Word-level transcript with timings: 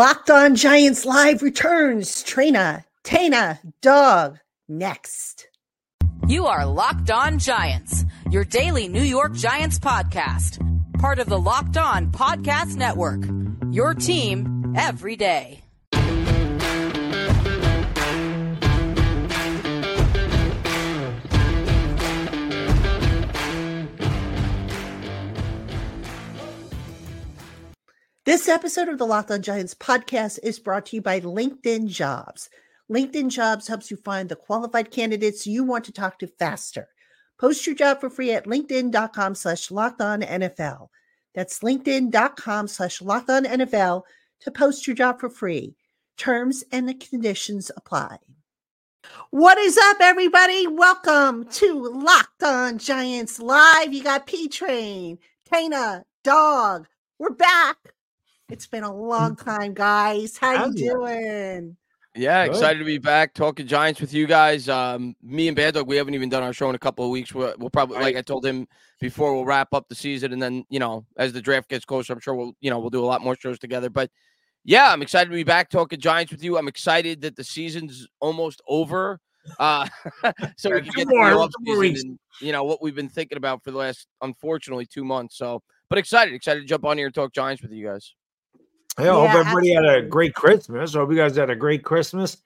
Locked 0.00 0.30
on 0.30 0.56
Giants 0.56 1.04
Live 1.04 1.42
returns. 1.42 2.24
Traina, 2.24 2.84
Tana, 3.04 3.60
Dog, 3.82 4.38
next. 4.66 5.46
You 6.26 6.46
are 6.46 6.64
Locked 6.64 7.10
On 7.10 7.38
Giants, 7.38 8.06
your 8.30 8.44
daily 8.44 8.88
New 8.88 9.02
York 9.02 9.34
Giants 9.34 9.78
podcast. 9.78 10.56
Part 10.98 11.18
of 11.18 11.26
the 11.26 11.38
Locked 11.38 11.76
On 11.76 12.10
Podcast 12.10 12.76
Network. 12.76 13.20
Your 13.70 13.92
team 13.92 14.72
every 14.74 15.16
day. 15.16 15.59
This 28.26 28.50
episode 28.50 28.88
of 28.90 28.98
the 28.98 29.06
Locked 29.06 29.30
On 29.30 29.40
Giants 29.40 29.72
podcast 29.72 30.40
is 30.42 30.58
brought 30.58 30.84
to 30.86 30.96
you 30.96 31.00
by 31.00 31.20
LinkedIn 31.20 31.88
Jobs. 31.88 32.50
LinkedIn 32.92 33.30
Jobs 33.30 33.66
helps 33.66 33.90
you 33.90 33.96
find 33.96 34.28
the 34.28 34.36
qualified 34.36 34.90
candidates 34.90 35.46
you 35.46 35.64
want 35.64 35.86
to 35.86 35.92
talk 35.92 36.18
to 36.18 36.26
faster. 36.26 36.88
Post 37.38 37.66
your 37.66 37.74
job 37.74 37.98
for 37.98 38.10
free 38.10 38.32
at 38.32 38.44
linkedin.com 38.44 39.34
slash 39.34 39.68
NFL. 39.70 40.88
That's 41.34 41.60
linkedin.com 41.60 42.68
slash 42.68 43.00
NFL 43.00 44.02
to 44.40 44.50
post 44.50 44.86
your 44.86 44.96
job 44.96 45.18
for 45.18 45.30
free. 45.30 45.74
Terms 46.18 46.62
and 46.70 47.00
conditions 47.00 47.70
apply. 47.74 48.18
What 49.30 49.56
is 49.56 49.78
up, 49.78 49.96
everybody? 50.02 50.66
Welcome 50.66 51.46
to 51.52 51.90
Locked 51.90 52.42
On 52.42 52.76
Giants 52.76 53.40
Live. 53.40 53.94
You 53.94 54.02
got 54.02 54.26
P 54.26 54.46
Train, 54.46 55.16
Tana, 55.50 56.04
Dog. 56.22 56.86
We're 57.18 57.30
back. 57.30 57.76
It's 58.50 58.66
been 58.66 58.82
a 58.82 58.92
long 58.92 59.36
time, 59.36 59.74
guys. 59.74 60.36
How 60.36 60.66
you 60.66 60.74
doing? 60.74 61.76
Yeah, 62.16 62.46
Good. 62.46 62.54
excited 62.54 62.80
to 62.80 62.84
be 62.84 62.98
back 62.98 63.32
talking 63.32 63.68
Giants 63.68 64.00
with 64.00 64.12
you 64.12 64.26
guys. 64.26 64.68
Um, 64.68 65.14
me 65.22 65.46
and 65.46 65.56
Bad 65.56 65.74
Dog, 65.74 65.86
we 65.86 65.96
haven't 65.96 66.14
even 66.14 66.28
done 66.28 66.42
our 66.42 66.52
show 66.52 66.68
in 66.68 66.74
a 66.74 66.78
couple 66.78 67.04
of 67.04 67.12
weeks. 67.12 67.32
We'll, 67.32 67.54
we'll 67.58 67.70
probably, 67.70 67.98
right. 67.98 68.06
like 68.06 68.16
I 68.16 68.22
told 68.22 68.44
him 68.44 68.66
before, 69.00 69.32
we'll 69.34 69.44
wrap 69.44 69.72
up 69.72 69.88
the 69.88 69.94
season, 69.94 70.32
and 70.32 70.42
then 70.42 70.64
you 70.68 70.80
know, 70.80 71.06
as 71.16 71.32
the 71.32 71.40
draft 71.40 71.68
gets 71.68 71.84
closer, 71.84 72.12
I'm 72.12 72.18
sure 72.18 72.34
we'll, 72.34 72.52
you 72.60 72.70
know, 72.70 72.80
we'll 72.80 72.90
do 72.90 73.04
a 73.04 73.06
lot 73.06 73.22
more 73.22 73.36
shows 73.36 73.60
together. 73.60 73.88
But 73.88 74.10
yeah, 74.64 74.92
I'm 74.92 75.02
excited 75.02 75.30
to 75.30 75.36
be 75.36 75.44
back 75.44 75.70
talking 75.70 76.00
Giants 76.00 76.32
with 76.32 76.42
you. 76.42 76.58
I'm 76.58 76.66
excited 76.66 77.20
that 77.20 77.36
the 77.36 77.44
season's 77.44 78.08
almost 78.18 78.60
over, 78.66 79.20
uh, 79.60 79.86
so 80.56 80.70
we 80.70 80.80
can 80.80 80.90
get 80.90 81.08
more, 81.08 81.30
the 81.30 81.50
season 81.64 82.08
and 82.10 82.18
you 82.40 82.50
know 82.50 82.64
what 82.64 82.82
we've 82.82 82.96
been 82.96 83.08
thinking 83.08 83.38
about 83.38 83.62
for 83.62 83.70
the 83.70 83.78
last, 83.78 84.08
unfortunately, 84.20 84.86
two 84.86 85.04
months. 85.04 85.38
So, 85.38 85.62
but 85.88 85.98
excited, 85.98 86.34
excited 86.34 86.62
to 86.62 86.66
jump 86.66 86.84
on 86.84 86.98
here 86.98 87.06
and 87.06 87.14
talk 87.14 87.32
Giants 87.32 87.62
with 87.62 87.70
you 87.70 87.86
guys. 87.86 88.14
I 88.96 89.04
yeah, 89.04 89.12
hope 89.12 89.30
everybody 89.30 89.74
absolutely. 89.74 89.96
had 89.96 90.04
a 90.04 90.08
great 90.08 90.34
Christmas. 90.34 90.94
I 90.94 90.98
hope 90.98 91.10
you 91.10 91.16
guys 91.16 91.36
had 91.36 91.50
a 91.50 91.56
great 91.56 91.84
Christmas. 91.84 92.36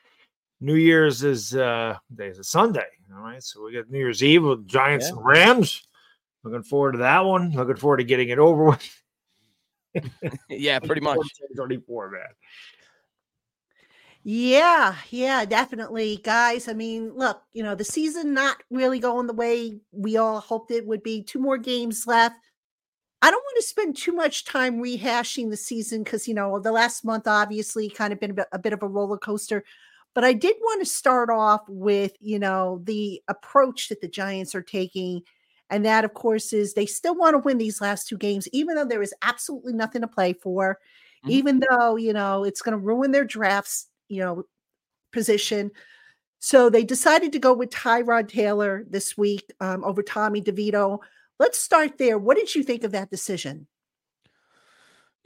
New 0.60 0.76
Year's 0.76 1.22
is 1.22 1.54
uh 1.54 1.96
is 2.18 2.38
a 2.38 2.44
Sunday. 2.44 2.86
All 3.14 3.22
right. 3.22 3.42
So 3.42 3.64
we 3.64 3.72
got 3.72 3.90
New 3.90 3.98
Year's 3.98 4.22
Eve 4.22 4.44
with 4.44 4.66
Giants 4.66 5.06
yeah. 5.06 5.16
and 5.16 5.24
Rams. 5.24 5.86
Looking 6.42 6.62
forward 6.62 6.92
to 6.92 6.98
that 6.98 7.24
one. 7.24 7.52
Looking 7.52 7.76
forward 7.76 7.98
to 7.98 8.04
getting 8.04 8.28
it 8.28 8.38
over 8.38 8.64
with. 8.64 9.02
yeah, 10.48 10.78
pretty 10.78 11.00
much. 11.02 11.18
34, 11.56 12.10
man. 12.10 12.22
Yeah, 14.26 14.96
yeah, 15.10 15.44
definitely, 15.44 16.18
guys. 16.24 16.66
I 16.66 16.72
mean, 16.72 17.12
look, 17.14 17.42
you 17.52 17.62
know, 17.62 17.74
the 17.74 17.84
season 17.84 18.32
not 18.32 18.56
really 18.70 18.98
going 18.98 19.26
the 19.26 19.34
way 19.34 19.80
we 19.92 20.16
all 20.16 20.40
hoped 20.40 20.70
it 20.70 20.86
would 20.86 21.02
be. 21.02 21.22
Two 21.22 21.38
more 21.38 21.58
games 21.58 22.06
left. 22.06 22.36
I 23.24 23.30
don't 23.30 23.42
want 23.42 23.56
to 23.56 23.66
spend 23.66 23.96
too 23.96 24.12
much 24.12 24.44
time 24.44 24.82
rehashing 24.82 25.48
the 25.48 25.56
season 25.56 26.02
because, 26.02 26.28
you 26.28 26.34
know, 26.34 26.58
the 26.58 26.70
last 26.70 27.06
month 27.06 27.26
obviously 27.26 27.88
kind 27.88 28.12
of 28.12 28.20
been 28.20 28.36
a 28.52 28.58
bit, 28.58 28.74
of 28.74 28.82
a 28.82 28.86
roller 28.86 29.16
coaster. 29.16 29.64
But 30.14 30.24
I 30.24 30.34
did 30.34 30.56
want 30.60 30.82
to 30.82 30.90
start 30.90 31.30
off 31.30 31.62
with, 31.66 32.12
you 32.20 32.38
know, 32.38 32.82
the 32.84 33.22
approach 33.28 33.88
that 33.88 34.02
the 34.02 34.08
Giants 34.08 34.54
are 34.54 34.60
taking. 34.60 35.22
And 35.70 35.86
that, 35.86 36.04
of 36.04 36.12
course, 36.12 36.52
is 36.52 36.74
they 36.74 36.84
still 36.84 37.14
want 37.14 37.32
to 37.32 37.38
win 37.38 37.56
these 37.56 37.80
last 37.80 38.08
two 38.08 38.18
games, 38.18 38.46
even 38.52 38.74
though 38.74 38.84
there 38.84 39.00
is 39.00 39.14
absolutely 39.22 39.72
nothing 39.72 40.02
to 40.02 40.06
play 40.06 40.34
for, 40.34 40.78
mm-hmm. 41.24 41.30
even 41.30 41.62
though, 41.70 41.96
you 41.96 42.12
know, 42.12 42.44
it's 42.44 42.60
going 42.60 42.78
to 42.78 42.84
ruin 42.84 43.10
their 43.10 43.24
drafts, 43.24 43.86
you 44.08 44.20
know, 44.20 44.44
position. 45.12 45.70
So 46.40 46.68
they 46.68 46.84
decided 46.84 47.32
to 47.32 47.38
go 47.38 47.54
with 47.54 47.70
Tyrod 47.70 48.28
Taylor 48.28 48.84
this 48.86 49.16
week 49.16 49.50
um, 49.60 49.82
over 49.82 50.02
Tommy 50.02 50.42
DeVito. 50.42 50.98
Let's 51.38 51.58
start 51.58 51.98
there. 51.98 52.18
What 52.18 52.36
did 52.36 52.54
you 52.54 52.62
think 52.62 52.84
of 52.84 52.92
that 52.92 53.10
decision? 53.10 53.66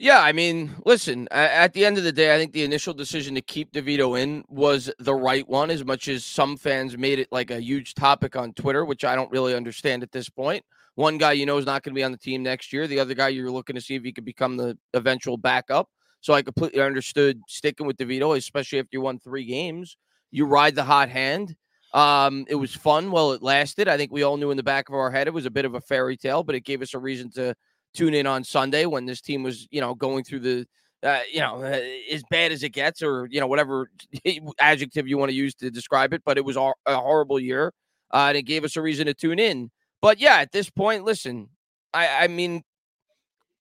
Yeah, 0.01 0.21
I 0.21 0.31
mean, 0.31 0.75
listen, 0.85 1.27
at 1.29 1.73
the 1.73 1.85
end 1.85 1.97
of 1.97 2.05
the 2.05 2.13
day, 2.13 2.33
I 2.33 2.37
think 2.37 2.53
the 2.53 2.63
initial 2.63 2.93
decision 2.93 3.35
to 3.35 3.41
keep 3.41 3.73
DeVito 3.73 4.17
in 4.17 4.45
was 4.47 4.89
the 4.97 5.13
right 5.13 5.47
one, 5.47 5.69
as 5.69 5.83
much 5.83 6.07
as 6.07 6.23
some 6.23 6.55
fans 6.55 6.97
made 6.97 7.19
it 7.19 7.27
like 7.33 7.51
a 7.51 7.59
huge 7.59 7.95
topic 7.95 8.37
on 8.37 8.53
Twitter, 8.53 8.85
which 8.85 9.03
I 9.03 9.13
don't 9.13 9.29
really 9.29 9.53
understand 9.53 10.01
at 10.01 10.13
this 10.13 10.29
point. 10.29 10.63
One 10.95 11.17
guy 11.17 11.33
you 11.33 11.45
know 11.45 11.57
is 11.57 11.65
not 11.65 11.83
going 11.83 11.93
to 11.93 11.99
be 11.99 12.03
on 12.03 12.13
the 12.13 12.17
team 12.17 12.43
next 12.43 12.71
year. 12.71 12.87
The 12.87 12.99
other 12.99 13.13
guy 13.13 13.27
you're 13.27 13.51
looking 13.51 13.75
to 13.75 13.81
see 13.81 13.95
if 13.95 14.03
he 14.03 14.13
could 14.13 14.25
become 14.25 14.55
the 14.55 14.77
eventual 14.93 15.35
backup. 15.35 15.89
So 16.21 16.33
I 16.33 16.43
completely 16.43 16.81
understood 16.81 17.41
sticking 17.47 17.85
with 17.85 17.97
DeVito, 17.97 18.37
especially 18.37 18.79
if 18.79 18.87
you 18.91 19.01
won 19.01 19.19
three 19.19 19.45
games. 19.45 19.97
You 20.31 20.45
ride 20.45 20.75
the 20.75 20.83
hot 20.85 21.09
hand. 21.09 21.55
Um, 21.93 22.45
it 22.47 22.55
was 22.55 22.73
fun 22.75 23.11
while 23.11 23.31
it 23.31 23.41
lasted. 23.41 23.87
I 23.87 23.97
think 23.97 24.11
we 24.11 24.23
all 24.23 24.37
knew 24.37 24.51
in 24.51 24.57
the 24.57 24.63
back 24.63 24.89
of 24.89 24.95
our 24.95 25.09
head 25.09 25.27
it 25.27 25.33
was 25.33 25.45
a 25.45 25.51
bit 25.51 25.65
of 25.65 25.75
a 25.75 25.81
fairy 25.81 26.17
tale, 26.17 26.43
but 26.43 26.55
it 26.55 26.61
gave 26.61 26.81
us 26.81 26.93
a 26.93 26.99
reason 26.99 27.31
to 27.31 27.55
tune 27.93 28.13
in 28.13 28.27
on 28.27 28.43
Sunday 28.43 28.85
when 28.85 29.05
this 29.05 29.21
team 29.21 29.43
was, 29.43 29.67
you 29.71 29.81
know, 29.81 29.95
going 29.95 30.23
through 30.23 30.39
the, 30.39 30.67
uh, 31.01 31.21
you 31.31 31.39
know, 31.39 31.63
uh, 31.63 31.81
as 32.11 32.23
bad 32.29 32.51
as 32.51 32.61
it 32.61 32.69
gets, 32.69 33.01
or 33.01 33.27
you 33.31 33.39
know, 33.39 33.47
whatever 33.47 33.89
adjective 34.59 35.07
you 35.07 35.17
want 35.17 35.29
to 35.29 35.35
use 35.35 35.55
to 35.55 35.71
describe 35.71 36.13
it. 36.13 36.21
But 36.25 36.37
it 36.37 36.45
was 36.45 36.57
a 36.57 36.73
horrible 36.87 37.39
year, 37.39 37.73
uh, 38.13 38.25
and 38.29 38.37
it 38.37 38.43
gave 38.43 38.63
us 38.63 38.75
a 38.75 38.81
reason 38.81 39.07
to 39.07 39.13
tune 39.13 39.39
in. 39.39 39.71
But 40.01 40.19
yeah, 40.19 40.37
at 40.37 40.51
this 40.51 40.69
point, 40.69 41.03
listen, 41.05 41.49
I, 41.93 42.25
I 42.25 42.27
mean, 42.27 42.63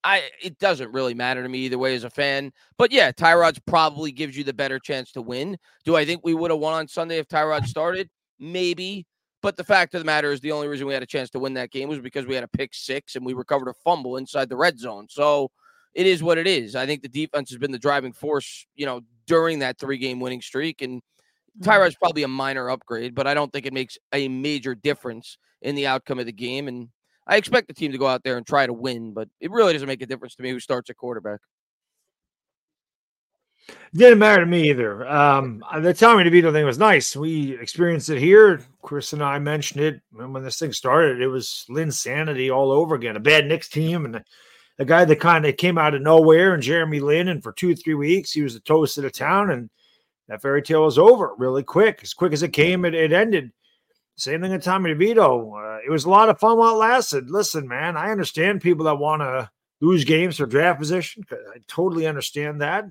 I 0.04 0.22
it 0.42 0.58
doesn't 0.58 0.92
really 0.92 1.14
matter 1.14 1.42
to 1.42 1.48
me 1.48 1.60
either 1.60 1.78
way 1.78 1.94
as 1.94 2.04
a 2.04 2.10
fan. 2.10 2.52
But 2.76 2.92
yeah, 2.92 3.12
Tyrod's 3.12 3.60
probably 3.66 4.12
gives 4.12 4.36
you 4.36 4.44
the 4.44 4.52
better 4.52 4.78
chance 4.78 5.12
to 5.12 5.22
win. 5.22 5.56
Do 5.84 5.96
I 5.96 6.04
think 6.04 6.22
we 6.24 6.34
would 6.34 6.50
have 6.50 6.60
won 6.60 6.74
on 6.74 6.88
Sunday 6.88 7.18
if 7.18 7.28
Tyrod 7.28 7.66
started? 7.66 8.10
Maybe. 8.38 9.06
But 9.40 9.56
the 9.56 9.64
fact 9.64 9.94
of 9.94 10.00
the 10.00 10.04
matter 10.04 10.32
is, 10.32 10.40
the 10.40 10.52
only 10.52 10.66
reason 10.66 10.86
we 10.86 10.94
had 10.94 11.02
a 11.02 11.06
chance 11.06 11.30
to 11.30 11.38
win 11.38 11.54
that 11.54 11.70
game 11.70 11.88
was 11.88 12.00
because 12.00 12.26
we 12.26 12.34
had 12.34 12.44
a 12.44 12.48
pick 12.48 12.74
six 12.74 13.14
and 13.14 13.24
we 13.24 13.34
recovered 13.34 13.68
a 13.68 13.74
fumble 13.84 14.16
inside 14.16 14.48
the 14.48 14.56
red 14.56 14.78
zone. 14.78 15.06
So 15.08 15.50
it 15.94 16.06
is 16.06 16.22
what 16.22 16.38
it 16.38 16.46
is. 16.46 16.74
I 16.74 16.86
think 16.86 17.02
the 17.02 17.08
defense 17.08 17.50
has 17.50 17.58
been 17.58 17.70
the 17.70 17.78
driving 17.78 18.12
force, 18.12 18.66
you 18.74 18.86
know, 18.86 19.00
during 19.26 19.60
that 19.60 19.78
three 19.78 19.98
game 19.98 20.18
winning 20.18 20.40
streak. 20.40 20.82
And 20.82 21.00
mm-hmm. 21.00 21.68
Tyrod's 21.68 21.96
probably 21.96 22.24
a 22.24 22.28
minor 22.28 22.68
upgrade, 22.68 23.14
but 23.14 23.26
I 23.26 23.34
don't 23.34 23.52
think 23.52 23.66
it 23.66 23.72
makes 23.72 23.96
a 24.12 24.28
major 24.28 24.74
difference 24.74 25.38
in 25.62 25.74
the 25.76 25.86
outcome 25.86 26.18
of 26.18 26.26
the 26.26 26.32
game. 26.32 26.66
And 26.66 26.88
I 27.26 27.36
expect 27.36 27.68
the 27.68 27.74
team 27.74 27.92
to 27.92 27.98
go 27.98 28.06
out 28.06 28.24
there 28.24 28.38
and 28.38 28.46
try 28.46 28.66
to 28.66 28.72
win, 28.72 29.12
but 29.12 29.28
it 29.40 29.50
really 29.50 29.72
doesn't 29.72 29.88
make 29.88 30.02
a 30.02 30.06
difference 30.06 30.34
to 30.36 30.42
me 30.42 30.50
who 30.50 30.60
starts 30.60 30.90
at 30.90 30.96
quarterback. 30.96 31.40
Didn't 33.94 34.18
matter 34.18 34.44
to 34.44 34.50
me 34.50 34.68
either. 34.68 35.08
Um, 35.08 35.64
the 35.80 35.94
Tommy 35.94 36.24
DeVito 36.24 36.52
thing 36.52 36.66
was 36.66 36.78
nice. 36.78 37.16
We 37.16 37.58
experienced 37.58 38.10
it 38.10 38.18
here. 38.18 38.60
Chris 38.82 39.12
and 39.12 39.22
I 39.22 39.38
mentioned 39.38 39.82
it 39.82 40.00
when 40.12 40.42
this 40.42 40.58
thing 40.58 40.72
started. 40.72 41.20
It 41.20 41.28
was 41.28 41.64
Linsanity 41.70 42.54
all 42.54 42.70
over 42.70 42.94
again. 42.94 43.16
A 43.16 43.20
bad 43.20 43.46
Knicks 43.46 43.68
team 43.68 44.04
and 44.04 44.22
a 44.78 44.84
guy 44.84 45.04
that 45.04 45.16
kind 45.16 45.46
of 45.46 45.56
came 45.56 45.78
out 45.78 45.94
of 45.94 46.02
nowhere 46.02 46.54
and 46.54 46.62
Jeremy 46.62 47.00
Lin. 47.00 47.28
And 47.28 47.42
for 47.42 47.52
two, 47.52 47.72
or 47.72 47.74
three 47.74 47.94
weeks, 47.94 48.32
he 48.32 48.42
was 48.42 48.54
the 48.54 48.60
toast 48.60 48.98
of 48.98 49.04
the 49.04 49.10
town. 49.10 49.50
And 49.50 49.70
that 50.28 50.42
fairy 50.42 50.62
tale 50.62 50.84
was 50.84 50.98
over 50.98 51.34
really 51.38 51.62
quick. 51.62 52.00
As 52.02 52.14
quick 52.14 52.32
as 52.32 52.42
it 52.42 52.52
came, 52.52 52.84
it, 52.84 52.94
it 52.94 53.12
ended. 53.12 53.52
Same 54.16 54.42
thing 54.42 54.52
with 54.52 54.64
Tommy 54.64 54.92
DeVito. 54.94 55.78
Uh, 55.78 55.80
it 55.86 55.90
was 55.90 56.04
a 56.04 56.10
lot 56.10 56.28
of 56.28 56.38
fun 56.38 56.58
while 56.58 56.74
it 56.74 56.78
lasted. 56.78 57.30
Listen, 57.30 57.66
man, 57.66 57.96
I 57.96 58.10
understand 58.10 58.60
people 58.60 58.84
that 58.86 58.96
want 58.96 59.22
to 59.22 59.50
lose 59.80 60.04
games 60.04 60.36
for 60.36 60.46
draft 60.46 60.80
position. 60.80 61.24
I 61.30 61.58
totally 61.68 62.06
understand 62.06 62.60
that. 62.60 62.84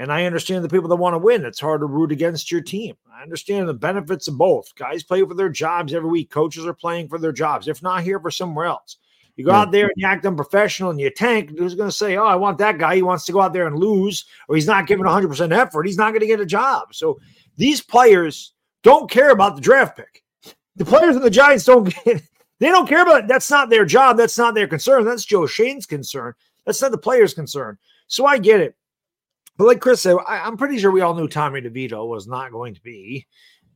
And 0.00 0.10
I 0.10 0.24
understand 0.24 0.64
the 0.64 0.68
people 0.70 0.88
that 0.88 0.96
want 0.96 1.12
to 1.12 1.18
win. 1.18 1.44
It's 1.44 1.60
hard 1.60 1.82
to 1.82 1.86
root 1.86 2.10
against 2.10 2.50
your 2.50 2.62
team. 2.62 2.96
I 3.14 3.22
understand 3.22 3.68
the 3.68 3.74
benefits 3.74 4.28
of 4.28 4.38
both. 4.38 4.74
Guys 4.74 5.02
play 5.02 5.22
for 5.22 5.34
their 5.34 5.50
jobs 5.50 5.92
every 5.92 6.08
week. 6.08 6.30
Coaches 6.30 6.64
are 6.64 6.72
playing 6.72 7.08
for 7.10 7.18
their 7.18 7.32
jobs. 7.32 7.68
If 7.68 7.82
not 7.82 8.02
here, 8.02 8.18
for 8.18 8.30
somewhere 8.30 8.64
else. 8.64 8.96
You 9.36 9.44
go 9.44 9.52
out 9.52 9.72
there 9.72 9.88
and 9.88 9.92
you 9.96 10.06
act 10.06 10.24
unprofessional 10.24 10.88
and 10.90 10.98
you 10.98 11.10
tank. 11.10 11.50
Who's 11.50 11.74
going 11.74 11.90
to 11.90 11.94
say, 11.94 12.16
"Oh, 12.16 12.24
I 12.24 12.34
want 12.36 12.56
that 12.58 12.78
guy"? 12.78 12.96
He 12.96 13.02
wants 13.02 13.26
to 13.26 13.32
go 13.32 13.42
out 13.42 13.52
there 13.52 13.66
and 13.66 13.78
lose, 13.78 14.24
or 14.48 14.54
he's 14.54 14.66
not 14.66 14.86
giving 14.86 15.04
100 15.04 15.28
percent 15.28 15.52
effort. 15.52 15.86
He's 15.86 15.98
not 15.98 16.12
going 16.12 16.20
to 16.20 16.26
get 16.26 16.40
a 16.40 16.46
job. 16.46 16.94
So 16.94 17.20
these 17.58 17.82
players 17.82 18.54
don't 18.82 19.10
care 19.10 19.30
about 19.30 19.54
the 19.54 19.60
draft 19.60 19.98
pick. 19.98 20.24
The 20.76 20.86
players 20.86 21.14
in 21.14 21.20
the 21.20 21.28
Giants 21.28 21.66
don't 21.66 21.94
get. 22.04 22.22
They 22.58 22.68
don't 22.68 22.88
care 22.88 23.02
about 23.02 23.24
it. 23.24 23.28
That's 23.28 23.50
not 23.50 23.68
their 23.68 23.84
job. 23.84 24.16
That's 24.16 24.38
not 24.38 24.54
their 24.54 24.66
concern. 24.66 25.04
That's 25.04 25.26
Joe 25.26 25.46
Schoen's 25.46 25.84
concern. 25.84 26.32
That's 26.64 26.80
not 26.80 26.90
the 26.90 26.98
players' 26.98 27.34
concern. 27.34 27.76
So 28.06 28.24
I 28.24 28.38
get 28.38 28.60
it. 28.60 28.76
But 29.60 29.66
like 29.66 29.80
Chris 29.80 30.00
said, 30.00 30.16
I, 30.26 30.48
am 30.48 30.56
pretty 30.56 30.78
sure 30.78 30.90
we 30.90 31.02
all 31.02 31.14
knew 31.14 31.28
Tommy 31.28 31.60
DeVito 31.60 32.08
was 32.08 32.26
not 32.26 32.50
going 32.50 32.72
to 32.72 32.80
be 32.80 33.26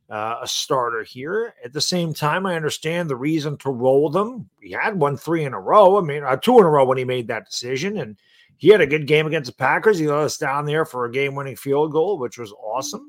uh, 0.08 0.36
a 0.40 0.48
starter 0.48 1.02
here. 1.02 1.52
At 1.62 1.74
the 1.74 1.80
same 1.82 2.14
time, 2.14 2.46
I 2.46 2.56
understand 2.56 3.10
the 3.10 3.16
reason 3.16 3.58
to 3.58 3.70
roll 3.70 4.08
them. 4.08 4.48
He 4.62 4.70
had 4.70 4.98
one 4.98 5.18
three 5.18 5.44
in 5.44 5.52
a 5.52 5.60
row. 5.60 5.98
I 5.98 6.00
mean, 6.00 6.24
uh, 6.24 6.36
two 6.36 6.58
in 6.58 6.64
a 6.64 6.70
row 6.70 6.86
when 6.86 6.96
he 6.96 7.04
made 7.04 7.28
that 7.28 7.44
decision, 7.44 7.98
and 7.98 8.16
he 8.56 8.68
had 8.68 8.80
a 8.80 8.86
good 8.86 9.06
game 9.06 9.26
against 9.26 9.50
the 9.50 9.56
Packers. 9.58 9.98
He 9.98 10.06
let 10.06 10.20
us 10.20 10.38
down 10.38 10.64
there 10.64 10.86
for 10.86 11.04
a 11.04 11.12
game-winning 11.12 11.56
field 11.56 11.92
goal, 11.92 12.16
which 12.18 12.38
was 12.38 12.50
awesome. 12.52 13.06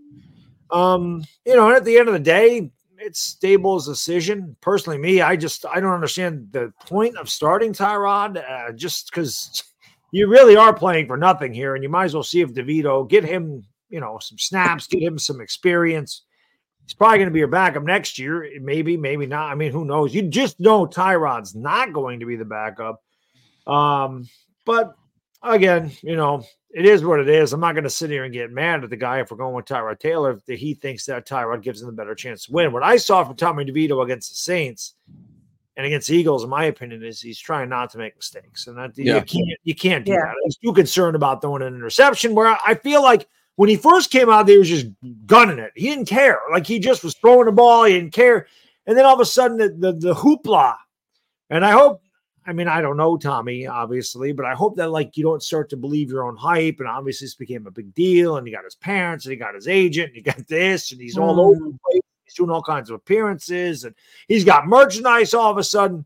Um, 0.69 1.23
you 1.45 1.55
know, 1.55 1.67
and 1.67 1.77
at 1.77 1.85
the 1.85 1.97
end 1.97 2.09
of 2.09 2.13
the 2.13 2.19
day, 2.19 2.71
it's 2.97 3.37
Daboll's 3.41 3.87
decision. 3.87 4.53
Personally, 4.59 4.97
me, 4.97 5.21
I 5.21 5.37
just 5.37 5.65
I 5.65 5.79
don't 5.79 5.93
understand 5.93 6.49
the 6.51 6.73
point 6.85 7.15
of 7.15 7.29
starting 7.29 7.71
Tyrod. 7.71 8.35
Uh, 8.35 8.73
just 8.73 9.11
because 9.11 9.63
you 10.15 10.27
really 10.27 10.55
are 10.55 10.73
playing 10.73 11.07
for 11.07 11.17
nothing 11.17 11.53
here, 11.53 11.75
and 11.75 11.83
you 11.83 11.89
might 11.89 12.05
as 12.05 12.13
well 12.13 12.23
see 12.23 12.39
if 12.39 12.53
DeVito 12.53 13.09
get 13.09 13.25
him, 13.25 13.65
you 13.89 13.99
know, 13.99 14.17
some 14.19 14.37
snaps, 14.37 14.87
get 14.87 15.03
him 15.03 15.19
some 15.19 15.41
experience. 15.41 16.23
He's 16.85 16.93
probably 16.93 17.17
going 17.17 17.27
to 17.27 17.33
be 17.33 17.39
your 17.39 17.49
backup 17.49 17.83
next 17.83 18.17
year. 18.17 18.49
Maybe, 18.61 18.95
maybe 18.95 19.25
not. 19.25 19.51
I 19.51 19.55
mean, 19.55 19.73
who 19.73 19.83
knows? 19.83 20.15
You 20.15 20.21
just 20.21 20.57
know 20.57 20.85
Tyrod's 20.85 21.53
not 21.53 21.91
going 21.91 22.21
to 22.21 22.25
be 22.25 22.37
the 22.37 22.45
backup. 22.45 23.03
Um, 23.67 24.29
but 24.63 24.95
again, 25.43 25.91
you 26.01 26.15
know, 26.15 26.45
it 26.69 26.85
is 26.85 27.03
what 27.03 27.19
it 27.19 27.27
is. 27.27 27.51
I'm 27.51 27.59
not 27.59 27.73
going 27.73 27.83
to 27.83 27.89
sit 27.89 28.09
here 28.09 28.23
and 28.23 28.33
get 28.33 28.51
mad 28.51 28.85
at 28.85 28.89
the 28.89 28.95
guy 28.95 29.19
if 29.19 29.31
we're 29.31 29.37
going 29.37 29.55
with 29.55 29.65
Tyrod 29.65 29.99
Taylor 29.99 30.39
if 30.47 30.59
he 30.59 30.75
thinks 30.75 31.05
that 31.07 31.27
Tyrod 31.27 31.61
gives 31.61 31.81
him 31.81 31.89
a 31.89 31.93
better 31.93 32.15
chance 32.15 32.45
to 32.45 32.53
win. 32.53 32.71
What 32.71 32.83
I 32.83 32.95
saw 32.97 33.23
from 33.25 33.35
Tommy 33.35 33.65
DeVito 33.65 34.01
against 34.01 34.29
the 34.29 34.35
Saints 34.35 34.93
and 35.77 35.85
against 35.85 36.09
Eagles, 36.09 36.43
in 36.43 36.49
my 36.49 36.65
opinion, 36.65 37.03
is 37.03 37.21
he's 37.21 37.39
trying 37.39 37.69
not 37.69 37.89
to 37.91 37.97
make 37.97 38.15
mistakes, 38.15 38.67
and 38.67 38.77
that 38.77 38.97
yeah. 38.97 39.15
you 39.15 39.21
can't 39.21 39.59
you 39.63 39.75
can't 39.75 40.05
do 40.05 40.13
yeah. 40.13 40.19
that. 40.19 40.35
He's 40.45 40.57
too 40.57 40.73
concerned 40.73 41.15
about 41.15 41.41
throwing 41.41 41.61
an 41.61 41.75
interception. 41.75 42.33
Where 42.33 42.57
I 42.65 42.75
feel 42.75 43.01
like 43.01 43.27
when 43.55 43.69
he 43.69 43.75
first 43.75 44.11
came 44.11 44.29
out, 44.29 44.47
he 44.47 44.57
was 44.57 44.69
just 44.69 44.87
gunning 45.25 45.59
it. 45.59 45.71
He 45.75 45.87
didn't 45.87 46.05
care. 46.05 46.39
Like 46.51 46.65
he 46.65 46.79
just 46.79 47.03
was 47.03 47.15
throwing 47.15 47.45
the 47.45 47.51
ball. 47.51 47.83
He 47.85 47.93
didn't 47.93 48.13
care. 48.13 48.47
And 48.87 48.97
then 48.97 49.05
all 49.05 49.15
of 49.15 49.19
a 49.19 49.25
sudden, 49.25 49.57
the 49.57 49.69
the, 49.69 49.93
the 49.93 50.15
hoopla. 50.15 50.75
And 51.49 51.65
I 51.65 51.71
hope 51.71 52.01
I 52.47 52.53
mean, 52.53 52.67
I 52.67 52.79
don't 52.81 52.97
know 52.97 53.17
Tommy, 53.17 53.65
obviously, 53.65 54.31
but 54.31 54.45
I 54.45 54.53
hope 54.53 54.75
that 54.77 54.91
like 54.91 55.17
you 55.17 55.23
don't 55.23 55.41
start 55.41 55.69
to 55.71 55.77
believe 55.77 56.09
your 56.09 56.23
own 56.23 56.37
hype. 56.37 56.79
And 56.79 56.87
obviously, 56.87 57.25
this 57.25 57.35
became 57.35 57.65
a 57.65 57.71
big 57.71 57.93
deal. 57.95 58.37
And 58.37 58.45
he 58.45 58.53
got 58.53 58.63
his 58.63 58.75
parents, 58.75 59.25
and 59.25 59.31
he 59.31 59.37
got 59.37 59.55
his 59.55 59.67
agent, 59.67 60.07
and 60.09 60.15
he 60.15 60.21
got 60.21 60.47
this, 60.47 60.91
and 60.91 61.01
he's 61.01 61.17
mm. 61.17 61.21
all 61.21 61.39
over 61.39 61.59
the 61.59 61.77
place. 61.83 62.01
He's 62.25 62.33
doing 62.33 62.49
all 62.49 62.61
kinds 62.61 62.89
of 62.89 62.95
appearances, 62.95 63.83
and 63.83 63.95
he's 64.27 64.43
got 64.43 64.67
merchandise 64.67 65.33
all 65.33 65.51
of 65.51 65.57
a 65.57 65.63
sudden. 65.63 66.05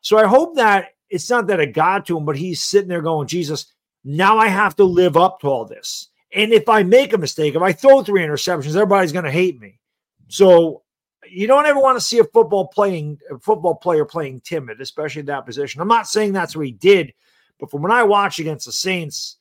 So 0.00 0.18
I 0.18 0.26
hope 0.26 0.56
that 0.56 0.88
it's 1.08 1.30
not 1.30 1.46
that 1.46 1.60
it 1.60 1.74
got 1.74 2.06
to 2.06 2.18
him, 2.18 2.24
but 2.24 2.36
he's 2.36 2.60
sitting 2.60 2.88
there 2.88 3.02
going, 3.02 3.28
Jesus, 3.28 3.72
now 4.04 4.38
I 4.38 4.48
have 4.48 4.76
to 4.76 4.84
live 4.84 5.16
up 5.16 5.40
to 5.40 5.48
all 5.48 5.64
this. 5.64 6.08
And 6.32 6.52
if 6.52 6.68
I 6.68 6.82
make 6.82 7.12
a 7.12 7.18
mistake, 7.18 7.54
if 7.54 7.62
I 7.62 7.72
throw 7.72 8.02
three 8.02 8.22
interceptions, 8.22 8.76
everybody's 8.76 9.12
going 9.12 9.24
to 9.24 9.30
hate 9.30 9.60
me. 9.60 9.80
So 10.28 10.82
you 11.28 11.46
don't 11.46 11.66
ever 11.66 11.80
want 11.80 11.98
to 11.98 12.04
see 12.04 12.18
a 12.18 12.24
football 12.24 12.68
playing 12.68 13.18
a 13.30 13.38
football 13.38 13.74
player 13.74 14.04
playing 14.04 14.40
timid, 14.40 14.80
especially 14.80 15.20
in 15.20 15.26
that 15.26 15.46
position. 15.46 15.80
I'm 15.80 15.88
not 15.88 16.08
saying 16.08 16.32
that's 16.32 16.56
what 16.56 16.66
he 16.66 16.72
did, 16.72 17.12
but 17.58 17.70
from 17.70 17.82
when 17.82 17.92
I 17.92 18.04
watched 18.04 18.38
against 18.38 18.66
the 18.66 18.72
Saints 18.72 19.36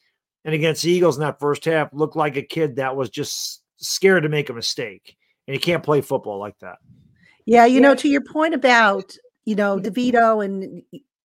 and 0.46 0.54
against 0.54 0.84
the 0.84 0.92
Eagles 0.92 1.18
in 1.18 1.22
that 1.22 1.40
first 1.40 1.66
half, 1.66 1.94
looked 1.94 2.16
like 2.16 2.38
a 2.38 2.42
kid 2.42 2.78
that 2.78 2.96
was 2.96 3.10
just 3.10 3.62
scared 3.78 4.24
to 4.24 4.30
make 4.30 4.50
a 4.50 4.54
mistake, 4.54 5.16
and 5.50 5.56
he 5.56 5.60
can't 5.60 5.82
play 5.82 6.00
football 6.00 6.38
like 6.38 6.60
that. 6.60 6.78
Yeah, 7.48 7.66
you 7.66 7.82
know, 7.82 7.96
to 7.96 8.08
your 8.08 8.22
point 8.22 8.54
about 8.54 9.18
you 9.46 9.56
know 9.56 9.80
DeVito 9.80 10.46
and 10.46 10.84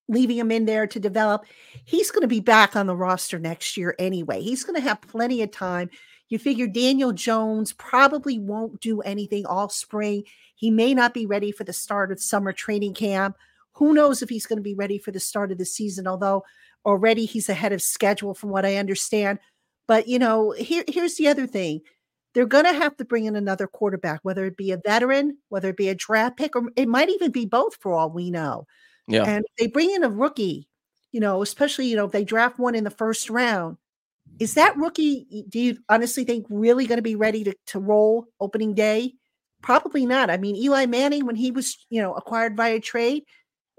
leaving 0.08 0.38
him 0.38 0.50
in 0.50 0.64
there 0.64 0.86
to 0.86 0.98
develop, 0.98 1.44
he's 1.84 2.10
going 2.10 2.22
to 2.22 2.28
be 2.28 2.40
back 2.40 2.74
on 2.74 2.86
the 2.86 2.96
roster 2.96 3.38
next 3.38 3.76
year 3.76 3.94
anyway. 3.98 4.40
He's 4.40 4.64
going 4.64 4.76
to 4.76 4.88
have 4.88 5.02
plenty 5.02 5.42
of 5.42 5.50
time. 5.50 5.90
You 6.30 6.38
figure 6.38 6.66
Daniel 6.66 7.12
Jones 7.12 7.74
probably 7.74 8.38
won't 8.38 8.80
do 8.80 9.02
anything 9.02 9.44
all 9.44 9.68
spring. 9.68 10.24
He 10.54 10.70
may 10.70 10.94
not 10.94 11.12
be 11.12 11.26
ready 11.26 11.52
for 11.52 11.64
the 11.64 11.74
start 11.74 12.10
of 12.10 12.18
summer 12.18 12.54
training 12.54 12.94
camp. 12.94 13.36
Who 13.72 13.92
knows 13.92 14.22
if 14.22 14.30
he's 14.30 14.46
going 14.46 14.58
to 14.58 14.62
be 14.62 14.74
ready 14.74 14.96
for 14.96 15.10
the 15.10 15.20
start 15.20 15.52
of 15.52 15.58
the 15.58 15.66
season, 15.66 16.06
although 16.06 16.44
already 16.86 17.26
he's 17.26 17.50
ahead 17.50 17.74
of 17.74 17.82
schedule 17.82 18.32
from 18.32 18.48
what 18.48 18.64
I 18.64 18.76
understand. 18.76 19.38
But, 19.86 20.08
you 20.08 20.18
know, 20.18 20.52
here, 20.52 20.84
here's 20.88 21.16
the 21.16 21.28
other 21.28 21.46
thing 21.46 21.82
they're 22.34 22.46
going 22.46 22.64
to 22.64 22.72
have 22.72 22.96
to 22.96 23.04
bring 23.04 23.24
in 23.24 23.36
another 23.36 23.66
quarterback, 23.66 24.20
whether 24.22 24.44
it 24.44 24.56
be 24.56 24.72
a 24.72 24.80
veteran, 24.84 25.38
whether 25.48 25.68
it 25.68 25.76
be 25.76 25.88
a 25.88 25.94
draft 25.94 26.36
pick, 26.36 26.56
or 26.56 26.68
it 26.76 26.88
might 26.88 27.08
even 27.08 27.30
be 27.30 27.46
both 27.46 27.76
for 27.80 27.94
all 27.94 28.10
we 28.10 28.30
know. 28.30 28.66
Yeah. 29.06 29.24
And 29.24 29.44
they 29.58 29.68
bring 29.68 29.90
in 29.90 30.02
a 30.02 30.08
rookie, 30.08 30.68
you 31.12 31.20
know, 31.20 31.42
especially, 31.42 31.86
you 31.86 31.96
know, 31.96 32.06
if 32.06 32.12
they 32.12 32.24
draft 32.24 32.58
one 32.58 32.74
in 32.74 32.84
the 32.84 32.90
first 32.90 33.30
round, 33.30 33.76
is 34.40 34.54
that 34.54 34.76
rookie, 34.76 35.44
do 35.48 35.60
you 35.60 35.78
honestly 35.88 36.24
think 36.24 36.46
really 36.50 36.86
going 36.86 36.98
to 36.98 37.02
be 37.02 37.14
ready 37.14 37.44
to, 37.44 37.54
to 37.66 37.78
roll 37.78 38.26
opening 38.40 38.74
day? 38.74 39.14
Probably 39.62 40.04
not. 40.04 40.28
I 40.28 40.36
mean, 40.36 40.56
Eli 40.56 40.86
Manning, 40.86 41.26
when 41.26 41.36
he 41.36 41.50
was, 41.50 41.86
you 41.88 42.02
know, 42.02 42.14
acquired 42.14 42.56
via 42.56 42.80
trade, 42.80 43.22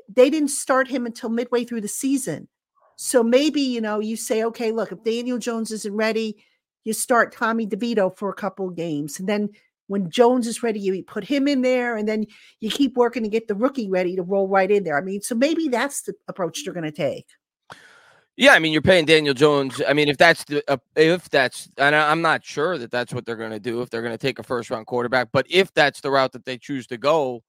they 0.08 0.30
didn't 0.30 0.50
start 0.50 0.88
him 0.88 1.06
until 1.06 1.30
midway 1.30 1.66
through 1.66 1.82
the 1.82 1.88
season. 1.88 2.48
So 2.96 3.24
maybe, 3.24 3.62
you 3.62 3.82
know, 3.82 4.00
you 4.00 4.16
say, 4.16 4.44
okay, 4.46 4.72
look, 4.72 4.92
if 4.92 5.04
Daniel 5.04 5.38
Jones 5.38 5.72
isn't 5.72 5.94
ready, 5.94 6.38
you 6.86 6.94
start 6.94 7.34
Tommy 7.34 7.68
DeVito 7.68 8.16
for 8.16 8.30
a 8.30 8.34
couple 8.34 8.70
of 8.70 8.76
games. 8.76 9.20
And 9.20 9.28
then 9.28 9.50
when 9.88 10.10
Jones 10.10 10.48
is 10.48 10.64
ready, 10.64 10.80
you 10.80 11.04
put 11.04 11.26
him 11.26 11.48
in 11.48 11.62
there, 11.62 11.96
and 11.98 12.08
then 12.08 12.26
you 12.60 12.70
keep 12.70 12.96
working 12.96 13.24
to 13.24 13.30
get 13.30 13.48
the 13.48 13.56
rookie 13.56 13.90
ready 13.90 14.16
to 14.16 14.24
roll 14.24 14.48
right 14.48 14.72
in 14.72 14.84
there. 14.84 14.98
I 14.98 15.02
mean, 15.02 15.22
so 15.22 15.36
maybe 15.36 15.68
that's 15.68 16.04
the 16.04 16.14
approach 16.28 16.64
they're 16.64 16.74
going 16.74 16.86
to 16.86 16.92
take. 16.92 17.28
Yeah, 18.38 18.54
I 18.54 18.60
mean, 18.60 18.74
you're 18.74 18.82
paying 18.82 19.06
Daniel 19.06 19.34
Jones. 19.34 19.82
I 19.88 19.94
mean, 19.94 20.10
if 20.10 20.18
that's 20.18 20.44
the 20.44 20.62
uh, 20.70 20.78
if 20.96 21.30
that's, 21.30 21.70
and 21.78 21.96
I'm 21.96 22.22
not 22.22 22.44
sure 22.44 22.78
that 22.78 22.92
that's 22.92 23.14
what 23.14 23.26
they're 23.26 23.38
going 23.38 23.52
to 23.52 23.60
do 23.60 23.82
if 23.82 23.90
they're 23.90 24.02
going 24.02 24.14
to 24.14 24.18
take 24.18 24.40
a 24.40 24.44
first 24.44 24.70
round 24.70 24.88
quarterback, 24.88 25.30
but 25.32 25.46
if 25.50 25.74
that's 25.74 26.02
the 26.02 26.12
route 26.12 26.34
that 26.34 26.44
they 26.44 26.58
choose 26.58 26.86
to 26.88 26.98
go, 26.98 27.44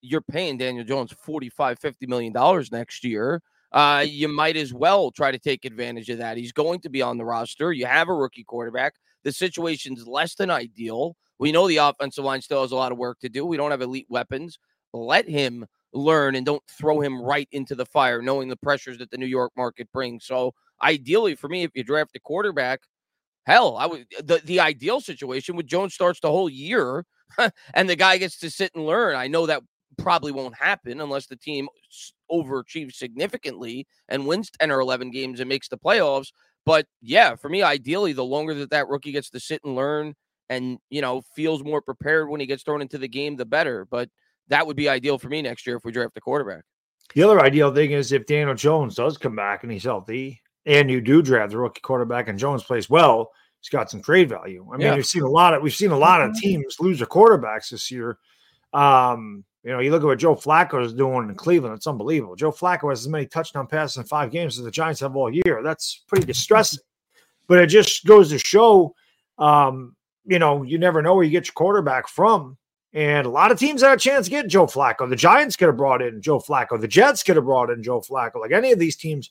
you're 0.00 0.20
paying 0.20 0.58
Daniel 0.58 0.84
Jones 0.84 1.12
45, 1.12 1.78
50 1.78 2.06
million 2.06 2.32
dollars 2.32 2.70
next 2.70 3.02
year. 3.02 3.42
Uh, 3.72 4.04
you 4.06 4.28
might 4.28 4.56
as 4.56 4.72
well 4.72 5.10
try 5.10 5.30
to 5.30 5.38
take 5.38 5.64
advantage 5.64 6.10
of 6.10 6.18
that. 6.18 6.36
He's 6.36 6.52
going 6.52 6.80
to 6.80 6.90
be 6.90 7.00
on 7.00 7.16
the 7.16 7.24
roster. 7.24 7.72
You 7.72 7.86
have 7.86 8.08
a 8.08 8.14
rookie 8.14 8.44
quarterback. 8.44 8.94
The 9.24 9.32
situation's 9.32 10.06
less 10.06 10.34
than 10.34 10.50
ideal. 10.50 11.16
We 11.38 11.52
know 11.52 11.66
the 11.66 11.78
offensive 11.78 12.24
line 12.24 12.42
still 12.42 12.62
has 12.62 12.72
a 12.72 12.76
lot 12.76 12.92
of 12.92 12.98
work 12.98 13.18
to 13.20 13.28
do. 13.28 13.46
We 13.46 13.56
don't 13.56 13.70
have 13.70 13.82
elite 13.82 14.06
weapons. 14.08 14.58
Let 14.92 15.28
him 15.28 15.66
learn 15.94 16.34
and 16.34 16.44
don't 16.44 16.62
throw 16.68 17.00
him 17.00 17.20
right 17.20 17.48
into 17.52 17.74
the 17.74 17.86
fire, 17.86 18.20
knowing 18.20 18.48
the 18.48 18.56
pressures 18.56 18.98
that 18.98 19.10
the 19.10 19.18
New 19.18 19.26
York 19.26 19.52
market 19.56 19.90
brings. 19.92 20.24
So 20.24 20.54
ideally 20.82 21.34
for 21.34 21.48
me, 21.48 21.62
if 21.62 21.70
you 21.74 21.82
draft 21.82 22.16
a 22.16 22.20
quarterback, 22.20 22.80
hell, 23.46 23.76
I 23.76 23.86
would 23.86 24.06
the, 24.22 24.40
the 24.44 24.60
ideal 24.60 25.00
situation 25.00 25.56
would 25.56 25.66
Jones 25.66 25.94
starts 25.94 26.20
the 26.20 26.30
whole 26.30 26.48
year 26.48 27.04
and 27.74 27.88
the 27.88 27.96
guy 27.96 28.18
gets 28.18 28.38
to 28.38 28.50
sit 28.50 28.72
and 28.74 28.86
learn. 28.86 29.16
I 29.16 29.26
know 29.28 29.46
that 29.46 29.62
probably 29.98 30.32
won't 30.32 30.54
happen 30.54 31.00
unless 31.00 31.26
the 31.26 31.36
team 31.36 31.68
overachieves 32.30 32.94
significantly 32.94 33.86
and 34.08 34.26
wins 34.26 34.50
10 34.58 34.70
or 34.70 34.80
11 34.80 35.10
games 35.10 35.40
and 35.40 35.48
makes 35.48 35.68
the 35.68 35.78
playoffs. 35.78 36.32
But 36.64 36.86
yeah, 37.00 37.34
for 37.34 37.48
me, 37.48 37.62
ideally, 37.62 38.12
the 38.12 38.24
longer 38.24 38.54
that 38.54 38.70
that 38.70 38.88
rookie 38.88 39.12
gets 39.12 39.30
to 39.30 39.40
sit 39.40 39.60
and 39.64 39.74
learn 39.74 40.14
and, 40.48 40.78
you 40.90 41.00
know, 41.00 41.22
feels 41.34 41.64
more 41.64 41.82
prepared 41.82 42.28
when 42.28 42.40
he 42.40 42.46
gets 42.46 42.62
thrown 42.62 42.82
into 42.82 42.98
the 42.98 43.08
game, 43.08 43.36
the 43.36 43.44
better. 43.44 43.86
But 43.90 44.08
that 44.48 44.66
would 44.66 44.76
be 44.76 44.88
ideal 44.88 45.18
for 45.18 45.28
me 45.28 45.42
next 45.42 45.66
year 45.66 45.76
if 45.76 45.84
we 45.84 45.92
draft 45.92 46.16
a 46.16 46.20
quarterback. 46.20 46.64
The 47.14 47.22
other 47.22 47.40
ideal 47.40 47.74
thing 47.74 47.90
is 47.90 48.12
if 48.12 48.26
Daniel 48.26 48.54
Jones 48.54 48.94
does 48.94 49.18
come 49.18 49.36
back 49.36 49.64
and 49.64 49.72
he's 49.72 49.84
healthy, 49.84 50.40
and 50.66 50.90
you 50.90 51.00
do 51.00 51.22
draft 51.22 51.50
the 51.50 51.58
rookie 51.58 51.80
quarterback 51.80 52.28
and 52.28 52.38
Jones 52.38 52.62
plays 52.62 52.88
well, 52.88 53.30
he's 53.60 53.68
got 53.68 53.90
some 53.90 54.02
trade 54.02 54.28
value. 54.28 54.66
I 54.72 54.76
mean, 54.76 54.86
yeah. 54.86 54.94
we've 54.94 55.06
seen 55.06 55.22
a 55.22 55.28
lot 55.28 55.54
of 55.54 55.62
we've 55.62 55.74
seen 55.74 55.90
a 55.90 55.98
lot 55.98 56.20
of 56.20 56.30
mm-hmm. 56.30 56.40
teams 56.40 56.76
lose 56.80 56.98
their 56.98 57.06
quarterbacks 57.06 57.70
this 57.70 57.90
year. 57.90 58.18
Um, 58.72 59.44
you 59.64 59.70
know, 59.70 59.78
you 59.78 59.90
look 59.90 60.02
at 60.02 60.06
what 60.06 60.18
Joe 60.18 60.34
Flacco 60.34 60.84
is 60.84 60.92
doing 60.92 61.28
in 61.28 61.34
Cleveland; 61.34 61.74
it's 61.76 61.86
unbelievable. 61.86 62.34
Joe 62.34 62.52
Flacco 62.52 62.90
has 62.90 63.00
as 63.00 63.08
many 63.08 63.26
touchdown 63.26 63.66
passes 63.66 63.96
in 63.98 64.04
five 64.04 64.30
games 64.30 64.58
as 64.58 64.64
the 64.64 64.70
Giants 64.70 65.00
have 65.00 65.16
all 65.16 65.30
year. 65.32 65.62
That's 65.62 66.02
pretty 66.08 66.26
distressing. 66.26 66.80
but 67.48 67.58
it 67.58 67.66
just 67.68 68.04
goes 68.04 68.30
to 68.30 68.38
show, 68.38 68.94
um, 69.38 69.94
you 70.24 70.38
know, 70.38 70.62
you 70.62 70.78
never 70.78 71.02
know 71.02 71.14
where 71.14 71.24
you 71.24 71.30
get 71.30 71.46
your 71.46 71.54
quarterback 71.54 72.08
from. 72.08 72.56
And 72.94 73.26
a 73.26 73.30
lot 73.30 73.50
of 73.50 73.58
teams 73.58 73.82
had 73.82 73.94
a 73.94 74.00
chance 74.00 74.26
to 74.26 74.30
get 74.30 74.48
Joe 74.48 74.66
Flacco. 74.66 75.08
The 75.08 75.16
Giants 75.16 75.56
could 75.56 75.68
have 75.68 75.78
brought 75.78 76.02
in 76.02 76.20
Joe 76.20 76.38
Flacco. 76.38 76.78
The 76.78 76.88
Jets 76.88 77.22
could 77.22 77.36
have 77.36 77.46
brought 77.46 77.70
in 77.70 77.82
Joe 77.82 78.00
Flacco. 78.00 78.36
Like 78.36 78.52
any 78.52 78.70
of 78.70 78.78
these 78.78 78.96
teams 78.96 79.30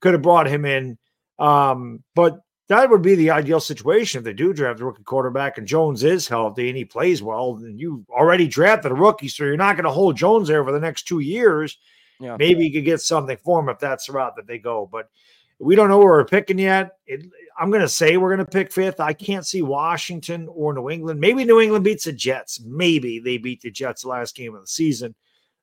could 0.00 0.12
have 0.12 0.22
brought 0.22 0.46
him 0.46 0.64
in. 0.66 0.98
Um, 1.38 2.02
but 2.14 2.40
that 2.70 2.88
would 2.88 3.02
be 3.02 3.16
the 3.16 3.32
ideal 3.32 3.58
situation 3.58 4.18
if 4.18 4.24
they 4.24 4.32
do 4.32 4.52
draft 4.52 4.78
a 4.78 4.84
rookie 4.84 5.02
quarterback 5.02 5.58
and 5.58 5.66
Jones 5.66 6.04
is 6.04 6.28
healthy 6.28 6.68
and 6.68 6.76
he 6.76 6.84
plays 6.84 7.20
well. 7.20 7.56
And 7.56 7.80
you 7.80 8.06
already 8.08 8.46
drafted 8.46 8.92
a 8.92 8.94
rookie, 8.94 9.26
so 9.26 9.42
you're 9.42 9.56
not 9.56 9.74
going 9.74 9.86
to 9.86 9.90
hold 9.90 10.16
Jones 10.16 10.46
there 10.46 10.62
for 10.62 10.70
the 10.70 10.78
next 10.78 11.02
two 11.02 11.18
years. 11.18 11.78
Yeah. 12.20 12.36
Maybe 12.38 12.64
you 12.64 12.72
could 12.72 12.84
get 12.84 13.00
something 13.00 13.36
for 13.38 13.58
him 13.58 13.68
if 13.70 13.80
that's 13.80 14.06
the 14.06 14.12
route 14.12 14.36
that 14.36 14.46
they 14.46 14.58
go. 14.58 14.88
But 14.90 15.10
we 15.58 15.74
don't 15.74 15.88
know 15.88 15.98
where 15.98 16.12
we're 16.12 16.24
picking 16.24 16.60
yet. 16.60 16.92
It, 17.08 17.26
I'm 17.58 17.70
going 17.70 17.82
to 17.82 17.88
say 17.88 18.16
we're 18.16 18.36
going 18.36 18.46
to 18.46 18.52
pick 18.52 18.70
fifth. 18.70 19.00
I 19.00 19.14
can't 19.14 19.44
see 19.44 19.62
Washington 19.62 20.46
or 20.48 20.72
New 20.72 20.90
England. 20.90 21.18
Maybe 21.18 21.44
New 21.44 21.60
England 21.60 21.84
beats 21.84 22.04
the 22.04 22.12
Jets. 22.12 22.60
Maybe 22.60 23.18
they 23.18 23.36
beat 23.36 23.62
the 23.62 23.72
Jets 23.72 24.02
the 24.02 24.10
last 24.10 24.36
game 24.36 24.54
of 24.54 24.60
the 24.60 24.68
season. 24.68 25.16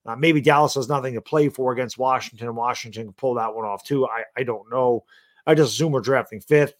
Uh, 0.05 0.17
maybe 0.17 0.41
Dallas 0.41 0.75
has 0.75 0.89
nothing 0.89 1.13
to 1.13 1.21
play 1.21 1.47
for 1.47 1.71
against 1.71 1.97
Washington, 1.97 2.47
and 2.47 2.57
Washington 2.57 3.05
can 3.05 3.13
pull 3.13 3.35
that 3.35 3.55
one 3.55 3.65
off 3.65 3.85
too. 3.85 4.05
I, 4.05 4.23
I 4.35 4.43
don't 4.43 4.69
know. 4.69 5.05
I 5.45 5.55
just 5.55 5.73
assume 5.73 5.93
we're 5.93 6.01
drafting 6.01 6.41
fifth. 6.41 6.73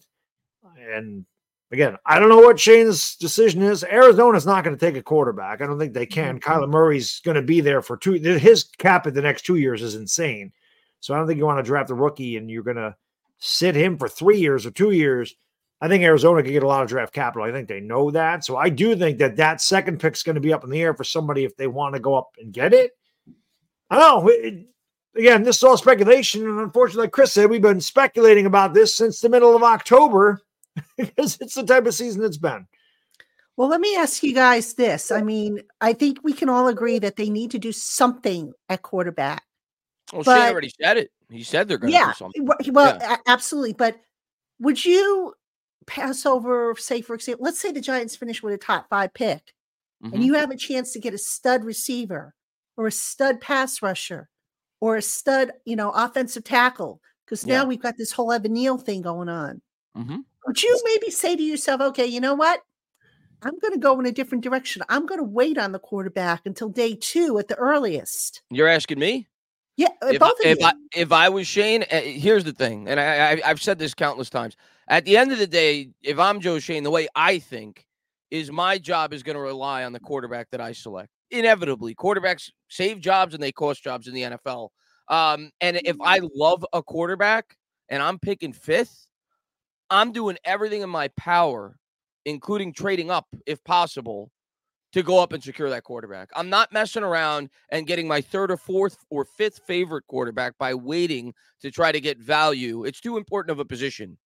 And 0.92 1.24
again, 1.70 1.96
I 2.06 2.18
don't 2.18 2.28
know 2.28 2.38
what 2.38 2.58
Schoen's 2.58 3.16
decision 3.16 3.62
is. 3.62 3.84
Arizona's 3.84 4.46
not 4.46 4.64
going 4.64 4.76
to 4.76 4.84
take 4.84 4.96
a 4.96 5.02
quarterback. 5.02 5.60
I 5.60 5.66
don't 5.66 5.78
think 5.78 5.94
they 5.94 6.06
can. 6.06 6.38
Mm-hmm. 6.38 6.50
Kyler 6.50 6.68
Murray's 6.68 7.20
going 7.20 7.36
to 7.36 7.42
be 7.42 7.60
there 7.60 7.82
for 7.82 7.96
two. 7.96 8.12
His 8.12 8.64
cap 8.78 9.06
at 9.06 9.14
the 9.14 9.22
next 9.22 9.42
two 9.42 9.56
years 9.56 9.82
is 9.82 9.94
insane. 9.94 10.52
So 11.00 11.14
I 11.14 11.18
don't 11.18 11.26
think 11.26 11.38
you 11.38 11.46
want 11.46 11.58
to 11.58 11.68
draft 11.68 11.90
a 11.90 11.94
rookie 11.94 12.36
and 12.36 12.50
you're 12.50 12.62
going 12.62 12.76
to 12.76 12.96
sit 13.38 13.74
him 13.74 13.96
for 13.96 14.08
three 14.08 14.38
years 14.38 14.66
or 14.66 14.70
two 14.70 14.90
years, 14.90 15.34
I 15.80 15.88
think 15.88 16.02
Arizona 16.02 16.42
could 16.42 16.52
get 16.52 16.64
a 16.64 16.68
lot 16.68 16.82
of 16.82 16.88
draft 16.88 17.12
capital. 17.12 17.46
I 17.46 17.52
think 17.52 17.68
they 17.68 17.80
know 17.80 18.10
that. 18.10 18.44
So 18.44 18.56
I 18.56 18.68
do 18.68 18.96
think 18.96 19.18
that 19.18 19.36
that 19.36 19.60
second 19.60 20.00
pick 20.00 20.14
is 20.14 20.24
going 20.24 20.34
to 20.34 20.40
be 20.40 20.52
up 20.52 20.64
in 20.64 20.70
the 20.70 20.82
air 20.82 20.94
for 20.94 21.04
somebody 21.04 21.44
if 21.44 21.56
they 21.56 21.68
want 21.68 21.94
to 21.94 22.00
go 22.00 22.16
up 22.16 22.30
and 22.38 22.52
get 22.52 22.74
it. 22.74 22.92
I 23.88 23.98
don't 23.98 24.24
know. 24.24 24.30
It, 24.30 24.66
again, 25.16 25.44
this 25.44 25.58
is 25.58 25.62
all 25.62 25.76
speculation. 25.76 26.48
And 26.48 26.58
unfortunately, 26.58 27.04
like 27.04 27.12
Chris 27.12 27.32
said, 27.32 27.48
we've 27.48 27.62
been 27.62 27.80
speculating 27.80 28.46
about 28.46 28.74
this 28.74 28.94
since 28.94 29.20
the 29.20 29.28
middle 29.28 29.54
of 29.54 29.62
October 29.62 30.42
because 30.96 31.38
it's 31.40 31.54
the 31.54 31.64
type 31.64 31.86
of 31.86 31.94
season 31.94 32.24
it's 32.24 32.36
been. 32.36 32.66
Well, 33.56 33.68
let 33.68 33.80
me 33.80 33.96
ask 33.96 34.22
you 34.22 34.34
guys 34.34 34.74
this. 34.74 35.10
I 35.10 35.20
mean, 35.20 35.60
I 35.80 35.92
think 35.92 36.18
we 36.22 36.32
can 36.32 36.48
all 36.48 36.68
agree 36.68 37.00
that 37.00 37.16
they 37.16 37.28
need 37.28 37.50
to 37.50 37.58
do 37.58 37.72
something 37.72 38.52
at 38.68 38.82
quarterback. 38.82 39.42
Well, 40.12 40.22
but, 40.22 40.36
Schoen 40.36 40.52
already 40.52 40.72
said 40.80 40.96
it. 40.96 41.10
He 41.28 41.42
said 41.42 41.68
they're 41.68 41.78
going 41.78 41.92
to 41.92 41.98
yeah, 41.98 42.12
do 42.12 42.14
something. 42.14 42.72
Well, 42.72 42.98
yeah. 43.00 43.16
absolutely. 43.26 43.72
But 43.72 43.96
would 44.60 44.84
you 44.84 45.34
pass 45.86 46.24
over, 46.24 46.74
say, 46.78 47.00
for 47.00 47.14
example, 47.14 47.44
let's 47.44 47.58
say 47.58 47.72
the 47.72 47.80
Giants 47.80 48.14
finish 48.14 48.42
with 48.42 48.54
a 48.54 48.58
top 48.58 48.88
five 48.88 49.12
pick 49.12 49.52
mm-hmm. 50.04 50.14
and 50.14 50.24
you 50.24 50.34
have 50.34 50.50
a 50.50 50.56
chance 50.56 50.92
to 50.92 51.00
get 51.00 51.14
a 51.14 51.18
stud 51.18 51.64
receiver 51.64 52.34
or 52.76 52.86
a 52.86 52.92
stud 52.92 53.40
pass 53.40 53.82
rusher 53.82 54.28
or 54.80 54.96
a 54.96 55.02
stud, 55.02 55.50
you 55.64 55.74
know, 55.74 55.90
offensive 55.90 56.44
tackle, 56.44 57.00
because 57.24 57.44
now 57.44 57.62
yeah. 57.62 57.64
we've 57.64 57.82
got 57.82 57.96
this 57.98 58.12
whole 58.12 58.32
Evan 58.32 58.52
Neal 58.52 58.78
thing 58.78 59.02
going 59.02 59.28
on. 59.28 59.60
Mm-hmm. 59.98 60.18
Would 60.46 60.62
you 60.62 60.80
maybe 60.84 61.10
say 61.10 61.36
to 61.36 61.42
yourself, 61.42 61.80
okay, 61.80 62.06
you 62.06 62.20
know 62.20 62.34
what? 62.34 62.62
I'm 63.42 63.58
going 63.58 63.72
to 63.72 63.78
go 63.78 63.98
in 64.00 64.06
a 64.06 64.12
different 64.12 64.42
direction. 64.42 64.82
I'm 64.88 65.06
going 65.06 65.20
to 65.20 65.24
wait 65.24 65.58
on 65.58 65.72
the 65.72 65.78
quarterback 65.78 66.42
until 66.44 66.68
day 66.68 66.94
two 66.94 67.38
at 67.38 67.48
the 67.48 67.54
earliest. 67.56 68.42
You're 68.50 68.68
asking 68.68 68.98
me? 68.98 69.26
Yeah, 69.76 69.88
uh, 70.02 70.08
if, 70.08 70.18
both 70.18 70.34
I, 70.44 70.48
if 70.48 70.64
I, 70.64 70.72
if 70.96 71.12
I 71.12 71.28
was 71.28 71.46
Schoen, 71.46 71.84
uh, 71.92 72.00
here's 72.00 72.42
the 72.42 72.52
thing, 72.52 72.88
and 72.88 72.98
I, 72.98 73.34
I 73.34 73.40
I've 73.44 73.62
said 73.62 73.78
this 73.78 73.94
countless 73.94 74.28
times. 74.28 74.56
At 74.88 75.04
the 75.04 75.16
end 75.16 75.30
of 75.30 75.38
the 75.38 75.46
day, 75.46 75.90
if 76.02 76.18
I'm 76.18 76.40
Joe 76.40 76.58
Schoen, 76.58 76.82
the 76.82 76.90
way 76.90 77.06
I 77.14 77.38
think 77.38 77.86
is 78.30 78.50
my 78.50 78.78
job 78.78 79.12
is 79.12 79.22
going 79.22 79.36
to 79.36 79.40
rely 79.40 79.84
on 79.84 79.92
the 79.92 80.00
quarterback 80.00 80.50
that 80.50 80.60
I 80.60 80.72
select. 80.72 81.10
Inevitably, 81.30 81.94
quarterbacks 81.94 82.50
save 82.68 83.00
jobs 83.00 83.34
and 83.34 83.42
they 83.42 83.52
cost 83.52 83.84
jobs 83.84 84.08
in 84.08 84.14
the 84.14 84.22
NFL. 84.22 84.70
Um, 85.08 85.50
and 85.60 85.80
if 85.84 85.96
I 86.02 86.20
love 86.34 86.64
a 86.72 86.82
quarterback 86.82 87.56
and 87.88 88.02
I'm 88.02 88.18
picking 88.18 88.52
fifth, 88.52 89.07
I'm 89.90 90.12
doing 90.12 90.38
everything 90.44 90.82
in 90.82 90.90
my 90.90 91.08
power, 91.16 91.76
including 92.24 92.72
trading 92.72 93.10
up 93.10 93.26
if 93.46 93.62
possible, 93.64 94.30
to 94.92 95.02
go 95.02 95.18
up 95.22 95.32
and 95.32 95.42
secure 95.42 95.68
that 95.70 95.84
quarterback. 95.84 96.28
I'm 96.34 96.48
not 96.48 96.72
messing 96.72 97.02
around 97.02 97.50
and 97.70 97.86
getting 97.86 98.08
my 98.08 98.20
third 98.20 98.50
or 98.50 98.56
fourth 98.56 99.04
or 99.10 99.24
fifth 99.24 99.60
favorite 99.66 100.06
quarterback 100.06 100.56
by 100.58 100.74
waiting 100.74 101.34
to 101.60 101.70
try 101.70 101.92
to 101.92 102.00
get 102.00 102.18
value. 102.18 102.84
It's 102.84 103.00
too 103.00 103.16
important 103.16 103.50
of 103.52 103.58
a 103.58 103.64
position. 103.64 104.16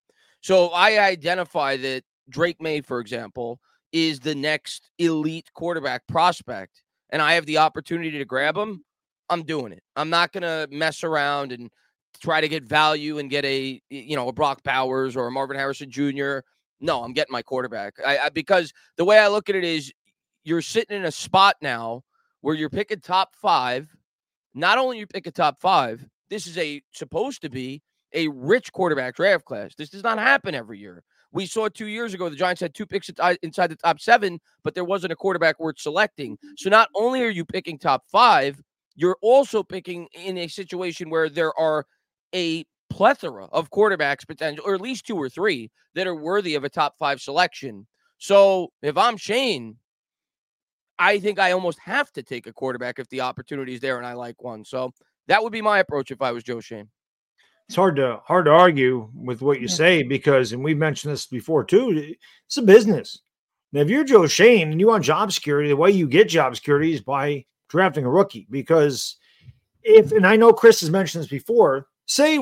So 0.41 0.67
I 0.69 0.99
identify 0.99 1.77
that 1.77 2.03
Drake 2.29 2.61
Maye, 2.61 2.81
for 2.81 2.99
example, 2.99 3.59
is 3.91 4.19
the 4.19 4.35
next 4.35 4.89
elite 4.97 5.49
quarterback 5.53 6.07
prospect, 6.07 6.81
and 7.11 7.21
I 7.21 7.33
have 7.33 7.45
the 7.45 7.59
opportunity 7.59 8.17
to 8.17 8.25
grab 8.25 8.57
him. 8.57 8.83
I'm 9.29 9.43
doing 9.43 9.71
it. 9.71 9.83
I'm 9.95 10.09
not 10.09 10.31
going 10.31 10.43
to 10.43 10.67
mess 10.75 11.03
around 11.03 11.51
and 11.51 11.69
try 12.21 12.41
to 12.41 12.47
get 12.47 12.63
value 12.63 13.19
and 13.19 13.29
get 13.29 13.45
a 13.45 13.81
you 13.89 14.15
know 14.15 14.27
a 14.27 14.33
Brock 14.33 14.63
Bowers 14.63 15.15
or 15.15 15.27
a 15.27 15.31
Marvin 15.31 15.57
Harrison 15.57 15.89
Jr. 15.89 16.39
No, 16.79 17.03
I'm 17.03 17.13
getting 17.13 17.31
my 17.31 17.41
quarterback. 17.41 17.95
I, 18.05 18.17
I, 18.17 18.29
because 18.29 18.73
the 18.97 19.05
way 19.05 19.17
I 19.17 19.27
look 19.27 19.49
at 19.49 19.55
it 19.55 19.63
is, 19.63 19.91
you're 20.43 20.61
sitting 20.61 20.97
in 20.97 21.05
a 21.05 21.11
spot 21.11 21.55
now 21.61 22.03
where 22.41 22.55
you're 22.55 22.69
picking 22.69 22.99
top 22.99 23.35
five. 23.35 23.87
Not 24.53 24.77
only 24.77 24.99
you 24.99 25.07
pick 25.07 25.25
a 25.25 25.31
top 25.31 25.59
five, 25.59 26.05
this 26.29 26.45
is 26.45 26.57
a 26.57 26.81
supposed 26.91 27.41
to 27.41 27.49
be 27.49 27.81
a 28.13 28.27
rich 28.27 28.71
quarterback 28.71 29.15
draft 29.15 29.45
class. 29.45 29.73
This 29.75 29.89
does 29.89 30.03
not 30.03 30.19
happen 30.19 30.53
every 30.53 30.79
year. 30.79 31.03
We 31.31 31.47
saw 31.47 31.67
two 31.67 31.87
years 31.87 32.13
ago 32.13 32.29
the 32.29 32.35
Giants 32.35 32.61
had 32.61 32.75
two 32.75 32.85
picks 32.85 33.09
uh, 33.19 33.35
inside 33.41 33.67
the 33.67 33.75
top 33.75 33.99
seven, 33.99 34.39
but 34.63 34.75
there 34.75 34.85
wasn't 34.85 35.13
a 35.13 35.15
quarterback 35.15 35.59
worth 35.59 35.79
selecting. 35.79 36.37
So 36.57 36.69
not 36.69 36.89
only 36.95 37.23
are 37.23 37.29
you 37.29 37.43
picking 37.43 37.79
top 37.79 38.03
five, 38.11 38.61
you're 38.95 39.17
also 39.21 39.63
picking 39.63 40.07
in 40.13 40.37
a 40.37 40.47
situation 40.47 41.09
where 41.09 41.29
there 41.29 41.57
are 41.59 41.87
a 42.33 42.65
plethora 42.89 43.45
of 43.45 43.71
quarterbacks 43.71 44.27
potential, 44.27 44.63
or 44.65 44.75
at 44.75 44.81
least 44.81 45.05
two 45.05 45.17
or 45.17 45.29
three 45.29 45.71
that 45.95 46.07
are 46.07 46.15
worthy 46.15 46.55
of 46.55 46.63
a 46.63 46.69
top 46.69 46.95
five 46.97 47.21
selection. 47.21 47.87
So 48.17 48.71
if 48.81 48.97
I'm 48.97 49.17
Schoen, 49.17 49.77
I 50.99 51.19
think 51.19 51.39
I 51.39 51.51
almost 51.51 51.79
have 51.79 52.11
to 52.13 52.23
take 52.23 52.47
a 52.47 52.53
quarterback 52.53 52.99
if 52.99 53.09
the 53.09 53.21
opportunity 53.21 53.73
is 53.73 53.79
there 53.79 53.97
and 53.97 54.05
I 54.05 54.13
like 54.13 54.43
one. 54.43 54.63
So 54.63 54.93
that 55.27 55.41
would 55.41 55.51
be 55.51 55.61
my 55.61 55.79
approach 55.79 56.11
if 56.11 56.21
I 56.21 56.31
was 56.31 56.43
Joe 56.43 56.59
Schoen. 56.59 56.89
It's 57.67 57.75
hard 57.75 57.95
to 57.95 58.19
hard 58.25 58.45
to 58.45 58.51
argue 58.51 59.09
with 59.15 59.41
what 59.41 59.61
you 59.61 59.67
say 59.67 60.03
because, 60.03 60.51
and 60.51 60.63
we've 60.63 60.77
mentioned 60.77 61.13
this 61.13 61.25
before 61.25 61.63
too. 61.63 62.15
It's 62.45 62.57
a 62.57 62.61
business. 62.61 63.19
Now, 63.71 63.81
if 63.81 63.89
you're 63.89 64.03
Joe 64.03 64.27
Schoen 64.27 64.71
and 64.71 64.79
you 64.79 64.87
want 64.87 65.03
job 65.03 65.31
security, 65.31 65.69
the 65.69 65.75
way 65.75 65.89
you 65.89 66.07
get 66.07 66.29
job 66.29 66.55
security 66.55 66.93
is 66.93 67.01
by 67.01 67.45
drafting 67.69 68.05
a 68.05 68.09
rookie. 68.09 68.45
Because 68.51 69.15
if, 69.81 70.11
and 70.11 70.27
I 70.27 70.35
know 70.35 70.53
Chris 70.53 70.81
has 70.81 70.91
mentioned 70.91 71.23
this 71.23 71.29
before, 71.31 71.87
say, 72.05 72.37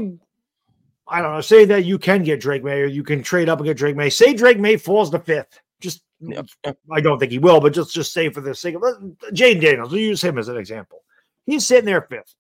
I 1.08 1.22
don't 1.22 1.34
know, 1.34 1.42
say 1.42 1.66
that 1.66 1.86
you 1.86 2.00
can 2.00 2.24
get 2.24 2.40
Drake 2.40 2.64
Maye 2.64 2.82
or 2.82 2.86
you 2.86 3.04
can 3.04 3.24
trade 3.24 3.50
up 3.50 3.60
and 3.60 3.66
get 3.66 3.78
Drake 3.78 3.96
Maye. 3.96 4.10
Say 4.10 4.34
Drake 4.34 4.60
Maye 4.60 4.78
falls 4.78 5.10
to 5.12 5.20
fifth. 5.20 5.60
Just, 5.80 6.04
yep. 6.20 6.48
I 6.92 7.02
don't 7.02 7.20
think 7.20 7.32
he 7.32 7.40
will, 7.40 7.60
but 7.60 7.74
just, 7.74 7.94
just 7.94 8.14
say 8.14 8.30
for 8.30 8.42
the 8.42 8.56
sake 8.56 8.76
of 8.76 8.82
Jayden 8.82 9.62
Daniels, 9.62 9.92
we'll 9.92 10.02
use 10.02 10.24
him 10.24 10.38
as 10.38 10.48
an 10.48 10.58
example. 10.58 11.04
He's 11.46 11.66
sitting 11.66 11.86
there 11.86 12.02
fifth. 12.02 12.36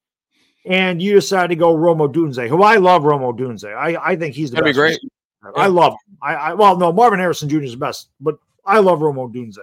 And 0.63 1.01
you 1.01 1.13
decide 1.13 1.47
to 1.47 1.55
go 1.55 1.75
Rome 1.75 1.97
Odunze, 1.97 2.47
who 2.47 2.61
I 2.61 2.75
love 2.75 3.03
Rome 3.03 3.21
Odunze. 3.21 3.75
I, 3.75 3.97
I 3.99 4.15
think 4.15 4.35
he's 4.35 4.51
the 4.51 4.57
That'd 4.57 4.75
best. 4.75 4.77
be 4.77 4.79
great. 4.79 4.99
I 5.55 5.67
love 5.67 5.93
him. 5.93 6.17
I, 6.21 6.35
I 6.35 6.53
well, 6.53 6.77
no, 6.77 6.93
Marvin 6.93 7.19
Harrison 7.19 7.49
Jr. 7.49 7.63
is 7.63 7.71
the 7.71 7.77
best, 7.77 8.09
but 8.19 8.37
I 8.63 8.77
love 8.77 9.01
Rome 9.01 9.15
Odunze. 9.15 9.57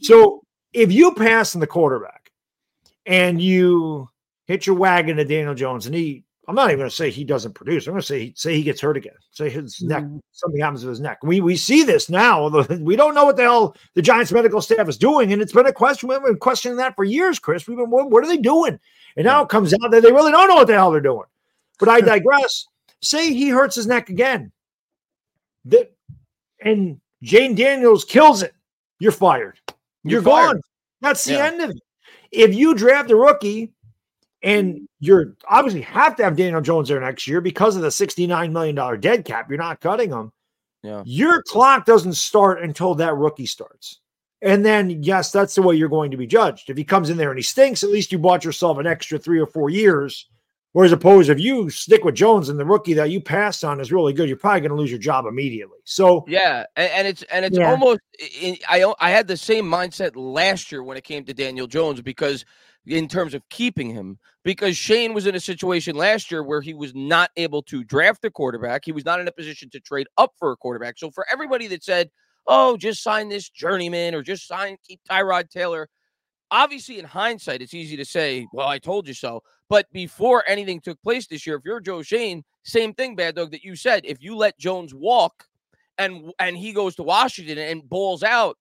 So 0.00 0.42
if 0.72 0.92
you 0.92 1.14
pass 1.14 1.54
in 1.54 1.60
the 1.60 1.66
quarterback 1.66 2.30
and 3.06 3.40
you 3.40 4.08
hit 4.46 4.66
your 4.66 4.76
wagon 4.76 5.16
to 5.16 5.24
Daniel 5.24 5.54
Jones 5.54 5.86
and 5.86 5.94
he 5.94 6.24
I'm 6.48 6.54
not 6.54 6.68
even 6.68 6.78
going 6.78 6.90
to 6.90 6.94
say 6.94 7.10
he 7.10 7.24
doesn't 7.24 7.54
produce. 7.54 7.86
I'm 7.86 7.94
going 7.94 8.02
to 8.02 8.06
say 8.06 8.32
say 8.36 8.54
he 8.54 8.62
gets 8.62 8.80
hurt 8.80 8.96
again. 8.96 9.14
Say 9.32 9.50
his 9.50 9.82
neck, 9.82 10.04
mm-hmm. 10.04 10.18
something 10.30 10.60
happens 10.60 10.82
to 10.82 10.88
his 10.88 11.00
neck. 11.00 11.18
We 11.22 11.40
we 11.40 11.56
see 11.56 11.82
this 11.82 12.08
now. 12.08 12.48
We 12.78 12.94
don't 12.94 13.14
know 13.14 13.24
what 13.24 13.36
the 13.36 13.42
hell 13.42 13.76
the 13.94 14.02
Giants 14.02 14.30
medical 14.30 14.60
staff 14.60 14.88
is 14.88 14.96
doing, 14.96 15.32
and 15.32 15.42
it's 15.42 15.52
been 15.52 15.66
a 15.66 15.72
question. 15.72 16.08
We've 16.08 16.22
been 16.22 16.38
questioning 16.38 16.76
that 16.78 16.94
for 16.94 17.04
years, 17.04 17.40
Chris. 17.40 17.66
We've 17.66 17.76
been 17.76 17.90
what, 17.90 18.10
what 18.10 18.22
are 18.22 18.28
they 18.28 18.36
doing? 18.36 18.78
And 19.16 19.24
now 19.24 19.42
it 19.42 19.48
comes 19.48 19.74
out 19.74 19.90
that 19.90 20.02
they 20.02 20.12
really 20.12 20.30
don't 20.30 20.48
know 20.48 20.56
what 20.56 20.68
the 20.68 20.74
hell 20.74 20.92
they're 20.92 21.00
doing. 21.00 21.26
But 21.80 21.88
I 21.88 22.00
digress. 22.02 22.66
say 23.02 23.32
he 23.32 23.48
hurts 23.48 23.74
his 23.74 23.88
neck 23.88 24.08
again, 24.08 24.52
that 25.64 25.96
and 26.60 27.00
Jayden 27.24 27.56
Daniels 27.56 28.04
kills 28.04 28.42
it. 28.42 28.54
You're 29.00 29.12
fired. 29.12 29.58
You're, 30.04 30.12
you're 30.20 30.22
fired. 30.22 30.52
gone. 30.54 30.62
That's 31.00 31.24
the 31.24 31.34
yeah. 31.34 31.46
end 31.46 31.60
of 31.60 31.70
it. 31.70 31.82
If 32.30 32.54
you 32.54 32.74
draft 32.74 33.10
a 33.10 33.16
rookie 33.16 33.72
and 34.46 34.88
you're 35.00 35.34
obviously 35.48 35.80
have 35.80 36.14
to 36.16 36.22
have 36.22 36.36
Daniel 36.36 36.60
Jones 36.60 36.88
there 36.88 37.00
next 37.00 37.26
year 37.26 37.40
because 37.40 37.74
of 37.74 37.82
the 37.82 37.88
$69 37.88 38.52
million 38.52 39.00
dead 39.00 39.24
cap. 39.24 39.50
You're 39.50 39.58
not 39.58 39.80
cutting 39.80 40.10
him. 40.10 40.32
Yeah. 40.84 41.02
Your 41.04 41.42
clock 41.42 41.84
doesn't 41.84 42.14
start 42.14 42.62
until 42.62 42.94
that 42.94 43.16
rookie 43.16 43.46
starts. 43.46 44.00
And 44.40 44.64
then, 44.64 45.02
yes, 45.02 45.32
that's 45.32 45.56
the 45.56 45.62
way 45.62 45.74
you're 45.74 45.88
going 45.88 46.12
to 46.12 46.16
be 46.16 46.28
judged. 46.28 46.70
If 46.70 46.76
he 46.76 46.84
comes 46.84 47.10
in 47.10 47.16
there 47.16 47.30
and 47.30 47.38
he 47.38 47.42
stinks, 47.42 47.82
at 47.82 47.90
least 47.90 48.12
you 48.12 48.20
bought 48.20 48.44
yourself 48.44 48.78
an 48.78 48.86
extra 48.86 49.18
three 49.18 49.40
or 49.40 49.48
four 49.48 49.68
years. 49.68 50.28
Whereas 50.72 50.92
opposed, 50.92 51.30
if 51.30 51.40
you 51.40 51.70
stick 51.70 52.04
with 52.04 52.14
Jones 52.14 52.50
and 52.50 52.60
the 52.60 52.66
rookie 52.66 52.92
that 52.94 53.10
you 53.10 53.18
passed 53.18 53.64
on 53.64 53.80
is 53.80 53.90
really 53.90 54.12
good, 54.12 54.28
you're 54.28 54.36
probably 54.36 54.60
going 54.60 54.72
to 54.72 54.76
lose 54.76 54.90
your 54.90 55.00
job 55.00 55.24
immediately. 55.24 55.78
So 55.84 56.24
yeah, 56.28 56.64
and, 56.76 56.92
and 56.92 57.08
it's 57.08 57.22
and 57.24 57.44
it's 57.46 57.56
yeah. 57.56 57.70
almost. 57.70 58.00
I 58.68 58.92
I 59.00 59.10
had 59.10 59.26
the 59.26 59.38
same 59.38 59.64
mindset 59.64 60.12
last 60.16 60.70
year 60.70 60.82
when 60.82 60.98
it 60.98 61.04
came 61.04 61.24
to 61.24 61.32
Daniel 61.32 61.66
Jones 61.66 62.02
because 62.02 62.44
in 62.86 63.08
terms 63.08 63.34
of 63.34 63.42
keeping 63.48 63.90
him 63.90 64.18
because 64.44 64.76
Schoen 64.76 65.12
was 65.12 65.26
in 65.26 65.34
a 65.34 65.40
situation 65.40 65.96
last 65.96 66.30
year 66.30 66.42
where 66.42 66.60
he 66.60 66.72
was 66.72 66.94
not 66.94 67.30
able 67.36 67.62
to 67.62 67.82
draft 67.82 68.24
a 68.24 68.30
quarterback. 68.30 68.84
He 68.84 68.92
was 68.92 69.04
not 69.04 69.18
in 69.18 69.26
a 69.26 69.32
position 69.32 69.68
to 69.70 69.80
trade 69.80 70.06
up 70.16 70.32
for 70.38 70.52
a 70.52 70.56
quarterback. 70.56 70.98
So 70.98 71.10
for 71.10 71.26
everybody 71.32 71.66
that 71.68 71.82
said, 71.82 72.10
"Oh, 72.46 72.76
just 72.76 73.02
sign 73.02 73.28
this 73.28 73.50
journeyman 73.50 74.14
or 74.14 74.22
just 74.22 74.46
sign 74.46 74.76
keep 74.86 75.00
Tyrod 75.10 75.50
Taylor," 75.50 75.88
obviously 76.50 76.98
in 76.98 77.04
hindsight 77.04 77.62
it's 77.62 77.74
easy 77.74 77.96
to 77.96 78.04
say, 78.04 78.46
"Well, 78.52 78.68
I 78.68 78.78
told 78.78 79.08
you 79.08 79.14
so." 79.14 79.42
But 79.68 79.86
before 79.92 80.44
anything 80.46 80.80
took 80.80 81.00
place 81.02 81.26
this 81.26 81.46
year, 81.46 81.56
if 81.56 81.62
you're 81.64 81.80
Joe 81.80 82.02
Schoen, 82.02 82.44
same 82.64 82.94
thing, 82.94 83.16
bad 83.16 83.34
dog 83.34 83.50
that 83.52 83.64
you 83.64 83.76
said. 83.76 84.04
If 84.04 84.22
you 84.22 84.36
let 84.36 84.58
Jones 84.58 84.94
walk 84.94 85.46
and 85.98 86.32
and 86.38 86.56
he 86.56 86.72
goes 86.72 86.94
to 86.96 87.02
Washington 87.02 87.58
and 87.58 87.88
balls 87.88 88.22
out, 88.22 88.56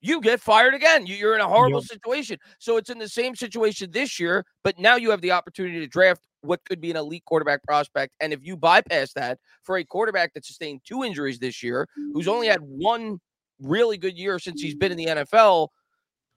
you 0.00 0.20
get 0.20 0.40
fired 0.40 0.74
again. 0.74 1.06
You're 1.06 1.34
in 1.34 1.40
a 1.40 1.48
horrible 1.48 1.80
yep. 1.80 1.88
situation. 1.88 2.38
So 2.58 2.76
it's 2.76 2.90
in 2.90 2.98
the 2.98 3.08
same 3.08 3.34
situation 3.36 3.90
this 3.90 4.18
year, 4.18 4.44
but 4.64 4.78
now 4.78 4.96
you 4.96 5.10
have 5.10 5.20
the 5.20 5.32
opportunity 5.32 5.78
to 5.80 5.86
draft 5.86 6.22
what 6.42 6.64
could 6.64 6.80
be 6.80 6.90
an 6.90 6.96
elite 6.96 7.24
quarterback 7.26 7.62
prospect. 7.64 8.14
And 8.20 8.32
if 8.32 8.40
you 8.42 8.56
bypass 8.56 9.12
that 9.12 9.38
for 9.62 9.76
a 9.76 9.84
quarterback 9.84 10.32
that 10.34 10.46
sustained 10.46 10.80
two 10.84 11.04
injuries 11.04 11.38
this 11.38 11.62
year, 11.62 11.86
who's 12.14 12.28
only 12.28 12.46
had 12.46 12.60
one 12.60 13.20
really 13.60 13.98
good 13.98 14.16
year 14.16 14.38
since 14.38 14.62
he's 14.62 14.74
been 14.74 14.90
in 14.90 14.96
the 14.96 15.06
NFL, 15.06 15.68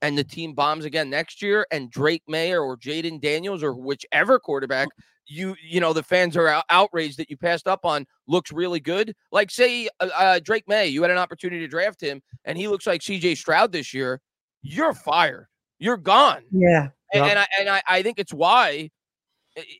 and 0.04 0.16
the 0.16 0.24
team 0.24 0.54
bombs 0.54 0.86
again 0.86 1.10
next 1.10 1.42
year, 1.42 1.66
and 1.72 1.90
Drake 1.90 2.22
Mayer 2.28 2.62
or 2.62 2.78
Jayden 2.78 3.20
Daniels 3.20 3.64
or 3.64 3.74
whichever 3.74 4.38
quarterback 4.40 4.90
you 5.26 5.56
you 5.66 5.80
know 5.80 5.94
the 5.94 6.04
fans 6.04 6.36
are 6.36 6.50
out- 6.50 6.66
outraged 6.70 7.18
that 7.18 7.30
you 7.30 7.38
passed 7.38 7.66
up 7.66 7.86
on 7.86 8.06
looks 8.28 8.52
really 8.52 8.82
good. 8.82 9.16
Like 9.32 9.50
say 9.50 9.88
uh, 10.02 10.10
uh, 10.16 10.40
Drake 10.44 10.68
Maye, 10.68 10.88
you 10.88 11.02
had 11.02 11.12
an 11.12 11.18
opportunity 11.18 11.62
to 11.62 11.68
draft 11.68 12.02
him, 12.02 12.22
and 12.46 12.58
he 12.58 12.68
looks 12.68 12.86
like 12.86 13.02
C.J. 13.02 13.36
Stroud 13.36 13.72
this 13.72 13.94
year. 13.94 14.20
You're 14.62 14.94
fired. 14.94 15.48
You're 15.80 15.98
gone. 15.98 16.44
Yeah. 16.52 16.90
And, 17.14 17.24
Yep. 17.26 17.30
and 17.30 17.40
I 17.40 17.48
and 17.60 17.70
I, 17.70 17.82
I 17.88 18.02
think 18.04 18.20
it's 18.20 18.34
why. 18.34 18.90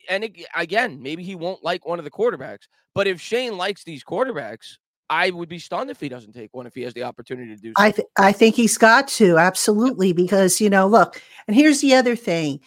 And 0.08 0.24
it, 0.24 0.46
again, 0.54 1.02
maybe 1.02 1.22
he 1.24 1.34
won't 1.34 1.62
like 1.64 1.84
one 1.86 1.98
of 1.98 2.04
the 2.06 2.10
quarterbacks. 2.10 2.66
But 2.94 3.06
if 3.06 3.20
Schoen 3.20 3.56
likes 3.58 3.84
these 3.84 4.04
quarterbacks, 4.04 4.76
I 5.10 5.30
would 5.30 5.48
be 5.48 5.58
stunned 5.58 5.90
if 5.90 6.00
he 6.00 6.08
doesn't 6.08 6.32
take 6.32 6.54
one 6.54 6.66
if 6.66 6.74
he 6.74 6.82
has 6.82 6.94
the 6.94 7.02
opportunity 7.02 7.54
to 7.54 7.60
do 7.60 7.68
so. 7.70 7.74
I 7.76 7.90
th- 7.90 8.08
I 8.18 8.32
think 8.32 8.54
he's 8.54 8.78
got 8.78 9.08
to 9.08 9.38
absolutely 9.38 10.12
because 10.12 10.60
you 10.60 10.70
know 10.70 10.86
look 10.86 11.20
and 11.46 11.54
here's 11.56 11.80
the 11.80 11.94
other 11.94 12.16
thing. 12.16 12.60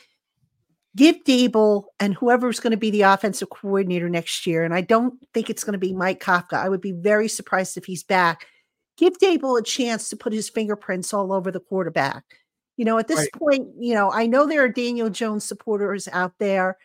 Give 0.96 1.15
Daboll 1.25 1.86
and 2.00 2.15
whoever's 2.15 2.60
going 2.60 2.72
to 2.72 2.77
be 2.77 2.89
the 2.89 3.03
offensive 3.03 3.50
coordinator 3.50 4.10
next 4.10 4.48
year 4.48 4.63
and 4.63 4.74
I 4.74 4.82
don't 4.82 5.15
think 5.34 5.50
it's 5.50 5.63
going 5.63 5.74
to 5.74 5.79
be 5.79 5.94
Mike 5.94 6.20
Kafka. 6.22 6.53
I 6.53 6.70
would 6.70 6.82
be 6.82 6.91
very 6.91 7.27
surprised 7.27 7.77
if 7.77 7.86
he's 7.86 8.03
back. 8.03 8.46
Give 8.98 9.17
Daboll 9.20 9.60
a 9.60 9.63
chance 9.63 10.10
to 10.10 10.15
put 10.15 10.34
his 10.34 10.50
fingerprints 10.50 11.13
all 11.13 11.32
over 11.34 11.51
the 11.51 11.60
quarterback. 11.60 12.24
You 12.77 12.86
know 12.86 12.98
at 13.00 13.08
this 13.08 13.20
Right. 13.20 13.32
point 13.34 13.67
you 13.79 13.96
know 13.96 14.12
I 14.12 14.27
know 14.27 14.46
there 14.48 14.63
are 14.63 14.70
Daniel 14.70 15.10
Jones 15.10 15.44
supporters 15.44 16.08
out 16.12 16.34
there 16.39 16.77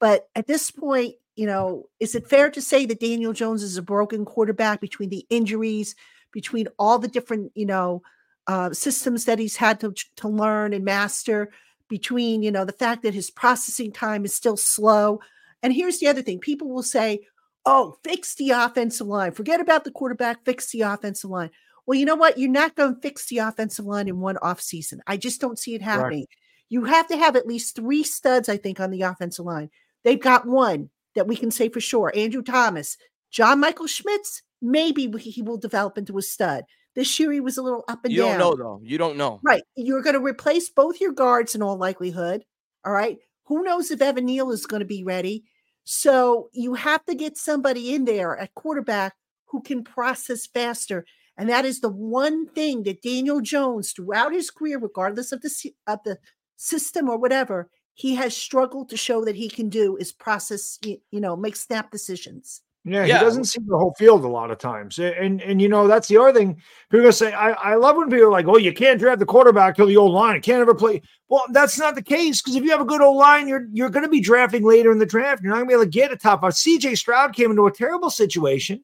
but 0.00 0.28
at 0.34 0.46
this 0.46 0.70
point 0.70 1.14
you 1.36 1.46
know 1.46 1.88
is 2.00 2.14
it 2.14 2.28
fair 2.28 2.50
to 2.50 2.60
say 2.60 2.86
that 2.86 3.00
Daniel 3.00 3.32
Jones 3.32 3.62
is 3.62 3.76
a 3.76 3.82
broken 3.82 4.24
quarterback 4.24 4.80
between 4.80 5.08
the 5.08 5.26
injuries 5.30 5.94
between 6.32 6.66
all 6.78 6.98
the 6.98 7.08
different 7.08 7.52
you 7.54 7.66
know 7.66 8.02
uh, 8.48 8.72
systems 8.72 9.24
that 9.26 9.38
he's 9.38 9.56
had 9.56 9.78
to 9.80 9.94
to 10.16 10.28
learn 10.28 10.72
and 10.72 10.84
master 10.84 11.52
between 11.88 12.42
you 12.42 12.50
know 12.50 12.64
the 12.64 12.72
fact 12.72 13.02
that 13.02 13.14
his 13.14 13.30
processing 13.30 13.92
time 13.92 14.24
is 14.24 14.34
still 14.34 14.56
slow? 14.56 15.20
And 15.62 15.72
here's 15.72 15.98
the 16.00 16.08
other 16.08 16.22
thing 16.22 16.40
people 16.40 16.68
will 16.68 16.82
say 16.82 17.20
oh 17.64 17.96
fix 18.02 18.34
the 18.34 18.50
offensive 18.50 19.06
line. 19.06 19.32
Forget 19.32 19.60
about 19.60 19.84
the 19.84 19.92
quarterback 19.92 20.44
fix 20.44 20.70
the 20.72 20.82
offensive 20.82 21.30
line. 21.30 21.50
Well 21.86 21.98
you 21.98 22.04
know 22.04 22.16
what? 22.16 22.38
You're 22.38 22.50
not 22.50 22.74
going 22.74 22.96
to 22.96 23.00
fix 23.00 23.28
the 23.28 23.38
offensive 23.38 23.84
line 23.84 24.08
in 24.08 24.20
one 24.20 24.38
off 24.38 24.60
season 24.60 25.00
i 25.06 25.16
just 25.16 25.40
don't 25.40 25.58
see 25.58 25.74
it 25.74 25.82
happening. 25.82 26.26
You 26.68 26.84
have 26.84 27.06
to 27.08 27.18
have 27.18 27.36
at 27.36 27.46
least 27.46 27.76
three 27.76 28.02
studs 28.02 28.48
i 28.48 28.56
think 28.56 28.80
on 28.80 28.90
the 28.90 29.02
offensive 29.02 29.44
line. 29.44 29.70
They've 30.02 30.20
got 30.20 30.46
one 30.46 30.90
that 31.14 31.26
we 31.26 31.36
can 31.36 31.50
say 31.50 31.68
for 31.68 31.80
sure 31.80 32.12
andrew 32.14 32.42
thomas 32.42 32.96
john 33.30 33.60
michael 33.60 33.86
schmitz 33.86 34.42
maybe 34.60 35.10
he 35.18 35.42
will 35.42 35.58
develop 35.58 35.98
into 35.98 36.18
a 36.18 36.22
stud 36.22 36.64
this 36.94 37.18
year 37.18 37.32
he 37.32 37.40
was 37.40 37.56
a 37.56 37.62
little 37.62 37.84
up 37.88 38.04
and 38.04 38.12
you 38.12 38.20
down. 38.20 38.32
You 38.32 38.38
don't 38.38 38.58
know 38.58 38.62
though. 38.62 38.80
You 38.82 38.98
don't 38.98 39.16
know. 39.16 39.40
Right. 39.42 39.62
You're 39.76 40.02
going 40.02 40.14
to 40.14 40.20
replace 40.20 40.68
both 40.68 41.00
your 41.00 41.12
guards 41.12 41.54
in 41.54 41.62
all 41.62 41.76
likelihood. 41.76 42.44
All 42.84 42.92
right. 42.92 43.18
Who 43.46 43.62
knows 43.62 43.90
if 43.90 44.02
Evan 44.02 44.26
Neal 44.26 44.50
is 44.50 44.66
going 44.66 44.80
to 44.80 44.86
be 44.86 45.02
ready? 45.02 45.44
So 45.84 46.48
you 46.52 46.74
have 46.74 47.04
to 47.06 47.14
get 47.14 47.36
somebody 47.36 47.94
in 47.94 48.04
there 48.04 48.36
at 48.36 48.54
quarterback 48.54 49.14
who 49.46 49.62
can 49.62 49.84
process 49.84 50.46
faster. 50.46 51.04
And 51.36 51.48
that 51.48 51.64
is 51.64 51.80
the 51.80 51.88
one 51.88 52.46
thing 52.48 52.82
that 52.84 53.02
Daniel 53.02 53.40
Jones, 53.40 53.92
throughout 53.92 54.32
his 54.32 54.50
career, 54.50 54.78
regardless 54.78 55.32
of 55.32 55.40
the 55.40 55.72
of 55.86 56.00
the 56.04 56.18
system 56.56 57.08
or 57.08 57.18
whatever, 57.18 57.70
he 57.94 58.14
has 58.16 58.36
struggled 58.36 58.88
to 58.90 58.96
show 58.96 59.24
that 59.24 59.36
he 59.36 59.48
can 59.48 59.68
do 59.68 59.96
is 59.96 60.12
process. 60.12 60.78
You 60.82 60.98
know, 61.20 61.36
make 61.36 61.56
snap 61.56 61.90
decisions. 61.90 62.62
Yeah, 62.84 63.04
Yeah. 63.04 63.18
he 63.18 63.24
doesn't 63.24 63.44
see 63.44 63.60
the 63.64 63.78
whole 63.78 63.94
field 63.96 64.24
a 64.24 64.28
lot 64.28 64.50
of 64.50 64.58
times. 64.58 64.98
A- 64.98 65.16
And 65.16 65.40
and 65.40 65.62
you 65.62 65.68
know, 65.68 65.86
that's 65.86 66.08
the 66.08 66.16
other 66.16 66.32
thing. 66.32 66.54
People 66.90 67.02
gonna 67.04 67.12
say, 67.12 67.32
I, 67.32 67.52
I 67.52 67.74
love 67.76 67.96
when 67.96 68.10
people 68.10 68.26
are 68.26 68.30
like, 68.32 68.48
Oh, 68.48 68.56
you 68.56 68.72
can't 68.72 68.98
draft 68.98 69.20
the 69.20 69.26
quarterback 69.26 69.76
till 69.76 69.86
the 69.86 69.96
old 69.96 70.12
line. 70.12 70.34
It 70.36 70.42
can't 70.42 70.60
ever 70.60 70.74
play. 70.74 71.00
Well, 71.28 71.44
that's 71.52 71.78
not 71.78 71.94
the 71.94 72.02
case 72.02 72.42
because 72.42 72.56
if 72.56 72.64
you 72.64 72.70
have 72.72 72.80
a 72.80 72.84
good 72.84 73.00
old 73.00 73.16
line, 73.18 73.46
you're 73.46 73.68
you're 73.72 73.88
gonna 73.90 74.08
be 74.08 74.20
drafting 74.20 74.64
later 74.64 74.90
in 74.90 74.98
the 74.98 75.06
draft. 75.06 75.42
You're 75.44 75.50
not 75.52 75.58
gonna 75.58 75.68
be 75.68 75.74
able 75.74 75.84
to 75.84 75.90
get 75.90 76.10
a 76.12 76.16
top 76.16 76.40
five. 76.40 76.54
CJ 76.54 76.96
Stroud 76.98 77.34
came 77.34 77.50
into 77.52 77.66
a 77.66 77.72
terrible 77.72 78.10
situation. 78.10 78.82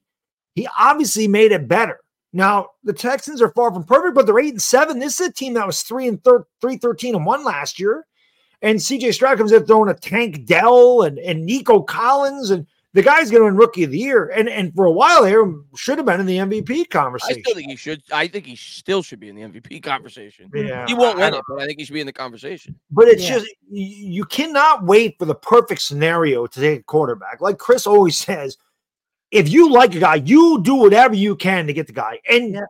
He 0.55 0.69
obviously 0.79 1.27
made 1.27 1.51
it 1.51 1.67
better. 1.67 1.99
Now 2.33 2.69
the 2.85 2.93
Texans 2.93 3.43
are 3.43 3.51
far 3.51 3.73
from 3.73 3.83
perfect, 3.85 4.15
but 4.15 4.27
they're 4.27 4.39
eight 4.39 4.53
and 4.53 4.63
seven. 4.63 5.01
This 5.01 5.19
is 5.21 5.27
a 5.29 5.33
team 5.33 5.55
that 5.55 5.67
was 5.67 5.83
three 5.83 6.07
and 6.07 6.23
thir- 6.23 6.47
three, 6.61 6.77
13 6.77 7.17
and 7.17 7.27
one 7.27 7.43
last 7.45 7.81
year. 7.81 8.07
And 8.63 8.79
CJ 8.79 9.15
Stroud 9.15 9.39
comes 9.39 9.53
in 9.53 9.65
throwing 9.67 9.91
a 9.91 9.95
Tank 9.95 10.45
Dell 10.47 11.03
and, 11.03 11.19
and 11.19 11.45
Nico 11.47 11.81
Collins 11.83 12.51
and 12.51 12.67
the 12.95 13.03
guy's 13.03 13.31
going 13.31 13.43
to 13.43 13.45
win 13.45 13.57
Rookie 13.57 13.85
of 13.85 13.91
the 13.91 13.99
Year, 13.99 14.33
and 14.35 14.49
and 14.49 14.75
for 14.75 14.87
a 14.87 14.91
while 14.91 15.23
there 15.23 15.45
should 15.77 15.99
have 15.99 16.07
been 16.07 16.21
in 16.21 16.27
the 16.27 16.39
MVP 16.39 16.89
conversation. 16.89 17.39
I 17.39 17.43
still 17.43 17.55
think 17.55 17.71
he 17.71 17.77
should. 17.77 18.03
I 18.11 18.27
think 18.27 18.47
he 18.47 18.57
still 18.57 19.03
should 19.03 19.21
be 19.21 19.29
in 19.29 19.37
the 19.37 19.43
MVP 19.43 19.83
conversation. 19.83 20.51
yeah, 20.55 20.87
He 20.87 20.95
won't 20.95 21.17
win 21.19 21.35
it, 21.35 21.43
but 21.49 21.61
I 21.61 21.67
think 21.67 21.79
he 21.79 21.85
should 21.85 21.93
be 21.93 22.01
in 22.01 22.07
the 22.07 22.13
conversation. 22.13 22.75
But 22.91 23.09
it's 23.09 23.23
Yeah. 23.23 23.37
just 23.39 23.47
you, 23.71 23.85
you 23.85 24.25
cannot 24.25 24.85
wait 24.85 25.17
for 25.19 25.27
the 25.27 25.35
perfect 25.35 25.83
scenario 25.83 26.47
to 26.47 26.61
take 26.61 26.81
a 26.81 26.85
quarterback. 26.85 27.41
Like 27.43 27.59
Chris 27.59 27.87
always 27.87 28.17
says, 28.27 28.57
if 29.31 29.49
you 29.51 29.71
like 29.71 29.95
a 29.95 30.01
guy, 30.01 30.17
you 30.17 30.61
do 30.63 30.75
whatever 30.75 31.15
you 31.15 31.37
can 31.37 31.67
to 31.67 31.75
get 31.75 31.87
the 31.87 31.93
guy, 31.93 32.19
and 32.29 32.55
Yeah. 32.55 32.61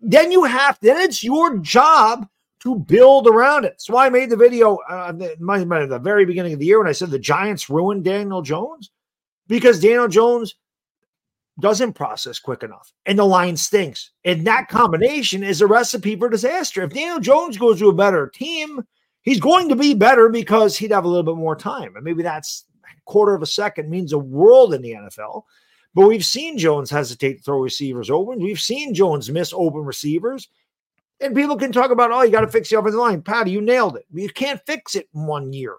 then 0.00 0.30
you 0.30 0.44
have 0.44 0.78
then 0.82 0.98
it's 0.98 1.24
your 1.24 1.56
job 1.58 2.28
to 2.64 2.76
build 2.76 3.28
around 3.28 3.66
it. 3.66 3.80
So 3.80 3.96
I 3.96 4.08
made 4.08 4.30
the 4.30 4.36
video 4.36 4.76
uh, 4.88 5.12
my, 5.38 5.64
my, 5.64 5.84
the 5.84 5.98
very 5.98 6.24
beginning 6.24 6.54
of 6.54 6.58
the 6.58 6.64
year 6.64 6.78
when 6.78 6.88
I 6.88 6.92
said 6.92 7.10
the 7.10 7.18
Giants 7.18 7.68
ruined 7.68 8.04
Daniel 8.04 8.40
Jones 8.40 8.90
because 9.46 9.80
Daniel 9.80 10.08
Jones 10.08 10.54
doesn't 11.60 11.92
process 11.92 12.38
quick 12.38 12.62
enough 12.62 12.90
and 13.04 13.18
the 13.18 13.24
line 13.24 13.56
stinks. 13.56 14.10
And 14.24 14.46
that 14.46 14.68
combination 14.68 15.44
is 15.44 15.60
a 15.60 15.66
recipe 15.66 16.16
for 16.16 16.30
disaster. 16.30 16.82
If 16.82 16.94
Daniel 16.94 17.20
Jones 17.20 17.58
goes 17.58 17.78
to 17.80 17.90
a 17.90 17.94
better 17.94 18.28
team, 18.34 18.82
he's 19.20 19.40
going 19.40 19.68
to 19.68 19.76
be 19.76 19.92
better 19.92 20.30
because 20.30 20.76
he'd 20.76 20.90
have 20.90 21.04
a 21.04 21.08
little 21.08 21.22
bit 21.22 21.36
more 21.36 21.54
time. 21.56 21.94
And 21.96 22.04
maybe 22.04 22.22
that's 22.22 22.64
a 22.82 23.00
quarter 23.04 23.34
of 23.34 23.42
a 23.42 23.46
second 23.46 23.90
means 23.90 24.14
a 24.14 24.18
world 24.18 24.72
in 24.72 24.80
the 24.80 24.92
NFL. 24.92 25.42
But 25.94 26.08
we've 26.08 26.24
seen 26.24 26.56
Jones 26.56 26.90
hesitate 26.90 27.34
to 27.34 27.42
throw 27.42 27.60
receivers 27.60 28.10
open. 28.10 28.42
We've 28.42 28.58
seen 28.58 28.94
Jones 28.94 29.30
miss 29.30 29.52
open 29.52 29.84
receivers. 29.84 30.48
And 31.20 31.34
people 31.34 31.56
can 31.56 31.72
talk 31.72 31.90
about, 31.90 32.10
oh, 32.10 32.22
you 32.22 32.30
got 32.32 32.40
to 32.40 32.48
fix 32.48 32.68
the 32.70 32.78
offensive 32.78 32.98
line. 33.00 33.22
Patty, 33.22 33.50
you 33.52 33.60
nailed 33.60 33.96
it. 33.96 34.04
You 34.12 34.28
can't 34.28 34.60
fix 34.66 34.94
it 34.94 35.08
in 35.14 35.26
one 35.26 35.52
year. 35.52 35.76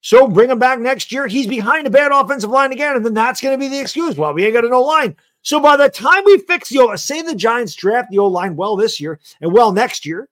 So 0.00 0.26
bring 0.26 0.50
him 0.50 0.58
back 0.58 0.78
next 0.80 1.12
year. 1.12 1.26
He's 1.26 1.46
behind 1.46 1.86
a 1.86 1.90
bad 1.90 2.10
offensive 2.12 2.50
line 2.50 2.72
again. 2.72 2.96
And 2.96 3.04
then 3.04 3.12
that's 3.14 3.40
going 3.40 3.58
to 3.58 3.62
be 3.62 3.68
the 3.68 3.80
excuse. 3.80 4.16
Well, 4.16 4.32
we 4.32 4.44
ain't 4.44 4.54
got 4.54 4.64
a 4.64 4.68
no 4.68 4.82
line. 4.82 5.16
So 5.42 5.60
by 5.60 5.76
the 5.76 5.88
time 5.90 6.22
we 6.24 6.38
fix 6.38 6.70
the 6.70 6.78
O, 6.80 6.96
say 6.96 7.22
the 7.22 7.34
Giants 7.34 7.74
draft 7.74 8.10
the 8.10 8.18
O 8.18 8.26
line 8.26 8.56
well 8.56 8.76
this 8.76 9.00
year 9.00 9.20
and 9.40 9.52
well 9.52 9.72
next 9.72 10.06
year 10.06 10.28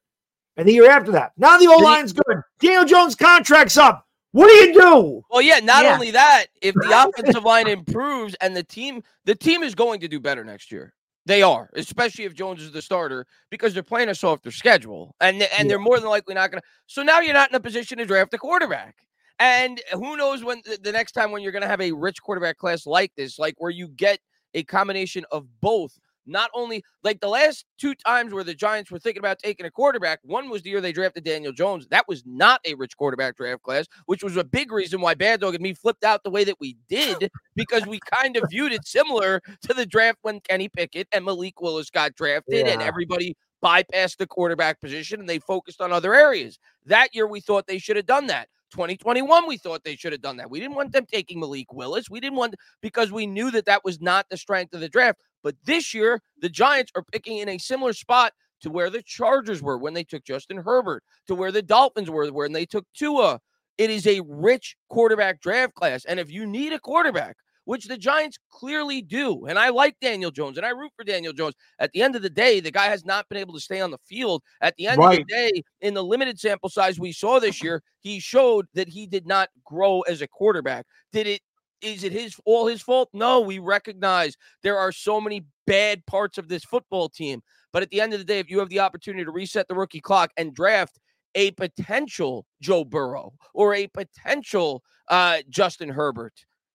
and 0.57 0.67
the 0.67 0.73
year 0.73 0.91
after 0.91 1.13
that. 1.13 1.33
Now 1.37 1.59
the 1.59 1.67
O 1.67 1.77
line's 1.79 2.15
good. 2.15 2.43
Daniel 2.59 2.85
Jones' 2.87 3.15
contract's 3.15 3.77
up. 3.77 4.07
What 4.33 4.49
do 4.49 4.55
you 4.55 4.73
do? 4.73 5.23
Well, 5.31 5.43
yeah. 5.43 5.61
Not 5.61 5.85
Yeah. 5.85 5.95
only 5.95 6.11
that, 6.13 6.47
if 6.63 6.75
the 6.75 7.09
offensive 7.19 7.45
line 7.45 7.69
improves 7.69 8.35
and 8.41 8.57
the 8.57 8.63
team, 8.65 9.03
the 9.25 9.35
team 9.35 9.63
is 9.63 9.75
going 9.75 10.01
to 10.01 10.09
do 10.09 10.19
better 10.21 10.45
next 10.45 10.73
year. 10.73 10.93
They 11.29 11.43
are, 11.43 11.71
especially 11.77 12.25
if 12.25 12.35
Jones 12.35 12.63
is 12.63 12.73
the 12.73 12.83
starter, 12.83 13.27
because 13.51 13.75
they're 13.75 13.83
playing 13.85 14.09
a 14.09 14.15
softer 14.15 14.51
schedule, 14.51 15.15
and 15.21 15.43
and 15.43 15.51
Yeah. 15.59 15.65
they're 15.69 15.79
more 15.79 16.01
than 16.01 16.09
likely 16.09 16.35
not 16.35 16.51
going 16.51 16.63
to. 16.63 16.67
So 16.87 17.03
now 17.03 17.21
you're 17.21 17.35
not 17.35 17.51
in 17.51 17.57
a 17.57 17.61
position 17.61 17.99
to 17.99 18.07
draft 18.07 18.33
a 18.35 18.39
quarterback. 18.39 18.97
And 19.39 19.81
who 19.93 20.17
knows 20.17 20.43
when 20.43 20.63
the, 20.65 20.79
the 20.83 20.91
next 20.93 21.13
time 21.13 21.31
when 21.31 21.43
you're 21.43 21.53
going 21.53 21.63
to 21.63 21.69
have 21.69 21.83
a 21.83 21.93
rich 21.93 22.23
quarterback 22.23 22.57
class 22.57 22.87
like 22.87 23.13
this, 23.17 23.39
like 23.39 23.55
where 23.59 23.71
you 23.71 23.89
get 23.89 24.21
a 24.55 24.65
combination 24.65 25.25
of 25.31 25.47
both. 25.61 25.99
Not 26.29 26.51
only 26.55 26.85
like 27.03 27.21
the 27.21 27.29
last 27.29 27.65
two 27.79 27.95
times 27.95 28.33
where 28.33 28.45
the 28.45 28.55
Giants 28.55 28.91
were 28.91 28.99
thinking 28.99 29.21
about 29.21 29.39
taking 29.39 29.67
a 29.67 29.71
quarterback, 29.71 30.21
one 30.23 30.49
was 30.51 30.63
the 30.63 30.71
year 30.71 30.81
they 30.81 30.93
drafted 30.93 31.25
Daniel 31.25 31.53
Jones. 31.53 31.87
That 31.89 32.07
was 32.07 32.23
not 32.27 32.61
a 32.65 32.75
rich 32.75 32.97
quarterback 32.97 33.37
draft 33.37 33.63
class, 33.63 33.87
which 34.07 34.23
was 34.23 34.37
a 34.37 34.45
big 34.45 34.71
reason 34.71 35.01
why 35.01 35.15
Bad 35.15 35.41
Dog 35.41 35.55
and 35.55 35.63
me 35.63 35.75
flipped 35.75 36.05
out 36.05 36.23
the 36.23 36.31
way 36.31 36.45
that 36.45 36.61
we 36.61 36.77
did 36.89 37.31
because 37.57 37.87
we 37.87 37.99
kind 38.13 38.37
of 38.37 38.45
viewed 38.51 38.73
it 38.73 38.87
similar 38.87 39.41
to 39.63 39.75
the 39.75 39.87
draft 39.87 40.19
when 40.23 40.41
Kenny 40.41 40.69
Pickett 40.69 41.09
and 41.13 41.25
Malik 41.25 41.61
Willis 41.61 41.91
got 41.91 42.15
drafted 42.15 42.67
and 42.67 42.83
everybody 42.83 43.37
bypassed 43.63 44.19
the 44.19 44.27
quarterback 44.27 44.81
position 44.81 45.21
and 45.21 45.29
they 45.29 45.39
focused 45.39 45.81
on 45.81 45.93
other 45.93 46.15
areas. 46.15 46.59
That 46.87 47.15
year 47.15 47.27
we 47.27 47.41
thought 47.41 47.67
they 47.67 47.79
should 47.79 47.97
have 47.97 48.07
done 48.07 48.27
that. 48.29 48.49
2021, 48.71 49.49
we 49.49 49.57
thought 49.57 49.83
they 49.83 49.97
should 49.97 50.13
have 50.13 50.21
done 50.21 50.37
that. 50.37 50.51
We 50.51 50.61
didn't 50.61 50.77
want 50.77 50.93
them 50.93 51.07
taking 51.07 51.41
Malik 51.41 51.73
Willis. 51.73 52.11
We 52.11 52.21
didn't 52.21 52.37
want 52.37 52.55
because 52.83 53.11
we 53.11 53.27
knew 53.27 53.51
that 53.51 53.65
that 53.67 53.85
was 53.85 54.01
not 54.01 54.27
the 54.29 54.37
strength 54.37 54.75
of 54.75 54.81
the 54.81 54.89
draft. 54.89 55.19
But 55.49 55.57
this 55.65 55.95
year, 55.95 56.21
the 56.43 56.51
Giants 56.51 56.93
are 56.95 57.03
picking 57.11 57.39
in 57.39 57.49
a 57.49 57.57
similar 57.57 57.95
spot 57.95 58.35
to 58.61 58.69
where 58.69 58.91
the 58.91 59.01
Chargers 59.01 59.63
were 59.63 59.79
when 59.79 59.95
they 59.95 60.05
took 60.05 60.23
Justin 60.23 60.59
Herbert, 60.59 61.03
to 61.27 61.35
where 61.35 61.51
the 61.51 61.63
Dolphins 61.63 62.11
were 62.11 62.31
when 62.31 62.53
they 62.53 62.67
took 62.67 62.85
Tua. 62.95 63.41
It 63.79 63.89
is 63.89 64.07
a 64.07 64.21
rich 64.27 64.77
quarterback 64.91 65.41
draft 65.41 65.73
class. 65.73 66.05
And 66.05 66.21
if 66.21 66.31
you 66.31 66.45
need 66.45 66.75
a 66.75 66.79
quarterback, 66.79 67.39
which 67.65 67.87
the 67.87 67.97
Giants 67.97 68.37
clearly 68.51 69.01
do, 69.01 69.47
and 69.47 69.59
I 69.59 69.71
like 69.71 69.97
Daniel 70.03 70.31
Jones 70.31 70.59
and 70.59 70.67
I 70.67 70.71
root 70.71 70.93
for 70.95 71.05
Daniel 71.05 71.33
Jones. 71.33 71.55
At 71.79 71.93
the 71.93 72.03
end 72.03 72.15
of 72.15 72.21
the 72.21 72.29
day, 72.29 72.61
the 72.61 72.71
guy 72.71 72.89
has 72.89 73.07
not 73.07 73.27
been 73.31 73.39
able 73.39 73.55
to 73.55 73.61
stay 73.61 73.81
on 73.81 73.91
the 73.91 73.99
field. 74.07 74.43
At 74.61 74.77
the 74.77 74.87
end 74.87 74.99
Right. 74.99 75.21
of 75.21 75.27
the 75.27 75.35
day, 75.35 75.63
in 75.81 75.95
the 75.95 76.05
limited 76.05 76.39
sample 76.39 76.69
size 76.69 77.01
we 77.01 77.13
saw 77.13 77.41
this 77.41 77.63
year, 77.63 77.83
he 78.01 78.21
showed 78.21 78.67
that 78.75 78.89
he 78.89 79.07
did 79.07 79.27
not 79.27 79.49
grow 79.65 80.03
as 80.03 80.21
a 80.21 80.29
quarterback. 80.29 80.85
Did 81.11 81.27
it 81.27 81.41
is 81.81 82.05
it 82.05 82.13
his 82.13 82.37
all 82.45 82.67
his 82.67 82.83
fault? 82.83 83.09
No, 83.13 83.41
we 83.41 83.59
recognize 83.59 84.37
there 84.63 84.79
are 84.79 84.93
so 84.93 85.21
many 85.21 85.45
bad 85.67 86.05
parts 86.07 86.39
of 86.39 86.49
this 86.49 86.65
football 86.65 87.09
team. 87.09 87.43
But 87.73 87.83
at 87.83 87.91
the 87.91 88.01
end 88.01 88.13
of 88.13 88.19
the 88.19 88.25
day, 88.25 88.39
if 88.39 88.51
you 88.51 88.59
have 88.59 88.71
the 88.71 88.81
opportunity 88.81 89.25
to 89.25 89.31
reset 89.31 89.69
the 89.69 89.75
rookie 89.75 90.01
clock 90.01 90.31
and 90.37 90.55
draft 90.55 90.99
a 91.35 91.51
potential 91.53 92.47
Joe 92.61 92.85
Burrow 92.85 93.35
or 93.53 93.75
a 93.75 93.87
potential 93.89 94.83
uh, 95.09 95.39
Justin 95.49 95.91
Herbert, 95.91 96.33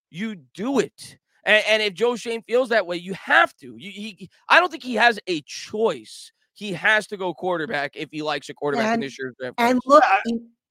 you 0.09 0.35
do 0.53 0.79
it. 0.79 1.17
And, 1.45 1.63
and, 1.67 1.83
if 1.83 1.93
Joe 1.93 2.15
Schoen 2.15 2.41
feels 2.43 2.69
that 2.69 2.87
way, 2.87 2.95
you 2.95 3.13
have 3.15 3.53
to. 3.57 3.75
You, 3.77 3.91
he, 3.91 4.29
I 4.47 4.59
don't 4.59 4.71
think 4.71 4.83
he 4.83 4.95
has 4.95 5.19
a 5.27 5.41
choice. 5.41 6.31
He 6.53 6.71
has 6.71 7.07
to 7.07 7.17
go 7.17 7.33
quarterback 7.33 7.95
if 7.95 8.09
he 8.11 8.21
likes 8.21 8.47
a 8.47 8.53
quarterback 8.53 8.85
and, 8.85 8.93
in 8.95 8.99
this 9.01 9.19
year's 9.19 9.35
draft. 9.37 9.55
And 9.57 9.81
look, 9.85 10.03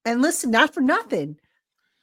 and 0.07 0.23
listen, 0.23 0.51
not 0.51 0.73
for 0.73 0.81
nothing, 0.81 1.37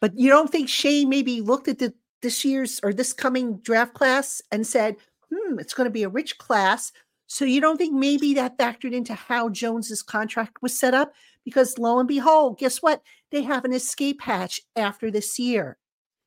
but 0.01 0.11
you 0.15 0.29
don't 0.29 0.51
think 0.51 0.69
Schoen 0.69 1.09
maybe 1.09 1.41
looked 1.41 1.67
at 1.67 1.79
the 1.79 1.93
this 2.21 2.43
year's 2.43 2.79
or 2.83 2.93
this 2.93 3.13
coming 3.13 3.57
draft 3.57 3.93
class 3.93 4.41
and 4.51 4.65
said, 4.65 4.95
"Hmm, 5.31 5.59
it's 5.59 5.73
going 5.73 5.85
to 5.85 5.91
be 5.91 6.03
a 6.03 6.09
rich 6.09 6.37
class." 6.37 6.91
So 7.27 7.45
you 7.45 7.61
don't 7.61 7.77
think 7.77 7.93
maybe 7.93 8.33
that 8.33 8.57
factored 8.57 8.93
into 8.93 9.13
how 9.13 9.49
Jones's 9.49 10.01
contract 10.01 10.63
was 10.63 10.77
set 10.77 10.95
up? 10.95 11.13
Because 11.45 11.77
lo 11.77 11.99
and 11.99 12.07
behold, 12.07 12.57
guess 12.57 12.81
what? 12.81 13.03
They 13.31 13.43
have 13.43 13.65
an 13.65 13.73
escape 13.73 14.21
hatch 14.21 14.61
after 14.75 15.11
this 15.11 15.37
year. 15.37 15.77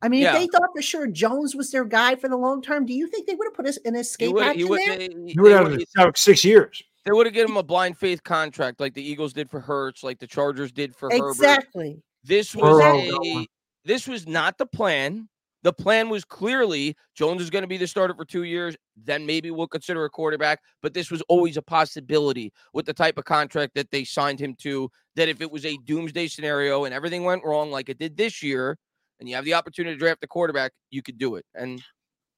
I 0.01 0.09
mean, 0.09 0.23
yeah. 0.23 0.35
if 0.35 0.41
they 0.41 0.47
thought 0.47 0.71
for 0.75 0.83
sure 0.83 1.07
Jones 1.09 1.55
was 1.55 1.71
their 1.71 1.85
guy 1.85 2.17
for 2.17 2.29
the 2.29 2.37
long 2.37 2.63
term, 2.63 2.87
do 2.87 2.93
you 2.93 3.09
think 3.09 3.27
they 3.27 3.35
would 3.35 3.47
have 3.47 3.55
put 3.55 3.67
us 3.67 3.79
an 3.85 3.97
escape 3.97 4.37
hatch 4.39 4.57
in 4.57 4.69
there? 4.69 4.99
They, 4.99 5.09
he 5.27 5.39
would 5.39 5.53
have 5.97 6.17
six 6.17 6.45
years. 6.45 6.83
They 7.05 7.11
would 7.11 7.27
have 7.27 7.35
given 7.35 7.51
him 7.51 7.57
a 7.57 7.63
blind 7.65 7.99
faith 7.99 8.23
contract 8.23 8.81
like 8.81 8.95
the 8.95 9.03
Eagles 9.03 9.33
did 9.33 9.51
for 9.51 9.61
Hurts, 9.61 10.05
like 10.05 10.21
the 10.21 10.27
Chargers 10.27 10.71
did 10.71 10.95
for 10.95 11.09
exactly. 11.09 11.27
Herbert. 11.27 11.57
Exactly. 11.57 12.03
This 12.25 12.55
was 12.55 12.81
a, 13.25 13.47
this 13.85 14.07
was 14.07 14.29
not 14.29 14.57
the 14.59 14.67
plan. 14.67 15.29
The 15.63 15.73
plan 15.73 16.09
was 16.09 16.25
clearly 16.25 16.97
Jones 17.15 17.41
is 17.41 17.51
going 17.51 17.63
to 17.63 17.69
be 17.69 17.77
the 17.77 17.87
starter 17.87 18.15
for 18.15 18.25
two 18.25 18.43
years. 18.43 18.77
Then 18.97 19.25
maybe 19.25 19.51
we'll 19.51 19.69
consider 19.69 20.05
a 20.05 20.11
quarterback. 20.11 20.61
But 20.83 20.95
this 20.95 21.11
was 21.11 21.23
always 21.29 21.57
a 21.57 21.63
possibility 21.63 22.53
with 22.75 22.87
the 22.87 22.93
type 22.93 23.17
of 23.17 23.25
contract 23.25 23.75
that 23.75 23.91
they 23.91 24.05
signed 24.05 24.41
him 24.41 24.57
to. 24.61 24.91
That 25.15 25.29
if 25.29 25.41
it 25.41 25.51
was 25.51 25.65
a 25.65 25.77
doomsday 25.85 26.29
scenario 26.29 26.85
and 26.85 26.95
everything 26.95 27.25
went 27.25 27.45
wrong 27.45 27.71
like 27.71 27.89
it 27.89 27.99
did 27.99 28.17
this 28.17 28.43
year, 28.43 28.77
and 29.21 29.29
you 29.29 29.37
have 29.37 29.45
the 29.45 29.55
opportunity 29.55 29.95
to 29.95 29.99
draft 29.99 30.21
the 30.21 30.27
quarterback, 30.27 30.73
you 30.91 31.01
could 31.01 31.17
do 31.17 31.37
it. 31.37 31.45
And 31.55 31.81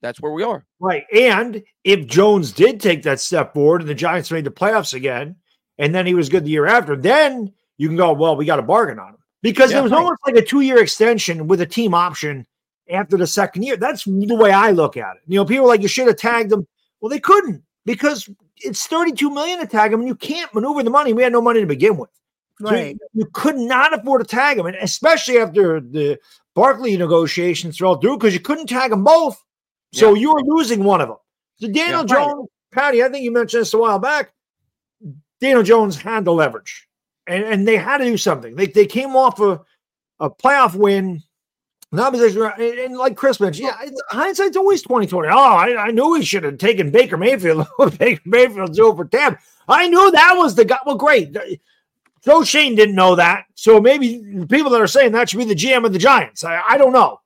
that's 0.02 0.20
where 0.20 0.32
we 0.32 0.42
are. 0.42 0.66
Right. 0.80 1.04
And 1.14 1.62
if 1.82 2.06
Jones 2.06 2.52
did 2.52 2.78
take 2.78 3.04
that 3.04 3.20
step 3.20 3.54
forward 3.54 3.80
and 3.80 3.88
the 3.88 3.94
Giants 3.94 4.30
made 4.30 4.44
the 4.44 4.50
playoffs 4.50 4.92
again, 4.92 5.36
and 5.78 5.94
then 5.94 6.06
he 6.06 6.12
was 6.12 6.28
good 6.28 6.44
the 6.44 6.50
year 6.50 6.66
after, 6.66 6.94
then 6.94 7.54
you 7.78 7.88
can 7.88 7.96
go, 7.96 8.12
well, 8.12 8.36
we 8.36 8.44
got 8.44 8.58
a 8.58 8.62
bargain 8.62 8.98
on 8.98 9.10
him. 9.14 9.18
Because 9.40 9.72
yeah, 9.72 9.78
it 9.78 9.82
was 9.82 9.92
right. 9.92 9.98
almost 9.98 10.20
like 10.26 10.36
a 10.36 10.42
two 10.42 10.60
year 10.60 10.78
extension 10.78 11.46
with 11.46 11.62
a 11.62 11.66
team 11.66 11.94
option 11.94 12.46
after 12.90 13.16
the 13.16 13.26
second 13.26 13.62
year. 13.62 13.76
That's 13.76 14.04
the 14.04 14.36
way 14.36 14.52
I 14.52 14.70
look 14.70 14.96
at 14.96 15.16
it. 15.16 15.22
You 15.26 15.36
know, 15.36 15.44
people 15.44 15.66
like 15.66 15.82
you 15.82 15.88
should 15.88 16.06
have 16.06 16.16
tagged 16.16 16.50
them. 16.50 16.66
Well, 17.00 17.10
they 17.10 17.20
couldn't 17.20 17.62
because 17.84 18.28
it's 18.58 18.86
32 18.86 19.30
million 19.30 19.60
to 19.60 19.66
tag 19.66 19.90
them 19.90 20.00
and 20.00 20.08
you 20.08 20.14
can't 20.14 20.52
maneuver 20.54 20.82
the 20.82 20.90
money. 20.90 21.12
We 21.12 21.22
had 21.22 21.32
no 21.32 21.42
money 21.42 21.60
to 21.60 21.66
begin 21.66 21.96
with. 21.96 22.10
Right. 22.60 22.70
So 22.70 22.78
you, 22.78 22.98
you, 23.14 23.26
could 23.32 23.56
not 23.56 23.98
afford 23.98 24.22
to 24.22 24.26
tag 24.26 24.56
them. 24.56 24.66
And 24.66 24.76
especially 24.76 25.38
after 25.38 25.80
the 25.80 26.18
Barkley 26.54 26.96
negotiations 26.96 27.78
fell 27.78 27.96
through 27.96 28.18
because 28.18 28.32
you 28.32 28.40
couldn't 28.40 28.68
tag 28.68 28.90
them 28.90 29.04
both. 29.04 29.42
So 29.92 30.14
yeah. 30.14 30.20
you 30.20 30.32
were 30.32 30.42
losing 30.42 30.84
one 30.84 31.00
of 31.00 31.08
them. 31.08 31.18
So 31.56 31.66
Daniel 31.66 32.00
yeah, 32.00 32.14
Jones, 32.14 32.34
right. 32.38 32.48
Patty, 32.72 33.02
I 33.02 33.08
think 33.08 33.24
you 33.24 33.32
mentioned 33.32 33.62
this 33.62 33.74
a 33.74 33.78
while 33.78 33.98
back. 33.98 34.32
Daniel 35.40 35.62
Jones 35.62 36.00
had 36.00 36.24
the 36.24 36.32
leverage. 36.32 36.88
And, 37.26 37.44
and 37.44 37.68
they 37.68 37.76
had 37.76 37.98
to 37.98 38.04
do 38.04 38.16
something. 38.16 38.54
They, 38.54 38.66
they 38.66 38.86
came 38.86 39.16
off 39.16 39.40
a, 39.40 39.60
a 40.20 40.30
playoff 40.30 40.74
win 40.74 41.22
not 41.94 42.12
because 42.12 42.36
and 42.36 42.96
like 42.96 43.16
Chris 43.16 43.40
mentioned, 43.40 43.68
yeah, 43.68 43.90
hindsight's 44.08 44.56
always 44.56 44.82
2020. 44.82 45.28
Oh, 45.28 45.36
I, 45.36 45.86
I 45.86 45.90
knew 45.90 46.14
he 46.14 46.24
should 46.24 46.44
have 46.44 46.58
taken 46.58 46.90
Baker 46.90 47.16
Mayfield. 47.16 47.66
Baker 47.98 48.22
Mayfield's 48.24 48.78
over 48.78 49.04
10. 49.04 49.38
I 49.68 49.88
knew 49.88 50.10
that 50.10 50.34
was 50.36 50.54
the 50.54 50.64
guy. 50.64 50.78
Well, 50.84 50.96
great. 50.96 51.36
Joe 52.24 52.42
Schoen 52.42 52.74
didn't 52.74 52.94
know 52.94 53.14
that. 53.16 53.44
So 53.54 53.80
maybe 53.80 54.46
people 54.48 54.70
that 54.70 54.80
are 54.80 54.86
saying 54.86 55.12
that 55.12 55.28
should 55.28 55.38
be 55.38 55.44
the 55.44 55.54
GM 55.54 55.84
of 55.84 55.92
the 55.92 55.98
Giants. 55.98 56.42
I, 56.44 56.62
I 56.68 56.78
don't 56.78 56.92
know. 56.92 57.20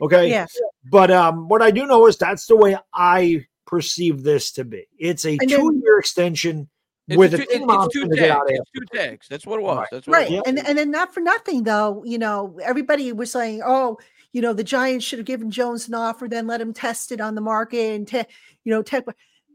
Okay. 0.00 0.28
Yes. 0.28 0.56
But 0.90 1.10
um, 1.10 1.48
what 1.48 1.62
I 1.62 1.70
do 1.70 1.86
know 1.86 2.06
is 2.06 2.16
that's 2.16 2.46
the 2.46 2.56
way 2.56 2.76
I 2.92 3.46
perceive 3.66 4.22
this 4.22 4.52
to 4.52 4.64
be. 4.64 4.86
It's 4.98 5.24
a 5.24 5.36
two 5.36 5.80
year 5.82 5.98
extension. 5.98 6.68
It's 7.06 7.18
with 7.18 7.32
two, 7.32 7.42
a 7.42 7.46
team 7.46 7.68
it's, 7.68 7.92
two 7.92 8.08
tags. 8.08 8.40
It's 8.48 8.70
two 8.70 8.96
tags. 8.96 9.26
That's 9.28 9.46
what 9.46 9.58
it 9.58 9.62
was. 9.62 9.78
Right. 9.78 9.88
That's 9.90 10.06
what 10.06 10.14
right. 10.14 10.30
Was. 10.30 10.42
And 10.46 10.58
and 10.66 10.78
then 10.78 10.90
not 10.90 11.12
for 11.12 11.20
nothing 11.20 11.62
though. 11.62 12.02
You 12.04 12.18
know, 12.18 12.58
everybody 12.62 13.12
was 13.12 13.30
saying, 13.30 13.62
"Oh, 13.64 13.98
you 14.34 14.42
know, 14.42 14.52
the 14.52 14.64
Giants 14.64 15.04
should 15.04 15.20
have 15.20 15.26
given 15.26 15.48
Jones 15.48 15.86
an 15.86 15.94
offer, 15.94 16.26
then 16.28 16.48
let 16.48 16.60
him 16.60 16.74
test 16.74 17.12
it 17.12 17.20
on 17.20 17.36
the 17.36 17.40
market 17.40 17.94
and, 17.94 18.06
te- 18.06 18.24
you 18.64 18.72
know, 18.72 18.82
tech. 18.82 19.04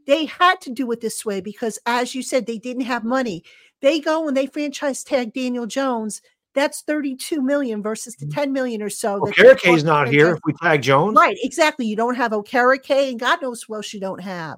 They 0.06 0.24
had 0.24 0.58
to 0.62 0.70
do 0.70 0.90
it 0.90 1.02
this 1.02 1.22
way 1.22 1.42
because, 1.42 1.78
as 1.84 2.14
you 2.14 2.22
said, 2.22 2.46
they 2.46 2.56
didn't 2.56 2.84
have 2.84 3.04
money. 3.04 3.44
They 3.82 4.00
go 4.00 4.26
and 4.26 4.34
they 4.34 4.46
franchise 4.46 5.04
tag 5.04 5.34
Daniel 5.34 5.66
Jones. 5.66 6.22
That's 6.54 6.80
32 6.80 7.42
million 7.42 7.82
versus 7.82 8.16
the 8.16 8.24
mm. 8.24 8.34
10 8.34 8.52
million 8.54 8.80
or 8.80 8.88
so. 8.88 9.20
Okereke 9.20 9.84
not 9.84 10.08
here 10.08 10.34
if 10.34 10.40
we 10.46 10.54
tag 10.54 10.80
Jones. 10.80 11.14
Right, 11.14 11.36
exactly. 11.42 11.84
You 11.84 11.96
don't 11.96 12.16
have 12.16 12.32
Okereke, 12.32 13.10
and 13.10 13.20
God 13.20 13.42
knows 13.42 13.62
who 13.62 13.74
else 13.74 13.92
you 13.92 14.00
don't 14.00 14.22
have. 14.22 14.56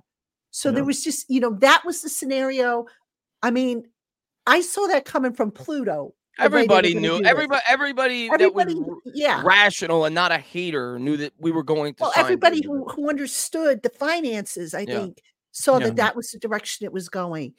So 0.53 0.69
yeah. 0.69 0.77
there 0.77 0.85
was 0.85 1.03
just, 1.03 1.29
you 1.29 1.41
know, 1.41 1.55
that 1.55 1.83
was 1.85 2.01
the 2.01 2.09
scenario. 2.09 2.87
I 3.43 3.51
mean, 3.51 3.89
I 4.47 4.61
saw 4.61 4.87
that 4.87 5.05
coming 5.05 5.33
from 5.33 5.51
Pluto 5.51 6.15
Everybody 6.43 6.95
knew. 6.95 7.23
Everybody, 7.25 7.63
everybody, 7.67 8.31
everybody, 8.33 8.75
that 8.75 8.81
was 8.81 9.01
yeah, 9.15 9.43
rational 9.45 10.05
and 10.05 10.15
not 10.15 10.33
a 10.33 10.39
hater 10.39 10.99
knew 10.99 11.17
that 11.17 11.33
we 11.39 11.51
were 11.51 11.63
going 11.63 11.95
to. 11.95 12.03
Well, 12.03 12.13
everybody 12.17 12.63
who, 12.65 12.89
who 12.89 13.09
understood 13.09 13.83
the 13.83 13.91
finances, 13.91 14.75
I 14.75 14.81
yeah. 14.81 14.99
think, 14.99 15.23
saw 15.53 15.79
yeah. 15.79 15.87
that 15.87 15.97
that 15.97 16.17
was 16.17 16.31
the 16.31 16.39
direction 16.39 16.85
it 16.85 16.93
was 16.93 17.09
going. 17.09 17.55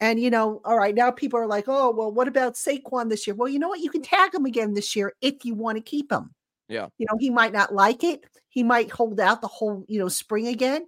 And 0.00 0.20
you 0.20 0.30
know, 0.30 0.60
all 0.64 0.78
right, 0.78 0.94
now 0.94 1.10
people 1.10 1.40
are 1.40 1.46
like, 1.46 1.64
"Oh, 1.66 1.90
well, 1.90 2.12
what 2.12 2.28
about 2.28 2.54
Saquon 2.54 3.08
this 3.08 3.26
year?" 3.26 3.34
Well, 3.34 3.48
you 3.48 3.58
know 3.58 3.68
what? 3.68 3.80
You 3.80 3.90
can 3.90 4.02
tag 4.02 4.34
him 4.34 4.44
again 4.44 4.74
this 4.74 4.94
year 4.94 5.14
if 5.20 5.44
you 5.44 5.54
want 5.54 5.76
to 5.76 5.82
keep 5.82 6.12
him. 6.12 6.34
Yeah. 6.68 6.88
You 6.98 7.06
know, 7.10 7.16
he 7.18 7.30
might 7.30 7.52
not 7.52 7.74
like 7.74 8.04
it. 8.04 8.24
He 8.48 8.62
might 8.62 8.90
hold 8.90 9.20
out 9.20 9.40
the 9.40 9.48
whole, 9.48 9.84
you 9.88 9.98
know, 9.98 10.08
spring 10.08 10.46
again. 10.46 10.86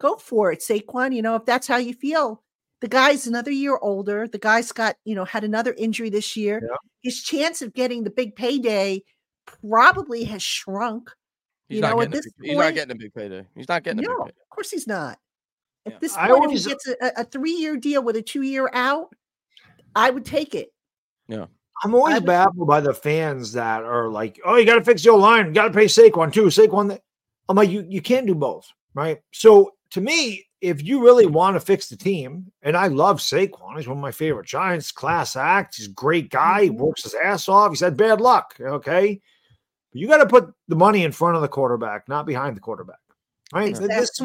Go 0.00 0.16
for 0.16 0.52
it, 0.52 0.60
Saquon. 0.60 1.14
You 1.14 1.22
know, 1.22 1.34
if 1.34 1.44
that's 1.44 1.66
how 1.66 1.76
you 1.76 1.94
feel, 1.94 2.42
the 2.80 2.88
guy's 2.88 3.26
another 3.26 3.50
year 3.50 3.78
older. 3.80 4.28
The 4.28 4.38
guy's 4.38 4.72
got, 4.72 4.96
you 5.04 5.14
know, 5.14 5.24
had 5.24 5.44
another 5.44 5.74
injury 5.76 6.10
this 6.10 6.36
year. 6.36 6.60
Yeah. 6.62 6.76
His 7.02 7.22
chance 7.22 7.62
of 7.62 7.74
getting 7.74 8.04
the 8.04 8.10
big 8.10 8.36
payday 8.36 9.02
probably 9.46 10.24
has 10.24 10.42
shrunk. 10.42 11.10
He's, 11.68 11.80
not, 11.80 11.92
know, 11.92 11.98
getting 11.98 12.12
big, 12.12 12.22
point, 12.22 12.34
he's 12.48 12.56
not 12.58 12.74
getting 12.74 12.92
a 12.92 12.98
big 12.98 13.14
payday. 13.14 13.46
He's 13.54 13.68
not 13.68 13.82
getting 13.82 14.04
no, 14.04 14.22
Of 14.22 14.32
course 14.50 14.70
he's 14.70 14.86
not. 14.86 15.18
At 15.86 15.92
yeah. 15.92 15.98
this 16.00 16.16
point, 16.16 16.30
always, 16.30 16.66
if 16.66 16.72
he 16.72 16.74
gets 16.74 16.88
a, 16.88 17.20
a 17.20 17.24
three-year 17.24 17.76
deal 17.76 18.02
with 18.02 18.16
a 18.16 18.22
two-year 18.22 18.70
out, 18.72 19.14
I 19.94 20.10
would 20.10 20.24
take 20.24 20.54
it. 20.54 20.68
Yeah. 21.28 21.46
I'm 21.84 21.94
always 21.94 22.20
baffled 22.20 22.66
by 22.66 22.80
the 22.80 22.94
fans 22.94 23.52
that 23.52 23.82
are 23.82 24.08
like, 24.08 24.40
"Oh, 24.44 24.56
you 24.56 24.64
got 24.64 24.76
to 24.76 24.84
fix 24.84 25.04
your 25.04 25.18
line. 25.18 25.46
You 25.48 25.52
got 25.52 25.68
to 25.68 25.74
pay 25.74 25.84
Saquon 25.84 26.32
too. 26.32 26.44
Saquon." 26.44 26.98
I'm 27.48 27.56
like, 27.56 27.68
you 27.70 27.84
you 27.88 28.00
can't 28.00 28.26
do 28.26 28.34
both, 28.34 28.66
right? 28.94 29.18
So 29.32 29.74
to 29.90 30.00
me, 30.00 30.45
if 30.60 30.82
you 30.82 31.02
really 31.02 31.26
want 31.26 31.54
to 31.56 31.60
fix 31.60 31.88
the 31.88 31.96
team, 31.96 32.50
and 32.62 32.76
I 32.76 32.86
love 32.88 33.20
Saquon, 33.20 33.76
he's 33.76 33.88
one 33.88 33.98
of 33.98 34.02
my 34.02 34.10
favorite 34.10 34.46
Giants, 34.46 34.90
class 34.90 35.36
act. 35.36 35.76
He's 35.76 35.88
a 35.88 35.92
great 35.92 36.30
guy. 36.30 36.64
He 36.64 36.70
works 36.70 37.02
his 37.02 37.14
ass 37.14 37.48
off. 37.48 37.70
He's 37.70 37.80
had 37.80 37.96
bad 37.96 38.20
luck. 38.20 38.56
Okay. 38.60 39.20
But 39.92 40.00
you 40.00 40.08
got 40.08 40.18
to 40.18 40.26
put 40.26 40.52
the 40.68 40.76
money 40.76 41.04
in 41.04 41.12
front 41.12 41.36
of 41.36 41.42
the 41.42 41.48
quarterback, 41.48 42.08
not 42.08 42.26
behind 42.26 42.56
the 42.56 42.60
quarterback. 42.60 42.98
Right. 43.52 43.68
Exactly. 43.68 43.94
This 43.94 44.10
is 44.10 44.20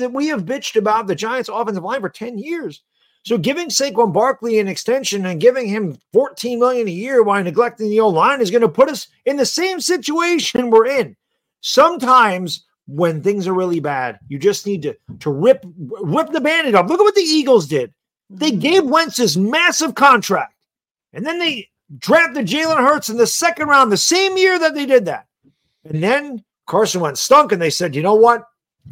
what 0.00 0.12
we 0.12 0.26
have 0.28 0.44
bitched 0.44 0.76
about 0.76 1.06
the 1.06 1.14
Giants 1.14 1.48
offensive 1.48 1.84
line 1.84 2.00
for 2.00 2.10
10 2.10 2.38
years. 2.38 2.82
So 3.24 3.38
giving 3.38 3.68
Saquon 3.68 4.12
Barkley 4.12 4.58
an 4.58 4.68
extension 4.68 5.26
and 5.26 5.40
giving 5.40 5.68
him 5.68 5.98
14 6.12 6.58
million 6.58 6.86
a 6.88 6.90
year 6.90 7.22
while 7.22 7.42
neglecting 7.42 7.90
the 7.90 8.00
old 8.00 8.14
line 8.14 8.40
is 8.40 8.50
going 8.50 8.62
to 8.62 8.68
put 8.68 8.88
us 8.88 9.08
in 9.26 9.36
the 9.36 9.46
same 9.46 9.80
situation 9.80 10.70
we're 10.70 10.86
in. 10.86 11.16
Sometimes 11.60 12.64
when 12.88 13.22
things 13.22 13.46
are 13.46 13.52
really 13.54 13.80
bad. 13.80 14.18
You 14.28 14.38
just 14.38 14.66
need 14.66 14.82
to 14.82 14.96
to 15.20 15.30
rip 15.30 15.64
rip 15.78 16.30
the 16.30 16.40
bandit 16.40 16.74
off. 16.74 16.88
Look 16.88 17.00
at 17.00 17.04
what 17.04 17.14
the 17.14 17.20
Eagles 17.20 17.68
did. 17.68 17.92
They 18.30 18.50
mm-hmm. 18.50 18.60
gave 18.60 18.84
Wentz 18.84 19.18
this 19.18 19.36
massive 19.36 19.94
contract, 19.94 20.54
and 21.12 21.24
then 21.24 21.38
they 21.38 21.68
drafted 21.98 22.46
Jalen 22.46 22.78
Hurts 22.78 23.10
in 23.10 23.16
the 23.16 23.26
second 23.26 23.68
round 23.68 23.92
the 23.92 23.96
same 23.96 24.36
year 24.36 24.58
that 24.58 24.74
they 24.74 24.86
did 24.86 25.04
that. 25.04 25.26
And 25.84 26.02
then 26.02 26.44
Carson 26.66 27.00
Wentz 27.00 27.20
stunk, 27.20 27.52
and 27.52 27.62
they 27.62 27.70
said, 27.70 27.94
"You 27.94 28.02
know 28.02 28.14
what? 28.14 28.44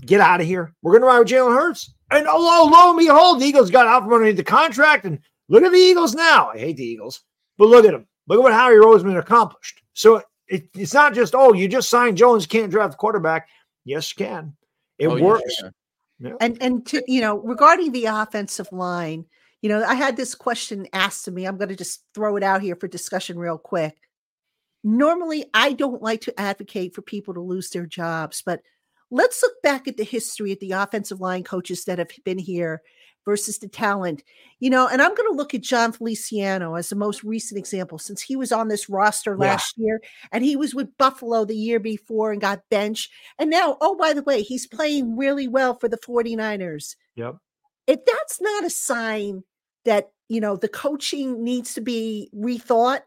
Get 0.05 0.21
out 0.21 0.41
of 0.41 0.47
here. 0.47 0.75
We're 0.83 0.93
going 0.93 1.03
to 1.03 1.09
ride 1.09 1.19
with 1.21 1.29
Jalen 1.29 1.57
Hurts." 1.57 1.93
And 2.11 2.27
oh, 2.29 2.39
lo, 2.39 2.71
lo 2.71 2.91
and 2.91 2.99
behold, 2.99 3.41
the 3.41 3.47
Eagles 3.47 3.71
got 3.71 3.89
out 3.89 4.05
from 4.05 4.13
underneath 4.13 4.37
the 4.37 4.45
contract. 4.45 5.07
And 5.07 5.19
look 5.49 5.65
at 5.65 5.73
the 5.73 5.79
Eagles 5.79 6.15
now. 6.15 6.51
I 6.51 6.59
hate 6.59 6.77
the 6.77 6.85
Eagles, 6.85 7.23
but 7.59 7.69
look 7.69 7.85
at 7.85 7.93
them. 7.93 8.07
Look 8.29 8.39
at 8.39 8.43
what 8.43 8.53
Howie 8.53 8.75
Roseman 8.75 9.19
accomplished. 9.19 9.81
So 9.93 10.23
it, 10.49 10.69
it's 10.75 10.95
not 10.95 11.15
just, 11.15 11.35
oh, 11.35 11.53
you 11.53 11.69
just 11.69 11.91
signed 11.91 12.17
Jones, 12.17 12.47
can't 12.47 12.71
draft 12.71 12.93
the 12.93 12.97
quarterback. 12.97 13.49
Yes, 13.87 14.13
you 14.13 14.27
can. 14.27 14.57
It 14.99 15.09
oh, 15.09 15.23
works. 15.23 15.55
Yeah. 15.63 15.71
Yeah. 16.19 16.33
And 16.41 16.59
and 16.61 16.87
to 16.87 17.03
you 17.07 17.21
know, 17.21 17.39
regarding 17.39 17.93
the 17.93 18.07
offensive 18.07 18.71
line, 18.73 19.25
you 19.63 19.69
know, 19.69 19.85
I 19.85 19.95
had 19.95 20.17
this 20.17 20.35
question 20.35 20.87
asked 20.93 21.25
to 21.27 21.31
me. 21.31 21.47
I'm 21.47 21.57
going 21.57 21.69
to 21.69 21.77
just 21.77 22.03
throw 22.15 22.37
it 22.37 22.43
out 22.43 22.63
here 22.63 22.77
for 22.77 22.89
discussion 22.89 23.39
real 23.39 23.59
quick. 23.59 23.97
Normally, 24.83 25.45
I 25.55 25.73
don't 25.73 26.03
like 26.03 26.23
to 26.23 26.41
advocate 26.41 26.95
for 26.95 27.03
people 27.03 27.35
to 27.35 27.41
lose 27.41 27.71
their 27.71 27.87
jobs, 27.87 28.43
but 28.45 28.61
let's 29.11 29.43
look 29.43 29.61
back 29.63 29.87
at 29.89 29.97
the 29.97 30.05
history 30.05 30.53
of 30.53 30.61
the 30.61 30.73
offensive 30.73 31.21
line 31.21 31.45
coaches 31.45 31.85
that 31.85 31.99
have 31.99 32.11
been 32.25 32.39
here 32.39 32.83
versus 33.27 33.59
the 33.59 33.69
talent. 33.69 34.23
You 34.61 34.71
know, 34.71 34.89
and 34.89 35.03
I'm 35.03 35.15
going 35.15 35.31
to 35.31 35.37
look 35.37 35.53
at 35.53 35.61
Jon 35.61 35.93
Feliciano 35.93 36.77
as 36.77 36.89
the 36.89 36.97
most 36.97 37.23
recent 37.23 37.59
example 37.59 37.99
since 37.99 38.23
he 38.23 38.37
was 38.37 38.53
on 38.53 38.69
this 38.69 38.89
roster 38.89 39.33
Yeah. 39.39 39.49
last 39.51 39.75
year 39.77 40.01
and 40.33 40.43
he 40.43 40.57
was 40.57 40.75
with 40.75 40.97
Buffalo 40.97 41.45
the 41.45 41.55
year 41.55 41.79
before 41.79 42.33
and 42.33 42.41
got 42.41 42.63
benched. 42.71 43.11
And 43.39 43.51
now, 43.51 43.77
oh, 43.83 43.97
by 43.97 44.15
the 44.15 44.23
way, 44.23 44.41
he's 44.41 44.67
playing 44.67 45.15
really 45.19 45.47
well 45.47 45.75
for 45.75 45.89
the 45.89 45.99
49ers. 45.99 46.97
Yep. 47.17 47.37
If 47.87 48.01
that's 48.07 48.41
not 48.41 48.65
a 48.65 48.71
sign 48.71 49.43
that, 49.85 50.11
you 50.31 50.41
know, 50.41 50.57
the 50.57 50.69
coaching 50.69 51.45
needs 51.45 51.75
to 51.75 51.83
be 51.83 52.31
rethought, 52.35 53.01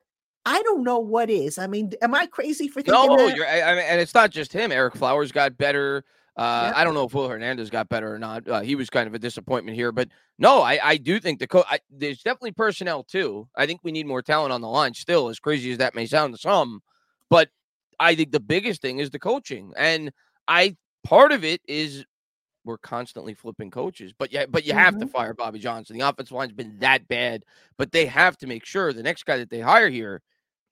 I 0.45 0.61
don't 0.61 0.83
know 0.83 0.99
what 0.99 1.29
is. 1.31 1.57
I 1.57 1.65
mean, 1.67 1.93
am 2.01 2.13
I 2.13 2.27
crazy 2.27 2.67
for 2.67 2.81
thinking 2.81 2.93
No, 2.93 3.17
that? 3.27 3.35
you're, 3.35 3.47
I, 3.47 3.61
I 3.61 3.75
mean, 3.75 3.85
and 3.87 3.99
it's 3.99 4.13
not 4.13 4.29
just 4.29 4.53
him. 4.53 4.69
Ereck 4.71 4.95
Flowers 4.95 5.31
got 5.31 5.57
better. 5.57 6.05
Uh. 6.39 6.71
I 6.73 6.85
don't 6.85 6.93
know 6.93 7.03
if 7.03 7.13
Will 7.13 7.27
Hernandez 7.27 7.69
got 7.69 7.89
better 7.89 8.13
or 8.13 8.17
not. 8.17 8.47
Uh, 8.47 8.61
he 8.61 8.75
was 8.75 8.89
kind 8.89 9.07
of 9.07 9.13
a 9.13 9.19
disappointment 9.19 9.75
here, 9.75 9.91
but 9.91 10.07
no, 10.37 10.61
I, 10.61 10.79
I 10.81 10.95
do 10.95 11.19
think 11.19 11.39
the 11.39 11.47
coach. 11.47 11.65
There's 11.89 12.23
definitely 12.23 12.53
personnel 12.53 13.03
too. 13.03 13.49
I 13.57 13.65
think 13.65 13.81
we 13.83 13.91
need 13.91 14.05
more 14.05 14.21
talent 14.21 14.53
on 14.53 14.61
the 14.61 14.69
line. 14.69 14.93
Still, 14.93 15.27
as 15.27 15.37
crazy 15.37 15.69
as 15.73 15.79
that 15.79 15.95
may 15.95 16.05
sound 16.05 16.33
to 16.33 16.39
some, 16.39 16.81
but 17.29 17.49
I 17.99 18.15
think 18.15 18.31
the 18.31 18.39
biggest 18.39 18.81
thing 18.81 18.99
is 18.99 19.09
the 19.09 19.19
coaching, 19.19 19.73
and 19.75 20.13
I 20.47 20.77
part 21.03 21.33
of 21.33 21.43
it 21.43 21.59
is 21.67 22.05
we're 22.63 22.77
constantly 22.77 23.33
flipping 23.33 23.69
coaches, 23.69 24.13
but 24.17 24.31
yeah, 24.31 24.45
but 24.47 24.65
you 24.65 24.71
have 24.71 24.97
to 24.99 25.07
fire 25.07 25.33
Bobby 25.33 25.59
Johnson. 25.59 25.97
The 25.97 26.07
offensive 26.07 26.31
line's 26.31 26.53
been 26.53 26.77
that 26.79 27.05
bad, 27.09 27.43
but 27.77 27.91
they 27.91 28.05
have 28.05 28.37
to 28.37 28.47
make 28.47 28.63
sure 28.63 28.93
the 28.93 29.03
next 29.03 29.25
guy 29.25 29.35
that 29.39 29.49
they 29.49 29.59
hire 29.59 29.89
here 29.89 30.21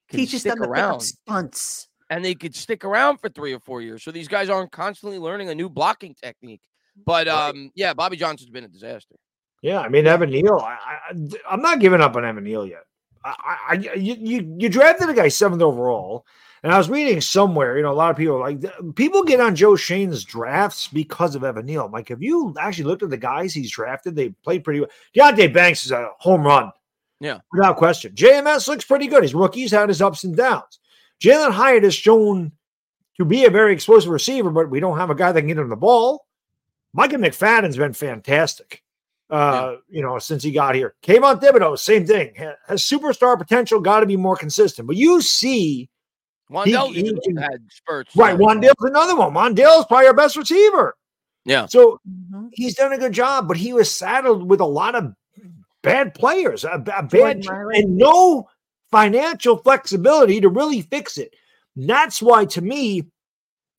can 0.08 0.20
Teaches 0.20 0.42
stick 0.42 0.54
them 0.54 0.60
to 0.60 0.64
pick 0.64 0.70
up 0.70 0.78
around 0.78 1.02
stunts. 1.02 1.90
And 2.10 2.24
they 2.24 2.36
could 2.36 2.56
stick 2.56 2.86
around 2.86 3.18
for 3.18 3.30
three 3.30 3.54
or 3.54 3.60
four 3.60 3.82
years. 3.82 4.04
So 4.04 4.12
these 4.12 4.30
guys 4.30 4.50
aren't 4.50 4.72
constantly 4.72 5.20
learning 5.20 5.50
a 5.50 5.56
new 5.56 5.70
blocking 5.70 6.16
technique. 6.16 6.62
But 7.06 7.28
um, 7.28 7.72
yeah, 7.76 7.94
Bobby 7.94 8.18
Johnson's 8.18 8.50
been 8.50 8.64
a 8.64 8.70
disaster. 8.70 9.16
Yeah, 9.62 9.80
I 9.80 9.90
mean 9.90 10.08
Evan 10.08 10.30
Neal. 10.30 10.60
I, 10.60 11.10
am 11.50 11.62
not 11.62 11.80
giving 11.80 12.02
up 12.02 12.16
on 12.16 12.26
Evan 12.26 12.44
Neal 12.44 12.66
yet. 12.66 12.84
I, 13.26 13.58
I, 13.70 13.74
you, 13.96 14.16
you, 14.20 14.56
you 14.58 14.70
drafted 14.70 15.10
a 15.10 15.14
guy 15.14 15.28
seventh 15.28 15.62
overall, 15.62 16.26
and 16.64 16.72
I 16.72 16.78
was 16.78 16.90
reading 16.90 17.20
somewhere. 17.22 17.76
You 17.76 17.84
know, 17.84 17.92
a 17.92 17.94
lot 17.94 18.12
of 18.12 18.18
people 18.18 18.36
are 18.36 18.52
like 18.52 18.64
people 18.96 19.24
get 19.24 19.42
on 19.42 19.56
Joe 19.56 19.76
Schoen's 19.76 20.24
drafts 20.24 20.88
because 20.88 21.36
of 21.36 21.44
Evan 21.44 21.66
Neal. 21.66 21.86
I'm 21.86 21.92
like, 21.92 22.10
have 22.10 22.22
you 22.22 22.54
actually 22.60 22.86
looked 22.86 23.04
at 23.04 23.10
the 23.10 23.18
guys 23.18 23.54
he's 23.54 23.72
drafted? 23.72 24.16
They 24.16 24.30
played 24.30 24.64
pretty 24.64 24.82
well. 24.82 24.90
Deonte 25.16 25.54
Banks 25.54 25.86
is 25.86 25.92
a 25.92 26.12
home 26.20 26.46
run, 26.46 26.72
Yeah. 27.20 27.40
without 27.52 27.78
question. 27.78 28.14
JMS 28.14 28.68
looks 28.68 28.86
pretty 28.86 29.08
good. 29.08 29.24
His 29.24 29.36
rookies 29.36 29.72
had 29.72 29.90
his 29.90 30.02
ups 30.02 30.24
and 30.24 30.36
downs. 30.36 30.80
Jalin 31.22 31.52
Hyatt 31.52 31.84
has 31.84 31.96
shown 31.96 32.52
to 33.18 33.26
be 33.26 33.46
a 33.46 33.50
very 33.50 33.74
explosive 33.74 34.10
receiver, 34.12 34.50
but 34.52 34.70
we 34.70 34.80
don't 34.80 34.98
have 34.98 35.10
a 35.10 35.16
guy 35.16 35.32
that 35.32 35.40
can 35.42 35.48
get 35.48 35.58
him 35.58 35.70
the 35.70 35.76
ball. 35.76 36.26
Micah 36.94 37.18
McFadden's 37.18 37.78
been 37.78 37.94
fantastic 37.94 38.84
uh, 39.30 39.76
you 39.90 40.02
know, 40.02 40.18
since 40.20 40.42
he 40.42 40.52
got 40.52 40.74
here. 40.74 40.96
Kayvon 41.04 41.42
Thibodeaux, 41.42 41.78
same 41.78 42.06
thing. 42.08 42.34
Has 42.68 42.82
superstar 42.82 43.38
potential, 43.38 43.80
got 43.82 44.00
to 44.00 44.06
be 44.06 44.16
more 44.16 44.38
consistent. 44.38 44.88
But 44.88 44.96
you 44.96 45.22
see, 45.22 45.90
Wan'Dale 46.50 46.94
he 46.94 47.00
even 47.02 47.20
can- 47.20 47.36
had 47.36 47.62
spurts. 47.70 48.16
right, 48.16 48.38
Wan'Dale's 48.38 48.76
another 48.80 49.18
one. 49.18 49.34
Wan'Dale's 49.34 49.86
probably 49.88 50.08
our 50.08 50.14
best 50.14 50.38
receiver. 50.38 50.96
Yeah. 51.44 51.66
So 51.66 52.00
Mhm. 52.10 52.50
he's 52.54 52.76
done 52.76 52.94
a 52.94 52.98
good 52.98 53.12
job, 53.12 53.50
but 53.50 53.58
he 53.58 53.74
was 53.74 53.94
saddled 53.94 54.50
with 54.50 54.62
a 54.62 54.66
lot 54.66 54.96
of 54.96 55.14
bad 55.82 56.14
players, 56.14 56.64
a, 56.64 56.82
a 56.96 57.04
bad 57.04 57.46
and 57.46 57.98
no 57.98 58.48
financial 58.92 59.58
flexibility 59.58 60.42
to 60.42 60.50
really 60.50 60.82
fix 60.82 61.18
it. 61.18 61.36
That's 61.76 62.22
why, 62.22 62.46
to 62.46 62.62
me, 62.62 63.04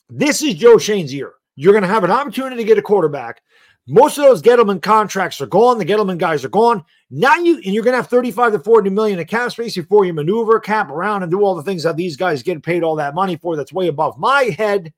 this 0.09 0.43
is 0.43 0.55
Joe 0.55 0.79
Schoen's 0.79 1.13
year. 1.13 1.35
You're 1.57 1.73
going 1.73 1.83
to 1.83 1.89
have 1.89 2.05
an 2.05 2.11
opportunity 2.11 2.57
to 2.57 2.65
get 2.65 2.79
a 2.79 2.83
quarterback. 2.83 3.43
Most 3.89 4.19
of 4.19 4.25
those 4.25 4.43
Gettleman 4.43 4.83
contracts 4.83 5.41
are 5.41 5.47
gone. 5.47 5.79
The 5.79 5.85
Gettleman 5.85 6.19
guys 6.19 6.45
are 6.45 6.51
gone. 6.51 6.85
Now 7.11 7.37
you 7.37 7.57
and 7.57 7.75
you're 7.75 7.83
going 7.83 7.95
to 7.95 8.03
have 8.03 8.09
35 8.09 8.53
to 8.53 8.59
40 8.59 8.91
million 8.91 9.19
in 9.19 9.27
cap 9.27 9.51
space 9.51 9.75
before 9.75 10.05
you 10.05 10.13
maneuver 10.13 10.61
cap 10.61 10.91
around 10.91 11.23
and 11.23 11.33
do 11.33 11.43
all 11.43 11.55
the 11.55 11.63
things 11.63 11.85
that 11.85 11.97
these 11.97 12.17
guys 12.17 12.43
get 12.43 12.63
paid 12.63 12.83
all 12.83 12.97
that 12.97 13.15
money 13.15 13.37
for. 13.37 13.57
That's 13.57 13.73
way 13.73 13.89
above 13.89 14.19
my 14.19 14.43
head. 14.45 14.93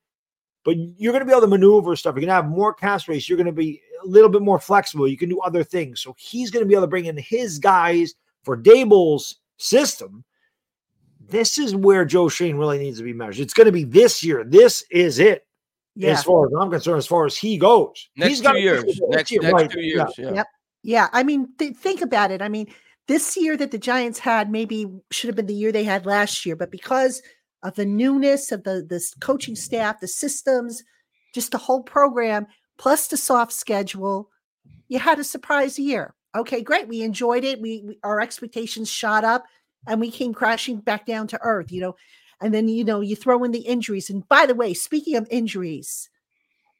But 0.64 0.76
you're 0.76 1.12
going 1.12 1.20
to 1.20 1.24
be 1.24 1.30
able 1.30 1.42
to 1.42 1.46
maneuver 1.46 1.94
stuff. 1.94 2.14
You're 2.14 2.22
going 2.22 2.28
to 2.28 2.34
have 2.34 2.48
more 2.48 2.74
cap 2.74 3.00
space. 3.00 3.28
You're 3.28 3.38
going 3.38 3.46
to 3.46 3.52
be 3.52 3.80
a 4.04 4.06
little 4.06 4.28
bit 4.28 4.42
more 4.42 4.58
flexible. 4.58 5.08
You 5.08 5.16
can 5.16 5.28
do 5.28 5.40
other 5.40 5.62
things. 5.64 6.00
So 6.00 6.14
he's 6.18 6.50
going 6.50 6.64
to 6.64 6.68
be 6.68 6.74
able 6.74 6.82
to 6.82 6.88
bring 6.88 7.06
in 7.06 7.16
his 7.16 7.58
guys 7.58 8.14
for 8.42 8.60
Daboll's 8.60 9.36
system. 9.60 10.24
This 11.28 11.58
is 11.58 11.74
where 11.76 12.04
Joe 12.04 12.28
Schoen 12.28 12.56
really 12.56 12.78
needs 12.78 12.98
to 12.98 13.04
be 13.04 13.12
measured. 13.12 13.44
It's 13.44 13.54
going 13.54 13.66
to 13.66 13.72
be 13.72 13.84
this 13.84 14.24
year. 14.24 14.42
This 14.44 14.84
is 14.90 15.18
it 15.18 15.46
Yeah. 15.94 16.10
as 16.12 16.24
far 16.24 16.46
as 16.46 16.52
I'm 16.58 16.70
concerned, 16.70 16.98
as 16.98 17.06
far 17.06 17.26
as 17.26 17.36
he 17.36 17.56
goes. 17.56 18.08
next 18.16 18.28
He's 18.30 18.40
got 18.40 18.52
two 18.54 18.60
years. 18.60 18.82
fix 18.84 18.98
it 18.98 19.08
Next, 19.10 19.30
year, 19.30 19.42
next 19.42 19.52
right, 19.54 19.70
two 19.70 19.80
yeah. 19.80 19.94
years. 19.94 20.14
Yeah. 20.18 20.32
Yep. 20.34 20.46
Yeah, 20.82 21.08
I 21.12 21.22
mean, 21.22 21.48
th- 21.58 21.76
think 21.76 22.00
about 22.00 22.30
it. 22.30 22.40
I 22.40 22.48
mean, 22.48 22.66
this 23.06 23.36
year 23.36 23.56
that 23.58 23.70
the 23.70 23.78
Giants 23.78 24.18
had 24.18 24.50
maybe 24.50 24.86
should 25.10 25.28
have 25.28 25.36
been 25.36 25.46
the 25.46 25.54
year 25.54 25.72
they 25.72 25.84
had 25.84 26.06
last 26.06 26.46
year, 26.46 26.56
but 26.56 26.70
because 26.70 27.20
of 27.62 27.74
the 27.74 27.84
newness 27.84 28.50
of 28.50 28.64
the 28.64 28.84
this 28.88 29.14
coaching 29.20 29.54
staff, 29.54 30.00
the 30.00 30.08
systems, 30.08 30.82
just 31.34 31.52
the 31.52 31.58
whole 31.58 31.82
program, 31.82 32.46
plus 32.78 33.08
the 33.08 33.16
soft 33.18 33.52
schedule, 33.52 34.30
you 34.88 34.98
had 34.98 35.18
a 35.18 35.24
surprise 35.24 35.78
year. 35.78 36.14
Okay, 36.36 36.62
great. 36.62 36.88
We 36.88 37.02
enjoyed 37.02 37.44
it. 37.44 37.60
We, 37.60 37.82
we 37.86 37.98
our 38.04 38.20
expectations 38.20 38.88
shot 38.88 39.24
up, 39.24 39.44
and 39.86 40.00
we 40.00 40.10
came 40.10 40.32
crashing 40.32 40.78
back 40.80 41.06
down 41.06 41.26
to 41.28 41.40
earth. 41.42 41.72
You 41.72 41.80
know, 41.80 41.96
and 42.40 42.54
then 42.54 42.68
you 42.68 42.84
know 42.84 43.00
you 43.00 43.16
throw 43.16 43.42
in 43.44 43.50
the 43.50 43.60
injuries. 43.60 44.10
And 44.10 44.28
by 44.28 44.46
the 44.46 44.54
way, 44.54 44.74
speaking 44.74 45.16
of 45.16 45.26
injuries, 45.30 46.08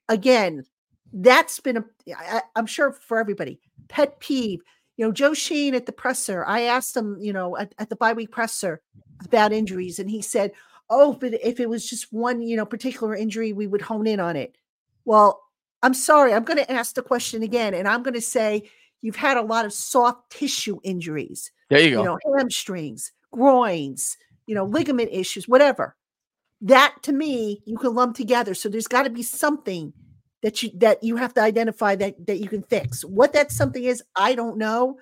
again, 0.09 0.65
that's 1.13 1.59
been 1.61 1.79
a 1.79 1.85
I, 2.17 2.43
I'm 2.55 2.67
sure 2.67 2.93
for 2.93 3.19
everybody 3.19 3.61
pet 3.89 4.21
peeve. 4.21 4.61
You 4.97 5.07
know, 5.07 5.13
Joe 5.13 5.35
Schoen 5.35 5.75
at 5.75 5.87
the 5.87 5.93
presser, 5.93 6.45
I 6.47 6.63
asked 6.63 6.95
him, 6.95 7.17
you 7.19 7.33
know, 7.33 7.57
at, 7.57 7.75
at 7.79 7.89
the 7.89 7.97
bye 7.97 8.13
week 8.13 8.31
presser 8.31 8.83
about 9.25 9.53
injuries, 9.53 9.99
and 9.99 10.11
he 10.11 10.23
said, 10.23 10.53
Oh, 10.91 11.15
but 11.15 11.35
if 11.43 11.61
it 11.61 11.69
was 11.69 11.89
just 11.89 12.13
one, 12.13 12.43
you 12.43 12.57
know, 12.57 12.67
particular 12.67 13.15
injury, 13.15 13.53
we 13.53 13.67
would 13.67 13.81
hone 13.81 14.07
in 14.07 14.21
on 14.21 14.37
it. 14.37 14.57
Well, 15.05 15.43
I'm 15.83 15.95
sorry, 15.95 16.35
I'm 16.35 16.45
going 16.45 16.59
to 16.59 16.71
ask 16.71 16.95
the 16.95 17.03
question 17.03 17.43
again, 17.43 17.75
and 17.75 17.89
I'm 17.89 18.03
going 18.03 18.15
to 18.15 18.21
say 18.21 18.69
you've 19.03 19.17
had 19.17 19.37
a 19.37 19.43
lot 19.43 19.65
of 19.65 19.73
soft 19.73 20.31
tissue 20.31 20.79
injuries, 20.83 21.51
There 21.69 21.81
you 21.81 21.91
go. 21.91 21.99
you 21.99 22.05
know, 22.05 22.19
hamstrings, 22.37 23.13
groins, 23.33 24.17
you 24.47 24.55
know, 24.55 24.65
ligament 24.65 25.11
issues, 25.13 25.49
whatever. 25.49 25.97
That 26.63 26.97
to 27.05 27.13
me, 27.13 27.63
you 27.65 27.79
can 27.79 27.95
lump 27.95 28.17
together. 28.17 28.55
So 28.55 28.69
there's 28.69 28.87
got 28.87 29.05
to 29.05 29.11
be 29.11 29.23
something 29.23 29.93
that 30.43 30.63
you 30.63 30.71
that 30.77 31.03
you 31.03 31.17
have 31.17 31.33
to 31.35 31.41
identify 31.41 31.97
that 31.97 32.27
that 32.27 32.39
you 32.39 32.49
can 32.49 32.63
fix. 32.63 33.03
What 33.05 33.33
that 33.33 33.51
something 33.53 33.85
is, 33.85 34.03
I 34.17 34.35
don't 34.35 34.59
know. 34.59 34.99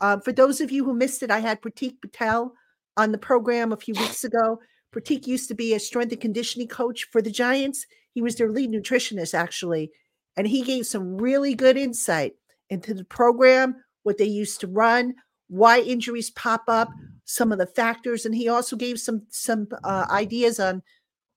Um, 0.00 0.20
for 0.20 0.32
those 0.32 0.60
of 0.60 0.70
you 0.70 0.84
who 0.84 0.94
missed 0.94 1.22
it, 1.22 1.30
I 1.30 1.40
had 1.40 1.60
Pratik 1.60 2.00
Patel 2.00 2.52
on 2.96 3.12
the 3.12 3.18
program 3.18 3.72
a 3.72 3.76
few 3.76 3.94
weeks 3.94 4.24
ago. 4.24 4.60
Pratik 4.94 5.26
used 5.26 5.48
to 5.48 5.54
be 5.54 5.74
a 5.74 5.80
strength 5.80 6.12
and 6.12 6.20
conditioning 6.20 6.68
coach 6.68 7.04
for 7.10 7.20
the 7.22 7.30
Giants. 7.30 7.86
He 8.12 8.22
was 8.22 8.36
their 8.36 8.50
lead 8.50 8.70
nutritionist, 8.70 9.34
actually, 9.34 9.90
and 10.36 10.46
he 10.46 10.62
gave 10.62 10.86
some 10.86 11.16
really 11.16 11.54
good 11.54 11.76
insight 11.76 12.34
into 12.70 12.94
the 12.94 13.04
program, 13.04 13.76
what 14.02 14.18
they 14.18 14.24
used 14.24 14.60
to 14.60 14.66
run, 14.66 15.14
why 15.48 15.80
injuries 15.80 16.30
pop 16.30 16.64
up, 16.68 16.88
some 17.24 17.52
of 17.52 17.58
the 17.58 17.66
factors, 17.66 18.24
and 18.24 18.34
he 18.34 18.48
also 18.48 18.76
gave 18.76 18.98
some 18.98 19.22
some 19.28 19.68
uh, 19.84 20.06
ideas 20.10 20.60
on 20.60 20.82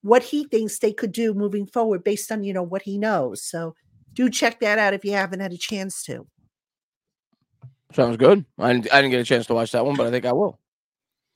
what 0.02 0.22
he 0.22 0.44
thinks 0.44 0.78
they 0.78 0.92
could 0.92 1.12
do 1.12 1.34
moving 1.34 1.66
forward 1.66 2.02
based 2.04 2.30
on 2.32 2.42
you 2.42 2.52
know 2.52 2.62
what 2.62 2.82
he 2.82 2.98
knows. 2.98 3.42
So 3.42 3.74
do 4.14 4.30
check 4.30 4.60
that 4.60 4.78
out 4.78 4.94
if 4.94 5.04
you 5.04 5.12
haven't 5.12 5.40
had 5.40 5.52
a 5.52 5.58
chance 5.58 6.02
to. 6.04 6.26
Sounds 7.92 8.16
good. 8.16 8.44
I 8.58 8.72
didn't, 8.72 8.92
I 8.92 9.02
didn't 9.02 9.12
get 9.12 9.20
a 9.20 9.24
chance 9.24 9.46
to 9.46 9.54
watch 9.54 9.72
that 9.72 9.84
one, 9.84 9.96
but 9.96 10.06
I 10.06 10.10
think 10.10 10.24
I 10.24 10.32
will. 10.32 10.58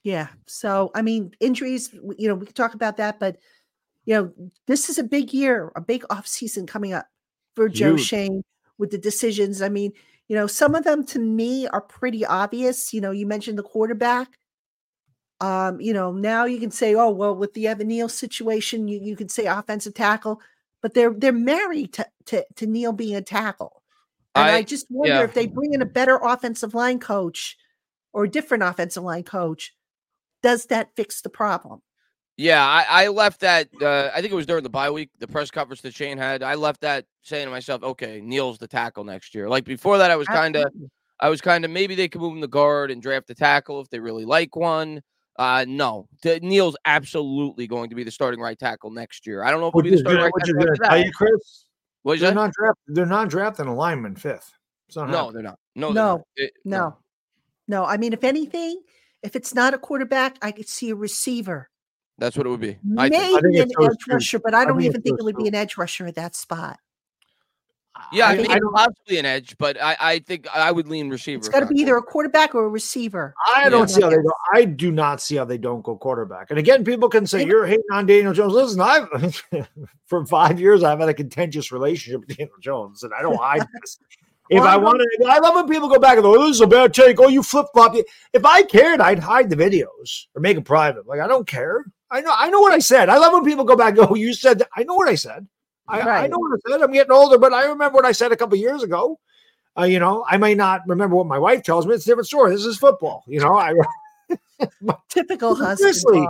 Yeah. 0.02 0.28
So 0.46 0.90
I 0.94 1.02
mean, 1.02 1.32
injuries. 1.40 1.92
You 1.92 2.28
know, 2.28 2.34
we 2.34 2.46
could 2.46 2.56
talk 2.56 2.74
about 2.74 2.96
that, 2.98 3.18
but 3.20 3.36
you 4.04 4.14
know, 4.14 4.32
this 4.66 4.88
is 4.88 4.98
a 4.98 5.04
big 5.04 5.34
year, 5.34 5.72
a 5.76 5.80
big 5.80 6.04
off 6.10 6.26
season 6.26 6.66
coming 6.66 6.92
up 6.92 7.06
for 7.54 7.68
Joe 7.68 7.96
Huge. 7.96 8.06
Schoen 8.06 8.42
with 8.78 8.90
the 8.90 8.98
decisions. 8.98 9.62
I 9.62 9.68
mean, 9.68 9.92
you 10.28 10.36
know, 10.36 10.46
some 10.46 10.74
of 10.74 10.84
them 10.84 11.04
to 11.06 11.18
me 11.18 11.66
are 11.68 11.80
pretty 11.80 12.24
obvious. 12.24 12.92
You 12.92 13.00
know, 13.00 13.10
you 13.10 13.26
mentioned 13.26 13.58
the 13.58 13.62
quarterback. 13.62 14.38
Um, 15.40 15.80
you 15.80 15.92
know, 15.92 16.12
now 16.12 16.46
you 16.46 16.58
can 16.58 16.70
say, 16.70 16.94
oh, 16.94 17.10
well, 17.10 17.34
with 17.36 17.52
the 17.54 17.68
Evan 17.68 17.88
Neal 17.88 18.08
situation, 18.08 18.88
you, 18.88 18.98
you 19.00 19.16
could 19.16 19.30
say 19.30 19.46
offensive 19.46 19.94
tackle, 19.94 20.40
but 20.80 20.94
they're 20.94 21.12
they're 21.12 21.32
married 21.32 21.92
to 21.94 22.06
to, 22.26 22.44
to 22.56 22.66
Neal 22.66 22.92
being 22.92 23.16
a 23.16 23.22
tackle. 23.22 23.82
And 24.34 24.50
I, 24.50 24.56
I- 24.56 24.62
just 24.62 24.86
wonder 24.90 25.14
yeah. 25.14 25.24
if 25.24 25.34
they 25.34 25.46
bring 25.46 25.74
in 25.74 25.82
a 25.82 25.86
better 25.86 26.18
offensive 26.22 26.74
line 26.74 26.98
coach 26.98 27.56
or 28.12 28.24
a 28.24 28.30
different 28.30 28.62
offensive 28.62 29.02
line 29.02 29.24
coach, 29.24 29.74
does 30.42 30.66
that 30.66 30.94
fix 30.96 31.20
the 31.20 31.28
problem? 31.28 31.82
Yeah, 32.38 32.62
I, 32.64 33.04
I 33.04 33.08
left 33.08 33.40
that. 33.40 33.68
Uh, 33.80 34.10
I 34.14 34.20
think 34.20 34.30
it 34.32 34.36
was 34.36 34.44
during 34.46 34.62
the 34.62 34.68
bye 34.68 34.90
week, 34.90 35.08
the 35.20 35.26
press 35.26 35.50
conference 35.50 35.80
that 35.80 35.94
Schoen 35.94 36.18
had. 36.18 36.42
I 36.42 36.54
left 36.54 36.82
that 36.82 37.06
saying 37.22 37.46
to 37.46 37.50
myself, 37.50 37.82
"Okay, 37.82 38.20
Neal's 38.22 38.58
the 38.58 38.68
tackle 38.68 39.04
next 39.04 39.34
year." 39.34 39.48
Like 39.48 39.64
before 39.64 39.96
that, 39.98 40.10
I 40.10 40.16
was 40.16 40.26
kind 40.28 40.54
of, 40.56 40.66
I 41.18 41.30
was 41.30 41.40
kind 41.40 41.64
of 41.64 41.70
maybe 41.70 41.94
they 41.94 42.08
could 42.08 42.20
move 42.20 42.34
him 42.34 42.42
to 42.42 42.46
guard 42.48 42.90
and 42.90 43.00
draft 43.00 43.30
a 43.30 43.34
tackle 43.34 43.80
if 43.80 43.88
they 43.88 44.00
really 44.00 44.26
like 44.26 44.54
one. 44.54 45.02
Uh, 45.38 45.64
no, 45.68 46.08
T- 46.22 46.38
Neal's 46.42 46.76
absolutely 46.84 47.66
going 47.66 47.88
to 47.90 47.96
be 47.96 48.04
the 48.04 48.10
starting 48.10 48.40
right 48.40 48.58
tackle 48.58 48.90
next 48.90 49.26
year. 49.26 49.42
I 49.42 49.50
don't 49.50 49.60
know 49.60 49.68
if 49.68 49.72
he'll 49.74 49.82
be 49.82 49.90
the 49.90 49.98
starting 49.98 50.16
gonna, 50.18 50.24
right 50.24 50.34
which 50.34 50.44
is 50.44 50.48
tackle 50.48 50.60
gonna 50.64 50.72
after 50.72 50.84
tell 50.96 51.04
you, 51.06 51.12
Chris. 51.12 51.64
What 52.02 52.12
is 52.14 52.20
They're 52.20 52.30
that? 52.30 52.34
not 52.34 52.52
draft. 52.52 52.78
They're 52.86 53.06
not 53.06 53.28
drafting 53.30 53.66
a 53.66 53.74
lineman 53.74 54.14
fifth. 54.14 54.52
No, 54.94 55.06
happening. 55.06 55.32
they're 55.32 55.42
not. 55.42 55.58
No, 55.74 55.86
they're 55.92 55.94
No, 55.94 56.16
not. 56.16 56.20
It- 56.36 56.52
No, 56.66 56.96
no. 57.68 57.84
I 57.86 57.96
mean, 57.96 58.12
if 58.12 58.24
anything, 58.24 58.80
if 59.22 59.34
it's 59.36 59.54
not 59.54 59.72
a 59.74 59.78
quarterback, 59.78 60.36
I 60.42 60.52
could 60.52 60.68
see 60.68 60.90
a 60.90 60.94
receiver, 60.94 61.68
That's 62.18 62.36
what 62.36 62.46
it 62.46 62.50
would 62.50 62.60
be. 62.60 62.78
I 62.96 63.08
think. 63.08 63.42
maybe 63.42 63.58
an 63.60 63.68
it's 63.68 63.76
those 63.76 63.88
edge 63.88 63.96
two. 64.06 64.12
rusher, 64.14 64.38
but 64.38 64.54
I 64.54 64.62
I 64.62 64.64
don't 64.64 64.76
think 64.78 64.86
even 64.90 65.02
think 65.02 65.14
it 65.14 65.18
those 65.18 65.24
would 65.26 65.36
be 65.36 65.48
an 65.48 65.54
edge 65.54 65.76
rusher 65.76 66.06
at 66.06 66.14
that 66.14 66.34
spot. 66.34 66.78
Yeah, 68.12 68.26
I, 68.28 68.32
I- 68.32 68.36
mean, 68.36 68.50
I 68.50 68.58
possibly 68.74 69.18
an 69.18 69.24
edge, 69.24 69.56
but 69.58 69.82
I, 69.82 69.96
I 69.98 70.18
think 70.18 70.46
I 70.54 70.70
would 70.70 70.86
lean 70.86 71.08
receiver. 71.08 71.38
It's 71.38 71.48
got 71.48 71.60
to 71.60 71.66
be 71.66 71.80
either 71.80 71.96
a 71.96 72.02
quarterback. 72.02 72.50
quarterback 72.50 72.54
or 72.54 72.66
a 72.66 72.68
receiver. 72.68 73.34
I 73.54 73.70
don't 73.70 73.88
Yeah. 73.88 73.94
see 73.94 74.02
how 74.02 74.10
they 74.10 74.16
go. 74.16 74.32
I 74.52 74.64
do 74.66 74.92
not 74.92 75.22
see 75.22 75.36
how 75.36 75.46
they 75.46 75.56
don't 75.56 75.82
go 75.82 75.96
quarterback. 75.96 76.50
And 76.50 76.58
again, 76.58 76.84
people 76.84 77.08
can 77.08 77.26
say 77.26 77.38
They- 77.38 77.46
you're 77.46 77.64
hating 77.66 77.84
on 77.92 78.04
Daniel 78.06 78.34
Jones. 78.34 78.52
Listen, 78.52 78.80
I've 78.82 79.08
for 80.06 80.26
five 80.26 80.60
years 80.60 80.82
I've 80.84 81.00
had 81.00 81.08
a 81.08 81.14
contentious 81.14 81.72
relationship 81.72 82.20
with 82.26 82.36
Daniel 82.36 82.56
Jones, 82.60 83.02
and 83.02 83.12
I 83.18 83.22
don't 83.22 83.36
hide 83.40 83.60
this. 83.80 83.98
If 84.50 84.60
Well, 84.60 84.68
I 84.68 84.76
wanted, 84.76 85.08
I 85.26 85.38
love 85.40 85.54
when 85.56 85.66
people 85.66 85.88
go 85.88 85.98
back 85.98 86.14
and 86.18 86.22
go, 86.22 86.36
"Oh, 86.38 86.46
"This 86.46 86.56
is 86.56 86.60
a 86.60 86.66
bad 86.68 86.92
take." 86.94 87.18
Oh, 87.18 87.28
you 87.28 87.42
flip 87.42 87.66
flop. 87.74 87.96
If 88.32 88.44
I 88.44 88.62
cared, 88.62 89.00
I'd 89.00 89.18
hide 89.18 89.48
the 89.50 89.56
videos 89.56 90.26
or 90.36 90.40
make 90.40 90.56
it 90.56 90.64
private. 90.64 91.06
Like 91.06 91.18
I 91.20 91.26
don't 91.26 91.48
care. 91.48 91.84
I 92.10 92.20
know. 92.20 92.34
I 92.36 92.50
know 92.50 92.60
what 92.60 92.72
I 92.72 92.78
said. 92.78 93.08
I 93.08 93.18
love 93.18 93.32
when 93.32 93.44
people 93.44 93.64
go 93.64 93.76
back. 93.76 93.96
oh, 93.98 94.14
"You 94.14 94.32
said 94.32 94.60
that." 94.60 94.68
I 94.76 94.84
know 94.84 94.94
what 94.94 95.08
I 95.08 95.14
said. 95.14 95.46
I, 95.88 96.00
I 96.00 96.26
know 96.26 96.38
what 96.38 96.58
I 96.58 96.70
said. 96.70 96.82
I'm 96.82 96.92
getting 96.92 97.12
older, 97.12 97.38
but 97.38 97.52
I 97.52 97.66
remember 97.66 97.94
what 97.94 98.04
I 98.04 98.12
said 98.12 98.32
a 98.32 98.36
couple 98.36 98.56
years 98.58 98.82
ago. 98.82 99.18
Uh, 99.78 99.84
you 99.84 99.98
know, 99.98 100.24
I 100.28 100.36
may 100.36 100.54
not 100.54 100.82
remember 100.86 101.16
what 101.16 101.26
my 101.26 101.38
wife 101.38 101.62
tells 101.62 101.86
me. 101.86 101.94
It's 101.94 102.04
a 102.06 102.10
different 102.10 102.26
story. 102.26 102.50
This 102.50 102.64
is 102.64 102.78
football. 102.78 103.24
You 103.26 103.40
know, 103.40 103.56
I 103.56 103.74
Typical 105.08 105.54
husband. 105.54 106.28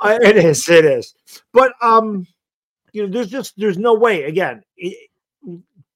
I, 0.00 0.14
it 0.14 0.36
is, 0.36 0.68
it 0.68 0.84
is. 0.84 1.14
But 1.52 1.72
um, 1.82 2.26
you 2.92 3.02
know, 3.02 3.12
there's 3.12 3.28
just 3.28 3.54
there's 3.56 3.78
no 3.78 3.94
way. 3.94 4.24
Again, 4.24 4.62
it, 4.76 5.10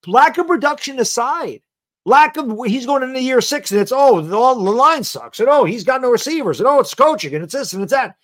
lack 0.06 0.38
of 0.38 0.46
production 0.46 0.98
aside, 0.98 1.62
lack 2.04 2.36
of 2.36 2.58
he's 2.66 2.86
going 2.86 3.02
into 3.02 3.20
year 3.22 3.40
six, 3.40 3.70
and 3.70 3.80
it's 3.80 3.92
oh 3.94 4.20
the, 4.20 4.36
all 4.36 4.62
the 4.62 4.70
line 4.70 5.04
sucks, 5.04 5.40
and 5.40 5.48
oh 5.48 5.64
he's 5.64 5.84
got 5.84 6.02
no 6.02 6.10
receivers, 6.10 6.60
and 6.60 6.66
oh 6.66 6.80
it's 6.80 6.94
coaching, 6.94 7.34
and 7.34 7.44
it's 7.44 7.54
this 7.54 7.72
and 7.72 7.82
it's 7.82 7.92
that. 7.92 8.16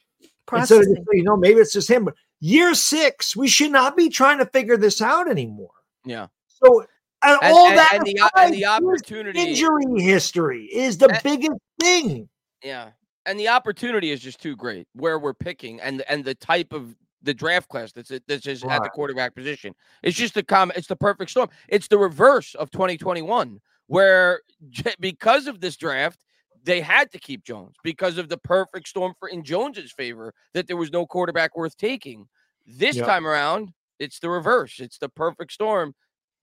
Instead 0.53 0.81
of 0.83 0.87
just, 0.89 1.09
you 1.13 1.23
know, 1.23 1.37
maybe 1.37 1.61
it's 1.61 1.73
just 1.73 1.91
him. 1.91 2.05
But 2.05 2.15
year 2.41 2.75
six, 2.75 3.35
we 3.35 3.49
should 3.49 3.73
not 3.73 3.97
be 3.97 4.09
trying 4.09 4.39
to 4.39 4.47
figure 4.47 4.77
this 4.77 5.01
out 5.01 5.29
anymore. 5.31 5.71
Yeah. 6.05 6.27
So 6.49 6.81
and, 7.23 7.39
And, 7.43 7.53
all 7.55 7.69
and- 7.69 7.79
that 7.79 7.93
and 7.95 8.05
the, 8.05 8.15
aside, 8.17 8.31
and 8.37 8.55
the 8.55 8.67
opportunity. 8.67 9.41
injury 9.41 10.03
history 10.03 10.65
is 10.67 10.99
the 10.99 11.09
And- 11.09 11.21
biggest 11.23 11.59
thing. 11.81 12.29
Yeah. 12.63 12.91
And 13.27 13.41
the 13.41 13.49
opportunity 13.49 14.11
is 14.11 14.21
just 14.21 14.41
too 14.41 14.55
great 14.55 14.87
where 14.95 15.19
we're 15.19 15.33
picking 15.35 15.81
and 15.81 16.03
and 16.09 16.25
the 16.25 16.35
type 16.35 16.75
of 16.75 16.95
the 17.23 17.33
draft 17.33 17.71
class 17.71 17.91
that's 17.91 18.13
that's 18.29 18.43
just 18.43 18.67
at 18.67 18.83
the 18.83 18.91
quarterback 18.91 19.35
position. 19.35 19.75
It's 20.03 20.17
just 20.17 20.35
the 20.35 20.43
com 20.43 20.71
it's 20.77 20.89
the 20.89 20.97
perfect 20.97 21.31
storm. 21.31 21.49
It's 21.69 21.89
the 21.89 21.97
reverse 21.97 22.55
of 22.55 22.71
2021 22.71 23.61
where 23.87 24.43
because 25.01 25.47
of 25.47 25.61
this 25.63 25.77
draft 25.77 26.19
they 26.65 26.81
had 26.81 27.11
to 27.13 27.19
keep 27.19 27.45
Jones 27.45 27.77
because 27.85 28.19
of 28.19 28.29
the 28.29 28.39
perfect 28.39 28.89
storm 28.89 29.15
for 29.21 29.29
in 29.29 29.45
Jones's 29.45 29.93
favor 29.93 30.33
that 30.55 30.67
there 30.67 30.77
was 30.77 30.91
no 30.91 31.07
quarterback 31.07 31.57
worth 31.57 31.77
taking. 31.77 32.27
This 32.67 32.97
Yep. 32.97 33.07
time 33.07 33.27
around, 33.27 33.73
it's 33.99 34.19
the 34.19 34.31
reverse. 34.31 34.81
It's 34.81 34.99
the 34.99 35.09
perfect 35.11 35.53
storm. 35.53 35.95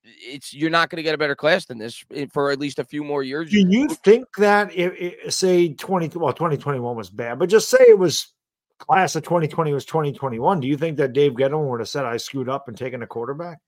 It's 0.03 0.53
you're 0.53 0.69
not 0.69 0.89
going 0.89 0.97
to 0.97 1.03
get 1.03 1.13
a 1.15 1.17
better 1.17 1.35
class 1.35 1.65
than 1.65 1.77
this 1.77 2.03
for 2.33 2.51
at 2.51 2.59
least 2.59 2.79
a 2.79 2.83
few 2.83 3.03
more 3.03 3.21
years. 3.23 3.49
Do 3.51 3.59
you 3.59 3.87
think 3.87 4.25
that 4.37 4.73
if, 4.73 4.93
if 5.25 5.33
say 5.33 5.73
20 5.73 6.17
well 6.17 6.33
2021 6.33 6.95
was 6.95 7.09
bad, 7.09 7.37
but 7.39 7.49
just 7.49 7.69
say 7.69 7.77
it 7.81 7.97
was 7.99 8.33
class 8.79 9.15
of 9.15 9.23
2020 9.23 9.73
was 9.73 9.85
2021, 9.85 10.59
do 10.59 10.67
you 10.67 10.75
think 10.77 10.97
that 10.97 11.13
Dave 11.13 11.33
Gettleman 11.33 11.69
would 11.69 11.81
have 11.81 11.89
said 11.89 12.05
I 12.05 12.17
screwed 12.17 12.49
up 12.49 12.67
and 12.67 12.75
taken 12.77 13.03
a 13.03 13.07
quarterback? 13.07 13.59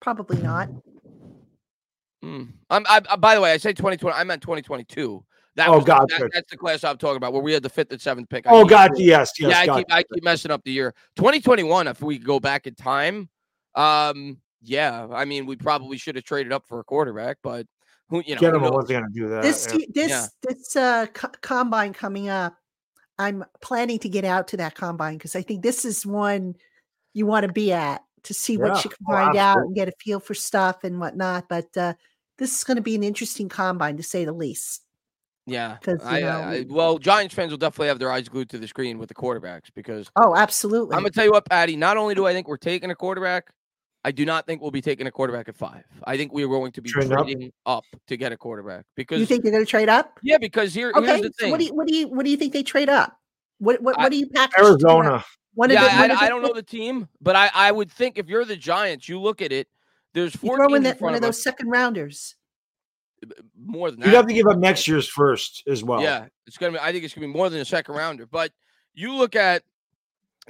Probably 0.00 0.40
not. 0.42 0.68
Mm. 2.24 2.48
I'm, 2.70 2.84
I, 2.88 3.00
I- 3.10 3.16
by 3.16 3.34
the 3.34 3.40
way, 3.40 3.52
I 3.52 3.56
say 3.58 3.72
2020. 3.72 4.16
I 4.16 4.24
meant 4.24 4.42
2022. 4.42 5.24
That 5.58 5.68
Oh, 5.70 5.78
was 5.78 5.84
the- 5.84 6.06
that- 6.18 6.30
that's 6.32 6.50
the 6.50 6.56
class 6.56 6.84
I'm 6.84 6.96
talking 6.98 7.16
about, 7.16 7.32
where 7.32 7.42
we 7.42 7.52
had 7.52 7.64
the 7.64 7.68
fifth 7.68 7.90
and 7.90 8.00
seventh 8.00 8.28
pick. 8.28 8.46
I 8.46 8.50
Oh 8.50 8.62
keep- 8.62 8.70
god, 8.70 8.90
yes, 8.96 9.32
yes. 9.40 9.50
yeah, 9.66 9.74
I 9.74 9.78
keep 9.78 9.92
I 9.92 10.02
keep 10.04 10.22
messing 10.22 10.50
up 10.52 10.62
the 10.64 10.70
year. 10.70 10.94
2021. 11.16 11.88
If 11.88 12.00
we 12.00 12.16
go 12.18 12.38
back 12.38 12.66
in 12.68 12.74
time, 12.76 13.28
um, 13.74 14.38
yeah, 14.62 15.08
I 15.12 15.24
mean, 15.24 15.46
we 15.46 15.56
probably 15.56 15.98
should 15.98 16.14
have 16.14 16.24
traded 16.24 16.52
up 16.52 16.64
for 16.68 16.78
a 16.78 16.84
quarterback, 16.84 17.38
but 17.42 17.66
who 18.08 18.22
you 18.24 18.34
know, 18.36 18.40
who 18.40 18.46
Gettleman 18.46 18.62
knows? 18.62 18.70
wasn't 18.70 18.88
going 19.00 19.04
to 19.12 19.20
do 19.20 19.28
that. 19.30 19.42
This 19.42 19.68
yeah. 19.72 19.84
this 19.94 20.08
Yeah. 20.10 20.26
this 20.42 20.76
uh 20.76 21.06
co- 21.12 21.32
combine 21.42 21.92
coming 21.92 22.28
up. 22.28 22.54
I'm 23.18 23.44
planning 23.60 23.98
to 23.98 24.08
get 24.08 24.24
out 24.24 24.46
to 24.48 24.56
that 24.58 24.76
combine 24.76 25.14
because 25.18 25.34
I 25.34 25.42
think 25.42 25.62
this 25.64 25.84
is 25.84 26.06
one 26.06 26.54
you 27.14 27.26
want 27.26 27.46
to 27.46 27.52
be 27.52 27.72
at 27.72 28.02
to 28.22 28.32
see 28.32 28.52
Yeah. 28.54 28.60
what 28.68 28.84
you 28.84 28.90
can 28.90 29.04
Oh, 29.08 29.12
find 29.12 29.36
out 29.36 29.58
and 29.58 29.74
get 29.74 29.88
a 29.88 29.92
feel 30.00 30.20
for 30.20 30.34
stuff 30.34 30.84
and 30.84 31.00
whatnot. 31.00 31.48
But 31.48 31.76
uh, 31.76 31.94
this 32.38 32.56
is 32.56 32.62
going 32.62 32.76
to 32.76 32.82
be 32.82 32.94
an 32.94 33.02
interesting 33.02 33.48
combine 33.48 33.96
to 33.96 34.04
say 34.04 34.24
the 34.24 34.32
least. 34.32 34.82
Yeah, 35.48 35.76
'Cause, 35.82 35.98
you 36.02 36.08
I, 36.08 36.20
know, 36.20 36.28
I, 36.40 36.66
well, 36.68 36.98
Giants 36.98 37.34
fans 37.34 37.50
will 37.50 37.58
definitely 37.58 37.88
have 37.88 37.98
their 37.98 38.12
eyes 38.12 38.28
glued 38.28 38.50
to 38.50 38.58
the 38.58 38.68
screen 38.68 38.98
with 38.98 39.08
the 39.08 39.14
quarterbacks 39.14 39.66
because 39.74 40.10
Oh, 40.16 40.34
absolutely. 40.36 40.94
I'm 40.94 41.00
gonna 41.02 41.10
tell 41.10 41.24
you 41.24 41.32
what, 41.32 41.44
Patty. 41.46 41.76
Not 41.76 41.96
only 41.96 42.14
do 42.14 42.26
I 42.26 42.32
think 42.32 42.48
we're 42.48 42.56
taking 42.58 42.90
a 42.90 42.94
quarterback, 42.94 43.50
I 44.04 44.12
do 44.12 44.24
not 44.24 44.46
think 44.46 44.60
we'll 44.62 44.70
be 44.70 44.80
taking 44.80 45.06
a 45.06 45.10
quarterback 45.10 45.48
at 45.48 45.56
five. 45.56 45.84
I 46.04 46.16
think 46.16 46.32
we 46.32 46.44
are 46.44 46.48
going 46.48 46.72
to 46.72 46.80
be 46.82 46.88
Trading 46.90 47.12
up? 47.66 47.78
up. 47.78 47.84
to 48.06 48.16
get 48.16 48.30
a 48.32 48.36
quarterback 48.36 48.84
because 48.96 49.18
you 49.20 49.26
think 49.26 49.42
they're 49.42 49.52
going 49.52 49.64
to 49.64 49.70
trade 49.70 49.88
up? 49.88 50.18
yeah, 50.22 50.38
because 50.38 50.72
here, 50.72 50.92
here's 50.94 51.08
Okay. 51.08 51.20
the 51.22 51.32
So 51.36 51.44
thing. 51.44 51.50
what 51.50 51.58
do 51.60 51.66
you 51.66 51.74
what 51.74 51.86
do 51.88 51.94
you 51.96 52.08
what 52.08 52.24
do 52.24 52.30
you 52.30 52.36
think 52.36 52.52
they 52.52 52.62
trade 52.62 52.88
up? 52.88 53.16
What 53.58 53.82
what, 53.82 53.98
I- 53.98 54.04
what 54.04 54.10
do 54.12 54.18
you 54.18 54.28
pack? 54.28 54.50
Arizona. 54.58 55.24
One 55.54 55.70
yeah, 55.70 55.84
of 56.04 56.08
the, 56.10 56.14
I, 56.14 56.26
I 56.26 56.28
don't 56.28 56.42
know 56.42 56.52
the 56.54 56.62
team, 56.62 57.08
but 57.20 57.34
I, 57.34 57.50
I 57.52 57.72
would 57.72 57.90
think 57.90 58.16
if 58.18 58.28
you're 58.28 58.44
the 58.44 58.54
Giants, 58.56 59.08
you 59.08 59.18
look 59.20 59.42
at 59.42 59.50
it. 59.50 59.66
There's 60.14 60.32
You 60.34 60.38
four 60.40 60.56
throw 60.56 60.68
teams 60.68 60.76
in 60.76 60.76
in 60.78 60.82
that, 60.84 60.98
front 60.98 61.02
one 61.02 61.14
of 61.14 61.16
of 61.18 61.22
those 61.22 61.36
us. 61.38 61.42
second 61.42 61.68
rounders. 61.68 62.36
More 63.56 63.90
than 63.90 64.00
that, 64.00 64.06
You'd 64.06 64.14
have 64.14 64.26
to 64.26 64.34
give 64.34 64.46
up 64.46 64.58
next 64.58 64.86
year's 64.86 65.08
first 65.08 65.64
as 65.66 65.82
well. 65.82 66.00
Yeah, 66.00 66.26
it's 66.46 66.56
gonna 66.56 66.72
be. 66.72 66.78
I 66.78 66.92
think 66.92 67.04
it's 67.04 67.14
gonna 67.14 67.26
be 67.26 67.32
more 67.32 67.50
than 67.50 67.60
a 67.60 67.64
second 67.64 67.94
rounder. 67.94 68.26
But 68.26 68.52
you 68.94 69.14
look 69.14 69.36
at 69.36 69.62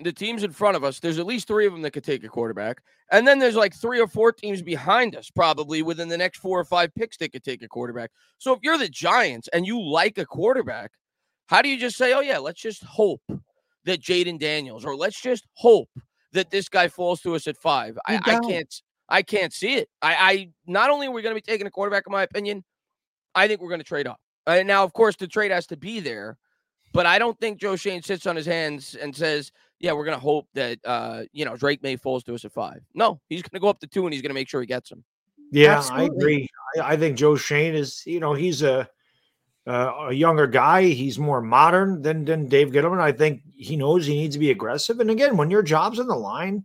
the 0.02 0.12
teams 0.12 0.44
in 0.44 0.52
front 0.52 0.76
of 0.76 0.85
us. 0.85 1.00
There's 1.00 1.18
at 1.18 1.26
least 1.26 1.48
three 1.48 1.66
of 1.66 1.72
them 1.72 1.83
that 1.83 1.92
could 1.92 2.04
take 2.04 2.24
a 2.24 2.28
quarterback, 2.28 2.83
and 3.11 3.26
then 3.26 3.38
there's 3.38 3.57
like 3.57 3.74
three 3.74 4.00
or 4.00 4.07
four 4.07 4.33
teams 4.33 4.62
behind 4.62 5.16
us, 5.16 5.31
probably 5.31 5.83
within 5.83 6.09
the 6.09 6.18
next 6.18 6.38
four 6.38 6.59
or 6.59 6.64
five 6.64 6.94
picks 6.94 7.16
that 7.18 7.33
could 7.33 7.44
take 7.44 7.62
a 7.62 7.68
quarterback. 7.68 8.11
So 8.38 8.52
if 8.52 8.61
you're 8.62 8.78
the 8.78 8.88
Giants 8.88 9.48
and 9.52 9.66
you 9.66 9.81
like 9.81 10.18
a 10.18 10.26
quarterback, 10.26 10.92
how 11.46 11.62
do 11.62 11.68
you 11.68 11.78
just 11.78 11.96
say, 11.96 12.12
"Oh 12.12 12.20
yeah, 12.20 12.38
let's 12.38 12.61
just 12.61 12.85
hope 12.85 13.22
that 13.85 14.00
Jayden 14.02 14.38
Daniels," 14.38 14.85
or 14.85 14.96
"Let's 14.96 15.20
just 15.20 15.46
hope 15.54 15.88
that 16.33 16.50
this 16.50 16.68
guy 16.68 16.88
falls 16.88 17.20
to 17.22 17.35
us 17.35 17.46
at 17.46 17.57
five? 17.57 17.98
I, 18.07 18.16
I 18.16 18.38
can't. 18.40 18.83
I 19.09 19.23
can't 19.23 19.53
see 19.53 19.75
it. 19.75 19.88
I, 20.03 20.14
I 20.14 20.51
not 20.66 20.90
only 20.90 21.07
are 21.07 21.11
we 21.11 21.23
going 21.23 21.35
to 21.35 21.40
be 21.40 21.51
taking 21.51 21.66
a 21.66 21.71
quarterback, 21.71 22.05
in 22.07 22.12
my 22.12 22.23
opinion, 22.23 22.64
I 23.35 23.49
think 23.49 23.61
we're 23.61 23.68
going 23.68 23.81
to 23.81 23.85
trade 23.85 24.07
up. 24.07 24.21
Uh, 24.47 24.62
now, 24.62 24.85
of 24.85 24.92
course, 24.92 25.16
the 25.16 25.27
trade 25.27 25.51
has 25.51 25.66
to 25.68 25.77
be 25.77 26.01
there, 26.01 26.37
but 26.92 27.07
I 27.07 27.18
don't 27.18 27.38
think 27.38 27.61
Joe 27.61 27.77
Schoen 27.77 28.03
sits 28.03 28.27
on 28.27 28.37
his 28.37 28.47
hands 28.47 28.94
and 28.94 29.14
says, 29.14 29.53
"Yeah, 29.79 29.92
we're 29.92 30.05
going 30.05 30.16
to 30.16 30.23
hope 30.23 30.47
that 30.55 30.79
uh, 30.85 31.23
you 31.33 31.44
know 31.44 31.57
Drake 31.57 31.83
Maye 31.83 31.97
falls 31.97 32.25
to 32.25 32.35
us 32.35 32.44
at 32.44 32.53
five. 32.53 32.81
No, 32.94 33.21
he's 33.29 33.42
going 33.42 33.59
to 33.59 33.61
go 33.61 33.68
up 33.68 33.81
to 33.81 33.87
two, 33.87 34.07
and 34.07 34.12
he's 34.12 34.23
going 34.23 34.31
to 34.31 34.35
make 34.35 34.49
sure 34.49 34.61
he 34.61 34.66
gets 34.66 34.90
him. 34.90 35.05
Yeah, 35.51 35.83
I 35.90 36.05
agree. 36.05 36.49
I, 36.79 36.92
I 36.92 36.97
think 36.97 37.16
Joe 37.16 37.37
Schoen 37.37 37.75
is, 37.75 38.03
you 38.07 38.21
know, 38.21 38.35
he's 38.35 38.62
a 38.62 38.88
uh, 39.66 40.07
a 40.09 40.12
younger 40.12 40.47
guy. 40.47 40.85
He's 40.85 41.18
more 41.18 41.42
modern 41.42 42.03
than 42.03 42.25
than 42.25 42.49
Dave 42.49 42.68
Gettleman. 42.68 43.01
I 43.01 43.12
think 43.12 43.42
he 43.55 43.77
knows 43.77 44.07
he 44.07 44.14
needs 44.14 44.35
to 44.35 44.40
be 44.40 44.51
aggressive. 44.51 45.01
And 45.01 45.11
again, 45.11 45.37
when 45.37 45.51
your 45.51 45.62
job's 45.62 46.01
on 46.01 46.09
the 46.09 46.16
line, 46.16 46.64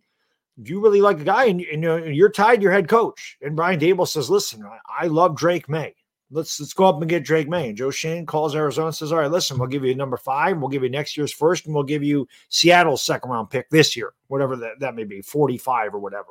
you 0.62 0.80
really 0.82 1.02
like 1.02 1.20
a 1.20 1.24
guy, 1.24 1.46
and, 1.46 1.62
and 1.62 1.86
uh, 1.86 1.96
you 1.96 2.02
know, 2.02 2.08
you're 2.08 2.30
tied 2.32 2.62
your 2.62 2.72
head 2.72 2.88
coach. 2.88 3.38
And 3.42 3.56
Brian 3.56 3.80
Daboll 3.80 4.08
says, 4.08 4.30
"Listen, 4.30 4.64
I, 4.64 5.06
I 5.06 5.08
love 5.08 5.36
Drake 5.36 5.68
Maye. 5.70 5.96
Let's 6.32 6.60
let's 6.60 6.74
go 6.74 6.86
up 6.86 7.02
and 7.02 7.10
get 7.10 7.24
Drake 7.24 7.48
Maye." 7.50 7.70
And 7.70 7.78
Joe 7.78 7.90
Schoen 7.92 8.26
calls 8.26 8.56
Arizona 8.56 8.88
and 8.88 8.96
says, 8.96 9.12
"All 9.12 9.20
right, 9.20 9.32
listen, 9.32 9.58
we'll 9.58 9.68
give 9.68 9.84
you 9.84 9.96
number 9.96 10.18
five. 10.18 10.58
We'll 10.58 10.70
give 10.70 10.84
you 10.84 10.90
next 10.90 11.18
year's 11.18 11.34
first, 11.34 11.66
and 11.66 11.74
we'll 11.74 11.84
give 11.84 12.04
you 12.04 12.28
Seattle's 12.50 13.02
second 13.04 13.32
round 13.32 13.50
pick 13.50 13.70
this 13.70 13.96
year, 13.98 14.14
whatever 14.28 14.56
that, 14.58 14.80
that 14.80 14.96
may 14.96 15.04
be, 15.04 15.22
45 15.22 15.94
or 15.96 16.00
whatever." 16.00 16.30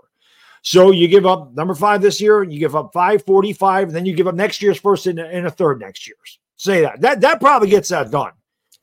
So 0.62 0.92
you 0.92 1.08
give 1.08 1.26
up 1.26 1.52
number 1.54 1.74
five 1.74 2.00
this 2.02 2.20
year, 2.20 2.44
you 2.44 2.60
give 2.60 2.76
up 2.76 2.92
545, 2.92 3.88
and 3.88 3.96
then 3.96 4.06
you 4.06 4.14
give 4.14 4.28
up 4.28 4.36
next 4.36 4.62
year's 4.62 4.78
first 4.78 5.08
and, 5.08 5.18
and 5.18 5.46
a 5.46 5.50
third 5.50 5.80
next 5.80 6.06
year's. 6.06 6.38
Say 6.56 6.82
that. 6.82 7.00
That 7.00 7.20
that 7.22 7.40
probably 7.40 7.68
gets 7.68 7.88
that 7.88 8.12
done. 8.12 8.30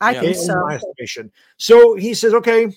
I 0.01 0.11
Yeah. 0.11 0.20
think 0.22 0.34
in, 0.36 0.39
in 0.41 0.45
so. 0.45 0.61
my 0.66 0.76
estimation. 0.76 1.32
So 1.57 1.95
he 1.95 2.14
says, 2.14 2.34
okay, 2.34 2.68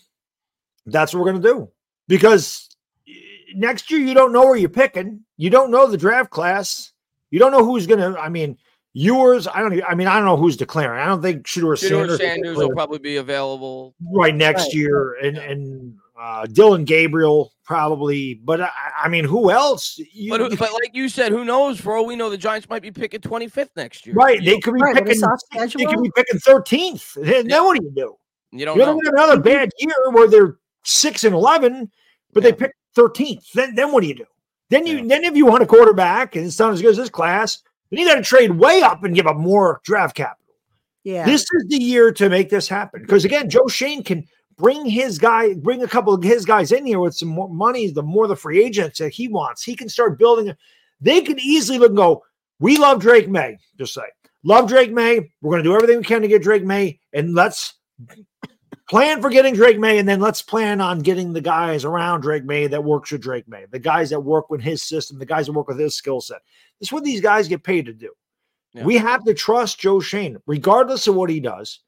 that's 0.86 1.12
what 1.12 1.20
we're 1.24 1.32
gonna 1.32 1.42
do. 1.42 1.68
Because 2.08 2.68
eh, 3.08 3.12
next 3.54 3.90
year 3.90 4.00
you 4.00 4.14
don't 4.14 4.32
know 4.32 4.44
where 4.44 4.56
you're 4.56 4.68
picking, 4.68 5.20
you 5.36 5.50
don't 5.50 5.70
know 5.70 5.86
the 5.86 5.96
draft 5.96 6.30
class, 6.30 6.92
you 7.30 7.38
don't 7.38 7.52
know 7.52 7.64
who's 7.64 7.86
gonna, 7.86 8.16
I 8.18 8.28
mean, 8.28 8.58
yours, 8.92 9.46
I 9.46 9.60
don't 9.60 9.82
I 9.88 9.94
mean, 9.94 10.06
I 10.06 10.16
don't 10.16 10.24
know 10.26 10.36
who's 10.36 10.56
declaring. 10.56 11.00
I 11.00 11.06
don't 11.06 11.22
think 11.22 11.46
Shedeur 11.46 11.72
Shedeur 11.72 11.78
Sanders, 11.78 12.18
Sanders 12.18 12.56
will 12.58 12.72
probably 12.72 12.98
be 12.98 13.16
available. 13.16 13.94
right 14.12 14.34
next 14.34 14.64
Right. 14.64 14.74
year, 14.74 15.14
and 15.22 15.38
and 15.38 15.96
uh, 16.20 16.46
Dillon 16.46 16.84
Gabriel 16.84 17.52
probably, 17.64 18.34
but 18.34 18.60
I, 18.60 18.70
I 19.04 19.08
mean, 19.08 19.24
who 19.24 19.50
else? 19.50 19.98
You, 20.12 20.30
But, 20.36 20.58
but 20.58 20.72
like 20.72 20.94
you 20.94 21.08
said, 21.08 21.32
who 21.32 21.44
knows? 21.44 21.80
For 21.80 21.96
all 21.96 22.04
we 22.06 22.16
know, 22.16 22.28
the 22.28 22.36
Giants 22.36 22.68
might 22.68 22.82
be 22.82 22.90
picking 22.90 23.20
25th 23.20 23.70
next 23.76 24.06
year. 24.06 24.14
right? 24.14 24.44
They 24.44 24.58
could 24.60 24.74
be 24.74 24.80
Right, 24.82 24.94
picking. 24.94 25.20
They 25.76 25.86
could 25.86 26.02
be 26.02 26.10
picking 26.14 26.38
thirteenth. 26.40 27.14
Then, 27.14 27.48
Yeah. 27.48 27.56
then 27.56 27.64
what 27.64 27.78
do 27.78 27.84
you 27.84 27.92
do? 27.94 28.16
you 28.52 28.66
don't 28.66 28.76
You're 28.76 28.86
know. 28.86 29.00
have 29.04 29.14
another 29.14 29.40
bad 29.40 29.70
year 29.78 29.94
where 30.10 30.28
they're 30.28 30.58
six 30.84 31.24
and 31.24 31.34
eleven, 31.34 31.90
but 32.32 32.42
Yeah. 32.42 32.50
they 32.50 32.56
pick 32.56 32.72
thirteenth. 32.94 33.44
Then 33.54 33.74
then 33.74 33.92
what 33.92 34.02
do 34.02 34.06
you 34.08 34.14
do? 34.14 34.26
Then 34.70 34.86
you 34.86 34.98
Yeah. 34.98 35.04
then 35.06 35.24
if 35.24 35.36
you 35.36 35.46
want 35.46 35.62
a 35.62 35.66
quarterback 35.66 36.36
and 36.36 36.46
it's 36.46 36.58
not 36.58 36.72
as 36.72 36.82
good 36.82 36.90
as 36.92 36.96
this 36.96 37.10
class, 37.10 37.62
then 37.90 38.00
you 38.00 38.06
got 38.06 38.16
to 38.16 38.22
trade 38.22 38.50
way 38.52 38.82
up 38.82 39.04
and 39.04 39.14
give 39.14 39.26
up 39.26 39.36
more 39.36 39.80
draft 39.84 40.16
capital. 40.16 40.54
Yeah. 41.04 41.24
This 41.26 41.42
is 41.42 41.66
the 41.68 41.82
year 41.82 42.12
to 42.12 42.28
make 42.28 42.48
this 42.48 42.68
happen. 42.68 43.02
Because 43.02 43.24
again, 43.24 43.50
Joe 43.50 43.66
Schoen 43.66 44.02
can 44.02 44.24
bring 44.56 44.86
his 44.86 45.18
guy, 45.18 45.54
bring 45.54 45.82
a 45.82 45.88
couple 45.88 46.14
of 46.14 46.22
his 46.22 46.44
guys 46.44 46.70
in 46.72 46.86
here 46.86 47.00
with 47.00 47.14
some 47.14 47.28
more 47.30 47.48
money, 47.48 47.88
the 47.88 48.02
more 48.02 48.26
the 48.28 48.36
free 48.36 48.62
agents 48.64 48.98
that 49.00 49.08
he 49.12 49.26
wants. 49.26 49.64
He 49.64 49.74
can 49.74 49.88
start 49.88 50.18
building. 50.18 50.50
a- 50.50 50.56
They 51.00 51.22
could 51.22 51.40
easily 51.40 51.78
look 51.78 51.88
and 51.88 51.96
go, 51.96 52.22
we 52.60 52.76
love 52.76 53.00
Drake 53.00 53.28
Maye. 53.28 53.58
Just 53.76 53.94
say, 53.94 54.02
love 54.44 54.68
Drake 54.68 54.92
Maye. 54.92 55.32
We're 55.40 55.50
going 55.50 55.64
to 55.64 55.68
do 55.68 55.74
everything 55.74 55.98
we 55.98 56.04
can 56.04 56.22
to 56.22 56.28
get 56.28 56.42
Drake 56.42 56.64
Maye, 56.64 57.00
and 57.12 57.34
let's 57.34 57.74
plan 58.92 59.22
for 59.22 59.30
getting 59.30 59.54
Drake 59.54 59.78
Maye, 59.78 59.96
and 59.96 60.06
then 60.06 60.20
let's 60.20 60.42
plan 60.42 60.82
on 60.82 60.98
getting 60.98 61.32
the 61.32 61.40
guys 61.40 61.86
around 61.86 62.20
Drake 62.20 62.44
Maye 62.44 62.66
that 62.66 62.84
works 62.84 63.10
with 63.10 63.22
Drake 63.22 63.48
Maye, 63.48 63.64
the 63.70 63.78
guys 63.78 64.10
that 64.10 64.20
work 64.20 64.50
with 64.50 64.60
his 64.60 64.82
system, 64.82 65.18
the 65.18 65.24
guys 65.24 65.46
that 65.46 65.52
work 65.52 65.68
with 65.68 65.78
his 65.78 65.94
skill 65.94 66.20
set. 66.20 66.42
This 66.78 66.88
is 66.88 66.92
what 66.92 67.02
these 67.02 67.22
guys 67.22 67.48
get 67.48 67.64
paid 67.64 67.86
to 67.86 67.94
do. 67.94 68.12
Yeah. 68.74 68.84
We 68.84 68.98
have 68.98 69.24
to 69.24 69.32
trust 69.32 69.80
Joe 69.80 70.00
Schoen, 70.00 70.36
regardless 70.46 71.06
of 71.06 71.14
what 71.14 71.30
he 71.30 71.40
does. 71.40 71.80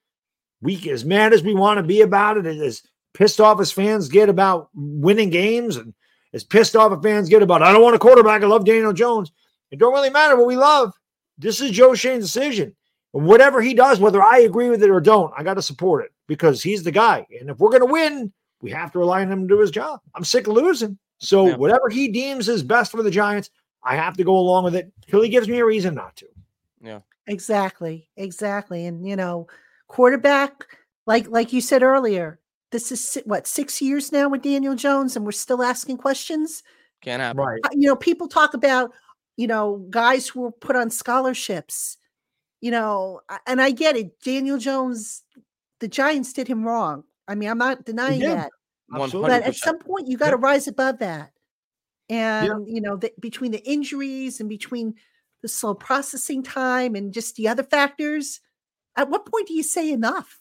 We, 0.62 0.90
as 0.90 1.04
mad 1.04 1.34
as 1.34 1.42
we 1.42 1.52
want 1.52 1.76
to 1.76 1.82
be 1.82 2.00
about 2.00 2.38
it, 2.38 2.46
as 2.46 2.82
pissed 3.12 3.38
off 3.38 3.60
as 3.60 3.70
fans 3.70 4.08
get 4.08 4.30
about 4.30 4.70
winning 4.72 5.28
games, 5.28 5.76
and 5.76 5.92
as 6.32 6.42
pissed 6.42 6.74
off 6.74 6.90
as 6.90 7.02
fans 7.02 7.28
get 7.28 7.42
about, 7.42 7.60
I 7.60 7.70
don't 7.70 7.82
want 7.82 7.96
a 7.96 7.98
quarterback. 7.98 8.42
I 8.42 8.46
love 8.46 8.64
Daniel 8.64 8.94
Jones. 8.94 9.30
It 9.70 9.78
don't 9.78 9.92
really 9.92 10.08
matter 10.08 10.36
what 10.36 10.46
we 10.46 10.56
love. 10.56 10.94
This 11.36 11.60
is 11.60 11.70
Joe 11.70 11.94
Schoen's 11.94 12.24
decision. 12.24 12.74
And 13.12 13.26
whatever 13.26 13.60
he 13.60 13.74
does, 13.74 14.00
whether 14.00 14.22
I 14.22 14.38
agree 14.38 14.70
with 14.70 14.82
it 14.82 14.88
or 14.88 15.02
don't, 15.02 15.34
I 15.36 15.42
got 15.42 15.54
to 15.54 15.62
support 15.62 16.06
it 16.06 16.13
because 16.26 16.62
he's 16.62 16.82
the 16.82 16.90
guy. 16.90 17.26
And 17.40 17.50
if 17.50 17.58
we're 17.58 17.70
going 17.70 17.86
to 17.86 17.92
win, 17.92 18.32
we 18.60 18.70
have 18.70 18.92
to 18.92 18.98
rely 18.98 19.22
on 19.22 19.30
him 19.30 19.42
to 19.48 19.54
do 19.54 19.60
his 19.60 19.70
job. 19.70 20.00
I'm 20.14 20.24
sick 20.24 20.46
of 20.46 20.54
losing. 20.54 20.98
So 21.18 21.48
Yeah. 21.48 21.56
whatever 21.56 21.88
he 21.88 22.08
deems 22.08 22.48
is 22.48 22.62
best 22.62 22.90
for 22.90 23.02
the 23.02 23.10
Giants, 23.10 23.50
I 23.82 23.96
have 23.96 24.16
to 24.16 24.24
go 24.24 24.36
along 24.36 24.64
with 24.64 24.74
it 24.74 24.90
till 25.08 25.22
he 25.22 25.28
gives 25.28 25.48
me 25.48 25.58
a 25.60 25.64
reason 25.64 25.94
not 25.94 26.16
to. 26.16 26.26
Yeah. 26.80 27.00
Exactly. 27.26 28.08
Exactly. 28.16 28.86
And 28.86 29.06
you 29.06 29.16
know, 29.16 29.46
quarterback, 29.88 30.66
like 31.06 31.28
like 31.28 31.52
you 31.52 31.60
said 31.60 31.82
earlier, 31.82 32.40
this 32.70 32.90
is 32.92 33.06
si- 33.06 33.22
what 33.24 33.46
six 33.46 33.80
years 33.80 34.12
now 34.12 34.28
with 34.28 34.42
Daniel 34.42 34.74
Jones, 34.74 35.16
and 35.16 35.24
we're 35.24 35.32
still 35.32 35.62
asking 35.62 35.98
questions. 35.98 36.62
Can't 37.02 37.22
happen. 37.22 37.42
Right. 37.42 37.60
Uh, 37.64 37.68
You 37.72 37.88
know, 37.88 37.96
people 37.96 38.28
talk 38.28 38.54
about 38.54 38.92
you 39.36 39.46
know 39.46 39.86
guys 39.90 40.28
who 40.28 40.40
were 40.42 40.52
put 40.52 40.76
on 40.76 40.90
scholarships. 40.90 41.96
You 42.60 42.70
know, 42.70 43.20
and 43.46 43.60
I 43.60 43.70
get 43.72 43.94
it. 43.96 44.18
Daniel 44.20 44.56
Jones, 44.58 45.22
the 45.84 45.88
Giants 45.88 46.32
did 46.32 46.48
him 46.48 46.64
wrong. 46.64 47.04
I 47.28 47.34
mean, 47.34 47.50
I'm 47.50 47.58
not 47.58 47.84
denying 47.84 48.20
did. 48.20 48.30
that. 48.30 48.50
Absolutely. 48.94 49.28
But 49.28 49.42
at 49.42 49.54
some 49.54 49.78
point, 49.78 50.08
you 50.08 50.16
got 50.16 50.30
to 50.30 50.38
rise 50.38 50.66
above 50.66 51.00
that. 51.00 51.32
And 52.08 52.66
you 52.66 52.80
know, 52.80 52.96
the, 52.96 53.12
between 53.20 53.50
the 53.50 53.62
injuries 53.68 54.40
and 54.40 54.48
between 54.48 54.94
the 55.42 55.48
slow 55.48 55.74
processing 55.74 56.42
time 56.42 56.94
and 56.94 57.12
just 57.12 57.36
the 57.36 57.48
other 57.48 57.62
factors, 57.62 58.40
at 58.96 59.10
what 59.10 59.30
point 59.30 59.46
do 59.46 59.52
you 59.52 59.62
say 59.62 59.92
enough? 59.92 60.38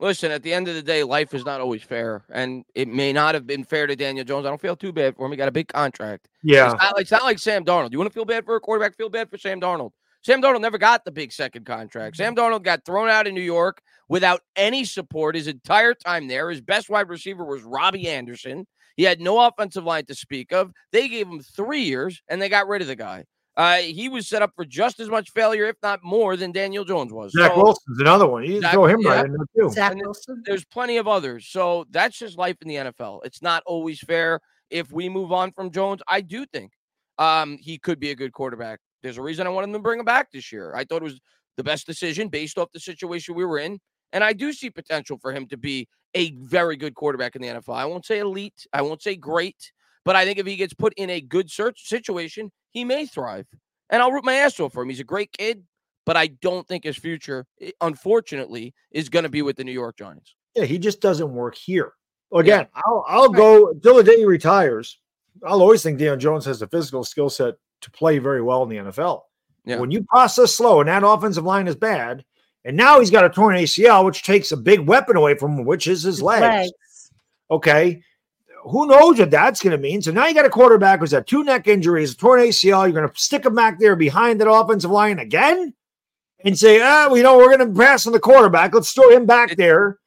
Listen, 0.00 0.30
at 0.30 0.42
the 0.42 0.54
end 0.54 0.66
of 0.66 0.74
the 0.74 0.82
day, 0.82 1.04
life 1.04 1.34
is 1.34 1.44
not 1.44 1.60
always 1.60 1.82
fair, 1.82 2.24
and 2.32 2.64
it 2.74 2.88
may 2.88 3.12
not 3.12 3.34
have 3.34 3.46
been 3.46 3.64
fair 3.64 3.86
to 3.86 3.94
Daniel 3.94 4.24
Jones. 4.24 4.46
I 4.46 4.48
don't 4.48 4.60
feel 4.62 4.76
too 4.76 4.94
bad 4.94 5.14
for 5.14 5.26
him. 5.26 5.32
He 5.32 5.36
got 5.36 5.48
a 5.48 5.52
big 5.52 5.68
contract. 5.68 6.26
Yeah. 6.42 6.72
It's 6.72 6.82
not, 6.82 6.96
like, 6.96 7.02
it's 7.02 7.10
not 7.10 7.24
like 7.24 7.38
Sam 7.38 7.66
Darnold. 7.66 7.92
You 7.92 7.98
want 7.98 8.10
to 8.10 8.14
feel 8.14 8.24
bad 8.24 8.46
for 8.46 8.56
a 8.56 8.60
quarterback? 8.60 8.96
Feel 8.96 9.10
bad 9.10 9.28
for 9.28 9.36
Sam 9.36 9.60
Darnold. 9.60 9.90
Sam 10.22 10.40
Darnold 10.40 10.62
never 10.62 10.78
got 10.78 11.04
the 11.04 11.12
big 11.12 11.32
second 11.32 11.66
contract. 11.66 12.16
Mm-hmm. 12.16 12.22
Sam 12.22 12.34
Darnold 12.34 12.62
got 12.62 12.86
thrown 12.86 13.10
out 13.10 13.26
in 13.26 13.34
New 13.34 13.42
York 13.42 13.82
without 14.08 14.40
any 14.56 14.84
support 14.84 15.34
his 15.34 15.46
entire 15.48 15.94
time 15.94 16.28
there. 16.28 16.50
His 16.50 16.60
best 16.60 16.88
wide 16.88 17.08
receiver 17.08 17.44
was 17.44 17.62
Robbie 17.62 18.08
Anderson. 18.08 18.66
He 18.96 19.02
had 19.02 19.20
no 19.20 19.40
offensive 19.46 19.84
line 19.84 20.06
to 20.06 20.14
speak 20.14 20.52
of. 20.52 20.70
They 20.92 21.08
gave 21.08 21.26
him 21.26 21.40
three 21.40 21.82
years 21.82 22.22
and 22.28 22.40
they 22.40 22.48
got 22.48 22.68
rid 22.68 22.82
of 22.82 22.88
the 22.88 22.96
guy. 22.96 23.24
Uh, 23.56 23.76
he 23.78 24.08
was 24.10 24.28
set 24.28 24.42
up 24.42 24.52
for 24.54 24.66
just 24.66 25.00
as 25.00 25.08
much 25.08 25.30
failure, 25.30 25.64
if 25.64 25.76
not 25.82 26.00
more, 26.04 26.36
than 26.36 26.52
Daniel 26.52 26.84
Jones 26.84 27.10
was. 27.12 27.32
Zach 27.32 27.52
So- 27.52 27.62
Wilson's 27.62 27.98
another 28.00 28.26
one. 28.26 28.44
You 28.44 28.60
Zach- 28.60 28.72
throw 28.72 28.84
him 28.86 29.00
yeah. 29.00 29.10
right 29.10 29.24
in 29.24 29.32
there 29.32 29.64
too. 29.68 29.70
Zach 29.72 29.92
And 29.92 30.00
it- 30.00 30.04
Wilson? 30.04 30.42
there's 30.44 30.64
plenty 30.66 30.98
of 30.98 31.08
others. 31.08 31.46
So 31.48 31.86
that's 31.90 32.18
just 32.18 32.36
life 32.38 32.56
in 32.60 32.68
the 32.68 32.76
NFL. 32.76 33.22
It's 33.24 33.40
not 33.42 33.62
always 33.66 33.98
fair. 34.00 34.40
If 34.68 34.90
we 34.92 35.08
move 35.08 35.32
on 35.32 35.52
from 35.52 35.70
Jones, 35.70 36.02
I 36.06 36.20
do 36.20 36.44
think 36.46 36.72
um, 37.18 37.56
he 37.58 37.78
could 37.78 37.98
be 37.98 38.10
a 38.10 38.14
good 38.14 38.32
quarterback. 38.32 38.78
There's 39.02 39.16
a 39.16 39.22
reason 39.22 39.46
I 39.46 39.50
wanted 39.50 39.68
them 39.68 39.74
to 39.74 39.78
bring 39.78 40.00
him 40.00 40.04
back 40.04 40.30
this 40.32 40.52
year. 40.52 40.74
I 40.74 40.84
thought 40.84 40.96
it 40.96 41.04
was 41.04 41.18
the 41.56 41.64
best 41.64 41.86
decision 41.86 42.28
based 42.28 42.58
off 42.58 42.68
the 42.74 42.80
situation 42.80 43.34
we 43.34 43.44
were 43.46 43.58
in. 43.58 43.78
And 44.12 44.22
I 44.24 44.32
do 44.32 44.52
see 44.52 44.70
potential 44.70 45.18
for 45.18 45.32
him 45.32 45.46
to 45.48 45.56
be 45.56 45.88
a 46.14 46.32
very 46.32 46.76
good 46.76 46.94
quarterback 46.94 47.36
in 47.36 47.42
the 47.42 47.48
NFL. 47.48 47.74
I 47.74 47.84
won't 47.84 48.06
say 48.06 48.20
elite, 48.20 48.66
I 48.72 48.82
won't 48.82 49.02
say 49.02 49.16
great, 49.16 49.72
but 50.04 50.16
I 50.16 50.24
think 50.24 50.38
if 50.38 50.46
he 50.46 50.56
gets 50.56 50.72
put 50.72 50.94
in 50.96 51.10
a 51.10 51.20
good 51.20 51.50
search 51.50 51.88
situation, 51.88 52.50
he 52.70 52.84
may 52.84 53.06
thrive. 53.06 53.46
And 53.90 54.02
I'll 54.02 54.12
root 54.12 54.24
my 54.24 54.34
ass 54.34 54.58
off 54.58 54.72
for 54.72 54.82
him. 54.82 54.88
He's 54.88 55.00
a 55.00 55.04
great 55.04 55.32
kid, 55.32 55.64
but 56.04 56.16
I 56.16 56.28
don't 56.28 56.66
think 56.66 56.84
his 56.84 56.96
future, 56.96 57.46
eh, 57.60 57.70
unfortunately, 57.80 58.74
is 58.90 59.08
going 59.08 59.24
to 59.24 59.28
be 59.28 59.42
with 59.42 59.56
the 59.56 59.64
New 59.64 59.72
York 59.72 59.96
Giants. 59.98 60.34
Yeah, 60.54 60.64
he 60.64 60.78
just 60.78 61.00
doesn't 61.00 61.32
work 61.32 61.54
here. 61.54 61.92
Again, 62.32 62.66
I'll 62.74 63.04
I'll 63.06 63.28
go 63.28 63.70
until 63.70 63.96
the 63.96 64.02
day 64.02 64.16
he 64.16 64.24
retires. 64.24 64.98
I'll 65.44 65.60
always 65.60 65.82
think 65.82 65.98
Daniel 65.98 66.16
Jones 66.16 66.44
has 66.46 66.58
the 66.58 66.66
physical 66.66 67.04
skill 67.04 67.30
set 67.30 67.54
to 67.82 67.90
play 67.90 68.18
very 68.18 68.42
well 68.42 68.62
in 68.62 68.68
the 68.68 68.76
NFL. 68.76 69.22
Yeah. 69.64 69.78
When 69.78 69.90
you 69.90 70.04
process 70.04 70.54
slow 70.54 70.80
and 70.80 70.88
that 70.88 71.06
offensive 71.06 71.44
line 71.44 71.68
is 71.68 71.76
bad, 71.76 72.24
and 72.66 72.76
now 72.76 72.98
he's 72.98 73.10
got 73.10 73.24
a 73.24 73.30
torn 73.30 73.56
ACL, 73.56 74.04
which 74.04 74.24
takes 74.24 74.50
a 74.50 74.56
big 74.56 74.80
weapon 74.80 75.16
away 75.16 75.36
from 75.36 75.52
him, 75.52 75.64
which 75.64 75.86
is 75.86 76.02
his 76.02 76.20
legs. 76.20 76.42
Legs. 76.42 77.12
Okay. 77.48 78.02
Who 78.64 78.88
knows 78.88 79.20
what 79.20 79.30
that's 79.30 79.62
going 79.62 79.70
to 79.70 79.78
mean? 79.78 80.02
So 80.02 80.10
now 80.10 80.26
you 80.26 80.34
got 80.34 80.44
a 80.44 80.50
quarterback 80.50 80.98
who's 80.98 81.12
had 81.12 81.28
two 81.28 81.44
neck 81.44 81.68
injuries, 81.68 82.12
a 82.12 82.16
torn 82.16 82.40
ACL. 82.40 82.82
You're 82.82 83.00
going 83.00 83.08
to 83.08 83.16
stick 83.16 83.46
him 83.46 83.54
back 83.54 83.78
there 83.78 83.94
behind 83.94 84.40
that 84.40 84.50
offensive 84.50 84.90
line 84.90 85.20
again 85.20 85.74
and 86.44 86.58
say, 86.58 86.80
ah, 86.80 87.06
well, 87.06 87.16
you 87.16 87.22
know, 87.22 87.38
we're 87.38 87.56
going 87.56 87.72
to 87.72 87.80
pass 87.80 88.04
on 88.04 88.12
the 88.12 88.18
quarterback. 88.18 88.74
Let's 88.74 88.92
throw 88.92 89.10
him 89.10 89.26
back 89.26 89.54
there 89.54 89.98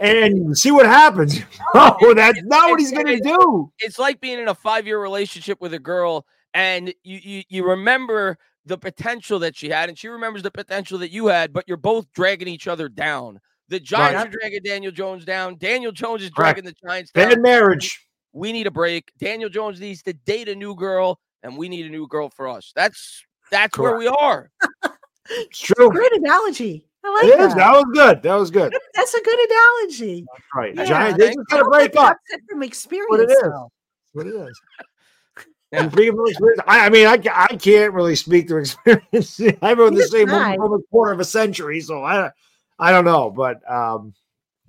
and 0.00 0.58
see 0.58 0.72
what 0.72 0.86
happens. 0.86 1.40
oh, 1.74 2.14
that's 2.14 2.42
not 2.42 2.68
what 2.68 2.80
he's 2.80 2.90
going 2.90 3.06
to 3.06 3.20
do. 3.20 3.72
It's 3.78 4.00
like 4.00 4.20
being 4.20 4.40
in 4.40 4.48
a 4.48 4.54
five-year 4.54 5.00
relationship 5.00 5.60
with 5.60 5.72
a 5.72 5.78
girl, 5.78 6.26
and 6.52 6.92
you 7.04 7.20
you 7.22 7.42
you 7.48 7.68
remember 7.68 8.38
the 8.68 8.78
potential 8.78 9.38
that 9.40 9.56
she 9.56 9.68
had, 9.68 9.88
and 9.88 9.98
she 9.98 10.08
remembers 10.08 10.42
the 10.42 10.50
potential 10.50 10.98
that 10.98 11.10
you 11.10 11.26
had, 11.26 11.52
but 11.52 11.64
you're 11.66 11.76
both 11.76 12.10
dragging 12.12 12.48
each 12.48 12.68
other 12.68 12.88
down. 12.88 13.40
The 13.68 13.80
Giants 13.80 14.24
are 14.24 14.28
dragging 14.30 14.62
Daniel 14.62 14.92
Jones 14.92 15.24
down. 15.24 15.56
Daniel 15.56 15.92
Jones 15.92 16.22
is 16.22 16.30
Correct. 16.30 16.56
dragging 16.56 16.64
the 16.64 16.86
Giants 16.86 17.10
down. 17.10 17.28
Bad 17.30 17.42
marriage. 17.42 18.06
We 18.32 18.52
need 18.52 18.66
a 18.66 18.70
break. 18.70 19.10
Daniel 19.18 19.50
Jones 19.50 19.80
needs 19.80 20.02
to 20.04 20.12
date 20.12 20.48
a 20.48 20.54
new 20.54 20.74
girl, 20.74 21.18
and 21.42 21.56
we 21.56 21.68
need 21.68 21.86
a 21.86 21.90
new 21.90 22.06
girl 22.06 22.30
for 22.30 22.48
us. 22.48 22.72
That's 22.74 23.24
that's 23.50 23.76
where 23.76 23.96
we 23.96 24.06
are. 24.06 24.50
It's 25.30 25.58
true. 25.58 25.90
Great 25.90 26.12
analogy. 26.12 26.86
I 27.04 27.10
like 27.10 27.24
is. 27.38 27.54
that. 27.54 27.56
That 27.58 27.72
was 27.72 27.84
good. 27.92 28.22
That 28.22 28.34
was 28.34 28.50
good. 28.50 28.74
That's 28.94 29.12
a 29.14 29.20
good 29.22 29.38
analogy. 29.50 30.24
That's 30.32 30.44
right. 30.54 30.74
Yeah, 30.74 30.84
Giants, 30.84 31.18
they 31.18 31.26
just 31.26 31.38
I 31.50 31.56
got 31.56 31.64
to 31.64 31.70
break 31.70 31.96
up. 31.96 32.16
that's 32.30 32.42
from 32.50 32.62
experience. 32.62 33.10
what 33.10 33.20
it 33.20 33.30
is. 33.30 33.42
though. 33.42 33.70
What 34.14 34.26
it 34.26 34.34
is. 34.34 34.60
Yeah. 35.72 35.82
And 35.82 35.92
speaking 35.92 36.18
of 36.18 36.26
experience, 36.26 36.60
I, 36.66 36.86
I 36.86 36.88
mean, 36.88 37.06
I, 37.06 37.20
I 37.34 37.56
can't 37.56 37.92
really 37.92 38.14
speak 38.14 38.48
to 38.48 38.56
experience. 38.58 39.40
I've 39.62 39.76
been 39.76 39.94
with 39.94 39.96
the 39.96 40.08
same 40.10 40.28
can 40.28 40.34
I. 40.34 40.56
woman 40.56 40.68
for 40.68 40.76
a 40.76 40.82
quarter 40.90 41.12
of 41.12 41.20
a 41.20 41.24
century, 41.24 41.80
so 41.80 42.02
I, 42.04 42.30
I 42.78 42.90
don't 42.90 43.04
know. 43.04 43.30
But 43.30 43.60
um, 43.70 44.14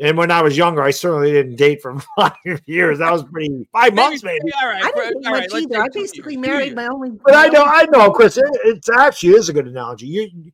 and 0.01 0.17
when 0.17 0.31
I 0.31 0.41
was 0.41 0.57
younger, 0.57 0.81
I 0.81 0.91
certainly 0.91 1.31
didn't 1.31 1.55
date 1.55 1.81
for 1.81 1.99
five 2.17 2.33
years. 2.65 2.99
That 2.99 3.11
was 3.11 3.23
pretty 3.23 3.67
five 3.71 3.93
months 3.93 4.23
maybe. 4.23 4.51
All 4.61 4.67
right, 4.67 4.83
I 4.83 4.91
didn't 4.91 5.25
all 5.25 5.33
much 5.33 5.53
either. 5.53 5.81
I 5.81 5.87
basically 5.93 6.33
years, 6.33 6.41
married 6.45 6.75
my 6.75 6.87
only. 6.87 7.11
But 7.11 7.35
I 7.35 7.47
know, 7.47 7.61
only- 7.61 7.73
I 7.73 7.85
know, 7.91 8.11
Chris. 8.11 8.37
It, 8.37 8.45
it's 8.65 8.89
actually 8.89 9.33
is 9.33 9.49
a 9.49 9.53
good 9.53 9.67
analogy. 9.67 10.07
You 10.07 10.51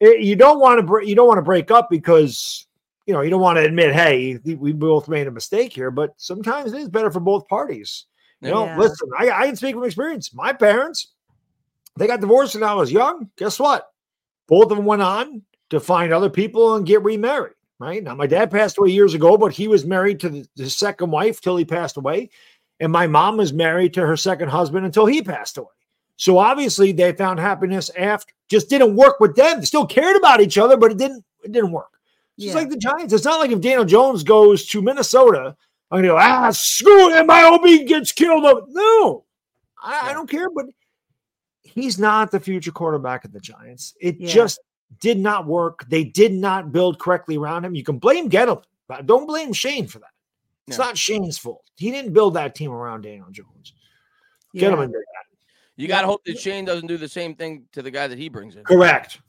it, 0.00 0.20
you 0.20 0.36
don't 0.36 0.58
want 0.58 0.78
to 0.78 0.82
break 0.82 1.08
you 1.08 1.14
don't 1.14 1.28
want 1.28 1.38
to 1.38 1.42
break 1.42 1.70
up 1.70 1.88
because 1.88 2.66
you 3.06 3.14
know 3.14 3.20
you 3.20 3.30
don't 3.30 3.40
want 3.40 3.56
to 3.56 3.64
admit, 3.64 3.94
hey, 3.94 4.38
we 4.58 4.72
both 4.72 5.08
made 5.08 5.26
a 5.26 5.30
mistake 5.30 5.72
here. 5.72 5.90
But 5.90 6.14
sometimes 6.16 6.72
it 6.72 6.80
is 6.80 6.88
better 6.88 7.10
for 7.10 7.20
both 7.20 7.46
parties. 7.48 8.06
You 8.42 8.50
know, 8.50 8.64
Yeah. 8.66 8.78
listen, 8.78 9.08
I, 9.18 9.30
I 9.30 9.46
can 9.46 9.56
speak 9.56 9.74
from 9.74 9.84
experience. 9.84 10.34
My 10.34 10.52
parents, 10.52 11.12
they 11.96 12.06
got 12.06 12.20
divorced 12.20 12.54
when 12.54 12.64
I 12.64 12.74
was 12.74 12.90
young. 12.92 13.30
Guess 13.36 13.58
what? 13.58 13.88
Both 14.48 14.70
of 14.70 14.76
them 14.76 14.84
went 14.84 15.02
on 15.02 15.42
to 15.70 15.80
find 15.80 16.12
other 16.12 16.28
people 16.30 16.74
and 16.74 16.86
get 16.86 17.02
remarried. 17.02 17.54
Right 17.78 18.02
now, 18.02 18.14
my 18.14 18.26
dad 18.26 18.50
passed 18.50 18.78
away 18.78 18.90
years 18.90 19.14
ago, 19.14 19.36
but 19.36 19.52
he 19.52 19.66
was 19.68 19.84
married 19.84 20.20
to 20.20 20.28
the, 20.28 20.46
his 20.56 20.76
second 20.76 21.10
wife 21.10 21.40
till 21.40 21.56
he 21.56 21.64
passed 21.64 21.96
away, 21.96 22.30
and 22.78 22.92
my 22.92 23.06
mom 23.08 23.36
was 23.38 23.52
married 23.52 23.94
to 23.94 24.06
her 24.06 24.16
second 24.16 24.50
husband 24.50 24.86
until 24.86 25.06
he 25.06 25.20
passed 25.22 25.58
away. 25.58 25.68
So 26.16 26.38
obviously, 26.38 26.92
they 26.92 27.12
found 27.12 27.40
happiness 27.40 27.90
after. 27.98 28.32
Just 28.48 28.68
didn't 28.70 28.94
work 28.94 29.18
with 29.18 29.34
them. 29.34 29.58
They 29.60 29.64
still 29.66 29.86
cared 29.86 30.14
about 30.16 30.40
each 30.40 30.58
other, 30.58 30.76
but 30.76 30.92
it 30.92 30.98
didn't. 30.98 31.24
It 31.42 31.50
didn't 31.52 31.72
work. 31.72 31.88
It's 32.36 32.44
just 32.44 32.54
Yeah. 32.54 32.60
like 32.60 32.70
the 32.70 32.76
Giants. 32.76 33.12
It's 33.12 33.24
not 33.24 33.40
like 33.40 33.50
if 33.50 33.60
Daniel 33.60 33.84
Jones 33.84 34.22
goes 34.22 34.66
to 34.66 34.80
Minnesota, 34.82 35.56
I'm 35.92 35.98
gonna 35.98 36.08
go, 36.08 36.16
ah, 36.18 36.50
screw 36.50 37.10
it, 37.14 37.26
MIOB 37.26 37.86
gets 37.86 38.12
killed. 38.12 38.42
No, 38.70 39.24
I, 39.82 40.10
I 40.10 40.12
don't 40.14 40.28
care, 40.28 40.48
but 40.50 40.66
he's 41.62 41.98
not 41.98 42.30
the 42.30 42.40
future 42.40 42.72
quarterback 42.72 43.24
of 43.26 43.32
the 43.32 43.40
Giants. 43.40 43.94
It 44.00 44.16
Yeah. 44.18 44.28
just 44.32 44.58
did 45.00 45.18
not 45.18 45.46
work. 45.46 45.84
They 45.88 46.04
did 46.04 46.32
not 46.32 46.72
build 46.72 46.98
correctly 46.98 47.36
around 47.36 47.64
him. 47.66 47.74
You 47.74 47.84
can 47.84 47.98
blame 47.98 48.30
Gettleman, 48.30 48.64
but 48.88 49.06
don't 49.06 49.26
blame 49.26 49.52
Schoen 49.52 49.86
for 49.86 49.98
that. 49.98 50.10
It's 50.66 50.78
Yeah. 50.78 50.84
not 50.84 50.96
Schoen's 50.96 51.36
fault. 51.38 51.64
He 51.76 51.90
didn't 51.90 52.12
build 52.14 52.34
that 52.34 52.54
team 52.54 52.70
around 52.72 53.02
Daniel 53.02 53.28
Jones. 53.30 53.74
Yeah. 54.54 54.68
Gettleman 54.70 54.86
did 54.86 54.94
that. 54.94 55.24
You 55.76 55.88
got 55.88 56.02
to 56.02 56.06
hope 56.06 56.24
that 56.24 56.38
Schoen 56.38 56.64
doesn't 56.64 56.86
do 56.86 56.96
the 56.96 57.08
same 57.08 57.34
thing 57.34 57.64
to 57.72 57.82
the 57.82 57.90
guy 57.90 58.06
that 58.06 58.18
he 58.18 58.28
brings 58.28 58.56
in. 58.56 58.64
Correct. 58.64 59.20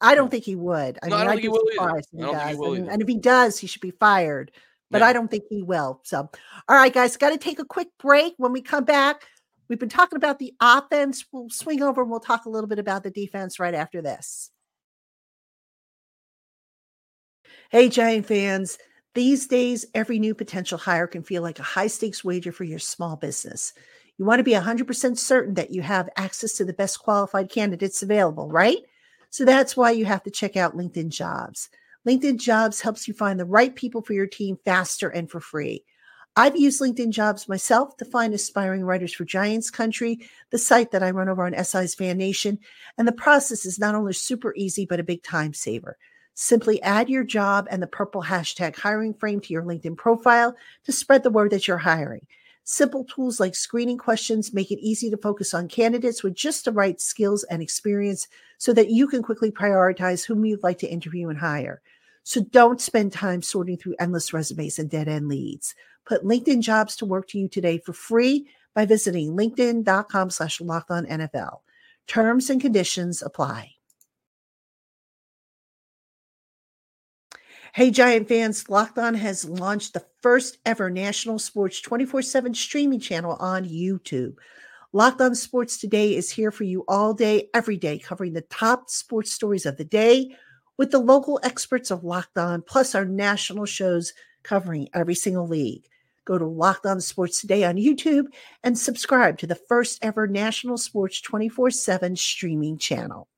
I 0.00 0.14
don't 0.14 0.30
think 0.30 0.44
he 0.44 0.54
would. 0.54 0.98
I 1.02 1.08
No, 1.08 1.16
I 1.16 1.18
mean, 1.18 1.26
don't 1.26 1.28
I'd 1.28 1.32
think 1.32 1.40
he 1.42 1.48
be 1.48 1.52
will 1.52 1.58
either. 1.58 1.72
surprised 1.72 2.08
I 2.16 2.20
don't 2.20 2.36
think 2.36 2.48
he 2.50 2.56
will 2.56 2.76
either. 2.76 2.90
and 2.92 3.02
if 3.02 3.08
he 3.08 3.16
does, 3.18 3.58
he 3.58 3.66
should 3.66 3.80
be 3.82 3.90
fired. 3.90 4.52
But 4.90 5.00
Yeah. 5.00 5.08
I 5.08 5.12
don't 5.12 5.30
think 5.30 5.44
he 5.50 5.62
will. 5.62 6.00
So, 6.04 6.30
all 6.68 6.76
right, 6.76 6.92
guys, 6.92 7.16
got 7.16 7.30
to 7.30 7.38
take 7.38 7.58
a 7.58 7.64
quick 7.64 7.88
break. 7.98 8.34
When 8.38 8.52
we 8.52 8.62
come 8.62 8.84
back, 8.84 9.22
we've 9.68 9.78
been 9.78 9.88
talking 9.88 10.16
about 10.16 10.38
the 10.38 10.54
offense. 10.60 11.24
We'll 11.32 11.50
swing 11.50 11.82
over 11.82 12.02
and 12.02 12.10
we'll 12.10 12.20
talk 12.20 12.46
a 12.46 12.50
little 12.50 12.68
bit 12.68 12.78
about 12.78 13.02
the 13.02 13.10
defense 13.10 13.58
right 13.58 13.74
after 13.74 14.00
this. 14.00 14.50
Hey, 17.70 17.88
Giant 17.88 18.26
fans. 18.26 18.78
These 19.14 19.46
days, 19.46 19.84
every 19.94 20.18
new 20.18 20.34
potential 20.34 20.78
hire 20.78 21.06
can 21.06 21.22
feel 21.22 21.42
like 21.42 21.58
a 21.58 21.64
high 21.64 21.88
stakes 21.88 22.22
wager 22.24 22.52
for 22.52 22.64
your 22.64 22.78
small 22.78 23.16
business. 23.16 23.72
You 24.16 24.24
want 24.24 24.38
to 24.40 24.44
be 24.44 24.52
100% 24.52 25.18
certain 25.18 25.54
that 25.54 25.70
you 25.70 25.82
have 25.82 26.08
access 26.16 26.54
to 26.54 26.64
the 26.64 26.72
best 26.72 26.98
qualified 27.00 27.50
candidates 27.50 28.02
available, 28.02 28.48
right? 28.48 28.78
So 29.30 29.44
that's 29.44 29.76
why 29.76 29.90
you 29.90 30.06
have 30.06 30.22
to 30.24 30.30
check 30.30 30.56
out 30.56 30.76
LinkedIn 30.76 31.10
Jobs. 31.10 31.68
LinkedIn 32.08 32.38
Jobs 32.38 32.80
helps 32.80 33.06
you 33.06 33.12
find 33.12 33.38
the 33.38 33.44
right 33.44 33.74
people 33.74 34.00
for 34.00 34.14
your 34.14 34.26
team 34.26 34.58
faster 34.64 35.10
and 35.10 35.30
for 35.30 35.40
free. 35.40 35.84
I've 36.36 36.56
used 36.56 36.80
LinkedIn 36.80 37.10
Jobs 37.10 37.50
myself 37.50 37.98
to 37.98 38.06
find 38.06 38.32
aspiring 38.32 38.82
writers 38.82 39.12
for 39.12 39.26
Giants 39.26 39.70
Country, 39.70 40.20
the 40.48 40.56
site 40.56 40.90
that 40.92 41.02
I 41.02 41.10
run 41.10 41.28
over 41.28 41.44
on 41.44 41.62
SI's 41.62 41.94
Fan 41.94 42.16
Nation. 42.16 42.60
And 42.96 43.06
the 43.06 43.12
process 43.12 43.66
is 43.66 43.78
not 43.78 43.94
only 43.94 44.14
super 44.14 44.54
easy, 44.56 44.86
but 44.86 44.98
a 44.98 45.04
big 45.04 45.22
time 45.22 45.52
saver. 45.52 45.98
Simply 46.32 46.80
add 46.80 47.10
your 47.10 47.24
job 47.24 47.68
and 47.70 47.82
the 47.82 47.86
purple 47.86 48.22
hashtag 48.22 48.74
hiring 48.74 49.12
frame 49.12 49.40
to 49.42 49.52
your 49.52 49.64
LinkedIn 49.64 49.98
profile 49.98 50.56
to 50.84 50.92
spread 50.92 51.24
the 51.24 51.30
word 51.30 51.50
that 51.50 51.68
you're 51.68 51.76
hiring. 51.76 52.26
Simple 52.64 53.04
tools 53.04 53.38
like 53.38 53.54
screening 53.54 53.98
questions 53.98 54.54
make 54.54 54.70
it 54.70 54.80
easy 54.80 55.10
to 55.10 55.18
focus 55.18 55.52
on 55.52 55.68
candidates 55.68 56.22
with 56.22 56.34
just 56.34 56.64
the 56.64 56.72
right 56.72 57.02
skills 57.02 57.44
and 57.44 57.60
experience 57.60 58.28
so 58.56 58.72
that 58.72 58.88
you 58.88 59.08
can 59.08 59.22
quickly 59.22 59.50
prioritize 59.50 60.24
whom 60.24 60.46
you'd 60.46 60.62
like 60.62 60.78
to 60.78 60.90
interview 60.90 61.28
and 61.28 61.38
hire. 61.38 61.82
So 62.28 62.42
don't 62.42 62.78
spend 62.78 63.14
time 63.14 63.40
sorting 63.40 63.78
through 63.78 63.94
endless 63.98 64.34
resumes 64.34 64.78
and 64.78 64.90
dead 64.90 65.08
end 65.08 65.28
leads. 65.28 65.74
Put 66.04 66.24
LinkedIn 66.24 66.60
jobs 66.60 66.94
to 66.96 67.06
work 67.06 67.26
to 67.28 67.38
you 67.38 67.48
today 67.48 67.78
for 67.78 67.94
free 67.94 68.46
by 68.74 68.84
visiting 68.84 69.30
linkedin.com 69.34 70.28
slash 70.28 70.58
NFL. 70.60 71.60
Terms 72.06 72.50
and 72.50 72.60
conditions 72.60 73.22
apply. 73.22 73.70
Hey, 77.72 77.90
Giant 77.90 78.28
fans, 78.28 78.68
Locked 78.68 78.98
On 78.98 79.14
has 79.14 79.48
launched 79.48 79.94
the 79.94 80.04
first 80.20 80.58
ever 80.66 80.90
national 80.90 81.38
sports 81.38 81.80
24 81.80 82.20
7 82.20 82.52
streaming 82.52 83.00
channel 83.00 83.38
on 83.40 83.64
YouTube. 83.64 84.34
Locked 84.92 85.22
On 85.22 85.34
Sports 85.34 85.78
Today 85.78 86.14
is 86.14 86.30
here 86.30 86.50
for 86.50 86.64
you 86.64 86.84
all 86.88 87.14
day, 87.14 87.48
every 87.54 87.78
day, 87.78 87.98
covering 87.98 88.34
the 88.34 88.42
top 88.42 88.90
sports 88.90 89.32
stories 89.32 89.64
of 89.64 89.78
the 89.78 89.84
day 89.84 90.36
with 90.78 90.92
the 90.92 90.98
local 90.98 91.40
experts 91.42 91.90
of 91.90 92.04
Locked 92.04 92.38
On, 92.38 92.62
plus 92.62 92.94
our 92.94 93.04
national 93.04 93.66
shows 93.66 94.14
covering 94.44 94.88
every 94.94 95.16
single 95.16 95.46
league. 95.46 95.84
Go 96.24 96.38
to 96.38 96.46
Locked 96.46 96.86
On 96.86 97.00
Sports 97.00 97.40
Today 97.40 97.64
on 97.64 97.76
YouTube 97.76 98.26
and 98.62 98.78
subscribe 98.78 99.38
to 99.38 99.46
the 99.46 99.54
first 99.54 99.98
ever 100.02 100.26
national 100.26 100.78
sports 100.78 101.20
24 101.20 101.70
7 101.72 102.16
streaming 102.16 102.78
channel. 102.78 103.28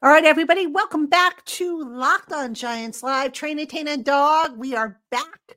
All 0.00 0.10
right, 0.10 0.24
everybody, 0.24 0.68
welcome 0.68 1.08
back 1.08 1.44
to 1.46 1.82
Locked 1.82 2.32
On 2.32 2.54
Giants 2.54 3.02
Live. 3.02 3.32
Train 3.32 3.58
Attain, 3.58 3.88
and 3.88 4.04
Dog. 4.04 4.56
We 4.56 4.76
are 4.76 5.00
back 5.10 5.56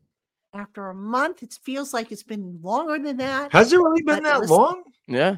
after 0.54 0.90
a 0.90 0.96
month. 0.96 1.44
It 1.44 1.60
feels 1.62 1.94
like 1.94 2.12
it's 2.12 2.24
been 2.24 2.60
longer 2.64 2.98
than 2.98 3.18
that. 3.18 3.52
Has 3.52 3.72
it 3.72 3.78
really 3.78 4.02
been 4.02 4.24
that 4.24 4.40
listen- 4.40 4.58
long? 4.58 4.84
Yeah. 5.08 5.38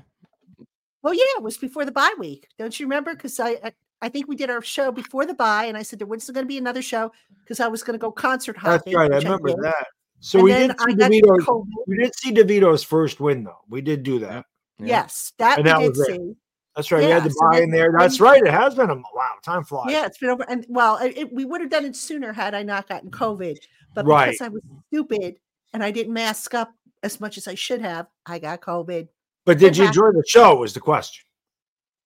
Well, 1.03 1.13
yeah, 1.13 1.21
it 1.37 1.43
was 1.43 1.57
before 1.57 1.85
the 1.85 1.91
bye 1.91 2.13
week. 2.17 2.47
Don't 2.57 2.77
you 2.79 2.85
remember? 2.85 3.13
Because 3.13 3.39
I, 3.39 3.49
I 3.63 3.73
I 4.01 4.09
think 4.09 4.27
we 4.27 4.35
did 4.35 4.49
our 4.49 4.61
show 4.61 4.91
before 4.91 5.25
the 5.25 5.33
bye, 5.33 5.65
and 5.65 5.77
I 5.77 5.83
said 5.83 5.99
there 5.99 6.07
was 6.07 6.29
going 6.29 6.43
to 6.43 6.47
be 6.47 6.57
another 6.57 6.81
show 6.81 7.11
because 7.39 7.59
I 7.59 7.67
was 7.67 7.83
going 7.83 7.93
to 7.97 8.01
go 8.01 8.11
concert 8.11 8.57
That's 8.61 8.85
right. 8.93 9.11
I 9.13 9.17
remember 9.17 9.49
did. 9.49 9.57
that. 9.61 9.87
So 10.19 10.39
And 10.39 10.43
we 10.45 10.53
did 10.53 10.71
I 10.71 10.85
see 10.85 10.95
got 10.95 11.11
DeVito's. 11.11 11.45
COVID. 11.45 11.67
We 11.87 11.97
did 11.97 12.15
see 12.15 12.31
DeVito's 12.33 12.83
first 12.83 13.19
win, 13.19 13.43
though. 13.43 13.59
We 13.69 13.81
did 13.81 14.03
do 14.03 14.19
that. 14.19 14.45
Yeah. 14.79 14.85
Yes, 14.87 15.33
that 15.37 15.57
And 15.59 15.65
we 15.65 15.71
that 15.71 15.79
did 15.79 15.89
was 15.89 15.99
it. 15.99 16.05
see. 16.15 16.35
That's 16.75 16.91
right. 16.91 17.03
you 17.03 17.09
had 17.09 17.23
Yeah, 17.23 17.27
the 17.27 17.29
so 17.31 17.49
buy 17.51 17.59
in 17.61 17.69
there. 17.69 17.93
That's 17.97 18.19
right. 18.19 18.41
It 18.41 18.49
has 18.51 18.73
been 18.75 18.89
a 18.89 18.95
wow. 18.95 19.03
Time 19.43 19.63
flies. 19.63 19.91
Yeah, 19.91 20.05
it's 20.05 20.17
been 20.17 20.29
over. 20.31 20.43
And 20.49 20.65
well, 20.69 20.97
it, 20.97 21.17
it- 21.17 21.33
we 21.33 21.45
would 21.45 21.61
have 21.61 21.69
done 21.69 21.85
it 21.85 21.95
sooner 21.95 22.33
had 22.33 22.55
I 22.55 22.63
not 22.63 22.87
gotten 22.89 23.11
COVID. 23.11 23.57
But 23.93 24.05
Right. 24.05 24.31
because 24.31 24.41
I 24.41 24.47
was 24.49 24.61
stupid 24.87 25.35
and 25.73 25.83
I 25.83 25.91
didn't 25.91 26.13
mask 26.13 26.53
up 26.53 26.73
as 27.03 27.19
much 27.21 27.37
as 27.37 27.47
I 27.47 27.53
should 27.55 27.81
have, 27.81 28.07
I 28.25 28.39
got 28.39 28.61
COVID. 28.61 29.07
But 29.45 29.59
did 29.59 29.77
you 29.77 29.83
It 29.83 29.87
enjoy 29.87 30.11
the 30.11 30.23
show? 30.27 30.55
Was 30.55 30.73
the 30.73 30.79
question. 30.79 31.23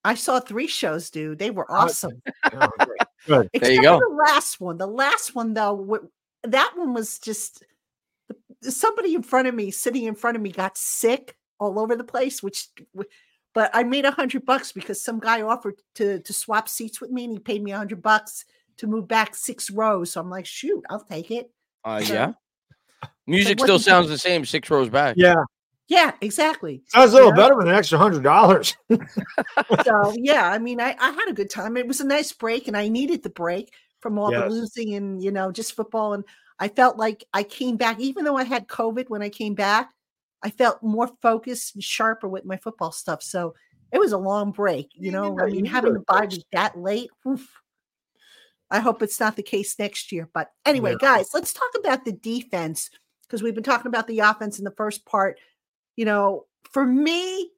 I 0.04 0.14
saw 0.14 0.40
three 0.40 0.66
shows, 0.66 1.10
dude. 1.10 1.38
They 1.38 1.50
were 1.50 1.70
awesome. 1.70 2.22
Oh. 2.52 2.68
Good. 3.26 3.50
Except 3.52 3.72
you 3.74 3.82
go. 3.82 3.98
the 3.98 4.24
last 4.26 4.60
one. 4.60 4.78
The 4.78 4.86
last 4.86 5.34
one, 5.34 5.54
though, 5.54 6.00
that 6.44 6.72
one 6.76 6.94
was 6.94 7.18
just 7.18 7.64
somebody 8.62 9.14
in 9.14 9.22
front 9.22 9.48
of 9.48 9.54
me, 9.54 9.70
sitting 9.70 10.04
in 10.04 10.14
front 10.14 10.36
of 10.36 10.42
me, 10.42 10.50
got 10.50 10.78
sick 10.78 11.36
all 11.60 11.78
over 11.78 11.96
the 11.96 12.04
place. 12.04 12.42
Which, 12.42 12.68
but 13.54 13.70
I 13.74 13.82
made 13.82 14.04
a 14.04 14.10
hundred 14.10 14.46
bucks 14.46 14.72
because 14.72 15.02
some 15.02 15.18
guy 15.18 15.42
offered 15.42 15.74
to 15.96 16.20
to 16.20 16.32
swap 16.32 16.68
seats 16.68 17.00
with 17.00 17.10
me, 17.10 17.24
and 17.24 17.32
he 17.32 17.38
paid 17.38 17.62
me 17.62 17.72
a 17.72 17.76
hundred 17.78 18.02
bucks 18.02 18.44
to 18.78 18.86
move 18.86 19.08
back 19.08 19.34
six 19.34 19.68
rows. 19.70 20.12
So 20.12 20.20
I'm 20.20 20.30
like, 20.30 20.46
shoot, 20.46 20.82
I'll 20.90 21.04
take 21.04 21.30
it. 21.30 21.50
Uh, 21.84 22.00
So- 22.02 22.14
yeah. 22.14 22.32
Music 23.26 23.60
still 23.60 23.78
sounds 23.78 24.08
the 24.08 24.16
same 24.16 24.44
six 24.46 24.70
rows 24.70 24.88
back. 24.88 25.14
Yeah. 25.18 25.34
Yeah, 25.88 26.12
exactly. 26.20 26.82
Sounds 26.86 27.12
a 27.12 27.14
little 27.16 27.30
Yeah. 27.30 27.36
better 27.36 27.56
with 27.56 27.66
an 27.66 27.74
extra 27.74 27.98
hundred 27.98 28.22
dollars. 28.22 28.76
So 29.84 30.12
yeah, 30.16 30.50
I 30.50 30.58
mean, 30.58 30.80
I, 30.80 30.94
I 30.98 31.10
had 31.10 31.28
a 31.28 31.32
good 31.32 31.50
time. 31.50 31.76
It 31.76 31.86
was 31.86 32.00
a 32.00 32.06
nice 32.06 32.32
break, 32.32 32.68
and 32.68 32.76
I 32.76 32.88
needed 32.88 33.22
the 33.22 33.30
break 33.30 33.72
from 34.00 34.18
all 34.18 34.30
Yes. 34.30 34.42
the 34.44 34.48
losing 34.50 34.94
and 34.94 35.22
you 35.22 35.30
know 35.30 35.50
just 35.50 35.74
football. 35.74 36.14
And 36.14 36.24
I 36.58 36.68
felt 36.68 36.96
like 36.96 37.24
I 37.34 37.42
came 37.42 37.76
back, 37.76 37.98
even 38.00 38.24
though 38.24 38.36
I 38.36 38.44
had 38.44 38.68
COVID 38.68 39.08
when 39.08 39.22
I 39.22 39.28
came 39.28 39.54
back. 39.54 39.90
I 40.42 40.50
felt 40.50 40.82
more 40.82 41.10
focused 41.20 41.74
and 41.74 41.82
sharper 41.82 42.28
with 42.28 42.44
my 42.44 42.56
football 42.58 42.92
stuff. 42.92 43.22
So 43.22 43.54
it 43.92 43.98
was 43.98 44.12
a 44.12 44.18
long 44.18 44.52
break. 44.52 44.88
You 44.94 45.06
You 45.06 45.12
know, 45.12 45.30
need 45.34 45.42
I 45.42 45.46
mean, 45.46 45.64
having 45.64 45.94
the 45.94 46.00
bye 46.06 46.26
week 46.30 46.44
that 46.52 46.78
late. 46.78 47.10
oof. 47.26 47.48
I 48.70 48.78
hope 48.80 49.02
it's 49.02 49.18
not 49.18 49.34
the 49.36 49.42
case 49.42 49.78
next 49.78 50.12
year. 50.12 50.28
But 50.32 50.50
anyway, 50.64 50.92
Yeah. 50.92 50.98
guys, 51.00 51.30
let's 51.34 51.52
talk 51.52 51.70
about 51.78 52.04
the 52.04 52.12
defense 52.12 52.90
because 53.26 53.42
we've 53.42 53.54
been 53.54 53.64
talking 53.64 53.88
about 53.88 54.06
the 54.06 54.20
offense 54.20 54.58
in 54.58 54.64
the 54.64 54.74
first 54.76 55.04
part. 55.06 55.38
You 55.98 56.04
know, 56.04 56.46
for 56.62 56.86
me, 56.86 57.50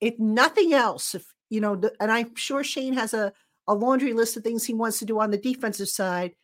if 0.00 0.16
nothing 0.16 0.72
else, 0.72 1.16
if 1.16 1.26
you 1.50 1.60
know, 1.60 1.80
and 1.98 2.12
I'm 2.12 2.32
sure 2.36 2.62
Schoen 2.62 2.92
has 2.92 3.12
a, 3.12 3.32
a 3.66 3.74
laundry 3.74 4.12
list 4.12 4.36
of 4.36 4.44
things 4.44 4.62
he 4.62 4.72
wants 4.72 5.00
to 5.00 5.04
do 5.04 5.18
on 5.18 5.32
the 5.32 5.36
defensive 5.36 5.88
side. 5.88 6.36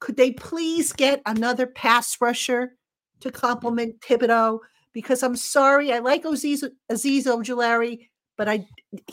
Could 0.00 0.16
they 0.16 0.30
please 0.30 0.94
get 0.94 1.20
another 1.26 1.66
pass 1.66 2.16
rusher 2.22 2.78
to 3.20 3.30
complement 3.30 4.00
Thibodeaux? 4.00 4.60
Because 4.94 5.22
I'm 5.22 5.36
sorry, 5.36 5.92
I 5.92 5.98
like 5.98 6.24
Azeez, 6.24 6.64
Azeez 6.90 7.24
Ojulari, 7.24 8.08
but 8.38 8.48
I 8.48 8.66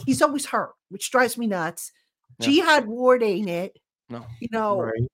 he's 0.06 0.22
always 0.22 0.46
hurt, 0.46 0.76
which 0.88 1.12
drives 1.12 1.38
me 1.38 1.46
nuts. 1.46 1.92
Yeah. 2.40 2.46
Jihad 2.48 2.88
Ward 2.88 3.22
ain't 3.22 3.50
it. 3.50 3.78
No. 4.10 4.26
You 4.40 4.48
know, 4.50 4.80
Right. 4.80 5.12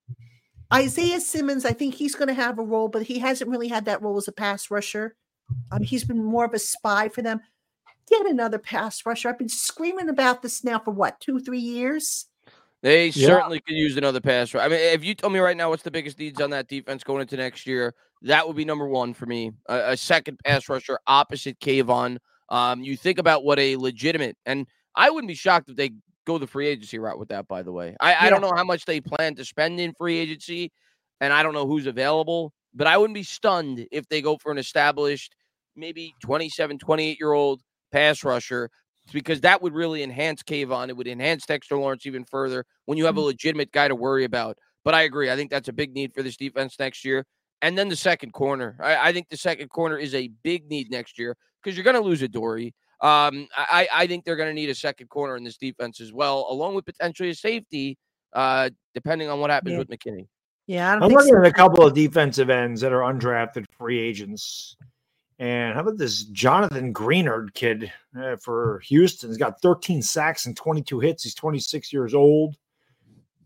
Isaiah 0.71 1.21
Simmons, 1.21 1.65
I 1.65 1.73
think 1.73 1.95
he's 1.95 2.13
going 2.13 2.27
to 2.27 2.35
have 2.35 2.59
a 2.59 2.63
role, 2.63 2.87
but 2.87 3.01
he 3.01 3.17
hasn't 3.17 3.49
really 3.49 3.67
had 3.67 3.85
that 3.85 4.03
role 4.03 4.17
as 4.17 4.27
a 4.27 4.31
pass 4.31 4.69
rusher. 4.69 5.15
Um, 5.71 5.83
he's 5.83 6.03
been 6.03 6.23
more 6.23 6.45
of 6.45 6.53
a 6.53 6.59
spy 6.59 7.09
for 7.09 7.21
them. 7.21 7.41
Get 8.09 8.25
another 8.25 8.57
pass 8.59 9.05
rusher. 9.05 9.29
I've 9.29 9.37
been 9.37 9.49
screaming 9.49 10.09
about 10.09 10.41
this 10.41 10.63
now 10.63 10.79
for 10.79 10.91
what, 10.91 11.19
two, 11.19 11.39
three 11.39 11.59
years? 11.59 12.25
They 12.81 13.07
Yeah. 13.09 13.27
certainly 13.27 13.59
could 13.59 13.75
use 13.75 13.95
another 13.95 14.19
pass. 14.19 14.53
rush. 14.53 14.65
I 14.65 14.67
mean, 14.67 14.79
if 14.79 15.03
you 15.03 15.13
tell 15.13 15.29
me 15.29 15.39
right 15.39 15.55
now 15.55 15.69
what's 15.69 15.83
the 15.83 15.91
biggest 15.91 16.17
needs 16.19 16.41
on 16.41 16.49
that 16.49 16.67
defense 16.67 17.03
going 17.03 17.21
into 17.21 17.37
next 17.37 17.67
year, 17.67 17.93
that 18.23 18.45
would 18.47 18.55
be 18.55 18.65
number 18.65 18.87
one 18.87 19.13
for 19.13 19.25
me. 19.27 19.51
A, 19.69 19.91
a 19.91 19.97
second 19.97 20.39
pass 20.43 20.67
rusher 20.67 20.99
opposite 21.07 21.59
Kayvon. 21.59 22.17
Um, 22.49 22.81
you 22.83 22.97
think 22.97 23.17
about 23.17 23.43
what 23.43 23.59
a 23.59 23.77
legitimate, 23.77 24.35
and 24.45 24.67
I 24.95 25.09
wouldn't 25.09 25.29
be 25.29 25.35
shocked 25.35 25.69
if 25.69 25.77
they 25.77 25.91
go 26.25 26.37
the 26.37 26.47
free 26.47 26.67
agency 26.67 26.99
route 26.99 27.17
with 27.17 27.29
that. 27.29 27.47
By 27.47 27.63
the 27.63 27.71
way, 27.71 27.95
I, 28.01 28.27
I 28.27 28.29
don't 28.29 28.41
know 28.41 28.51
how 28.53 28.63
much 28.65 28.83
they 28.85 28.99
plan 28.99 29.35
to 29.35 29.45
spend 29.45 29.79
in 29.79 29.93
free 29.93 30.17
agency, 30.17 30.71
and 31.21 31.31
I 31.31 31.43
don't 31.43 31.53
know 31.53 31.65
who's 31.65 31.85
available. 31.85 32.51
But 32.73 32.87
I 32.87 32.97
wouldn't 32.97 33.15
be 33.15 33.23
stunned 33.23 33.87
if 33.91 34.07
they 34.09 34.21
go 34.21 34.37
for 34.37 34.51
an 34.51 34.57
established, 34.57 35.35
maybe 35.75 36.13
27, 36.23 36.77
28 36.77 37.17
year 37.19 37.33
old 37.33 37.61
pass 37.91 38.23
rusher 38.23 38.69
because 39.11 39.41
that 39.41 39.61
would 39.61 39.73
really 39.73 40.03
enhance 40.03 40.43
Kayvon. 40.43 40.89
It 40.89 40.97
would 40.97 41.07
enhance 41.07 41.45
Dexter 41.45 41.77
Lawrence 41.77 42.05
even 42.05 42.23
further 42.25 42.65
when 42.85 42.97
you 42.97 43.05
have 43.05 43.17
a 43.17 43.21
legitimate 43.21 43.71
guy 43.71 43.87
to 43.87 43.95
worry 43.95 44.23
about. 44.25 44.57
But 44.83 44.93
I 44.95 45.01
agree. 45.03 45.29
I 45.29 45.35
think 45.35 45.51
that's 45.51 45.67
a 45.69 45.73
big 45.73 45.93
need 45.93 46.13
for 46.13 46.23
this 46.23 46.37
defense 46.37 46.75
next 46.79 47.03
year. 47.05 47.25
And 47.61 47.77
then 47.77 47.89
the 47.89 47.95
second 47.95 48.31
corner. 48.31 48.77
I, 48.81 49.09
I 49.09 49.13
think 49.13 49.29
the 49.29 49.37
second 49.37 49.69
corner 49.69 49.97
is 49.97 50.15
a 50.15 50.29
big 50.43 50.69
need 50.69 50.89
next 50.89 51.19
year 51.19 51.35
because 51.61 51.77
you're 51.77 51.83
going 51.83 51.95
to 51.95 52.01
lose 52.01 52.21
Adoree. 52.21 52.73
Um, 53.01 53.47
I, 53.55 53.87
I 53.91 54.07
think 54.07 54.25
they're 54.25 54.35
going 54.35 54.49
to 54.49 54.53
need 54.53 54.69
a 54.69 54.75
second 54.75 55.07
corner 55.09 55.35
in 55.35 55.43
this 55.43 55.57
defense 55.57 55.99
as 56.01 56.13
well, 56.13 56.47
along 56.49 56.75
with 56.75 56.85
potentially 56.85 57.29
a 57.31 57.35
safety, 57.35 57.97
uh, 58.33 58.69
depending 58.93 59.29
on 59.29 59.39
what 59.39 59.49
happens 59.49 59.73
Yeah. 59.73 59.77
with 59.79 59.89
McKinney. 59.89 60.27
Yeah, 60.67 60.89
I 60.89 60.93
don't 60.93 61.03
I'm 61.03 61.09
think 61.09 61.19
looking 61.19 61.33
so. 61.33 61.39
at 61.41 61.47
a 61.47 61.51
couple 61.51 61.85
of 61.85 61.93
defensive 61.93 62.49
ends 62.49 62.81
that 62.81 62.93
are 62.93 63.01
undrafted 63.01 63.65
free 63.77 63.99
agents, 63.99 64.75
And 65.41 65.73
how 65.73 65.81
about 65.81 65.97
this 65.97 66.25
Jonathan 66.25 66.93
Greenard 66.93 67.55
kid 67.55 67.91
uh, 68.15 68.35
for 68.35 68.79
Houston? 68.85 69.31
He's 69.31 69.39
got 69.39 69.59
13 69.59 70.03
sacks 70.03 70.45
and 70.45 70.55
22 70.55 70.99
hits. 70.99 71.23
He's 71.23 71.33
26 71.33 71.91
years 71.91 72.13
old. 72.13 72.57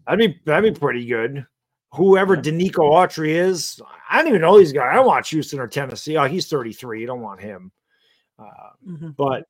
That'd 0.05 0.19
be 0.19 0.41
that'd 0.45 0.73
be 0.73 0.77
pretty 0.77 1.05
good. 1.05 1.47
Whoever. 1.93 2.35
Denico 2.35 2.79
Autry 2.79 3.29
is, 3.29 3.79
I 4.09 4.17
don't 4.17 4.27
even 4.27 4.41
know 4.41 4.57
these 4.59 4.73
guys. 4.73 4.89
I 4.91 4.95
don't 4.95 5.07
want 5.07 5.25
Houston 5.27 5.57
or 5.61 5.67
Tennessee. 5.67 6.17
Oh, 6.17 6.25
he's 6.25 6.49
33. 6.49 6.99
You 6.99 7.07
don't 7.07 7.21
want 7.21 7.39
him. 7.39 7.71
Uh, 8.37 8.71
mm-hmm. 8.85 9.09
But 9.11 9.45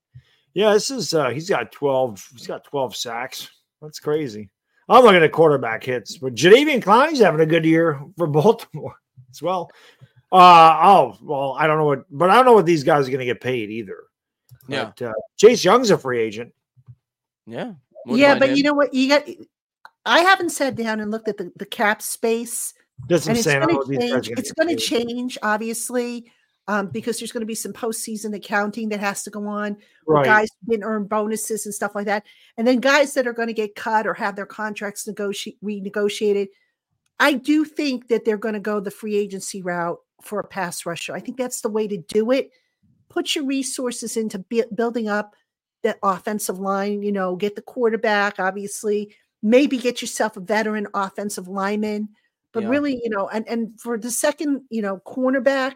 yeah, 0.54 0.72
this 0.72 0.92
is 0.92 1.16
uh, 1.16 1.32
he's 1.32 1.50
got 1.50 1.72
12. 1.72 2.28
He's 2.34 2.46
got 2.46 2.64
12 2.66 2.96
sacks. 2.96 3.50
That's 3.82 4.00
crazy. 4.00 4.52
I'm 4.88 5.04
looking 5.04 5.24
at 5.24 5.32
quarterback 5.32 5.84
hits, 5.84 6.20
but 6.20 6.36
Jadeveon 6.36 6.84
Clowney's 6.84 7.22
having 7.22 7.42
a 7.42 7.48
good 7.48 7.66
year 7.66 8.00
for 8.16 8.28
Baltimore 8.28 8.98
as 9.32 9.42
well. 9.42 9.72
Uh 10.32 10.80
oh, 10.82 11.18
well, 11.22 11.56
I 11.58 11.68
don't 11.68 11.78
know 11.78 11.86
what, 11.86 12.06
but 12.10 12.30
I 12.30 12.36
don't 12.36 12.46
know 12.46 12.54
what 12.54 12.66
these 12.66 12.84
guys 12.84 13.08
are 13.08 13.12
going 13.12 13.20
to 13.20 13.26
get 13.26 13.42
paid 13.42 13.70
either. 13.70 14.04
Yeah, 14.68 14.92
but, 14.98 15.10
uh, 15.10 15.14
Chase 15.38 15.64
Young's 15.64 15.92
a 15.92 15.98
free 15.98 16.20
agent. 16.20 16.54
Yeah, 17.46 17.74
yeah, 18.08 18.38
but 18.38 18.58
you 18.58 18.64
know 18.64 18.74
what? 18.74 18.94
You 18.94 19.10
got. 19.10 19.28
I 20.06 20.20
haven't 20.20 20.50
sat 20.50 20.76
down 20.76 21.00
and 21.00 21.12
looked 21.12 21.28
at 21.28 21.38
the, 21.38 21.52
the 21.56 21.66
cap 21.66 22.02
space. 22.02 22.74
Doesn't 23.08 23.32
and 23.32 23.38
it's 23.38 23.46
going 23.46 24.00
to 24.00 24.00
change. 24.00 24.30
It's 24.30 24.52
going 24.52 24.70
to 24.70 24.76
change, 24.76 25.38
obviously, 25.44 26.32
um, 26.68 26.88
because 26.88 27.20
there's 27.20 27.32
going 27.32 27.42
to 27.42 27.48
be 27.48 27.56
some 27.56 27.74
postseason 27.74 28.36
accounting 28.36 28.90
that 28.90 29.00
has 29.00 29.24
to 29.24 29.30
go 29.30 29.48
on. 29.48 29.78
Right. 30.08 30.26
Guys 30.26 30.50
didn't 30.68 30.86
earn 30.86 31.06
bonuses 31.06 31.66
and 31.66 31.76
stuff 31.76 31.94
like 31.94 32.06
that, 32.06 32.24
and 32.58 32.68
then 32.68 32.80
guys 32.80 33.14
that 33.14 33.28
are 33.28 33.34
going 33.34 33.48
to 33.48 33.54
get 33.54 33.76
cut 33.76 34.08
or 34.08 34.14
have 34.16 34.36
their 34.36 34.46
contracts 34.46 35.08
negotiate 35.08 35.58
renegotiated. 35.64 36.48
I 37.20 37.34
do 37.34 37.64
think 37.64 38.08
that 38.10 38.26
they're 38.26 38.38
going 38.38 38.56
to 38.56 38.60
go 38.60 38.80
the 38.80 38.92
free 38.92 39.16
agency 39.16 39.62
route 39.62 40.00
for 40.26 40.40
a 40.40 40.48
pass 40.48 40.86
rusher. 40.86 41.14
I 41.14 41.20
think 41.20 41.38
that's 41.38 41.62
the 41.62 41.70
way 41.70 41.88
to 41.88 41.98
do 41.98 42.32
it. 42.32 42.52
Put 43.10 43.36
your 43.36 43.46
resources 43.46 44.18
into 44.18 44.40
building 44.74 45.08
up 45.08 45.36
the 45.84 45.98
offensive 46.04 46.60
line. 46.60 47.04
You 47.04 47.12
know, 47.12 47.36
get 47.36 47.56
the 47.56 47.62
quarterback, 47.62 48.40
obviously. 48.40 49.16
Maybe 49.42 49.78
get 49.78 50.02
yourself 50.02 50.38
a 50.38 50.42
veteran 50.42 50.88
offensive 50.94 51.48
lineman. 51.48 52.10
But 52.52 52.64
yeah. 52.64 52.70
really, 52.70 53.02
you 53.04 53.10
know, 53.10 53.28
and 53.28 53.48
and 53.48 53.80
for 53.80 53.98
the 53.98 54.10
second, 54.10 54.62
you 54.70 54.82
know, 54.82 55.02
cornerback, 55.06 55.74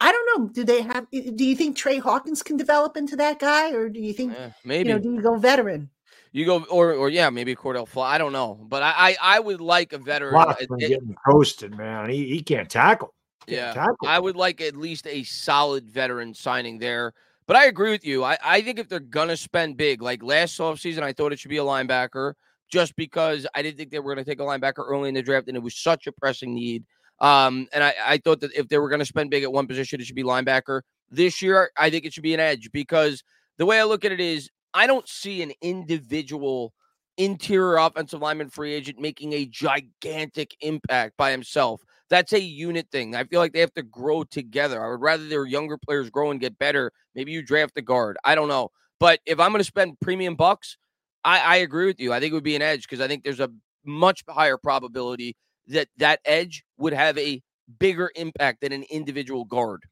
I 0.00 0.12
don't 0.12 0.40
know. 0.40 0.48
Do 0.48 0.64
they 0.64 0.82
have? 0.82 1.06
Do 1.10 1.44
you 1.44 1.56
think 1.56 1.76
Tre 1.76 1.98
Hawkins 1.98 2.42
can 2.42 2.56
develop 2.56 2.96
into 2.96 3.16
that 3.16 3.40
guy, 3.40 3.72
or 3.72 3.88
do 3.88 4.00
you 4.00 4.12
think 4.12 4.32
yeah, 4.32 4.50
maybe 4.64 4.88
you 4.88 4.94
know, 4.94 5.00
do 5.00 5.12
you 5.12 5.20
go 5.20 5.36
veteran? 5.36 5.90
You 6.32 6.44
go 6.44 6.64
or 6.70 6.92
or 6.92 7.08
yeah, 7.08 7.30
maybe 7.30 7.54
Cor'Dale 7.54 7.86
Flott. 7.86 8.06
I 8.06 8.18
don't 8.18 8.32
know, 8.32 8.58
but 8.68 8.82
I 8.82 8.92
I, 8.96 9.16
I 9.20 9.40
would 9.40 9.60
like 9.60 9.92
a 9.92 9.98
veteran. 9.98 10.36
Uh, 10.36 10.54
it, 10.60 10.70
getting 10.78 11.16
posted, 11.26 11.76
man. 11.76 12.10
He 12.10 12.28
he 12.28 12.42
can't 12.42 12.70
tackle. 12.70 13.12
Yeah, 13.48 13.86
I 14.06 14.18
would 14.18 14.36
like 14.36 14.60
at 14.60 14.76
least 14.76 15.06
a 15.06 15.22
solid 15.24 15.88
veteran 15.88 16.34
signing 16.34 16.78
there. 16.78 17.12
But 17.46 17.56
I 17.56 17.64
agree 17.66 17.90
with 17.90 18.04
you. 18.04 18.24
I, 18.24 18.36
I 18.44 18.60
think 18.60 18.78
if 18.78 18.88
they're 18.88 19.00
gonna 19.00 19.36
spend 19.36 19.76
big, 19.78 20.02
like 20.02 20.22
last 20.22 20.58
offseason, 20.58 21.02
I 21.02 21.12
thought 21.12 21.32
it 21.32 21.38
should 21.38 21.48
be 21.48 21.56
a 21.56 21.64
linebacker 21.64 22.34
just 22.70 22.94
because 22.96 23.46
I 23.54 23.62
didn't 23.62 23.78
think 23.78 23.90
they 23.90 24.00
were 24.00 24.14
gonna 24.14 24.24
take 24.24 24.40
a 24.40 24.44
linebacker 24.44 24.86
early 24.86 25.08
in 25.08 25.14
the 25.14 25.22
draft, 25.22 25.48
and 25.48 25.56
it 25.56 25.62
was 25.62 25.76
such 25.76 26.06
a 26.06 26.12
pressing 26.12 26.54
need. 26.54 26.84
Um, 27.20 27.66
and 27.72 27.82
I, 27.82 27.94
I 28.04 28.18
thought 28.18 28.40
that 28.40 28.52
if 28.54 28.68
they 28.68 28.78
were 28.78 28.90
gonna 28.90 29.06
spend 29.06 29.30
big 29.30 29.44
at 29.44 29.52
one 29.52 29.66
position, 29.66 30.00
it 30.00 30.04
should 30.04 30.14
be 30.14 30.24
linebacker. 30.24 30.82
This 31.10 31.40
year, 31.40 31.70
I 31.76 31.88
think 31.88 32.04
it 32.04 32.12
should 32.12 32.22
be 32.22 32.34
an 32.34 32.40
edge 32.40 32.70
because 32.70 33.24
the 33.56 33.64
way 33.64 33.80
I 33.80 33.84
look 33.84 34.04
at 34.04 34.12
it 34.12 34.20
is 34.20 34.50
I 34.74 34.86
don't 34.86 35.08
see 35.08 35.42
an 35.42 35.52
individual 35.62 36.74
interior 37.16 37.76
offensive 37.78 38.20
lineman 38.20 38.50
free 38.50 38.74
agent 38.74 38.98
making 38.98 39.32
a 39.32 39.46
gigantic 39.46 40.54
impact 40.60 41.16
by 41.16 41.30
himself 41.30 41.82
that's 42.10 42.32
a 42.32 42.40
unit 42.40 42.88
thing. 42.90 43.14
I 43.14 43.24
feel 43.24 43.40
like 43.40 43.52
they 43.52 43.60
have 43.60 43.74
to 43.74 43.82
grow 43.82 44.24
together. 44.24 44.84
I 44.84 44.90
would 44.90 45.00
rather 45.00 45.26
their 45.26 45.44
younger 45.44 45.76
players 45.76 46.10
grow 46.10 46.30
and 46.30 46.40
get 46.40 46.58
better. 46.58 46.92
Maybe 47.14 47.32
you 47.32 47.42
draft 47.42 47.76
a 47.76 47.82
guard. 47.82 48.16
I 48.24 48.34
don't 48.34 48.48
know. 48.48 48.70
But 49.00 49.20
if 49.26 49.38
I'm 49.38 49.50
going 49.50 49.60
to 49.60 49.64
spend 49.64 50.00
premium 50.00 50.34
bucks, 50.34 50.76
I, 51.24 51.40
I 51.40 51.56
agree 51.56 51.86
with 51.86 52.00
you. 52.00 52.12
I 52.12 52.20
think 52.20 52.32
it 52.32 52.34
would 52.34 52.44
be 52.44 52.56
an 52.56 52.62
edge 52.62 52.82
because 52.82 53.00
I 53.00 53.08
think 53.08 53.24
there's 53.24 53.40
a 53.40 53.50
much 53.84 54.24
higher 54.28 54.56
probability 54.56 55.36
that 55.68 55.88
that 55.98 56.20
edge 56.24 56.64
would 56.78 56.92
have 56.92 57.16
a 57.18 57.42
bigger 57.78 58.10
impact 58.16 58.62
than 58.62 58.72
an 58.72 58.84
individual 58.84 59.44
guard. 59.44 59.82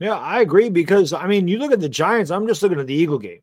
Yeah, 0.00 0.18
I 0.18 0.40
agree 0.40 0.68
because 0.68 1.12
I 1.12 1.26
mean, 1.26 1.48
you 1.48 1.58
look 1.58 1.72
at 1.72 1.80
the 1.80 1.88
Giants. 1.88 2.30
I'm 2.30 2.46
just 2.46 2.62
looking 2.62 2.80
at 2.80 2.86
the 2.86 2.94
Eagle 2.94 3.18
game 3.18 3.40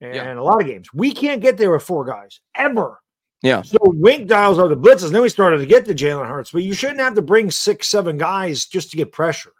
and 0.00 0.14
yeah. 0.14 0.34
a 0.34 0.42
lot 0.42 0.60
of 0.60 0.66
games. 0.66 0.88
We 0.92 1.12
can't 1.12 1.40
get 1.40 1.56
there 1.56 1.70
with 1.70 1.82
four 1.82 2.04
guys 2.04 2.40
ever. 2.56 2.98
Yeah. 3.42 3.62
So 3.62 3.78
Wink 3.82 4.28
dials 4.28 4.58
are 4.58 4.68
the 4.68 4.76
blitzes. 4.76 5.10
Then 5.10 5.22
we 5.22 5.28
started 5.28 5.58
to 5.58 5.66
get 5.66 5.84
to 5.86 5.94
Jalen 5.94 6.28
Hurts, 6.28 6.50
but 6.50 6.62
you 6.62 6.74
shouldn't 6.74 7.00
have 7.00 7.14
to 7.14 7.22
bring 7.22 7.50
six, 7.50 7.88
seven 7.88 8.16
guys 8.16 8.66
just 8.66 8.90
to 8.90 8.96
get 8.96 9.12
pressure. 9.12 9.52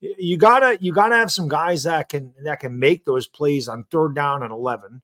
You 0.00 0.36
gotta 0.36 0.76
you 0.80 0.92
gotta 0.92 1.14
have 1.14 1.32
some 1.32 1.48
guys 1.48 1.84
that 1.84 2.08
can 2.08 2.34
that 2.44 2.60
can 2.60 2.78
make 2.78 3.04
those 3.04 3.26
plays 3.26 3.68
on 3.68 3.84
third 3.84 4.14
down 4.14 4.42
and 4.42 4.52
eleven. 4.52 5.02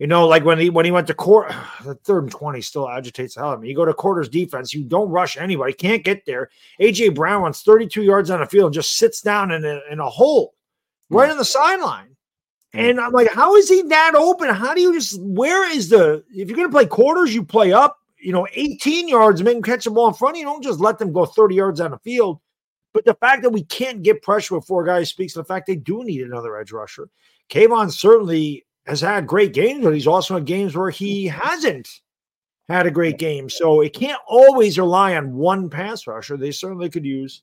You 0.00 0.08
know, 0.08 0.26
like 0.26 0.44
when 0.44 0.58
he 0.58 0.70
when 0.70 0.84
he 0.84 0.90
went 0.90 1.06
to 1.06 1.14
court, 1.14 1.52
the 1.84 1.94
third 1.94 2.24
and 2.24 2.32
twenty 2.32 2.60
still 2.60 2.88
agitates 2.88 3.34
the 3.34 3.40
hell 3.40 3.50
out 3.50 3.54
of 3.54 3.60
me. 3.60 3.68
You 3.68 3.76
go 3.76 3.84
to 3.84 3.94
quarters 3.94 4.28
defense, 4.28 4.74
you 4.74 4.84
don't 4.84 5.10
rush 5.10 5.36
anybody, 5.36 5.72
can't 5.72 6.02
get 6.02 6.26
there. 6.26 6.50
AJ 6.80 7.14
Brown 7.14 7.42
wants 7.42 7.62
32 7.62 8.02
yards 8.02 8.30
on 8.30 8.40
the 8.40 8.46
field, 8.46 8.72
just 8.72 8.96
sits 8.96 9.20
down 9.20 9.52
in 9.52 9.64
a, 9.64 9.80
in 9.90 10.00
a 10.00 10.08
hole 10.08 10.54
right 11.10 11.26
hmm. 11.26 11.32
on 11.32 11.38
the 11.38 11.44
sideline. 11.44 12.13
Mm. 12.74 12.90
And 12.90 13.00
I'm 13.00 13.12
like, 13.12 13.30
how 13.32 13.54
is 13.56 13.68
he 13.68 13.82
that 13.82 14.14
open? 14.14 14.48
How 14.50 14.74
do 14.74 14.80
you 14.80 14.92
just 14.94 15.20
where 15.20 15.70
is 15.70 15.88
the 15.88 16.24
if 16.30 16.48
you're 16.48 16.56
gonna 16.56 16.70
play 16.70 16.86
quarters, 16.86 17.34
you 17.34 17.44
play 17.44 17.72
up, 17.72 17.98
you 18.18 18.32
know, 18.32 18.46
18 18.54 19.08
yards 19.08 19.40
and 19.40 19.46
make 19.46 19.54
them 19.54 19.62
catch 19.62 19.84
the 19.84 19.90
ball 19.90 20.08
in 20.08 20.14
front 20.14 20.36
of 20.36 20.40
you. 20.40 20.44
Don't 20.44 20.62
just 20.62 20.80
let 20.80 20.98
them 20.98 21.12
go 21.12 21.24
30 21.24 21.54
yards 21.54 21.80
on 21.80 21.92
the 21.92 21.98
field. 21.98 22.40
But 22.92 23.04
the 23.04 23.14
fact 23.14 23.42
that 23.42 23.50
we 23.50 23.64
can't 23.64 24.02
get 24.02 24.22
pressure 24.22 24.54
with 24.54 24.66
four 24.66 24.84
guys 24.84 25.08
speaks 25.08 25.32
to 25.34 25.40
the 25.40 25.44
fact 25.44 25.66
they 25.66 25.76
do 25.76 26.04
need 26.04 26.22
another 26.22 26.56
edge 26.56 26.72
rusher. 26.72 27.08
Kayvon 27.50 27.90
certainly 27.92 28.64
has 28.86 29.00
had 29.00 29.26
great 29.26 29.52
games, 29.52 29.82
but 29.84 29.94
he's 29.94 30.06
also 30.06 30.34
had 30.34 30.44
games 30.44 30.76
where 30.76 30.90
he 30.90 31.26
hasn't 31.26 31.88
had 32.68 32.86
a 32.86 32.90
great 32.90 33.18
game. 33.18 33.50
So 33.50 33.80
it 33.80 33.92
can't 33.92 34.20
always 34.28 34.78
rely 34.78 35.16
on 35.16 35.34
one 35.34 35.68
pass 35.68 36.06
rusher. 36.06 36.36
They 36.36 36.52
certainly 36.52 36.88
could 36.88 37.04
use. 37.04 37.42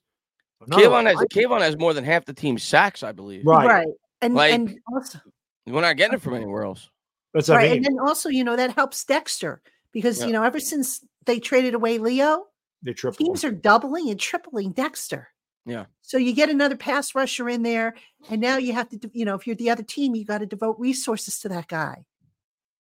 Kayvon 0.70 1.06
has 1.06 1.18
Kayvon 1.34 1.62
has 1.62 1.78
more 1.78 1.94
than 1.94 2.04
half 2.04 2.26
the 2.26 2.34
team 2.34 2.58
sacks, 2.58 3.04
I 3.04 3.12
believe. 3.12 3.46
Right. 3.46 3.68
Right. 3.68 3.88
And 4.22 4.36
like, 4.36 4.54
and 4.54 4.78
also 4.94 5.20
we're 5.68 5.82
not 5.82 5.98
getting 5.98 6.16
it 6.16 6.22
from 6.22 6.36
anywhere 6.36 6.64
else. 6.64 6.90
That's 7.34 7.50
right. 7.50 7.72
I 7.72 7.74
mean. 7.74 7.78
And 7.78 7.86
then 7.86 8.00
also, 8.00 8.30
you 8.30 8.44
know, 8.44 8.56
that 8.56 8.76
helps 8.76 9.04
Dexter 9.04 9.62
because 9.92 10.20
yeah. 10.20 10.28
you 10.28 10.34
know, 10.34 10.44
ever 10.44 10.60
since 10.60 11.04
they 11.26 11.40
traded 11.40 11.74
away 11.74 11.98
Leo, 11.98 12.48
they 12.84 12.94
triple 12.94 13.26
teams 13.26 13.44
are 13.44 13.52
doubling 13.52 14.10
and 14.10 14.20
tripling 14.20 14.72
Dexter. 14.72 15.30
Yeah. 15.66 15.86
So 16.02 16.18
you 16.18 16.34
get 16.34 16.50
another 16.50 16.76
pass 16.76 17.14
rusher 17.14 17.48
in 17.48 17.64
there, 17.64 17.96
and 18.30 18.42
now 18.42 18.58
you 18.58 18.74
have 18.74 18.90
to, 18.90 19.00
you 19.14 19.26
know, 19.26 19.36
if 19.36 19.46
you're 19.46 19.56
the 19.56 19.70
other 19.70 19.84
team, 19.84 20.16
you 20.16 20.26
got 20.26 20.40
to 20.40 20.46
devote 20.46 20.80
resources 20.80 21.40
to 21.40 21.50
that 21.50 21.68
guy. 21.68 22.04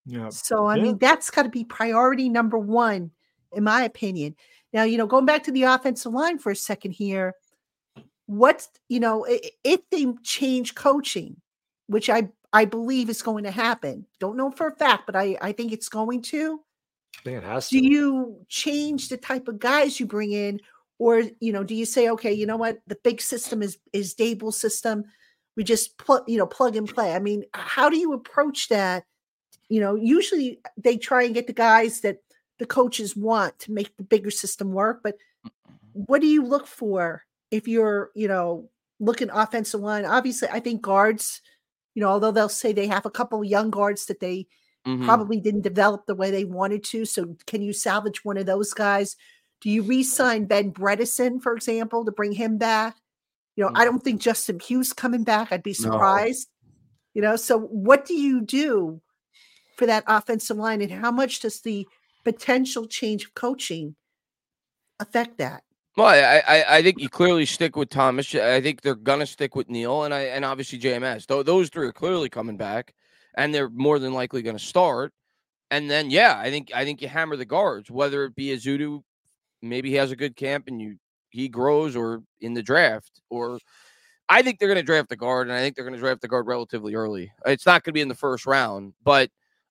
Yeah. 0.05 0.29
So 0.29 0.65
I 0.65 0.77
yeah. 0.77 0.83
mean, 0.83 0.97
that's 0.97 1.29
got 1.29 1.43
to 1.43 1.49
be 1.49 1.63
priority 1.63 2.27
number 2.27 2.57
one, 2.57 3.11
in 3.53 3.63
my 3.63 3.83
opinion. 3.83 4.35
Now, 4.73 4.83
you 4.83 4.97
know, 4.97 5.05
going 5.05 5.25
back 5.25 5.43
to 5.43 5.51
the 5.51 5.63
offensive 5.63 6.13
line 6.13 6.39
for 6.39 6.51
a 6.51 6.55
second 6.55 6.91
here, 6.91 7.35
what's 8.31 8.69
you 8.87 8.99
know, 8.99 9.25
if 9.27 9.81
they 9.89 10.07
change 10.23 10.73
coaching, 10.75 11.35
which 11.87 12.09
I 12.09 12.29
I 12.53 12.65
believe 12.65 13.09
is 13.09 13.21
going 13.21 13.43
to 13.43 13.51
happen. 13.51 14.05
Don't 14.19 14.37
know 14.37 14.51
for 14.51 14.67
a 14.67 14.75
fact, 14.75 15.05
but 15.05 15.15
I 15.15 15.37
I 15.41 15.51
think 15.51 15.73
it's 15.73 15.89
going 15.89 16.21
to. 16.23 16.61
I 17.19 17.23
think 17.23 17.37
it 17.37 17.43
has 17.43 17.69
to. 17.69 17.79
Do 17.79 17.85
you 17.85 18.37
change 18.47 19.09
the 19.09 19.17
type 19.17 19.47
of 19.47 19.59
guys 19.59 19.99
you 19.99 20.05
bring 20.05 20.31
in, 20.31 20.61
or 20.97 21.23
you 21.41 21.51
know, 21.51 21.63
do 21.63 21.75
you 21.75 21.85
say, 21.85 22.09
okay, 22.09 22.31
you 22.31 22.45
know 22.45 22.57
what, 22.57 22.79
the 22.87 22.97
big 23.03 23.21
system 23.21 23.61
is 23.61 23.77
is 23.91 24.15
Daboll 24.15 24.53
system. 24.53 25.03
We 25.57 25.65
just 25.65 25.97
plug, 25.97 26.23
you 26.27 26.37
know, 26.37 26.47
plug 26.47 26.77
and 26.77 26.87
play. 26.87 27.13
I 27.13 27.19
mean, 27.19 27.43
how 27.53 27.89
do 27.89 27.97
you 27.97 28.13
approach 28.13 28.69
that? 28.69 29.03
You 29.67 29.81
know, 29.81 29.95
usually 29.95 30.61
they 30.77 30.95
try 30.95 31.23
and 31.23 31.33
get 31.33 31.47
the 31.47 31.53
guys 31.53 31.99
that 32.01 32.19
the 32.59 32.65
coaches 32.65 33.17
want 33.17 33.59
to 33.59 33.73
make 33.73 33.95
the 33.97 34.03
bigger 34.03 34.31
system 34.31 34.71
work. 34.71 35.01
But 35.03 35.15
what 35.91 36.21
do 36.21 36.27
you 36.27 36.45
look 36.45 36.67
for 36.67 37.25
if 37.51 37.67
you're, 37.67 38.09
you 38.15 38.27
know, 38.27 38.69
looking 38.99 39.29
offensive 39.29 39.81
line? 39.81 40.05
Obviously, 40.05 40.47
I 40.49 40.59
think 40.59 40.81
guards 40.81 41.41
you 41.93 42.01
know, 42.01 42.09
although 42.09 42.31
they'll 42.31 42.49
say 42.49 42.71
they 42.71 42.87
have 42.87 43.05
a 43.05 43.11
couple 43.11 43.43
young 43.43 43.69
guards 43.69 44.05
that 44.05 44.19
they 44.19 44.47
mm-hmm. 44.87 45.05
probably 45.05 45.39
didn't 45.39 45.61
develop 45.61 46.05
the 46.05 46.15
way 46.15 46.31
they 46.31 46.45
wanted 46.45 46.83
to. 46.85 47.05
So 47.05 47.35
can 47.47 47.61
you 47.61 47.73
salvage 47.73 48.23
one 48.23 48.37
of 48.37 48.45
those 48.45 48.73
guys? 48.73 49.15
Do 49.59 49.69
you 49.69 49.83
re-sign 49.83 50.45
Ben 50.45 50.71
Bredeson, 50.71 51.41
for 51.41 51.53
example, 51.53 52.05
to 52.05 52.11
bring 52.11 52.31
him 52.31 52.57
back? 52.57 52.95
You 53.55 53.63
know, 53.63 53.69
mm-hmm. 53.69 53.77
I 53.77 53.85
don't 53.85 54.03
think 54.03 54.21
Justin 54.21 54.57
Pugh's 54.57 54.93
coming 54.93 55.23
back. 55.23 55.51
I'd 55.51 55.63
be 55.63 55.73
surprised. 55.73 56.47
No. 56.49 56.69
You 57.13 57.21
know, 57.21 57.35
so 57.35 57.59
what 57.59 58.05
do 58.05 58.13
you 58.13 58.41
do 58.41 59.01
for 59.75 59.85
that 59.85 60.05
offensive 60.07 60.57
line, 60.57 60.81
and 60.81 60.91
how 60.91 61.11
much 61.11 61.41
does 61.41 61.61
the 61.61 61.85
potential 62.23 62.87
change 62.87 63.25
of 63.25 63.33
coaching 63.33 63.95
affect 64.99 65.39
that? 65.39 65.63
Well, 65.97 66.07
I, 66.07 66.41
I, 66.47 66.77
I 66.77 66.81
think 66.81 66.99
you 67.01 67.09
clearly 67.09 67.45
stick 67.45 67.75
with 67.75 67.89
Thomas. 67.89 68.33
I 68.33 68.61
think 68.61 68.81
they're 68.81 68.95
gonna 68.95 69.25
stick 69.25 69.55
with 69.55 69.69
Neal, 69.69 70.03
and 70.03 70.13
I 70.13 70.21
and 70.21 70.45
obviously 70.45 70.79
JMS. 70.79 71.27
Th- 71.27 71.45
those 71.45 71.69
three 71.69 71.87
are 71.87 71.91
clearly 71.91 72.29
coming 72.29 72.55
back, 72.57 72.93
and 73.35 73.53
they're 73.53 73.69
more 73.69 73.99
than 73.99 74.13
likely 74.13 74.41
gonna 74.41 74.59
start. 74.59 75.11
And 75.71 75.91
then 75.91 76.11
yeah, 76.11 76.37
I 76.39 76.51
think 76.51 76.71
I 76.75 76.85
think 76.85 77.01
you 77.01 77.09
hammer 77.09 77.35
the 77.37 77.45
guards, 77.45 77.91
whether 77.91 78.25
it 78.25 78.35
be 78.35 78.47
Ezeudu, 78.55 79.03
maybe 79.61 79.89
he 79.89 79.95
has 79.97 80.11
a 80.11 80.17
good 80.17 80.35
camp 80.35 80.65
and 80.67 80.81
you 80.81 80.97
he 81.31 81.49
grows, 81.49 81.95
or 81.95 82.23
in 82.41 82.53
the 82.55 82.63
draft, 82.63 83.21
or 83.29 83.59
I 84.29 84.41
think 84.43 84.59
they're 84.59 84.73
to 84.75 84.83
draft 84.83 85.09
the 85.09 85.17
guard, 85.17 85.47
and 85.49 85.55
I 85.57 85.61
think 85.61 85.75
they're 85.75 85.89
to 85.89 85.97
draft 85.97 86.21
the 86.21 86.27
guard 86.29 86.47
relatively 86.47 86.95
early. 86.95 87.31
It's 87.45 87.65
not 87.65 87.83
to 87.85 87.91
be 87.93 88.01
in 88.01 88.07
the 88.09 88.15
first 88.15 88.45
round, 88.45 88.93
but 89.03 89.29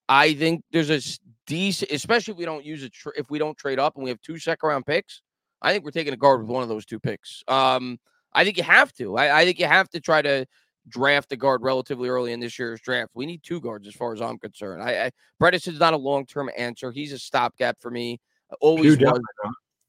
I 0.09 0.35
think 0.35 0.64
there's 0.73 0.91
a 0.91 1.01
decent, 1.47 1.91
especially 1.93 2.33
if 2.33 2.39
we 2.39 2.45
don't 2.47 2.64
use 2.64 2.83
it, 2.85 2.93
tra- 2.93 3.12
if 3.16 3.31
we 3.31 3.39
don't 3.39 3.57
trade 3.59 3.79
up 3.79 3.97
and 3.97 4.05
we 4.05 4.11
have 4.11 4.21
two 4.23 4.39
second 4.39 4.68
round 4.68 4.87
picks. 4.87 5.23
I 5.63 5.73
think 5.73 5.85
we're 5.85 5.91
taking 5.91 6.13
a 6.13 6.17
guard 6.17 6.41
with 6.41 6.51
one 6.51 6.63
of 6.63 6.69
those 6.69 6.87
two 6.87 7.01
picks. 7.01 7.43
Um, 7.49 7.99
I 8.33 8.45
think 8.45 8.57
you 8.57 8.63
have 8.63 8.93
to. 8.95 9.17
I, 9.17 9.41
I 9.41 9.45
think 9.45 9.59
you 9.59 9.67
have 9.67 9.89
to 9.91 10.01
try 10.01 10.23
to 10.23 10.47
draft 10.89 11.33
a 11.33 11.37
guard 11.37 11.63
relatively 11.63 12.09
early 12.09 12.33
in 12.33 12.41
this 12.41 12.59
year's 12.59 12.81
draft. 12.81 13.11
We 13.15 13.27
need 13.27 13.43
two 13.43 13.61
guards 13.61 13.87
as 13.87 13.95
far 13.95 14.13
as 14.13 14.21
I'm 14.21 14.39
concerned. 14.39 14.83
I, 14.83 15.07
I 15.07 15.11
Bredeson 15.43 15.69
is 15.69 15.81
not 15.81 15.95
a 15.95 15.99
long 15.99 16.27
term 16.27 16.51
answer. 16.57 16.91
He's 16.93 17.13
a 17.13 17.19
stopgap 17.19 17.77
for 17.81 17.91
me. 17.91 18.21
Always 18.61 18.99
was. 18.99 19.21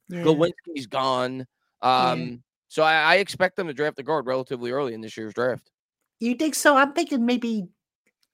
Yeah. 0.09 0.23
Glowinski's 0.23 0.87
gone. 0.87 1.45
Um, 1.81 2.21
yeah. 2.21 2.35
So 2.67 2.83
I, 2.83 3.13
I, 3.13 3.15
expect 3.15 3.55
them 3.55 3.67
to 3.67 3.73
draft 3.73 3.99
a 3.99 4.03
guard 4.03 4.27
relatively 4.27 4.71
early 4.71 4.93
in 4.93 5.01
this 5.01 5.17
year's 5.17 5.33
draft. 5.33 5.71
You 6.19 6.35
think 6.35 6.53
so? 6.55 6.77
I'm 6.77 6.93
thinking 6.93 7.25
maybe. 7.25 7.67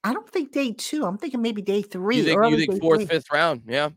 I 0.04 0.14
don't 0.14 0.30
think 0.30 0.52
day 0.52 0.74
two. 0.74 1.06
I'm 1.06 1.18
thinking 1.18 1.42
maybe 1.42 1.62
day 1.62 1.82
three. 1.82 2.18
You 2.18 2.24
think, 2.24 2.46
you 2.52 2.58
think 2.58 2.82
fourth, 2.82 3.00
three. 3.00 3.06
fifth 3.08 3.32
round? 3.32 3.64
Yeah. 3.68 3.90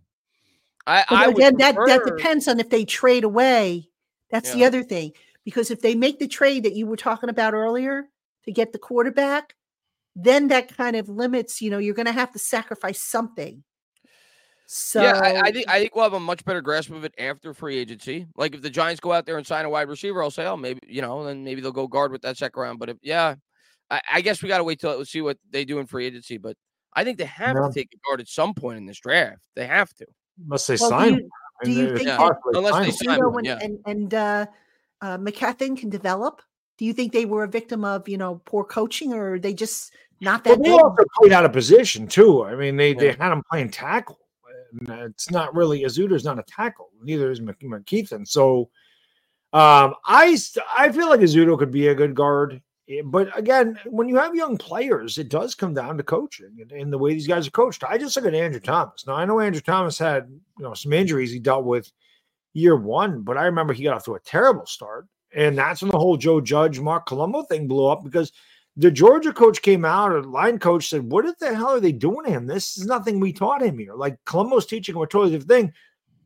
I, 0.90 1.04
I 1.08 1.26
again, 1.26 1.56
that 1.58 1.76
that 1.86 2.02
depends 2.04 2.48
on 2.48 2.58
if 2.58 2.70
they 2.70 2.84
trade 2.84 3.24
away. 3.24 3.88
That's 4.30 4.50
yeah. 4.50 4.56
the 4.56 4.64
other 4.64 4.82
thing 4.82 5.12
because 5.44 5.70
if 5.70 5.80
they 5.80 5.94
make 5.94 6.18
the 6.18 6.28
trade 6.28 6.64
that 6.64 6.74
you 6.74 6.86
were 6.86 6.96
talking 6.96 7.30
about 7.30 7.54
earlier 7.54 8.08
to 8.44 8.52
get 8.52 8.72
the 8.72 8.78
quarterback, 8.78 9.54
then 10.16 10.48
that 10.48 10.76
kind 10.76 10.96
of 10.96 11.08
limits. 11.08 11.62
You 11.62 11.70
know, 11.70 11.78
you're 11.78 11.94
going 11.94 12.06
to 12.06 12.12
have 12.12 12.32
to 12.32 12.38
sacrifice 12.38 13.02
something. 13.02 13.62
So 14.66 15.02
yeah, 15.02 15.18
I, 15.18 15.48
I, 15.48 15.52
think 15.52 15.68
I 15.68 15.80
think 15.80 15.96
we'll 15.96 16.04
have 16.04 16.12
a 16.12 16.20
much 16.20 16.44
better 16.44 16.60
grasp 16.60 16.90
of 16.90 17.04
it 17.04 17.12
after 17.18 17.52
free 17.52 17.76
agency. 17.76 18.26
Like 18.36 18.54
if 18.54 18.62
the 18.62 18.70
Giants 18.70 19.00
go 19.00 19.12
out 19.12 19.26
there 19.26 19.36
and 19.36 19.46
sign 19.46 19.64
a 19.64 19.70
wide 19.70 19.88
receiver, 19.88 20.22
I'll 20.22 20.30
say, 20.30 20.46
oh, 20.46 20.56
maybe 20.56 20.80
you 20.86 21.02
know, 21.02 21.24
then 21.24 21.42
maybe 21.42 21.60
they'll 21.60 21.72
go 21.72 21.88
guard 21.88 22.12
with 22.12 22.22
that 22.22 22.36
second 22.36 22.60
round. 22.60 22.78
But 22.78 22.90
if 22.90 22.96
yeah, 23.02 23.34
I, 23.90 24.00
I 24.12 24.20
guess 24.20 24.42
we 24.42 24.48
got 24.48 24.58
to 24.58 24.64
wait 24.64 24.80
till 24.80 24.96
we 24.96 25.04
see 25.04 25.22
what 25.22 25.38
they 25.50 25.64
do 25.64 25.80
in 25.80 25.86
free 25.86 26.06
agency. 26.06 26.38
But 26.38 26.56
I 26.94 27.02
think 27.02 27.18
they 27.18 27.24
have 27.24 27.56
yeah. 27.56 27.66
to 27.66 27.72
take 27.74 27.92
a 27.92 28.08
guard 28.08 28.20
at 28.20 28.28
some 28.28 28.54
point 28.54 28.78
in 28.78 28.86
this 28.86 29.00
draft. 29.00 29.42
They 29.56 29.66
have 29.66 29.92
to. 29.94 30.06
Unless 30.44 30.66
they 30.66 30.76
well, 30.80 30.90
sign. 30.90 31.14
Do 31.62 31.70
you, 31.70 31.74
do 31.74 31.82
you 31.82 31.96
think 31.96 32.08
yeah. 32.08 32.16
that, 32.16 32.36
unless 32.54 32.86
they 32.86 33.06
sign 33.06 33.20
and, 33.20 33.46
yeah. 33.46 33.58
and, 33.60 33.78
and 33.86 34.14
uh, 34.14 34.46
uh, 35.00 35.18
McKethan 35.18 35.76
can 35.78 35.90
develop? 35.90 36.42
Do 36.78 36.86
you 36.86 36.92
think 36.92 37.12
they 37.12 37.26
were 37.26 37.44
a 37.44 37.48
victim 37.48 37.84
of 37.84 38.08
you 38.08 38.16
know 38.16 38.40
poor 38.46 38.64
coaching, 38.64 39.12
or 39.12 39.38
they 39.38 39.52
just 39.52 39.92
not 40.20 40.44
that? 40.44 40.58
Well, 40.58 40.62
they 40.62 40.82
also 40.82 41.04
played 41.18 41.32
out 41.32 41.44
of 41.44 41.52
position 41.52 42.06
too. 42.06 42.44
I 42.44 42.56
mean, 42.56 42.76
they 42.76 42.92
yeah. 42.92 42.98
they 43.00 43.06
had 43.12 43.32
him 43.32 43.42
playing 43.50 43.70
tackle. 43.70 44.18
And 44.72 44.88
it's 45.10 45.30
not 45.30 45.54
really 45.54 45.82
Ezeudu's 45.82 46.24
not 46.24 46.38
a 46.38 46.44
tackle. 46.44 46.90
Neither 47.02 47.30
is 47.30 47.40
McKethan. 47.40 48.26
So 48.26 48.70
um, 49.52 49.94
I 50.06 50.38
I 50.76 50.92
feel 50.92 51.08
like 51.08 51.20
Ezeudu 51.20 51.58
could 51.58 51.72
be 51.72 51.88
a 51.88 51.94
good 51.94 52.14
guard. 52.14 52.62
Eh, 52.90 53.02
but 53.04 53.36
again, 53.38 53.78
when 53.86 54.08
you 54.08 54.16
have 54.16 54.34
young 54.34 54.56
players, 54.56 55.18
it 55.18 55.28
does 55.28 55.54
come 55.54 55.74
down 55.74 55.96
to 55.96 56.02
coaching 56.02 56.56
and, 56.60 56.72
and, 56.72 56.92
the 56.92 56.98
way 56.98 57.12
these 57.12 57.26
guys 57.26 57.46
are 57.46 57.52
coached. 57.52 57.84
I 57.84 57.98
just 57.98 58.16
look 58.16 58.26
at 58.26 58.34
Andrew 58.34 58.60
Thomas. 58.60 59.06
Now 59.06 59.14
I 59.14 59.24
know 59.24 59.40
Andrew 59.40 59.60
Thomas 59.60 59.98
had 59.98 60.28
you 60.58 60.64
know 60.64 60.74
some 60.74 60.92
injuries 60.92 61.30
he 61.30 61.38
dealt 61.38 61.64
with 61.64 61.90
year 62.52 62.76
one, 62.76 63.22
but 63.22 63.38
I 63.38 63.44
remember 63.44 63.72
he 63.72 63.84
got 63.84 63.94
off 63.94 64.04
to 64.04 64.14
a 64.14 64.20
terrible 64.20 64.66
start. 64.66 65.06
And 65.32 65.56
that's 65.56 65.80
when 65.80 65.92
the 65.92 65.98
whole 65.98 66.16
Joe 66.16 66.40
Judge, 66.40 66.80
Marc 66.80 67.06
Colombo 67.06 67.42
thing 67.44 67.68
blew 67.68 67.86
up 67.86 68.02
because 68.02 68.32
the 68.76 68.90
Georgia 68.90 69.32
coach 69.32 69.62
came 69.62 69.84
out, 69.84 70.10
or 70.10 70.22
line 70.24 70.58
coach 70.58 70.88
said, 70.88 71.10
What 71.10 71.38
the 71.38 71.54
hell 71.54 71.68
are 71.68 71.80
they 71.80 71.92
doing 71.92 72.24
to 72.24 72.30
him? 72.30 72.46
This 72.46 72.76
is 72.76 72.86
nothing 72.86 73.20
we 73.20 73.32
taught 73.32 73.62
him 73.62 73.78
here. 73.78 73.94
Like 73.94 74.18
Colombo's 74.24 74.66
teaching 74.66 74.96
him 74.96 75.02
a 75.02 75.06
totally 75.06 75.32
different 75.32 75.50
thing. 75.50 75.72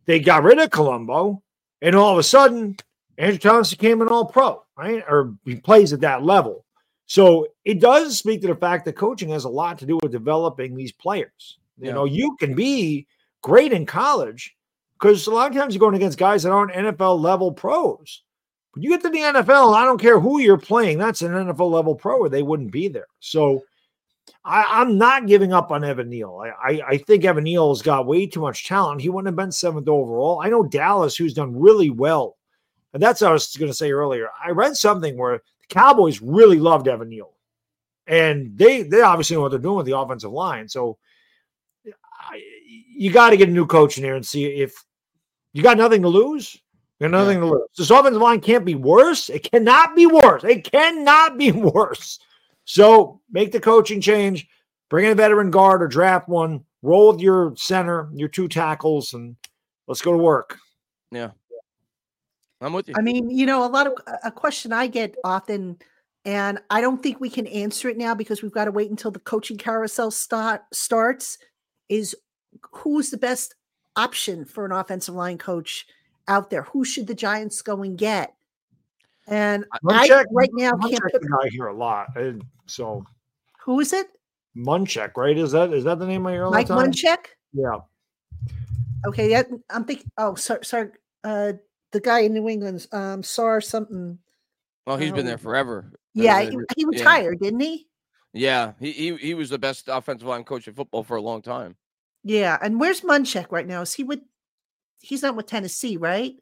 They 0.06 0.20
got 0.20 0.42
rid 0.42 0.58
of 0.58 0.70
Colombo, 0.70 1.42
and 1.82 1.94
all 1.94 2.12
of 2.12 2.18
a 2.18 2.22
sudden, 2.22 2.76
Andrew 3.18 3.38
Thomas 3.38 3.70
became 3.70 4.02
an 4.02 4.08
all 4.08 4.24
pro, 4.24 4.62
right? 4.76 5.04
Or 5.08 5.34
he 5.44 5.56
plays 5.56 5.92
at 5.92 6.00
that 6.00 6.24
level. 6.24 6.64
So 7.06 7.46
it 7.64 7.80
does 7.80 8.18
speak 8.18 8.40
to 8.42 8.46
the 8.46 8.54
fact 8.54 8.84
that 8.84 8.96
coaching 8.96 9.28
has 9.30 9.44
a 9.44 9.48
lot 9.48 9.78
to 9.78 9.86
do 9.86 9.98
with 10.02 10.12
developing 10.12 10.74
these 10.74 10.92
players. 10.92 11.58
You 11.78 11.92
know, 11.92 12.04
you 12.04 12.36
can 12.36 12.54
be 12.54 13.06
great 13.42 13.72
in 13.72 13.84
college 13.84 14.56
because 14.98 15.26
a 15.26 15.30
lot 15.30 15.50
of 15.50 15.56
times 15.56 15.74
you're 15.74 15.80
going 15.80 15.96
against 15.96 16.18
guys 16.18 16.44
that 16.44 16.52
aren't 16.52 16.72
NFL 16.72 17.20
level 17.20 17.52
pros. 17.52 18.22
But 18.72 18.82
you 18.82 18.90
get 18.90 19.02
to 19.02 19.10
the 19.10 19.18
NFL, 19.18 19.74
I 19.74 19.84
don't 19.84 20.00
care 20.00 20.18
who 20.18 20.40
you're 20.40 20.58
playing, 20.58 20.98
that's 20.98 21.22
an 21.22 21.32
NFL 21.32 21.70
level 21.70 21.94
pro, 21.94 22.18
or 22.18 22.28
they 22.28 22.42
wouldn't 22.42 22.72
be 22.72 22.88
there. 22.88 23.06
So 23.20 23.62
I, 24.44 24.82
am 24.82 24.98
not 24.98 25.26
giving 25.26 25.52
up 25.52 25.70
on 25.70 25.84
Evan 25.84 26.08
Neal. 26.08 26.42
I, 26.42 26.72
I, 26.72 26.80
I, 26.88 26.98
think 26.98 27.24
Evan 27.24 27.44
Neal's 27.44 27.82
got 27.82 28.06
way 28.06 28.26
too 28.26 28.40
much 28.40 28.66
talent. 28.66 29.00
He 29.00 29.08
wouldn't 29.08 29.28
have 29.28 29.36
been 29.36 29.52
seventh 29.52 29.88
overall. 29.88 30.40
I 30.40 30.48
know 30.48 30.62
Dallas, 30.62 31.16
who's 31.16 31.34
done 31.34 31.58
really 31.58 31.90
well. 31.90 32.36
And 32.94 33.02
that's 33.02 33.20
what 33.20 33.30
I 33.30 33.32
was 33.32 33.54
going 33.56 33.70
to 33.70 33.76
say 33.76 33.90
earlier. 33.90 34.28
I 34.42 34.50
read 34.50 34.76
something 34.76 35.18
where 35.18 35.38
the 35.38 35.74
Cowboys 35.74 36.22
really 36.22 36.58
loved 36.58 36.88
Evan 36.88 37.08
Neal. 37.08 37.32
And 38.06 38.56
they 38.56 38.82
they 38.82 39.00
obviously 39.00 39.36
know 39.36 39.42
what 39.42 39.50
they're 39.50 39.58
doing 39.58 39.78
with 39.78 39.86
the 39.86 39.98
offensive 39.98 40.30
line. 40.30 40.68
So 40.68 40.98
I, 41.86 42.40
you 42.96 43.10
got 43.10 43.30
to 43.30 43.36
get 43.36 43.48
a 43.48 43.52
new 43.52 43.66
coach 43.66 43.96
in 43.96 44.04
there 44.04 44.14
and 44.14 44.24
see 44.24 44.44
if 44.44 44.74
you 45.52 45.62
got 45.62 45.78
nothing 45.78 46.02
to 46.02 46.08
lose. 46.08 46.60
You 47.00 47.08
got 47.08 47.18
nothing 47.18 47.38
yeah. 47.38 47.48
to 47.48 47.50
lose. 47.50 47.68
This 47.76 47.90
offensive 47.90 48.22
line 48.22 48.40
can't 48.40 48.64
be 48.64 48.74
worse. 48.74 49.28
It 49.30 49.50
cannot 49.50 49.96
be 49.96 50.06
worse. 50.06 50.44
It 50.44 50.70
cannot 50.70 51.38
be 51.38 51.50
worse. 51.52 52.20
So 52.66 53.20
make 53.30 53.52
the 53.52 53.60
coaching 53.60 54.00
change, 54.00 54.46
bring 54.90 55.06
in 55.06 55.12
a 55.12 55.16
veteran 55.16 55.50
guard 55.50 55.82
or 55.82 55.88
draft 55.88 56.28
one, 56.28 56.64
roll 56.82 57.12
with 57.12 57.20
your 57.20 57.54
center, 57.56 58.08
your 58.12 58.28
two 58.28 58.48
tackles, 58.48 59.14
and 59.14 59.36
let's 59.88 60.02
go 60.02 60.12
to 60.12 60.18
work. 60.18 60.58
Yeah. 61.10 61.30
I'm 62.64 62.72
with 62.72 62.88
you. 62.88 62.94
I 62.96 63.02
mean, 63.02 63.30
you 63.30 63.46
know, 63.46 63.64
a 63.64 63.68
lot 63.68 63.86
of 63.86 63.92
a 64.24 64.30
question 64.30 64.72
I 64.72 64.86
get 64.86 65.16
often, 65.22 65.76
and 66.24 66.58
I 66.70 66.80
don't 66.80 67.02
think 67.02 67.20
we 67.20 67.28
can 67.28 67.46
answer 67.46 67.88
it 67.88 67.98
now 67.98 68.14
because 68.14 68.42
we've 68.42 68.52
got 68.52 68.64
to 68.64 68.72
wait 68.72 68.90
until 68.90 69.10
the 69.10 69.20
coaching 69.20 69.58
carousel 69.58 70.10
start 70.10 70.62
starts. 70.72 71.38
Is 71.88 72.16
who's 72.70 73.10
the 73.10 73.18
best 73.18 73.54
option 73.96 74.44
for 74.44 74.64
an 74.64 74.72
offensive 74.72 75.14
line 75.14 75.36
coach 75.36 75.86
out 76.26 76.48
there? 76.48 76.62
Who 76.62 76.84
should 76.84 77.06
the 77.06 77.14
Giants 77.14 77.60
go 77.60 77.82
and 77.82 77.98
get? 77.98 78.34
And 79.26 79.64
Munchak, 79.84 80.10
I 80.10 80.24
right 80.32 80.50
now 80.52 80.72
Munchak 80.72 80.90
can't 80.90 81.12
pick. 81.12 81.22
I 81.42 81.48
hear 81.50 81.66
a 81.66 81.76
lot. 81.76 82.16
And 82.16 82.42
so 82.66 83.04
who 83.62 83.80
is 83.80 83.92
it? 83.92 84.08
Munchak, 84.56 85.16
right? 85.16 85.36
Is 85.36 85.52
that 85.52 85.72
is 85.72 85.84
that 85.84 85.98
the 85.98 86.06
name 86.06 86.26
I 86.26 86.32
hear? 86.32 86.48
Mike 86.48 86.68
Munchak. 86.68 87.26
Yeah. 87.52 87.80
Okay, 89.06 89.28
that, 89.28 89.48
I'm 89.68 89.84
thinking. 89.84 90.10
Oh, 90.16 90.34
sorry, 90.34 90.64
sorry. 90.64 90.90
Uh, 91.22 91.54
the 91.94 92.00
guy 92.00 92.20
in 92.20 92.34
New 92.34 92.48
England, 92.48 92.86
um, 92.92 93.22
Sar 93.22 93.62
something. 93.62 94.18
Well, 94.86 94.98
he's 94.98 95.10
um, 95.10 95.16
been 95.16 95.26
there 95.26 95.36
um, 95.36 95.40
forever. 95.40 95.92
Yeah, 96.12 96.42
he, 96.42 96.58
he 96.76 96.84
retired, 96.84 97.38
yeah. 97.40 97.46
didn't 97.46 97.60
he? 97.60 97.86
Yeah, 98.34 98.72
he, 98.78 98.92
he 98.92 99.16
he 99.16 99.34
was 99.34 99.48
the 99.48 99.58
best 99.58 99.88
offensive 99.88 100.28
line 100.28 100.44
coach 100.44 100.68
in 100.68 100.74
football 100.74 101.04
for 101.04 101.16
a 101.16 101.22
long 101.22 101.40
time. 101.40 101.76
Yeah, 102.24 102.58
and 102.60 102.78
where's 102.78 103.00
Munchak 103.00 103.46
right 103.50 103.66
now? 103.66 103.80
Is 103.82 103.94
he 103.94 104.04
with? 104.04 104.20
He's 105.00 105.22
not 105.22 105.36
with 105.36 105.46
Tennessee, 105.46 105.96
right? 105.96 106.34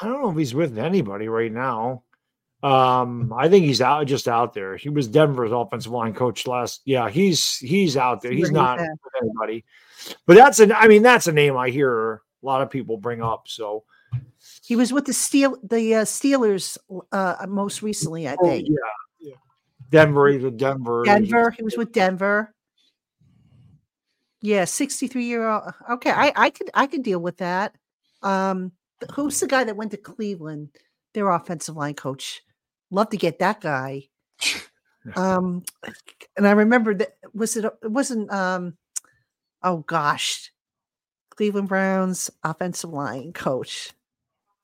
I 0.00 0.06
don't 0.06 0.22
know 0.22 0.30
if 0.30 0.36
he's 0.36 0.54
with 0.54 0.78
anybody 0.78 1.28
right 1.28 1.52
now. 1.52 2.02
Um, 2.62 3.30
I 3.36 3.48
think 3.50 3.66
he's 3.66 3.82
out 3.82 4.06
just 4.06 4.26
out 4.26 4.54
there. 4.54 4.76
He 4.76 4.88
was 4.88 5.06
Denver's 5.06 5.52
offensive 5.52 5.92
line 5.92 6.14
coach 6.14 6.46
last. 6.46 6.80
Yeah, 6.86 7.10
he's 7.10 7.58
he's 7.58 7.96
out 7.96 8.22
there. 8.22 8.32
He's 8.32 8.50
not 8.50 8.78
with 8.78 9.22
anybody. 9.22 9.64
But 10.26 10.36
that's 10.36 10.60
an 10.60 10.72
I 10.72 10.88
mean, 10.88 11.02
that's 11.02 11.26
a 11.26 11.32
name 11.32 11.58
I 11.58 11.68
hear 11.68 12.14
a 12.14 12.46
lot 12.46 12.62
of 12.62 12.70
people 12.70 12.96
bring 12.96 13.22
up. 13.22 13.48
So 13.48 13.84
he 14.64 14.76
was 14.76 14.94
with 14.94 15.04
the 15.04 15.12
Steel 15.12 15.58
the 15.62 15.94
uh, 15.94 16.04
Steelers 16.04 16.78
uh 17.12 17.46
most 17.46 17.82
recently, 17.82 18.26
I 18.26 18.36
oh, 18.40 18.48
think. 18.48 18.68
Oh, 18.70 18.72
yeah, 19.20 19.30
yeah. 19.30 19.36
Denver, 19.90 20.24
with 20.24 20.56
Denver. 20.56 21.02
Denver. 21.04 21.50
He 21.50 21.62
was 21.62 21.76
with 21.76 21.92
Denver. 21.92 22.54
Yeah, 24.40 24.64
63 24.64 25.24
year 25.24 25.46
old. 25.46 25.64
Okay, 25.90 26.10
I, 26.10 26.32
I 26.34 26.50
could 26.50 26.70
I 26.72 26.86
could 26.86 27.02
deal 27.02 27.18
with 27.18 27.36
that. 27.38 27.74
Um, 28.22 28.72
who's 29.14 29.38
the 29.38 29.46
guy 29.46 29.64
that 29.64 29.76
went 29.76 29.90
to 29.90 29.98
Cleveland? 29.98 30.70
Their 31.12 31.28
offensive 31.28 31.76
line 31.76 31.94
coach. 31.94 32.42
Love 32.90 33.10
to 33.10 33.16
get 33.16 33.38
that 33.40 33.60
guy. 33.60 34.08
Um, 35.16 35.62
and 36.34 36.48
I 36.48 36.52
remember 36.52 36.94
that 36.94 37.18
was 37.34 37.58
it. 37.58 37.66
It 37.66 37.90
wasn't. 37.90 38.32
Um, 38.32 38.78
oh 39.62 39.84
gosh, 39.86 40.50
Cleveland 41.28 41.68
Browns 41.68 42.30
offensive 42.42 42.88
line 42.88 43.34
coach. 43.34 43.92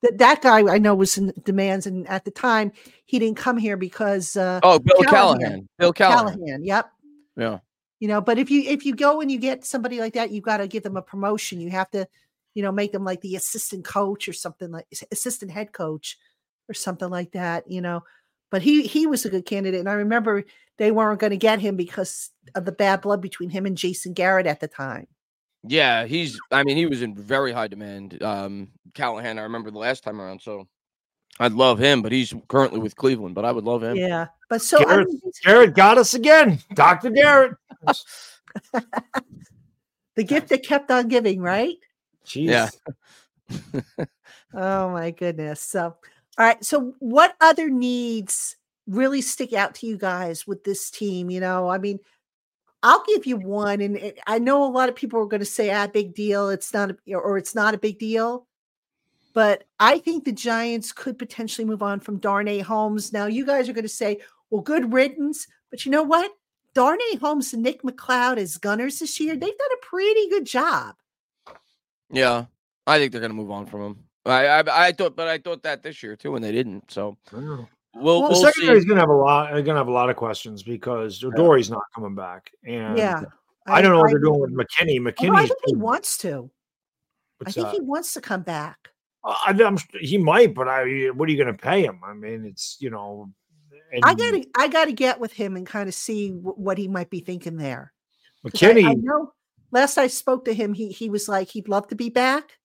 That 0.01 0.17
that 0.17 0.41
guy 0.41 0.73
I 0.73 0.77
know 0.77 0.95
was 0.95 1.17
in 1.17 1.33
demands, 1.43 1.85
and 1.85 2.07
at 2.07 2.25
the 2.25 2.31
time 2.31 2.71
he 3.05 3.19
didn't 3.19 3.37
come 3.37 3.57
here 3.57 3.77
because. 3.77 4.35
Uh, 4.35 4.59
oh, 4.63 4.79
Bill 4.79 5.03
Callahan. 5.03 5.39
Callahan. 5.39 5.69
Bill 5.77 5.93
Callahan. 5.93 6.37
Callahan. 6.39 6.63
Yep. 6.63 6.91
Yeah 7.37 7.59
you 8.01 8.07
know 8.07 8.19
but 8.19 8.37
if 8.37 8.51
you 8.51 8.63
if 8.63 8.85
you 8.85 8.93
go 8.93 9.21
and 9.21 9.31
you 9.31 9.37
get 9.37 9.63
somebody 9.63 10.01
like 10.01 10.13
that 10.13 10.31
you've 10.31 10.43
got 10.43 10.57
to 10.57 10.67
give 10.67 10.83
them 10.83 10.97
a 10.97 11.01
promotion 11.01 11.61
you 11.61 11.69
have 11.69 11.89
to 11.91 12.05
you 12.53 12.61
know 12.61 12.71
make 12.71 12.91
them 12.91 13.05
like 13.05 13.21
the 13.21 13.37
assistant 13.37 13.85
coach 13.85 14.27
or 14.27 14.33
something 14.33 14.71
like 14.71 14.85
assistant 15.11 15.51
head 15.51 15.71
coach 15.71 16.17
or 16.67 16.73
something 16.73 17.09
like 17.09 17.31
that 17.31 17.63
you 17.71 17.79
know 17.79 18.01
but 18.49 18.61
he 18.61 18.81
he 18.81 19.07
was 19.07 19.23
a 19.23 19.29
good 19.29 19.45
candidate 19.45 19.79
and 19.79 19.89
i 19.89 19.93
remember 19.93 20.43
they 20.77 20.91
weren't 20.91 21.19
going 21.19 21.31
to 21.31 21.37
get 21.37 21.61
him 21.61 21.77
because 21.77 22.31
of 22.55 22.65
the 22.65 22.71
bad 22.71 23.01
blood 23.01 23.21
between 23.21 23.49
him 23.49 23.65
and 23.65 23.77
jason 23.77 24.11
garrett 24.11 24.47
at 24.47 24.59
the 24.59 24.67
time 24.67 25.07
yeah 25.67 26.05
he's 26.05 26.39
i 26.51 26.63
mean 26.63 26.75
he 26.77 26.85
was 26.85 27.01
in 27.01 27.15
very 27.15 27.51
high 27.51 27.67
demand 27.67 28.21
um 28.23 28.67
callahan 28.93 29.37
i 29.37 29.43
remember 29.43 29.69
the 29.71 29.77
last 29.77 30.03
time 30.03 30.19
around 30.19 30.41
so 30.41 30.67
I'd 31.39 31.53
love 31.53 31.79
him, 31.79 32.01
but 32.01 32.11
he's 32.11 32.35
currently 32.49 32.79
with 32.79 32.95
Cleveland. 32.95 33.33
But 33.33 33.45
I 33.45 33.51
would 33.51 33.63
love 33.63 33.81
him. 33.81 33.95
Yeah, 33.95 34.27
but 34.49 34.61
so 34.61 34.77
I 34.79 34.83
Garrett, 34.83 35.07
mean, 35.07 35.21
Garrett 35.43 35.73
got 35.73 35.97
us 35.97 36.13
again, 36.13 36.59
Doctor 36.75 37.09
Garrett. 37.09 37.55
the 40.15 40.23
gift 40.23 40.49
that 40.49 40.63
kept 40.63 40.91
on 40.91 41.07
giving, 41.07 41.41
right? 41.41 41.77
Jeez. 42.25 42.71
Yeah. 43.49 44.05
Oh 44.53 44.89
my 44.89 45.11
goodness. 45.11 45.61
So, 45.61 45.85
all 45.85 45.95
right. 46.37 46.63
So, 46.63 46.93
what 46.99 47.35
other 47.39 47.69
needs 47.69 48.57
really 48.85 49.21
stick 49.21 49.53
out 49.53 49.75
to 49.75 49.87
you 49.87 49.97
guys 49.97 50.45
with 50.45 50.63
this 50.63 50.91
team? 50.91 51.29
You 51.29 51.39
know, 51.39 51.69
I 51.69 51.77
mean, 51.77 51.99
I'll 52.83 53.03
give 53.05 53.25
you 53.25 53.37
one, 53.37 53.81
and 53.81 53.95
it- 53.97 54.19
I 54.27 54.39
know 54.39 54.63
a 54.63 54.71
lot 54.71 54.89
of 54.89 54.95
people 54.95 55.19
are 55.19 55.25
going 55.27 55.39
to 55.39 55.45
say, 55.45 55.71
"Ah, 55.71 55.87
big 55.87 56.15
deal." 56.15 56.49
It's 56.49 56.73
not, 56.73 56.91
a, 56.91 57.13
or 57.15 57.37
it's 57.37 57.53
not 57.55 57.73
a 57.73 57.77
big 57.77 57.99
deal. 57.99 58.47
But 59.33 59.63
I 59.79 59.99
think 59.99 60.25
the 60.25 60.31
Giants 60.33 60.91
could 60.91 61.17
potentially 61.17 61.63
move 61.65 61.81
on 61.81 61.99
from 62.01 62.17
Darnay 62.17 62.59
Holmes. 62.59 63.13
Now, 63.13 63.27
you 63.27 63.45
guys 63.45 63.69
are 63.69 63.73
going 63.73 63.83
to 63.85 63.89
say, 63.89 64.19
"Well, 64.49 64.61
good 64.61 64.91
riddance," 64.91 65.47
but 65.69 65.85
you 65.85 65.91
know 65.91 66.03
what? 66.03 66.31
Darnay 66.73 67.15
Holmes 67.21 67.53
and 67.53 67.63
Nick 67.63 67.81
McCloud 67.83 68.37
as 68.37 68.57
gunners 68.57 68.99
this 68.99 69.19
year, 69.19 69.33
they've 69.35 69.57
done 69.57 69.71
a 69.73 69.85
pretty 69.85 70.29
good 70.29 70.45
job. 70.45 70.95
Yeah, 72.09 72.45
I 72.87 72.97
think 72.97 73.11
they're 73.11 73.21
gonna 73.21 73.33
move 73.33 73.51
on 73.51 73.65
from 73.65 73.81
him. 73.81 74.03
I, 74.25 74.45
I 74.47 74.87
I 74.87 74.91
thought, 74.91 75.15
but 75.15 75.27
I 75.27 75.37
thought 75.37 75.63
that 75.63 75.83
this 75.83 76.01
year 76.03 76.15
too, 76.15 76.35
and 76.35 76.43
they 76.43 76.51
didn't. 76.51 76.89
So. 76.91 77.17
We'll, 77.95 78.21
Well, 78.21 78.29
The 78.29 78.33
we'll 78.33 78.41
secondary's 78.43 78.83
see. 78.83 78.89
gonna 78.89 78.99
have 79.01 79.09
a 79.09 79.13
lot. 79.13 79.51
Gonna 79.65 79.75
have 79.79 79.87
a 79.87 79.91
lot 79.91 80.09
of 80.09 80.15
questions 80.15 80.63
because 80.63 81.19
Dory's 81.19 81.69
not 81.69 81.83
coming 81.93 82.15
back, 82.15 82.51
and 82.65 82.97
Yeah. 82.97 83.21
I 83.67 83.81
don't 83.81 83.91
know 83.91 83.99
what 83.99 84.09
they're 84.09 84.19
doing 84.19 84.39
with 84.41 84.51
McKinney. 84.53 84.99
McKinney, 84.99 85.35
I 85.35 85.43
McKinney's 85.43 85.47
think 85.49 85.59
he 85.67 85.75
wants 85.75 86.17
to. 86.19 86.49
I 87.45 87.51
think 87.51 87.67
that? 87.67 87.73
he 87.75 87.81
wants 87.81 88.13
to 88.13 88.21
come 88.21 88.41
back. 88.41 88.77
Uh, 89.23 89.35
I, 89.45 89.51
I'm, 89.63 89.77
he 89.99 90.17
might, 90.17 90.53
but 90.55 90.67
I. 90.67 91.07
What 91.13 91.29
are 91.29 91.31
you 91.31 91.37
going 91.43 91.55
to 91.55 91.61
pay 91.61 91.83
him? 91.83 91.99
I 92.03 92.13
mean, 92.13 92.45
it's 92.45 92.77
you 92.79 92.89
know. 92.89 93.29
I 94.03 94.15
gotta, 94.15 94.45
I 94.57 94.67
gotta 94.67 94.93
get 94.93 95.19
with 95.19 95.33
him 95.33 95.57
and 95.57 95.67
kind 95.67 95.89
of 95.89 95.93
see 95.93 96.29
wh- 96.29 96.57
what 96.57 96.77
he 96.77 96.87
might 96.87 97.09
be 97.09 97.19
thinking 97.19 97.57
there. 97.57 97.91
'Cause 98.43 98.63
I- 98.63 98.69
I, 98.69 98.73
McKinney. 98.73 99.03
know 99.03 99.31
last 99.71 99.97
I 99.97 100.07
spoke 100.07 100.45
to 100.45 100.53
him, 100.53 100.73
he 100.73 100.89
he 100.89 101.09
was 101.09 101.27
like 101.29 101.49
he'd 101.49 101.67
love 101.67 101.87
to 101.89 101.95
be 101.95 102.09
back, 102.09 102.57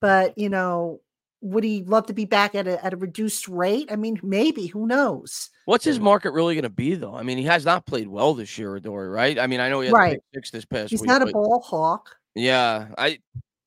but 0.00 0.36
you 0.36 0.48
know, 0.48 1.00
would 1.42 1.64
he 1.64 1.82
love 1.82 2.06
to 2.06 2.14
be 2.14 2.24
back 2.24 2.54
at 2.54 2.66
a 2.66 2.82
at 2.84 2.94
a 2.94 2.96
reduced 2.96 3.48
rate? 3.48 3.90
I 3.92 3.96
mean, 3.96 4.18
maybe. 4.22 4.68
Who 4.68 4.86
knows? 4.86 5.50
What's 5.66 5.84
his 5.84 6.00
market 6.00 6.32
really 6.32 6.54
going 6.54 6.62
to 6.62 6.70
be, 6.70 6.94
though? 6.94 7.14
I 7.14 7.22
mean, 7.22 7.36
he 7.38 7.44
has 7.44 7.64
not 7.64 7.84
played 7.86 8.08
well 8.08 8.34
this 8.34 8.56
year, 8.58 8.78
Dory. 8.80 9.08
right? 9.08 9.38
I 9.38 9.46
mean, 9.46 9.60
I 9.60 9.68
know 9.68 9.80
he 9.80 9.88
had 9.88 9.92
Right. 9.94 10.12
a 10.12 10.14
pick 10.14 10.22
six 10.34 10.50
this 10.50 10.64
past 10.64 10.90
He's 10.90 11.00
week. 11.00 11.08
not 11.08 11.22
a 11.22 11.26
ball 11.26 11.60
hawk. 11.60 12.16
Yeah, 12.34 12.88
I 12.96 13.18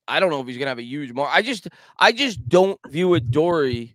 I 0.08 0.20
don't 0.20 0.30
know 0.30 0.40
if 0.40 0.46
he's 0.46 0.56
gonna 0.58 0.70
have 0.70 0.78
a 0.78 0.82
huge 0.82 1.12
mark. 1.12 1.30
I 1.32 1.42
just 1.42 1.68
I 1.98 2.12
just 2.12 2.48
don't 2.48 2.80
view 2.88 3.14
it 3.14 3.30
Dory. 3.30 3.94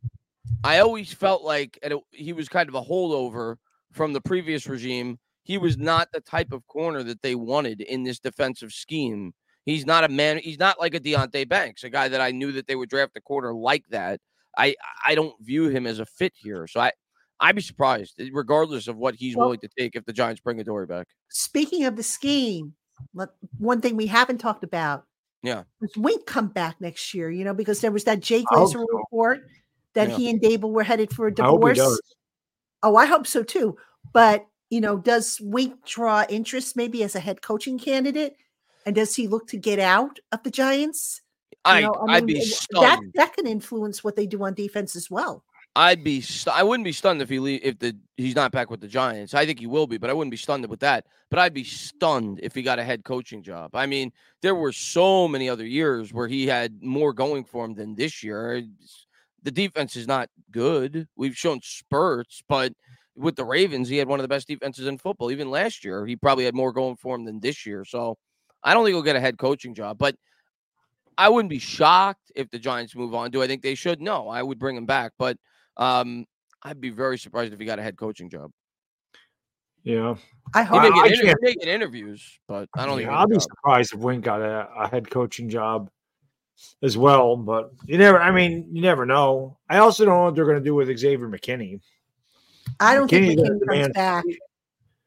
I 0.63 0.79
always 0.79 1.11
felt 1.11 1.43
like 1.43 1.77
and 1.81 1.93
it, 1.93 1.99
he 2.11 2.33
was 2.33 2.47
kind 2.49 2.69
of 2.69 2.75
a 2.75 2.81
holdover 2.81 3.57
from 3.91 4.13
the 4.13 4.21
previous 4.21 4.67
regime. 4.67 5.19
He 5.43 5.57
was 5.57 5.77
not 5.77 6.09
the 6.13 6.21
type 6.21 6.51
of 6.51 6.65
corner 6.67 7.03
that 7.03 7.21
they 7.21 7.35
wanted 7.35 7.81
in 7.81 8.03
this 8.03 8.19
defensive 8.19 8.71
scheme. 8.71 9.33
He's 9.65 9.85
not 9.85 10.03
a 10.03 10.09
man. 10.09 10.39
He's 10.39 10.57
not 10.59 10.79
like 10.79 10.95
a 10.95 10.99
Deonte 10.99 11.47
Banks, 11.47 11.83
a 11.83 11.89
guy 11.89 12.07
that 12.07 12.19
I 12.21 12.31
knew 12.31 12.51
that 12.53 12.67
they 12.67 12.75
would 12.75 12.89
draft 12.89 13.15
a 13.15 13.21
quarter 13.21 13.53
like 13.53 13.83
that. 13.89 14.19
I 14.57 14.75
I 15.05 15.15
don't 15.15 15.35
view 15.41 15.69
him 15.69 15.85
as 15.87 15.99
a 15.99 16.05
fit 16.05 16.33
here. 16.35 16.67
So 16.67 16.79
I 16.79 16.91
I'd 17.39 17.55
be 17.55 17.61
surprised, 17.61 18.19
eh, 18.19 18.29
regardless 18.33 18.87
of 18.87 18.97
what 18.97 19.15
he's 19.15 19.35
Well- 19.35 19.47
willing 19.47 19.59
to 19.61 19.69
take, 19.77 19.95
if 19.95 20.05
the 20.05 20.13
Giants 20.13 20.41
bring 20.41 20.59
Adoree 20.59 20.85
back. 20.87 21.07
Speaking 21.29 21.85
of 21.85 21.95
the 21.95 22.03
scheme, 22.03 22.73
let- 23.13 23.29
one 23.57 23.81
thing 23.81 23.95
we 23.95 24.07
haven't 24.07 24.37
talked 24.39 24.63
about. 24.63 25.05
Yeah. 25.43 25.63
Does 25.81 25.95
Wink 25.97 26.25
come 26.27 26.49
back 26.49 26.79
next 26.79 27.13
year? 27.15 27.31
You 27.31 27.43
know, 27.43 27.53
because 27.53 27.81
there 27.81 27.91
was 27.91 28.03
that 28.03 28.19
Jake 28.19 28.45
I 28.51 28.55
Glazer 28.57 28.73
so. 28.73 28.85
report 28.91 29.47
that 29.93 30.09
Yeah. 30.09 30.17
he 30.17 30.29
and 30.29 30.39
Daboll 30.41 30.71
were 30.71 30.83
headed 30.83 31.11
for 31.13 31.27
a 31.27 31.31
I 31.39 31.43
hope 31.45 31.63
he 31.67 31.73
divorce. 31.73 31.77
does. 31.77 32.01
Oh, 32.83 32.95
I 32.95 33.05
hope 33.07 33.25
so 33.25 33.41
too. 33.43 33.77
But 34.13 34.45
you 34.69 34.79
know, 34.81 34.97
does 34.97 35.39
Wink 35.41 35.83
draw 35.85 36.25
interest 36.29 36.75
maybe 36.77 37.03
as 37.03 37.13
a 37.15 37.19
head 37.19 37.41
coaching 37.41 37.77
candidate? 37.79 38.35
And 38.85 38.95
does 38.95 39.15
he 39.15 39.27
look 39.27 39.47
to 39.47 39.57
get 39.57 39.79
out 39.79 40.19
of 40.31 40.43
the 40.43 40.51
Giants? 40.51 41.21
You 41.51 41.57
I 41.65 41.81
know, 41.81 42.05
I'd 42.09 42.25
mean, 42.25 42.37
be 42.37 42.41
stunned. 42.41 42.83
That 42.83 42.99
that 43.15 43.33
can 43.33 43.45
influence 43.45 44.03
what 44.03 44.15
they 44.15 44.25
do 44.25 44.43
on 44.43 44.53
defense 44.53 44.95
as 44.95 45.11
well. 45.11 45.43
I'd 45.75 46.03
be 46.03 46.19
stu- 46.19 46.51
I 46.51 46.63
wouldn't 46.63 46.83
be 46.83 46.91
stunned 46.91 47.21
if 47.21 47.29
he 47.29 47.39
le- 47.39 47.59
if 47.61 47.79
the 47.79 47.95
he's 48.17 48.35
not 48.35 48.51
back 48.51 48.69
with 48.69 48.81
the 48.81 48.87
Giants. 48.87 49.33
I 49.33 49.45
think 49.45 49.59
he 49.59 49.67
will 49.67 49.87
be, 49.87 49.97
but 49.97 50.09
I 50.09 50.13
wouldn't 50.13 50.31
be 50.31 50.37
stunned 50.37 50.65
with 50.65 50.81
that. 50.81 51.05
But 51.29 51.39
I'd 51.39 51.53
be 51.53 51.63
stunned 51.63 52.39
if 52.43 52.53
he 52.53 52.61
got 52.61 52.79
a 52.79 52.83
head 52.83 53.05
coaching 53.05 53.41
job. 53.41 53.75
I 53.75 53.85
mean, 53.85 54.11
there 54.41 54.55
were 54.55 54.73
so 54.73 55.27
many 55.27 55.47
other 55.49 55.65
years 55.65 56.13
where 56.13 56.27
he 56.27 56.45
had 56.45 56.81
more 56.81 57.13
going 57.13 57.45
for 57.45 57.63
him 57.63 57.75
than 57.75 57.95
this 57.95 58.21
year. 58.21 58.63
The 59.43 59.51
defense 59.51 59.95
is 59.95 60.07
not 60.07 60.29
good. 60.51 61.07
We've 61.15 61.37
shown 61.37 61.61
spurts, 61.63 62.43
but 62.49 62.73
with 63.15 63.35
the 63.35 63.45
Ravens, 63.45 63.87
he 63.87 63.97
had 63.97 64.07
one 64.07 64.19
of 64.19 64.23
the 64.23 64.27
best 64.27 64.47
defenses 64.47 64.87
in 64.87 64.97
football. 64.97 65.31
Even 65.31 65.49
last 65.49 65.85
year, 65.85 66.05
he 66.05 66.15
probably 66.15 66.45
had 66.45 66.55
more 66.55 66.73
going 66.73 66.95
for 66.97 67.15
him 67.15 67.23
than 67.23 67.39
this 67.39 67.65
year. 67.65 67.85
So 67.85 68.17
I 68.63 68.73
don't 68.73 68.83
think 68.85 68.93
he'll 68.93 69.01
get 69.03 69.15
a 69.15 69.19
head 69.19 69.37
coaching 69.37 69.73
job, 69.73 69.97
but 69.97 70.15
I 71.17 71.29
wouldn't 71.29 71.49
be 71.49 71.59
shocked 71.59 72.31
if 72.35 72.49
the 72.49 72.59
Giants 72.59 72.95
move 72.95 73.13
on. 73.13 73.31
Do 73.31 73.41
I 73.43 73.47
think 73.47 73.61
they 73.61 73.75
should? 73.75 74.01
No, 74.01 74.27
I 74.29 74.41
would 74.43 74.59
bring 74.59 74.75
him 74.75 74.85
back, 74.85 75.13
but 75.17 75.37
um, 75.77 76.25
I'd 76.63 76.79
be 76.81 76.89
very 76.89 77.17
surprised 77.17 77.53
if 77.53 77.59
he 77.59 77.65
got 77.65 77.79
a 77.79 77.83
head 77.83 77.97
coaching 77.97 78.29
job. 78.29 78.51
Yeah, 79.83 80.15
I 80.53 80.61
He 80.61 80.67
hope. 80.67 80.81
may, 80.83 80.87
I- 80.87 80.91
get 80.91 81.03
I 81.03 81.07
inter- 81.07 81.23
can't- 81.25 81.37
he 81.41 81.45
may 81.47 81.53
get 81.55 81.67
interviews, 81.67 82.39
but 82.47 82.69
I 82.75 82.85
don't 82.85 82.97
think. 82.97 83.07
Yeah, 83.07 83.13
he'll 83.13 83.19
I'll 83.21 83.27
be 83.27 83.35
job. 83.35 83.41
surprised 83.43 83.93
if 83.93 83.99
Wink 83.99 84.23
got 84.23 84.41
a, 84.41 84.67
a 84.77 84.87
head 84.87 85.09
coaching 85.09 85.49
job 85.49 85.89
as 86.83 86.97
well. 86.99 87.35
But 87.35 87.71
you 87.87 87.97
never. 87.97 88.19
I 88.21 88.29
mean, 88.31 88.69
you 88.71 88.81
never 88.83 89.05
know. 89.07 89.57
I 89.69 89.79
also 89.79 90.05
don't 90.05 90.15
know 90.17 90.23
what 90.25 90.35
they're 90.35 90.45
going 90.45 90.59
to 90.59 90.63
do 90.63 90.75
with 90.75 90.95
Xavier 90.97 91.27
McKinney. 91.27 91.79
I 92.79 92.93
don't 92.93 93.09
think 93.09 93.25
McKinney's 93.25 93.31
McKinney 93.33 93.37
gonna 93.37 93.49
comes 93.49 93.61
demand- 93.61 93.93
back. 93.93 94.25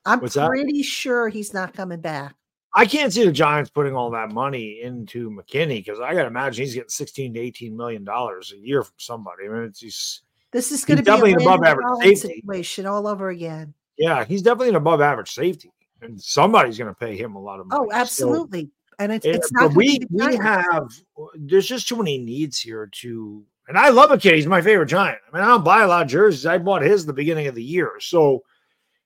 I'm 0.04 0.20
What's 0.20 0.34
that? 0.34 0.48
pretty 0.48 0.82
sure 0.82 1.28
he's 1.28 1.54
not 1.54 1.72
coming 1.72 2.00
back. 2.00 2.34
I 2.74 2.86
can't 2.86 3.12
see 3.12 3.24
the 3.24 3.32
Giants 3.32 3.70
putting 3.70 3.94
all 3.94 4.10
that 4.10 4.32
money 4.32 4.80
into 4.82 5.30
McKinney 5.30 5.76
because 5.84 6.00
I 6.00 6.12
got 6.14 6.22
to 6.22 6.26
imagine 6.28 6.64
he's 6.64 6.74
getting 6.74 6.88
sixteen 6.88 7.32
to 7.34 7.40
eighteen 7.40 7.76
million 7.76 8.04
dollars 8.04 8.52
a 8.52 8.58
year 8.58 8.82
from 8.82 8.94
somebody. 8.98 9.44
I 9.46 9.48
mean, 9.52 9.62
it's 9.64 9.80
he's 9.80 10.22
This 10.50 10.72
is 10.72 10.84
going 10.84 10.96
to 10.96 11.02
be 11.02 11.06
definitely 11.06 11.32
an 11.34 11.42
above 11.42 11.62
average 11.64 11.86
safety. 12.00 12.16
situation 12.36 12.86
all 12.86 13.06
over 13.06 13.28
again. 13.28 13.74
yeah, 13.96 14.24
he's 14.24 14.42
definitely 14.42 14.70
an 14.70 14.74
above 14.76 15.00
average 15.00 15.30
safety, 15.32 15.72
and 16.02 16.20
somebody's 16.20 16.76
going 16.76 16.90
to 16.92 16.98
pay 16.98 17.16
him 17.16 17.36
a 17.36 17.40
lot 17.40 17.60
of 17.60 17.68
money. 17.68 17.80
Oh, 17.84 17.88
So, 17.90 17.96
absolutely. 17.96 18.70
and 18.98 19.12
it's, 19.12 19.24
it's 19.24 19.50
but 19.52 19.60
not 19.60 19.66
gonna 19.68 19.76
we 19.76 20.00
we 20.10 20.36
have 20.36 20.88
there's 21.36 21.66
just 21.66 21.86
too 21.88 21.96
many 21.96 22.18
needs 22.18 22.58
here 22.60 22.88
to 22.92 23.44
and 23.68 23.78
I 23.78 23.88
love 23.90 24.10
McKinney. 24.10 24.34
He's 24.34 24.46
my 24.46 24.60
favorite 24.60 24.86
giant. 24.88 25.18
I 25.32 25.36
mean, 25.36 25.42
I 25.42 25.48
don't 25.48 25.64
buy 25.64 25.82
a 25.82 25.88
lot 25.88 26.02
of 26.02 26.08
jerseys. 26.08 26.44
I 26.44 26.58
bought 26.58 26.82
his 26.82 27.02
at 27.02 27.06
the 27.06 27.12
beginning 27.14 27.46
of 27.46 27.54
the 27.54 27.62
year. 27.62 27.92
So 28.00 28.42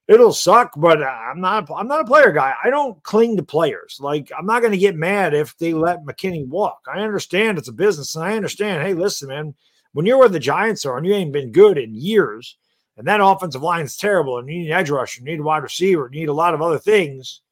it'll 0.09 0.33
suck, 0.33 0.73
but 0.77 1.03
uh, 1.03 1.07
I'm 1.07 1.41
not 1.41 1.69
I'm 1.75 1.87
not 1.89 2.01
a 2.01 2.05
player 2.05 2.33
guy. 2.33 2.55
I 2.63 2.71
don't 2.71 3.01
cling 3.03 3.37
to 3.37 3.43
players. 3.43 3.99
Like 4.01 4.31
I'm 4.37 4.47
not 4.47 4.63
gonna 4.63 4.77
get 4.77 4.97
mad 4.97 5.35
if 5.35 5.57
they 5.59 5.75
let 5.75 6.05
McKinney 6.05 6.47
walk. 6.47 6.81
I 6.93 7.01
understand 7.01 7.59
it's 7.59 7.69
a 7.69 7.73
business, 7.73 8.17
and 8.17 8.25
I 8.25 8.35
understand, 8.35 8.83
hey, 8.83 8.95
listen, 8.95 9.29
man, 9.29 9.55
when 9.93 10.07
you're 10.07 10.19
where 10.19 10.29
the 10.29 10.39
Giants 10.41 10.85
are 10.85 10.97
and 10.97 11.07
you 11.07 11.15
ain't 11.15 11.33
been 11.33 11.53
good 11.53 11.79
in 11.79 11.95
years, 11.95 12.57
and 12.97 13.07
that 13.07 13.21
offensive 13.23 13.63
line 13.63 13.85
is 13.85 13.97
terrible, 13.97 14.39
and 14.39 14.49
you 14.49 14.59
need 14.59 14.71
an 14.71 14.79
edge 14.79 14.91
rusher, 14.91 15.21
you 15.21 15.27
need 15.27 15.41
a 15.41 15.45
wide 15.45 15.63
receiver, 15.63 16.11
you 16.13 16.21
need 16.21 16.29
a 16.29 16.33
lot 16.33 16.55
of 16.55 16.63
other 16.63 16.79
things. 16.79 17.43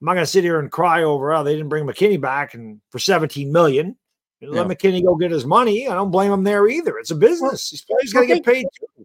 I'm 0.00 0.06
not 0.06 0.14
going 0.14 0.22
to 0.24 0.30
sit 0.30 0.44
here 0.44 0.60
and 0.60 0.70
cry 0.70 1.02
over, 1.02 1.32
oh, 1.32 1.42
they 1.42 1.54
didn't 1.56 1.70
bring 1.70 1.84
McKinney 1.84 2.20
back 2.20 2.54
and 2.54 2.80
for 2.90 3.00
17 3.00 3.50
million. 3.50 3.96
Let 4.40 4.68
Yeah. 4.68 4.72
McKinney 4.72 5.04
go 5.04 5.16
get 5.16 5.32
his 5.32 5.44
money. 5.44 5.88
I 5.88 5.94
don't 5.94 6.12
blame 6.12 6.30
him 6.30 6.44
there 6.44 6.68
either. 6.68 6.98
It's 6.98 7.10
a 7.10 7.16
business. 7.16 7.68
He's, 7.70 7.84
he's 8.00 8.12
going 8.12 8.28
to 8.28 8.34
get 8.36 8.44
paid. 8.44 8.64
too. 8.78 9.04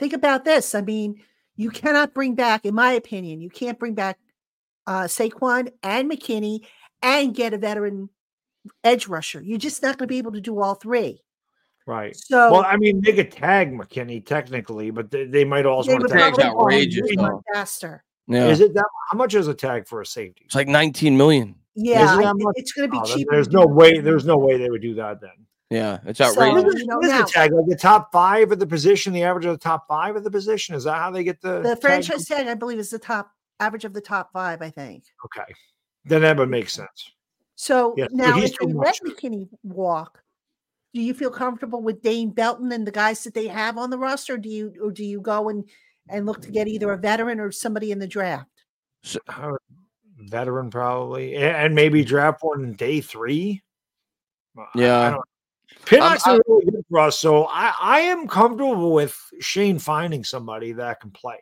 Think 0.00 0.14
about 0.14 0.44
this. 0.44 0.74
I 0.74 0.80
mean, 0.80 1.22
you 1.58 1.70
cannot 1.70 2.14
bring 2.14 2.34
back, 2.34 2.64
in 2.64 2.74
my 2.74 2.92
opinion, 2.92 3.42
you 3.42 3.50
can't 3.50 3.78
bring 3.78 3.92
back 3.94 4.18
uh, 4.86 5.02
Saquon 5.02 5.70
and 5.82 6.10
McKinney 6.10 6.60
and 7.02 7.34
get 7.34 7.52
a 7.52 7.58
veteran 7.58 8.08
edge 8.84 9.06
rusher. 9.08 9.42
You're 9.42 9.58
just 9.58 9.82
not 9.82 9.98
going 9.98 10.06
to 10.08 10.12
be 10.12 10.18
able 10.18 10.32
to 10.32 10.40
do 10.40 10.60
all 10.62 10.74
three. 10.76 11.20
Right. 11.86 12.14
So 12.16 12.52
Well, 12.52 12.64
I 12.64 12.76
mean, 12.76 13.00
they 13.02 13.12
could 13.12 13.30
tag 13.32 13.72
McKinney 13.72 14.24
technically, 14.24 14.90
but 14.90 15.10
they, 15.10 15.24
they 15.24 15.44
might 15.44 15.66
also 15.66 15.88
they 15.88 15.94
want 15.96 16.08
to 16.08 16.14
tag. 16.14 16.34
Tag's 16.34 16.44
outrageous, 16.44 17.10
faster. 17.52 18.04
Yeah, 18.28 18.46
Is 18.48 18.60
it 18.60 18.74
that? 18.74 18.84
How 19.10 19.16
much 19.18 19.34
is 19.34 19.48
a 19.48 19.54
tag 19.54 19.86
for 19.88 20.00
a 20.02 20.06
safety? 20.06 20.42
it's 20.44 20.54
like 20.54 20.68
19 20.68 21.16
million. 21.16 21.54
Yeah, 21.74 22.02
it 22.02 22.18
I 22.18 22.22
that 22.24 22.34
thi- 22.36 22.44
much? 22.44 22.54
it's 22.56 22.72
going 22.72 22.88
to 22.88 22.92
be 22.92 22.98
Oh, 23.02 23.06
then 23.06 23.16
cheaper. 23.18 23.32
there's 23.32 23.48
no 23.48 23.64
way. 23.66 24.00
There's 24.00 24.26
no 24.26 24.36
way 24.36 24.58
they 24.58 24.68
would 24.68 24.82
do 24.82 24.94
that 24.96 25.20
then. 25.20 25.30
Yeah, 25.70 25.98
it's 26.06 26.18
So, 26.18 26.24
outrageous. 26.26 26.64
What 26.64 26.74
is, 26.74 26.80
you 26.80 26.86
know, 26.86 26.96
what 26.96 27.04
is 27.06 27.10
now- 27.12 27.24
the 27.24 27.30
tag? 27.30 27.52
Like 27.52 27.66
the 27.66 27.76
top 27.76 28.10
five 28.10 28.50
of 28.52 28.58
the 28.58 28.66
position, 28.66 29.12
the 29.12 29.22
average 29.24 29.44
of 29.44 29.52
the 29.52 29.58
top 29.62 29.86
five 29.86 30.16
of 30.16 30.24
the 30.24 30.30
position. 30.30 30.74
Is 30.74 30.84
that 30.84 30.94
how 30.96 31.10
they 31.10 31.22
get 31.24 31.40
the 31.42 31.60
The 31.60 31.70
tag? 31.74 31.80
franchise 31.80 32.24
tag, 32.26 32.46
I 32.46 32.54
believe, 32.54 32.78
is 32.78 32.90
the 32.90 32.98
top 32.98 33.30
average 33.60 33.84
of 33.84 33.92
the 33.92 34.00
top 34.00 34.32
five. 34.32 34.62
I 34.62 34.70
think. 34.70 35.04
Okay, 35.26 35.52
then 36.04 36.22
that 36.22 36.38
would 36.38 36.48
make 36.48 36.70
sense. 36.70 37.12
So 37.54 37.94
Yes, 37.98 38.08
now, 38.12 38.38
if 38.38 38.54
too 38.56 38.66
let. 38.68 38.98
McKinney 39.04 39.48
walk, 39.62 40.22
do 40.94 41.02
you 41.02 41.12
feel 41.12 41.30
comfortable 41.30 41.82
with 41.82 42.00
Dane 42.02 42.30
Belton 42.30 42.72
and 42.72 42.86
the 42.86 42.90
guys 42.92 43.22
that 43.24 43.34
they 43.34 43.48
have 43.48 43.76
on 43.76 43.90
the 43.90 43.98
roster? 43.98 44.34
Or 44.34 44.38
do 44.38 44.48
you 44.48 44.72
or 44.82 44.90
do 44.90 45.04
you 45.04 45.20
go 45.20 45.48
and 45.50 45.68
and 46.08 46.24
look 46.24 46.40
to 46.42 46.50
get 46.50 46.66
either 46.68 46.90
a 46.92 46.96
veteran 46.96 47.40
or 47.40 47.52
somebody 47.52 47.90
in 47.92 47.98
the 47.98 48.06
draft? 48.06 48.48
Uh, 49.28 49.50
veteran 50.16 50.70
probably, 50.70 51.36
and 51.36 51.74
maybe 51.74 52.02
draft 52.04 52.38
one 52.42 52.72
day 52.72 53.02
three. 53.02 53.62
Uh, 54.56 54.62
I- 54.62 54.64
I 54.64 54.80
Yeah. 54.80 55.16
Don't- 55.70 55.86
Pinnock's 55.86 56.26
I'm- 56.26 56.36
a 56.36 56.40
really 56.46 56.64
good 56.70 56.84
for 56.90 56.98
us. 57.00 57.18
So 57.18 57.44
I, 57.46 57.72
I 57.80 58.00
am 58.00 58.26
comfortable 58.28 58.92
with 58.92 59.18
Schoen 59.40 59.78
finding 59.78 60.24
somebody 60.24 60.72
that 60.72 61.00
can 61.00 61.10
play. 61.10 61.38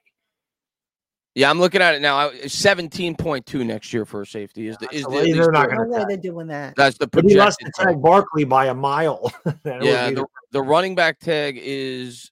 Yeah, 1.35 1.51
I'm 1.51 1.61
looking 1.61 1.83
at 1.83 1.95
it 1.95 2.01
now. 2.01 2.31
Seventeen 2.47 3.15
point 3.15 3.45
two 3.45 3.63
next 3.63 3.93
year 3.93 4.07
for 4.07 4.25
safety 4.25 4.69
is 4.69 4.77
the 4.79 4.89
is 4.91 5.03
the, 5.03 5.11
Well, 5.11 5.19
at 5.19 5.25
least 5.27 5.37
they're 5.37 5.53
not 5.53 5.69
gonna 5.69 5.85
No 5.85 5.91
way 5.91 5.99
tag. 5.99 6.09
they're 6.09 6.17
doing 6.17 6.47
that. 6.47 6.75
that's 6.77 6.97
the 6.97 7.07
But 7.09 7.25
he 7.27 7.37
less 7.37 7.57
projected. 7.57 7.75
tag. 7.75 7.87
tag 7.89 8.03
Barkley 8.03 8.45
by 8.45 8.67
a 8.69 8.75
mile. 8.75 9.31
Yeah, 9.65 10.11
the, 10.13 10.25
the 10.53 10.63
running 10.63 10.95
back 10.95 11.19
tag 11.21 11.59
is 11.63 12.31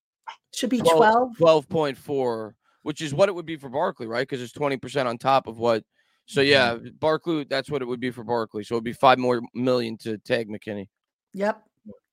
Should 0.55 0.71
be 0.71 0.81
Well, 0.81 0.97
12. 0.97 1.37
twelve 1.37 1.69
point 1.69 1.99
four, 1.99 2.57
which 2.83 3.03
is 3.03 3.13
what 3.13 3.29
it 3.29 3.35
would 3.35 3.45
be 3.45 3.59
for 3.59 3.69
Barkley, 3.69 4.07
right? 4.07 4.27
Because 4.27 4.41
it's 4.41 4.53
twenty 4.55 4.79
percent 4.79 5.07
on 5.07 5.19
top 5.19 5.49
of 5.49 5.59
what. 5.59 5.85
So 6.25 6.41
mm-hmm. 6.41 6.87
yeah, 6.87 6.91
Barkley, 6.99 7.45
that's 7.45 7.69
what 7.71 7.83
it 7.83 7.85
would 7.85 8.01
be 8.01 8.11
for 8.11 8.25
Barkley. 8.25 8.65
So 8.65 8.77
it'd 8.77 8.85
be 8.85 8.95
five 8.95 9.19
more 9.19 9.43
million 9.53 9.99
to 9.99 10.17
tag 10.17 10.49
McKinney. 10.49 10.89
Yep. 11.35 11.63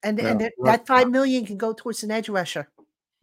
And 0.03 0.17
Yeah, 0.19 0.27
and 0.29 0.41
that, 0.41 0.53
that 0.63 0.87
five 0.87 1.09
million 1.09 1.45
can 1.45 1.57
go 1.57 1.73
towards 1.73 2.03
an 2.03 2.11
edge 2.11 2.29
rusher. 2.29 2.69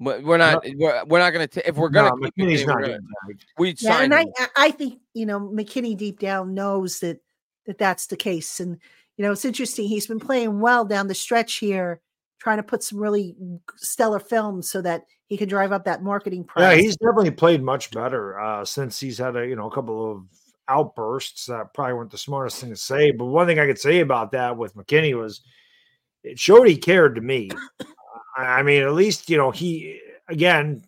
But 0.00 0.22
we're 0.22 0.36
not. 0.36 0.64
We're, 0.76 1.04
we're 1.06 1.18
not 1.18 1.32
going 1.32 1.48
to. 1.48 1.68
If 1.68 1.76
we're 1.76 1.88
going 1.88 2.10
to 2.10 2.30
keep 2.30 2.46
McKinney's 2.46 2.64
not 2.64 2.80
gonna, 2.80 2.98
we'd 3.58 3.82
Yeah, 3.82 3.94
sign 3.94 4.04
and 4.04 4.14
I 4.14 4.20
him. 4.22 4.32
I- 4.38 4.48
I 4.56 4.70
think 4.70 5.00
you 5.12 5.26
know 5.26 5.40
McKinney 5.40 5.96
deep 5.96 6.20
down 6.20 6.54
knows 6.54 7.00
that 7.00 7.20
that 7.66 7.78
that's 7.78 8.06
the 8.06 8.16
case, 8.16 8.60
and 8.60 8.78
you 9.16 9.24
know 9.24 9.32
it's 9.32 9.44
interesting. 9.44 9.88
He's 9.88 10.06
been 10.06 10.20
playing 10.20 10.60
well 10.60 10.84
down 10.84 11.08
the 11.08 11.14
stretch 11.14 11.54
here, 11.54 12.00
trying 12.38 12.58
to 12.58 12.62
put 12.62 12.84
some 12.84 13.00
really 13.00 13.34
stellar 13.76 14.20
films 14.20 14.70
so 14.70 14.80
that 14.82 15.04
he 15.26 15.36
can 15.36 15.48
drive 15.48 15.72
up 15.72 15.84
that 15.86 16.04
marketing 16.04 16.44
price. 16.44 16.76
Yeah, 16.76 16.80
he's 16.80 16.96
definitely 16.96 17.32
played 17.32 17.62
much 17.62 17.90
better 17.90 18.38
uh, 18.38 18.64
since 18.64 19.00
he's 19.00 19.18
had 19.18 19.34
a 19.34 19.48
you 19.48 19.56
know 19.56 19.66
a 19.66 19.74
couple 19.74 20.12
of 20.12 20.24
outbursts 20.68 21.46
that 21.46 21.74
probably 21.74 21.94
weren't 21.94 22.10
the 22.12 22.18
smartest 22.18 22.60
thing 22.60 22.70
to 22.70 22.76
say. 22.76 23.10
But 23.10 23.24
one 23.24 23.48
thing 23.48 23.58
I 23.58 23.66
could 23.66 23.80
say 23.80 23.98
about 23.98 24.30
that 24.32 24.56
with 24.56 24.76
McKinney 24.76 25.18
was 25.18 25.40
it 26.22 26.38
showed 26.38 26.68
he 26.68 26.76
cared 26.76 27.14
to 27.14 27.20
me. 27.20 27.50
I 28.36 28.62
mean, 28.62 28.82
at 28.82 28.92
least 28.92 29.28
you 29.30 29.36
know 29.36 29.50
he 29.50 30.00
again 30.28 30.84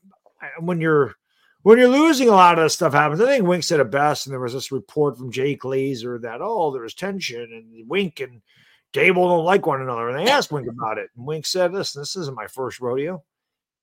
when 0.58 0.80
you're 0.80 1.14
when 1.62 1.78
you're 1.78 1.88
losing 1.88 2.28
a 2.28 2.32
lot 2.32 2.58
of 2.58 2.64
this 2.64 2.74
stuff 2.74 2.92
happens. 2.92 3.20
I 3.20 3.26
think 3.26 3.46
Wink 3.46 3.64
said 3.64 3.80
it 3.80 3.90
best, 3.90 4.26
and 4.26 4.32
there 4.32 4.40
was 4.40 4.52
this 4.52 4.72
report 4.72 5.18
from 5.18 5.32
Jake 5.32 5.64
Laser 5.64 6.18
that 6.18 6.40
oh 6.40 6.72
there 6.72 6.82
was 6.82 6.94
tension 6.94 7.40
and 7.40 7.88
Wink 7.88 8.20
and 8.20 8.40
Daboll 8.92 9.28
don't 9.28 9.44
like 9.44 9.66
one 9.66 9.80
another, 9.80 10.08
and 10.08 10.18
they 10.18 10.30
asked 10.30 10.50
Wink 10.50 10.68
about 10.68 10.98
it, 10.98 11.10
and 11.16 11.26
Wink 11.26 11.46
said, 11.46 11.72
"Listen, 11.72 12.02
this 12.02 12.16
isn't 12.16 12.36
my 12.36 12.46
first 12.46 12.80
rodeo." 12.80 13.22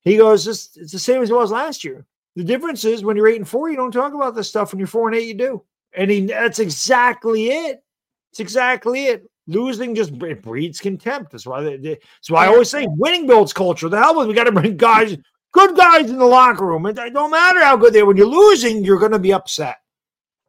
He 0.02 0.16
goes, 0.16 0.46
"It's, 0.46 0.76
it's 0.76 0.92
the 0.92 0.98
same 0.98 1.22
as 1.22 1.30
it 1.30 1.34
was 1.34 1.50
last 1.50 1.84
year. 1.84 2.06
The 2.36 2.44
difference 2.44 2.84
is 2.84 3.02
when 3.02 3.16
you're 3.16 3.28
eight 3.28 3.36
and 3.36 3.48
four, 3.48 3.70
you 3.70 3.76
don't 3.76 3.90
talk 3.90 4.12
about 4.12 4.34
this 4.34 4.48
stuff. 4.48 4.72
When 4.72 4.78
you're 4.78 4.86
four 4.86 5.08
and 5.08 5.16
eight, 5.16 5.28
you 5.28 5.34
do." 5.34 5.62
And 5.94 6.10
he, 6.10 6.26
that's 6.26 6.58
exactly 6.58 7.48
it. 7.48 7.82
It's 8.30 8.40
exactly 8.40 9.06
it. 9.06 9.24
Losing 9.48 9.94
just 9.94 10.12
it 10.22 10.42
breeds 10.42 10.78
contempt. 10.78 11.32
That's 11.32 11.46
why. 11.46 11.62
They, 11.62 11.76
they, 11.78 11.98
why 12.28 12.44
I 12.44 12.48
always 12.48 12.68
say 12.68 12.86
winning 12.88 13.26
builds 13.26 13.54
culture. 13.54 13.88
The 13.88 13.96
hell 13.98 14.14
with 14.16 14.28
we 14.28 14.34
got 14.34 14.44
to 14.44 14.52
bring 14.52 14.76
guys, 14.76 15.16
good 15.52 15.74
guys 15.74 16.10
in 16.10 16.18
the 16.18 16.26
locker 16.26 16.66
room. 16.66 16.84
It, 16.84 16.98
it 16.98 17.14
don't 17.14 17.30
matter 17.30 17.64
how 17.64 17.76
good 17.76 17.94
they 17.94 18.00
are. 18.00 18.06
When 18.06 18.18
you're 18.18 18.26
losing, 18.26 18.84
you're 18.84 18.98
going 18.98 19.12
to 19.12 19.18
be 19.18 19.32
upset. 19.32 19.78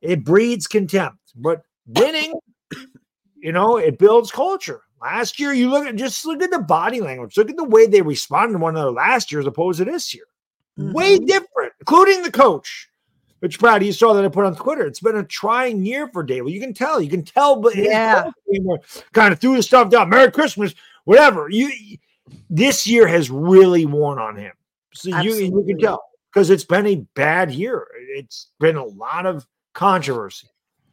It 0.02 0.26
breeds 0.26 0.68
contempt. 0.68 1.18
But 1.34 1.62
winning, 1.88 2.34
you 3.38 3.54
know, 3.54 3.78
it 3.78 3.97
builds 3.97 4.32
culture. 4.32 4.82
Last 5.02 5.39
year, 5.39 5.54
you 5.54 5.70
look 5.70 5.88
at 5.88 5.95
just 5.95 6.26
look 6.26 6.41
at 6.41 6.52
the 6.52 6.60
body 6.60 7.00
language. 7.00 7.38
Look 7.38 7.50
at 7.50 7.56
the 7.56 7.64
way 7.64 7.88
they 7.88 8.02
responded 8.02 8.54
to 8.54 8.60
one 8.60 8.76
another 8.76 8.91
last 8.91 9.32
year 9.32 9.39
as 9.39 9.47
opposed 9.47 9.80
to 9.80 9.86
this 9.86 10.14
year. 10.14 10.26
Way 10.76 11.20
Mhm. 11.20 11.26
different, 11.26 11.72
including 11.80 12.22
the 12.22 12.32
coach. 12.32 12.89
Which 13.40 13.60
Brad, 13.60 13.84
you 13.84 13.94
saw 13.94 14.14
that 14.14 14.26
I 14.26 14.28
put 14.28 14.46
on 14.46 14.56
Twitter. 14.56 14.86
It's 14.86 15.00
been 15.00 15.16
a 15.18 15.24
trying 15.24 15.86
year 15.86 16.10
for 16.10 16.26
Daboll. 16.26 16.52
You 16.52 16.60
can 16.60 16.74
tell. 16.74 17.02
You 17.02 17.10
can 17.10 17.24
tell, 17.24 17.56
but 17.56 17.76
Yeah. 17.76 18.24
coach 18.24 18.34
team 18.52 18.66
were 18.66 18.80
kind 19.14 19.32
of 19.32 19.40
threw 19.40 19.56
the 19.56 19.64
stuff 19.64 19.90
down. 19.90 20.10
Merry 20.10 20.32
Christmas, 20.32 20.76
whatever. 21.06 21.50
You 21.50 21.72
this 22.50 22.86
year 22.86 23.08
has 23.08 23.30
really 23.30 23.86
worn 23.86 24.20
on 24.20 24.36
him. 24.36 24.54
So 24.94 25.22
you, 25.22 25.34
you 25.36 25.64
can 25.66 25.80
tell 25.80 26.04
because 26.32 26.50
it's 26.50 26.66
been 26.66 26.88
a 26.88 26.96
bad 27.16 27.52
year. 27.52 27.88
It's 28.16 28.52
been 28.60 28.76
a 28.76 28.86
lot 28.86 29.26
of 29.26 29.48
controversy, 29.74 30.48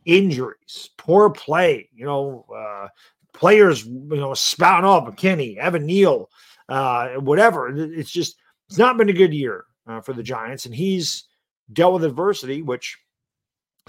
injuries, 0.05 0.90
poor 0.97 1.30
play. 1.30 1.88
You 1.94 2.05
know, 2.07 2.47
uh, 2.55 2.88
players 3.32 3.84
you 3.84 4.07
know 4.09 4.34
spouting 4.34 4.88
off 4.88 5.05
McKinney, 5.05 5.57
Evan 5.57 5.86
Neal, 5.86 6.30
uh, 6.68 7.09
whatever. 7.14 7.68
It's 7.68 8.11
just 8.11 8.36
it's 8.68 8.78
not 8.78 8.97
been 8.97 9.09
a 9.09 9.14
good 9.14 9.34
year 9.34 9.64
uh, 9.86 10.01
for 10.01 10.12
the 10.12 10.22
Giants, 10.22 10.66
and 10.66 10.74
he's 10.74 11.24
dealt 11.72 11.94
with 11.94 12.04
adversity, 12.04 12.62
which 12.62 12.96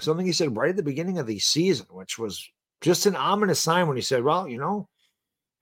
something 0.00 0.26
he 0.26 0.32
said 0.32 0.56
right 0.56 0.70
at 0.70 0.76
the 0.76 0.82
beginning 0.82 1.18
of 1.18 1.26
the 1.26 1.38
season, 1.38 1.86
which 1.90 2.18
was 2.18 2.48
just 2.80 3.06
an 3.06 3.16
ominous 3.16 3.60
sign 3.60 3.86
when 3.86 3.96
he 3.96 4.02
said, 4.02 4.22
"Well, 4.22 4.48
you 4.48 4.58
know, 4.58 4.88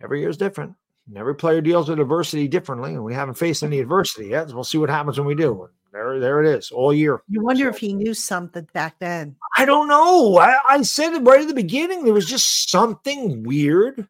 every 0.02 0.20
year 0.20 0.28
is 0.28 0.36
different." 0.36 0.74
And 1.08 1.16
every 1.16 1.36
player 1.36 1.60
deals 1.60 1.88
with 1.88 2.00
adversity 2.00 2.48
differently, 2.48 2.94
and 2.94 3.04
we 3.04 3.14
haven't 3.14 3.38
faced 3.38 3.62
any 3.62 3.78
adversity 3.78 4.28
yet. 4.28 4.52
We'll 4.52 4.64
see 4.64 4.78
what 4.78 4.90
happens 4.90 5.18
when 5.18 5.26
we 5.26 5.36
do. 5.36 5.62
And 5.62 5.72
there, 5.92 6.18
there 6.18 6.42
it 6.42 6.48
is, 6.48 6.72
all 6.72 6.92
year. 6.92 7.22
You 7.28 7.42
wonder 7.44 7.68
if 7.68 7.78
he 7.78 7.92
knew 7.92 8.12
something 8.12 8.66
back 8.72 8.98
then. 8.98 9.36
I 9.56 9.64
don't 9.64 9.86
know. 9.86 10.38
I, 10.38 10.58
I 10.68 10.82
said 10.82 11.14
it 11.14 11.22
right 11.22 11.40
at 11.40 11.48
the 11.48 11.54
beginning. 11.54 12.04
There 12.04 12.12
was 12.12 12.28
just 12.28 12.68
something 12.68 13.44
weird 13.44 14.08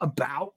about 0.00 0.54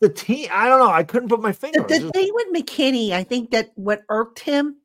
the 0.00 0.08
team. 0.08 0.48
I 0.52 0.68
don't 0.68 0.78
know. 0.78 0.90
I 0.90 1.02
couldn't 1.02 1.30
put 1.30 1.42
my 1.42 1.52
finger. 1.52 1.80
The, 1.80 1.94
on 1.96 2.00
it. 2.00 2.04
the 2.04 2.10
thing 2.12 2.30
with 2.32 2.54
McKinney, 2.54 3.10
I 3.10 3.24
think 3.24 3.50
that 3.50 3.72
what 3.74 4.02
irked 4.08 4.38
him 4.38 4.76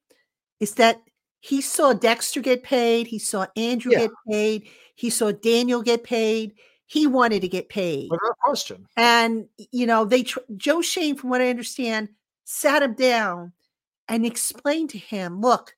is 0.60 0.76
that 0.76 1.01
he 1.41 1.62
saw 1.62 1.93
Dexter 1.93 2.41
get 2.41 2.64
paid, 2.64 3.07
he 3.07 3.20
saw 3.20 3.47
Andrew 3.55 3.91
Yeah. 3.93 3.99
get 3.99 4.12
paid, 4.30 4.68
he 4.95 5.10
saw 5.10 5.32
Daniel 5.32 5.82
get 5.82 6.03
paid. 6.03 6.53
He 6.86 7.05
wanted 7.07 7.41
to 7.41 7.47
get 7.47 7.70
paid. 7.70 8.10
Without 8.10 8.38
question. 8.39 8.88
And 8.97 9.47
you 9.72 9.86
know, 9.86 10.05
they 10.05 10.24
tr- 10.24 10.39
Joe 10.57 10.82
Schoen, 10.82 11.16
from 11.16 11.30
what 11.30 11.39
I 11.41 11.49
understand, 11.49 12.10
sat 12.45 12.82
him 12.82 12.95
down 12.95 13.53
and 14.07 14.26
explained 14.26 14.89
to 14.89 14.97
him, 14.97 15.39
"Look, 15.39 15.76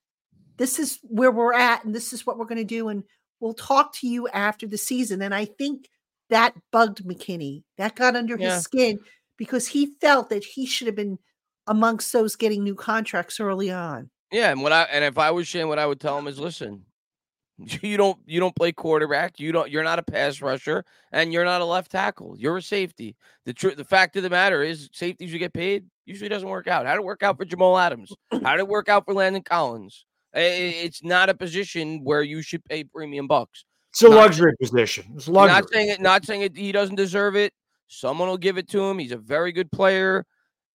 this 0.57 0.79
is 0.79 0.99
where 1.03 1.29
we're 1.31 1.53
at, 1.53 1.83
and 1.83 1.93
this 1.93 2.13
is 2.13 2.25
what 2.25 2.37
we're 2.37 2.45
going 2.45 2.57
to 2.59 2.63
do, 2.63 2.87
and 2.87 3.03
we'll 3.41 3.53
talk 3.53 3.93
to 3.95 4.07
you 4.07 4.29
after 4.29 4.65
the 4.65 4.77
season." 4.77 5.21
And 5.21 5.35
I 5.35 5.43
think 5.45 5.89
that 6.29 6.55
bugged 6.71 7.03
McKinney. 7.03 7.63
That 7.77 7.95
got 7.95 8.15
under 8.15 8.37
Yeah. 8.37 8.55
his 8.55 8.63
skin 8.63 8.99
because 9.37 9.67
he 9.67 9.95
felt 9.99 10.29
that 10.29 10.45
he 10.45 10.65
should 10.65 10.87
have 10.87 10.95
been 10.95 11.19
amongst 11.67 12.13
those 12.13 12.37
getting 12.37 12.63
new 12.63 12.75
contracts 12.75 13.39
early 13.39 13.69
on. 13.69 14.09
Yeah, 14.31 14.51
and 14.51 14.61
what 14.61 14.71
I 14.71 14.83
and 14.83 15.03
if 15.03 15.17
I 15.17 15.31
was 15.31 15.47
Schoen, 15.47 15.67
what 15.67 15.79
I 15.79 15.85
would 15.85 15.99
tell 15.99 16.17
him 16.17 16.27
is, 16.27 16.39
listen, 16.39 16.85
you 17.57 17.97
don't 17.97 18.17
you 18.25 18.39
don't 18.39 18.55
play 18.55 18.71
quarterback. 18.71 19.39
You 19.39 19.51
don't. 19.51 19.69
You're 19.69 19.83
not 19.83 19.99
a 19.99 20.03
pass 20.03 20.41
rusher, 20.41 20.85
and 21.11 21.33
you're 21.33 21.45
not 21.45 21.61
a 21.61 21.65
left 21.65 21.91
tackle. 21.91 22.35
You're 22.37 22.57
a 22.57 22.61
safety. 22.61 23.15
The 23.45 23.53
truth, 23.53 23.77
the 23.77 23.83
fact 23.85 24.15
of 24.15 24.23
the 24.23 24.29
matter 24.29 24.63
is, 24.63 24.89
safeties 24.93 25.31
who 25.31 25.37
get 25.37 25.53
paid 25.53 25.85
usually 26.05 26.29
doesn't 26.29 26.47
work 26.47 26.67
out. 26.67 26.85
How 26.85 26.93
did 26.93 26.99
it 27.01 27.05
work 27.05 27.23
out 27.23 27.37
for 27.37 27.45
Jamal 27.45 27.77
Adams? 27.77 28.11
How 28.31 28.51
did 28.51 28.61
it 28.61 28.67
work 28.67 28.89
out 28.89 29.05
for 29.05 29.13
Landon 29.13 29.43
Collins? 29.43 30.05
It's 30.33 31.03
not 31.03 31.29
a 31.29 31.33
position 31.33 32.03
where 32.05 32.21
you 32.23 32.41
should 32.41 32.63
pay 32.63 32.85
premium 32.85 33.27
bucks. 33.27 33.65
It's 33.91 34.01
a 34.01 34.07
Not- 34.09 34.15
luxury 34.15 34.53
position. 34.61 35.11
It's 35.15 35.27
luxury. 35.27 35.53
Not 35.59 35.69
saying 35.69 35.89
it. 35.89 35.99
Not 36.01 36.25
saying 36.25 36.41
it. 36.43 36.55
He 36.55 36.71
doesn't 36.71 36.95
deserve 36.95 37.35
it. 37.35 37.51
Someone 37.89 38.29
will 38.29 38.37
give 38.37 38.57
it 38.57 38.69
to 38.69 38.81
him. 38.81 38.97
He's 38.97 39.11
a 39.11 39.17
very 39.17 39.51
good 39.51 39.69
player. 39.69 40.25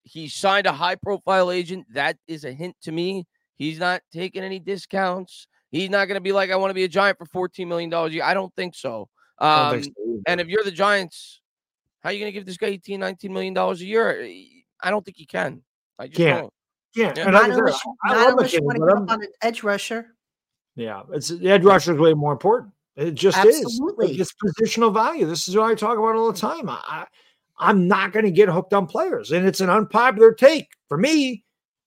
He 0.03 0.27
signed 0.27 0.67
a 0.67 0.71
high-profile 0.71 1.49
agent. 1.49 1.87
That 1.91 2.17
is 2.27 2.45
a 2.45 2.51
hint 2.51 2.75
to 2.83 2.91
me. 2.91 3.25
He's 3.57 3.79
not 3.79 4.01
taking 4.13 4.43
any 4.43 4.59
discounts. 4.59 5.47
He's 5.71 5.89
not 5.89 6.05
going 6.07 6.15
to 6.15 6.21
be 6.21 6.31
like, 6.31 6.51
I 6.51 6.55
want 6.55 6.69
to 6.69 6.75
be 6.75 6.83
a 6.85 6.87
giant 6.87 7.17
for 7.17 7.25
$14 7.49 7.67
million 7.67 7.91
a 7.93 8.07
year. 8.07 8.23
I 8.23 8.33
don't 8.33 8.53
think 8.55 8.75
so. 8.75 9.09
Um, 9.39 9.71
don't 9.73 9.81
think 9.83 9.95
so 9.97 10.21
and 10.27 10.41
if 10.41 10.47
you're 10.47 10.63
the 10.63 10.71
Giants, 10.71 11.41
how 12.01 12.09
are 12.09 12.13
you 12.13 12.19
going 12.19 12.31
to 12.31 12.33
give 12.37 12.45
this 12.45 12.57
guy 12.57 12.67
18, 12.67 12.99
19 12.99 13.31
million 13.33 13.53
dollars 13.53 13.81
a 13.81 13.85
year? 13.85 14.27
I 14.81 14.89
don't 14.89 15.03
think 15.05 15.17
he 15.17 15.25
can. 15.25 15.61
I 15.99 16.07
just 16.07 16.17
Can't. 16.17 16.41
don't. 16.41 16.53
yeah, 16.95 17.13
yeah, 17.15 17.23
and 17.25 17.33
Not 17.33 17.43
I 17.43 17.49
said, 17.49 17.57
unless, 17.59 17.85
you- 17.85 17.95
I 18.05 18.07
not 18.13 18.17
love 18.17 18.29
unless 18.33 18.53
you 18.53 18.59
McKinney, 18.59 18.63
want 18.63 18.75
to 18.75 18.79
but 18.79 18.87
give 18.87 18.97
I'm- 18.97 19.09
on 19.09 19.21
an 19.23 19.29
edge 19.41 19.63
rusher. 19.63 20.15
Yeah, 20.75 21.01
it's 21.11 21.29
the 21.29 21.49
edge 21.49 21.63
rusher 21.63 21.93
is 21.93 21.99
way 21.99 22.13
more 22.13 22.31
important. 22.31 22.73
It 22.95 23.11
just 23.15 23.37
is. 23.45 23.61
Absolutely. 23.63 24.15
It's 24.19 24.31
positional 24.33 24.93
value. 24.93 25.25
This 25.25 25.47
is 25.47 25.55
what 25.55 25.71
I 25.71 25.75
talk 25.75 25.97
about 25.97 26.15
all 26.15 26.31
the 26.31 26.37
time. 26.39 26.69
I, 26.69 26.79
I 26.87 27.05
I'm 27.59 27.87
not 27.87 28.11
going 28.13 28.25
to 28.25 28.31
get 28.31 28.49
hooked 28.49 28.73
on 28.73 28.85
players, 28.87 29.31
and 29.31 29.45
it's 29.47 29.59
an 29.61 29.69
unpopular 29.69 30.33
take 30.33 30.67
for 30.87 30.97
me. 30.97 31.43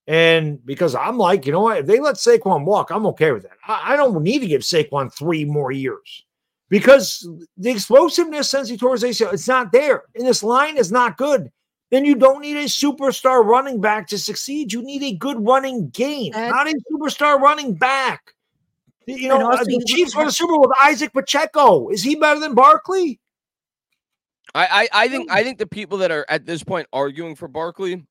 And 0.07 0.65
because 0.65 0.95
I'm 0.95 1.17
like, 1.17 1.45
you 1.45 1.51
know 1.51 1.61
what, 1.61 1.77
if 1.79 1.85
they 1.85 1.99
let 1.99 2.15
Saquon 2.15 2.65
walk, 2.65 2.89
I'm 2.89 3.05
okay 3.07 3.31
with 3.31 3.43
that. 3.43 3.57
I, 3.67 3.93
I 3.93 3.95
don't 3.95 4.21
need 4.23 4.39
to 4.39 4.47
give 4.47 4.61
Saquon 4.61 5.13
three 5.13 5.45
more 5.45 5.71
years 5.71 6.25
because 6.69 7.27
the 7.57 7.69
explosiveness 7.69 8.49
since 8.49 8.67
he 8.67 8.77
tore 8.77 8.93
his 8.93 9.03
ACL, 9.03 9.33
it's 9.33 9.47
not 9.47 9.71
there, 9.71 10.03
and 10.15 10.25
this 10.25 10.43
line 10.43 10.77
is 10.77 10.91
not 10.91 11.17
good. 11.17 11.51
Then 11.91 12.05
you 12.05 12.15
don't 12.15 12.41
need 12.41 12.55
a 12.57 12.63
superstar 12.65 13.45
running 13.45 13.81
back 13.81 14.07
to 14.07 14.17
succeed. 14.17 14.71
You 14.71 14.81
need 14.81 15.03
a 15.03 15.13
good 15.13 15.45
running 15.45 15.89
game, 15.89 16.31
And- 16.33 16.49
not 16.51 16.67
a 16.67 16.73
superstar 16.91 17.39
running 17.39 17.73
back. 17.73 18.33
You 19.07 19.27
know, 19.27 19.45
also 19.45 19.61
uh, 19.61 19.65
the 19.65 19.83
Chiefs 19.85 20.13
at- 20.13 20.17
won 20.17 20.25
the 20.27 20.31
Super 20.31 20.53
Bowl 20.53 20.61
with 20.61 20.77
Isaac 20.81 21.11
Pacheco. 21.11 21.89
Is 21.89 22.01
he 22.01 22.15
better 22.15 22.39
than 22.39 22.55
Barkley? 22.55 23.19
I, 24.53 24.87
I, 24.93 25.03
I 25.05 25.07
think 25.09 25.31
I 25.31 25.43
think 25.43 25.57
the 25.57 25.67
people 25.67 25.97
that 25.99 26.11
are 26.11 26.25
at 26.29 26.45
this 26.45 26.63
point 26.63 26.87
arguing 26.93 27.35
for 27.35 27.47
Barkley, 27.47 28.05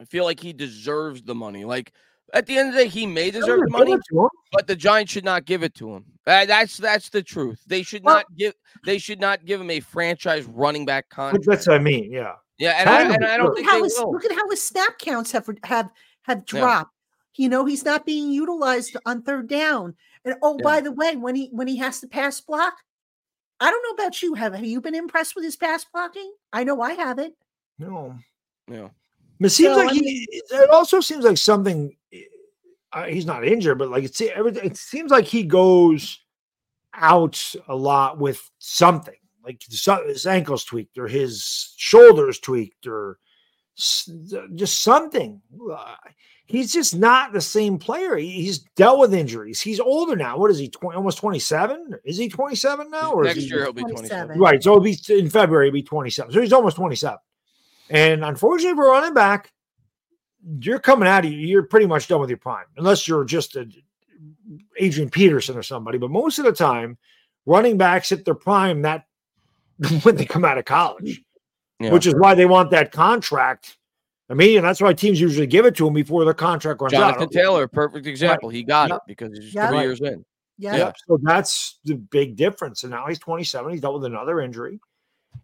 I 0.00 0.04
feel 0.04 0.24
like 0.24 0.40
he 0.40 0.52
deserves 0.52 1.22
the 1.22 1.34
money. 1.34 1.64
Like 1.64 1.92
at 2.32 2.46
the 2.46 2.56
end 2.58 2.70
of 2.70 2.74
the 2.74 2.82
day, 2.84 2.88
he 2.88 3.06
may 3.06 3.30
deserve 3.30 3.60
the 3.60 3.70
money, 3.70 3.92
it 3.92 4.00
to 4.10 4.22
him. 4.22 4.28
but 4.52 4.66
the 4.66 4.74
Giants 4.76 5.12
should 5.12 5.24
not 5.24 5.44
give 5.44 5.62
it 5.62 5.74
to 5.74 5.94
him. 5.94 6.04
Uh, 6.26 6.46
that's 6.46 6.78
that's 6.78 7.10
the 7.10 7.22
truth. 7.22 7.62
They 7.66 7.82
should 7.82 8.02
Well- 8.04 8.16
not 8.16 8.26
give 8.36 8.54
they 8.84 8.98
should 8.98 9.20
not 9.20 9.44
give 9.44 9.60
him 9.60 9.70
a 9.70 9.80
franchise 9.80 10.44
running 10.46 10.84
back 10.84 11.08
contract. 11.10 11.46
That's 11.46 11.66
what 11.66 11.76
I 11.76 11.78
mean. 11.78 12.10
Yeah. 12.12 12.34
Yeah, 12.58 12.76
and 12.78 12.88
I, 12.88 13.12
and 13.14 13.24
I 13.24 13.36
don't 13.36 13.46
Look 13.46 13.56
think 13.56 13.66
at 13.66 13.72
how 13.72 13.78
they 13.78 13.84
his 13.84 13.98
will. 13.98 14.12
look 14.12 14.24
at 14.24 14.30
how 14.30 14.48
his 14.48 14.62
snap 14.62 14.98
counts 14.98 15.32
have 15.32 15.48
have 15.64 15.90
have 16.22 16.38
Yeah. 16.52 16.60
dropped. 16.60 16.92
You 17.36 17.48
know, 17.48 17.64
he's 17.64 17.84
not 17.84 18.06
being 18.06 18.30
utilized 18.30 18.96
on 19.06 19.22
third 19.22 19.48
down. 19.48 19.96
And 20.24 20.36
oh, 20.40 20.56
Yeah. 20.58 20.62
by 20.62 20.80
the 20.80 20.92
way, 20.92 21.16
when 21.16 21.34
he 21.34 21.48
when 21.52 21.66
he 21.66 21.76
has 21.78 22.00
to 22.00 22.06
pass 22.06 22.40
block, 22.40 22.74
I 23.60 23.70
don't 23.70 23.82
know 23.82 24.02
about 24.04 24.22
you. 24.22 24.34
Have 24.34 24.54
have 24.54 24.64
you 24.64 24.80
been 24.80 24.94
impressed 24.94 25.34
with 25.34 25.44
his 25.44 25.56
pass 25.56 25.84
blocking? 25.92 26.32
I 26.52 26.62
know 26.64 26.80
I 26.80 26.92
haven't. 26.92 27.34
No. 27.78 28.16
Yeah. 28.70 28.90
It 29.44 29.50
seems 29.50 29.74
So, 29.74 29.80
like 29.80 29.90
I 29.90 29.94
he. 29.94 30.28
It 30.30 30.70
also 30.70 31.00
seems 31.00 31.24
like 31.24 31.38
something. 31.38 31.96
Uh, 32.92 33.04
he's 33.04 33.26
not 33.26 33.44
injured, 33.44 33.78
but 33.78 33.90
like 33.90 34.04
it's 34.04 34.20
everything. 34.20 34.64
It 34.64 34.76
seems 34.76 35.10
like 35.10 35.24
he 35.24 35.42
goes 35.42 36.20
out 36.94 37.54
a 37.68 37.74
lot 37.74 38.18
with 38.18 38.48
something. 38.58 39.16
Like 39.44 39.62
his 39.68 40.26
ankles 40.26 40.64
tweaked, 40.64 40.96
or 40.96 41.06
his 41.08 41.74
shoulders 41.76 42.38
tweaked, 42.38 42.86
or 42.86 43.18
just 44.54 44.82
something. 44.82 45.40
Uh, 45.72 45.94
He's 46.46 46.74
just 46.74 46.94
not 46.94 47.32
the 47.32 47.40
same 47.40 47.78
player. 47.78 48.16
He's 48.16 48.58
dealt 48.76 48.98
with 48.98 49.14
injuries. 49.14 49.62
He's 49.62 49.80
older 49.80 50.14
now. 50.14 50.36
What 50.36 50.50
is 50.50 50.58
he? 50.58 50.68
20, 50.68 50.94
almost 50.94 51.16
twenty 51.16 51.38
seven? 51.38 51.94
Is 52.04 52.18
he 52.18 52.28
twenty 52.28 52.54
seven 52.54 52.90
now? 52.90 53.12
Or 53.12 53.24
is 53.24 53.28
Next 53.28 53.40
he- 53.44 53.46
year 53.48 53.62
he'll 53.64 53.72
be 53.72 53.80
27. 53.80 54.08
27. 54.36 54.38
Right. 54.38 54.62
So 54.62 54.72
it'll 54.72 54.82
be 54.84 54.98
in 55.08 55.30
February, 55.30 55.68
it'll 55.68 55.74
be 55.74 55.82
27. 55.82 56.32
So 56.34 56.42
he's 56.42 56.52
almost 56.52 56.76
27. 56.76 57.16
And 57.90 58.24
unfortunately 58.24 58.76
for 58.76 58.86
running 58.86 59.14
back, 59.14 59.52
you're 60.60 60.78
coming 60.78 61.08
out 61.08 61.24
of 61.24 61.32
you're 61.32 61.62
pretty 61.62 61.86
much 61.86 62.08
done 62.08 62.20
with 62.20 62.30
your 62.30 62.38
prime, 62.38 62.66
unless 62.76 63.06
you're 63.08 63.24
just 63.24 63.56
a 63.56 63.68
Adrian 64.78 65.10
Peterson 65.10 65.56
or 65.56 65.62
somebody. 65.62 65.98
But 65.98 66.10
most 66.10 66.38
of 66.38 66.44
the 66.44 66.52
time, 66.52 66.98
running 67.46 67.76
backs 67.78 68.10
hit 68.10 68.24
their 68.24 68.34
prime 68.34 68.82
that 68.82 69.06
when 70.02 70.16
they 70.16 70.24
come 70.24 70.44
out 70.44 70.58
of 70.58 70.64
college, 70.64 71.22
Yeah. 71.80 71.92
which 71.92 72.06
is 72.06 72.14
why 72.14 72.34
they 72.34 72.46
want 72.46 72.70
that 72.70 72.92
contract. 72.92 73.76
I 74.30 74.34
mean, 74.34 74.56
and 74.58 74.64
that's 74.66 74.80
why 74.80 74.92
teams 74.94 75.20
usually 75.20 75.46
give 75.46 75.66
it 75.66 75.74
to 75.76 75.84
them 75.84 75.92
before 75.94 76.24
their 76.24 76.32
contract 76.34 76.80
runs 76.80 76.92
Jonathan 76.92 77.08
out. 77.10 77.18
Jonathan 77.18 77.32
Taylor, 77.42 77.68
perfect 77.68 78.06
example. 78.06 78.48
He 78.48 78.62
got 78.62 78.88
Yep. 78.90 78.96
it 78.96 79.02
because 79.06 79.38
he's 79.38 79.54
Yep. 79.54 79.68
three 79.70 79.80
years 79.80 80.00
in. 80.00 80.24
Yeah. 80.56 80.76
Yeah. 80.76 80.92
So 81.06 81.18
that's 81.22 81.78
the 81.84 81.94
big 81.96 82.36
difference. 82.36 82.84
And 82.84 82.90
now 82.92 83.06
he's 83.06 83.18
27. 83.18 83.70
He's 83.72 83.80
dealt 83.80 83.94
with 83.94 84.04
another 84.04 84.40
injury, 84.40 84.80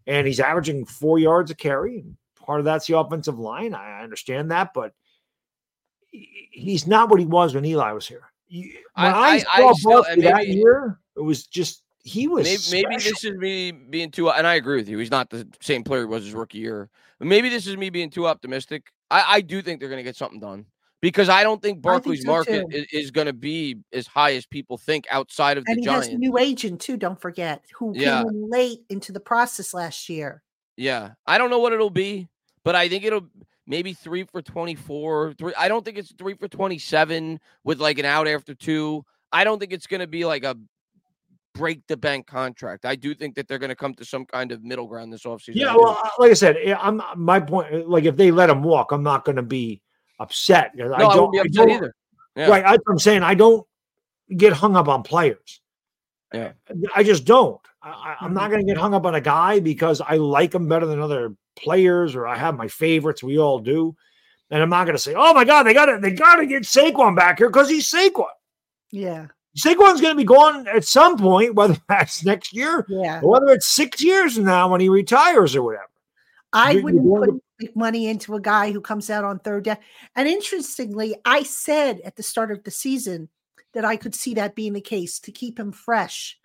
and 0.07 0.27
he's 0.27 0.41
averaging 0.41 0.87
four 0.87 1.19
yards 1.19 1.51
a 1.51 1.55
carry. 1.55 2.05
And 2.51 2.55
part 2.55 2.61
of 2.61 2.65
that's 2.65 2.87
the 2.87 2.99
offensive 2.99 3.39
line. 3.39 3.75
I 3.75 4.01
I 4.01 4.03
understand 4.03 4.51
that, 4.51 4.73
but 4.75 4.93
he's 6.11 6.87
not 6.87 7.09
what 7.09 7.21
he 7.21 7.27
was 7.27 7.55
when 7.55 7.65
Eli 7.65 7.93
was 7.93 8.07
here. 8.09 8.23
When 8.51 8.73
I- 8.97 9.07
I, 9.07 9.29
I- 9.35 9.39
saw 9.39 9.69
I 9.69 9.73
still- 9.75 9.91
Barkley 9.93 10.13
and 10.15 10.23
that 10.25 10.49
year, 10.49 10.99
it 11.17 11.21
was 11.23 11.47
just 11.47 11.83
he 12.03 12.27
was. 12.29 12.45
Maybe, 12.73 12.83
maybe 12.89 13.03
this 13.03 13.25
is 13.25 13.37
me 13.37 13.71
being 13.73 14.11
too, 14.11 14.31
and 14.31 14.47
I 14.47 14.55
agree 14.55 14.77
with 14.77 14.89
you. 14.89 14.99
He's 14.99 15.11
not 15.11 15.31
the 15.31 15.47
same 15.61 15.85
player 15.85 16.01
he 16.01 16.07
was 16.07 16.25
his 16.25 16.35
rookie 16.35 16.59
year. 16.59 16.89
But 17.19 17.29
maybe 17.29 17.49
this 17.51 17.67
is 17.67 17.77
me 17.77 17.91
being 17.91 18.11
too 18.11 18.27
optimistic. 18.27 18.87
I, 19.11 19.25
I 19.37 19.41
do 19.43 19.61
think 19.63 19.79
they're 19.81 19.91
going 19.91 19.99
to 19.99 20.03
get 20.05 20.17
something 20.17 20.41
done 20.41 20.65
because 21.03 21.29
I 21.29 21.43
don't 21.43 21.61
think 21.61 21.75
I 21.75 21.77
think 21.77 21.83
Barkley's 21.83 22.23
so, 22.23 22.29
market 22.33 22.71
too. 22.71 22.77
is, 22.77 22.87
is 22.93 23.11
going 23.11 23.27
to 23.27 23.33
be 23.35 23.77
as 23.93 24.07
high 24.07 24.35
as 24.35 24.47
people 24.47 24.79
think 24.79 25.07
outside 25.11 25.59
of 25.59 25.65
the 25.67 25.73
And 25.73 25.81
he 25.81 25.85
Giants. 25.85 26.07
has 26.07 26.15
a 26.15 26.19
new 26.19 26.39
agent 26.39 26.81
too, 26.81 26.97
don't 26.97 27.21
forget, 27.21 27.63
who 27.79 27.93
Yeah. 27.95 28.23
came 28.23 28.29
in 28.31 28.49
late 28.51 28.81
into 28.89 29.13
the 29.13 29.21
process 29.21 29.75
last 29.75 30.09
year. 30.09 30.43
Yeah, 30.77 31.11
I 31.27 31.37
don't 31.37 31.51
know 31.51 31.59
what 31.59 31.75
it'll 31.75 31.91
be, 31.91 32.29
but 32.65 32.75
I 32.75 32.89
think 32.89 33.05
it'll 33.05 33.27
maybe 33.67 33.93
three 33.93 34.25
for 34.25 34.43
twenty-four. 34.43 35.35
Three. 35.35 35.55
I 35.57 35.69
don't 35.69 35.85
think 35.85 35.99
it's 35.99 36.13
three 36.13 36.35
for 36.35 36.49
twenty-seven 36.49 37.41
with 37.65 37.81
like 37.81 37.99
an 37.99 38.05
out 38.05 38.29
after 38.29 38.55
two. 38.55 39.05
I 39.33 39.45
don't 39.45 39.59
think 39.59 39.73
it's 39.73 39.87
going 39.87 40.01
to 40.01 40.07
be 40.07 40.25
like 40.25 40.45
a 40.45 40.57
break 41.55 41.87
the 41.87 41.97
bank 41.97 42.27
contract. 42.27 42.85
I 42.85 42.97
do 42.97 43.15
think 43.15 43.35
that 43.37 43.49
they're 43.49 43.59
going 43.59 43.71
to 43.71 43.77
come 43.77 43.95
to 43.95 44.05
some 44.05 44.25
kind 44.25 44.53
of 44.53 44.63
middle 44.63 44.87
ground 44.87 45.13
this 45.13 45.25
offseason. 45.25 45.55
Yeah, 45.55 45.75
well, 45.75 45.99
uh, 46.03 46.09
like 46.19 46.31
I 46.31 46.35
said, 46.35 46.57
eh, 46.63 46.77
I'm 46.79 47.01
uh, 47.01 47.15
my 47.17 47.41
point. 47.41 47.73
Eh, 47.73 47.83
like 47.87 48.05
if 48.05 48.17
they 48.17 48.31
let 48.31 48.51
him 48.51 48.63
walk, 48.63 48.93
I'm 48.93 49.03
not 49.03 49.25
going 49.25 49.37
to 49.37 49.43
be 49.43 49.83
upset. 50.19 50.73
I 50.75 50.85
no, 50.85 50.95
I, 50.95 50.99
don't. 50.99 51.17
won't 51.17 51.33
be 51.33 51.39
I 51.39 51.43
upset 51.43 51.69
either. 51.69 51.95
Yeah. 52.37 52.49
Right. 52.49 52.63
That's 52.63 52.83
what 52.85 52.93
I'm 52.93 52.99
saying. 52.99 53.23
I 53.23 53.35
don't 53.35 53.67
get 54.37 54.53
hung 54.53 54.77
up 54.77 54.89
on 54.89 55.03
players. 55.03 55.61
Yeah. 56.33 56.53
Eh, 56.69 56.75
I 56.95 57.03
just 57.03 57.25
don't. 57.25 57.61
I, 57.83 57.91
I- 57.91 58.17
I'm 58.21 58.35
not 58.35 58.45
mm-hmm. 58.45 58.53
going 58.53 58.67
to 58.67 58.73
get 58.73 58.81
hung 58.81 58.95
up 58.95 59.05
on 59.07 59.15
a 59.15 59.21
guy 59.21 59.61
because 59.61 60.01
I 60.01 60.17
like 60.17 60.55
him 60.55 60.69
better 60.69 60.87
than 60.87 61.01
other 61.01 61.35
players 61.61 62.15
or 62.15 62.27
I 62.27 62.37
have 62.37 62.57
my 62.57 62.69
favorites. 62.69 63.23
We 63.23 63.39
all 63.39 63.59
do. 63.59 63.95
And 64.51 64.63
I'm 64.63 64.71
not 64.71 64.85
going 64.85 64.97
to 64.97 65.03
say, 65.03 65.15
oh 65.17 65.33
my 65.33 65.45
God, 65.45 65.63
they 65.65 65.75
got 65.75 65.87
to 65.87 65.99
they 66.01 66.11
got 66.13 66.37
to 66.37 66.47
get 66.47 66.63
Saquon 66.65 67.15
back 67.15 67.39
here 67.39 67.49
because 67.49 67.69
he's 67.69 67.91
Saquon. 67.91 68.27
Yeah. 68.91 69.27
Saquon's 69.57 70.01
going 70.01 70.15
to 70.15 70.17
be 70.17 70.25
gone 70.25 70.67
at 70.69 70.85
some 70.85 71.17
point, 71.17 71.55
whether 71.57 71.77
that's 71.89 72.25
next 72.25 72.53
year 72.55 72.85
Yeah. 72.89 73.21
whether 73.23 73.49
it's 73.49 73.69
six 73.69 74.03
years 74.03 74.35
from 74.37 74.45
now 74.45 74.69
when 74.71 74.81
he 74.81 74.89
retires 74.89 75.55
or 75.55 75.63
whatever. 75.63 75.85
I 76.53 76.73
You- 76.73 76.83
wouldn't 76.83 77.07
put 77.07 77.43
big 77.59 77.77
money 77.77 78.09
into 78.09 78.35
a 78.35 78.41
guy 78.41 78.73
who 78.73 78.81
comes 78.81 79.09
out 79.11 79.25
on 79.25 79.39
third 79.39 79.65
down. 79.65 79.77
And 80.17 80.27
interestingly, 80.27 81.15
I 81.25 81.43
said 81.45 82.01
at 82.05 82.17
the 82.17 82.23
start 82.23 82.51
of 82.51 82.65
the 82.65 82.71
season 82.71 83.29
that 83.73 83.85
I 83.85 83.97
could 83.97 84.15
see 84.17 84.35
that 84.35 84.57
being 84.57 84.73
the 84.73 84.81
case 84.81 85.21
to 85.21 85.31
keep 85.31 85.61
him 85.61 85.71
fresh. 85.71 86.39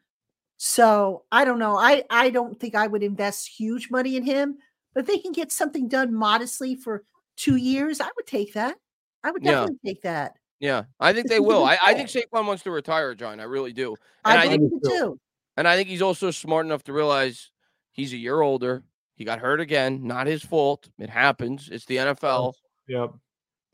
So 0.57 1.23
I 1.31 1.43
don't 1.45 1.57
know. 1.59 1.75
I 1.77 2.03
I 2.09 2.29
don't 2.29 2.59
think 2.59 2.75
I 2.75 2.85
would 2.87 3.01
invest 3.03 3.47
huge 3.47 3.89
money 3.89 4.15
in 4.15 4.23
him, 4.23 4.57
if 4.95 5.05
they 5.05 5.17
can 5.17 5.31
get 5.31 5.51
something 5.51 5.87
done 5.87 6.13
modestly 6.13 6.75
for 6.75 7.03
two 7.35 7.55
years, 7.57 7.99
I 7.99 8.09
would 8.15 8.27
take 8.27 8.53
that. 8.53 8.75
I 9.23 9.31
would 9.31 9.43
Yeah. 9.43 9.51
definitely 9.51 9.79
take 9.85 10.01
that. 10.03 10.35
Yeah, 10.59 10.83
I 10.99 11.11
think 11.13 11.27
they 11.27 11.39
will. 11.39 11.65
I, 11.65 11.77
I 11.83 11.93
think. 11.93 12.09
Saquon 12.09 12.47
wants 12.47 12.63
to 12.63 12.71
retire, 12.71 13.13
John. 13.13 13.39
I 13.39 13.43
really 13.43 13.73
do. 13.73 13.95
And 14.23 14.39
I, 14.39 14.43
I 14.43 14.47
think 14.47 14.71
too. 14.83 15.19
And 15.57 15.67
I 15.67 15.75
think 15.75 15.89
he's 15.89 16.01
also 16.01 16.31
smart 16.31 16.65
enough 16.65 16.83
to 16.83 16.93
realize 16.93 17.51
he's 17.91 18.13
a 18.13 18.17
year 18.17 18.41
older. 18.41 18.83
He 19.15 19.25
got 19.25 19.39
hurt 19.39 19.59
again. 19.59 20.05
Not 20.05 20.27
his 20.27 20.43
fault. 20.43 20.89
It 20.97 21.09
happens. 21.09 21.69
It's 21.71 21.85
the 21.85 21.97
NFL. 21.97 22.53
Yep. 22.87 23.11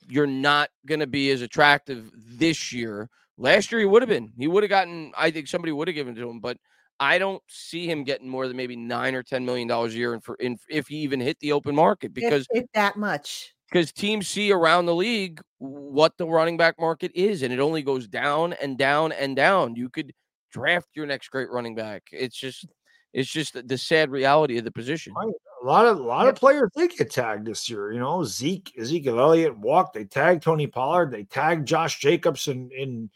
You're 0.07 0.27
not 0.27 0.69
going 0.85 0.99
to 0.99 1.07
be 1.07 1.31
as 1.31 1.41
attractive 1.41 2.11
this 2.15 2.73
year. 2.73 3.09
Last 3.37 3.71
year, 3.71 3.79
he 3.79 3.85
would 3.85 4.01
have 4.01 4.09
been. 4.09 4.31
He 4.37 4.47
would 4.47 4.63
have 4.63 4.69
gotten, 4.69 5.11
I 5.17 5.31
think 5.31 5.47
somebody 5.47 5.71
would 5.71 5.87
have 5.87 5.95
given 5.95 6.15
to 6.15 6.29
him, 6.29 6.39
but 6.39 6.57
I 7.01 7.17
don't 7.17 7.41
see 7.47 7.89
him 7.89 8.03
getting 8.03 8.29
more 8.29 8.47
than 8.47 8.55
maybe 8.55 8.75
nine 8.75 9.15
or 9.15 9.23
$10 9.23 9.43
million 9.43 9.69
a 9.69 9.87
year 9.87 10.13
in, 10.13 10.21
for, 10.21 10.35
in, 10.35 10.57
if 10.69 10.87
he 10.87 10.97
even 10.97 11.19
hit 11.19 11.39
the 11.39 11.51
open 11.51 11.75
market 11.75 12.13
because 12.13 12.45
if 12.51 12.65
that 12.75 12.95
much. 12.95 13.53
because 13.69 13.91
teams 13.91 14.27
see 14.27 14.51
around 14.51 14.85
the 14.85 14.93
league 14.93 15.41
what 15.57 16.15
the 16.17 16.27
running 16.27 16.57
back 16.57 16.75
market 16.79 17.11
is, 17.15 17.41
and 17.41 17.51
it 17.51 17.59
only 17.59 17.81
goes 17.81 18.07
down 18.07 18.53
and 18.61 18.77
down 18.77 19.11
and 19.13 19.35
down. 19.35 19.75
You 19.75 19.89
could 19.89 20.13
draft 20.51 20.89
your 20.93 21.07
next 21.07 21.29
great 21.29 21.49
running 21.49 21.73
back. 21.73 22.03
It's 22.11 22.37
just, 22.37 22.67
it's 23.13 23.29
just 23.29 23.53
the- 23.53 23.63
the 23.63 23.77
sad 23.79 24.11
reality 24.11 24.59
of 24.59 24.63
the 24.63 24.71
position. 24.71 25.13
Right. 25.13 25.33
A 25.63 25.65
lot 25.65 25.85
of 25.87 25.99
a 25.99 26.03
lot 26.03 26.25
Yep. 26.25 26.33
of 26.33 26.39
players 26.39 26.69
did 26.75 26.91
get 26.91 27.11
tagged 27.11 27.45
this 27.47 27.69
year. 27.69 27.91
You 27.91 27.99
know, 27.99 28.23
Zeke, 28.23 28.71
Ezekiel 28.79 29.19
Elliott 29.19 29.57
walked. 29.57 29.93
They 29.95 30.05
tagged 30.05 30.43
Tony 30.43 30.65
Pollard. 30.67 31.11
They 31.11 31.23
tagged 31.23 31.67
Josh 31.67 31.99
Jacobs 31.99 32.47
in 32.47 32.69
in 32.71 33.09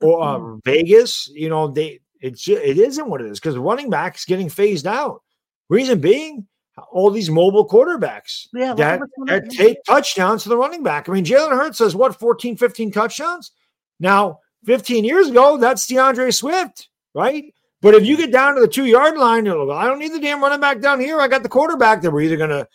or, 0.00 0.22
uh, 0.22 0.56
Vegas. 0.64 1.28
You 1.32 1.48
know, 1.48 1.68
they 1.68 2.00
it's 2.24 2.48
it 2.48 2.78
isn't 2.78 3.08
what 3.08 3.20
it 3.20 3.26
is 3.26 3.38
because 3.38 3.58
running 3.58 3.90
backs 3.90 4.24
getting 4.24 4.48
phased 4.48 4.86
out. 4.86 5.22
Reason 5.68 6.00
being, 6.00 6.46
all 6.90 7.10
these 7.10 7.28
mobile 7.28 7.68
quarterbacks 7.68 8.48
Yeah. 8.52 8.74
that, 8.74 9.00
that 9.26 9.50
take 9.50 9.84
touchdowns 9.84 10.42
to 10.42 10.48
the 10.48 10.56
running 10.56 10.82
back. 10.82 11.08
I 11.08 11.12
mean, 11.12 11.24
Jalen 11.24 11.52
Hurts 11.52 11.78
has 11.80 11.94
what 11.94 12.18
14, 12.18 12.56
15 12.56 12.90
touchdowns. 12.92 13.52
Now, 14.00 14.40
15 14.64 15.04
years 15.04 15.28
ago, 15.28 15.58
that's 15.58 15.86
D'Andre 15.86 16.30
Swift, 16.30 16.88
right? 17.14 17.52
But 17.82 17.94
if 17.94 18.06
you 18.06 18.16
get 18.16 18.32
down 18.32 18.54
to 18.54 18.62
the 18.62 18.68
two 18.68 18.86
yard 18.86 19.18
line, 19.18 19.44
you're 19.44 19.62
like, 19.62 19.76
I 19.76 19.86
don't 19.86 19.98
need 19.98 20.14
the 20.14 20.20
damn 20.20 20.42
running 20.42 20.60
back 20.60 20.80
down 20.80 21.00
here. 21.00 21.20
I 21.20 21.28
got 21.28 21.42
the 21.42 21.48
quarterback 21.50 22.00
that 22.00 22.10
we're 22.10 22.22
either 22.22 22.38
going 22.38 22.50
to 22.50 22.66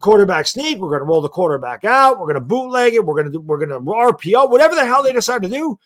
quarterback 0.00 0.46
sneak, 0.48 0.78
we're 0.78 0.88
going 0.88 1.00
to 1.00 1.06
roll 1.06 1.20
the 1.20 1.28
quarterback 1.28 1.84
out, 1.84 2.18
we're 2.18 2.26
going 2.26 2.34
to 2.34 2.40
bootleg 2.40 2.94
it, 2.94 3.04
we're 3.04 3.14
going 3.14 3.30
to 3.30 3.38
we're 3.38 3.64
going 3.64 3.68
to 3.68 3.78
RPO, 3.78 4.50
whatever 4.50 4.74
the 4.74 4.84
hell 4.84 5.02
they 5.04 5.12
decide 5.12 5.42
to 5.42 5.48
do. 5.48 5.78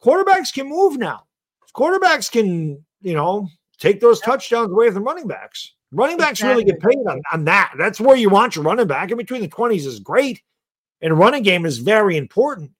Quarterbacks 0.00 0.52
can 0.52 0.68
move 0.68 0.96
now. 0.96 1.24
Quarterbacks 1.74 2.30
can, 2.30 2.84
you 3.00 3.14
know, 3.14 3.48
take 3.78 4.00
those 4.00 4.20
touchdowns 4.20 4.70
away 4.70 4.90
from 4.90 5.04
running 5.04 5.26
backs. 5.28 5.74
Running 5.90 6.18
backs 6.18 6.42
really 6.42 6.64
get 6.64 6.80
paid 6.80 6.98
on, 7.08 7.22
on 7.32 7.44
that. 7.44 7.72
That's 7.78 8.00
where 8.00 8.16
you 8.16 8.28
want 8.28 8.56
your 8.56 8.64
running 8.64 8.86
back. 8.86 9.10
In 9.10 9.16
between 9.16 9.40
the 9.40 9.48
20s 9.48 9.86
is 9.86 10.00
great. 10.00 10.42
And 11.00 11.18
running 11.18 11.42
game 11.42 11.64
is 11.64 11.78
very 11.78 12.16
important. 12.16 12.72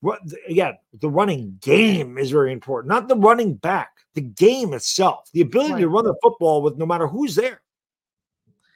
What 0.00 0.20
again, 0.48 0.74
the 1.00 1.08
running 1.08 1.58
game 1.60 2.18
is 2.18 2.30
very 2.30 2.52
important, 2.52 2.90
not 2.90 3.08
the 3.08 3.16
running 3.16 3.54
back, 3.54 3.90
the 4.12 4.20
game 4.20 4.74
itself, 4.74 5.30
the 5.32 5.40
ability 5.40 5.80
to 5.80 5.88
run 5.88 6.04
the 6.04 6.14
football 6.22 6.60
with 6.60 6.76
no 6.76 6.84
matter 6.84 7.06
who's 7.06 7.34
there. 7.34 7.62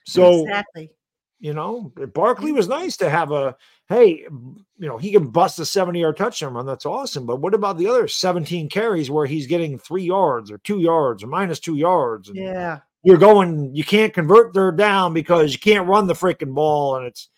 So 0.06 0.44
exactly. 0.44 0.90
you 1.38 1.52
know, 1.52 1.92
Barkley 2.14 2.52
was 2.52 2.66
nice 2.66 2.96
to 2.96 3.10
have 3.10 3.30
a 3.30 3.54
hey, 3.88 4.26
you 4.30 4.86
know, 4.88 4.98
he 4.98 5.12
can 5.12 5.28
bust 5.28 5.58
a 5.58 5.64
70 5.64 6.00
yard 6.00 6.16
touchdown 6.16 6.54
run. 6.54 6.66
That's 6.66 6.86
awesome. 6.86 7.24
But 7.26 7.40
what 7.40 7.54
about 7.54 7.78
the 7.78 7.86
other 7.88 8.06
17 8.08 8.68
carries 8.68 9.10
where 9.10 9.26
he's 9.26 9.46
getting 9.46 9.78
three 9.78 10.04
yards 10.04 10.50
or 10.50 10.58
two 10.58 10.78
yards 10.80 11.22
or 11.22 11.26
minus 11.28 11.58
two 11.58 11.76
yards? 11.76 12.28
And 12.28 12.36
Yeah. 12.36 12.80
you're 13.02 13.16
going, 13.16 13.74
you 13.74 13.84
can't 13.84 14.12
convert 14.12 14.52
third 14.52 14.76
down 14.76 15.14
because 15.14 15.52
you 15.52 15.58
can't 15.58 15.88
run 15.88 16.06
the 16.06 16.14
freaking 16.14 16.54
ball 16.54 16.96
and 16.96 17.06
it's 17.06 17.30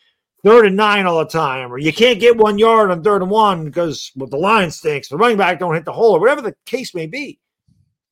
third 0.44 0.66
and 0.66 0.76
nine 0.76 1.06
all 1.06 1.18
the 1.18 1.26
time, 1.26 1.72
or 1.72 1.78
you 1.78 1.92
can't 1.92 2.18
get 2.18 2.36
one 2.36 2.58
yard 2.58 2.90
on 2.90 3.02
third 3.04 3.22
and 3.22 3.30
one 3.30 3.64
because 3.66 4.10
well, 4.16 4.28
the 4.28 4.36
line 4.38 4.70
stinks, 4.70 5.08
the 5.08 5.16
running 5.16 5.36
back 5.36 5.58
don't 5.58 5.74
hit 5.74 5.84
the 5.84 5.92
hole, 5.92 6.12
or 6.16 6.20
whatever 6.20 6.40
the 6.42 6.56
case 6.66 6.94
may 6.94 7.06
be. 7.06 7.38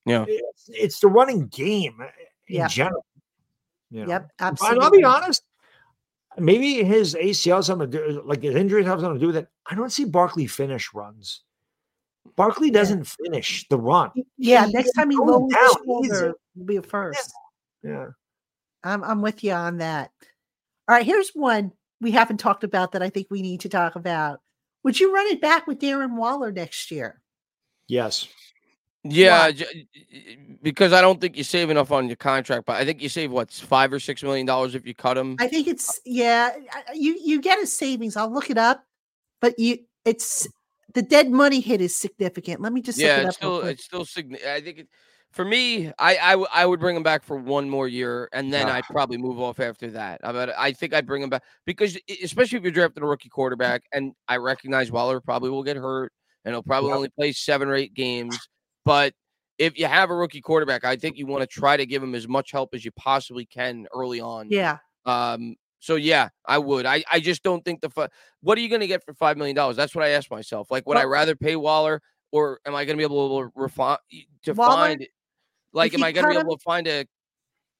Yeah. 0.06 0.26
It's, 0.28 0.68
it's 0.68 1.00
the 1.00 1.08
running 1.08 1.48
game 1.48 1.96
in 2.46 2.56
Yep. 2.56 2.70
general. 2.70 3.04
you 3.90 4.02
know. 4.04 4.08
Yep. 4.10 4.20
And 4.22 4.30
Absolutely. 4.40 4.84
I'll 4.84 4.90
be 4.90 5.04
honest, 5.04 5.42
maybe 6.40 6.82
his 6.84 7.14
ACL 7.14 7.56
has 7.56 7.66
something 7.66 7.90
to 7.90 7.98
do, 8.12 8.22
like 8.24 8.42
his 8.42 8.54
injuries 8.54 8.86
have 8.86 9.00
something 9.00 9.18
to 9.18 9.20
do 9.20 9.26
with 9.28 9.36
it. 9.36 9.48
I 9.66 9.74
don't 9.74 9.90
see 9.90 10.04
Barkley 10.04 10.46
finish 10.46 10.92
runs. 10.94 11.42
Barkley 12.36 12.70
doesn't 12.70 13.04
finish 13.06 13.66
the 13.68 13.78
run. 13.78 14.10
Yeah, 14.36 14.66
He- 14.66 14.72
next 14.72 14.92
time 14.92 15.10
he 15.10 15.16
lowers 15.16 15.52
down 15.52 15.64
his 15.64 15.76
shoulder, 15.84 16.34
will 16.56 16.64
be 16.66 16.76
a 16.76 16.82
first. 16.82 17.32
Yeah. 17.82 18.08
I'm 18.84 19.02
I'm 19.02 19.22
with 19.22 19.42
you 19.42 19.52
on 19.52 19.78
that. 19.78 20.10
All 20.88 20.94
right, 20.94 21.04
here's 21.06 21.30
one 21.30 21.72
we 22.00 22.12
haven't 22.12 22.38
talked 22.38 22.64
about 22.64 22.92
that 22.92 23.02
I 23.02 23.10
think 23.10 23.26
we 23.30 23.42
need 23.42 23.60
to 23.60 23.68
talk 23.68 23.96
about. 23.96 24.40
Would 24.84 25.00
you 25.00 25.12
run 25.12 25.26
it 25.26 25.40
back 25.40 25.66
with 25.66 25.80
Darren 25.80 26.16
Waller 26.16 26.52
next 26.52 26.90
year? 26.90 27.20
Yes. 27.88 28.28
Yeah, 29.10 29.50
j- 29.50 29.86
because 30.62 30.92
I 30.92 31.00
don't 31.00 31.20
think 31.20 31.36
you 31.36 31.44
save 31.44 31.70
enough 31.70 31.92
on 31.92 32.08
your 32.08 32.16
contract, 32.16 32.66
but 32.66 32.76
I 32.76 32.84
think 32.84 33.00
you 33.02 33.08
save 33.08 33.30
what's 33.30 33.60
five 33.60 33.92
or 33.92 34.00
six 34.00 34.22
million 34.22 34.46
dollars 34.46 34.74
if 34.74 34.86
you 34.86 34.94
cut 34.94 35.16
him. 35.16 35.36
I 35.38 35.48
think 35.48 35.66
uh 35.68 35.72
it's 35.72 36.00
yeah. 36.04 36.56
You 36.94 37.18
you 37.22 37.40
get 37.40 37.58
a 37.62 37.66
savings. 37.66 38.16
I'll 38.16 38.32
look 38.32 38.50
it 38.50 38.58
up, 38.58 38.84
but 39.40 39.58
you 39.58 39.78
it's 40.04 40.48
the 40.94 41.02
dead 41.02 41.30
money 41.30 41.60
hit 41.60 41.80
is 41.80 41.96
significant. 41.96 42.60
Let 42.60 42.72
me 42.72 42.80
just 42.82 42.98
yeah, 42.98 43.26
it's 43.26 43.36
still 43.36 43.60
it's 43.60 43.84
still 43.84 44.04
signi- 44.04 44.44
I 44.46 44.60
think 44.60 44.78
it, 44.78 44.88
for 45.30 45.44
me, 45.44 45.88
I, 45.98 46.16
I 46.16 46.30
w- 46.30 46.48
I 46.52 46.64
would 46.64 46.80
bring 46.80 46.96
him 46.96 47.02
back 47.02 47.22
for 47.22 47.36
one 47.36 47.68
more 47.68 47.86
year, 47.86 48.30
and 48.32 48.50
then 48.52 48.66
Yeah. 48.66 48.74
I'd 48.76 48.84
probably 48.84 49.18
move 49.18 49.38
off 49.38 49.60
after 49.60 49.90
that. 49.90 50.20
I 50.24 50.52
I 50.56 50.72
think 50.72 50.94
I'd 50.94 51.06
bring 51.06 51.22
him 51.22 51.28
back 51.28 51.42
because 51.66 51.98
especially 52.22 52.56
if 52.56 52.64
you're 52.64 52.72
drafting 52.72 53.02
a 53.02 53.06
rookie 53.06 53.28
quarterback, 53.28 53.82
and 53.92 54.12
I 54.26 54.38
recognize 54.38 54.90
Waller 54.90 55.20
probably 55.20 55.50
will 55.50 55.62
get 55.62 55.76
hurt, 55.76 56.12
and 56.44 56.54
he'll 56.54 56.62
probably 56.62 56.88
Yep. 56.88 56.96
only 56.96 57.08
play 57.10 57.32
seven 57.32 57.68
or 57.68 57.74
eight 57.74 57.92
games. 57.94 58.38
But 58.84 59.14
if 59.58 59.78
you 59.78 59.86
have 59.86 60.10
a 60.10 60.14
rookie 60.14 60.40
quarterback, 60.40 60.84
I 60.84 60.96
think 60.96 61.16
you 61.18 61.26
want 61.26 61.42
to 61.42 61.46
try 61.46 61.76
to 61.76 61.84
give 61.84 62.02
him 62.02 62.14
as 62.14 62.28
much 62.28 62.52
help 62.52 62.70
as 62.74 62.84
you 62.84 62.92
possibly 62.92 63.44
can 63.44 63.86
early 63.94 64.20
on. 64.20 64.48
yeah. 64.50 64.78
Um. 65.04 65.56
So 65.80 65.94
yeah, 65.94 66.28
I 66.44 66.58
would. 66.58 66.86
I 66.86 67.04
I 67.10 67.20
just 67.20 67.42
don't 67.42 67.64
think 67.64 67.80
the. 67.80 67.90
Fu- 67.90 68.08
what 68.40 68.58
are 68.58 68.60
you 68.60 68.68
going 68.68 68.80
to 68.80 68.86
get 68.86 69.04
for 69.04 69.14
five 69.14 69.36
million 69.36 69.54
dollars? 69.54 69.76
That's 69.76 69.94
what 69.94 70.04
I 70.04 70.10
asked 70.10 70.30
myself. 70.30 70.70
Like, 70.70 70.86
would 70.88 70.96
I 70.96 71.04
rather 71.04 71.36
pay 71.36 71.54
Waller, 71.56 72.02
or 72.32 72.60
am 72.66 72.74
I 72.74 72.84
going 72.84 72.96
to 72.96 73.00
be 73.00 73.04
able 73.04 73.40
to 73.40 73.52
refine 73.54 73.98
to 74.42 74.52
Waller, 74.54 74.88
find? 74.88 75.06
Like, 75.72 75.94
am 75.94 76.02
I 76.02 76.12
going 76.12 76.24
to 76.24 76.30
be 76.30 76.36
able 76.36 76.56
to 76.56 76.62
find 76.62 76.88
a, 76.88 77.04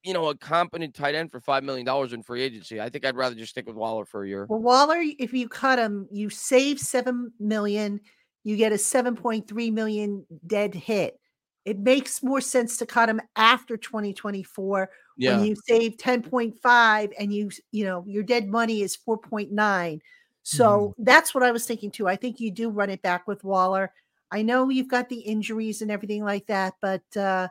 you 0.04 0.14
know, 0.14 0.28
a 0.28 0.36
competent 0.36 0.94
tight 0.94 1.16
end 1.16 1.32
for 1.32 1.40
five 1.40 1.64
million 1.64 1.84
dollars 1.84 2.12
in 2.12 2.22
free 2.22 2.42
agency? 2.42 2.80
I 2.80 2.88
think 2.88 3.04
I'd 3.04 3.16
rather 3.16 3.34
just 3.34 3.50
stick 3.50 3.66
with 3.66 3.76
Waller 3.76 4.04
for 4.04 4.24
a 4.24 4.28
year. 4.28 4.46
Well, 4.48 4.60
Waller, 4.60 5.02
if 5.18 5.32
you 5.32 5.48
cut 5.48 5.78
him, 5.78 6.06
you 6.12 6.30
save 6.30 6.78
seven 6.78 7.32
million. 7.40 8.00
You 8.44 8.56
get 8.56 8.72
a 8.72 8.78
seven 8.78 9.16
point 9.16 9.48
three 9.48 9.70
million 9.70 10.26
dead 10.46 10.74
hit. 10.74 11.18
It 11.64 11.78
makes 11.78 12.22
more 12.22 12.40
sense 12.40 12.78
to 12.78 12.86
cut 12.86 13.08
him 13.08 13.20
after 13.36 13.76
2024 13.76 14.90
Yeah, 15.16 15.30
when 15.30 15.44
you 15.44 15.54
save 15.66 15.96
10.5 15.98 17.12
and 17.18 17.32
you 17.34 17.50
you 17.72 17.84
know 17.84 18.04
your 18.06 18.22
dead 18.22 18.48
money 18.48 18.82
is 18.82 18.96
4.9 18.96 20.00
so 20.42 20.94
that's 20.98 21.34
what 21.34 21.44
i 21.44 21.50
was 21.52 21.66
thinking 21.66 21.90
too. 21.90 22.08
I 22.08 22.16
think 22.16 22.40
you 22.40 22.50
do 22.50 22.70
run 22.70 22.90
it 22.90 23.02
back 23.02 23.26
with 23.26 23.44
waller. 23.44 23.92
I 24.30 24.42
know 24.42 24.68
you've 24.70 24.88
got 24.88 25.08
the 25.10 25.20
injuries 25.20 25.82
and 25.82 25.90
everything 25.90 26.24
like 26.24 26.46
that 26.46 26.74
but 26.80 27.02
uh 27.16 27.48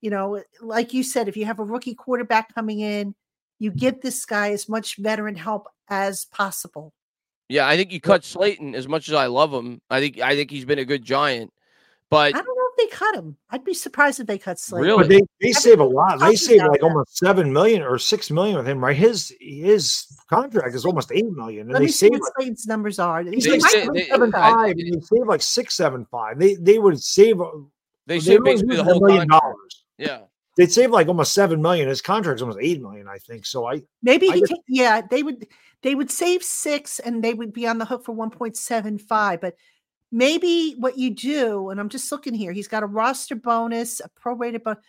you 0.00 0.10
know 0.10 0.42
like 0.60 0.92
you 0.94 1.02
said 1.02 1.28
if 1.28 1.36
you 1.36 1.44
have 1.46 1.58
a 1.60 1.64
rookie 1.64 1.94
quarterback 1.94 2.54
coming 2.54 2.80
in 2.80 3.14
you 3.58 3.70
give 3.70 4.00
this 4.00 4.24
guy 4.26 4.50
as 4.52 4.68
much 4.68 4.96
veteran 4.96 5.34
help 5.36 5.68
as 5.88 6.24
possible 6.26 6.92
yeah. 7.48 7.66
I 7.66 7.76
think 7.76 7.92
you 7.92 8.00
cut 8.00 8.24
Slayton 8.24 8.74
as 8.74 8.88
much 8.88 9.08
as 9.08 9.14
I 9.14 9.26
love 9.26 9.52
him. 9.52 9.80
I 9.90 10.00
think 10.00 10.20
I 10.20 10.34
think 10.36 10.50
he's 10.50 10.64
been 10.64 10.78
a 10.78 10.84
good 10.84 11.04
giant, 11.04 11.52
but 12.10 12.34
i 12.34 12.38
don't 12.38 12.46
know 12.46 12.64
if 12.74 12.90
they 12.90 12.96
cut 12.96 13.14
him 13.14 13.36
i'd 13.50 13.64
be 13.64 13.74
surprised 13.74 14.18
if 14.20 14.26
they 14.26 14.38
cut 14.38 14.58
Slayton. 14.58 14.86
Really? 14.86 15.02
But 15.04 15.08
they, 15.08 15.20
they 15.40 15.52
save 15.52 15.80
a 15.80 15.84
lot. 15.84 16.18
They 16.20 16.36
save 16.36 16.60
about 16.60 16.70
like 16.70 16.80
that. 16.80 16.86
almost 16.86 17.18
seven 17.18 17.52
million 17.52 17.82
or 17.82 17.98
six 17.98 18.30
million 18.30 18.56
with 18.56 18.66
him, 18.68 18.82
right? 18.82 18.96
His 18.96 19.34
his 19.40 20.06
contract 20.28 20.74
is 20.74 20.84
almost 20.86 21.12
eight 21.12 21.30
million. 21.30 21.62
And 21.62 21.72
let 21.72 21.78
they 21.80 21.86
me 21.86 21.90
see 21.92 22.06
save 22.06 22.12
what 22.12 22.22
like, 22.38 22.46
Slade's 22.46 22.66
numbers 22.66 22.98
are 22.98 23.22
he's 23.22 23.44
They 23.44 23.58
like 23.58 23.70
say- 23.70 23.88
they- 23.92 24.06
seven 24.08 24.34
I- 24.34 24.50
five, 24.52 24.70
and 24.78 24.94
they 24.94 25.00
save 25.00 25.26
like 25.26 25.42
six 25.42 25.74
seven 25.74 26.06
five. 26.10 26.38
They 26.38 26.54
they 26.54 26.78
would 26.78 27.02
save 27.02 27.40
uh, 27.40 27.46
they 28.06 28.16
they 28.16 28.20
save 28.20 28.44
basically 28.44 28.76
the 28.76 28.82
a 28.82 28.84
whole 28.84 29.00
million 29.00 29.28
contract. 29.28 29.42
dollars. 29.42 29.84
Yeah, 29.98 30.18
They'd 30.56 30.72
save 30.72 30.90
like 30.90 31.08
almost 31.08 31.32
seven 31.34 31.62
million. 31.62 31.88
His 31.88 32.00
contract's 32.02 32.42
almost 32.42 32.58
eight 32.60 32.80
million, 32.82 33.06
I 33.08 33.18
think. 33.18 33.46
So 33.46 33.66
I 33.68 33.82
Maybe 34.02 34.28
I 34.30 34.34
he 34.34 34.40
just- 34.40 34.52
ta- 34.52 34.62
yeah, 34.68 35.00
they 35.08 35.22
would 35.22 35.46
they 35.82 35.94
would 35.94 36.10
save 36.10 36.42
six 36.42 36.98
and 36.98 37.22
they 37.22 37.34
would 37.34 37.52
be 37.52 37.66
on 37.66 37.78
the 37.78 37.84
hook 37.84 38.04
for 38.04 38.14
1.75. 38.14 39.40
But 39.40 39.56
maybe 40.10 40.74
what 40.78 40.98
you 40.98 41.10
do, 41.10 41.70
and 41.70 41.80
I'm 41.80 41.88
just 41.88 42.10
looking 42.12 42.34
here, 42.34 42.52
he's 42.52 42.68
got 42.68 42.82
a 42.82 42.86
roster 42.86 43.34
bonus, 43.34 44.00
a 44.00 44.08
prorated 44.08 44.62
bonus. 44.62 44.82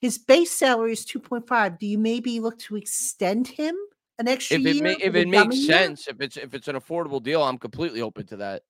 His 0.00 0.18
base 0.18 0.50
salary 0.50 0.92
is 0.92 1.06
2.5. 1.06 1.78
Do 1.78 1.86
you 1.86 1.98
maybe 1.98 2.40
look 2.40 2.58
to 2.60 2.76
extend 2.76 3.48
him 3.48 3.74
an 4.18 4.28
extra 4.28 4.58
if 4.58 4.66
it 4.66 4.74
year? 4.76 4.84
ma- 4.84 4.90
if 5.00 5.14
it 5.14 5.28
makes 5.28 5.42
dummy 5.44 5.56
year? 5.56 5.66
sense, 5.78 6.08
if 6.08 6.20
it's 6.20 6.36
if 6.36 6.52
it's 6.54 6.68
an 6.68 6.76
affordable 6.76 7.22
deal, 7.22 7.42
I'm 7.42 7.56
completely 7.58 8.02
open 8.02 8.26
to 8.28 8.36
that. 8.38 8.62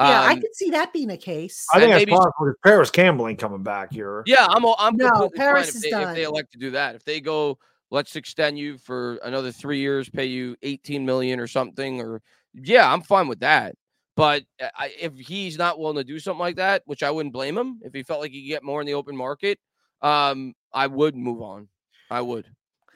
Yeah, 0.00 0.22
I 0.22 0.32
Um, 0.32 0.40
could 0.40 0.54
see 0.56 0.70
that 0.70 0.92
being 0.92 1.10
a 1.10 1.16
case. 1.16 1.66
I 1.72 1.78
think 1.78 1.90
that's 1.92 2.00
maybe- 2.00 2.12
possible 2.12 2.32
because 2.40 2.56
Parris 2.64 2.90
Campbell 2.90 3.28
ain't 3.28 3.38
coming 3.38 3.62
back 3.62 3.92
here. 3.92 4.22
Yeah, 4.26 4.46
I'm 4.48 4.64
o- 4.64 4.74
I'm 4.78 4.96
No, 4.96 5.30
Parris 5.36 5.66
fine 5.66 5.76
is 5.76 5.84
if 5.84 5.90
they, 5.92 6.02
if 6.02 6.14
they 6.16 6.22
elect 6.24 6.52
to 6.52 6.58
do 6.58 6.70
that. 6.72 6.94
If 6.96 7.04
they 7.04 7.20
go, 7.20 7.58
let's 7.92 8.16
extend 8.16 8.58
you 8.58 8.78
for 8.78 9.16
another 9.16 9.52
three 9.52 9.78
years, 9.78 10.08
pay 10.08 10.24
you 10.24 10.56
18 10.62 11.04
million 11.04 11.38
or 11.38 11.46
something, 11.46 12.00
or 12.00 12.22
yeah, 12.54 12.90
I'm 12.90 13.02
fine 13.02 13.28
with 13.28 13.40
that. 13.40 13.76
But 14.16 14.44
uh, 14.60 14.68
I, 14.74 14.92
if 14.98 15.14
he's 15.14 15.58
not 15.58 15.78
willing 15.78 15.98
to 15.98 16.04
do 16.04 16.18
something 16.18 16.40
like 16.40 16.56
that, 16.56 16.82
which 16.86 17.02
I 17.02 17.10
wouldn't 17.10 17.34
blame 17.34 17.56
him, 17.56 17.80
if 17.82 17.92
he 17.92 18.02
felt 18.02 18.20
like 18.20 18.32
he 18.32 18.42
could 18.42 18.48
get 18.48 18.64
more 18.64 18.80
in 18.80 18.86
the 18.86 18.94
open 18.94 19.16
market, 19.16 19.58
um, 20.00 20.54
I 20.72 20.86
would 20.86 21.14
move 21.14 21.42
on. 21.42 21.68
I 22.10 22.22
would. 22.22 22.46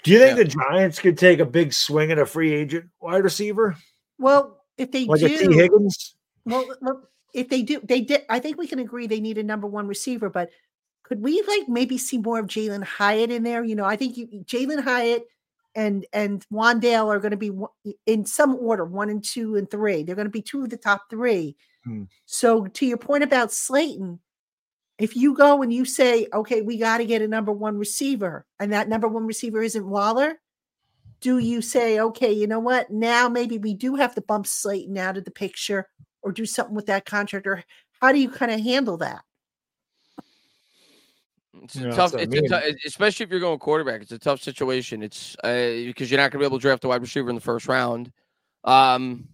Do 0.03 0.11
you 0.13 0.19
think 0.19 0.37
Yeah. 0.37 0.45
the 0.45 0.51
Giants 0.71 0.99
could 0.99 1.19
take 1.19 1.41
a 1.41 1.47
big 1.47 1.73
swing 1.73 2.11
at 2.11 2.19
a 2.19 2.27
free 2.27 2.53
agent 2.53 2.87
wide 3.01 3.23
receiver 3.23 3.77
Well, 4.19 4.65
if 4.79 4.91
they 4.93 5.05
like 5.05 5.23
a 5.23 5.29
Tee 5.29 5.47
do, 5.47 5.51
Higgins? 5.51 6.17
well, 6.45 6.69
if 7.35 7.49
they 7.51 7.63
do, 7.63 7.81
they 7.83 8.01
did. 8.01 8.23
I 8.31 8.39
think 8.39 8.57
we 8.57 8.67
can 8.67 8.79
agree 8.79 9.07
they 9.07 9.21
need 9.21 9.37
a 9.39 9.43
number 9.43 9.67
one 9.67 9.87
receiver, 9.87 10.31
but 10.31 10.51
could 11.07 11.23
we 11.23 11.41
like 11.47 11.69
maybe 11.69 11.99
see 11.99 12.19
more 12.19 12.41
of 12.41 12.47
Jalin 12.47 12.83
Hyatt 12.83 13.31
in 13.31 13.45
there? 13.45 13.63
You 13.63 13.77
know, 13.77 13.85
I 13.85 13.95
think 13.95 14.17
you, 14.17 14.27
Jalen 14.45 14.83
Hyatt 14.83 15.25
and 15.77 16.05
and 16.13 16.45
Wan'Dale 16.53 17.07
are 17.07 17.21
going 17.21 17.31
to 17.31 17.37
be 17.37 17.53
in 18.07 18.27
some 18.27 18.57
order, 18.57 18.85
one 18.85 19.09
and 19.09 19.23
two 19.23 19.55
and 19.55 19.71
three. 19.71 20.03
They're 20.03 20.17
going 20.17 20.27
to 20.27 20.33
be 20.33 20.43
two 20.43 20.65
of 20.65 20.71
the 20.71 20.77
top 20.77 21.03
three. 21.09 21.57
Hmm. 21.85 22.05
So 22.25 22.67
to 22.67 22.87
your 22.87 22.97
point 22.97 23.23
about 23.23 23.53
Slayton, 23.53 24.19
if 24.99 25.15
you 25.15 25.35
go 25.35 25.63
and 25.63 25.73
you 25.73 25.85
say, 25.85 26.27
okay, 26.35 26.63
we 26.63 26.77
got 26.77 26.99
to 26.99 27.05
get 27.05 27.23
a 27.23 27.29
number 27.29 27.53
one 27.53 27.79
receiver, 27.79 28.45
and 28.59 28.73
that 28.73 28.89
number 28.89 29.07
one 29.07 29.29
receiver 29.29 29.63
isn't 29.63 29.89
Waller, 29.89 30.41
do 31.21 31.39
you 31.39 31.63
say, 31.63 32.01
okay, 32.01 32.33
you 32.33 32.49
know 32.49 32.59
what? 32.59 32.91
Now 32.91 33.29
maybe 33.29 33.59
we 33.59 33.75
do 33.75 33.95
have 33.95 34.17
to 34.17 34.23
bump 34.23 34.49
Slayton 34.49 34.99
out 34.99 35.17
of 35.17 35.25
the 35.25 35.31
picture 35.31 35.89
or 36.23 36.33
do 36.33 36.47
something 36.47 36.75
with 36.75 36.87
that 36.87 37.05
contract? 37.05 37.47
Or 37.47 37.63
how 38.01 38.11
do 38.11 38.19
you 38.19 38.29
kind 38.29 38.51
of 38.51 38.61
handle 38.61 38.97
that? 38.97 39.23
It's 41.63 41.77
a 41.77 41.91
tough, 41.91 42.15
it's 42.15 42.31
mean. 42.31 42.49
tou- 42.49 42.75
especially 42.87 43.25
if 43.25 43.31
you're 43.31 43.41
going 43.41 43.59
quarterback. 43.59 44.03
It's 44.03 44.13
a 44.13 44.19
tough 44.19 44.41
situation. 44.41 45.03
It's 45.03 45.37
uh, 45.43 45.85
because 45.87 46.11
you're 46.11 46.19
not 46.19 46.31
going 46.31 46.39
to 46.39 46.39
be 46.39 46.45
able 46.45 46.59
to 46.59 46.63
draft 46.63 46.85
a 46.85 46.89
wide 46.89 47.01
receiver 47.01 47.29
in 47.31 47.35
the 47.35 47.41
first 47.41 47.69
round. 47.69 48.13
Um, 48.65 49.29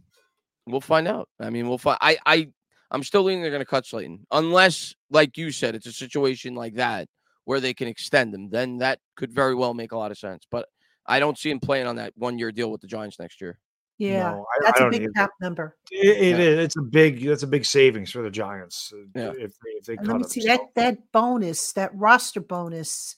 we'll 0.67 0.81
find 0.81 1.09
out. 1.09 1.29
I 1.41 1.51
mean, 1.51 1.69
we'll 1.69 1.79
find. 1.79 1.99
I, 2.01 2.19
I, 2.25 2.49
I'm 2.91 3.03
still 3.03 3.23
leaning 3.23 3.43
they're 3.43 3.51
going 3.51 3.61
to 3.61 3.67
cut 3.67 3.87
Slayton, 3.87 4.27
unless, 4.31 4.95
like 5.11 5.37
you 5.37 5.51
said, 5.51 5.75
it's 5.75 5.87
a 5.87 5.93
situation 5.93 6.55
like 6.55 6.75
that 6.75 7.09
where 7.45 7.61
they 7.61 7.75
can 7.75 7.89
extend 7.89 8.33
them. 8.33 8.51
Then 8.51 8.79
that 8.79 8.99
could 9.17 9.33
very 9.33 9.55
well 9.55 9.75
make 9.75 9.93
a 9.93 9.99
lot 9.99 10.11
of 10.11 10.19
sense. 10.19 10.47
But 10.51 10.67
I 11.07 11.19
don't 11.19 11.39
see 11.39 11.51
him 11.51 11.61
playing 11.61 11.87
on 11.87 11.97
that 11.97 12.13
one 12.17 12.39
year 12.39 12.53
deal 12.53 12.71
with 12.71 12.81
the 12.81 12.87
Giants 12.87 13.19
next 13.19 13.41
year. 13.41 13.59
Yeah, 13.99 14.33
No, 14.33 14.47
I, 14.51 14.65
that's 14.65 14.81
I 14.81 14.81
a 14.81 14.85
don't 14.85 14.91
big 14.91 15.03
either. 15.03 15.13
cap 15.13 15.31
number. 15.41 15.77
It, 15.91 16.17
it 16.17 16.39
Yeah. 16.39 16.45
is. 16.45 16.59
It's 16.65 16.77
a 16.77 16.83
big. 16.83 17.25
That's 17.25 17.43
a 17.45 17.47
big 17.47 17.65
savings 17.65 18.11
for 18.11 18.23
the 18.23 18.31
Giants. 18.31 18.93
uh, 18.93 18.99
Yeah. 19.15 19.33
If 19.39 19.53
they 19.59 19.71
if 19.79 19.85
they 19.85 19.97
let 20.03 20.17
me 20.17 20.25
see 20.25 20.41
so. 20.41 20.49
that 20.49 20.61
that 20.75 21.13
bonus, 21.13 21.73
that 21.75 21.91
roster 21.95 22.41
bonus 22.41 23.17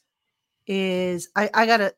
is 0.67 1.29
I 1.37 1.51
I 1.55 1.67
gotta. 1.67 1.95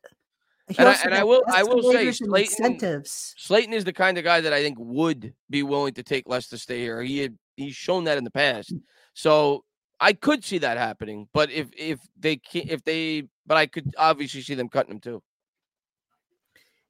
And 0.77 0.87
I- 0.89 0.97
and 1.05 1.13
I 1.13 1.23
will- 1.23 1.43
I 1.47 1.63
will 1.63 1.81
say 1.93 2.11
Slayton- 2.11 2.65
incentives. 2.65 3.33
Slayton 3.37 3.71
is 3.73 3.85
the 3.85 3.93
kind 3.93 4.17
of 4.17 4.25
guy 4.25 4.41
that 4.41 4.51
I 4.51 4.61
think 4.61 4.77
would 4.77 5.33
be 5.49 5.63
willing 5.63 5.93
to 5.93 6.03
take 6.03 6.27
less 6.27 6.49
to 6.49 6.57
stay 6.57 6.79
here. 6.79 7.01
He 7.01 7.19
had 7.19 7.37
he's 7.55 7.73
shown 7.75 8.03
that 8.03 8.17
in 8.17 8.25
the 8.25 8.31
past, 8.31 8.73
so 9.13 9.63
I 9.99 10.11
could 10.13 10.43
see 10.43 10.57
that 10.59 10.77
happening. 10.77 11.29
But 11.33 11.51
if 11.51 11.67
if 11.77 11.99
they 12.19 12.35
can 12.35 12.63
if 12.69 12.83
they, 12.83 13.23
but 13.45 13.55
I 13.57 13.65
could 13.65 13.93
obviously 13.97 14.41
see 14.41 14.55
them 14.55 14.67
cutting 14.69 14.91
him 14.91 14.99
too. 14.99 15.23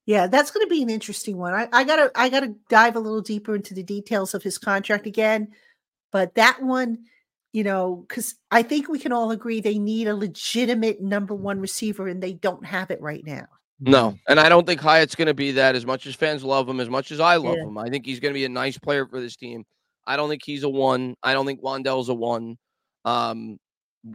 Yeah, 0.08 0.26
that's 0.28 0.50
going 0.52 0.66
to 0.66 0.70
be 0.70 0.82
an 0.82 0.90
interesting 0.90 1.38
one. 1.38 1.54
I, 1.54 1.68
I 1.72 1.84
gotta 1.84 2.10
I 2.16 2.30
gotta 2.30 2.56
dive 2.70 2.96
a 2.96 3.00
little 3.00 3.22
deeper 3.22 3.56
into 3.56 3.74
the 3.76 3.84
details 3.84 4.34
of 4.34 4.42
his 4.42 4.58
contract 4.58 5.06
again, 5.06 5.50
but 6.12 6.34
that 6.36 6.64
one, 6.64 7.00
you 7.52 7.64
know, 7.66 8.06
because 8.08 8.36
I 8.50 8.64
think 8.64 8.88
we 8.88 9.00
can 9.00 9.12
all 9.12 9.32
agree 9.32 9.60
they 9.62 9.78
need 9.78 10.08
a 10.08 10.16
legitimate 10.16 11.02
number 11.02 11.36
one 11.36 11.60
receiver, 11.60 12.08
and 12.08 12.24
they 12.24 12.34
don't 12.34 12.66
have 12.66 12.90
it 12.90 13.02
right 13.02 13.24
now. 13.26 13.46
No, 13.82 14.18
and 14.28 14.40
I 14.40 14.48
don't 14.50 14.66
think 14.66 14.80
Hyatt's 14.82 15.14
going 15.14 15.28
to 15.28 15.34
be 15.36 15.52
that. 15.52 15.76
As 15.76 15.86
much 15.86 16.08
as 16.08 16.16
fans 16.16 16.42
love 16.44 16.68
him, 16.70 16.80
as 16.80 16.90
much 16.90 17.12
as 17.12 17.20
I 17.20 17.36
love 17.36 17.58
Yeah. 17.58 17.66
him, 17.66 17.78
I 17.78 17.90
think 17.90 18.06
he's 18.06 18.20
going 18.22 18.34
to 18.34 18.38
be 18.40 18.46
a 18.46 18.50
nice 18.50 18.78
player 18.78 19.06
for 19.06 19.20
this 19.20 19.36
team. 19.36 19.66
I 20.08 20.16
don't 20.16 20.30
think 20.30 20.42
he's 20.44 20.64
a 20.64 20.70
one. 20.70 21.16
I 21.22 21.34
don't 21.34 21.46
think 21.46 21.62
Wan'Dale's 21.62 22.08
a 22.10 22.14
one. 22.16 22.58
Um, 23.04 23.60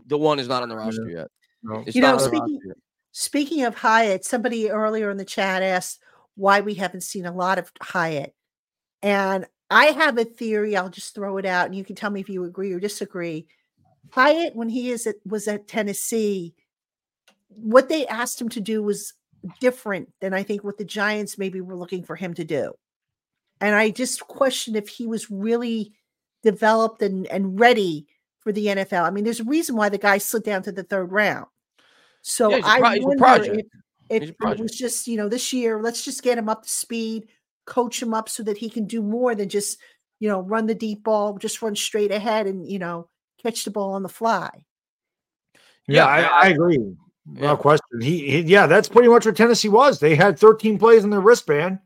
the 0.07 0.17
one 0.19 0.39
is 0.39 0.49
not 0.49 0.63
on 0.63 0.69
the 0.71 0.77
roster 0.77 1.07
yet. 1.09 1.29
No. 1.63 1.85
It's 1.87 1.95
You 1.95 2.01
not 2.03 2.13
know, 2.19 2.27
speaking- 2.27 2.41
roster 2.41 2.67
yet. 2.69 2.77
Speaking 3.13 3.65
of 3.65 3.75
Hyatt, 3.77 4.25
somebody 4.25 4.71
earlier 4.71 5.11
in 5.11 5.19
the 5.19 5.25
chat 5.25 5.63
asked, 5.63 6.01
why 6.35 6.61
we 6.61 6.75
haven't 6.75 7.03
seen 7.03 7.27
a 7.27 7.35
lot 7.35 7.59
of 7.59 7.71
Hyatt. 7.81 8.35
And 9.03 9.47
I 9.71 9.87
have 9.87 10.19
a 10.19 10.25
theory. 10.25 10.77
I'll 10.77 10.89
just 10.89 11.15
throw 11.15 11.37
it 11.39 11.47
out, 11.47 11.67
and 11.67 11.75
you 11.75 11.85
can 11.85 11.97
tell 11.97 12.11
me 12.11 12.21
if 12.21 12.29
you 12.29 12.45
agree 12.45 12.73
or 12.73 12.81
disagree. 12.81 13.47
Hyatt, 14.11 14.55
when 14.55 14.69
he 14.69 14.91
is 14.91 15.07
at, 15.07 15.17
was 15.25 15.49
at 15.49 15.69
Tennessee, 15.69 16.55
what 17.49 17.89
they 17.89 18.07
asked 18.07 18.41
him 18.41 18.49
to 18.51 18.61
do 18.61 18.83
was 18.83 19.15
different 19.61 20.11
than 20.21 20.35
I 20.35 20.43
think 20.43 20.63
what 20.63 20.79
the 20.79 20.85
Giants 20.85 21.39
maybe 21.39 21.61
were 21.61 21.77
looking 21.77 22.05
for 22.05 22.17
him 22.17 22.35
to 22.35 22.45
do. 22.45 22.75
And 23.61 23.75
I 23.75 23.91
just 23.91 24.27
question 24.27 24.77
if 24.77 24.89
he 24.89 25.07
was 25.07 25.31
really 25.31 25.93
developed 26.43 27.03
and, 27.03 27.27
and 27.29 27.59
ready 27.59 28.07
for 28.41 28.53
the 28.53 28.67
NFL. 28.67 29.05
I 29.05 29.11
mean, 29.11 29.25
there's 29.25 29.41
a 29.41 29.45
reason 29.45 29.77
why 29.77 29.89
the 29.89 29.99
guy 29.99 30.19
slid 30.19 30.43
down 30.43 30.63
to 30.65 30.73
the 30.73 30.83
third 30.83 31.13
round. 31.13 31.47
So 32.23 32.51
Yeah, 32.51 32.57
he's 32.57 32.65
a 32.65 32.69
I 32.69 32.79
pro- 32.81 32.91
he's 32.91 33.03
a 33.05 33.07
wonder 33.07 33.19
project. 33.19 33.57
if, 33.57 33.67
if 34.09 34.23
He's 34.23 34.31
a 34.45 34.51
it 34.53 34.61
was 34.61 34.77
just, 34.77 35.07
you 35.09 35.17
know, 35.17 35.29
this 35.29 35.53
year, 35.53 35.81
let's 35.81 36.05
just 36.05 36.23
get 36.23 36.39
him 36.39 36.49
up 36.49 36.63
to 36.63 36.69
speed, 36.69 37.29
coach 37.67 38.01
him 38.03 38.15
up 38.15 38.29
so 38.29 38.43
that 38.45 38.57
he 38.59 38.71
can 38.71 38.87
do 38.87 39.03
more 39.03 39.35
than 39.35 39.49
just, 39.49 39.79
you 40.21 40.29
know, 40.29 40.41
run 40.41 40.67
the 40.67 40.75
deep 40.75 41.03
ball, 41.03 41.37
just 41.39 41.61
run 41.63 41.75
straight 41.77 42.11
ahead 42.13 42.47
and, 42.47 42.71
you 42.71 42.79
know, 42.79 43.09
catch 43.43 43.65
the 43.65 43.71
ball 43.71 43.93
on 43.95 44.03
the 44.03 44.09
fly. 44.09 44.51
Yeah, 45.89 46.05
Yeah, 46.05 46.07
I, 46.07 46.21
I- 46.23 46.43
I 46.45 46.49
agree. 46.49 46.79
No 46.79 46.97
Yeah. 47.51 47.57
question. 47.57 48.01
He, 48.01 48.31
he, 48.31 48.41
yeah, 48.41 48.67
that's 48.67 48.89
pretty 48.89 49.09
much 49.09 49.25
what 49.27 49.37
Tennessee 49.37 49.69
was. 49.69 50.01
They 50.01 50.15
had 50.17 50.39
13 50.39 50.77
plays 50.79 51.05
in 51.05 51.11
their 51.11 51.21
wristband, 51.21 51.79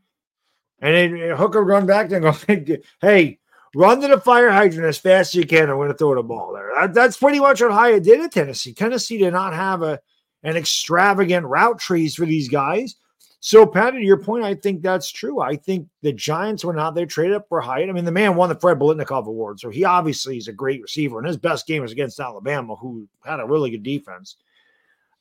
and 0.79 0.95
then 0.95 1.35
Hooker 1.37 1.63
run 1.63 1.85
back 1.85 2.09
there 2.09 2.23
and 2.25 2.67
go, 2.67 2.77
"Hey, 3.01 3.39
run 3.75 4.01
to 4.01 4.07
the 4.07 4.19
fire 4.19 4.49
hydrant 4.49 4.87
as 4.87 4.97
fast 4.97 5.31
as 5.31 5.35
you 5.35 5.45
can. 5.45 5.69
I'm 5.69 5.75
going 5.77 5.89
to 5.89 5.93
throw 5.93 6.15
the 6.15 6.23
ball 6.23 6.53
there." 6.53 6.71
That- 6.75 6.93
that's 6.95 7.17
pretty 7.17 7.39
much 7.39 7.61
what 7.61 7.71
Hyatt 7.71 8.03
did 8.03 8.19
at 8.21 8.31
Tennessee. 8.31 8.73
Tennessee 8.73 9.19
did 9.19 9.31
not 9.33 9.53
have 9.53 9.83
a 9.83 9.99
an 10.43 10.55
extravagant 10.55 11.45
route 11.45 11.79
trees 11.79 12.15
for 12.15 12.25
these 12.25 12.49
guys. 12.49 12.95
So, 13.39 13.65
Patty, 13.65 13.99
to 13.99 14.03
your 14.03 14.17
point, 14.17 14.43
I 14.43 14.55
think 14.55 14.81
that's 14.81 15.11
true. 15.11 15.39
I 15.39 15.55
think 15.55 15.87
the 16.01 16.11
Giants 16.11 16.65
were 16.65 16.73
not 16.73 16.95
there, 16.95 17.05
traded 17.05 17.35
up 17.35 17.47
for 17.47 17.61
Hyatt. 17.61 17.89
I 17.89 17.93
mean, 17.93 18.05
the 18.05 18.11
man 18.11 18.35
won 18.35 18.49
the 18.49 18.59
Fred 18.59 18.79
Biletnikoff 18.79 19.27
Award, 19.27 19.59
so 19.59 19.69
he 19.69 19.83
obviously 19.83 20.37
is 20.37 20.47
a 20.47 20.53
great 20.53 20.81
receiver, 20.81 21.19
and 21.19 21.27
his 21.27 21.37
best 21.37 21.67
game 21.67 21.83
was 21.83 21.91
against 21.91 22.19
Alabama, 22.19 22.75
who 22.75 23.07
had 23.23 23.39
a 23.39 23.45
really 23.45 23.69
good 23.69 23.83
defense. 23.83 24.37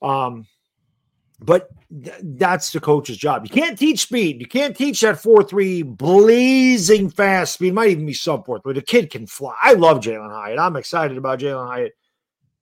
Um, 0.00 0.46
but 1.40 1.68
th- 1.90 2.16
that's 2.22 2.72
the 2.72 2.80
coach's 2.80 3.18
job. 3.18 3.44
You 3.44 3.50
can't 3.50 3.78
teach 3.78 4.00
speed. 4.00 4.40
You 4.40 4.46
can't 4.46 4.76
teach 4.76 5.02
that 5.02 5.20
4 5.20 5.42
3 5.42 5.82
blazing 5.82 7.10
fast 7.10 7.54
speed. 7.54 7.74
Might 7.74 7.90
even 7.90 8.06
be 8.06 8.14
sub 8.14 8.46
4 8.46 8.60
3. 8.60 8.72
The 8.74 8.82
kid 8.82 9.10
can 9.10 9.26
fly. 9.26 9.54
I 9.60 9.74
love 9.74 10.00
Jalin 10.00 10.32
Hyatt. 10.32 10.58
I'm 10.58 10.76
excited 10.76 11.18
about 11.18 11.40
Jalin 11.40 11.68
Hyatt. 11.68 11.92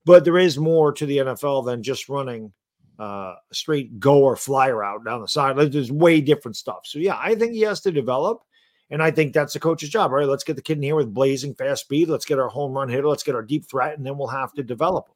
But 0.05 0.25
there 0.25 0.39
is 0.39 0.59
more 0.59 0.93
to 0.93 1.07
the 1.07 1.19
NFL 1.19 1.65
than 1.65 1.83
just 1.83 2.09
running 2.09 2.53
uh, 2.99 3.35
straight 3.53 3.99
go 3.99 4.19
or 4.23 4.37
fly 4.37 4.71
route 4.71 5.05
down 5.05 5.21
the 5.21 5.29
side. 5.29 5.57
There's 5.57 5.91
way 5.91 6.21
different 6.21 6.57
stuff. 6.57 6.81
So, 6.85 6.99
yeah, 6.99 7.19
I 7.19 7.35
think 7.35 7.53
he 7.53 7.63
has 7.63 7.81
to 7.83 7.93
develop. 7.93 8.43
And 8.91 9.03
I 9.03 9.11
think 9.11 9.33
that's 9.33 9.55
the 9.55 9.61
coach's 9.61 9.89
job. 9.89 10.11
All 10.11 10.19
right, 10.19 10.29
let's 10.29 10.45
get 10.45 10.57
the 10.57 10.63
kid 10.63 10.77
in 10.77 10.83
here 10.83 10.95
with 10.95 11.15
blazing 11.15 11.55
fast 11.55 11.85
speed. 11.85 12.09
Let's 12.09 12.27
get 12.27 12.39
our 12.39 12.49
home 12.49 12.73
run 12.73 12.89
hitter. 12.89 13.09
Let's 13.09 13.23
get 13.23 13.35
our 13.35 13.43
deep 13.43 13.65
threat, 13.69 13.97
and 13.97 14.07
then 14.07 14.19
we'll 14.19 14.29
have 14.29 14.53
to 14.53 14.63
develop 14.63 15.09
him. 15.09 15.15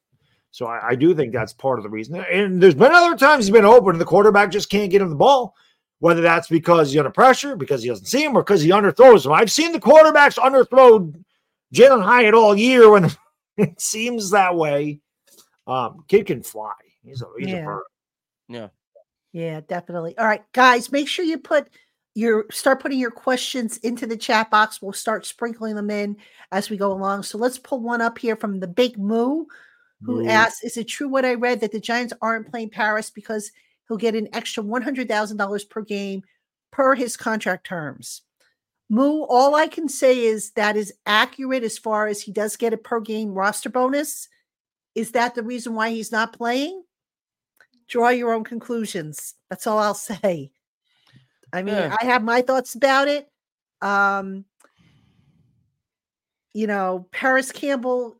So 0.51 0.65
I, 0.65 0.89
I 0.89 0.95
do 0.95 1.13
think 1.13 1.31
that's 1.31 1.53
part 1.53 1.79
of 1.79 1.83
the 1.83 1.89
reason. 1.89 2.15
And 2.15 2.61
there's 2.61 2.75
been 2.75 2.91
other 2.91 3.15
times 3.15 3.45
he's 3.45 3.53
been 3.53 3.65
open 3.65 3.91
and 3.91 4.01
the 4.01 4.05
quarterback 4.05 4.51
just 4.51 4.69
can't 4.69 4.89
get 4.89 5.01
him 5.01 5.09
the 5.09 5.15
ball, 5.15 5.55
whether 5.99 6.21
that's 6.21 6.47
because 6.47 6.91
he's 6.91 6.97
under 6.97 7.11
pressure, 7.11 7.55
because 7.55 7.83
he 7.83 7.89
doesn't 7.89 8.07
see 8.07 8.23
him, 8.23 8.35
or 8.35 8.41
because 8.41 8.61
he 8.61 8.69
underthrows 8.69 9.25
him. 9.25 9.31
I've 9.31 9.51
seen 9.51 9.71
the 9.71 9.79
quarterbacks 9.79 10.37
underthrow 10.37 11.13
Jalin 11.73 12.03
Hyatt 12.03 12.33
all 12.33 12.57
year 12.57 12.89
when 12.89 13.11
it 13.69 13.79
seems 13.81 14.31
that 14.31 14.55
way. 14.55 15.01
Um, 15.67 16.03
kid 16.07 16.25
can 16.25 16.41
fly. 16.43 16.73
He's 17.03 17.21
a 17.21 17.25
he's 17.37 17.47
a 17.47 17.57
Yeah. 17.57 17.65
bird. 17.65 18.71
Yeah, 19.31 19.61
definitely. 19.67 20.17
All 20.17 20.25
right, 20.25 20.43
guys, 20.53 20.91
make 20.91 21.07
sure 21.07 21.23
you 21.23 21.37
put 21.37 21.69
your 22.15 22.45
start 22.49 22.81
putting 22.81 22.97
your 22.99 23.11
questions 23.11 23.77
into 23.77 24.07
the 24.07 24.17
chat 24.17 24.49
box. 24.49 24.81
We'll 24.81 24.93
start 24.93 25.25
sprinkling 25.25 25.75
them 25.75 25.91
in 25.91 26.17
as 26.51 26.69
we 26.71 26.77
go 26.77 26.91
along. 26.91 27.23
So 27.23 27.37
let's 27.37 27.59
pull 27.59 27.79
one 27.79 28.01
up 28.01 28.17
here 28.17 28.35
from 28.35 28.59
the 28.59 28.67
Big 28.67 28.97
Moo, 28.97 29.45
who 30.01 30.23
Moo. 30.23 30.27
asks, 30.27 30.63
"Is 30.63 30.77
it 30.77 30.85
true 30.87 31.07
what 31.07 31.25
I 31.25 31.35
read 31.35 31.61
that 31.61 31.71
the 31.71 31.79
Giants 31.79 32.13
aren't 32.23 32.49
playing 32.49 32.71
Parris 32.71 33.11
because 33.11 33.51
he'll 33.87 33.97
get 33.97 34.15
an 34.15 34.27
extra 34.33 34.63
one 34.63 34.81
hundred 34.81 35.07
thousand 35.07 35.37
dollars 35.37 35.63
per 35.63 35.81
game 35.83 36.23
per 36.71 36.95
his 36.95 37.15
contract 37.15 37.67
terms?" 37.67 38.23
Moo, 38.89 39.21
all 39.23 39.53
I 39.55 39.67
can 39.67 39.87
say 39.87 40.19
is 40.19 40.51
that 40.51 40.75
is 40.75 40.93
accurate 41.05 41.63
as 41.63 41.77
far 41.77 42.07
as 42.07 42.21
he 42.21 42.31
does 42.31 42.55
get 42.55 42.73
a 42.73 42.77
per 42.77 42.99
game 42.99 43.33
roster 43.33 43.69
bonus. 43.69 44.27
Is 44.95 45.11
that 45.11 45.35
the 45.35 45.43
reason 45.43 45.75
why 45.75 45.91
he's 45.91 46.11
not 46.11 46.33
playing? 46.33 46.83
draw 47.89 48.09
your 48.09 48.31
own 48.33 48.43
conclusions. 48.43 49.33
That's 49.49 49.67
all 49.67 49.79
I'll 49.79 49.93
say. 49.95 50.51
I 51.51 51.63
mean, 51.63 51.75
Yeah. 51.75 51.95
I 51.99 52.05
have 52.05 52.23
my 52.23 52.41
thoughts 52.41 52.75
about 52.75 53.07
it. 53.07 53.27
Um, 53.81 54.45
you 56.53 56.67
know, 56.67 57.07
Parris 57.11 57.51
Campbell, 57.51 58.17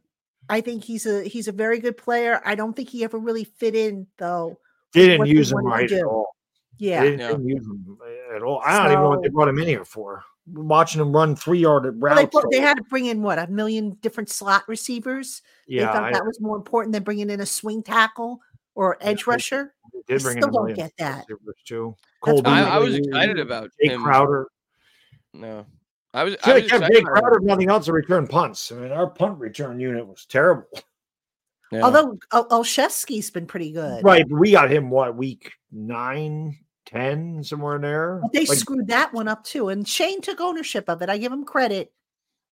I 0.49 0.61
think 0.61 0.83
he's 0.83 1.05
a 1.05 1.23
he's 1.23 1.47
a 1.47 1.51
very 1.51 1.79
good 1.79 1.97
player. 1.97 2.41
I 2.43 2.55
don't 2.55 2.75
think 2.75 2.89
he 2.89 3.03
ever 3.03 3.17
really 3.19 3.43
fit 3.43 3.75
in 3.75 4.07
though. 4.17 4.57
They 4.93 5.01
didn't 5.05 5.19
what 5.19 5.25
they 5.27 5.33
use 5.33 5.51
him 5.51 5.59
right 5.59 5.91
at 5.91 6.03
all. 6.03 6.35
Yeah. 6.79 7.01
They 7.01 7.11
didn't, 7.11 7.19
Yeah. 7.19 7.27
didn't 7.27 7.47
use 7.49 7.65
him 7.65 7.97
at 8.35 8.41
all. 8.41 8.61
I 8.65 8.77
don't 8.77 8.91
even 8.91 9.03
know 9.03 9.09
what 9.09 9.21
they 9.21 9.29
brought 9.29 9.49
him 9.49 9.59
in 9.59 9.67
here 9.67 9.85
for. 9.85 10.23
Watching 10.53 11.01
him 11.01 11.11
run 11.15 11.35
three 11.35 11.59
yard 11.59 11.84
Well, 11.99 12.15
they, 12.15 12.21
routes. 12.23 12.38
they 12.51 12.59
had 12.59 12.77
to 12.77 12.84
bring 12.84 13.05
in 13.07 13.21
what 13.21 13.38
a 13.39 13.47
million 13.47 13.91
different 14.01 14.30
slot 14.30 14.63
receivers. 14.67 15.41
yeah, 15.67 15.88
they 15.88 15.93
thought 15.93 16.03
I- 16.05 16.11
that 16.13 16.26
was 16.26 16.39
more 16.41 16.55
important 16.55 16.93
than 16.93 17.03
bringing 17.03 17.30
in 17.30 17.39
a 17.41 17.45
swing 17.45 17.84
tackle 17.84 18.39
or 18.76 18.97
edge 19.01 19.26
they- 19.26 19.31
rusher. 19.31 19.73
they 19.93 20.15
did 20.15 20.21
I 20.21 20.23
bring 20.23 20.38
in 20.38 20.43
still 20.43 20.63
a 20.63 20.67
don't 20.67 20.76
get 20.76 20.91
that. 20.97 21.26
receivers, 21.30 21.55
Too. 21.65 21.95
That's 22.26 22.41
Cole 22.41 22.47
I, 22.53 22.61
I 22.63 22.77
was 22.80 22.95
excited 22.95 23.39
about 23.39 23.69
Jake 23.81 23.91
him. 23.91 24.03
Crowder. 24.03 24.47
No, 25.34 25.65
I 26.13 26.23
was. 26.23 26.35
I 26.43 26.45
Should 26.45 26.53
was 26.53 26.61
have 26.63 26.69
kept 26.81 26.84
excited 26.84 26.95
Jake. 26.95 27.05
Crowder, 27.05 27.38
if 27.38 27.43
nothing 27.43 27.69
else, 27.69 27.85
to 27.85 27.93
return 27.93 28.27
punts. 28.27 28.71
I 28.71 28.76
mean, 28.76 28.91
our 28.91 29.07
punt 29.09 29.38
return 29.39 29.80
unit 29.80 30.05
was 30.07 30.26
terrible. 30.26 30.67
Yeah. 31.71 31.81
Although 31.84 32.17
Ol- 32.34 32.47
Olszewski's 32.49 33.30
been 33.30 33.45
pretty 33.45 33.71
good. 33.71 34.03
Right, 34.03 34.26
we 34.27 34.51
got 34.51 34.71
him 34.71 34.89
what 34.89 35.15
week 35.15 35.51
nine, 35.71 36.57
ten, 36.89 37.43
somewhere 37.43 37.75
in 37.75 37.81
there. 37.81 38.19
But 38.21 38.33
they 38.33 38.45
Like, 38.45 38.57
screwed 38.57 38.87
that 38.87 39.13
one 39.13 39.27
up 39.27 39.43
too. 39.43 39.69
And 39.69 39.87
Schoen 39.87 40.21
took 40.21 40.41
ownership 40.41 40.89
of 40.89 41.01
it. 41.01 41.09
I 41.09 41.17
give 41.17 41.31
him 41.31 41.45
credit. 41.45 41.91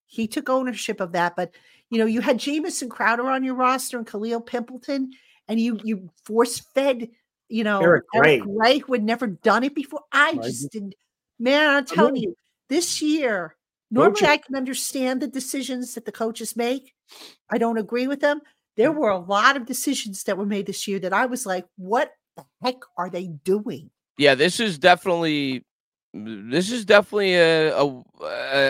He 0.05 0.27
took 0.27 0.49
ownership 0.49 0.99
of 0.99 1.11
that. 1.13 1.35
But 1.35 1.51
you 1.89 1.97
know, 1.97 2.05
you 2.05 2.21
had 2.21 2.39
Jamison 2.39 2.89
Crowder 2.89 3.27
on 3.27 3.43
your 3.43 3.55
roster 3.55 3.97
and 3.97 4.05
Kalil 4.05 4.41
Pimpleton, 4.41 5.09
and 5.47 5.59
you 5.59 5.79
you 5.83 6.09
force 6.25 6.59
fed, 6.59 7.09
you 7.49 7.63
know, 7.63 7.81
Eric 7.81 8.05
Gray. 8.13 8.39
Gray, 8.39 8.77
who 8.79 8.93
had 8.93 9.03
never 9.03 9.27
done 9.27 9.63
it 9.63 9.73
before. 9.75 10.01
I 10.11 10.33
Right. 10.33 10.43
just 10.43 10.71
didn't 10.71 10.95
man, 11.39 11.69
I'm 11.69 11.85
telling 11.85 12.15
you, 12.15 12.35
this 12.69 13.01
year, 13.01 13.55
normally. 13.91 14.25
I 14.25 14.37
can 14.37 14.55
understand 14.55 15.21
the 15.21 15.27
decisions 15.27 15.93
that 15.95 16.05
the 16.05 16.11
coaches 16.11 16.55
make. 16.55 16.93
I 17.49 17.57
don't 17.57 17.77
agree 17.77 18.07
with 18.07 18.19
them. 18.19 18.41
There 18.75 18.91
were 18.91 19.09
a 19.09 19.17
lot 19.17 19.57
of 19.57 19.65
decisions 19.65 20.23
that 20.23 20.37
were 20.37 20.45
made 20.45 20.67
this 20.67 20.87
year 20.87 20.99
that 20.99 21.13
I 21.13 21.25
was 21.25 21.45
like, 21.45 21.65
what 21.77 22.11
the 22.35 22.45
heck 22.63 22.75
are 22.97 23.09
they 23.09 23.27
doing? 23.27 23.89
Yeah, 24.17 24.35
this 24.35 24.59
is 24.59 24.77
definitely 24.79 25.63
this 26.13 26.71
is 26.71 26.85
definitely 26.85 27.35
a 27.35 27.75
a, 27.77 28.03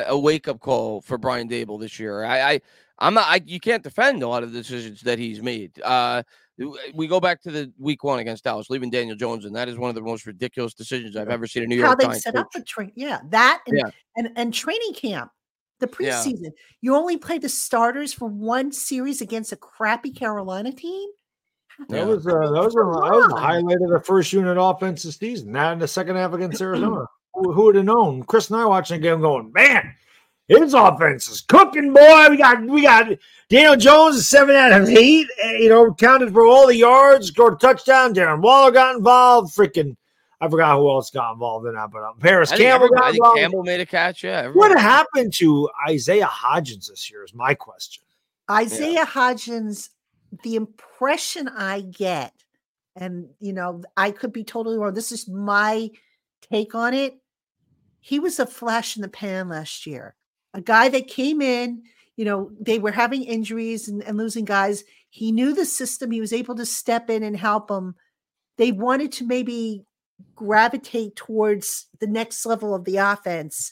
a- 0.09 0.17
wake 0.19 0.47
up 0.47 0.59
call 0.59 1.01
for 1.01 1.17
Brian 1.17 1.47
Daboll 1.47 1.79
this 1.79 1.99
year. 1.99 2.23
I, 2.23 2.53
I 2.53 2.61
I'm 2.99 3.13
not. 3.13 3.25
I, 3.27 3.41
you 3.45 3.59
can't 3.59 3.83
defend 3.83 4.23
a 4.23 4.27
lot 4.27 4.43
of 4.43 4.51
the 4.51 4.59
decisions 4.59 5.01
that 5.01 5.19
he's 5.19 5.41
made. 5.41 5.79
Uh, 5.83 6.23
we 6.95 7.05
go 7.07 7.19
back 7.19 7.39
to 7.43 7.51
the 7.51 7.71
week 7.77 8.03
one 8.03 8.17
against 8.19 8.43
Dallas, 8.43 8.69
leaving 8.71 8.89
Daniel 8.89 9.15
Jones, 9.15 9.45
and 9.45 9.55
that 9.55 9.69
is 9.69 9.77
one 9.77 9.89
of 9.89 9.95
the 9.95 10.01
most 10.01 10.25
ridiculous 10.25 10.73
decisions 10.73 11.15
I've 11.15 11.29
ever 11.29 11.45
seen 11.45 11.61
in 11.63 11.69
New 11.69 11.75
York 11.75 12.01
how 12.01 12.09
they 12.11 12.17
set 12.17 12.33
coach. 12.33 12.41
up 12.41 12.51
the 12.51 12.63
train. 12.63 12.91
Yeah, 12.95 13.19
that 13.29 13.61
and, 13.67 13.77
Yeah. 13.77 13.89
and 14.15 14.29
and 14.35 14.53
training 14.53 14.95
camp, 14.95 15.29
the 15.79 15.87
Yeah. 15.99 16.15
preseason. 16.15 16.49
You 16.81 16.95
only 16.95 17.17
play 17.17 17.37
the 17.37 17.49
starters 17.49 18.11
for 18.13 18.27
one 18.27 18.71
series 18.71 19.21
against 19.21 19.51
a 19.51 19.55
crappy 19.55 20.09
Carolina 20.11 20.71
team. 20.71 21.07
That 21.89 21.97
Yeah. 21.97 22.03
was 22.05 22.25
uh, 22.27 22.31
that 22.31 22.63
was 22.63 22.75
a, 22.75 22.79
that 22.79 23.15
was 23.15 23.33
a 23.33 23.39
highlight 23.39 23.81
of 23.81 23.89
the 23.89 24.01
first 24.03 24.33
unit 24.33 24.57
offense 24.59 25.03
this 25.03 25.15
season. 25.17 25.51
That 25.53 25.73
in 25.73 25.79
the 25.79 25.87
second 25.87 26.15
half 26.15 26.33
against 26.33 26.61
Arizona. 26.61 27.05
who, 27.33 27.51
who 27.53 27.63
would 27.65 27.75
have 27.75 27.85
known? 27.85 28.23
Chris 28.23 28.49
and 28.49 28.59
I 28.59 28.65
watching 28.65 28.97
the 28.99 29.01
game, 29.07 29.21
going, 29.21 29.51
man, 29.53 29.93
his 30.47 30.73
offense 30.73 31.27
is 31.29 31.41
cooking, 31.41 31.93
boy. 31.93 32.27
We 32.29 32.37
got 32.37 32.63
we 32.65 32.81
got 32.81 33.07
Daniel 33.49 33.75
Jones 33.75 34.27
seven 34.27 34.55
out 34.55 34.81
of 34.81 34.89
eight. 34.89 35.27
eh, 35.43 35.57
You 35.59 35.69
know, 35.69 35.93
counted 35.93 36.33
for 36.33 36.45
all 36.47 36.67
the 36.67 36.75
yards, 36.75 37.27
scored 37.27 37.53
a 37.53 37.57
touchdown. 37.57 38.13
Darren 38.15 38.41
Waller 38.41 38.71
got 38.71 38.95
involved. 38.95 39.55
Freaking, 39.55 39.95
I 40.41 40.49
forgot 40.49 40.77
who 40.77 40.89
else 40.89 41.11
got 41.11 41.33
involved 41.33 41.67
in 41.67 41.75
that, 41.75 41.91
but 41.91 42.01
um, 42.03 42.17
Parris 42.19 42.51
I 42.51 42.57
Campbell 42.57 42.85
everybody- 42.85 42.95
got 42.95 43.03
I 43.03 43.11
think 43.11 43.15
involved. 43.17 43.39
Campbell 43.39 43.63
made 43.63 43.81
a 43.81 43.85
catch. 43.85 44.23
Yeah, 44.23 44.47
What 44.47 44.77
happened 44.79 45.33
to 45.35 45.69
Isaiah 45.87 46.25
Hodgins 46.25 46.87
this 46.89 47.11
year? 47.11 47.23
Is 47.23 47.33
my 47.35 47.53
question. 47.53 48.03
Isaiah 48.49 49.05
Hodgins, 49.05 49.89
the 50.43 50.55
impression 50.55 51.47
I 51.47 51.81
get, 51.81 52.33
and 52.95 53.29
you 53.39 53.53
know, 53.53 53.83
I 53.95 54.11
could 54.11 54.33
be 54.33 54.43
totally 54.43 54.77
wrong. 54.77 54.93
This 54.93 55.11
is 55.11 55.27
my 55.27 55.89
take 56.51 56.75
on 56.75 56.93
it. 56.93 57.17
He 57.99 58.19
was 58.19 58.39
a 58.39 58.45
flash 58.45 58.95
in 58.95 59.01
the 59.01 59.09
pan 59.09 59.49
last 59.49 59.85
year. 59.85 60.15
A 60.53 60.61
guy 60.61 60.89
that 60.89 61.07
came 61.07 61.41
in, 61.41 61.83
you 62.15 62.25
know, 62.25 62.51
they 62.59 62.79
were 62.79 62.91
having 62.91 63.23
injuries 63.23 63.87
and, 63.87 64.01
and 64.03 64.17
losing 64.17 64.45
guys. 64.45 64.83
He 65.09 65.31
knew 65.31 65.53
the 65.53 65.65
system. 65.65 66.11
He 66.11 66.21
was 66.21 66.33
able 66.33 66.55
to 66.55 66.65
step 66.65 67.09
in 67.09 67.23
and 67.23 67.35
help 67.35 67.67
them. 67.67 67.95
They 68.57 68.71
wanted 68.71 69.11
to 69.13 69.25
maybe 69.25 69.83
gravitate 70.35 71.15
towards 71.15 71.87
the 71.99 72.07
next 72.07 72.45
level 72.45 72.73
of 72.73 72.85
the 72.85 72.97
offense. 72.97 73.71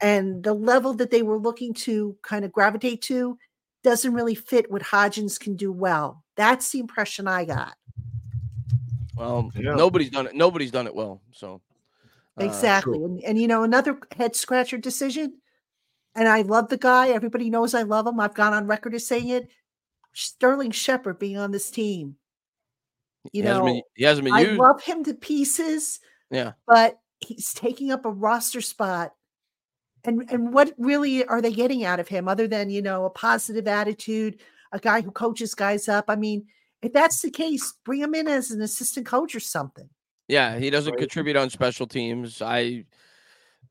And 0.00 0.44
the 0.44 0.52
level 0.52 0.92
that 0.94 1.10
they 1.10 1.22
were 1.22 1.38
looking 1.38 1.72
to 1.74 2.16
kind 2.22 2.44
of 2.44 2.52
gravitate 2.52 3.02
to 3.02 3.38
doesn't 3.86 4.14
really 4.14 4.34
fit 4.34 4.68
what 4.68 4.82
Hodgins 4.82 5.38
can 5.38 5.54
do 5.54 5.70
well. 5.70 6.24
That's 6.34 6.72
the 6.72 6.80
impression 6.80 7.28
I 7.28 7.44
got. 7.44 7.74
Well, 9.16 9.52
yeah. 9.54 9.76
nobody's 9.76 10.10
done 10.10 10.26
it. 10.26 10.34
Nobody's 10.34 10.72
done 10.72 10.88
it 10.88 10.94
well. 10.94 11.22
So 11.30 11.62
uh, 12.40 12.44
exactly. 12.44 12.98
And, 13.02 13.22
and 13.22 13.40
you 13.40 13.46
know, 13.46 13.62
another 13.62 13.96
head 14.16 14.34
scratcher 14.34 14.76
decision. 14.76 15.34
And 16.16 16.26
I 16.26 16.42
love 16.42 16.68
the 16.68 16.76
guy. 16.76 17.10
Everybody 17.10 17.48
knows 17.48 17.74
I 17.74 17.82
love 17.82 18.08
him. 18.08 18.18
I've 18.18 18.34
gone 18.34 18.52
on 18.52 18.66
record 18.66 18.92
as 18.92 19.06
saying 19.06 19.28
it. 19.28 19.48
Sterling 20.14 20.72
Shepard 20.72 21.20
being 21.20 21.36
on 21.36 21.52
this 21.52 21.70
team. 21.70 22.16
You 23.32 23.42
he 23.42 23.42
know, 23.42 23.48
hasn't 23.50 23.66
been, 23.66 23.82
he 23.94 24.04
hasn't 24.04 24.24
been 24.24 24.34
I 24.34 24.40
used. 24.40 24.58
love 24.58 24.82
him 24.82 25.04
to 25.04 25.14
pieces. 25.14 26.00
Yeah. 26.32 26.52
But 26.66 26.98
he's 27.20 27.54
taking 27.54 27.92
up 27.92 28.04
a 28.04 28.10
roster 28.10 28.60
spot. 28.60 29.12
And 30.06 30.30
and 30.30 30.52
what 30.52 30.72
really 30.78 31.24
are 31.26 31.42
they 31.42 31.52
getting 31.52 31.84
out 31.84 32.00
of 32.00 32.08
him 32.08 32.28
other 32.28 32.46
than, 32.46 32.70
you 32.70 32.80
know, 32.80 33.04
a 33.04 33.10
positive 33.10 33.66
attitude, 33.66 34.40
a 34.72 34.78
guy 34.78 35.00
who 35.00 35.10
coaches 35.10 35.54
guys 35.54 35.88
up? 35.88 36.06
I 36.08 36.16
mean, 36.16 36.46
if 36.82 36.92
that's 36.92 37.20
the 37.22 37.30
case, 37.30 37.74
bring 37.84 38.00
him 38.00 38.14
in 38.14 38.28
as 38.28 38.50
an 38.50 38.62
assistant 38.62 39.06
coach 39.06 39.34
or 39.34 39.40
something. 39.40 39.88
Yeah, 40.28 40.58
he 40.58 40.70
doesn't 40.70 40.92
right. 40.92 41.00
contribute 41.00 41.36
on 41.36 41.50
special 41.50 41.86
teams. 41.86 42.40
I 42.40 42.84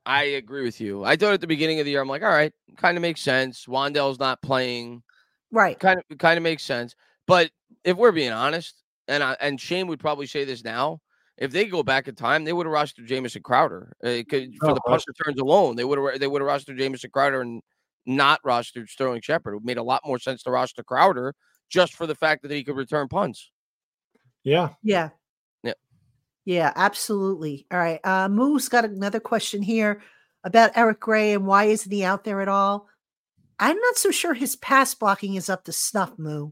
I 0.05 0.23
agree 0.23 0.63
with 0.63 0.79
you. 0.79 1.03
I 1.03 1.15
thought 1.15 1.33
at 1.33 1.41
the 1.41 1.47
beginning 1.47 1.79
of 1.79 1.85
the 1.85 1.91
year, 1.91 2.01
I'm 2.01 2.07
like, 2.07 2.23
all 2.23 2.29
right, 2.29 2.53
kind 2.77 2.97
of 2.97 3.01
makes 3.01 3.21
sense. 3.21 3.65
Wan'Dale's 3.65 4.19
not 4.19 4.41
playing. 4.41 5.01
Right. 5.51 5.79
Kind 5.79 6.01
of 6.09 6.17
kind 6.17 6.37
of 6.37 6.43
makes 6.43 6.63
sense. 6.63 6.95
But 7.27 7.51
if 7.83 7.97
we're 7.97 8.11
being 8.11 8.31
honest, 8.31 8.83
and 9.07 9.23
I, 9.23 9.37
and 9.39 9.59
Schoen 9.59 9.87
would 9.87 9.99
probably 9.99 10.27
say 10.27 10.43
this 10.43 10.63
now, 10.63 11.01
if 11.37 11.51
they 11.51 11.65
go 11.65 11.83
back 11.83 12.07
in 12.07 12.15
time, 12.15 12.43
they 12.43 12.53
would 12.53 12.65
have 12.65 12.73
rostered 12.73 13.07
Jamison 13.07 13.41
Crowder. 13.41 13.95
Uh, 14.03 14.23
could, 14.27 14.53
for 14.59 14.69
oh, 14.69 14.73
the 14.73 14.81
punt 14.81 15.03
returns 15.07 15.39
alone, 15.39 15.75
they 15.75 15.83
would 15.83 15.99
have 15.99 16.19
they 16.19 16.27
would 16.27 16.41
have 16.41 16.49
rostered 16.49 16.77
Jamison 16.77 17.09
Crowder 17.11 17.41
and 17.41 17.61
not 18.05 18.41
rostered 18.43 18.87
Sterling 18.87 19.21
Shepard. 19.21 19.55
It 19.55 19.65
made 19.65 19.77
a 19.77 19.83
lot 19.83 20.01
more 20.05 20.19
sense 20.19 20.43
to 20.43 20.51
roster 20.51 20.83
Crowder 20.83 21.33
just 21.69 21.95
for 21.95 22.07
the 22.07 22.15
fact 22.15 22.43
that 22.43 22.51
he 22.51 22.63
could 22.63 22.75
return 22.75 23.07
punts. 23.07 23.51
Yeah. 24.43 24.69
Yeah. 24.83 25.09
Yeah. 25.63 25.73
Yeah, 26.45 26.71
absolutely. 26.75 27.65
All 27.71 27.79
right. 27.79 27.99
Uh 28.03 28.29
Moo's 28.29 28.69
got 28.69 28.85
another 28.85 29.19
question 29.19 29.61
here 29.61 30.01
about 30.43 30.71
Eric 30.75 30.99
Gray 30.99 31.33
and 31.33 31.47
why 31.47 31.65
isn't 31.65 31.91
he 31.91 32.03
out 32.03 32.23
there 32.23 32.41
at 32.41 32.47
all? 32.47 32.87
I'm 33.59 33.77
not 33.77 33.97
so 33.97 34.11
sure 34.11 34.33
his 34.33 34.55
pass 34.55 34.93
blocking 34.93 35.35
is 35.35 35.49
up 35.49 35.63
to 35.65 35.71
snuff, 35.71 36.13
Moo. 36.17 36.51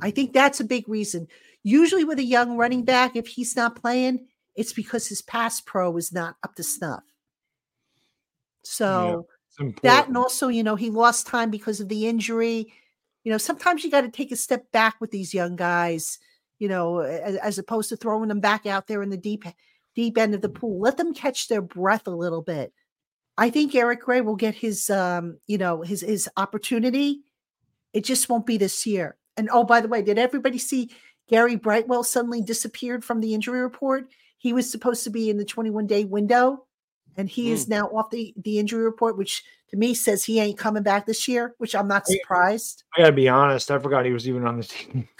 I 0.00 0.10
think 0.10 0.32
that's 0.32 0.60
a 0.60 0.64
big 0.64 0.88
reason. 0.88 1.28
Usually 1.66 2.04
with 2.04 2.20
a 2.20 2.24
young 2.24 2.56
running 2.56 2.84
back, 2.84 3.16
if 3.16 3.26
he's 3.26 3.56
not 3.56 3.80
playing, 3.80 4.26
it's 4.54 4.72
because 4.72 5.08
his 5.08 5.20
pass 5.20 5.60
pro 5.60 5.96
is 5.96 6.12
not 6.12 6.36
up 6.44 6.54
to 6.54 6.62
snuff. 6.62 7.02
So 8.62 9.26
yeah, 9.60 9.70
that 9.82 10.08
and 10.08 10.16
also, 10.16 10.48
you 10.48 10.62
know, 10.62 10.76
he 10.76 10.90
lost 10.90 11.26
time 11.26 11.50
because 11.50 11.80
of 11.80 11.88
the 11.88 12.06
injury 12.06 12.72
you 13.26 13.32
know, 13.32 13.38
sometimes 13.38 13.82
you 13.82 13.90
got 13.90 14.02
to 14.02 14.08
take 14.08 14.30
a 14.30 14.36
step 14.36 14.70
back 14.70 15.00
with 15.00 15.10
these 15.10 15.34
young 15.34 15.56
guys, 15.56 16.20
you 16.60 16.68
know, 16.68 17.00
as, 17.00 17.34
as, 17.34 17.58
opposed 17.58 17.88
to 17.88 17.96
throwing 17.96 18.28
them 18.28 18.38
back 18.38 18.66
out 18.66 18.86
there 18.86 19.02
in 19.02 19.10
the 19.10 19.16
deep, 19.16 19.42
deep 19.96 20.16
end 20.16 20.32
of 20.32 20.42
the 20.42 20.48
pool. 20.48 20.78
Let 20.78 20.96
them 20.96 21.12
catch 21.12 21.48
their 21.48 21.60
breath 21.60 22.06
a 22.06 22.12
little 22.12 22.40
bit. 22.40 22.72
I 23.36 23.50
think 23.50 23.74
Eric 23.74 24.02
Gray 24.02 24.20
will 24.20 24.36
get 24.36 24.54
his, 24.54 24.90
um, 24.90 25.38
you 25.48 25.58
know, 25.58 25.82
his 25.82 26.02
his 26.02 26.28
opportunity. 26.36 27.22
It 27.92 28.04
just 28.04 28.28
won't 28.28 28.46
be 28.46 28.58
this 28.58 28.86
year. 28.86 29.16
And 29.36 29.50
oh, 29.50 29.64
by 29.64 29.80
the 29.80 29.88
way, 29.88 30.02
did 30.02 30.18
everybody 30.18 30.58
see 30.58 30.92
Gary 31.28 31.56
Brightwell 31.56 32.04
suddenly 32.04 32.40
disappeared 32.40 33.04
from 33.04 33.20
the 33.20 33.34
injury 33.34 33.60
report? 33.60 34.08
He 34.38 34.52
was 34.52 34.70
supposed 34.70 35.04
to 35.04 35.10
be 35.10 35.30
in 35.30 35.38
the 35.38 35.44
21 35.44 35.86
day 35.86 36.04
window, 36.04 36.64
and 37.16 37.28
he 37.28 37.48
mm. 37.48 37.52
is 37.52 37.68
now 37.68 37.86
off 37.86 38.10
the 38.10 38.34
the 38.36 38.58
injury 38.58 38.84
report, 38.84 39.16
which 39.16 39.42
to 39.70 39.76
me 39.76 39.94
says 39.94 40.24
he 40.24 40.40
ain't 40.40 40.58
coming 40.58 40.82
back 40.82 41.06
this 41.06 41.26
year, 41.26 41.54
which 41.58 41.74
I'm 41.74 41.88
not 41.88 42.06
surprised. 42.06 42.84
I 42.96 43.02
gotta 43.02 43.12
be 43.12 43.28
honest, 43.28 43.70
I 43.70 43.78
forgot 43.78 44.04
he 44.04 44.12
was 44.12 44.28
even 44.28 44.46
on 44.46 44.58
the 44.58 44.64
team. 44.64 45.08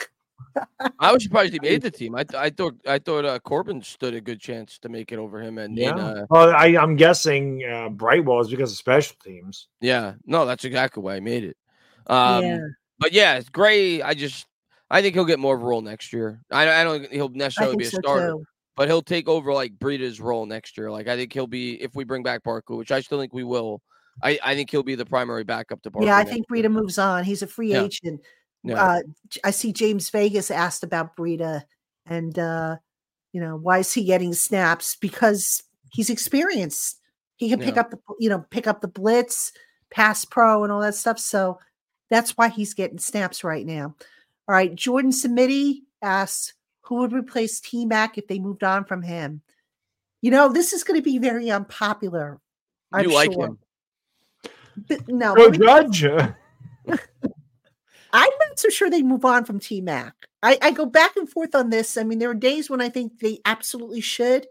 I 1.00 1.12
was 1.12 1.22
surprised 1.22 1.52
he 1.52 1.60
made 1.60 1.82
the 1.82 1.90
team. 2.02 2.14
I, 2.14 2.24
I 2.36 2.50
thought 2.50 2.74
I 2.86 2.98
thought 2.98 3.24
uh, 3.24 3.38
Corbin 3.40 3.82
stood 3.82 4.14
a 4.14 4.20
good 4.20 4.40
chance 4.40 4.78
to 4.80 4.88
make 4.88 5.12
it 5.12 5.18
over 5.18 5.40
him. 5.40 5.58
And 5.58 5.76
yeah, 5.76 5.94
uh, 5.94 6.26
well, 6.30 6.50
I, 6.50 6.68
am 6.68 6.96
guessing 6.96 7.64
uh, 7.64 7.88
Brightwell 7.88 8.40
is 8.40 8.48
because 8.48 8.72
of 8.72 8.78
special 8.78 9.16
teams. 9.22 9.68
Yeah, 9.80 10.14
no, 10.24 10.46
that's 10.46 10.64
exactly 10.64 11.02
why 11.02 11.16
I 11.16 11.20
made 11.20 11.44
it. 11.44 11.56
Um, 12.06 12.44
yeah. 12.44 12.58
But 12.98 13.12
yeah, 13.12 13.40
Gray. 13.52 14.02
I 14.02 14.14
just 14.14 14.46
I 14.90 15.02
think 15.02 15.14
he'll 15.14 15.24
get 15.24 15.38
more 15.38 15.56
of 15.56 15.62
a 15.62 15.64
role 15.64 15.82
next 15.82 16.12
year. 16.12 16.40
I, 16.50 16.80
I 16.80 16.84
don't 16.84 17.00
think 17.00 17.12
he'll 17.12 17.28
necessarily 17.28 17.76
be 17.76 17.84
a 17.84 17.90
so 17.90 17.98
starter. 17.98 18.32
Too 18.32 18.46
but 18.76 18.88
he'll 18.88 19.02
take 19.02 19.26
over 19.26 19.52
like 19.52 19.76
Breida's 19.78 20.20
role 20.20 20.46
next 20.46 20.76
year. 20.76 20.90
Like 20.90 21.08
I 21.08 21.16
think 21.16 21.32
he'll 21.32 21.46
be 21.46 21.82
if 21.82 21.94
we 21.94 22.04
bring 22.04 22.22
back 22.22 22.44
Barkley, 22.44 22.76
which 22.76 22.92
I 22.92 23.00
still 23.00 23.18
think 23.18 23.32
we 23.32 23.42
will. 23.42 23.82
I, 24.22 24.38
I 24.42 24.54
think 24.54 24.70
he'll 24.70 24.82
be 24.82 24.94
the 24.94 25.04
primary 25.04 25.44
backup 25.44 25.82
to 25.82 25.90
Barkley. 25.90 26.08
Yeah, 26.08 26.16
I 26.16 26.24
think 26.24 26.46
Breida 26.48 26.70
moves 26.70 26.98
on. 26.98 27.24
He's 27.24 27.42
a 27.42 27.46
free 27.46 27.72
yeah. 27.72 27.82
agent. 27.82 28.20
Yeah. 28.62 28.82
Uh, 28.82 29.00
I 29.44 29.50
see 29.50 29.72
James 29.72 30.08
Vegas 30.10 30.50
asked 30.50 30.84
about 30.84 31.16
Breida 31.16 31.64
and 32.06 32.38
uh, 32.38 32.76
you 33.32 33.40
know 33.40 33.56
why 33.56 33.78
is 33.78 33.92
he 33.92 34.04
getting 34.04 34.34
snaps 34.34 34.96
because 35.00 35.62
he's 35.92 36.10
experienced. 36.10 37.00
He 37.36 37.48
can 37.48 37.60
pick 37.60 37.74
yeah. 37.74 37.82
up 37.82 37.90
the 37.90 37.98
you 38.20 38.28
know 38.28 38.44
pick 38.50 38.66
up 38.66 38.82
the 38.82 38.88
blitz, 38.88 39.52
pass 39.90 40.24
pro, 40.26 40.64
and 40.64 40.72
all 40.72 40.80
that 40.80 40.94
stuff. 40.94 41.18
So 41.18 41.58
that's 42.10 42.36
why 42.36 42.50
he's 42.50 42.74
getting 42.74 42.98
snaps 42.98 43.42
right 43.42 43.64
now. 43.64 43.94
All 44.48 44.54
right, 44.54 44.74
Jordan 44.74 45.10
Samiti 45.10 45.82
asks, 46.02 46.54
who 46.82 46.96
would 46.96 47.12
replace 47.12 47.60
T 47.60 47.84
Mac 47.84 48.16
if 48.16 48.28
they 48.28 48.38
moved 48.38 48.62
on 48.62 48.84
from 48.84 49.02
him? 49.02 49.42
You 50.22 50.30
know, 50.30 50.52
this 50.52 50.72
is 50.72 50.84
going 50.84 50.98
to 50.98 51.04
be 51.04 51.18
very 51.18 51.50
unpopular. 51.50 52.40
I'm 52.92 53.08
you 53.08 53.14
like 53.14 53.32
sure. 53.32 53.46
him? 53.46 53.58
But, 54.88 55.08
no, 55.08 55.34
Go 55.34 55.50
Judge. 55.50 56.04
I'm 58.12 58.30
not 58.40 58.58
so 58.58 58.68
sure 58.68 58.88
they 58.88 59.02
move 59.02 59.24
on 59.24 59.44
from 59.44 59.58
T 59.58 59.80
Mac. 59.80 60.14
I, 60.42 60.58
I 60.62 60.70
go 60.70 60.86
back 60.86 61.16
and 61.16 61.28
forth 61.28 61.54
on 61.54 61.70
this. 61.70 61.96
I 61.96 62.04
mean, 62.04 62.18
there 62.18 62.30
are 62.30 62.34
days 62.34 62.70
when 62.70 62.80
I 62.80 62.88
think 62.88 63.18
they 63.18 63.40
absolutely 63.44 64.00
should, 64.00 64.46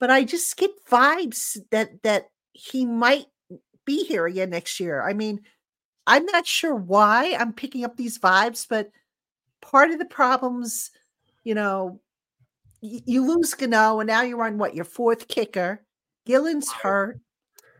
but 0.00 0.10
I 0.10 0.24
just 0.24 0.56
get 0.56 0.84
vibes 0.84 1.56
that 1.70 2.02
that 2.02 2.30
he 2.52 2.84
might 2.84 3.26
be 3.84 4.04
here 4.04 4.26
again 4.26 4.50
next 4.50 4.80
year. 4.80 5.00
I 5.02 5.12
mean, 5.12 5.42
I'm 6.06 6.24
not 6.26 6.46
sure 6.46 6.74
why 6.74 7.36
I'm 7.38 7.52
picking 7.52 7.84
up 7.84 7.96
these 7.96 8.18
vibes, 8.18 8.66
but 8.68 8.90
part 9.60 9.90
of 9.90 9.98
the 9.98 10.04
problems 10.04 10.90
you 11.46 11.54
know, 11.54 12.00
you 12.80 13.24
lose 13.24 13.54
Gano, 13.54 14.00
and 14.00 14.08
now 14.08 14.22
you're 14.22 14.44
on 14.44 14.58
what 14.58 14.74
your 14.74 14.84
fourth 14.84 15.28
kicker. 15.28 15.80
Gillan's 16.26 16.72
hurt. 16.72 17.20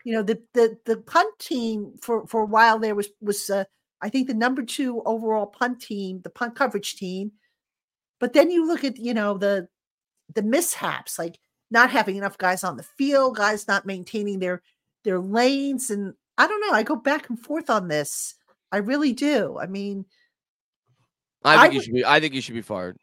You 0.04 0.12
know, 0.12 0.22
the 0.22 0.40
the 0.54 0.78
the 0.86 0.98
punt 0.98 1.36
team 1.40 1.94
for 2.00 2.28
for 2.28 2.42
a 2.42 2.46
while 2.46 2.78
there 2.78 2.94
was 2.94 3.08
was 3.20 3.50
uh, 3.50 3.64
I 4.00 4.08
think 4.08 4.28
the 4.28 4.34
number 4.34 4.62
two 4.62 5.02
overall 5.04 5.46
punt 5.46 5.82
team, 5.82 6.20
the 6.22 6.30
punt 6.30 6.54
coverage 6.54 6.94
team. 6.94 7.32
But 8.20 8.34
then 8.34 8.52
you 8.52 8.68
look 8.68 8.84
at 8.84 8.98
you 8.98 9.14
know 9.14 9.36
the 9.36 9.66
the 10.32 10.42
mishaps, 10.42 11.18
like 11.18 11.40
not 11.72 11.90
having 11.90 12.14
enough 12.14 12.38
guys 12.38 12.62
on 12.62 12.76
the 12.76 12.84
field, 12.84 13.34
guys 13.34 13.66
not 13.66 13.84
maintaining 13.84 14.38
their 14.38 14.62
their 15.02 15.18
lanes, 15.18 15.90
and 15.90 16.14
I 16.38 16.46
don't 16.46 16.60
know. 16.60 16.72
I 16.72 16.82
go 16.82 16.96
back 16.96 17.28
and 17.28 17.38
forth 17.38 17.70
on 17.70 17.88
this. 17.88 18.34
I 18.72 18.78
really 18.78 19.12
do. 19.12 19.58
I 19.58 19.66
mean, 19.66 20.04
I 21.44 21.62
think 21.62 21.72
I 21.72 21.74
you 21.76 21.82
should 21.82 21.94
be. 21.94 22.04
I 22.04 22.20
think 22.20 22.34
you 22.34 22.40
should 22.40 22.54
be 22.54 22.62
fired. 22.62 22.98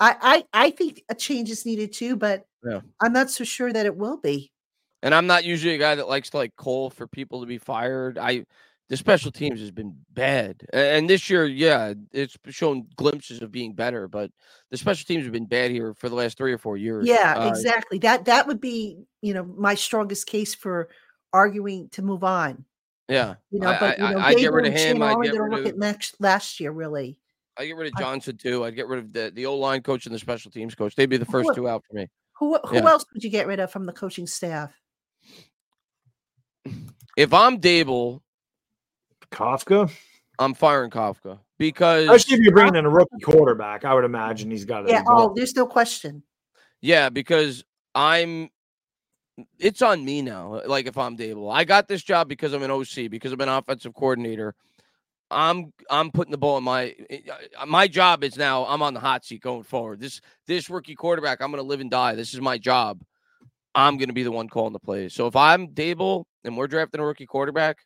I, 0.00 0.44
I 0.52 0.66
I 0.66 0.70
think 0.70 1.02
a 1.08 1.14
change 1.14 1.50
is 1.50 1.66
needed 1.66 1.92
too, 1.92 2.16
but 2.16 2.44
yeah. 2.64 2.80
I'm 3.00 3.12
not 3.12 3.30
so 3.30 3.44
sure 3.44 3.72
that 3.72 3.86
it 3.86 3.96
will 3.96 4.16
be. 4.16 4.52
And 5.02 5.14
I'm 5.14 5.26
not 5.26 5.44
usually 5.44 5.74
a 5.74 5.78
guy 5.78 5.94
that 5.94 6.08
likes 6.08 6.30
to 6.30 6.36
like 6.36 6.56
call 6.56 6.90
for 6.90 7.06
people 7.06 7.40
to 7.40 7.46
be 7.46 7.58
fired. 7.58 8.18
I 8.18 8.44
the 8.88 8.96
special 8.96 9.30
teams 9.30 9.60
has 9.60 9.70
been 9.70 9.94
bad, 10.12 10.62
and 10.72 11.10
this 11.10 11.28
year, 11.28 11.44
yeah, 11.46 11.92
it's 12.12 12.36
shown 12.48 12.86
glimpses 12.96 13.42
of 13.42 13.52
being 13.52 13.74
better. 13.74 14.08
But 14.08 14.30
the 14.70 14.78
special 14.78 15.04
teams 15.06 15.24
have 15.24 15.32
been 15.32 15.46
bad 15.46 15.70
here 15.70 15.92
for 15.94 16.08
the 16.08 16.14
last 16.14 16.38
three 16.38 16.52
or 16.52 16.58
four 16.58 16.76
years. 16.76 17.06
Yeah, 17.06 17.34
uh, 17.36 17.48
exactly. 17.48 17.98
That 17.98 18.24
that 18.26 18.46
would 18.46 18.60
be 18.60 18.98
you 19.20 19.34
know 19.34 19.44
my 19.44 19.74
strongest 19.74 20.26
case 20.26 20.54
for 20.54 20.88
arguing 21.32 21.88
to 21.90 22.02
move 22.02 22.24
on. 22.24 22.64
Yeah, 23.08 23.36
you 23.50 23.60
know, 23.60 23.76
but 23.80 23.98
you 23.98 24.04
know, 24.04 24.18
I, 24.18 24.28
I 24.28 24.34
get 24.34 24.52
rid 24.52 24.66
of 24.66 24.72
him. 24.74 25.02
I 25.02 25.14
get 25.22 25.32
rid 25.32 25.52
of 25.52 25.58
look 25.58 25.66
at 25.66 25.78
next 25.78 26.20
last 26.20 26.60
year 26.60 26.70
really. 26.70 27.18
I 27.56 27.66
get 27.66 27.76
rid 27.76 27.92
of 27.92 27.98
Johnson 27.98 28.36
too. 28.36 28.64
I'd 28.64 28.76
get 28.76 28.86
rid 28.86 29.00
of 29.00 29.12
the 29.12 29.32
the 29.34 29.46
old 29.46 29.60
line 29.60 29.82
coach 29.82 30.06
and 30.06 30.14
the 30.14 30.18
special 30.18 30.50
teams 30.50 30.74
coach. 30.74 30.94
They'd 30.94 31.06
be 31.06 31.16
the 31.16 31.24
first 31.24 31.48
who, 31.48 31.54
two 31.54 31.68
out 31.68 31.82
for 31.88 31.96
me. 31.96 32.06
Who 32.38 32.58
who 32.64 32.76
yeah. 32.76 32.86
else 32.86 33.04
would 33.12 33.24
you 33.24 33.30
get 33.30 33.46
rid 33.46 33.60
of 33.60 33.72
from 33.72 33.86
the 33.86 33.92
coaching 33.92 34.26
staff? 34.26 34.72
If 37.16 37.32
I'm 37.34 37.60
Daboll, 37.60 38.20
Kafka, 39.32 39.90
I'm 40.38 40.54
firing 40.54 40.90
Kafka 40.90 41.40
because 41.58 42.04
especially 42.04 42.36
if 42.36 42.40
you're 42.42 42.52
bringing 42.52 42.76
in 42.76 42.84
a 42.84 42.90
rookie 42.90 43.20
quarterback, 43.24 43.84
I 43.84 43.92
would 43.94 44.04
imagine 44.04 44.50
he's 44.50 44.64
got 44.64 44.84
it. 44.84 44.90
Yeah. 44.90 45.02
Oh, 45.08 45.32
there's 45.34 45.56
no 45.56 45.66
question. 45.66 46.22
Yeah, 46.80 47.08
because 47.08 47.64
I'm. 47.94 48.50
It's 49.58 49.82
on 49.82 50.04
me 50.04 50.22
now. 50.22 50.62
Like 50.66 50.86
if 50.86 50.98
I'm 50.98 51.16
Daboll, 51.16 51.52
I 51.52 51.64
got 51.64 51.88
this 51.88 52.02
job 52.02 52.28
because 52.28 52.52
I'm 52.52 52.62
an 52.62 52.70
OC, 52.70 53.10
because 53.10 53.32
I'm 53.32 53.40
an 53.40 53.48
offensive 53.48 53.94
coordinator 53.94 54.54
I'm 55.30 55.72
I'm 55.90 56.10
putting 56.10 56.30
the 56.30 56.38
ball 56.38 56.56
in 56.58 56.64
my 56.64 56.94
uh, 57.60 57.66
my 57.66 57.86
job 57.86 58.24
is 58.24 58.36
now 58.36 58.66
I'm 58.66 58.82
on 58.82 58.94
the 58.94 59.00
hot 59.00 59.24
seat 59.24 59.42
going 59.42 59.62
forward. 59.62 60.00
This 60.00 60.20
this 60.46 60.70
rookie 60.70 60.94
quarterback, 60.94 61.40
I'm 61.40 61.50
going 61.50 61.62
to 61.62 61.68
live 61.68 61.80
and 61.80 61.90
die. 61.90 62.14
This 62.14 62.32
is 62.32 62.40
my 62.40 62.56
job. 62.56 63.02
I'm 63.74 63.98
going 63.98 64.08
to 64.08 64.14
be 64.14 64.22
the 64.22 64.32
one 64.32 64.48
calling 64.48 64.72
the 64.72 64.78
plays. 64.78 65.14
So 65.14 65.26
if 65.26 65.36
I'm 65.36 65.68
Daboll 65.68 66.24
and 66.44 66.56
we're 66.56 66.66
drafting 66.66 67.00
a 67.00 67.04
rookie 67.04 67.26
quarterback, 67.26 67.78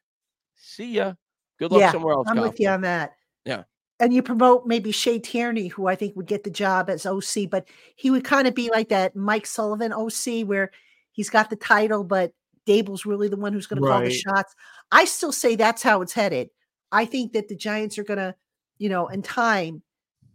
see 0.57 0.93
ya. 0.93 1.15
Good 1.59 1.73
luck 1.73 1.81
Yeah, 1.81 1.93
somewhere 1.93 2.15
else. 2.15 2.29
I'm 2.31 2.41
with 2.41 2.61
you 2.61 2.69
on 2.69 2.83
that. 2.83 3.13
Yeah. 3.45 3.65
And 3.99 4.15
you 4.15 4.23
promote 4.23 4.67
maybe 4.67 4.91
Shea 4.91 5.19
Tierney, 5.19 5.69
who 5.69 5.87
I 5.87 5.97
think 5.97 6.17
would 6.17 6.27
get 6.27 6.45
the 6.45 6.51
job 6.51 6.89
as 6.89 7.05
OC, 7.05 7.51
but 7.51 7.69
he 7.97 8.11
would 8.11 8.25
kind 8.25 8.49
of 8.49 8.55
be 8.55 8.71
like 8.71 8.89
that 8.89 9.15
Mike 9.15 9.47
Sullivan 9.47 9.93
OC, 9.93 10.47
where 10.47 10.71
he's 11.13 11.31
got 11.31 11.51
the 11.51 11.57
title, 11.57 12.05
but 12.05 12.33
Daboll's 12.67 13.07
really 13.07 13.29
the 13.29 13.37
one 13.37 13.53
who's 13.53 13.67
going 13.67 13.83
to 13.83 13.89
call 13.89 14.01
the 14.01 14.11
shots. 14.11 14.55
I 14.91 15.05
still 15.05 15.33
say 15.33 15.57
that's 15.57 15.83
how 15.83 16.03
it's 16.03 16.13
headed. 16.13 16.51
I 16.91 17.05
think 17.05 17.33
that 17.33 17.49
the 17.49 17.57
Giants 17.57 17.99
are 17.99 18.05
going 18.05 18.19
to, 18.19 18.35
you 18.79 18.89
know, 18.89 19.09
in 19.09 19.23
time, 19.23 19.83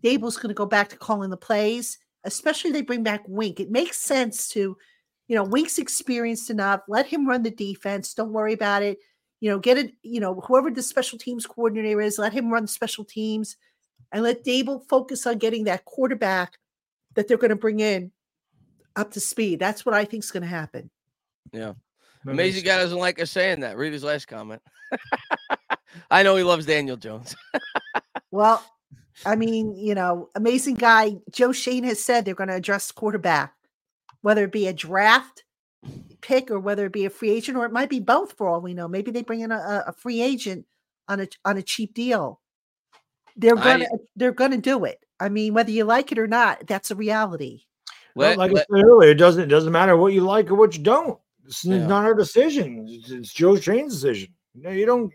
Daboll's 0.04 0.38
going 0.38 0.50
to 0.50 0.54
go 0.54 0.66
back 0.66 0.90
to 0.90 0.98
calling 0.98 1.30
the 1.30 1.38
plays, 1.38 1.98
especially 2.24 2.72
they 2.72 2.82
bring 2.82 3.04
back 3.04 3.24
Wink. 3.28 3.60
It 3.60 3.72
makes 3.72 3.98
sense 3.98 4.50
to, 4.50 4.78
you 5.28 5.36
know, 5.36 5.44
Wink's 5.44 5.78
experienced 5.78 6.50
enough. 6.50 6.82
Let 6.88 7.06
him 7.06 7.28
run 7.28 7.44
the 7.44 7.52
defense. 7.52 8.14
Don't 8.14 8.34
worry 8.34 8.54
about 8.54 8.84
it. 8.84 8.98
You 9.40 9.52
know, 9.52 9.60
get 9.60 9.78
it, 9.78 9.92
you 10.02 10.20
know, 10.20 10.42
whoever 10.42 10.72
the 10.72 10.82
special 10.82 11.20
teams 11.20 11.46
coordinator 11.46 12.02
is, 12.02 12.18
let 12.18 12.34
him 12.34 12.52
run 12.52 12.66
special 12.66 13.06
teams 13.06 13.56
and 14.12 14.24
let 14.24 14.44
Daboll 14.44 14.88
focus 14.88 15.28
on 15.28 15.38
getting 15.38 15.66
that 15.66 15.86
quarterback 15.86 16.58
that 17.16 17.28
they're 17.28 17.38
going 17.38 17.50
to 17.50 17.56
bring 17.56 17.80
in 17.80 18.12
up 18.98 19.12
to 19.12 19.20
speed. 19.22 19.60
That's 19.60 19.86
what 19.86 19.96
I 19.96 20.04
think 20.04 20.24
is 20.24 20.32
going 20.32 20.44
to 20.44 20.50
happen. 20.50 20.90
Yeah. 21.54 21.74
Amazing 22.26 22.66
guy 22.66 22.78
doesn't 22.78 22.98
like 22.98 23.22
us 23.22 23.32
saying 23.32 23.62
that. 23.62 23.78
Read 23.78 23.94
his 23.94 24.04
last 24.04 24.28
comment. 24.28 24.62
I 26.12 26.24
know 26.24 26.36
he 26.36 26.44
loves 26.44 26.66
Daniel 26.66 26.98
Jones. 26.98 27.36
Well, 28.30 28.62
I 29.26 29.36
mean, 29.38 29.74
you 29.78 29.96
know, 29.96 30.30
amazing 30.36 30.76
guy. 30.76 31.16
Joe 31.32 31.54
Schoen 31.54 31.86
has 31.86 32.04
said 32.04 32.26
they're 32.26 32.36
going 32.36 32.50
to 32.50 32.56
address 32.56 32.92
quarterback, 32.92 33.54
whether 34.22 34.44
it 34.44 34.52
be 34.52 34.68
a 34.68 34.74
draft 34.74 35.46
pick 36.20 36.52
or 36.52 36.60
whether 36.60 36.86
it 36.86 36.92
be 36.92 37.06
a 37.06 37.10
free 37.10 37.32
agent, 37.32 37.58
or 37.58 37.66
it 37.66 37.72
might 37.72 37.90
be 37.90 38.02
both 38.02 38.34
for 38.34 38.48
all 38.50 38.60
we 38.60 38.74
know. 38.74 38.88
Maybe 38.88 39.12
they 39.12 39.22
bring 39.24 39.40
in 39.40 39.52
a, 39.54 39.56
a- 39.58 39.84
a 39.88 39.94
free 39.94 40.22
agent 40.22 40.66
on 41.08 41.22
a 41.22 41.28
on 41.46 41.58
a 41.58 41.62
cheap 41.62 41.94
deal. 41.94 42.42
They're 43.38 43.56
gonna 43.56 43.88
they're 44.18 44.34
gonna 44.34 44.58
do 44.58 44.84
it. 44.84 45.00
I 45.22 45.30
mean, 45.30 45.54
whether 45.54 45.72
you 45.72 45.86
like 45.86 46.12
it 46.12 46.20
or 46.20 46.28
not, 46.28 46.68
that's 46.68 46.92
a 46.92 46.96
reality. 46.96 47.62
Well, 48.18 48.30
Let- 48.30 48.38
like 48.38 48.52
let- 48.52 48.68
I 48.72 48.78
said 48.78 48.86
earlier, 48.86 49.12
it 49.12 49.16
doesn't 49.16 49.44
it 49.44 49.48
doesn't 49.48 49.72
matter 49.72 49.96
what 49.96 50.14
you 50.14 50.22
like 50.22 50.50
or 50.52 50.56
what 50.56 50.76
you 50.76 50.84
don't. 50.84 51.20
It's 51.46 51.64
Yeah. 51.64 51.86
not 51.88 52.04
our 52.04 52.14
decision. 52.16 52.86
It's, 52.90 53.10
it's 53.12 53.34
Joe 53.34 53.56
Schoen's 53.56 53.94
decision. 53.94 54.34
You, 54.54 54.64
know, 54.64 54.70
you 54.72 54.86
don't. 54.86 55.14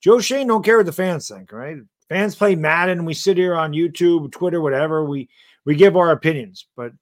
Joe 0.00 0.20
Schoen 0.20 0.46
don't 0.46 0.64
care 0.64 0.76
what 0.76 0.86
the 0.86 0.92
fans 0.92 1.28
think, 1.28 1.50
right? 1.52 1.78
Fans 2.08 2.36
play 2.36 2.54
Madden. 2.54 3.04
We 3.04 3.14
sit 3.14 3.36
here 3.36 3.54
on 3.56 3.72
YouTube, 3.72 4.30
Twitter, 4.32 4.60
whatever. 4.60 5.04
We 5.04 5.28
we 5.64 5.74
give 5.74 5.96
our 5.96 6.10
opinions, 6.10 6.66
but 6.76 6.92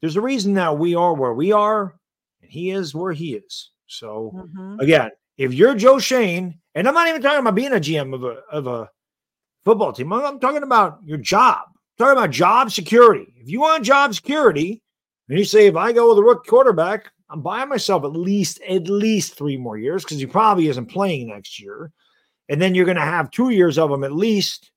there's 0.00 0.16
a 0.16 0.20
reason 0.20 0.54
that 0.54 0.78
we 0.78 0.94
are 0.94 1.14
where 1.14 1.32
we 1.34 1.50
are, 1.52 1.98
and 2.42 2.50
he 2.50 2.70
is 2.70 2.94
where 2.94 3.12
he 3.12 3.34
is. 3.34 3.70
So 3.86 4.32
Mhm. 4.34 4.80
again, 4.80 5.10
if 5.38 5.54
you're 5.54 5.74
Joe 5.74 5.98
Schoen, 5.98 6.60
and 6.74 6.86
I'm 6.86 6.94
not 6.94 7.08
even 7.08 7.22
talking 7.22 7.38
about 7.40 7.54
being 7.54 7.72
a 7.72 7.80
GM 7.80 8.12
of 8.14 8.22
a 8.24 8.42
of 8.52 8.66
a 8.66 8.90
football 9.64 9.92
team, 9.92 10.12
I'm, 10.12 10.24
I'm 10.24 10.40
talking 10.40 10.62
about 10.62 10.98
your 11.04 11.18
job. 11.18 11.68
Talking 11.98 12.12
about 12.12 12.30
job 12.30 12.70
security. 12.70 13.32
If 13.36 13.48
you 13.48 13.60
want 13.60 13.84
job 13.84 14.14
security, 14.14 14.82
and 15.28 15.38
you 15.38 15.44
say 15.44 15.66
if 15.66 15.76
I 15.76 15.92
go 15.92 16.10
with 16.10 16.18
a 16.18 16.22
rookie 16.22 16.48
quarterback, 16.48 17.10
I'm 17.28 17.42
buying 17.42 17.68
myself 17.68 18.04
at 18.04 18.12
least 18.12 18.60
at 18.68 18.88
least 18.88 19.36
three 19.36 19.56
more 19.56 19.76
years 19.76 20.04
because 20.04 20.18
he 20.18 20.26
probably 20.26 20.68
isn't 20.68 20.86
playing 20.86 21.28
next 21.28 21.60
year, 21.60 21.90
and 22.48 22.62
then 22.62 22.74
you're 22.74 22.84
going 22.84 22.96
to 22.96 23.02
have 23.02 23.30
two 23.30 23.50
years 23.50 23.78
of 23.78 23.90
him 23.90 24.04
at 24.04 24.12
least, 24.12 24.70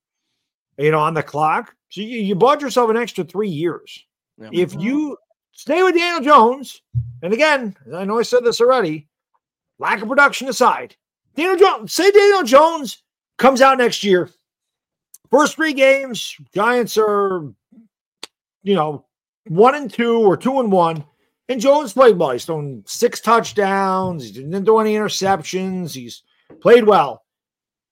you 0.77 0.91
know, 0.91 0.99
on 0.99 1.13
the 1.13 1.23
clock. 1.23 1.75
So 1.89 2.01
you, 2.01 2.19
you 2.19 2.35
bought 2.35 2.61
yourself 2.61 2.89
an 2.89 2.97
extra 2.97 3.23
three 3.23 3.49
years. 3.49 4.03
Yeah. 4.37 4.49
If 4.51 4.73
you 4.75 5.17
stay 5.51 5.83
with 5.83 5.95
Daniel 5.95 6.23
Jones, 6.23 6.81
and 7.21 7.33
again, 7.33 7.75
I 7.93 8.03
know 8.03 8.19
I 8.19 8.23
said 8.23 8.43
this 8.43 8.61
already, 8.61 9.07
lack 9.77 10.01
of 10.01 10.09
production 10.09 10.47
aside, 10.49 10.95
Daniel 11.35 11.57
Jones, 11.57 11.93
say 11.93 12.09
Daniel 12.09 12.43
Jones 12.43 13.03
comes 13.37 13.61
out 13.61 13.77
next 13.77 14.03
year. 14.03 14.29
First 15.31 15.55
three 15.55 15.73
games, 15.73 16.35
Giants 16.53 16.97
are, 16.97 17.51
you 18.63 18.75
know, 18.75 19.05
one 19.47 19.75
and 19.75 19.91
two 19.91 20.19
or 20.19 20.35
two 20.35 20.59
and 20.59 20.71
one. 20.71 21.05
And 21.47 21.59
Jones 21.59 21.93
played 21.93 22.17
well. 22.17 22.31
He's 22.31 22.45
thrown 22.45 22.83
six 22.85 23.19
touchdowns. 23.19 24.25
He 24.25 24.31
didn't 24.31 24.65
throw 24.65 24.79
any 24.79 24.93
interceptions. 24.93 25.93
He's 25.93 26.23
played 26.61 26.83
well. 26.83 27.23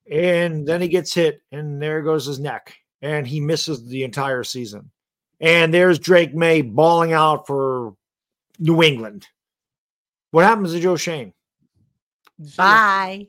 And 0.09 0.67
then 0.67 0.81
he 0.81 0.87
gets 0.87 1.13
hit, 1.13 1.41
and 1.51 1.81
there 1.81 2.01
goes 2.01 2.25
his 2.25 2.39
neck. 2.39 2.75
And 3.01 3.25
he 3.25 3.39
misses 3.39 3.85
the 3.85 4.03
entire 4.03 4.43
season. 4.43 4.91
And 5.39 5.73
there's 5.73 5.99
Drake 5.99 6.33
Maye 6.33 6.61
balling 6.61 7.13
out 7.13 7.47
for 7.47 7.95
New 8.59 8.83
England. 8.83 9.27
What 10.31 10.45
happens 10.45 10.73
to 10.73 10.79
Joe 10.79 10.97
Schoen? 10.97 11.33
Bye. 12.57 13.27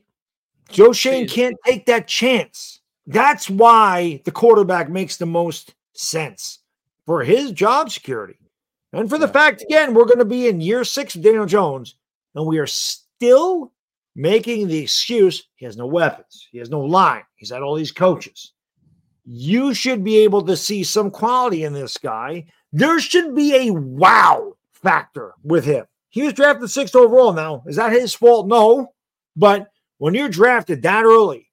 Joe 0.69 0.93
Schoen 0.93 1.27
can't 1.28 1.57
take 1.65 1.87
that 1.87 2.09
chance. 2.09 2.80
That's 3.07 3.51
why 3.51 4.23
the 4.25 4.31
quarterback 4.31 4.89
makes 4.89 5.17
the 5.17 5.27
most 5.27 5.75
sense 5.95 6.61
for 7.07 7.25
his 7.25 7.53
job 7.53 7.91
security. 7.91 8.39
And 8.93 9.09
for 9.09 9.19
the 9.19 9.29
fact, 9.29 9.63
again, 9.63 9.95
we're 9.95 10.05
going 10.05 10.19
to 10.19 10.25
be 10.25 10.49
in 10.49 10.61
year 10.61 10.85
six 10.85 11.15
of 11.15 11.23
Daniel 11.23 11.47
Jones, 11.47 11.97
and 12.35 12.47
we 12.47 12.59
are 12.59 12.67
still 12.67 13.73
making 14.17 14.69
the 14.69 14.79
excuse 14.79 15.45
he 15.57 15.65
has 15.65 15.77
no 15.77 15.87
weapons, 15.87 16.49
he 16.51 16.59
has 16.59 16.71
no 16.71 16.81
line, 16.81 17.23
he's 17.37 17.51
had 17.51 17.63
all 17.63 17.75
these 17.75 17.93
coaches. 17.93 18.53
You 19.25 19.75
should 19.75 20.03
be 20.03 20.19
able 20.19 20.43
to 20.47 20.57
see 20.57 20.83
some 20.83 21.11
quality 21.11 21.65
in 21.65 21.73
this 21.73 21.97
guy. 21.97 22.47
There 22.73 22.99
should 22.99 23.35
be 23.35 23.55
a 23.55 23.73
wow 23.73 24.55
factor 24.73 25.35
with 25.45 25.65
him. 25.65 25.87
He 26.09 26.23
was 26.23 26.33
drafted 26.33 26.71
sixth 26.71 26.97
overall. 26.97 27.33
Now, 27.33 27.63
is 27.67 27.77
that 27.77 27.93
his 27.93 28.15
fault? 28.15 28.49
No. 28.49 28.93
But 29.37 29.71
when 29.99 30.15
you're 30.15 30.29
drafted 30.29 30.83
that 30.83 31.05
early, 31.05 31.50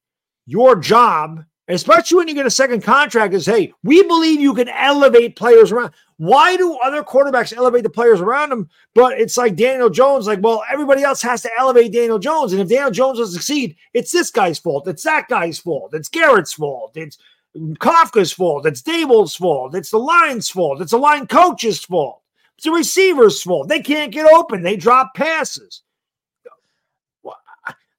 your 0.48 0.76
job, 0.76 1.44
especially 1.68 2.16
when 2.16 2.28
you 2.28 2.34
get 2.34 2.46
a 2.46 2.50
second 2.50 2.82
contract, 2.82 3.34
is 3.34 3.44
hey, 3.44 3.70
we 3.84 4.02
believe 4.04 4.40
you 4.40 4.54
can 4.54 4.68
elevate 4.70 5.36
players 5.36 5.70
around. 5.70 5.92
Why 6.16 6.56
do 6.56 6.78
other 6.78 7.02
quarterbacks 7.02 7.54
elevate 7.54 7.82
the 7.82 7.90
players 7.90 8.22
around 8.22 8.48
them? 8.48 8.70
But 8.94 9.20
it's 9.20 9.36
like 9.36 9.56
Daniel 9.56 9.90
Jones, 9.90 10.26
like, 10.26 10.40
well, 10.42 10.64
everybody 10.72 11.02
else 11.02 11.20
has 11.20 11.42
to 11.42 11.50
elevate 11.58 11.92
Daniel 11.92 12.18
Jones. 12.18 12.52
And 12.52 12.62
if 12.62 12.68
Daniel 12.68 12.90
Jones 12.90 13.18
doesn't 13.18 13.34
succeed, 13.34 13.76
it's 13.92 14.10
this 14.10 14.30
guy's 14.30 14.58
fault. 14.58 14.88
It's 14.88 15.02
that 15.02 15.28
guy's 15.28 15.58
fault. 15.58 15.92
It's 15.92 16.08
Garrett's 16.08 16.54
fault. 16.54 16.96
It's 16.96 17.18
Kafka's 17.54 18.32
fault. 18.32 18.66
It's 18.66 18.82
Daboll's 18.82 19.34
fault. 19.34 19.74
It's 19.74 19.90
the 19.90 19.98
line's 19.98 20.48
fault. 20.48 20.80
It's 20.80 20.92
the 20.92 20.98
line 20.98 21.26
coach's 21.26 21.84
fault. 21.84 22.22
It's 22.56 22.64
the 22.64 22.72
receiver's 22.72 23.42
fault. 23.42 23.68
They 23.68 23.80
can't 23.80 24.12
get 24.12 24.32
open. 24.32 24.62
They 24.62 24.76
drop 24.76 25.14
passes. 25.14 25.82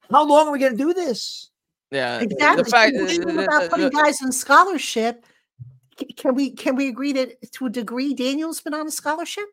How 0.10 0.28
long 0.28 0.48
are 0.48 0.52
we 0.52 0.60
going 0.60 0.76
to 0.76 0.78
do 0.78 0.96
this? 0.96 1.49
Yeah. 1.92 2.20
Exactly. 2.22 2.64
The 2.64 2.70
fact, 2.70 2.94
the- 2.98 3.26
the- 3.26 3.44
about 3.44 3.64
uh, 3.64 3.70
putting 3.70 3.86
the- 3.86 3.92
guys 3.92 4.22
on 4.22 4.32
scholarship. 4.32 5.26
Can 6.16 6.34
we 6.34 6.52
can 6.52 6.76
we 6.78 6.88
agree 6.88 7.12
that 7.14 7.52
to 7.54 7.66
a 7.66 7.70
degree 7.70 8.14
Daniel's 8.14 8.62
been 8.62 8.74
on 8.74 8.88
a 8.88 8.92
scholarship? 8.92 9.46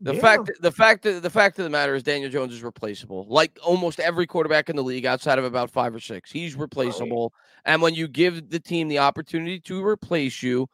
The 0.00 0.14
Yeah. 0.14 0.20
fact, 0.20 0.50
the 0.60 0.72
fact, 0.72 1.02
the 1.02 1.30
fact 1.30 1.58
of 1.58 1.64
the 1.64 1.70
matter 1.70 1.94
is, 1.94 2.02
Daniel 2.02 2.30
Jones 2.30 2.54
is 2.54 2.62
replaceable. 2.62 3.26
Like 3.28 3.58
almost 3.62 4.00
every 4.00 4.26
quarterback 4.26 4.70
in 4.70 4.76
the 4.76 4.82
league, 4.82 5.04
outside 5.06 5.38
of 5.38 5.44
about 5.44 5.70
five 5.70 5.94
or 5.94 6.00
six, 6.00 6.30
he's 6.30 6.54
replaceable. 6.54 7.32
And 7.66 7.82
when 7.82 7.94
you 7.94 8.08
give 8.08 8.48
the 8.48 8.60
team 8.60 8.88
the 8.88 8.98
opportunity 9.00 9.58
to 9.60 9.84
replace 9.84 10.42
you, 10.42 10.66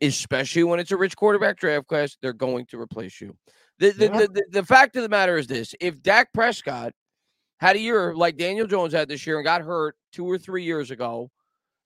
especially 0.00 0.64
when 0.64 0.80
it's 0.80 0.90
a 0.92 0.96
rich 0.96 1.16
quarterback 1.16 1.58
draft 1.58 1.86
class, 1.86 2.16
they're 2.20 2.32
going 2.32 2.66
to 2.66 2.80
replace 2.80 3.20
you. 3.20 3.36
The 3.78 3.90
the, 3.90 4.04
Yeah. 4.06 4.18
the, 4.18 4.28
the, 4.28 4.44
the 4.50 4.64
fact 4.64 4.96
of 4.96 5.02
the 5.04 5.08
matter 5.08 5.36
is 5.38 5.46
this: 5.46 5.72
if 5.80 6.02
Dak 6.02 6.32
Prescott 6.32 6.92
had 7.62 7.76
a 7.76 7.78
year 7.78 8.12
like 8.12 8.36
Daniel 8.36 8.66
Jones 8.66 8.92
had 8.92 9.08
this 9.08 9.24
year 9.24 9.38
and 9.38 9.44
got 9.44 9.62
hurt 9.62 9.94
two 10.12 10.28
or 10.28 10.36
three 10.36 10.64
years 10.64 10.90
ago, 10.90 11.30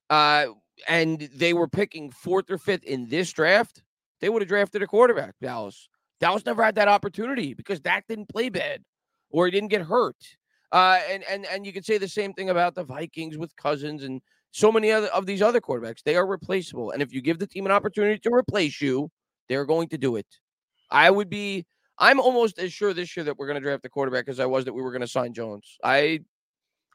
uh, 0.08 0.46
and 0.88 1.28
they 1.34 1.52
were 1.52 1.68
picking 1.68 2.10
fourth 2.10 2.50
or 2.50 2.56
fifth 2.56 2.82
in 2.84 3.06
this 3.10 3.30
draft, 3.30 3.82
they 4.22 4.30
would 4.30 4.40
have 4.40 4.48
drafted 4.48 4.82
a 4.82 4.86
quarterback. 4.86 5.34
Dallas. 5.42 5.88
Dallas 6.18 6.46
never 6.46 6.62
had 6.62 6.76
that 6.76 6.88
opportunity 6.88 7.52
because 7.52 7.78
Dak 7.78 8.06
didn't 8.08 8.30
play 8.30 8.48
bad 8.48 8.82
or 9.28 9.44
he 9.44 9.50
didn't 9.50 9.68
get 9.68 9.82
hurt. 9.82 10.16
Uh, 10.72 10.98
and 11.10 11.22
and 11.30 11.44
and 11.44 11.66
you 11.66 11.74
could 11.74 11.84
say 11.84 11.98
the 11.98 12.08
same 12.08 12.32
thing 12.32 12.48
about 12.48 12.74
the 12.74 12.82
Vikings 12.82 13.36
with 13.36 13.54
Cousins 13.56 14.02
and 14.02 14.22
so 14.52 14.72
many 14.72 14.90
other 14.90 15.08
of 15.08 15.26
these 15.26 15.42
other 15.42 15.60
quarterbacks. 15.60 16.02
They 16.02 16.16
are 16.16 16.26
replaceable, 16.26 16.92
and 16.92 17.02
if 17.02 17.12
you 17.12 17.20
give 17.20 17.38
the 17.38 17.46
team 17.46 17.66
an 17.66 17.72
opportunity 17.72 18.18
to 18.20 18.32
replace 18.32 18.80
you, 18.80 19.10
they're 19.50 19.66
going 19.66 19.88
to 19.88 19.98
do 19.98 20.16
it. 20.16 20.26
I 20.90 21.10
would 21.10 21.28
be. 21.28 21.66
I'm 21.98 22.20
almost 22.20 22.58
as 22.58 22.72
sure 22.72 22.92
this 22.92 23.16
year 23.16 23.24
that 23.24 23.38
we're 23.38 23.46
going 23.46 23.56
to 23.56 23.60
draft 23.60 23.84
a 23.84 23.88
quarterback 23.88 24.28
as 24.28 24.40
I 24.40 24.46
was 24.46 24.64
that 24.66 24.72
we 24.72 24.82
were 24.82 24.90
going 24.90 25.02
to 25.02 25.08
sign 25.08 25.32
Jones. 25.32 25.78
I. 25.82 26.20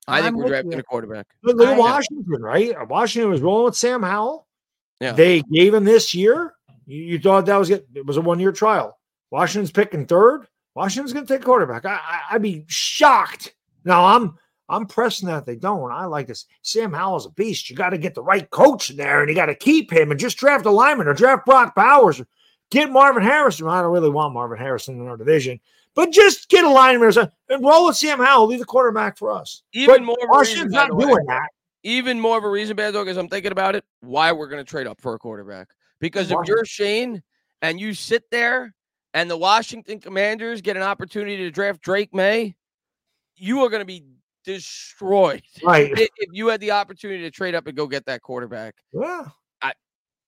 I 0.07 0.21
think 0.21 0.29
I'm 0.29 0.37
we're 0.37 0.47
drafting 0.47 0.79
a 0.79 0.83
quarterback. 0.83 1.27
Look, 1.43 1.57
look 1.57 1.67
at 1.67 1.77
Washington, 1.77 2.41
right? 2.41 2.75
Uh, 2.75 2.85
Washington 2.85 3.29
was 3.29 3.39
rolling 3.39 3.65
with 3.65 3.75
Sam 3.75 4.01
Howell. 4.01 4.47
Yeah. 4.99 5.11
They 5.11 5.43
gave 5.43 5.75
him 5.75 5.83
this 5.83 6.15
year. 6.15 6.55
You, 6.87 7.03
you 7.03 7.19
thought 7.19 7.45
that 7.45 7.57
was 7.57 7.69
it? 7.69 7.87
It 7.93 8.05
was 8.05 8.17
a 8.17 8.21
one 8.21 8.39
year 8.39 8.51
trial. 8.51 8.97
Washington's 9.29 9.71
picking 9.71 10.07
third. 10.07 10.47
Washington's 10.73 11.13
going 11.13 11.27
to 11.27 11.33
take 11.33 11.43
quarterback. 11.43 11.85
I, 11.85 11.93
I, 11.93 12.21
I'd 12.31 12.41
be 12.41 12.65
shocked. 12.67 13.53
Now 13.85 14.05
I'm 14.05 14.37
I'm 14.69 14.87
pressing 14.87 15.27
that 15.27 15.45
they 15.45 15.55
don't. 15.55 15.91
I 15.91 16.05
like 16.05 16.27
this. 16.27 16.45
Sam 16.61 16.93
Howell's 16.93 17.25
a 17.25 17.31
beast. 17.31 17.69
You 17.69 17.75
got 17.75 17.89
to 17.89 17.97
get 17.97 18.15
the 18.15 18.23
right 18.23 18.49
coach 18.49 18.89
in 18.89 18.97
there, 18.97 19.21
and 19.21 19.29
you 19.29 19.35
got 19.35 19.47
to 19.47 19.55
keep 19.55 19.91
him, 19.91 20.11
and 20.11 20.19
just 20.19 20.37
draft 20.37 20.65
a 20.65 20.71
lineman 20.71 21.07
or 21.07 21.13
draft 21.13 21.45
Brock 21.45 21.75
Bowers 21.75 22.19
or 22.19 22.27
get 22.71 22.91
Marvin 22.91 23.21
Harrison. 23.23 23.67
I 23.67 23.81
don't 23.81 23.91
really 23.93 24.09
want 24.09 24.33
Marvin 24.33 24.57
Harrison 24.57 24.99
in 24.99 25.07
our 25.07 25.17
division, 25.17 25.59
but 25.95 26.11
just 26.11 26.49
get 26.49 26.65
a 26.65 26.69
lineman 26.69 27.13
and 27.49 27.63
roll 27.63 27.85
with 27.87 27.95
Sam 27.97 28.17
Howell. 28.19 28.47
Leave 28.47 28.59
the 28.59 28.65
quarterback 28.65 29.17
for 29.17 29.31
us. 29.31 29.61
Even 29.73 29.97
but 29.97 30.03
more 30.03 30.17
of 30.23 30.29
a 30.29 30.31
Washington's 30.31 30.73
reason, 30.73 30.89
not 30.89 30.99
doing 30.99 31.13
way. 31.15 31.21
that. 31.27 31.49
even 31.83 32.19
more 32.19 32.37
of 32.37 32.43
a 32.43 32.49
reason, 32.49 32.75
Bad 32.75 32.93
Dog, 32.93 33.07
as 33.07 33.17
I'm 33.17 33.27
thinking 33.27 33.51
about 33.51 33.75
it, 33.75 33.83
why 33.99 34.31
we're 34.31 34.47
going 34.47 34.63
to 34.63 34.69
trade 34.69 34.87
up 34.87 34.99
for 34.99 35.13
a 35.13 35.19
quarterback. 35.19 35.67
Because 35.99 36.31
if 36.31 36.37
you're 36.47 36.65
Schoen 36.65 37.21
and 37.61 37.79
you 37.79 37.93
sit 37.93 38.23
there 38.31 38.73
and 39.13 39.29
the 39.29 39.37
Washington 39.37 39.99
Commanders 39.99 40.61
get 40.61 40.75
an 40.77 40.81
opportunity 40.83 41.37
to 41.37 41.51
draft 41.51 41.81
Drake 41.81 42.13
Maye, 42.13 42.55
you 43.35 43.59
are 43.63 43.69
going 43.69 43.81
to 43.81 43.85
be 43.85 44.03
destroyed. 44.43 45.43
Right. 45.63 45.91
If 45.91 46.09
if 46.17 46.29
you 46.31 46.47
had 46.47 46.59
the 46.61 46.71
opportunity 46.71 47.21
to 47.23 47.29
trade 47.31 47.53
up 47.53 47.67
and 47.67 47.75
go 47.77 47.85
get 47.85 48.05
that 48.07 48.21
quarterback, 48.21 48.75
Yeah. 48.93 49.25
I, 49.61 49.73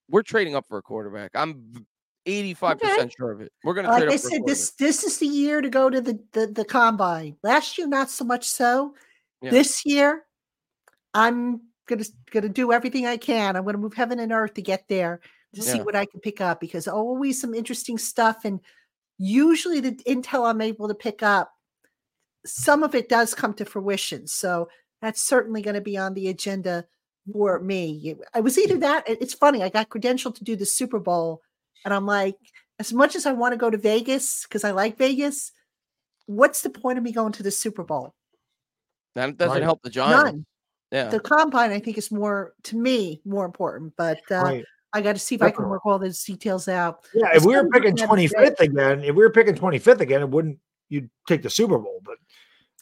we're 0.08 0.22
trading 0.22 0.54
up 0.54 0.66
for 0.68 0.78
a 0.78 0.82
quarterback. 0.82 1.30
I'm 1.34 1.86
85% 2.26 3.12
sure 3.16 3.32
of 3.32 3.40
it. 3.40 3.52
We're 3.62 3.74
going 3.74 3.86
to 3.86 3.92
Like 3.92 4.04
I 4.04 4.06
up 4.06 4.12
for 4.12 4.28
a 4.28 4.30
said, 4.30 4.40
this 4.46 4.70
this 4.72 5.04
is 5.04 5.18
the 5.18 5.26
year 5.26 5.60
to 5.60 5.68
go 5.68 5.90
to 5.90 6.00
the 6.00 6.18
the, 6.32 6.46
the 6.46 6.64
combine. 6.64 7.36
Last 7.42 7.78
year, 7.78 7.86
not 7.86 8.10
so 8.10 8.24
much 8.24 8.48
so. 8.48 8.94
Yeah. 9.42 9.50
This 9.50 9.84
year, 9.84 10.24
I'm 11.12 11.60
gonna 11.86 12.04
gonna 12.30 12.48
do 12.48 12.72
everything 12.72 13.06
I 13.06 13.16
can. 13.16 13.56
I'm 13.56 13.64
gonna 13.64 13.78
move 13.78 13.94
heaven 13.94 14.18
and 14.18 14.32
earth 14.32 14.54
to 14.54 14.62
get 14.62 14.88
there 14.88 15.20
to 15.54 15.62
see 15.62 15.80
what 15.80 15.96
I 15.96 16.04
can 16.04 16.20
pick 16.20 16.40
up 16.40 16.60
because 16.60 16.88
always 16.88 17.40
some 17.40 17.54
interesting 17.54 17.98
stuff. 17.98 18.44
And 18.44 18.60
usually, 19.18 19.80
the 19.80 19.92
intel 20.06 20.48
I'm 20.48 20.60
able 20.60 20.88
to 20.88 20.94
pick 20.94 21.22
up, 21.22 21.52
some 22.44 22.82
of 22.82 22.94
it 22.94 23.08
does 23.08 23.34
come 23.34 23.54
to 23.54 23.64
fruition. 23.64 24.26
So 24.26 24.68
that's 25.00 25.22
certainly 25.22 25.62
going 25.62 25.74
to 25.74 25.80
be 25.80 25.96
on 25.96 26.14
the 26.14 26.28
agenda 26.28 26.86
for 27.32 27.60
me. 27.60 28.16
I 28.34 28.40
was 28.40 28.58
either 28.58 28.78
that. 28.78 29.04
It's 29.06 29.34
funny. 29.34 29.62
I 29.62 29.68
got 29.68 29.88
credentialed 29.88 30.36
to 30.36 30.44
do 30.44 30.56
the 30.56 30.66
Super 30.66 30.98
Bowl, 30.98 31.42
and 31.84 31.92
I'm 31.92 32.06
like, 32.06 32.36
as 32.78 32.92
much 32.92 33.14
as 33.14 33.26
I 33.26 33.32
want 33.32 33.52
to 33.52 33.56
go 33.58 33.70
to 33.70 33.78
Vegas 33.78 34.44
because 34.44 34.64
I 34.64 34.72
like 34.72 34.98
Vegas, 34.98 35.52
what's 36.26 36.62
the 36.62 36.70
point 36.70 36.98
of 36.98 37.04
me 37.04 37.12
going 37.12 37.32
to 37.32 37.42
the 37.42 37.50
Super 37.50 37.84
Bowl? 37.84 38.14
That 39.14 39.36
doesn't 39.36 39.54
Right. 39.54 39.62
help 39.62 39.82
the 39.82 39.90
Giants. 39.90 40.24
None. 40.24 40.46
Yeah. 40.90 41.08
The 41.08 41.20
combine, 41.20 41.72
I 41.72 41.80
think, 41.80 41.98
is 41.98 42.10
more 42.10 42.54
to 42.64 42.76
me 42.76 43.20
more 43.24 43.44
important. 43.44 43.94
But 43.96 44.20
uh, 44.30 44.42
right. 44.42 44.64
I 44.92 45.00
got 45.00 45.14
to 45.14 45.18
see 45.18 45.34
if 45.34 45.42
I 45.42 45.50
can 45.50 45.68
work 45.68 45.84
all 45.84 45.98
those 45.98 46.22
details 46.22 46.68
out. 46.68 47.00
Yeah, 47.14 47.28
It's 47.32 47.38
if 47.38 47.44
we 47.44 47.56
were 47.56 47.68
picking 47.68 47.96
looking 47.96 48.04
at 48.04 48.10
the 48.10 48.28
25th 48.28 48.60
again, 48.60 49.00
if 49.04 49.14
we 49.14 49.22
were 49.24 49.30
picking 49.30 49.54
25th 49.54 50.00
again, 50.00 50.20
it 50.22 50.28
wouldn't 50.28 50.58
you'd 50.88 51.10
take 51.26 51.42
the 51.42 51.50
Super 51.50 51.78
Bowl. 51.78 52.00
But 52.04 52.16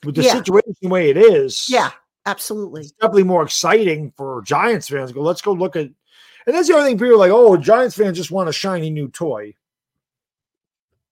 with 0.04 0.14
the 0.16 0.22
Yeah. 0.22 0.34
situation 0.34 0.74
the 0.82 0.88
way 0.88 1.10
it 1.10 1.16
is, 1.16 1.68
Yeah, 1.70 1.90
absolutely. 2.26 2.82
it's 2.82 2.92
definitely 2.92 3.22
more 3.24 3.42
exciting 3.42 4.12
for 4.16 4.42
Giants 4.42 4.88
fans. 4.88 5.12
Go, 5.12 5.22
let's 5.22 5.40
go 5.40 5.52
look 5.52 5.76
at 5.76 5.88
and 6.46 6.54
that's 6.54 6.68
the 6.68 6.74
other 6.74 6.86
thing 6.86 6.98
people 6.98 7.14
are 7.14 7.18
like, 7.18 7.30
oh, 7.32 7.56
Giants 7.56 7.96
fans 7.96 8.16
just 8.16 8.30
want 8.30 8.48
a 8.48 8.52
shiny 8.52 8.90
new 8.90 9.08
toy. 9.08 9.54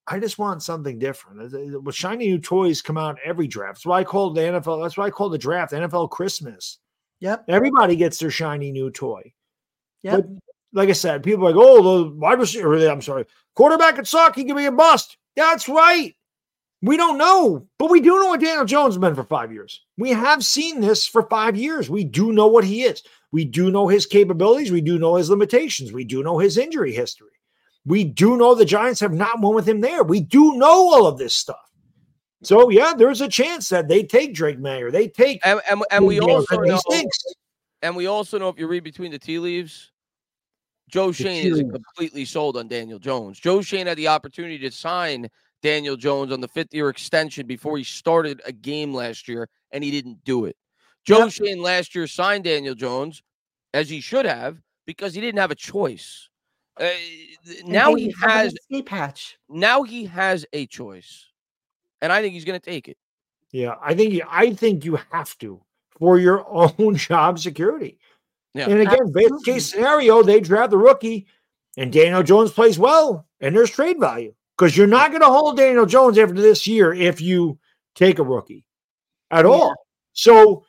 I 0.07 0.19
just 0.19 0.39
want 0.39 0.63
something 0.63 0.99
different. 0.99 1.83
With 1.83 1.95
shiny 1.95 2.27
new 2.27 2.39
toys 2.39 2.81
come 2.81 2.97
out 2.97 3.19
every 3.23 3.47
draft. 3.47 3.75
That's 3.75 3.85
why 3.85 3.99
I 3.99 4.03
called 4.03 4.35
the 4.35 4.41
NFL. 4.41 4.83
That's 4.83 4.97
why 4.97 5.05
I 5.05 5.09
called 5.09 5.33
the 5.33 5.37
draft 5.37 5.71
NFL 5.71 6.09
Christmas. 6.09 6.79
Yep. 7.19 7.45
Everybody 7.47 7.95
gets 7.95 8.17
their 8.17 8.31
shiny 8.31 8.71
new 8.71 8.89
toy. 8.89 9.31
Yep. 10.03 10.15
But 10.15 10.25
like 10.73 10.89
I 10.89 10.93
said, 10.93 11.23
people 11.23 11.45
are 11.45 11.51
like, 11.51 11.63
oh, 11.63 12.03
the 12.03 12.15
wide 12.15 12.39
receiver, 12.39 12.89
I'm 12.89 13.01
sorry, 13.01 13.25
quarterback 13.55 13.95
could 13.95 14.07
suck. 14.07 14.35
He 14.35 14.43
could 14.43 14.57
be 14.57 14.65
a 14.65 14.71
bust. 14.71 15.17
That's 15.35 15.69
right. 15.69 16.15
We 16.83 16.97
don't 16.97 17.19
know, 17.19 17.67
but 17.77 17.91
we 17.91 18.01
do 18.01 18.19
know 18.19 18.29
what 18.29 18.39
Daniel 18.39 18.65
Jones 18.65 18.95
has 18.95 18.99
been 18.99 19.13
for 19.13 19.23
five 19.23 19.53
years. 19.53 19.81
We 19.97 20.09
have 20.09 20.43
seen 20.43 20.81
this 20.81 21.05
for 21.05 21.23
five 21.29 21.55
years. 21.55 21.89
We 21.89 22.03
do 22.03 22.31
know 22.31 22.47
what 22.47 22.63
he 22.63 22.83
is. 22.83 23.03
We 23.31 23.45
do 23.45 23.69
know 23.69 23.87
his 23.87 24.07
capabilities. 24.07 24.71
We 24.71 24.81
do 24.81 24.97
know 24.97 25.15
his 25.15 25.29
limitations. 25.29 25.93
We 25.93 26.03
do 26.03 26.23
know 26.23 26.39
his 26.39 26.57
injury 26.57 26.91
history. 26.91 27.29
We 27.85 28.03
do 28.03 28.35
know 28.35 28.55
the 28.55 28.65
Giants 28.65 28.99
have 28.99 29.13
not 29.13 29.39
won 29.39 29.53
with 29.53 29.69
him 29.69 29.81
there. 29.81 30.03
We 30.03 30.21
do 30.21 30.55
know 30.55 30.91
all 30.91 31.05
of 31.05 31.17
this 31.17 31.35
stuff. 31.35 31.71
So 32.43 32.69
yeah, 32.69 32.93
there's 32.95 33.21
a 33.21 33.27
chance 33.27 33.69
that 33.69 33.87
they 33.87 34.03
take 34.03 34.33
Drake 34.33 34.59
Maye 34.59 34.81
or 34.81 34.89
they 34.91 35.07
take 35.07 35.39
and, 35.45 35.61
and, 35.69 35.83
and 35.91 36.05
we 36.05 36.19
also 36.19 36.57
and 36.57 36.67
know, 36.67 36.77
stinks. 36.89 37.23
and 37.83 37.95
we 37.95 38.07
also 38.07 38.39
know 38.39 38.49
if 38.49 38.57
you 38.57 38.67
read 38.67 38.83
between 38.83 39.11
the 39.11 39.19
tea 39.19 39.37
leaves, 39.37 39.91
Joe 40.89 41.11
Schoen 41.11 41.45
isn't 41.45 41.71
completely 41.71 42.25
sold 42.25 42.57
on 42.57 42.67
Daniel 42.67 42.99
Jones. 42.99 43.39
Joe 43.39 43.61
Schoen 43.61 43.85
had 43.87 43.97
the 43.97 44.07
opportunity 44.07 44.57
to 44.57 44.71
sign 44.71 45.29
Daniel 45.61 45.95
Jones 45.95 46.31
on 46.31 46.41
the 46.41 46.47
fifth 46.47 46.73
year 46.73 46.89
extension 46.89 47.45
before 47.45 47.77
he 47.77 47.83
started 47.83 48.41
a 48.45 48.51
game 48.51 48.93
last 48.93 49.27
year, 49.27 49.49
and 49.71 49.83
he 49.83 49.91
didn't 49.91 50.23
do 50.23 50.45
it. 50.45 50.55
Joe 51.05 51.19
Yep. 51.25 51.31
Schoen 51.31 51.61
last 51.61 51.95
year 51.95 52.07
signed 52.07 52.43
Daniel 52.43 52.75
Jones, 52.75 53.23
as 53.73 53.89
he 53.89 54.01
should 54.01 54.25
have, 54.25 54.61
because 54.85 55.13
he 55.13 55.21
didn't 55.21 55.39
have 55.39 55.51
a 55.51 55.55
choice. 55.55 56.29
Uh, 56.79 56.89
now 57.65 57.93
he 57.95 58.13
has 58.21 58.55
a 58.71 58.83
hatch. 58.89 59.37
now 59.49 59.83
he 59.83 60.05
has 60.05 60.45
a 60.53 60.65
choice, 60.67 61.27
and 62.01 62.11
I 62.11 62.21
think 62.21 62.33
he's 62.33 62.45
going 62.45 62.59
to 62.59 62.65
take 62.69 62.87
it. 62.87 62.97
Yeah, 63.51 63.75
I 63.81 63.93
think 63.93 64.13
you, 64.13 64.23
I 64.29 64.53
think 64.53 64.85
you 64.85 64.97
have 65.11 65.37
to 65.39 65.61
for 65.99 66.17
your 66.17 66.45
own 66.79 66.95
job 66.95 67.39
security. 67.39 67.99
Yeah. 68.53 68.69
And 68.69 68.81
again, 68.81 69.11
best 69.11 69.25
Absolutely. 69.25 69.53
case 69.53 69.69
scenario, 69.71 70.23
they 70.23 70.39
draft 70.39 70.71
the 70.71 70.77
rookie, 70.77 71.27
and 71.77 71.91
Daniel 71.91 72.23
Jones 72.23 72.51
plays 72.51 72.77
well, 72.79 73.27
and 73.39 73.55
there's 73.55 73.69
trade 73.69 73.99
value 73.99 74.33
because 74.57 74.75
you're 74.77 74.87
not 74.87 75.09
going 75.11 75.21
to 75.21 75.27
hold 75.27 75.57
Daniel 75.57 75.85
Jones 75.85 76.17
after 76.17 76.33
this 76.35 76.67
year 76.67 76.93
if 76.93 77.19
you 77.21 77.57
take 77.95 78.19
a 78.19 78.23
rookie 78.23 78.65
at 79.31 79.45
Yeah. 79.45 79.51
all. 79.51 79.75
So, 80.13 80.65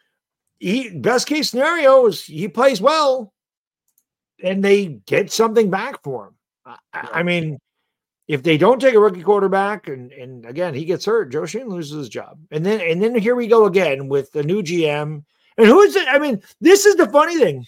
he 0.59 0.91
best 0.91 1.27
case 1.27 1.51
scenario 1.51 2.07
is 2.07 2.25
he 2.25 2.47
plays 2.49 2.81
well, 2.81 3.33
and 4.43 4.63
they 4.65 4.87
get 5.07 5.33
something 5.33 5.71
back 5.71 6.03
for 6.05 6.29
him. 6.29 6.35
I, 6.65 6.77
I- 6.95 7.09
I 7.15 7.23
mean, 7.25 7.59
if 8.29 8.43
they 8.45 8.57
don't 8.57 8.81
take 8.81 8.95
a 8.95 9.01
rookie 9.01 9.23
quarterback, 9.25 9.89
and 9.89 10.13
and 10.13 10.47
again 10.47 10.75
he 10.75 10.85
gets 10.85 11.05
hurt, 11.05 11.31
Joe 11.33 11.45
Schoen 11.47 11.69
loses 11.69 11.97
his 11.99 12.09
job, 12.09 12.39
and 12.53 12.65
then 12.65 12.81
and 12.81 13.03
then 13.03 13.15
here 13.17 13.35
we 13.35 13.49
go 13.49 13.67
again 13.67 14.09
with 14.09 14.31
the 14.33 14.45
new 14.45 14.63
GM. 14.63 15.25
And 15.59 15.67
who 15.67 15.81
is 15.83 15.97
it? 15.97 16.07
I 16.09 16.19
mean, 16.19 16.41
this 16.61 16.87
is 16.87 16.95
the 16.95 17.09
funny 17.11 17.37
thing. 17.37 17.67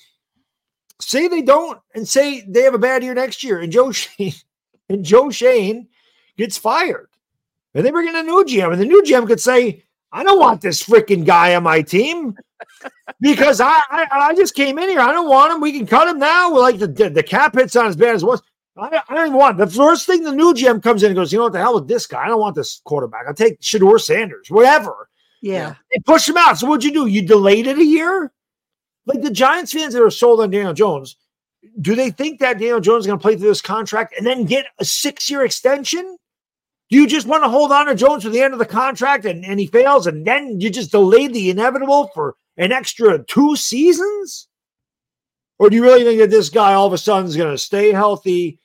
Say 1.01 1.27
they 1.27 1.43
don't, 1.43 1.81
and 1.95 2.07
say 2.09 2.43
they 2.49 2.63
have 2.63 2.75
a 2.75 2.79
bad 2.79 3.03
year 3.03 3.15
next 3.15 3.43
year, 3.43 3.59
and 3.61 3.73
Joe 3.73 3.91
Schoen 3.93 4.33
and 4.89 5.05
Joe 5.05 5.31
Schoen 5.31 5.89
gets 6.37 6.59
fired, 6.59 7.09
and 7.75 7.85
they 7.85 7.91
bring 7.91 8.09
in 8.09 8.17
a 8.17 8.23
new 8.23 8.45
GM, 8.45 8.73
and 8.73 8.81
the 8.81 8.87
new 8.87 9.03
GM 9.03 9.27
could 9.27 9.41
say, 9.41 9.83
"I 10.13 10.23
don't 10.25 10.39
want 10.39 10.61
this 10.61 10.83
freaking 10.83 11.25
guy 11.25 11.55
on 11.55 11.63
my 11.63 11.83
team." 11.83 12.37
because 13.21 13.61
I, 13.61 13.81
I 13.91 14.07
I 14.11 14.35
just 14.35 14.55
came 14.55 14.79
in 14.79 14.89
here. 14.89 15.01
I 15.01 15.13
don't 15.13 15.29
want 15.29 15.53
him. 15.53 15.61
We 15.61 15.73
can 15.73 15.87
cut 15.87 16.09
him 16.09 16.19
now. 16.19 16.53
We're 16.53 16.61
like 16.61 16.79
the 16.79 16.87
the, 16.89 17.11
the 17.11 17.23
cap 17.23 17.55
hit's 17.55 17.77
on 17.77 17.87
as 17.87 17.97
bad 17.97 18.15
as 18.15 18.23
it 18.23 18.27
was. 18.27 18.43
I, 18.77 19.01
I 19.09 19.15
don't 19.15 19.29
even 19.29 19.39
want 19.39 19.59
the 19.59 19.67
first 19.67 20.07
thing 20.07 20.23
the 20.23 20.33
new 20.33 20.53
GM 20.53 20.83
comes 20.83 21.03
in 21.03 21.11
and 21.11 21.17
goes, 21.17 21.33
you 21.33 21.39
know 21.39 21.45
what 21.45 21.53
the 21.53 21.61
hell 21.61 21.75
with 21.75 21.89
this 21.89 22.07
guy? 22.07 22.25
I 22.25 22.29
don't 22.29 22.41
want 22.41 22.57
this 22.57 22.81
quarterback. 22.85 23.27
I'll 23.27 23.35
take 23.35 23.61
Shedeur 23.61 24.01
Sanders, 24.01 24.51
whatever. 24.51 25.09
Yeah. 25.41 25.75
They 25.93 26.01
push 26.05 26.29
him 26.29 26.37
out. 26.37 26.59
So 26.59 26.67
what'd 26.67 26.85
you 26.85 26.93
do? 26.93 27.07
You 27.07 27.23
delayed 27.23 27.67
it 27.67 27.79
a 27.79 27.85
year? 27.85 28.33
Like 29.07 29.21
the 29.21 29.31
Giants 29.31 29.73
fans 29.73 29.95
that 29.95 30.03
are 30.03 30.11
sold 30.11 30.41
on 30.41 30.51
Daniel 30.51 30.73
Jones, 30.73 31.17
do 31.81 31.95
they 31.95 32.11
think 32.11 32.41
that 32.41 32.59
Daniel 32.59 32.81
Jones 32.81 33.03
is 33.03 33.07
going 33.07 33.19
to 33.19 33.23
play 33.23 33.37
through 33.37 33.49
this 33.49 33.61
contract 33.61 34.15
and 34.17 34.27
then 34.27 34.45
get 34.45 34.67
a 34.79 34.85
six-year 34.85 35.45
extension? 35.45 36.17
Do 36.91 36.99
you 36.99 37.07
just 37.07 37.27
want 37.27 37.43
to 37.45 37.49
hold 37.49 37.73
on 37.73 37.87
to 37.87 37.95
Jones 37.95 38.23
to 38.23 38.31
the 38.31 38.43
end 38.43 38.53
of 38.53 38.59
the 38.59 38.67
contract 38.67 39.25
and, 39.25 39.45
and 39.45 39.59
he 39.59 39.67
fails 39.67 40.07
and 40.07 40.27
then 40.27 40.61
you 40.61 40.71
just 40.71 40.91
delayed 40.91 41.33
the 41.33 41.51
inevitable 41.51 42.11
for 42.15 42.37
an 42.57 42.73
extra 42.73 43.25
two 43.25 43.57
seasons? 43.57 44.49
Or 45.59 45.71
do 45.71 45.77
you 45.77 45.83
really 45.83 46.05
think 46.05 46.21
that 46.21 46.31
this 46.31 46.51
guy 46.51 46.75
all 46.75 46.87
of 46.87 46.93
a 46.93 46.99
sudden 46.99 47.27
is 47.27 47.37
going 47.37 47.51
to 47.51 47.59
stay 47.59 47.93
healthy, 47.93 48.61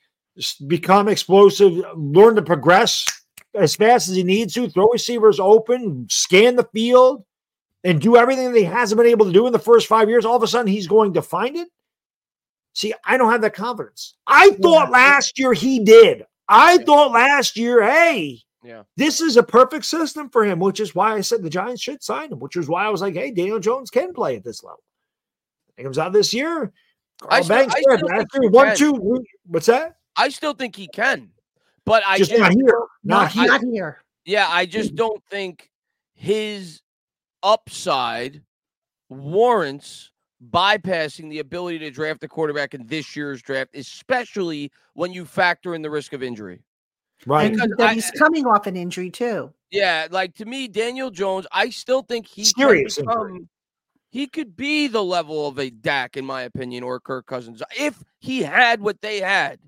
become 0.66 1.08
explosive, 1.08 1.82
learn 1.94 2.36
to 2.36 2.42
progress 2.42 3.06
as 3.54 3.74
fast 3.74 4.08
as 4.08 4.16
he 4.16 4.22
needs 4.22 4.54
to, 4.54 4.68
throw 4.68 4.88
receivers 4.88 5.40
open, 5.40 6.06
scan 6.10 6.56
the 6.56 6.68
field, 6.72 7.24
and 7.84 8.00
do 8.00 8.16
everything 8.16 8.52
that 8.52 8.58
he 8.58 8.64
hasn't 8.64 8.98
been 8.98 9.06
able 9.06 9.26
to 9.26 9.32
do 9.32 9.46
in 9.46 9.52
the 9.52 9.58
first 9.58 9.86
five 9.86 10.08
years? 10.08 10.24
All 10.24 10.36
of 10.36 10.42
a 10.42 10.46
sudden, 10.46 10.66
he's 10.66 10.86
going 10.86 11.14
to 11.14 11.22
find 11.22 11.56
it? 11.56 11.68
See, 12.74 12.94
I 13.04 13.16
don't 13.16 13.30
have 13.30 13.40
that 13.42 13.54
confidence. 13.54 14.14
I 14.26 14.50
thought 14.50 14.90
last 14.90 15.38
year 15.38 15.52
he 15.52 15.82
did. 15.82 16.24
I 16.50 16.74
Yeah. 16.74 16.84
thought 16.84 17.12
last 17.12 17.56
year, 17.56 17.82
hey, 17.82 18.42
Yeah. 18.62 18.82
this 18.96 19.20
is 19.20 19.36
a 19.36 19.42
perfect 19.42 19.84
system 19.86 20.28
for 20.28 20.44
him, 20.44 20.58
which 20.58 20.80
is 20.80 20.94
why 20.94 21.14
I 21.14 21.20
said 21.22 21.42
the 21.42 21.48
Giants 21.50 21.80
should 21.80 22.02
sign 22.02 22.30
him, 22.32 22.40
which 22.40 22.56
is 22.56 22.68
why 22.68 22.84
I 22.84 22.88
was 22.90 23.00
like, 23.00 23.14
hey, 23.14 23.30
Daniel 23.30 23.60
Jones 23.60 23.88
can 23.90 24.12
play 24.12 24.36
at 24.36 24.44
this 24.44 24.62
level. 24.62 24.82
He 25.76 25.82
comes 25.84 25.96
out 25.98 26.12
this 26.12 26.34
year. 26.34 26.72
I 27.22 27.26
Carl 27.26 27.44
still- 27.44 27.56
Banks 27.56 27.74
I 27.74 27.80
still 27.80 28.08
last 28.08 28.32
think 28.32 28.42
year, 28.42 28.50
one, 28.50 28.76
two, 28.76 29.24
what's 29.46 29.66
that? 29.66 29.96
I 30.16 30.28
still 30.28 30.52
think 30.54 30.74
he 30.76 30.88
can, 30.88 31.30
but 31.86 32.02
I 32.06 32.18
Just 32.18 32.30
just, 32.32 32.40
not 32.42 32.52
here. 32.52 32.80
Not 33.04 33.22
Not, 33.22 33.32
here. 33.32 33.46
not 33.46 33.60
here. 33.62 34.04
yeah, 34.24 34.48
I 34.50 34.66
just 34.66 34.94
don't 34.96 35.22
think 35.30 35.70
his 36.14 36.82
upside 37.42 38.42
warrants 39.08 40.10
bypassing 40.48 41.28
the 41.28 41.38
ability 41.38 41.78
to 41.80 41.90
draft 41.90 42.24
a 42.24 42.28
quarterback 42.28 42.74
in 42.74 42.86
this 42.86 43.14
year's 43.14 43.42
draft, 43.42 43.74
especially 43.74 44.70
when 44.94 45.12
you 45.12 45.24
factor 45.24 45.74
in 45.74 45.82
the 45.82 45.90
risk 45.90 46.12
of 46.12 46.22
injury. 46.22 46.62
Right. 47.26 47.52
And 47.52 47.74
that 47.76 47.94
he's 47.94 48.10
coming 48.12 48.46
off 48.46 48.66
an 48.66 48.76
injury 48.76 49.10
too. 49.10 49.52
Yeah, 49.70 50.08
like 50.10 50.34
to 50.36 50.46
me, 50.46 50.68
Daniel 50.68 51.10
Jones, 51.10 51.46
I 51.52 51.70
still 51.70 52.02
think 52.02 52.26
he 52.26 52.44
Serious 52.44 52.96
can 52.96 53.04
become, 53.04 53.48
he 54.10 54.26
could 54.26 54.56
be 54.56 54.88
the 54.88 55.04
level 55.04 55.46
of 55.46 55.58
a 55.58 55.70
Dak, 55.70 56.16
in 56.16 56.24
my 56.24 56.42
opinion, 56.42 56.82
or 56.82 56.98
Kirk 56.98 57.26
Cousins 57.26 57.62
if 57.78 58.02
he 58.18 58.42
had 58.42 58.80
what 58.80 59.00
they 59.02 59.20
had. 59.20 59.60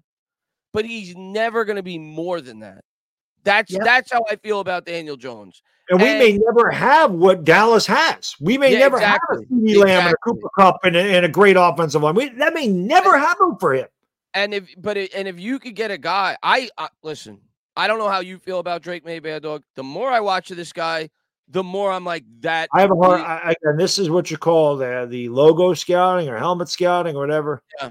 But 0.72 0.86
he's 0.86 1.14
never 1.14 1.66
going 1.66 1.76
to 1.76 1.82
be 1.82 1.98
more 1.98 2.40
than 2.40 2.60
that. 2.60 2.82
That's 3.44 3.72
Yep. 3.72 3.82
that's 3.84 4.12
how 4.12 4.24
I 4.30 4.36
feel 4.36 4.60
about 4.60 4.86
Daniel 4.86 5.16
Jones. 5.16 5.62
And 5.88 6.00
we 6.00 6.06
may 6.16 6.38
never 6.38 6.70
have 6.70 7.10
what 7.10 7.44
Dallas 7.44 7.86
has. 7.86 8.34
We 8.40 8.56
may 8.56 8.72
Yeah, 8.72 8.78
never 8.78 8.96
exactly. 8.96 9.38
have 9.38 9.50
a 9.50 9.54
CeeDee 9.54 9.84
Lamb 9.84 10.04
and 10.06 10.14
a 10.14 10.16
Cooper 10.24 10.48
Kupp 10.58 10.84
and 10.84 10.96
a, 10.96 11.00
and 11.00 11.26
a 11.26 11.28
great 11.28 11.56
offensive 11.58 12.02
line. 12.02 12.14
We, 12.14 12.28
that 12.30 12.54
may 12.54 12.68
never 12.68 13.18
happen 13.18 13.56
for 13.58 13.74
him. 13.74 13.88
And 14.34 14.54
if 14.54 14.68
but 14.78 14.96
it, 14.96 15.12
and 15.14 15.28
if 15.28 15.38
you 15.38 15.58
could 15.58 15.74
get 15.74 15.90
a 15.90 15.98
guy, 15.98 16.36
I 16.42 16.70
uh, 16.78 16.88
listen. 17.02 17.40
I 17.76 17.86
don't 17.86 17.98
know 17.98 18.08
how 18.08 18.20
you 18.20 18.38
feel 18.38 18.58
about 18.58 18.82
Drake 18.82 19.04
Maye, 19.04 19.18
Bad 19.18 19.42
Dog. 19.42 19.62
The 19.76 19.82
more 19.82 20.10
I 20.10 20.20
watch 20.20 20.48
this 20.48 20.72
guy, 20.72 21.10
the 21.48 21.62
more 21.62 21.90
I'm 21.90 22.04
like 22.04 22.24
that. 22.40 22.68
I 22.74 22.80
have 22.80 22.90
a 22.90 22.94
hard, 22.94 23.20
I, 23.20 23.50
I, 23.50 23.54
and 23.62 23.78
this 23.80 23.98
is 23.98 24.08
what 24.08 24.30
you 24.30 24.36
call 24.38 24.76
the, 24.76 25.06
the 25.10 25.28
logo 25.30 25.74
scouting 25.74 26.28
or 26.28 26.38
helmet 26.38 26.68
scouting 26.68 27.16
or 27.16 27.20
whatever. 27.20 27.62
Yeah. 27.80 27.90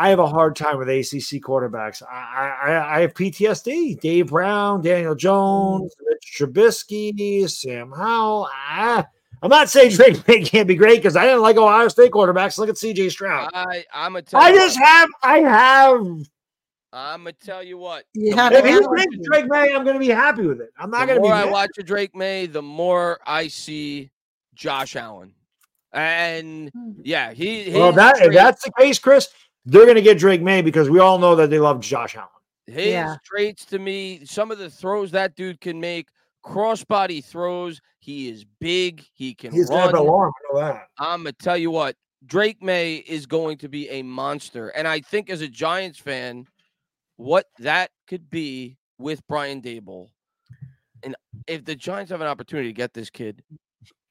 I 0.00 0.08
have 0.08 0.18
a 0.18 0.26
hard 0.26 0.56
time 0.56 0.78
with 0.78 0.88
ACC 0.88 1.42
quarterbacks. 1.42 2.02
I, 2.02 2.48
I, 2.62 2.96
I 2.96 3.00
have 3.02 3.12
PTSD. 3.12 4.00
Dave 4.00 4.28
Brown, 4.28 4.80
Daniel 4.80 5.14
Jones, 5.14 5.94
Mitch 6.08 6.36
Trubisky, 6.38 7.48
Sam 7.50 7.92
Howell. 7.92 8.48
Ah, 8.50 9.06
I'm 9.42 9.50
not 9.50 9.68
saying 9.68 9.90
Drake 9.96 10.26
Maye 10.26 10.42
can't 10.42 10.66
be 10.66 10.74
great 10.74 10.96
because 10.96 11.16
I 11.16 11.24
didn't 11.26 11.42
like 11.42 11.58
Ohio 11.58 11.88
State 11.88 12.12
quarterbacks. 12.12 12.56
Look 12.56 12.70
at 12.70 12.76
CJ 12.76 13.10
Stroud. 13.10 13.50
I 13.52 13.84
I'm 13.92 14.12
gonna 14.12 14.22
tell 14.22 14.40
I 14.40 14.52
just 14.52 14.78
what, 14.80 14.88
have, 14.88 15.08
I 15.22 15.38
have. 15.40 16.06
I'm 16.94 17.20
gonna 17.20 17.32
tell 17.32 17.62
you 17.62 17.76
what. 17.76 18.04
You 18.14 18.34
have 18.36 18.52
If 18.52 18.62
to 18.62 18.66
he 18.68 18.72
have 18.72 18.82
more- 18.84 18.96
takes 18.96 19.16
Drake 19.30 19.48
Maye, 19.48 19.74
I'm 19.74 19.84
going 19.84 19.96
to 19.96 20.00
be 20.00 20.08
happy 20.08 20.46
with 20.46 20.62
it. 20.62 20.70
I'm 20.78 20.90
not 20.90 21.00
the 21.00 21.06
going 21.08 21.18
to 21.18 21.22
be. 21.22 21.28
more 21.28 21.36
I 21.36 21.44
mad. 21.44 21.52
watch 21.52 21.70
of 21.78 21.84
Drake 21.84 22.16
Maye, 22.16 22.46
the 22.46 22.62
more 22.62 23.20
I 23.26 23.48
see 23.48 24.10
Josh 24.54 24.96
Allen. 24.96 25.34
And 25.92 26.70
yeah, 27.02 27.32
he 27.32 27.70
Well, 27.74 27.88
his 27.88 27.96
that 27.96 28.22
if 28.22 28.32
that's 28.32 28.64
the 28.64 28.72
case, 28.78 28.98
Chris, 28.98 29.28
they're 29.70 29.84
going 29.84 29.96
to 29.96 30.02
get 30.02 30.18
Drake 30.18 30.42
Maye 30.42 30.62
because 30.62 30.90
we 30.90 30.98
all 30.98 31.18
know 31.18 31.36
that 31.36 31.48
they 31.50 31.58
love 31.58 31.80
Josh 31.80 32.16
Allen. 32.16 32.28
his 32.66 32.86
Yeah. 32.86 33.16
traits 33.24 33.64
to 33.66 33.78
me, 33.78 34.24
some 34.24 34.50
of 34.50 34.58
the 34.58 34.68
throws 34.70 35.10
that 35.12 35.34
dude 35.34 35.60
can 35.60 35.80
make, 35.80 36.08
crossbody 36.44 37.24
throws. 37.24 37.80
He 37.98 38.28
is 38.28 38.44
big. 38.60 39.04
He 39.12 39.34
can 39.34 39.52
He's 39.52 39.68
got 39.68 39.92
run. 39.92 39.96
an. 39.96 39.96
I 39.96 40.04
know 40.04 40.32
that. 40.54 40.86
I'm 40.98 41.20
gonna 41.20 41.32
tell 41.32 41.56
you 41.56 41.70
what, 41.70 41.96
Drake 42.26 42.62
Maye 42.62 42.96
is 42.96 43.26
going 43.26 43.58
to 43.58 43.68
be 43.68 43.88
a 43.90 44.02
monster, 44.02 44.68
and 44.68 44.86
I 44.88 45.00
think 45.00 45.30
as 45.30 45.40
a 45.40 45.48
Giants 45.48 45.98
fan, 45.98 46.46
what 47.16 47.46
that 47.58 47.90
could 48.06 48.30
be 48.30 48.78
with 48.98 49.26
Brian 49.26 49.60
Daboll, 49.62 50.08
and 51.02 51.14
if 51.46 51.64
the 51.64 51.74
Giants 51.76 52.10
have 52.10 52.20
an 52.20 52.26
opportunity 52.26 52.68
to 52.68 52.72
get 52.74 52.92
this 52.94 53.10
kid, 53.10 53.42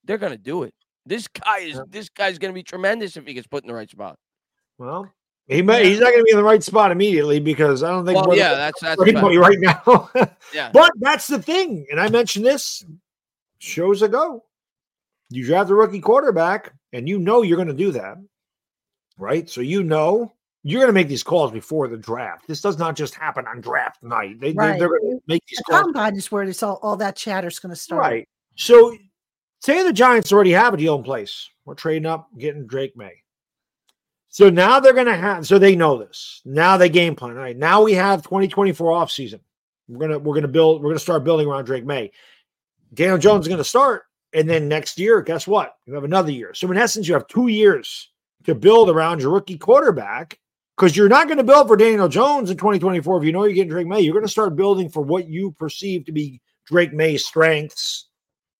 they're 0.04 0.18
gonna 0.18 0.38
do 0.38 0.64
it. 0.64 0.74
This 1.06 1.28
guy 1.28 1.60
is 1.60 1.76
Yeah. 1.76 1.84
this 1.88 2.10
guy's 2.10 2.38
gonna 2.40 2.54
be 2.54 2.64
tremendous 2.64 3.16
if 3.18 3.26
he 3.26 3.34
gets 3.34 3.48
put 3.48 3.64
in 3.64 3.68
the 3.68 3.74
right 3.74 3.90
spot. 3.90 4.18
Well, 4.78 5.12
he 5.50 5.64
may, 5.64 5.90
he's 5.90 6.00
not 6.00 6.12
going 6.12 6.20
to 6.20 6.24
be 6.24 6.32
in 6.32 6.38
the 6.38 6.44
right 6.44 6.62
spot 6.62 6.92
immediately 6.92 7.40
because 7.40 7.82
I 7.82 7.90
don't 7.90 8.06
think 8.06 8.24
Well, 8.24 8.38
yeah, 8.38 8.54
that's 8.54 8.80
that's 8.82 8.96
for 8.96 9.06
a 9.06 9.10
anybody 9.10 9.38
right 9.38 9.60
now. 9.60 10.10
yeah. 10.54 10.70
but 10.72 10.92
that's 11.00 11.26
the 11.26 11.42
thing, 11.42 11.88
and 11.90 12.00
I 12.00 12.08
mentioned 12.10 12.46
this 12.46 12.86
shows 13.58 14.04
ago. 14.04 14.44
You 15.32 15.46
draft 15.46 15.70
a 15.70 15.76
rookie 15.76 16.02
quarterback, 16.02 16.74
and 16.94 17.10
you 17.10 17.18
know 17.20 17.42
you're 17.42 17.58
going 17.58 17.68
to 17.68 17.74
do 17.74 17.92
that, 17.92 18.18
right? 19.18 19.50
So 19.50 19.62
you 19.62 19.84
know 19.84 20.34
you're 20.64 20.82
going 20.82 20.90
to 20.90 20.94
make 20.94 21.08
these 21.08 21.24
calls 21.24 21.52
before 21.52 21.88
the 21.88 21.98
draft. 21.98 22.48
This 22.48 22.62
does 22.62 22.78
not 22.78 22.96
just 22.96 23.16
happen 23.16 23.48
on 23.48 23.62
draft 23.62 24.04
night. 24.04 24.40
They, 24.40 24.52
Right. 24.52 24.78
they, 24.78 24.86
are 24.86 24.90
going 24.90 25.18
to 25.18 25.22
make 25.28 25.44
these 25.48 25.58
The 25.58 25.64
calls 25.72 25.84
combine 25.84 26.16
is 26.16 26.32
where 26.32 26.44
it's 26.44 26.62
all, 26.62 26.80
all 26.82 26.98
that 26.98 27.16
chatter's 27.16 27.60
going 27.60 27.72
to 27.72 27.80
start. 27.80 28.02
Right. 28.02 28.30
So 28.56 28.96
say 29.62 29.84
the 29.84 29.94
Giants 29.94 30.34
already 30.34 30.52
have 30.52 30.74
a 30.74 30.78
deal 30.78 30.96
in 30.96 31.04
place. 31.04 31.50
We're 31.66 31.76
trading 31.76 32.06
up, 32.06 32.28
getting 32.38 32.68
Drake 32.68 32.98
Maye. 32.98 33.24
So 34.30 34.50
now 34.50 34.80
they're 34.80 34.94
gonna 34.94 35.18
have 35.18 35.46
so 35.46 35.60
they 35.60 35.76
know 35.76 35.98
this. 35.98 36.42
Now 36.46 36.78
they 36.78 36.90
game 36.90 37.16
plan. 37.16 37.36
All 37.36 37.44
right. 37.44 37.58
Now 37.58 37.84
we 37.84 37.94
have 37.94 38.24
2024 38.24 38.92
offseason. 38.92 39.40
We're 39.88 40.08
gonna 40.08 40.20
we're 40.20 40.36
gonna 40.36 40.48
build, 40.48 40.82
we're 40.82 40.92
gonna 40.92 41.00
start 41.00 41.24
building 41.24 41.48
around 41.48 41.66
Drake 41.66 41.86
Maye. 41.86 42.12
Daniel 42.94 43.18
Jones 43.18 43.46
is 43.46 43.50
gonna 43.50 43.64
start, 43.64 44.04
and 44.34 44.48
then 44.48 44.68
next 44.68 45.00
year, 45.00 45.22
guess 45.22 45.48
what? 45.48 45.74
You 45.86 45.96
have 45.96 46.04
another 46.04 46.32
year. 46.32 46.54
So 46.54 46.70
in 46.72 46.78
essence, 46.78 47.08
you 47.08 47.16
have 47.16 47.28
two 47.28 47.48
years 47.48 48.12
to 48.46 48.56
build 48.56 48.90
around 48.90 49.22
your 49.22 49.32
rookie 49.32 49.58
quarterback. 49.58 50.40
Because 50.78 50.96
you're 50.96 51.10
not 51.10 51.28
going 51.28 51.40
to 51.40 51.44
build 51.44 51.68
for 51.68 51.76
Daniel 51.76 52.08
Jones 52.08 52.50
in 52.50 52.56
2024 52.56 53.18
if 53.18 53.26
you 53.26 53.34
know 53.34 53.44
you're 53.44 53.54
getting 53.54 53.70
Drake 53.70 53.86
Maye. 53.86 54.00
You're 54.00 54.14
going 54.14 54.24
to 54.24 54.32
start 54.32 54.56
building 54.56 54.88
for 54.88 55.02
what 55.02 55.28
you 55.28 55.52
perceive 55.60 56.06
to 56.06 56.14
be 56.14 56.40
Drake 56.68 56.94
Maye's 56.94 57.26
strengths. 57.26 58.08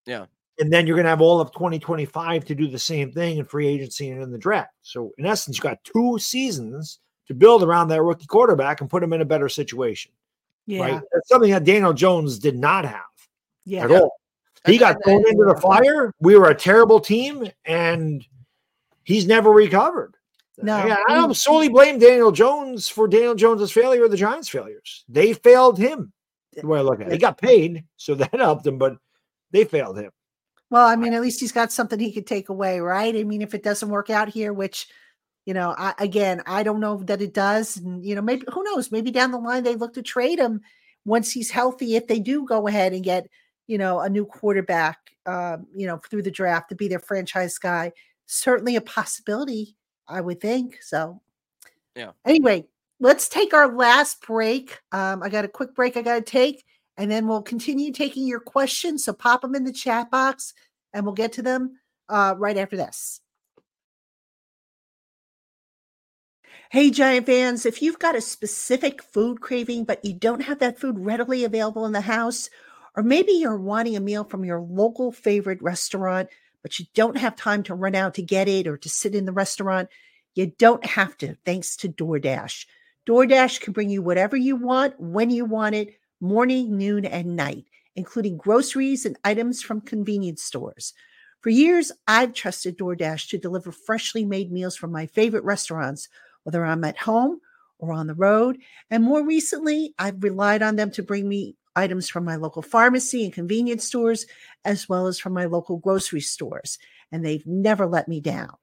Yeah. 0.06 0.26
And 0.60 0.72
then 0.72 0.86
you're 0.86 0.96
going 0.96 1.06
to 1.06 1.10
have 1.10 1.22
all 1.22 1.40
of 1.40 1.52
2025 1.54 2.46
to 2.46 2.56
do 2.56 2.68
the 2.68 2.78
same 2.78 3.12
thing 3.12 3.38
in 3.38 3.46
free 3.46 3.68
agency 3.68 4.10
and 4.10 4.22
in 4.22 4.32
the 4.32 4.38
draft. 4.38 4.74
So, 4.82 5.12
in 5.18 5.26
essence, 5.26 5.58
you 5.58 5.64
got 5.64 5.84
two 5.84 6.20
seasons 6.20 7.00
to 7.28 7.34
build 7.34 7.64
around 7.64 7.88
that 7.90 8.02
rookie 8.02 8.26
quarterback 8.26 8.82
and 8.82 8.90
put 8.90 9.04
him 9.04 9.14
in 9.14 9.22
a 9.22 9.26
better 9.26 9.48
situation. 9.48 10.12
Yeah. 10.66 10.82
Right. 10.82 11.02
That's 11.14 11.30
something 11.30 11.52
that 11.52 11.64
Daniel 11.64 11.94
Jones 11.94 12.40
did 12.40 12.58
not 12.58 12.86
have 12.86 13.02
Yeah. 13.66 13.86
at 13.86 13.92
all. 13.92 14.20
He 14.66 14.78
got 14.78 14.98
thrown 15.04 15.26
into 15.28 15.46
the 15.46 15.56
uh, 15.56 15.60
fire. 15.60 16.14
We 16.20 16.36
were 16.36 16.50
a 16.50 16.56
terrible 16.56 17.00
team, 17.00 17.50
and 17.66 18.26
he's 19.04 19.26
never 19.26 19.52
recovered. 19.52 20.16
No, 20.62 20.86
Yeah, 20.86 20.98
I 21.08 21.14
mm. 21.14 21.16
don't 21.16 21.34
solely 21.36 21.70
blame 21.70 22.00
Daniel 22.00 22.32
Jones 22.32 22.90
for 22.90 23.08
Daniel 23.08 23.36
Jones's 23.36 23.72
failure 23.72 24.04
or 24.04 24.10
the 24.10 24.18
Giants' 24.18 24.50
failures. 24.50 25.06
They 25.08 25.34
failed 25.34 25.78
him. 25.78 26.12
The 26.54 26.68
way 26.68 26.80
I 26.80 26.82
look 26.82 27.00
at 27.00 27.08
it, 27.08 27.14
he 27.14 27.18
got 27.18 27.38
paid, 27.38 27.86
so 27.96 28.16
that 28.16 28.34
helped 28.34 28.68
him, 28.68 28.78
but 28.78 28.98
they 29.52 29.64
failed 29.64 29.98
him. 29.98 30.12
Well, 30.70 30.86
I 30.86 30.96
mean, 30.96 31.14
at 31.14 31.22
least 31.22 31.40
he's 31.40 31.52
got 31.52 31.72
something 31.72 32.00
he 32.00 32.12
could 32.12 32.28
take 32.28 32.50
away, 32.50 32.80
right? 32.80 33.16
I 33.16 33.24
mean, 33.24 33.42
if 33.42 33.54
it 33.54 33.64
doesn't 33.64 33.90
work 33.90 34.10
out 34.10 34.30
here, 34.30 34.54
which, 34.54 34.88
you 35.46 35.54
know, 35.54 35.74
I, 35.78 35.94
again, 36.00 36.44
I 36.46 36.62
don't 36.64 36.80
know 36.80 36.98
that 37.04 37.22
it 37.22 37.34
does. 37.34 37.78
And, 37.78 38.06
you 38.06 38.14
know, 38.16 38.22
maybe, 38.22 38.46
who 38.54 38.64
knows? 38.64 38.92
Maybe 38.92 39.10
down 39.12 39.32
the 39.32 39.40
line 39.40 39.64
they 39.64 39.76
look 39.76 39.94
to 39.96 40.04
trade 40.04 40.38
him 40.40 40.62
once 41.06 41.32
he's 41.32 41.50
healthy, 41.50 41.96
if 41.96 42.08
they 42.08 42.20
do 42.20 42.46
go 42.46 42.68
ahead 42.68 42.94
and 42.94 43.04
get, 43.04 43.28
you 43.68 43.78
know, 43.78 44.00
a 44.02 44.10
new 44.10 44.26
quarterback, 44.26 44.98
um, 45.26 45.66
you 45.76 45.88
know, 45.88 45.98
through 46.10 46.22
the 46.22 46.32
draft 46.32 46.70
to 46.70 46.76
be 46.76 46.88
their 46.88 47.00
franchise 47.00 47.58
guy. 47.58 47.92
Certainly 48.28 48.76
a 48.76 48.82
possibility, 48.82 49.76
I 50.08 50.22
would 50.22 50.40
think. 50.40 50.78
So, 50.84 51.22
Yeah. 51.96 52.12
Anyway, 52.26 52.68
let's 53.00 53.28
take 53.28 53.54
our 53.54 53.74
last 53.76 54.22
break. 54.22 54.80
Um, 54.92 55.24
I 55.24 55.30
got 55.30 55.46
a 55.46 55.50
quick 55.50 55.74
break 55.74 55.98
I 55.98 56.02
got 56.04 56.16
to 56.16 56.22
take, 56.22 56.64
and 57.00 57.10
then 57.10 57.28
we'll 57.28 57.42
continue 57.42 57.94
taking 57.94 58.28
your 58.28 58.42
questions. 58.42 59.06
So 59.06 59.14
pop 59.14 59.42
them 59.42 59.56
in 59.56 59.64
the 59.64 59.72
chat 59.72 60.12
box, 60.12 60.54
and 60.94 61.06
we'll 61.06 61.16
get 61.16 61.32
to 61.34 61.42
them 61.42 61.80
uh, 62.10 62.36
right 62.38 62.58
after 62.58 62.76
this. 62.76 63.22
Hey, 66.72 66.92
Giant 66.92 67.26
fans, 67.26 67.66
if 67.66 67.82
you've 67.82 68.00
got 68.00 68.18
a 68.18 68.22
specific 68.22 69.02
food 69.02 69.40
craving, 69.40 69.86
but 69.86 70.04
you 70.04 70.14
don't 70.14 70.42
have 70.42 70.60
that 70.60 70.78
food 70.78 71.00
readily 71.00 71.46
available 71.46 71.86
in 71.86 71.94
the 71.94 72.02
house, 72.02 72.50
or 72.98 73.02
maybe 73.02 73.32
you're 73.32 73.58
wanting 73.58 73.96
a 73.96 74.02
meal 74.02 74.26
from 74.26 74.44
your 74.44 74.60
local 74.60 75.14
favorite 75.14 75.62
restaurant, 75.62 76.28
but 76.62 76.78
you 76.80 76.86
don't 76.96 77.18
have 77.18 77.38
time 77.38 77.64
to 77.64 77.74
run 77.74 77.96
out 77.96 78.14
to 78.16 78.22
get 78.22 78.50
it 78.50 78.68
or 78.68 78.76
to 78.78 78.90
sit 78.90 79.16
in 79.16 79.24
the 79.24 79.32
restaurant, 79.32 79.88
you 80.36 80.48
don't 80.60 80.86
have 80.86 81.18
to, 81.20 81.38
thanks 81.46 81.78
to 81.78 81.88
DoorDash. 81.88 82.66
DoorDash 83.08 83.62
can 83.62 83.72
bring 83.72 83.90
you 83.90 84.02
whatever 84.02 84.36
you 84.36 84.58
want, 84.58 85.00
when 85.00 85.30
you 85.30 85.46
want 85.46 85.76
it, 85.76 85.96
morning, 86.20 86.78
noon, 86.78 87.06
and 87.06 87.36
night, 87.36 87.66
including 87.96 88.38
groceries 88.38 89.06
and 89.06 89.18
items 89.24 89.62
from 89.62 89.82
convenience 89.82 90.42
stores. 90.42 90.94
For 91.42 91.50
years, 91.50 91.92
I've 92.08 92.34
trusted 92.34 92.78
DoorDash 92.78 93.30
to 93.30 93.38
deliver 93.38 93.72
freshly 93.72 94.26
made 94.26 94.52
meals 94.52 94.76
from 94.76 94.92
my 94.92 95.06
favorite 95.06 95.44
restaurants, 95.44 96.10
whether 96.44 96.66
I'm 96.66 96.84
at 96.84 96.98
home 96.98 97.40
or 97.78 97.94
on 97.94 98.08
the 98.08 98.14
road. 98.16 98.58
And 98.92 99.04
more 99.04 99.26
recently, 99.26 99.94
I've 99.98 100.22
relied 100.22 100.62
on 100.62 100.76
them 100.76 100.92
to 100.92 101.04
bring 101.04 101.30
me 101.30 101.56
items 101.76 102.10
from 102.10 102.26
my 102.26 102.36
local 102.36 102.62
pharmacy 102.62 103.24
and 103.24 103.34
convenience 103.34 103.86
stores, 103.86 104.26
as 104.66 104.90
well 104.90 105.08
as 105.08 105.18
from 105.18 105.34
my 105.34 105.46
local 105.46 105.78
grocery 105.78 106.22
stores. 106.22 106.78
And 107.12 107.26
they've 107.26 107.46
never 107.48 107.88
let 107.88 108.08
me 108.08 108.20
down. 108.20 108.56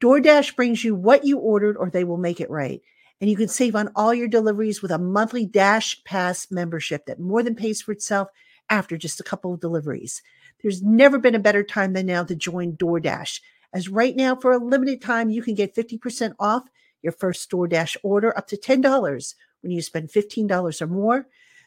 DoorDash 0.00 0.56
brings 0.56 0.84
you 0.84 0.94
what 0.94 1.24
you 1.24 1.38
ordered, 1.38 1.76
or 1.76 1.90
they 1.90 2.04
will 2.04 2.16
make 2.16 2.40
it 2.40 2.48
right. 2.50 2.80
And 3.20 3.28
you 3.28 3.36
can 3.36 3.48
save 3.48 3.76
on 3.76 3.90
all 3.94 4.14
your 4.14 4.28
deliveries 4.28 4.80
with 4.80 4.90
a 4.90 4.98
monthly 4.98 5.46
DashPass 5.46 6.50
membership 6.50 7.06
that 7.06 7.20
more 7.20 7.42
than 7.42 7.54
pays 7.54 7.82
for 7.82 7.92
itself 7.92 8.28
after 8.70 8.96
just 8.96 9.20
a 9.20 9.24
couple 9.24 9.52
of 9.52 9.60
deliveries. 9.60 10.22
There's 10.62 10.82
never 10.82 11.18
been 11.18 11.34
a 11.34 11.40
better 11.40 11.62
time 11.62 11.92
than 11.92 12.06
now 12.06 12.24
to 12.24 12.34
join 12.34 12.76
DoorDash, 12.76 13.40
as 13.72 13.88
right 13.88 14.16
now, 14.16 14.34
for 14.34 14.52
a 14.52 14.58
limited 14.58 15.00
time, 15.00 15.30
you 15.30 15.42
can 15.42 15.54
get 15.54 15.74
50% 15.74 16.34
off 16.38 16.64
your 17.02 17.12
first 17.12 17.50
DoorDash 17.50 17.96
order 18.02 18.36
up 18.36 18.46
to 18.48 18.56
$10 18.56 19.34
when 19.62 19.70
you 19.70 19.80
spend 19.80 20.08
$15 20.08 20.82
or 20.82 20.86
more. 20.86 21.26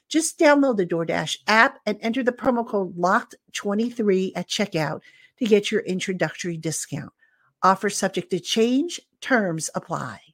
Just 0.10 0.38
download 0.38 0.78
the 0.78 0.86
DoorDash 0.86 1.40
app 1.48 1.80
and 1.86 1.98
enter 2.02 2.24
the 2.24 2.34
promo 2.34 2.68
code 2.68 2.98
LOCKED23 2.98 4.34
at 4.36 4.50
checkout 4.50 5.02
to 5.40 5.46
get 5.46 5.72
your 5.72 5.82
introductory 5.82 6.58
discount. 6.58 7.14
Offer 7.64 7.90
subject 7.90 8.30
to 8.32 8.40
change, 8.40 9.00
terms 9.22 9.70
apply. 9.74 10.33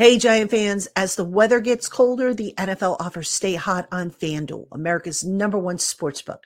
Hey, 0.00 0.16
Giant 0.16 0.50
fans, 0.50 0.88
as 0.96 1.14
the 1.14 1.26
weather 1.26 1.60
gets 1.60 1.86
colder, 1.86 2.32
the 2.32 2.54
NFL 2.56 2.96
offers 3.00 3.28
Stay 3.28 3.54
Hot 3.54 3.86
on 3.92 4.10
FanDuel, 4.10 4.66
America's 4.72 5.24
number 5.24 5.58
one 5.58 5.76
sports 5.76 6.22
book. 6.22 6.42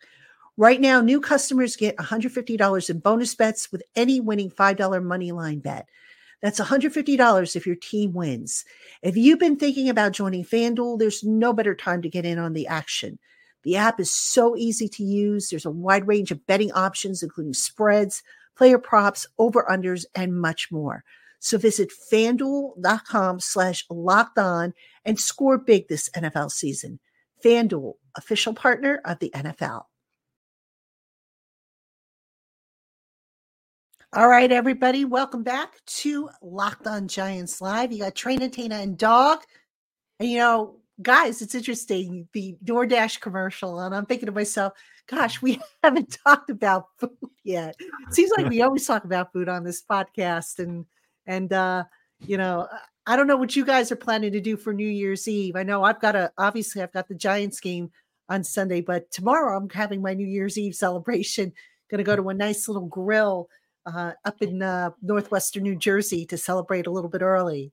Right 0.57 0.81
now, 0.81 1.01
new 1.01 1.21
customers 1.21 1.77
get 1.77 1.97
$150 1.97 2.91
in 2.91 2.99
bonus 2.99 3.33
bets 3.37 3.71
with 3.71 3.85
any 3.95 4.19
winning 4.19 4.51
$5 4.51 5.05
money 5.05 5.31
line 5.31 5.61
bet. 5.61 5.89
That's 6.43 6.59
$150 6.59 7.55
if 7.55 7.65
your 7.65 7.77
team 7.77 8.13
wins. 8.13 8.65
If 9.03 9.17
you've 9.17 9.39
been 9.39 9.57
thinking 9.57 9.89
about 9.89 10.11
joining 10.11 10.45
FanDuel, 10.45 10.99
there's 10.99 11.23
no 11.23 11.53
better 11.53 11.77
time 11.77 12.03
to 12.03 12.09
get 12.09 12.25
in 12.25 12.41
on 12.41 12.55
the 12.55 12.67
action. 12.67 13.21
The 13.63 13.77
app 13.77 14.01
is 14.01 14.11
so 14.11 14.57
easy 14.57 14.89
to 14.89 15.05
use. 15.05 15.51
There's 15.51 15.65
a 15.65 15.71
wide 15.71 16.09
range 16.09 16.33
of 16.33 16.45
betting 16.49 16.73
options, 16.73 17.23
including 17.23 17.55
spreads, 17.55 18.25
player 18.57 18.79
props, 18.79 19.29
over-unders, 19.39 20.07
and 20.13 20.41
much 20.41 20.73
more. 20.73 21.05
So 21.45 21.59
visit 21.59 21.93
fanduel.com 22.11 23.39
slash 23.39 23.85
locked 23.91 24.39
on 24.39 24.73
and 25.05 25.21
score 25.21 25.59
big 25.59 25.89
this 25.89 26.09
NFL 26.17 26.51
season. 26.51 27.01
FanDuel, 27.45 27.97
official 28.17 28.55
partner 28.55 29.03
of 29.05 29.19
the 29.19 29.31
NFL. 29.35 29.83
All 34.15 34.27
right, 34.27 34.51
everybody, 34.51 35.05
welcome 35.05 35.43
back 35.43 35.85
to 35.85 36.31
Locked 36.41 36.87
On 36.87 37.09
Giants 37.09 37.61
Live. 37.61 37.93
You 37.93 37.99
got 37.99 38.15
Train 38.15 38.41
and 38.41 38.51
Tana 38.51 38.77
and 38.77 38.97
Dog. 38.97 39.41
And 40.21 40.31
you 40.31 40.39
know, 40.39 40.77
guys, 41.03 41.43
it's 41.43 41.55
interesting 41.55 42.27
the 42.33 42.57
DoorDash 42.65 43.21
commercial, 43.21 43.81
and 43.81 43.95
I'm 43.95 44.07
thinking 44.07 44.27
to 44.27 44.33
myself, 44.33 44.73
gosh, 45.09 45.43
we 45.43 45.61
haven't 45.83 46.17
talked 46.25 46.49
about 46.49 46.87
food 46.99 47.11
yet. 47.43 47.77
It 47.79 48.15
seems 48.15 48.31
like 48.35 48.49
we 48.49 48.63
always 48.63 48.87
talk 48.87 49.05
about 49.05 49.35
food 49.35 49.51
on 49.51 49.63
this 49.63 49.83
podcast, 49.83 50.59
and 50.59 50.87
and 51.27 51.53
uh, 51.53 51.85
you 52.27 52.37
know, 52.39 52.69
I 53.07 53.17
don't 53.17 53.27
know 53.27 53.37
what 53.37 53.55
you 53.55 53.65
guys 53.65 53.93
are 53.93 53.97
planning 53.97 54.33
to 54.33 54.41
do 54.41 54.57
for 54.57 54.73
New 54.73 54.89
Year's 54.89 55.29
Eve. 55.29 55.57
I 55.57 55.63
know 55.63 55.85
I've 55.85 56.01
got 56.01 56.17
a 56.17 56.33
obviously 56.39 56.83
I've 56.83 56.93
got 56.93 57.09
the 57.09 57.15
Giants 57.15 57.61
game 57.61 57.91
on 58.29 58.45
Sunday, 58.45 58.81
but 58.81 59.11
tomorrow 59.11 59.57
I'm 59.57 59.69
having 59.69 60.01
my 60.01 60.15
New 60.15 60.27
Year's 60.27 60.59
Eve 60.59 60.75
celebration. 60.75 61.53
Going 61.91 61.99
to 61.99 62.05
go 62.05 62.17
to 62.17 62.31
a 62.31 62.35
nice 62.35 62.67
little 62.67 62.87
grill 62.87 63.49
uh, 63.85 64.13
up 64.25 64.41
in 64.41 64.63
uh, 64.63 64.91
northwestern 65.03 65.63
New 65.65 65.77
Jersey 65.77 66.25
to 66.27 66.39
celebrate 66.39 66.87
a 66.87 66.91
little 66.91 67.11
bit 67.11 67.21
early. 67.21 67.73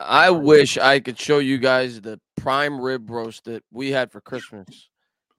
I 0.00 0.30
wish 0.30 0.76
I 0.78 0.98
could 0.98 1.16
show 1.16 1.38
you 1.38 1.58
guys 1.58 2.00
the 2.00 2.20
prime 2.36 2.80
rib 2.80 3.08
roast 3.08 3.44
that 3.44 3.62
we 3.70 3.92
had 3.92 4.10
for 4.10 4.20
Christmas. 4.20 4.88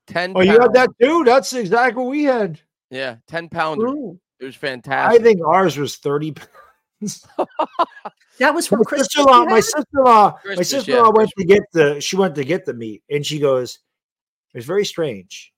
Ten. 0.08 0.32
Oh, 0.36 0.42
you 0.42 0.52
had 0.52 0.74
that 0.74 0.90
too? 1.02 1.26
That's 1.26 1.52
exactly 1.52 2.02
what 2.02 2.12
we 2.12 2.24
had. 2.24 2.62
Yeah, 2.90 3.18
ten 3.28 3.50
pounder. 3.50 4.16
It 4.40 4.46
was 4.46 4.56
fantastic. 4.56 5.20
I 5.20 5.24
think 5.24 5.42
ours 5.46 5.78
was 5.78 5.98
thirty 5.98 6.32
pounds. 6.32 6.50
that 8.40 8.54
was 8.54 8.68
from 8.68 8.80
my 8.80 8.84
Christmas. 8.84 9.08
Sister-in-law, 9.14 9.46
my 9.46 9.60
sister-in-law, 9.60 10.40
my 10.46 10.56
sister-in-law 10.56 11.06
yeah, 11.06 11.10
went 11.10 11.30
to 11.38 11.46
get 11.46 11.64
the. 11.74 12.02
She 12.02 12.16
went 12.16 12.36
to 12.36 12.44
get 12.44 12.66
the 12.66 12.74
meat, 12.74 13.04
and 13.10 13.26
she 13.26 13.40
goes, 13.40 13.80
"It's 14.54 14.66
very 14.66 14.86
strange." 14.86 15.52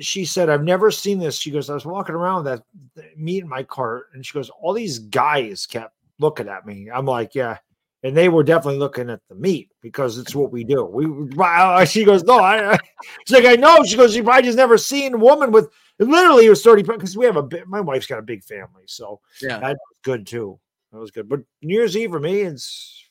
She 0.00 0.24
said, 0.24 0.48
"I've 0.48 0.64
never 0.64 0.90
seen 0.90 1.18
this." 1.18 1.38
She 1.38 1.50
goes, 1.50 1.70
"I 1.70 1.74
was 1.74 1.86
walking 1.86 2.14
around 2.14 2.44
with 2.44 2.62
that 2.96 3.18
meat 3.18 3.42
in 3.42 3.48
my 3.48 3.62
cart, 3.62 4.06
and 4.14 4.24
she 4.24 4.32
goes, 4.32 4.50
all 4.50 4.72
these 4.72 4.98
guys 4.98 5.66
kept 5.66 5.94
looking 6.18 6.48
at 6.48 6.66
me." 6.66 6.88
I'm 6.92 7.06
like, 7.06 7.34
"Yeah." 7.34 7.58
And 8.04 8.16
they 8.16 8.28
were 8.28 8.44
definitely 8.44 8.78
looking 8.78 9.10
at 9.10 9.20
the 9.28 9.34
meat 9.34 9.72
because 9.82 10.18
it's 10.18 10.32
what 10.32 10.52
we 10.52 10.62
do. 10.62 10.84
We, 10.84 11.06
uh, 11.36 11.84
she 11.84 12.04
goes, 12.04 12.22
no, 12.22 12.38
I, 12.38 12.74
I 12.74 12.78
she's 13.26 13.34
like, 13.34 13.44
I 13.44 13.56
know. 13.56 13.82
She 13.82 13.96
goes, 13.96 14.14
you 14.14 14.22
probably 14.22 14.44
just 14.44 14.56
never 14.56 14.78
seen 14.78 15.14
a 15.14 15.18
woman 15.18 15.50
with 15.50 15.68
literally 15.98 16.46
it 16.46 16.50
was 16.50 16.62
30 16.62 16.84
because 16.84 17.16
we 17.16 17.24
have 17.24 17.36
a 17.36 17.42
bit, 17.42 17.66
my 17.66 17.80
wife's 17.80 18.06
got 18.06 18.20
a 18.20 18.22
big 18.22 18.44
family. 18.44 18.84
So 18.86 19.20
yeah, 19.42 19.58
that's 19.58 19.80
good 20.02 20.26
too. 20.26 20.60
That 20.92 20.98
was 20.98 21.10
good. 21.10 21.28
But 21.28 21.40
New 21.62 21.74
Year's 21.74 21.96
Eve 21.96 22.10
for 22.10 22.20
me, 22.20 22.40
it's 22.40 23.04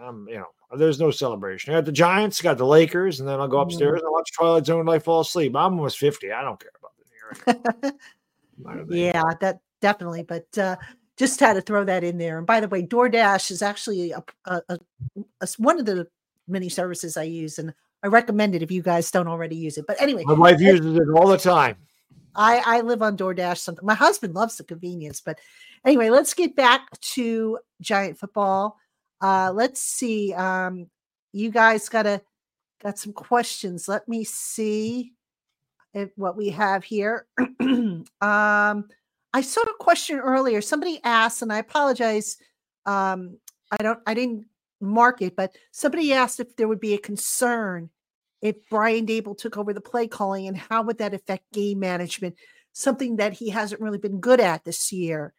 um, 0.00 0.26
you 0.28 0.36
know, 0.36 0.46
there's 0.76 1.00
no 1.00 1.10
celebration. 1.10 1.72
I 1.72 1.78
got 1.78 1.84
the 1.84 1.92
Giants, 1.92 2.40
got 2.40 2.58
the 2.58 2.66
Lakers, 2.66 3.20
and 3.20 3.28
then 3.28 3.40
I'll 3.40 3.48
go 3.48 3.58
mm-hmm. 3.58 3.68
upstairs 3.68 4.00
and 4.00 4.12
watch 4.12 4.32
Twilight 4.32 4.66
Zone 4.66 4.80
and 4.80 4.90
I 4.90 4.98
fall 4.98 5.20
asleep. 5.20 5.54
I'm 5.56 5.74
almost 5.74 5.98
50. 5.98 6.32
I 6.32 6.42
don't 6.42 6.60
care 6.60 6.70
about 6.78 6.92
the 6.98 7.84
New 7.84 7.92
Year. 8.86 9.12
yeah, 9.12 9.22
that 9.40 9.60
definitely. 9.80 10.22
But 10.22 10.46
uh 10.56 10.76
just 11.18 11.40
had 11.40 11.54
to 11.54 11.60
throw 11.60 11.84
that 11.84 12.04
in 12.04 12.16
there. 12.16 12.38
And 12.38 12.46
by 12.46 12.60
the 12.60 12.68
way, 12.68 12.82
DoorDash 12.82 13.50
is 13.50 13.60
actually 13.60 14.12
a, 14.12 14.22
a, 14.46 14.62
a, 14.68 14.78
a 15.40 15.48
one 15.58 15.78
of 15.80 15.84
the 15.84 16.06
many 16.46 16.68
services 16.68 17.16
I 17.16 17.24
use, 17.24 17.58
and 17.58 17.74
I 18.02 18.06
recommend 18.06 18.54
it 18.54 18.62
if 18.62 18.70
you 18.70 18.82
guys 18.82 19.10
don't 19.10 19.26
already 19.26 19.56
use 19.56 19.76
it. 19.76 19.84
But 19.86 20.00
anyway, 20.00 20.22
my 20.24 20.34
wife 20.34 20.60
uses 20.60 20.96
it 20.96 21.08
all 21.14 21.26
the 21.26 21.36
time. 21.36 21.76
I, 22.34 22.62
I 22.64 22.80
live 22.82 23.02
on 23.02 23.16
DoorDash. 23.16 23.58
Something 23.58 23.84
my 23.84 23.94
husband 23.94 24.34
loves 24.34 24.56
the 24.56 24.64
convenience, 24.64 25.20
but 25.20 25.40
anyway, 25.84 26.10
let's 26.10 26.34
get 26.34 26.56
back 26.56 26.88
to 27.00 27.58
giant 27.80 28.18
football. 28.18 28.76
Uh, 29.20 29.52
let's 29.54 29.80
see. 29.80 30.32
Um, 30.34 30.86
you 31.32 31.50
guys 31.50 31.88
got 31.88 32.06
a 32.06 32.22
got 32.82 32.98
some 32.98 33.12
questions. 33.12 33.88
Let 33.88 34.08
me 34.08 34.24
see 34.24 35.12
if, 35.94 36.10
what 36.16 36.36
we 36.36 36.50
have 36.50 36.84
here. 36.84 37.26
um, 37.60 38.04
I 38.20 39.40
saw 39.42 39.62
a 39.62 39.74
question 39.78 40.18
earlier. 40.18 40.60
Somebody 40.60 41.00
asked, 41.04 41.42
and 41.42 41.52
I 41.52 41.58
apologize. 41.58 42.36
Um, 42.86 43.38
I 43.70 43.82
don't. 43.82 43.98
I 44.06 44.14
didn't 44.14 44.46
mark 44.80 45.22
it, 45.22 45.36
but 45.36 45.54
somebody 45.72 46.12
asked 46.12 46.40
if 46.40 46.56
there 46.56 46.68
would 46.68 46.80
be 46.80 46.94
a 46.94 46.98
concern 46.98 47.90
if 48.40 48.56
Brian 48.70 49.06
Daboll 49.06 49.36
took 49.36 49.58
over 49.58 49.72
the 49.72 49.80
play 49.80 50.06
calling 50.06 50.46
and 50.46 50.56
how 50.56 50.82
would 50.82 50.98
that 50.98 51.14
affect 51.14 51.52
game 51.52 51.80
management, 51.80 52.36
something 52.72 53.16
that 53.16 53.32
he 53.32 53.50
hasn't 53.50 53.80
really 53.80 53.98
been 53.98 54.20
good 54.20 54.40
at 54.40 54.64
this 54.64 54.92
year. 54.92 55.34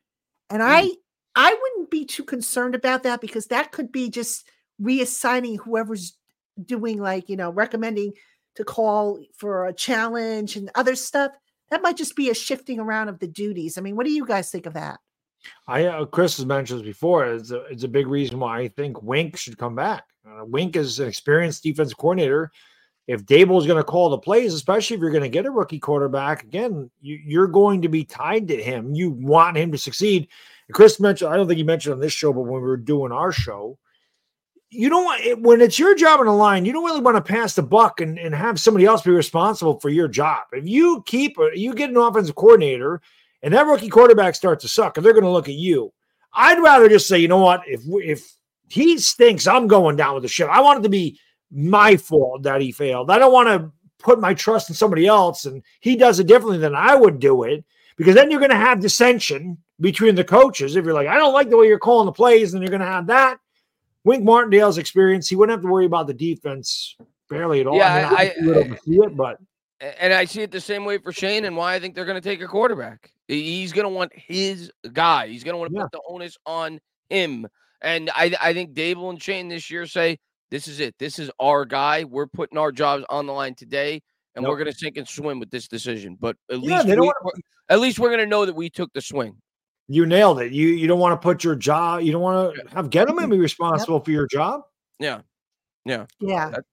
And 0.49 0.61
mm. 0.61 0.65
I 0.65 0.89
I 1.35 1.53
wouldn't 1.61 1.91
be 1.91 2.05
too 2.05 2.23
concerned 2.23 2.75
about 2.75 3.03
that 3.03 3.21
because 3.21 3.47
that 3.47 3.71
could 3.71 3.91
be 3.91 4.09
just 4.09 4.47
reassigning 4.81 5.59
whoever's 5.59 6.17
doing 6.63 6.99
like, 6.99 7.29
you 7.29 7.37
know, 7.37 7.51
recommending 7.51 8.13
to 8.55 8.63
call 8.63 9.19
for 9.37 9.67
a 9.67 9.73
challenge 9.73 10.55
and 10.55 10.69
other 10.75 10.95
stuff. 10.95 11.31
That 11.69 11.81
might 11.81 11.97
just 11.97 12.15
be 12.15 12.29
a 12.29 12.33
shifting 12.33 12.79
around 12.79 13.09
of 13.09 13.19
the 13.19 13.27
duties. 13.27 13.77
I 13.77 13.81
mean, 13.81 13.95
what 13.95 14.05
do 14.05 14.11
you 14.11 14.25
guys 14.25 14.51
think 14.51 14.65
of 14.65 14.73
that? 14.73 14.99
I 15.67 15.85
uh, 15.85 16.05
Chris 16.05 16.37
has 16.37 16.45
mentioned 16.45 16.79
this 16.79 16.87
before. 16.87 17.25
It's 17.25 17.51
a, 17.51 17.61
it's 17.65 17.83
a 17.83 17.87
big 17.87 18.07
reason 18.07 18.39
why 18.39 18.59
I 18.59 18.67
think 18.67 19.01
Wink 19.01 19.37
should 19.37 19.57
come 19.57 19.75
back. 19.75 20.03
Uh, 20.27 20.43
Wink 20.45 20.75
is 20.75 20.99
an 20.99 21.07
experienced 21.07 21.63
defense 21.63 21.93
coordinator 21.93 22.51
if 23.07 23.25
Daboll 23.25 23.59
is 23.59 23.65
going 23.65 23.77
to 23.77 23.83
call 23.83 24.09
the 24.09 24.17
plays, 24.17 24.53
especially 24.53 24.95
if 24.95 25.01
you're 25.01 25.11
going 25.11 25.23
to 25.23 25.29
get 25.29 25.45
a 25.45 25.51
rookie 25.51 25.79
quarterback, 25.79 26.43
again, 26.43 26.91
you, 27.01 27.41
are 27.41 27.47
going 27.47 27.81
to 27.81 27.89
be 27.89 28.03
tied 28.03 28.47
to 28.49 28.61
him. 28.61 28.93
You 28.93 29.09
want 29.09 29.57
him 29.57 29.71
to 29.71 29.77
succeed. 29.77 30.27
And 30.67 30.75
Chris 30.75 30.99
mentioned, 30.99 31.33
I 31.33 31.35
don't 31.35 31.47
think 31.47 31.57
he 31.57 31.63
mentioned 31.63 31.93
on 31.93 31.99
this 31.99 32.13
show, 32.13 32.31
but 32.31 32.41
when 32.41 32.61
we 32.61 32.67
were 32.67 32.77
doing 32.77 33.11
our 33.11 33.31
show, 33.31 33.79
you 34.69 34.89
don't 34.89 35.05
want 35.05 35.21
it, 35.21 35.41
when 35.41 35.61
it's 35.61 35.79
your 35.79 35.95
job 35.95 36.19
on 36.19 36.27
the 36.27 36.31
line, 36.31 36.65
you 36.65 36.71
don't 36.71 36.85
really 36.85 37.01
want 37.01 37.17
to 37.17 37.33
pass 37.33 37.55
the 37.55 37.63
buck 37.63 38.01
and, 38.01 38.19
and 38.19 38.35
have 38.35 38.59
somebody 38.59 38.85
else 38.85 39.01
be 39.01 39.09
responsible 39.11 39.79
for 39.79 39.89
your 39.89 40.07
job. 40.07 40.43
If 40.53 40.67
you 40.67 41.03
keep 41.07 41.39
uh, 41.39 41.49
you 41.51 41.73
get 41.73 41.89
an 41.89 41.97
offensive 41.97 42.35
coordinator 42.35 43.01
and 43.41 43.53
that 43.53 43.65
rookie 43.65 43.89
quarterback 43.89 44.35
starts 44.35 44.63
to 44.63 44.67
suck, 44.67 44.97
and 44.97 45.05
they're 45.05 45.13
going 45.13 45.23
to 45.23 45.31
look 45.31 45.47
at 45.47 45.55
you. 45.55 45.91
I'd 46.33 46.61
rather 46.61 46.87
just 46.87 47.07
say, 47.07 47.17
you 47.17 47.27
know 47.27 47.39
what, 47.39 47.61
if 47.65 47.81
if 47.87 48.31
he 48.69 48.99
stinks, 48.99 49.47
I'm 49.47 49.67
going 49.67 49.95
down 49.95 50.13
with 50.13 50.23
the 50.23 50.29
ship. 50.29 50.49
I 50.51 50.61
want 50.61 50.79
it 50.79 50.83
to 50.83 50.89
be 50.89 51.19
my 51.51 51.97
fault 51.97 52.43
that 52.43 52.61
he 52.61 52.71
failed. 52.71 53.09
I 53.11 53.17
don't 53.17 53.33
want 53.33 53.47
to 53.49 53.71
put 53.97 54.19
my 54.19 54.33
trust 54.33 54.69
in 54.69 54.75
somebody 54.75 55.07
else 55.07 55.45
and 55.45 55.61
he 55.81 55.95
does 55.95 56.19
it 56.19 56.27
differently 56.27 56.57
than 56.57 56.75
I 56.75 56.95
would 56.95 57.19
do 57.19 57.43
it 57.43 57.65
because 57.97 58.15
then 58.15 58.31
you're 58.31 58.39
going 58.39 58.51
to 58.51 58.55
have 58.55 58.79
dissension 58.79 59.57
between 59.79 60.15
the 60.15 60.23
coaches. 60.23 60.75
If 60.75 60.85
you're 60.85 60.93
like, 60.93 61.07
I 61.07 61.15
don't 61.15 61.33
like 61.33 61.49
the 61.49 61.57
way 61.57 61.67
you're 61.67 61.79
calling 61.79 62.05
the 62.05 62.11
plays, 62.11 62.51
then 62.51 62.61
you're 62.61 62.69
going 62.69 62.81
to 62.81 62.87
have 62.87 63.07
that. 63.07 63.39
Wink 64.05 64.23
Martindale's 64.23 64.77
experience, 64.77 65.27
he 65.27 65.35
wouldn't 65.35 65.57
have 65.57 65.63
to 65.63 65.71
worry 65.71 65.85
about 65.85 66.07
the 66.07 66.13
defense 66.13 66.95
barely 67.29 67.59
at 67.59 67.67
all. 67.67 67.75
Yeah, 67.75 68.09
I, 68.17 68.41
mean, 68.41 68.55
I, 68.55 68.59
I, 68.59 68.63
I 68.63 68.77
see 68.77 68.95
it, 68.95 69.15
but 69.15 69.39
and 69.81 70.13
I 70.13 70.25
see 70.25 70.41
it 70.41 70.51
the 70.51 70.61
same 70.61 70.83
way 70.85 70.97
for 70.97 71.11
Schoen 71.11 71.45
and 71.45 71.55
why 71.55 71.75
I 71.75 71.79
think 71.79 71.95
they're 71.95 72.05
going 72.05 72.21
to 72.21 72.27
take 72.27 72.41
a 72.41 72.47
quarterback. 72.47 73.11
He's 73.27 73.71
going 73.71 73.85
to 73.85 73.89
want 73.89 74.11
his 74.13 74.71
guy. 74.91 75.27
He's 75.27 75.43
going 75.43 75.53
to 75.53 75.57
want 75.57 75.71
to 75.71 75.77
yeah. 75.77 75.83
put 75.83 75.91
the 75.91 76.01
onus 76.07 76.37
on 76.45 76.79
him. 77.09 77.47
And 77.81 78.09
I, 78.13 78.35
I 78.41 78.53
think 78.53 78.73
Daboll 78.73 79.09
and 79.09 79.21
Schoen 79.21 79.47
this 79.47 79.69
year 79.69 79.85
say, 79.85 80.19
this 80.51 80.67
is 80.67 80.79
it. 80.79 80.95
This 80.97 81.19
is 81.19 81.29
our 81.39 81.65
guy. 81.65 82.03
We're 82.03 82.27
putting 82.27 82.57
our 82.57 82.71
jobs 82.71 83.05
on 83.09 83.25
the 83.25 83.33
line 83.33 83.55
today, 83.55 84.01
and 84.35 84.43
nope. 84.43 84.49
we're 84.49 84.57
going 84.57 84.71
to 84.71 84.77
sink 84.77 84.97
and 84.97 85.07
swim 85.07 85.39
with 85.39 85.51
this 85.51 85.67
decision. 85.67 86.17
But 86.19 86.37
at 86.51 86.59
yeah, 86.61 86.81
least 86.81 86.87
we, 86.87 86.95
wanna... 86.97 87.13
at 87.69 87.79
least 87.79 87.99
we're 87.99 88.09
going 88.09 88.19
to 88.19 88.25
know 88.25 88.45
that 88.45 88.55
we 88.55 88.69
took 88.69 88.91
the 88.93 89.01
swing. 89.01 89.35
You 89.87 90.05
nailed 90.05 90.39
it. 90.39 90.51
You 90.51 90.67
you 90.67 90.87
don't 90.87 90.99
want 90.99 91.19
to 91.19 91.23
put 91.23 91.43
your 91.43 91.55
job. 91.55 92.01
You 92.01 92.11
don't 92.11 92.21
want 92.21 92.55
to 92.55 92.75
have 92.75 92.89
Gettleman 92.89 93.31
be 93.31 93.39
responsible 93.39 93.95
yep. 93.95 94.05
for 94.05 94.11
your 94.11 94.27
job. 94.27 94.61
Yeah, 94.99 95.21
yeah, 95.85 96.05
yeah. 96.19 96.49
That, 96.49 96.63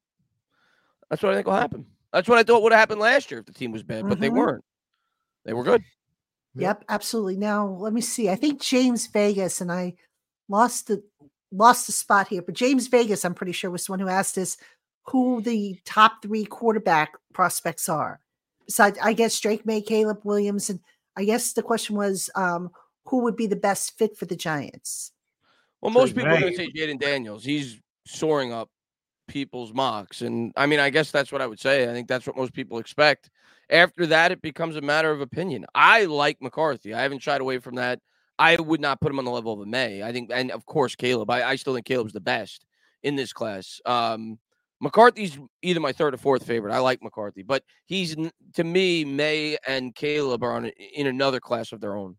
that's 1.09 1.23
what 1.23 1.33
I 1.33 1.37
think 1.37 1.47
will 1.47 1.55
happen. 1.55 1.87
That's 2.13 2.29
what 2.29 2.39
I 2.39 2.43
thought 2.43 2.63
would 2.63 2.73
have 2.73 2.79
happened 2.79 3.01
last 3.01 3.31
year 3.31 3.41
if 3.41 3.47
the 3.47 3.53
team 3.53 3.73
was 3.73 3.83
bad, 3.83 4.01
mm-hmm. 4.01 4.09
but 4.11 4.21
they 4.21 4.29
mm-hmm. 4.29 4.39
weren't. 4.39 4.65
They 5.45 5.53
were 5.55 5.65
good. 5.65 5.83
Yep, 6.57 6.85
absolutely. 6.89 7.37
Now 7.37 7.67
let 7.67 7.93
me 7.93 8.01
see. 8.01 8.31
I 8.31 8.37
think 8.37 8.61
James 8.61 9.07
Vegas 9.07 9.61
and 9.61 9.71
I 9.71 9.95
lost 10.49 10.89
the 10.89 11.03
lost 11.53 11.89
a 11.89 11.93
spot 11.93 12.29
here, 12.29 12.43
but 12.43 12.55
James 12.55 12.89
Vegas, 12.89 13.25
I'm 13.25 13.35
pretty 13.35 13.53
sure, 13.53 13.71
was 13.71 13.87
the 13.87 13.93
one 13.93 14.01
who 14.01 14.09
asked 14.09 14.39
us 14.39 14.57
who 15.05 15.41
the 15.41 15.79
top 15.85 16.23
three 16.23 16.45
quarterback 16.45 17.13
prospects 17.33 17.89
are. 17.89 18.21
Besides, 18.67 18.99
I 19.03 19.13
guess 19.13 19.39
Drake 19.39 19.65
Maye, 19.65 19.81
Caleb 19.81 20.21
Williams, 20.25 20.69
and 20.71 20.81
I 21.17 21.25
guess 21.25 21.53
the 21.53 21.63
question 21.63 21.97
was 21.97 22.29
um, 22.35 22.71
who 23.07 23.23
would 23.23 23.37
be 23.37 23.47
the 23.47 23.57
best 23.57 23.97
fit 23.97 24.17
for 24.17 24.27
the 24.27 24.37
Giants. 24.37 25.13
Well, 25.81 25.93
most 25.93 26.17
people 26.17 26.33
are 26.33 26.41
going 26.41 26.53
to 26.53 26.57
say 26.57 26.71
Jayden 26.73 26.99
Daniels. 26.99 27.45
He's 27.45 27.81
soaring 28.07 28.53
up 28.53 28.71
people's 29.29 29.73
mocks. 29.73 30.23
And 30.23 30.53
I 30.57 30.67
mean, 30.67 30.81
I 30.81 30.91
guess 30.91 31.11
that's 31.11 31.31
what 31.31 31.43
I 31.43 31.47
would 31.47 31.61
say. 31.61 31.89
I 31.89 31.93
think 31.93 32.09
that's 32.09 32.27
what 32.27 32.37
most 32.37 32.53
people 32.53 32.79
expect. 32.79 33.31
After 33.71 34.07
that, 34.07 34.33
it 34.33 34.43
becomes 34.43 34.77
a 34.77 34.81
matter 34.81 35.11
of 35.11 35.21
opinion. 35.21 35.67
I 35.75 36.05
like 36.05 36.41
McCarthy. 36.41 36.95
I 36.95 37.03
haven't 37.03 37.23
shied 37.23 37.41
away 37.41 37.59
from 37.59 37.75
that. 37.77 38.01
I 38.39 38.57
would 38.57 38.81
not 38.81 39.01
put 39.01 39.11
him 39.11 39.19
on 39.19 39.25
the 39.25 39.31
level 39.31 39.53
of 39.53 39.61
a 39.61 39.67
Maye. 39.67 40.03
I 40.03 40.13
think, 40.13 40.31
and 40.33 40.51
of 40.51 40.67
course, 40.67 40.95
Caleb. 40.95 41.31
I, 41.31 41.43
I 41.51 41.57
still 41.57 41.75
think 41.75 41.87
Caleb's 41.87 42.13
the 42.13 42.21
best 42.21 42.67
in 43.03 43.17
this 43.17 43.33
class. 43.33 43.81
Um, 43.87 44.39
McCarthy's 44.81 45.39
either 45.63 45.81
my 45.81 45.93
third 45.93 46.13
or 46.13 46.19
fourth 46.19 46.45
favorite. 46.45 46.75
I 46.75 46.79
like 46.81 47.03
McCarthy, 47.03 47.43
but 47.43 47.63
he's 47.87 48.15
to 48.55 48.65
me, 48.65 49.05
Maye 49.05 49.57
and 49.67 49.95
Caleb 49.95 50.43
are 50.43 50.53
on 50.53 50.67
in 50.67 51.07
another 51.07 51.41
class 51.41 51.73
of 51.73 51.81
their 51.81 51.97
own. 51.97 52.17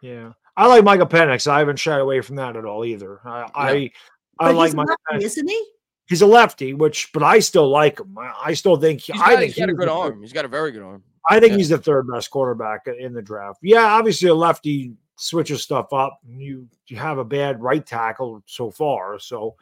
Yeah, 0.00 0.32
I 0.56 0.68
like 0.68 0.84
Michael 0.84 1.06
Penix. 1.06 1.48
I 1.48 1.58
haven't 1.58 1.78
shied 1.78 2.00
away 2.00 2.20
from 2.20 2.36
that 2.36 2.56
at 2.56 2.64
all 2.64 2.84
either. 2.84 3.20
I, 3.24 3.40
yeah. 3.40 3.48
I, 3.54 3.90
I 4.38 4.50
like 4.52 4.74
Michael 4.74 4.94
Penix. 5.10 5.22
Isn't 5.22 5.48
he? 5.48 5.64
He's 6.08 6.22
a 6.22 6.26
lefty, 6.26 6.72
which, 6.72 7.10
but 7.12 7.22
I 7.22 7.40
still 7.40 7.68
like 7.68 7.98
him. 7.98 8.16
I 8.16 8.54
still 8.54 8.76
think 8.76 9.00
he's 9.00 9.16
got, 9.16 9.28
I 9.28 9.36
think 9.36 9.52
he's 9.52 9.58
got 9.58 9.68
a 9.68 9.74
good 9.74 9.88
arm. 9.88 10.22
He's 10.22 10.32
got 10.32 10.44
a 10.44 10.48
very 10.48 10.72
good 10.72 10.82
arm. 10.82 11.02
I 11.28 11.38
think 11.38 11.50
yeah. 11.50 11.56
he's 11.58 11.68
the 11.68 11.78
third 11.78 12.08
best 12.10 12.30
quarterback 12.30 12.86
in 12.86 13.12
the 13.12 13.20
draft. 13.20 13.58
Yeah, 13.62 13.84
obviously 13.84 14.28
a 14.28 14.34
lefty 14.34 14.94
switches 15.18 15.62
stuff 15.62 15.92
up. 15.92 16.18
You 16.26 16.68
you 16.86 16.96
have 16.96 17.18
a 17.18 17.24
bad 17.24 17.62
right 17.62 17.84
tackle 17.84 18.42
so 18.46 18.70
far, 18.70 19.18
so 19.18 19.56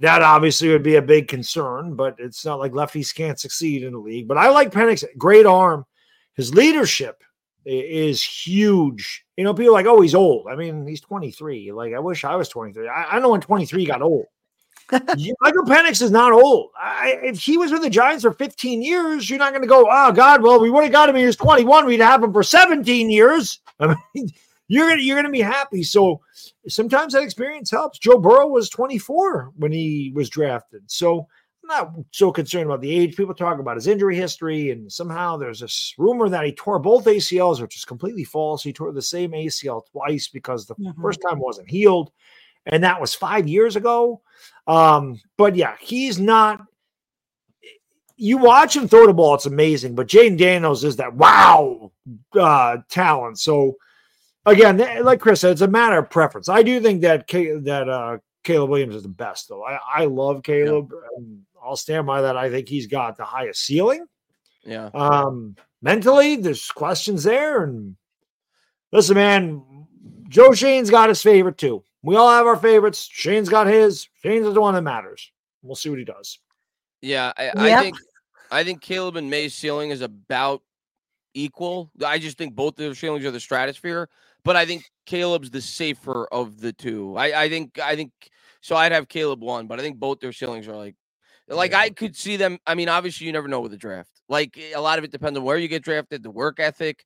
that 0.00 0.22
obviously 0.22 0.68
would 0.68 0.82
be 0.82 0.96
a 0.96 1.02
big 1.02 1.28
concern. 1.28 1.94
But 1.94 2.16
it's 2.18 2.44
not 2.44 2.58
like 2.58 2.72
lefties 2.72 3.14
can't 3.14 3.40
succeed 3.40 3.82
in 3.82 3.92
the 3.92 3.98
league. 3.98 4.28
But 4.28 4.38
I 4.38 4.50
like 4.50 4.72
Penix. 4.72 5.04
Great 5.16 5.46
arm. 5.46 5.86
His 6.34 6.54
leadership 6.54 7.22
is 7.64 8.22
huge. 8.22 9.24
You 9.36 9.44
know, 9.44 9.54
people 9.54 9.72
like, 9.72 9.86
oh, 9.86 10.00
he's 10.00 10.14
old. 10.14 10.46
I 10.48 10.54
mean, 10.54 10.86
he's 10.86 11.00
23. 11.00 11.72
Like, 11.72 11.94
I 11.94 11.98
wish 11.98 12.24
I 12.24 12.36
was 12.36 12.48
23. 12.48 12.88
I, 12.88 13.16
I 13.16 13.18
know 13.18 13.30
when 13.30 13.40
23 13.40 13.86
got 13.86 14.02
old. 14.02 14.26
Michael 14.92 15.64
Penix 15.64 16.00
is 16.00 16.12
not 16.12 16.32
old. 16.32 16.70
I, 16.78 17.18
if 17.24 17.40
he 17.40 17.58
was 17.58 17.72
with 17.72 17.82
the 17.82 17.90
Giants 17.90 18.22
for 18.22 18.32
15 18.32 18.82
years, 18.82 19.28
you're 19.28 19.38
not 19.38 19.50
going 19.50 19.62
to 19.62 19.68
go, 19.68 19.88
oh 19.90 20.12
God, 20.12 20.42
well, 20.42 20.60
we 20.60 20.70
would 20.70 20.84
have 20.84 20.92
got 20.92 21.08
him. 21.08 21.16
He 21.16 21.26
was 21.26 21.36
21. 21.36 21.86
We'd 21.86 22.00
have 22.00 22.22
him 22.22 22.32
for 22.32 22.44
17 22.44 23.10
years. 23.10 23.58
I 23.80 23.96
mean, 24.14 24.28
you're 24.68 24.88
gonna 24.88 25.02
you're 25.02 25.16
gonna 25.16 25.30
be 25.30 25.40
happy. 25.40 25.82
So 25.82 26.20
sometimes 26.68 27.12
that 27.12 27.22
experience 27.22 27.70
helps. 27.70 27.98
Joe 27.98 28.18
Burrow 28.18 28.48
was 28.48 28.68
24 28.70 29.52
when 29.56 29.72
he 29.72 30.12
was 30.14 30.28
drafted. 30.28 30.82
So 30.86 31.26
I'm 31.62 31.68
not 31.68 31.94
so 32.12 32.32
concerned 32.32 32.66
about 32.66 32.80
the 32.80 32.96
age. 32.96 33.16
People 33.16 33.34
talk 33.34 33.58
about 33.58 33.76
his 33.76 33.86
injury 33.86 34.16
history, 34.16 34.70
and 34.70 34.90
somehow 34.90 35.36
there's 35.36 35.60
this 35.60 35.94
rumor 35.98 36.28
that 36.28 36.44
he 36.44 36.52
tore 36.52 36.78
both 36.78 37.04
ACLs, 37.04 37.60
which 37.60 37.76
is 37.76 37.84
completely 37.84 38.24
false. 38.24 38.62
He 38.62 38.72
tore 38.72 38.92
the 38.92 39.02
same 39.02 39.32
ACL 39.32 39.82
twice 39.90 40.28
because 40.28 40.66
the 40.66 40.74
mm-hmm. 40.74 41.00
first 41.00 41.20
time 41.28 41.38
wasn't 41.38 41.70
healed, 41.70 42.10
and 42.66 42.82
that 42.84 43.00
was 43.00 43.14
five 43.14 43.48
years 43.48 43.76
ago. 43.76 44.20
Um, 44.66 45.20
but 45.36 45.56
yeah, 45.56 45.76
he's 45.80 46.18
not. 46.18 46.60
You 48.18 48.38
watch 48.38 48.74
him 48.74 48.88
throw 48.88 49.06
the 49.06 49.14
ball; 49.14 49.34
it's 49.34 49.46
amazing. 49.46 49.94
But 49.94 50.08
Jayden 50.08 50.38
Daniels 50.38 50.84
is 50.84 50.96
that 50.96 51.14
wow 51.14 51.92
uh, 52.34 52.78
talent. 52.88 53.38
So 53.38 53.76
again, 54.46 55.04
like 55.04 55.20
Chris 55.20 55.40
said, 55.40 55.52
it's 55.52 55.60
a 55.60 55.68
matter 55.68 55.98
of 55.98 56.08
preference. 56.08 56.48
I 56.48 56.62
do 56.62 56.80
think 56.80 57.02
that 57.02 57.26
K- 57.26 57.58
that 57.58 57.88
uh, 57.88 58.18
Caleb 58.44 58.70
Williams 58.70 58.94
is 58.94 59.02
the 59.02 59.08
best, 59.08 59.48
though. 59.48 59.64
I, 59.64 59.78
I 59.94 60.04
love 60.06 60.42
Caleb. 60.42 60.92
Yeah. 60.92 61.24
I'll 61.62 61.76
stand 61.76 62.06
by 62.06 62.22
that. 62.22 62.36
I 62.36 62.48
think 62.48 62.68
he's 62.68 62.86
got 62.86 63.16
the 63.16 63.24
highest 63.24 63.64
ceiling. 63.64 64.06
Yeah. 64.64 64.90
Um, 64.94 65.56
mentally, 65.82 66.36
there's 66.36 66.70
questions 66.70 67.24
there. 67.24 67.64
And 67.64 67.96
listen, 68.92 69.16
man, 69.16 69.86
Joe 70.28 70.52
Schoen's 70.52 70.90
got 70.90 71.08
his 71.08 71.22
favorite 71.22 71.58
too. 71.58 71.82
We 72.02 72.14
all 72.14 72.30
have 72.30 72.46
our 72.46 72.56
favorites. 72.56 73.08
Schoen's 73.10 73.48
got 73.48 73.66
his. 73.66 74.08
Schoen's 74.22 74.54
the 74.54 74.60
one 74.60 74.74
that 74.74 74.82
matters. 74.82 75.32
We'll 75.62 75.74
see 75.74 75.90
what 75.90 75.98
he 75.98 76.04
does. 76.04 76.38
Yeah, 77.02 77.32
I, 77.36 77.50
I 77.56 77.82
think 77.82 77.96
I 78.50 78.64
think 78.64 78.80
Caleb 78.80 79.16
and 79.16 79.28
Maye's 79.28 79.54
ceiling 79.54 79.90
is 79.90 80.02
about 80.02 80.62
equal. 81.34 81.90
I 82.04 82.18
just 82.18 82.38
think 82.38 82.54
both 82.54 82.76
their 82.76 82.94
ceilings 82.94 83.24
are 83.24 83.30
the 83.30 83.40
stratosphere 83.40 84.08
but 84.46 84.54
I 84.54 84.64
think 84.64 84.84
Caleb's 85.06 85.50
the 85.50 85.60
safer 85.60 86.26
of 86.28 86.60
the 86.60 86.72
two. 86.72 87.16
I, 87.16 87.42
I 87.42 87.48
think 87.48 87.80
I 87.80 87.96
think 87.96 88.12
so. 88.60 88.76
I'd 88.76 88.92
have 88.92 89.08
Caleb 89.08 89.42
one, 89.42 89.66
but 89.66 89.80
I 89.80 89.82
think 89.82 89.98
both 89.98 90.20
their 90.20 90.32
ceilings 90.32 90.68
are 90.68 90.76
like 90.76 90.94
like 91.48 91.72
yeah. 91.72 91.80
I 91.80 91.90
could 91.90 92.16
see 92.16 92.36
them. 92.36 92.58
I 92.64 92.76
mean, 92.76 92.88
obviously, 92.88 93.26
you 93.26 93.32
never 93.32 93.48
know 93.48 93.60
with 93.60 93.72
the 93.72 93.76
draft. 93.76 94.10
Like 94.28 94.56
eh, 94.56 94.72
a 94.74 94.80
lot 94.80 94.98
of 94.98 95.04
it 95.04 95.10
depends 95.10 95.36
on 95.36 95.44
where 95.44 95.58
you 95.58 95.66
get 95.66 95.82
drafted, 95.82 96.22
the 96.22 96.30
work 96.30 96.60
ethic, 96.60 97.04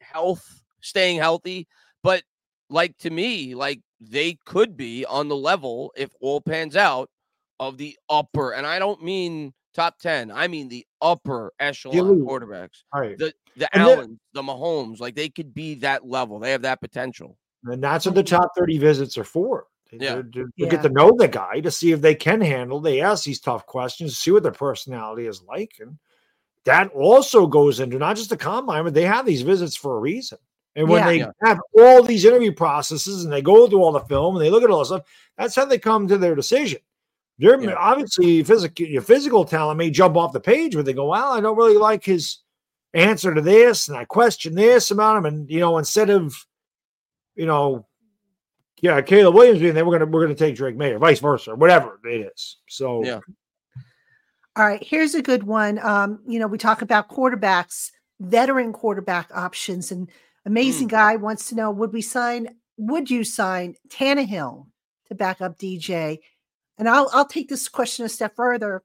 health, 0.00 0.62
staying 0.80 1.18
healthy. 1.18 1.68
But 2.02 2.24
like 2.68 2.98
to 2.98 3.10
me, 3.10 3.54
like 3.54 3.80
they 4.00 4.38
could 4.44 4.76
be 4.76 5.06
on 5.06 5.28
the 5.28 5.36
level 5.36 5.92
if 5.96 6.10
all 6.20 6.40
pans 6.40 6.74
out 6.74 7.08
of 7.60 7.78
the 7.78 7.96
upper. 8.10 8.52
And 8.52 8.66
I 8.66 8.80
don't 8.80 9.04
mean 9.04 9.54
top 9.74 9.98
10. 9.98 10.30
I 10.30 10.48
mean 10.48 10.68
the 10.68 10.86
upper 11.00 11.52
echelon 11.60 12.20
quarterbacks. 12.20 12.82
Right. 12.94 13.18
The 13.18 13.32
the 13.56 13.68
and 13.74 13.82
Allen, 13.82 14.20
the 14.32 14.42
Mahomes, 14.42 15.00
like 15.00 15.14
they 15.14 15.28
could 15.28 15.52
be 15.52 15.74
that 15.76 16.06
level. 16.06 16.38
They 16.38 16.52
have 16.52 16.62
that 16.62 16.80
potential. 16.80 17.36
And 17.64 17.82
that's 17.82 18.06
what 18.06 18.14
the 18.14 18.22
top 18.22 18.52
30 18.56 18.78
visits 18.78 19.18
are 19.18 19.24
for. 19.24 19.66
Yeah. 19.92 20.16
To, 20.16 20.22
to 20.22 20.48
yeah. 20.56 20.68
get 20.68 20.82
to 20.82 20.90
know 20.90 21.12
the 21.16 21.28
guy 21.28 21.60
to 21.60 21.70
see 21.70 21.92
if 21.92 22.00
they 22.00 22.14
can 22.14 22.40
handle. 22.40 22.80
They 22.80 23.00
ask 23.00 23.24
these 23.24 23.40
tough 23.40 23.66
questions, 23.66 24.18
see 24.18 24.30
what 24.30 24.42
their 24.42 24.52
personality 24.52 25.26
is 25.26 25.42
like. 25.42 25.72
And 25.80 25.98
that 26.64 26.92
also 26.92 27.46
goes 27.46 27.80
into 27.80 27.98
not 27.98 28.16
just 28.16 28.30
the 28.30 28.36
combine, 28.36 28.84
but 28.84 28.94
they 28.94 29.04
have 29.04 29.26
these 29.26 29.42
visits 29.42 29.76
for 29.76 29.96
a 29.96 30.00
reason. 30.00 30.38
And 30.76 30.88
when 30.88 31.00
yeah. 31.00 31.06
they 31.06 31.18
yeah. 31.18 31.30
have 31.42 31.58
all 31.78 32.02
these 32.02 32.24
interview 32.24 32.52
processes 32.52 33.24
and 33.24 33.32
they 33.32 33.42
go 33.42 33.66
through 33.66 33.82
all 33.82 33.92
the 33.92 34.00
film 34.00 34.36
and 34.36 34.44
they 34.44 34.50
look 34.50 34.62
at 34.62 34.70
all 34.70 34.80
this 34.80 34.88
stuff, 34.88 35.02
that's 35.36 35.56
how 35.56 35.64
they 35.64 35.78
come 35.78 36.06
to 36.06 36.18
their 36.18 36.34
decision. 36.34 36.80
They're 37.38 37.60
yeah. 37.62 37.74
obviously 37.74 38.42
physical 38.42 38.86
your 38.86 39.02
physical 39.02 39.44
talent 39.44 39.78
may 39.78 39.90
jump 39.90 40.16
off 40.16 40.32
the 40.32 40.40
page 40.40 40.74
where 40.74 40.84
they 40.84 40.92
go, 40.92 41.06
Well, 41.06 41.32
I 41.32 41.40
don't 41.40 41.56
really 41.56 41.76
like 41.76 42.04
his 42.04 42.38
answer 42.94 43.34
to 43.34 43.40
this, 43.40 43.88
and 43.88 43.96
I 43.96 44.04
question 44.04 44.54
this 44.54 44.90
about 44.90 45.18
him. 45.18 45.26
And 45.26 45.50
you 45.50 45.60
know, 45.60 45.78
instead 45.78 46.10
of 46.10 46.34
you 47.36 47.46
know, 47.46 47.86
yeah, 48.80 49.00
Caleb 49.00 49.34
Williams 49.34 49.60
being 49.60 49.74
there, 49.74 49.84
we're 49.84 49.98
gonna 49.98 50.10
we're 50.10 50.22
gonna 50.22 50.34
take 50.34 50.56
Drake 50.56 50.76
Maye 50.76 50.92
or 50.92 50.98
vice 50.98 51.20
versa, 51.20 51.52
or 51.52 51.56
whatever 51.56 52.00
it 52.04 52.32
is. 52.32 52.56
So 52.68 53.04
yeah. 53.04 53.20
All 54.56 54.66
right, 54.66 54.82
here's 54.82 55.14
a 55.14 55.22
good 55.22 55.44
one. 55.44 55.78
Um, 55.78 56.18
you 56.26 56.40
know, 56.40 56.48
we 56.48 56.58
talk 56.58 56.82
about 56.82 57.08
quarterbacks, 57.08 57.92
veteran 58.18 58.72
quarterback 58.72 59.30
options, 59.32 59.92
and 59.92 60.10
amazing 60.44 60.88
mm. 60.88 60.92
guy 60.92 61.14
wants 61.14 61.48
to 61.50 61.54
know: 61.54 61.70
Would 61.70 61.92
we 61.92 62.02
sign? 62.02 62.56
Would 62.76 63.08
you 63.10 63.22
sign 63.22 63.76
Tannehill 63.88 64.66
to 65.06 65.14
back 65.14 65.40
up 65.40 65.58
DJ? 65.58 66.18
And 66.78 66.88
I'll 66.88 67.10
I'll 67.12 67.26
take 67.26 67.48
this 67.48 67.68
question 67.68 68.04
a 68.04 68.08
step 68.08 68.36
further. 68.36 68.82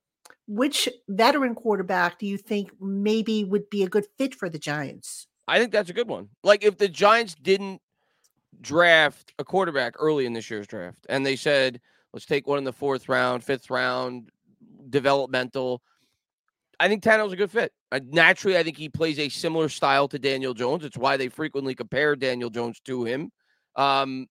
Which 0.48 0.90
veteran 1.08 1.56
quarterback 1.56 2.20
do 2.20 2.26
you 2.26 2.38
think 2.38 2.72
maybe 2.82 3.44
would 3.46 3.70
be 3.70 3.84
a 3.84 3.90
good 3.90 4.06
fit 4.18 4.36
for 4.36 4.50
the 4.50 4.60
Giants? 4.60 5.28
I 5.48 5.60
think 5.60 5.72
that's 5.72 5.90
a 5.90 5.94
good 5.94 6.08
one. 6.08 6.30
Like 6.44 6.64
if 6.64 6.78
the 6.78 6.90
Giants 6.90 7.36
didn't 7.36 7.82
draft 8.62 9.34
a 9.40 9.44
quarterback 9.44 9.94
early 10.00 10.26
in 10.26 10.34
this 10.34 10.50
year's 10.50 10.68
draft 10.68 11.06
and 11.10 11.26
they 11.26 11.36
said, 11.36 11.80
let's 12.14 12.26
take 12.26 12.48
one 12.48 12.58
in 12.58 12.64
the 12.64 12.74
fourth 12.74 13.08
round, 13.10 13.44
fifth 13.44 13.70
round, 13.70 14.30
developmental. 14.90 15.82
I 16.80 16.88
think 16.88 17.04
Tannehill's 17.04 17.34
a 17.34 17.38
good 17.38 17.52
fit. 17.52 17.72
Uh, 17.92 18.00
naturally, 18.10 18.58
I 18.58 18.64
think 18.64 18.78
he 18.78 18.90
plays 18.90 19.20
a 19.20 19.30
similar 19.30 19.70
style 19.70 20.08
to 20.10 20.20
Daniel 20.20 20.54
Jones. 20.54 20.84
It's 20.84 20.98
why 20.98 21.18
they 21.18 21.30
frequently 21.30 21.76
compare 21.76 22.16
Daniel 22.16 22.50
Jones 22.50 22.80
to 22.86 23.06
him. 23.06 23.32
Um, 23.76 24.28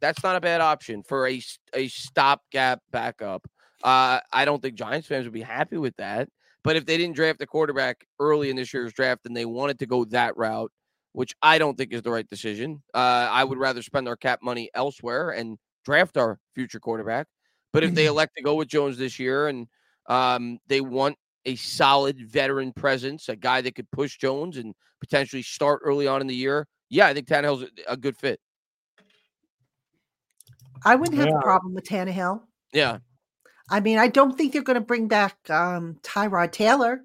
that's 0.00 0.22
not 0.22 0.36
a 0.36 0.40
bad 0.40 0.60
option 0.60 1.02
for 1.02 1.26
a, 1.28 1.42
a 1.74 1.88
stopgap 1.88 2.80
backup. 2.90 3.46
Uh, 3.82 4.20
I 4.32 4.44
don't 4.44 4.60
think 4.60 4.74
Giants 4.74 5.06
fans 5.06 5.24
would 5.24 5.32
be 5.32 5.42
happy 5.42 5.76
with 5.76 5.96
that. 5.96 6.28
But 6.64 6.76
if 6.76 6.86
they 6.86 6.96
didn't 6.96 7.16
draft 7.16 7.40
a 7.40 7.46
quarterback 7.46 8.04
early 8.18 8.50
in 8.50 8.56
this 8.56 8.74
year's 8.74 8.92
draft 8.92 9.26
and 9.26 9.36
they 9.36 9.44
wanted 9.44 9.78
to 9.78 9.86
go 9.86 10.04
that 10.06 10.36
route, 10.36 10.72
which 11.12 11.34
I 11.40 11.58
don't 11.58 11.78
think 11.78 11.92
is 11.92 12.02
the 12.02 12.10
right 12.10 12.28
decision, 12.28 12.82
uh, 12.94 13.28
I 13.30 13.44
would 13.44 13.58
rather 13.58 13.82
spend 13.82 14.08
our 14.08 14.16
cap 14.16 14.40
money 14.42 14.68
elsewhere 14.74 15.30
and 15.30 15.56
draft 15.84 16.16
our 16.16 16.38
future 16.54 16.80
quarterback. 16.80 17.26
But 17.72 17.84
if 17.84 17.94
they 17.94 18.06
elect 18.12 18.32
to 18.36 18.42
go 18.42 18.54
with 18.54 18.68
Jones 18.68 18.98
this 18.98 19.18
year 19.18 19.48
and 19.48 19.66
um, 20.08 20.58
they 20.66 20.80
want 20.80 21.16
a 21.46 21.56
solid 21.56 22.18
veteran 22.28 22.72
presence, 22.72 23.28
a 23.28 23.36
guy 23.36 23.60
that 23.60 23.74
could 23.74 23.90
push 23.90 24.18
Jones 24.18 24.58
and 24.58 24.74
potentially 25.00 25.42
start 25.42 25.80
early 25.84 26.06
on 26.06 26.20
in 26.20 26.26
the 26.26 26.34
year, 26.34 26.66
yeah, 26.90 27.06
I 27.06 27.14
think 27.14 27.28
Tannehill's 27.28 27.64
a 27.86 27.96
good 27.96 28.16
fit. 28.16 28.40
I 30.84 30.94
wouldn't 30.94 31.18
have 31.18 31.28
yeah. 31.28 31.38
a 31.38 31.42
problem 31.42 31.74
with 31.74 31.84
Tannehill. 31.84 32.42
Yeah. 32.72 32.98
I 33.70 33.80
mean, 33.80 33.98
I 33.98 34.08
don't 34.08 34.36
think 34.36 34.52
they're 34.52 34.62
going 34.62 34.74
to 34.74 34.80
bring 34.80 35.08
back 35.08 35.36
um, 35.50 35.98
Tyrod 36.02 36.52
Taylor. 36.52 37.02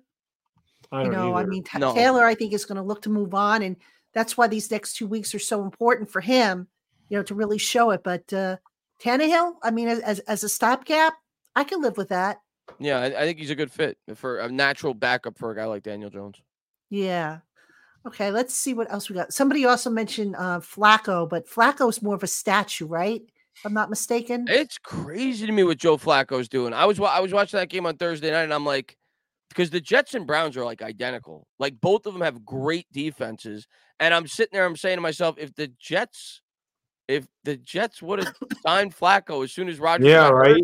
I 0.92 1.04
you 1.04 1.10
know, 1.10 1.34
either. 1.34 1.46
I 1.48 1.50
mean, 1.50 1.64
T- 1.64 1.80
no. 1.80 1.94
Taylor, 1.94 2.24
I 2.24 2.36
think 2.36 2.54
is 2.54 2.66
going 2.66 2.78
to 2.78 2.84
look 2.84 3.02
to 3.04 3.10
move 3.10 3.34
on, 3.34 3.64
and 3.64 3.76
that's 4.14 4.38
why 4.38 4.48
these 4.48 4.70
next 4.70 4.96
two 4.96 5.08
weeks 5.08 5.34
are 5.34 5.40
so 5.40 5.64
important 5.64 6.10
for 6.10 6.22
him. 6.22 6.68
You 7.10 7.18
know, 7.18 7.24
to 7.24 7.36
really 7.36 7.58
show 7.58 7.92
it. 7.92 8.04
But 8.04 8.32
uh, 8.32 8.58
Tannehill, 9.02 9.56
I 9.64 9.72
mean, 9.72 9.88
as 9.88 10.20
as 10.20 10.44
a 10.44 10.50
stopgap, 10.50 11.14
I 11.56 11.64
can 11.64 11.82
live 11.82 11.98
with 11.98 12.10
that. 12.10 12.42
Yeah, 12.80 13.00
I, 13.00 13.06
I 13.06 13.26
think 13.26 13.40
he's 13.40 13.50
a 13.50 13.56
good 13.56 13.72
fit 13.72 13.98
for 14.16 14.40
a 14.40 14.50
natural 14.50 14.94
backup 14.94 15.38
for 15.38 15.52
a 15.52 15.56
guy 15.56 15.66
like 15.66 15.84
Daniel 15.84 16.10
Jones. 16.10 16.42
Yeah. 16.90 17.40
Okay, 18.06 18.32
let's 18.32 18.54
see 18.54 18.74
what 18.74 18.92
else 18.92 19.10
we 19.10 19.16
got. 19.16 19.34
Somebody 19.34 19.66
also 19.66 19.90
mentioned 19.90 20.36
uh, 20.38 20.60
Flacco, 20.60 21.28
but 21.28 21.48
Flacco 21.48 21.90
is 21.90 22.02
more 22.02 22.16
of 22.16 22.24
a 22.24 22.28
statue, 22.28 22.86
right? 22.86 23.22
If 23.56 23.66
I'm 23.66 23.74
not 23.74 23.90
mistaken. 23.90 24.46
It's 24.48 24.78
crazy 24.78 25.46
to 25.46 25.52
me 25.52 25.64
what 25.64 25.78
Joe 25.78 25.98
Flacco's 25.98 26.50
doing. 26.50 26.74
I 26.74 26.86
was 26.86 27.00
I 27.00 27.20
was 27.20 27.34
watching 27.34 27.60
that 27.60 27.70
game 27.70 27.86
on 27.86 27.98
Thursday 27.98 28.32
night, 28.32 28.44
and 28.44 28.54
I'm 28.54 28.66
like, 28.66 28.98
because 29.50 29.70
the 29.70 29.82
Jets 29.82 30.16
and 30.16 30.26
Browns 30.26 30.58
are 30.58 30.66
like 30.66 30.82
identical. 30.82 31.48
Like 31.60 31.80
both 31.80 32.06
of 32.06 32.14
them 32.14 32.22
have 32.22 32.44
great 32.46 32.88
defenses, 32.92 33.68
and 34.00 34.14
I'm 34.14 34.28
sitting 34.28 34.52
there, 34.54 34.66
I'm 34.66 34.76
saying 34.76 34.98
to 34.98 35.02
myself, 35.02 35.36
if 35.38 35.54
the 35.56 35.72
Jets, 35.80 36.42
if 37.08 37.28
the 37.44 37.58
Jets 37.58 38.02
would 38.02 38.20
have 38.20 38.34
signed 38.66 38.96
Flacco 38.96 39.44
as 39.44 39.52
soon 39.52 39.70
as 39.70 39.80
Rodgers, 39.80 40.08
Yeah, 40.08 40.30
got 40.30 40.34
hurt, 40.34 40.54
right. 40.54 40.64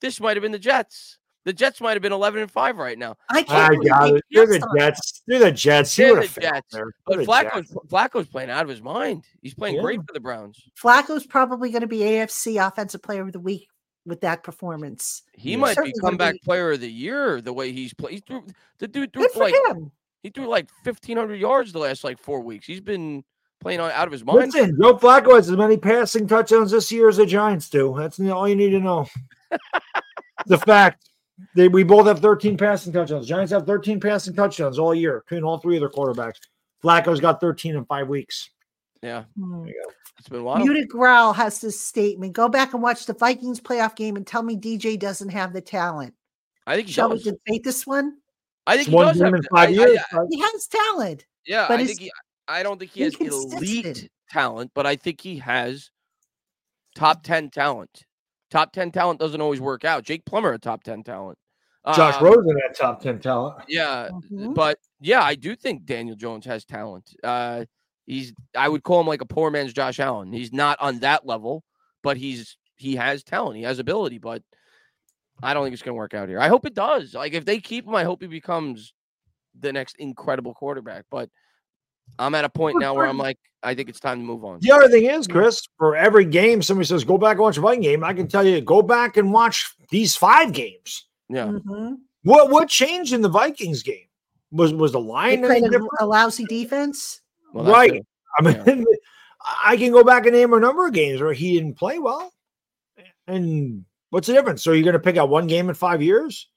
this 0.00 0.20
might 0.20 0.36
have 0.36 0.42
been 0.42 0.52
the 0.52 0.58
Jets. 0.58 1.18
The 1.44 1.52
Jets 1.52 1.80
might 1.80 1.92
have 1.92 2.02
been 2.02 2.12
11 2.12 2.40
and 2.40 2.50
five 2.50 2.78
right 2.78 2.98
now. 2.98 3.16
I 3.30 3.38
I 3.40 3.42
can't 3.42 3.72
believe 3.74 3.88
got 3.90 4.08
it. 4.14 4.24
They're 4.30 4.46
the 4.46 4.52
passed 4.60 4.64
on 4.70 4.76
it. 4.76 4.80
Jets. 4.80 5.22
They're 5.26 5.38
the 5.38 5.52
Jets. 5.52 5.96
He 5.96 6.02
They're 6.02 6.14
the 6.22 6.40
Jets. 6.40 6.66
But 6.72 6.82
They're 7.06 7.18
the 7.18 7.24
Flacco's 7.24 7.68
Jets. 7.68 7.86
Flacco's 7.88 8.26
playing 8.28 8.50
out 8.50 8.62
of 8.62 8.68
his 8.70 8.80
mind. 8.80 9.24
He's 9.42 9.54
playing 9.54 9.80
great 9.82 10.00
for 10.06 10.12
the 10.14 10.20
Browns. 10.20 10.58
Flacco's 10.82 11.26
probably 11.26 11.70
going 11.70 11.82
to 11.82 11.86
be 11.86 11.98
AFC 11.98 12.66
Offensive 12.66 13.02
Player 13.02 13.22
of 13.22 13.32
the 13.32 13.40
Week 13.40 13.68
with 14.06 14.20
that 14.22 14.42
performance. 14.42 15.22
He 15.34 15.52
Yeah. 15.52 15.56
might 15.58 15.76
be 15.82 15.92
comeback 16.00 16.34
be- 16.34 16.40
player 16.44 16.72
of 16.72 16.80
the 16.80 16.90
year 16.90 17.40
the 17.40 17.52
way 17.52 17.72
he's 17.72 17.92
played. 17.94 18.14
He 18.14 18.20
threw 18.20 18.44
the 18.78 18.88
dude 18.88 19.12
threw 19.12 19.22
Good 19.22 19.30
for 19.32 19.38
for 19.38 19.44
like 19.44 19.54
him. 19.76 19.90
he 20.22 20.30
threw 20.30 20.46
like 20.46 20.68
1500 20.82 21.36
yards 21.36 21.72
the 21.72 21.78
last 21.78 22.04
like 22.04 22.18
four 22.18 22.40
weeks. 22.40 22.66
He's 22.66 22.80
been 22.80 23.22
playing 23.60 23.80
out 23.80 24.06
of 24.06 24.12
his 24.12 24.24
mind. 24.24 24.52
Listen, 24.52 24.76
Joe 24.80 24.96
Flacco 24.98 25.36
has 25.36 25.50
as 25.50 25.56
many 25.56 25.76
passing 25.76 26.26
touchdowns 26.26 26.70
this 26.70 26.90
year 26.92 27.08
as 27.08 27.16
the 27.18 27.26
Giants 27.26 27.68
do. 27.70 27.94
That's 27.98 28.18
all 28.20 28.48
you 28.48 28.56
need 28.56 28.70
to 28.70 28.80
know. 28.80 29.08
the 30.46 30.58
fact 30.58 31.08
they 31.56 31.68
we 31.68 31.82
both 31.82 32.06
have 32.06 32.20
13 32.20 32.56
passing 32.56 32.92
touchdowns. 32.92 33.26
Giants 33.26 33.52
have 33.52 33.66
13 33.66 34.00
passing 34.00 34.34
touchdowns 34.34 34.78
all 34.78 34.94
year 34.94 35.22
between 35.26 35.44
all 35.44 35.58
three 35.58 35.76
of 35.76 35.80
their 35.80 35.88
quarterbacks. 35.90 36.36
Flacco's 36.82 37.20
got 37.20 37.40
13 37.40 37.76
in 37.76 37.84
five 37.86 38.08
weeks. 38.08 38.50
Yeah, 39.02 39.24
Hmm. 39.36 39.66
it's 40.18 40.28
been 40.28 40.44
wild. 40.44 40.60
Muted 40.60 40.88
Growl 40.88 41.32
has 41.34 41.60
this 41.60 41.78
statement. 41.78 42.32
Go 42.32 42.48
back 42.48 42.72
and 42.72 42.82
watch 42.82 43.04
the 43.06 43.12
Vikings 43.14 43.60
playoff 43.60 43.96
game 43.96 44.16
and 44.16 44.26
tell 44.26 44.42
me 44.42 44.56
DJ 44.56 44.96
doesn't 44.98 45.28
have 45.30 45.52
the 45.52 45.60
talent. 45.60 46.14
I 46.66 46.76
think 46.76 46.86
he 46.88 46.92
Shall 46.94 47.10
we 47.10 47.22
debate 47.22 47.64
this 47.64 47.86
one? 47.86 48.18
I 48.66 48.76
think 48.76 48.88
It's 48.88 48.90
he 48.90 48.94
one 48.96 49.06
does 49.08 49.20
have 49.20 49.34
in 49.34 49.42
five 49.44 49.68
I- 49.68 49.72
I- 49.72 49.74
years. 49.74 49.98
I- 50.12 50.16
right? 50.16 50.26
He 50.30 50.40
has 50.40 50.66
talent. 50.68 51.26
yeah, 51.46 51.68
but 51.68 51.80
I 51.80 51.86
think 51.86 52.00
he, 52.00 52.12
I 52.48 52.62
don't 52.62 52.78
think 52.78 52.92
he 52.92 53.02
has 53.02 53.14
elite 53.16 54.08
talent, 54.30 54.70
but 54.74 54.86
I 54.86 54.96
think 54.96 55.20
he 55.20 55.36
has 55.38 55.90
top 56.94 57.22
10 57.22 57.50
talent. 57.50 58.04
Top 58.54 58.70
10 58.70 58.92
talent 58.92 59.18
doesn't 59.18 59.40
always 59.40 59.60
work 59.60 59.84
out. 59.84 60.04
Jake 60.04 60.24
Plummer, 60.24 60.52
a 60.52 60.58
top 60.60 60.84
10 60.84 61.02
talent. 61.02 61.36
Josh 61.92 62.14
Um, 62.18 62.24
Rosen 62.24 62.56
had 62.62 62.72
top 62.76 63.02
10 63.02 63.18
talent. 63.18 63.56
Yeah, 63.66 64.10
Mhm. 64.12 64.54
but 64.54 64.78
yeah, 65.00 65.22
I 65.24 65.34
do 65.34 65.56
think 65.56 65.84
Daniel 65.84 66.14
Jones 66.14 66.46
has 66.46 66.64
talent. 66.64 67.16
Uh, 67.24 67.64
he's 68.06 68.32
I 68.56 68.68
would 68.68 68.84
call 68.84 69.00
him 69.00 69.08
like 69.08 69.22
a 69.22 69.26
poor 69.26 69.50
man's 69.50 69.72
Josh 69.72 69.98
Allen. 69.98 70.32
He's 70.32 70.52
not 70.52 70.78
on 70.80 71.00
that 71.00 71.26
level, 71.26 71.64
but 72.04 72.16
he's 72.16 72.56
he 72.76 72.94
has 72.94 73.24
talent. 73.24 73.56
He 73.56 73.64
has 73.64 73.80
ability, 73.80 74.18
but 74.18 74.40
I 75.42 75.52
don't 75.52 75.64
think 75.64 75.74
it's 75.74 75.82
going 75.82 75.94
to 75.96 75.98
work 75.98 76.14
out 76.14 76.28
here. 76.28 76.38
I 76.38 76.46
hope 76.46 76.64
it 76.64 76.74
does. 76.74 77.12
Like 77.12 77.32
if 77.32 77.44
they 77.44 77.58
keep 77.58 77.84
him, 77.88 77.94
I 77.96 78.04
hope 78.04 78.22
he 78.22 78.28
becomes 78.28 78.94
the 79.58 79.72
next 79.72 79.96
incredible 79.98 80.54
quarterback. 80.54 81.06
But 81.10 81.28
I'm 82.18 82.34
at 82.34 82.44
a 82.44 82.48
point 82.48 82.78
now 82.80 82.94
where 82.94 83.06
I'm 83.06 83.18
like, 83.18 83.38
I 83.62 83.74
think 83.74 83.88
it's 83.88 84.00
time 84.00 84.18
to 84.20 84.24
move 84.24 84.44
on. 84.44 84.58
The 84.60 84.70
other 84.72 84.88
thing 84.88 85.06
is, 85.06 85.26
Chris, 85.26 85.66
for 85.78 85.96
every 85.96 86.24
game, 86.24 86.62
somebody 86.62 86.86
says, 86.86 87.02
go 87.04 87.16
back 87.18 87.32
and 87.32 87.40
watch 87.40 87.56
a 87.56 87.60
Viking 87.60 87.82
game. 87.82 88.04
I 88.04 88.12
can 88.12 88.28
tell 88.28 88.46
you, 88.46 88.60
go 88.60 88.82
back 88.82 89.16
and 89.16 89.32
watch 89.32 89.74
these 89.90 90.14
five 90.16 90.52
games. 90.52 91.06
Yeah, 91.28 91.46
Mhm. 91.46 91.96
What 92.22 92.50
what 92.50 92.68
changed 92.68 93.12
in 93.12 93.20
the 93.22 93.28
Vikings 93.28 93.82
game? 93.82 94.06
Was 94.52 94.72
was 94.74 94.92
the 94.92 95.00
line 95.00 95.44
any 95.44 95.64
a, 95.66 95.80
a 96.00 96.06
lousy 96.06 96.44
defense. 96.44 97.20
well, 97.52 97.64
right. 97.64 97.94
it. 97.94 98.06
I 98.38 98.42
mean, 98.42 98.84
I 99.64 99.76
can 99.76 99.90
go 99.92 100.04
back 100.04 100.26
and 100.26 100.34
name 100.34 100.52
a 100.52 100.60
number 100.60 100.86
of 100.86 100.92
games 100.92 101.20
where 101.20 101.32
he 101.32 101.54
didn't 101.54 101.74
play 101.74 101.98
well. 101.98 102.32
And 103.26 103.84
what's 104.10 104.26
the 104.26 104.32
difference? 104.34 104.62
So 104.62 104.72
you're 104.72 104.84
going 104.84 104.92
to 104.94 104.98
pick 105.00 105.16
out 105.16 105.28
one 105.28 105.46
game 105.46 105.68
in 105.68 105.74
five 105.74 106.02
years, 106.02 106.48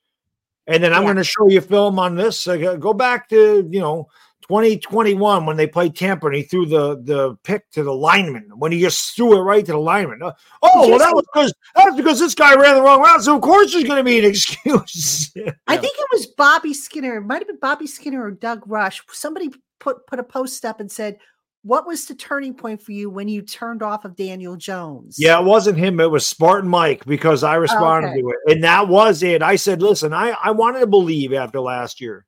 and 0.67 0.83
then 0.83 0.93
I'm 0.93 1.01
Yeah. 1.03 1.07
going 1.07 1.17
to 1.17 1.23
show 1.23 1.47
you 1.49 1.61
film 1.61 1.99
on 1.99 2.15
this. 2.15 2.39
So 2.39 2.57
go- 2.57 2.77
go 2.77 2.93
back 2.93 3.29
to 3.29 3.67
you 3.71 3.79
know 3.79 4.07
2021 4.49 5.45
when 5.45 5.57
they 5.57 5.67
played 5.67 5.95
Tampa 5.95 6.27
and 6.27 6.35
he 6.35 6.43
threw 6.43 6.65
the 6.65 7.01
the 7.03 7.35
pick 7.43 7.69
to 7.71 7.83
the 7.83 7.93
lineman 7.93 8.49
when 8.55 8.71
he 8.71 8.79
just 8.79 9.15
threw 9.15 9.37
it 9.37 9.41
right 9.41 9.65
to 9.65 9.73
the 9.73 9.77
lineman. 9.77 10.21
Uh, 10.23 10.31
Oh, 10.63 10.89
well, 10.89 10.99
that 10.99 11.13
was 11.13 11.25
because 11.33 11.53
that 11.75 11.85
was 11.85 11.95
because 11.95 12.19
this 12.19 12.35
guy 12.35 12.55
ran 12.55 12.75
the 12.75 12.81
wrong 12.81 13.01
route. 13.01 13.21
So 13.21 13.35
of 13.35 13.41
course 13.41 13.73
there's 13.73 13.83
going 13.83 13.97
to 13.97 14.03
be 14.03 14.19
an 14.19 14.25
excuse. 14.29 15.31
I 15.67 15.77
think 15.77 15.95
it 15.97 16.07
was 16.11 16.27
Bobby 16.27 16.73
Skinner. 16.73 17.17
It 17.17 17.21
might 17.21 17.39
have 17.39 17.47
been 17.47 17.59
Bobby 17.59 17.87
Skinner 17.87 18.23
or 18.23 18.31
Doug 18.31 18.63
Rush. 18.65 19.01
Somebody 19.11 19.49
put 19.79 20.05
put 20.07 20.19
a 20.19 20.23
post 20.23 20.65
up 20.65 20.79
and 20.79 20.91
said, 20.91 21.17
"What 21.63 21.87
was 21.87 22.05
the 22.05 22.15
turning 22.15 22.53
point 22.53 22.81
for 22.81 22.91
you 22.91 23.09
when 23.09 23.27
you 23.27 23.41
turned 23.41 23.81
off 23.83 24.05
of 24.05 24.15
Daniel 24.15 24.55
Jones?" 24.55 25.17
Yeah, 25.19 25.39
it 25.39 25.45
wasn't 25.45 25.77
him. 25.77 25.99
It 25.99 26.11
was 26.11 26.25
Spartan 26.25 26.69
Mike 26.69 27.05
because 27.05 27.43
I 27.43 27.55
responded 27.55 28.09
okay. 28.09 28.21
to 28.21 28.29
it. 28.29 28.53
And 28.53 28.63
that 28.63 28.87
was 28.87 29.23
it. 29.23 29.41
I 29.41 29.55
said, 29.55 29.81
listen, 29.81 30.13
I, 30.13 30.35
I 30.43 30.51
wanted 30.51 30.79
to 30.81 30.87
believe 30.87 31.33
after 31.33 31.59
last 31.59 32.01
year 32.01 32.25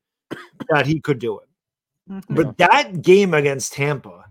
that 0.70 0.86
he 0.86 1.00
could 1.00 1.20
do 1.20 1.40
it. 1.40 1.49
Mhm. 2.10 2.24
But 2.30 2.58
that 2.58 3.02
game 3.02 3.34
against 3.34 3.74
Tampa, 3.74 4.26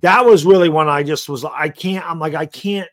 that 0.00 0.24
was 0.24 0.44
really 0.44 0.68
when 0.68 0.88
I 0.88 1.02
just 1.02 1.28
was, 1.28 1.44
I 1.44 1.68
can't, 1.68 2.08
I'm 2.08 2.18
like, 2.18 2.34
I 2.34 2.46
can't 2.46 2.88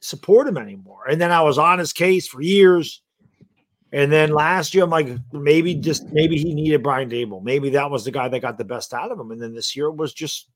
support 0.00 0.48
him 0.48 0.56
anymore. 0.56 1.06
And 1.08 1.20
then 1.20 1.30
I 1.30 1.42
was 1.42 1.58
on 1.58 1.78
his 1.78 1.92
case 1.92 2.26
for 2.26 2.40
years. 2.40 3.02
And 3.92 4.10
then 4.10 4.30
last 4.30 4.74
year, 4.74 4.84
I'm 4.84 4.90
like, 4.90 5.08
maybe 5.32 5.74
just, 5.74 6.04
maybe 6.12 6.36
he 6.36 6.54
needed 6.54 6.82
Brian 6.82 7.08
Daboll. 7.10 7.42
Maybe 7.42 7.70
that 7.70 7.90
was 7.90 8.04
the 8.04 8.10
guy 8.10 8.28
that 8.28 8.40
got 8.40 8.58
the 8.58 8.64
best 8.64 8.92
out 8.94 9.10
of 9.12 9.20
him. 9.20 9.30
And 9.30 9.40
then 9.40 9.54
this 9.54 9.76
year 9.76 9.90
was 9.90 10.12
just, 10.12 10.48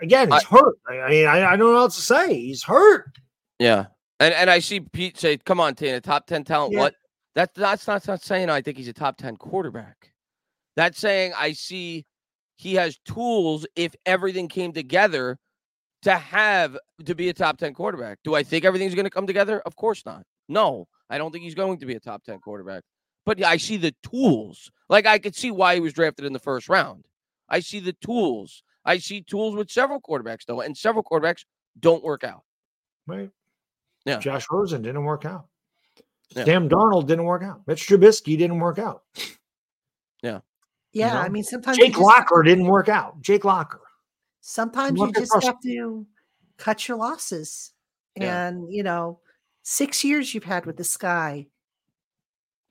again, 0.00 0.30
he's 0.30 0.44
hurt. 0.44 0.76
I, 0.88 0.98
I 1.00 1.10
mean, 1.10 1.26
I, 1.26 1.44
I 1.46 1.56
don't 1.56 1.60
know 1.60 1.72
what 1.72 1.78
else 1.78 1.96
to 1.96 2.02
say. 2.02 2.34
He's 2.34 2.62
hurt. 2.62 3.18
Yeah, 3.58 3.86
and 4.20 4.34
and 4.34 4.50
I 4.50 4.58
see 4.58 4.80
Pete 4.80 5.18
say, 5.18 5.36
"Come 5.36 5.60
on, 5.60 5.74
Tana, 5.74 6.00
top 6.00 6.26
ten 6.26 6.42
talent." 6.42 6.72
Yeah. 6.72 6.80
What? 6.80 6.94
That 7.34 7.54
that's 7.54 7.86
not, 7.86 7.94
that's 7.94 8.08
not 8.08 8.22
saying 8.22 8.50
I 8.50 8.60
think 8.60 8.76
he's 8.76 8.88
a 8.88 8.92
top 8.92 9.16
ten 9.16 9.36
quarterback. 9.36 10.11
That's 10.76 10.98
saying 10.98 11.32
I 11.36 11.52
see 11.52 12.06
he 12.56 12.74
has 12.74 12.98
tools 13.04 13.66
if 13.76 13.94
everything 14.06 14.48
came 14.48 14.72
together 14.72 15.38
to 16.02 16.14
have 16.16 16.76
to 17.04 17.14
be 17.14 17.28
a 17.28 17.34
top 17.34 17.58
ten 17.58 17.74
quarterback. 17.74 18.18
Do 18.24 18.34
I 18.34 18.42
think 18.42 18.64
everything's 18.64 18.94
going 18.94 19.04
to 19.04 19.10
come 19.10 19.26
together? 19.26 19.60
Of 19.60 19.76
course 19.76 20.04
not. 20.06 20.24
No, 20.48 20.86
I 21.10 21.18
don't 21.18 21.30
think 21.30 21.44
he's 21.44 21.54
going 21.54 21.78
to 21.78 21.86
be 21.86 21.94
a 21.94 22.00
top 22.00 22.24
ten 22.24 22.38
quarterback. 22.38 22.82
But 23.24 23.42
I 23.44 23.56
see 23.56 23.76
the 23.76 23.94
tools. 24.02 24.70
Like 24.88 25.06
I 25.06 25.18
could 25.18 25.36
see 25.36 25.50
why 25.50 25.74
he 25.74 25.80
was 25.80 25.92
drafted 25.92 26.24
in 26.24 26.32
the 26.32 26.38
first 26.38 26.68
round. 26.68 27.04
I 27.48 27.60
see 27.60 27.80
the 27.80 27.94
tools. 28.04 28.62
I 28.84 28.98
see 28.98 29.22
tools 29.22 29.54
with 29.54 29.70
several 29.70 30.00
quarterbacks 30.00 30.44
though, 30.46 30.60
and 30.60 30.76
several 30.76 31.04
quarterbacks 31.04 31.44
don't 31.78 32.02
work 32.02 32.24
out. 32.24 32.42
Right. 33.06 33.30
Yeah. 34.04 34.18
Josh 34.18 34.46
Rosen 34.50 34.82
didn't 34.82 35.04
work 35.04 35.24
out. 35.24 35.46
Yeah. 36.34 36.44
Sam 36.44 36.68
Darnold 36.68 37.06
didn't 37.06 37.24
work 37.24 37.42
out. 37.42 37.62
Mitch 37.66 37.86
Trubisky 37.86 38.36
didn't 38.38 38.58
work 38.58 38.78
out. 38.78 39.02
yeah. 40.22 40.40
Know, 41.00 41.08
I 41.08 41.28
mean, 41.28 41.44
sometimes 41.44 41.78
Jake 41.78 41.92
just- 41.92 42.02
Locker 42.02 42.42
didn't 42.42 42.66
work 42.66 42.88
out. 42.88 43.20
Jake 43.20 43.44
Locker. 43.44 43.80
sometimes 44.40 44.98
you 44.98 45.12
just 45.12 45.32
have 45.44 45.60
to 45.62 46.06
cut 46.58 46.88
your 46.88 46.96
losses. 46.98 47.72
Yeah. 48.16 48.48
And 48.48 48.72
you 48.72 48.82
know, 48.82 49.20
six 49.62 50.04
years 50.04 50.34
you've 50.34 50.44
had 50.44 50.66
with 50.66 50.76
this 50.76 50.96
guy. 50.96 51.46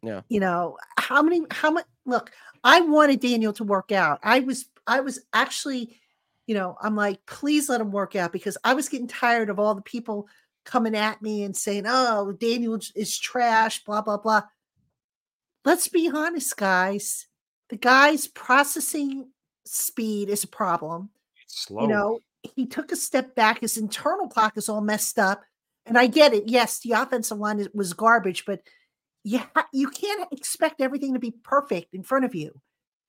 Yeah. 0.03 0.21
You 0.29 0.39
know, 0.39 0.77
how 0.97 1.21
many 1.21 1.45
how 1.51 1.71
much 1.71 1.85
look, 2.05 2.31
I 2.63 2.81
wanted 2.81 3.19
Daniel 3.19 3.53
to 3.53 3.63
work 3.63 3.91
out. 3.91 4.19
I 4.23 4.39
was 4.41 4.65
I 4.87 4.99
was 4.99 5.19
actually, 5.33 5.99
you 6.47 6.55
know, 6.55 6.75
I'm 6.81 6.95
like, 6.95 7.25
please 7.25 7.69
let 7.69 7.81
him 7.81 7.91
work 7.91 8.15
out 8.15 8.31
because 8.31 8.57
I 8.63 8.73
was 8.73 8.89
getting 8.89 9.07
tired 9.07 9.49
of 9.49 9.59
all 9.59 9.73
the 9.75 9.81
people 9.81 10.27
coming 10.63 10.95
at 10.95 11.21
me 11.21 11.43
and 11.43 11.55
saying, 11.55 11.85
Oh, 11.87 12.33
Daniel 12.33 12.79
is 12.95 13.17
trash, 13.17 13.83
blah, 13.83 14.01
blah, 14.01 14.17
blah. 14.17 14.43
Let's 15.65 15.87
be 15.87 16.09
honest, 16.13 16.57
guys. 16.57 17.27
The 17.71 17.77
guy's 17.77 18.27
processing 18.27 19.29
speed 19.65 20.29
is 20.29 20.43
a 20.43 20.47
problem 20.47 21.09
It's 21.43 21.63
slow. 21.65 21.81
you 21.81 21.87
know, 21.87 22.19
he 22.43 22.65
took 22.67 22.91
a 22.91 22.95
step 22.95 23.33
back. 23.33 23.61
His 23.61 23.77
internal 23.77 24.27
clock 24.27 24.57
is 24.57 24.69
all 24.69 24.81
messed 24.81 25.17
up. 25.17 25.41
And 25.85 25.97
I 25.97 26.07
get 26.07 26.33
it. 26.33 26.43
Yes, 26.47 26.79
the 26.79 26.91
offensive 26.91 27.37
line 27.39 27.65
was 27.73 27.93
garbage, 27.93 28.45
but 28.45 28.61
you, 29.23 29.39
ha- 29.55 29.67
you 29.73 29.89
can't 29.89 30.31
expect 30.31 30.81
everything 30.81 31.13
to 31.13 31.19
be 31.19 31.31
perfect 31.31 31.93
in 31.95 32.03
front 32.03 32.25
of 32.25 32.35
you. 32.35 32.59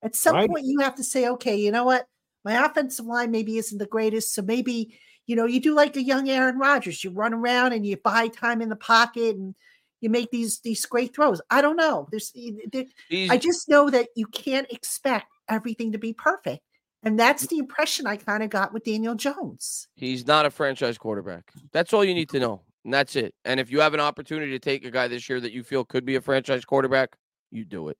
At 0.01 0.15
some 0.15 0.35
Right. 0.35 0.49
point, 0.49 0.65
you 0.65 0.79
have 0.79 0.95
to 0.95 1.03
say, 1.03 1.27
okay, 1.29 1.55
you 1.57 1.71
know 1.71 1.83
what? 1.85 2.07
My 2.45 2.65
offensive 2.65 3.05
line 3.05 3.31
maybe 3.31 3.57
isn't 3.57 3.77
the 3.77 3.85
greatest. 3.85 4.33
So 4.33 4.41
maybe, 4.41 4.97
you 5.27 5.35
know, 5.35 5.45
you 5.45 5.59
do 5.59 5.75
like 5.75 5.95
a 5.97 6.03
young 6.03 6.29
Aaron 6.29 6.57
Rodgers. 6.57 7.03
You 7.03 7.11
run 7.11 7.33
around 7.33 7.73
and 7.73 7.85
you 7.85 7.97
buy 7.97 8.27
time 8.27 8.61
in 8.61 8.69
the 8.69 8.75
pocket 8.75 9.35
and 9.35 9.55
you 10.03 10.09
make 10.09 10.29
these 10.31 10.59
these 10.59 10.85
great 10.85 11.15
throws. 11.15 11.41
I 11.49 11.61
don't 11.61 11.77
know. 11.77 12.07
There's 12.11 12.31
there, 12.71 12.85
I 13.29 13.37
just 13.37 13.69
know 13.69 13.89
that 13.89 14.09
you 14.15 14.25
can't 14.27 14.67
expect 14.71 15.27
everything 15.49 15.93
to 15.93 15.97
be 15.97 16.13
perfect. 16.13 16.61
And 17.05 17.19
that's 17.19 17.47
the 17.47 17.57
impression 17.57 18.05
I 18.07 18.15
kind 18.17 18.43
of 18.43 18.49
got 18.49 18.71
with 18.73 18.83
Daniel 18.85 19.15
Jones. 19.15 19.87
He's 19.95 20.25
not 20.27 20.45
a 20.45 20.49
franchise 20.49 20.97
quarterback. 20.97 21.51
That's 21.71 21.93
all 21.93 22.03
you 22.05 22.13
need 22.13 22.29
to 22.29 22.39
know. 22.39 22.61
And 22.85 22.93
that's 22.93 23.15
it. 23.15 23.33
And 23.45 23.59
if 23.59 23.71
you 23.71 23.79
have 23.81 23.93
an 23.93 23.99
opportunity 23.99 24.51
to 24.51 24.59
take 24.59 24.85
a 24.85 24.91
guy 24.91 25.07
this 25.07 25.27
year 25.27 25.39
that 25.41 25.51
you 25.51 25.63
feel 25.63 25.83
could 25.83 26.05
be 26.05 26.15
a 26.15 26.21
franchise 26.21 26.63
quarterback, 26.65 27.15
you 27.51 27.65
do 27.65 27.89
it. 27.89 27.97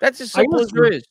That's 0.00 0.20
as 0.20 0.32
simple 0.32 0.60
as 0.60 0.68
there 0.68 0.82
listen- 0.84 0.98
is. 0.98 1.04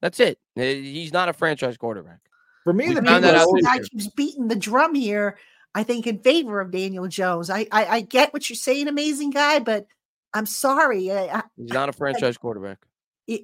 That's 0.00 0.20
it. 0.20 0.38
Eh, 0.56 0.74
He's 0.74 1.12
not 1.12 1.28
a 1.28 1.32
franchise 1.32 1.76
quarterback. 1.76 2.20
For 2.62 2.72
me, 2.72 2.88
We 2.88 2.94
the 2.94 3.02
people 3.02 3.20
that 3.22 3.34
out 3.34 3.46
always- 3.46 3.64
guy 3.64 3.78
keeps 3.78 4.08
beating 4.08 4.46
the 4.48 4.54
drum 4.56 4.94
here. 4.94 5.36
I 5.78 5.84
think, 5.84 6.08
in 6.08 6.18
favor 6.18 6.60
of 6.60 6.72
Daniel 6.72 7.06
Jones. 7.06 7.50
I 7.50 7.68
I, 7.70 7.86
I 7.86 8.00
get 8.00 8.32
what 8.32 8.50
you're 8.50 8.56
saying, 8.56 8.88
amazing 8.88 9.30
guy, 9.30 9.60
but 9.60 9.86
I'm 10.34 10.44
sorry. 10.44 11.12
I, 11.12 11.44
He's 11.56 11.72
not 11.72 11.88
a 11.88 11.92
franchise 11.92 12.36
quarterback. 12.36 12.78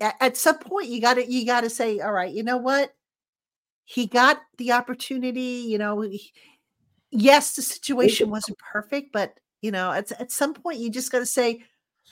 At 0.01 0.37
some 0.37 0.59
point, 0.59 0.89
you 0.89 1.01
got 1.01 1.15
to 1.15 1.31
you 1.31 1.47
got 1.47 1.61
to 1.61 1.71
say, 1.71 2.01
all 2.01 2.11
right, 2.11 2.35
you 2.35 2.43
know 2.43 2.57
what? 2.57 2.93
He 3.85 4.07
got 4.07 4.41
the 4.59 4.73
opportunity. 4.73 5.65
You 5.69 5.79
know, 5.79 6.01
he, 6.01 6.33
yes, 7.13 7.55
the 7.55 7.63
situation 7.63 8.31
wasn't 8.31 8.59
perfect, 8.59 9.13
but 9.13 9.39
you 9.63 9.71
know, 9.71 9.93
at 9.93 10.11
at 10.21 10.33
some 10.33 10.55
point, 10.55 10.81
you 10.81 10.91
just 10.91 11.13
got 11.13 11.21
to 11.21 11.27
say, 11.27 11.63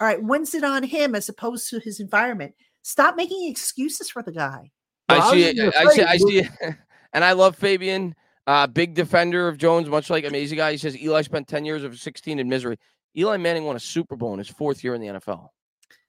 all 0.00 0.06
right, 0.06 0.22
when's 0.22 0.54
it 0.54 0.62
on 0.62 0.84
him 0.84 1.16
as 1.16 1.28
opposed 1.28 1.68
to 1.70 1.80
his 1.80 1.98
environment? 1.98 2.54
Stop 2.82 3.16
making 3.16 3.50
excuses 3.50 4.08
for 4.08 4.22
the 4.22 4.30
guy. 4.30 4.70
Well, 5.08 5.20
I 5.20 5.32
see 5.32 5.44
it. 5.46 5.74
I 5.74 5.86
see. 5.86 6.02
I 6.02 6.16
see 6.16 6.38
it. 6.38 6.48
And 7.14 7.22
I 7.22 7.32
love 7.32 7.56
Fabian. 7.56 8.14
Uh, 8.46 8.66
big 8.66 8.94
defender 8.94 9.48
of 9.48 9.56
Jones, 9.56 9.88
much 9.88 10.10
like 10.10 10.24
amazing 10.24 10.58
guy. 10.58 10.72
He 10.72 10.78
says 10.78 11.00
Eli 11.00 11.22
spent 11.22 11.46
10 11.46 11.64
years 11.64 11.84
of 11.84 11.96
16 11.98 12.38
in 12.38 12.48
misery. 12.48 12.76
Eli 13.16 13.36
Manning 13.36 13.64
won 13.64 13.76
a 13.76 13.80
Super 13.80 14.16
Bowl 14.16 14.32
in 14.32 14.38
his 14.38 14.48
fourth 14.48 14.82
year 14.82 14.94
in 14.94 15.00
the 15.00 15.06
NFL. 15.08 15.48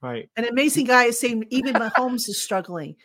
Right. 0.01 0.30
An 0.35 0.45
amazing 0.45 0.85
guy 0.85 1.05
is 1.05 1.19
saying 1.19 1.45
even 1.49 1.76
Mahomes 1.76 2.27
is 2.27 2.41
struggling. 2.41 2.95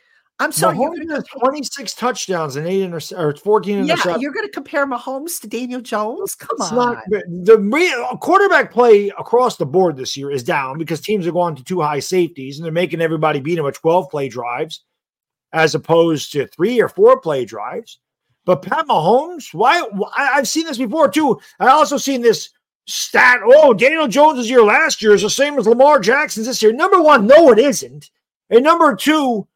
I'm 0.41 0.53
sorry. 0.53 0.77
Mahomes 0.77 1.11
has 1.11 1.25
26 1.41 1.95
touchdowns 1.95 2.57
and 2.57 2.67
eight 2.67 2.83
inter- 2.83 3.01
or 3.17 3.35
14 3.35 3.85
yeah, 3.85 4.17
you're 4.19 4.33
going 4.33 4.47
to 4.47 4.53
compare 4.53 4.87
Mahomes 4.87 5.41
to 5.41 5.49
Daniel 5.49 5.81
Jones? 5.81 6.37
Come 6.37 6.57
it's 6.61 6.73
on. 6.73 6.95
Not, 6.95 7.05
the 7.11 7.59
real 7.59 8.17
quarterback 8.19 8.73
play 8.73 9.09
across 9.19 9.57
the 9.57 9.67
board 9.67 9.97
this 9.97 10.17
year 10.17 10.31
is 10.31 10.45
down 10.45 10.79
because 10.79 11.01
teams 11.01 11.27
are 11.27 11.33
going 11.33 11.57
to 11.57 11.65
two 11.65 11.81
high 11.81 11.99
safeties 11.99 12.59
and 12.59 12.65
they're 12.65 12.73
making 12.73 13.01
everybody 13.01 13.41
beat 13.41 13.57
them 13.57 13.67
at 13.67 13.75
12 13.75 14.11
play 14.11 14.29
drives 14.29 14.85
as 15.53 15.75
opposed 15.75 16.31
to 16.33 16.47
three 16.49 16.81
or 16.81 16.89
four 16.89 17.21
play 17.21 17.45
drives. 17.45 17.99
But 18.49 18.63
Pat 18.63 18.87
Mahomes, 18.87 19.53
why? 19.53 19.87
I've 20.17 20.49
seen 20.49 20.65
this 20.65 20.79
before 20.79 21.11
too. 21.11 21.39
I 21.61 21.69
also 21.69 21.99
seen 21.99 22.23
this 22.23 22.49
stat. 22.87 23.41
Oh, 23.45 23.75
Daniel 23.75 24.09
Jones' 24.09 24.49
year 24.49 24.63
last 24.63 25.03
year 25.03 25.13
is 25.13 25.21
the 25.21 25.29
same 25.29 25.59
as 25.59 25.67
Lamar 25.67 26.01
Jackson's 26.01 26.47
this 26.47 26.63
year. 26.63 26.73
Number 26.73 27.03
one, 27.03 27.27
no, 27.27 27.53
it 27.53 27.59
isn't. 27.59 28.11
And 28.49 28.65
number 28.65 28.97
two, 28.97 29.47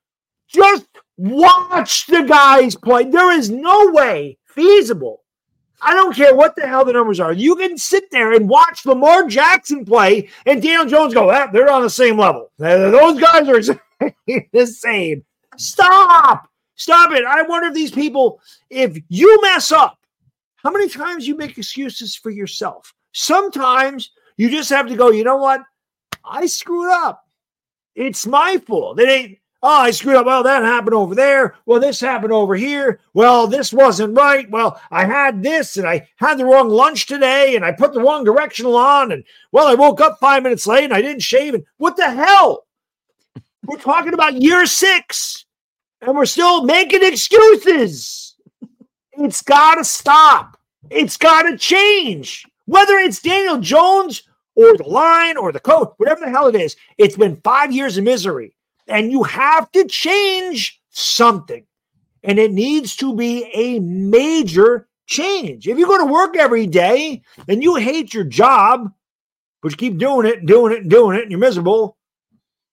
just 0.46 0.84
watch 1.16 2.06
the 2.06 2.20
guys 2.24 2.76
play. 2.76 3.04
There 3.04 3.32
is 3.32 3.48
no 3.48 3.92
way 3.92 4.36
feasible. 4.44 5.22
I 5.80 5.94
don't 5.94 6.14
care 6.14 6.34
what 6.34 6.54
the 6.54 6.68
hell 6.68 6.84
the 6.84 6.92
numbers 6.92 7.18
are. 7.18 7.32
You 7.32 7.56
can 7.56 7.78
sit 7.78 8.10
there 8.10 8.34
and 8.34 8.46
watch 8.46 8.84
Lamar 8.84 9.26
Jackson 9.26 9.86
play 9.86 10.28
and 10.44 10.60
Daniel 10.60 10.84
Jones 10.84 11.14
go, 11.14 11.30
ah, 11.30 11.46
they're 11.50 11.72
on 11.72 11.80
the 11.80 11.88
same 11.88 12.18
level. 12.18 12.52
Those 12.58 13.18
guys 13.18 13.48
are 13.48 14.12
the 14.52 14.66
same. 14.66 15.24
Stop. 15.56 16.51
Stop 16.82 17.12
it. 17.12 17.24
I 17.24 17.42
wonder 17.42 17.68
if 17.68 17.74
these 17.74 17.92
people, 17.92 18.40
if 18.68 18.98
you 19.08 19.40
mess 19.40 19.70
up, 19.70 20.00
how 20.56 20.72
many 20.72 20.88
times 20.88 21.28
you 21.28 21.36
make 21.36 21.56
excuses 21.56 22.16
for 22.16 22.30
yourself? 22.30 22.92
Sometimes 23.12 24.10
you 24.36 24.50
just 24.50 24.68
have 24.70 24.88
to 24.88 24.96
go, 24.96 25.12
you 25.12 25.22
know 25.22 25.36
what? 25.36 25.62
I 26.24 26.46
screwed 26.46 26.90
up. 26.90 27.24
It's 27.94 28.26
my 28.26 28.58
fault. 28.66 28.98
It 28.98 29.08
ain't, 29.08 29.38
oh, 29.62 29.82
I 29.82 29.92
screwed 29.92 30.16
up. 30.16 30.26
Well, 30.26 30.42
that 30.42 30.64
happened 30.64 30.94
over 30.94 31.14
there. 31.14 31.54
Well, 31.66 31.78
this 31.78 32.00
happened 32.00 32.32
over 32.32 32.56
here. 32.56 32.98
Well, 33.14 33.46
this 33.46 33.72
wasn't 33.72 34.16
right. 34.16 34.50
Well, 34.50 34.80
I 34.90 35.04
had 35.04 35.40
this 35.40 35.76
and 35.76 35.86
I 35.86 36.08
had 36.16 36.36
the 36.36 36.46
wrong 36.46 36.68
lunch 36.68 37.06
today 37.06 37.54
and 37.54 37.64
I 37.64 37.70
put 37.70 37.92
the 37.92 38.00
wrong 38.00 38.24
directional 38.24 38.74
on. 38.74 39.12
And 39.12 39.22
well, 39.52 39.68
I 39.68 39.74
woke 39.74 40.00
up 40.00 40.18
five 40.18 40.42
minutes 40.42 40.66
late 40.66 40.82
and 40.82 40.94
I 40.94 41.00
didn't 41.00 41.22
shave. 41.22 41.54
And 41.54 41.64
what 41.76 41.96
the 41.96 42.10
hell? 42.10 42.66
We're 43.66 43.78
talking 43.78 44.14
about 44.14 44.42
year 44.42 44.66
six 44.66 45.46
and 46.02 46.16
we're 46.16 46.26
still 46.26 46.64
making 46.64 47.04
excuses. 47.04 48.34
It's 49.12 49.40
got 49.42 49.76
to 49.76 49.84
stop. 49.84 50.58
It's 50.90 51.16
got 51.16 51.42
to 51.42 51.56
change. 51.56 52.44
Whether 52.66 52.94
it's 52.98 53.22
Daniel 53.22 53.58
Jones 53.58 54.24
or 54.56 54.76
the 54.76 54.84
line 54.84 55.36
or 55.36 55.52
the 55.52 55.60
coach, 55.60 55.92
whatever 55.96 56.24
the 56.24 56.30
hell 56.30 56.48
it 56.48 56.56
is, 56.56 56.76
it's 56.98 57.16
been 57.16 57.40
five 57.44 57.72
years 57.72 57.96
of 57.96 58.04
misery. 58.04 58.54
And 58.88 59.12
you 59.12 59.22
have 59.22 59.70
to 59.72 59.86
change 59.86 60.80
something. 60.90 61.64
And 62.24 62.38
it 62.38 62.52
needs 62.52 62.96
to 62.96 63.14
be 63.14 63.44
a 63.54 63.78
major 63.78 64.88
change. 65.06 65.68
If 65.68 65.78
you 65.78 65.86
go 65.86 65.98
to 65.98 66.12
work 66.12 66.36
every 66.36 66.66
day 66.66 67.22
and 67.48 67.62
you 67.62 67.76
hate 67.76 68.12
your 68.12 68.24
job, 68.24 68.92
but 69.60 69.72
you 69.72 69.76
keep 69.76 69.98
doing 69.98 70.26
it 70.26 70.40
and 70.40 70.48
doing 70.48 70.72
it 70.72 70.80
and 70.80 70.90
doing 70.90 71.16
it, 71.16 71.22
and 71.22 71.30
you're 71.30 71.40
miserable, 71.40 71.96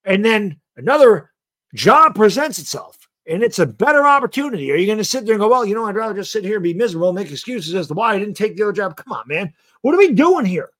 and 0.03 0.25
then 0.25 0.59
another 0.77 1.31
job 1.75 2.15
presents 2.15 2.57
itself 2.57 2.98
and 3.29 3.43
it's 3.43 3.59
a 3.59 3.65
better 3.65 4.05
opportunity. 4.05 4.71
Are 4.71 4.75
you 4.75 4.87
going 4.87 4.97
to 4.97 5.03
sit 5.03 5.25
there 5.25 5.35
and 5.35 5.39
go, 5.39 5.49
well, 5.49 5.65
you 5.65 5.75
know, 5.75 5.85
I'd 5.85 5.95
rather 5.95 6.15
just 6.15 6.31
sit 6.31 6.43
here 6.43 6.55
and 6.55 6.63
be 6.63 6.73
miserable 6.73 7.09
and 7.09 7.15
make 7.15 7.31
excuses 7.31 7.75
as 7.75 7.87
to 7.87 7.93
why 7.93 8.13
I 8.13 8.19
didn't 8.19 8.33
take 8.33 8.57
the 8.57 8.63
other 8.63 8.73
job? 8.73 8.97
Come 8.97 9.13
on, 9.13 9.27
man. 9.27 9.53
What 9.81 9.93
are 9.93 9.99
we 9.99 10.13
doing 10.13 10.45
here? 10.45 10.71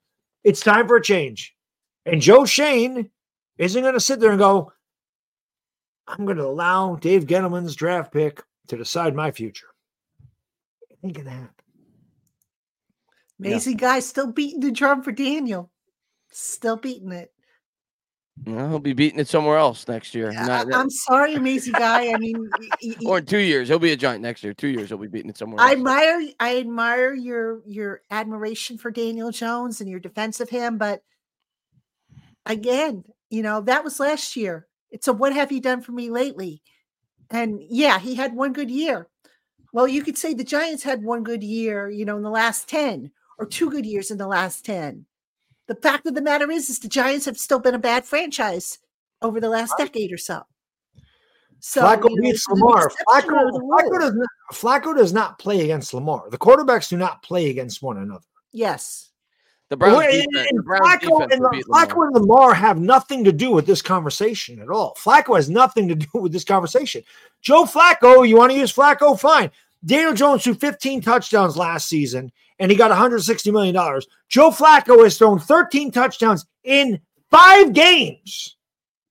It's 0.43 0.61
time 0.61 0.87
for 0.87 0.95
a 0.95 1.01
change. 1.01 1.55
And 2.05 2.21
Joe 2.21 2.45
Schoen 2.45 3.11
isn't 3.59 3.81
going 3.81 3.93
to 3.93 3.99
sit 3.99 4.19
there 4.19 4.31
and 4.31 4.39
go, 4.39 4.71
I'm 6.07 6.25
going 6.25 6.37
to 6.37 6.45
allow 6.45 6.95
Dave 6.95 7.27
Gettleman's 7.27 7.75
draft 7.75 8.11
pick 8.11 8.41
to 8.67 8.77
decide 8.77 9.15
my 9.15 9.29
future. 9.29 9.67
It 10.89 10.97
ain't 11.03 11.13
going 11.13 11.25
to 11.25 11.31
happen. 11.31 11.53
Amazing 13.39 13.73
yeah. 13.73 13.79
guy 13.79 13.99
still 13.99 14.31
beating 14.31 14.59
the 14.59 14.71
drum 14.71 15.03
for 15.03 15.11
Daniel. 15.11 15.69
Still 16.31 16.77
beating 16.77 17.11
it. 17.11 17.31
Well, 18.45 18.69
he'll 18.69 18.79
be 18.79 18.93
beating 18.93 19.19
it 19.19 19.27
somewhere 19.27 19.57
else 19.57 19.87
next 19.87 20.15
year. 20.15 20.31
Not, 20.31 20.73
I'm 20.73 20.89
sorry, 20.89 21.35
amazing 21.35 21.73
guy. 21.73 22.13
I 22.13 22.17
mean, 22.17 22.49
or 23.05 23.19
in 23.19 23.25
two 23.25 23.39
years, 23.39 23.67
he'll 23.67 23.79
be 23.79 23.91
a 23.91 23.97
giant 23.97 24.21
next 24.21 24.43
year. 24.43 24.53
Two 24.53 24.69
years, 24.69 24.89
he'll 24.89 24.97
be 24.97 25.07
beating 25.07 25.29
it 25.29 25.37
somewhere. 25.37 25.59
I 25.59 25.71
else. 25.71 25.73
admire, 25.73 26.21
I 26.39 26.57
admire 26.57 27.13
your 27.13 27.61
your 27.65 28.01
admiration 28.11 28.77
for 28.77 28.91
Daniel 28.91 29.31
Jones 29.31 29.81
and 29.81 29.89
your 29.89 29.99
defense 29.99 30.39
of 30.39 30.49
him, 30.49 30.77
but 30.77 31.03
again, 32.45 33.03
you 33.29 33.43
know 33.43 33.61
that 33.61 33.83
was 33.83 33.99
last 33.99 34.35
year. 34.35 34.67
It's 34.89 35.07
a 35.07 35.13
what 35.13 35.33
have 35.33 35.51
you 35.51 35.61
done 35.61 35.81
for 35.81 35.91
me 35.91 36.09
lately? 36.09 36.61
And 37.29 37.61
yeah, 37.69 37.99
he 37.99 38.15
had 38.15 38.33
one 38.33 38.53
good 38.53 38.71
year. 38.71 39.07
Well, 39.73 39.87
you 39.87 40.03
could 40.03 40.17
say 40.17 40.33
the 40.33 40.43
Giants 40.43 40.81
had 40.81 41.03
one 41.03 41.23
good 41.23 41.43
year, 41.43 41.89
you 41.89 42.05
know, 42.05 42.17
in 42.17 42.23
the 42.23 42.31
last 42.31 42.67
ten, 42.69 43.11
or 43.37 43.45
two 43.45 43.69
good 43.69 43.85
years 43.85 44.11
in 44.11 44.17
the 44.17 44.27
last 44.27 44.65
ten 44.65 45.05
the 45.69 45.75
fact 45.75 46.07
of 46.07 46.15
the 46.15 46.21
matter 46.21 46.49
is, 46.49 46.67
is 46.67 46.79
the 46.79 46.87
Giants 46.87 47.27
have 47.27 47.37
still 47.37 47.59
been 47.59 47.75
a 47.75 47.79
bad 47.79 48.03
franchise 48.03 48.79
over 49.21 49.39
the 49.39 49.49
last 49.49 49.75
decade 49.77 50.11
or 50.11 50.17
so. 50.17 50.41
So 51.59 51.83
Flacco 51.83 52.09
you 52.09 52.15
know, 52.15 52.21
beats 52.23 52.47
Lamar. 52.49 52.89
Flacco, 53.07 53.51
Flacco, 53.61 53.99
does 53.99 54.15
not, 54.15 54.29
Flacco 54.51 54.97
does 54.97 55.13
not 55.13 55.37
play 55.37 55.61
against 55.61 55.93
Lamar. 55.93 56.27
The 56.31 56.39
quarterbacks 56.39 56.89
do 56.89 56.97
not 56.97 57.21
play 57.21 57.51
against 57.51 57.83
one 57.83 57.97
another. 57.97 58.25
Yes. 58.51 59.11
The 59.69 59.77
Browns, 59.77 60.07
defense, 60.07 60.47
and, 60.49 60.57
the 60.57 60.63
Browns 60.63 60.81
Flacco, 60.81 61.21
and, 61.31 61.31
the, 61.43 61.63
Flacco 61.69 62.07
and 62.07 62.15
Lamar 62.15 62.55
have 62.55 62.79
nothing 62.79 63.23
to 63.25 63.31
do 63.31 63.51
with 63.51 63.67
this 63.67 63.83
conversation 63.83 64.59
at 64.59 64.69
all. 64.69 64.95
Flacco 64.97 65.35
has 65.35 65.51
nothing 65.51 65.87
to 65.87 65.95
do 65.95 66.07
with 66.15 66.31
this 66.31 66.43
conversation. 66.43 67.03
Joe 67.43 67.65
Flacco, 67.65 68.27
you 68.27 68.37
want 68.37 68.51
to 68.51 68.57
use 68.57 68.73
Flacco? 68.73 69.19
Fine. 69.19 69.51
Daniel 69.85 70.13
Jones 70.13 70.43
threw 70.43 70.55
15 70.55 71.01
touchdowns 71.01 71.55
last 71.55 71.87
season 71.87 72.31
and 72.59 72.69
he 72.69 72.77
got 72.77 72.91
$160 72.91 73.51
million. 73.51 73.73
Joe 74.27 74.51
Flacco 74.51 75.03
has 75.03 75.17
thrown 75.17 75.39
13 75.39 75.91
touchdowns 75.91 76.45
in 76.63 76.99
five 77.29 77.73
games, 77.73 78.57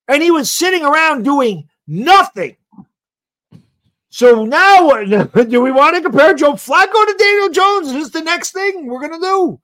and 0.06 0.22
he 0.22 0.30
was 0.30 0.50
sitting 0.50 0.84
around 0.84 1.24
doing 1.24 1.68
nothing. 1.86 2.56
So 4.10 4.44
now, 4.44 5.02
do 5.04 5.62
we 5.62 5.70
want 5.70 5.96
to 5.96 6.02
compare 6.02 6.34
Joe 6.34 6.54
Flacco 6.54 7.06
to 7.06 7.16
Daniel 7.18 7.50
Jones? 7.50 7.88
Is 7.88 7.94
this 7.94 8.10
the 8.10 8.22
next 8.22 8.52
thing 8.52 8.86
we're 8.86 9.00
going 9.00 9.20
to 9.20 9.26
do? 9.26 9.60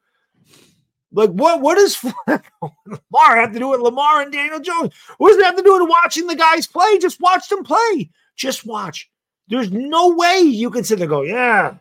Like, 1.13 1.31
what, 1.31 1.61
what 1.61 1.77
does 1.77 2.03
Lamar 2.27 3.37
have 3.37 3.53
to 3.53 3.59
do 3.59 3.69
with 3.69 3.81
Lamar 3.81 4.23
and 4.23 4.33
Daniel 4.33 4.61
Jones? 4.61 4.93
What 5.19 5.29
does 5.29 5.39
it 5.39 5.45
have 5.45 5.57
to 5.57 5.63
do 5.63 5.79
with 5.79 5.89
watching 5.89 6.27
the 6.27 6.35
guys 6.35 6.67
play? 6.67 6.99
Just 6.99 7.21
watch 7.21 7.49
them 7.49 7.63
play. 7.63 8.11
Just 8.37 8.67
watch. 8.67 9.09
There's 9.49 9.71
no 9.71 10.15
way 10.15 10.41
you 10.41 10.71
can 10.71 10.85
sit 10.85 10.99
there 10.99 11.05
and 11.05 11.11
go, 11.11 11.23
yeah, 11.23 11.75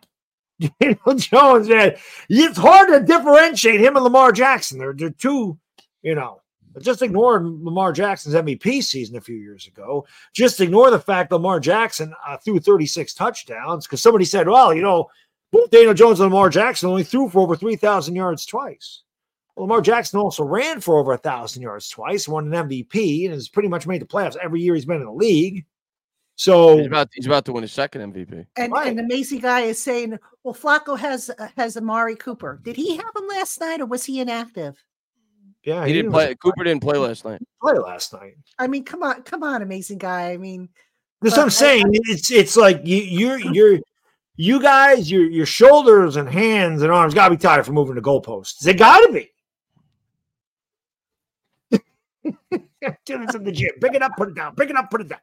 Daniel 0.60 1.14
Jones, 1.16 1.70
man, 1.70 1.96
it's 2.30 2.58
hard 2.58 2.90
to 2.90 3.00
differentiate 3.02 3.82
him 3.82 3.96
and 3.96 4.04
Lamar 4.04 4.32
Jackson. 4.32 4.80
They're, 4.80 4.94
they're 4.94 5.10
two, 5.10 5.58
you 6.02 6.16
know, 6.16 6.42
just 6.82 7.02
ignore 7.02 7.42
Lamar 7.44 7.92
Jackson's 7.92 8.36
MVP 8.36 8.84
season 8.84 9.16
a 9.16 9.22
few 9.22 9.36
years 9.36 9.68
ago. 9.68 10.06
Just 10.34 10.60
ignore 10.60 10.90
the 10.90 11.00
fact 11.00 11.32
Lamar 11.32 11.60
Jackson 11.60 12.14
uh, 12.28 12.38
threw 12.38 12.60
36 12.60 13.14
touchdowns 13.14 13.86
because 13.86 14.02
somebody 14.02 14.26
said, 14.26 14.48
well, 14.48 14.74
you 14.74 14.82
know, 14.82 15.08
both 15.52 15.70
Daniel 15.70 15.94
Jones 15.94 16.20
and 16.20 16.32
Lamar 16.32 16.50
Jackson 16.50 16.90
only 16.90 17.04
threw 17.04 17.30
for 17.30 17.42
over 17.42 17.56
3,000 17.56 18.16
yards 18.16 18.46
twice. 18.46 19.04
Well, 19.56 19.66
Lamar 19.66 19.82
Jackson 19.82 20.20
also 20.20 20.44
ran 20.44 20.82
for 20.82 20.98
over 20.98 21.14
a 21.14 21.18
thousand 21.18 21.62
yards 21.62 21.90
twice, 21.90 22.28
won 22.28 22.52
an 22.52 22.68
MVP, 22.68 23.26
and 23.26 23.34
has 23.34 23.50
pretty 23.50 23.70
much 23.70 23.86
made 23.86 24.02
the 24.02 24.08
playoffs 24.08 24.36
every 24.38 24.62
year 24.62 24.74
he's 24.74 24.86
been 24.86 24.98
in 24.98 25.06
the 25.06 25.12
league. 25.12 25.66
So 26.36 26.78
he's 26.78 26.88
about 26.88 27.10
he's 27.14 27.26
about 27.28 27.46
to 27.46 27.54
win 27.54 27.62
his 27.62 27.72
second 27.72 28.14
MVP. 28.14 28.46
And 28.58 28.74
right. 28.74 28.88
and 28.88 28.98
the 28.98 29.04
Macy 29.04 29.40
guy 29.40 29.62
is 29.62 29.82
saying, 29.82 30.18
"Well, 30.44 30.56
Flacco 30.56 30.98
has 30.98 31.30
uh, 31.30 31.48
has 31.58 31.78
Amari 31.78 32.16
Cooper. 32.16 32.60
Did 32.64 32.76
he 32.76 32.96
have 32.98 33.16
him 33.16 33.28
last 33.28 33.60
night, 33.60 33.82
or 33.82 33.86
was 33.86 34.04
he 34.06 34.20
inactive?" 34.20 34.76
Yeah, 35.64 35.86
he, 35.86 35.94
he 35.94 35.94
didn't 35.94 36.12
play. 36.12 36.34
Cooper 36.36 36.64
didn't 36.64 36.82
play 36.82 36.98
last 36.98 37.24
night. 37.24 37.42
Play 37.62 37.78
last 37.78 38.14
night. 38.14 38.36
I 38.58 38.68
mean, 38.68 38.84
come 38.84 39.04
on, 39.04 39.22
come 39.22 39.44
on, 39.44 39.62
amazing 39.62 40.00
guy. 40.00 40.32
I 40.32 40.38
mean, 40.38 40.70
that's 41.22 41.38
what 41.38 41.44
I'm 41.44 41.50
saying. 41.52 41.86
I, 41.86 42.00
it's 42.06 42.32
it's 42.32 42.58
like 42.58 42.82
you 42.84 42.98
you're 42.98 43.40
you're 43.40 43.80
You 44.36 44.60
guys, 44.60 45.12
your 45.12 45.30
your 45.30 45.46
shoulders 45.46 46.16
and 46.16 46.28
hands 46.28 46.82
and 46.82 46.92
arms 46.92 47.14
got 47.14 47.30
to 47.30 47.36
be 47.36 47.42
tired 47.42 47.66
from 47.66 47.76
moving 47.76 47.96
the 47.96 48.02
goalposts. 48.02 48.60
They 48.60 48.74
got 48.74 49.00
to 49.06 49.14
be. 49.14 49.30
Do 53.06 53.26
this 53.26 53.36
in 53.36 53.44
the 53.44 53.52
gym. 53.52 53.72
Pick 53.80 53.94
it 53.94 54.02
up, 54.02 54.14
put 54.18 54.30
it 54.30 54.36
down. 54.36 54.56
Pick 54.56 54.70
it 54.70 54.76
up, 54.76 54.90
put 54.90 55.02
it 55.02 55.10
down. 55.10 55.20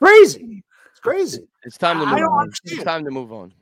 It's 0.00 0.34
crazy. 0.34 0.62
It's 0.90 1.00
crazy. 1.00 1.48
It's 1.64 1.78
time 1.78 1.98
to 2.00 2.06
I 2.06 2.10
move 2.10 2.18
don't 2.20 2.32
on. 2.32 2.40
understand. 2.42 2.74
It's 2.78 2.84
time 2.84 3.04
to 3.04 3.10
move 3.10 3.32
on. 3.32 3.52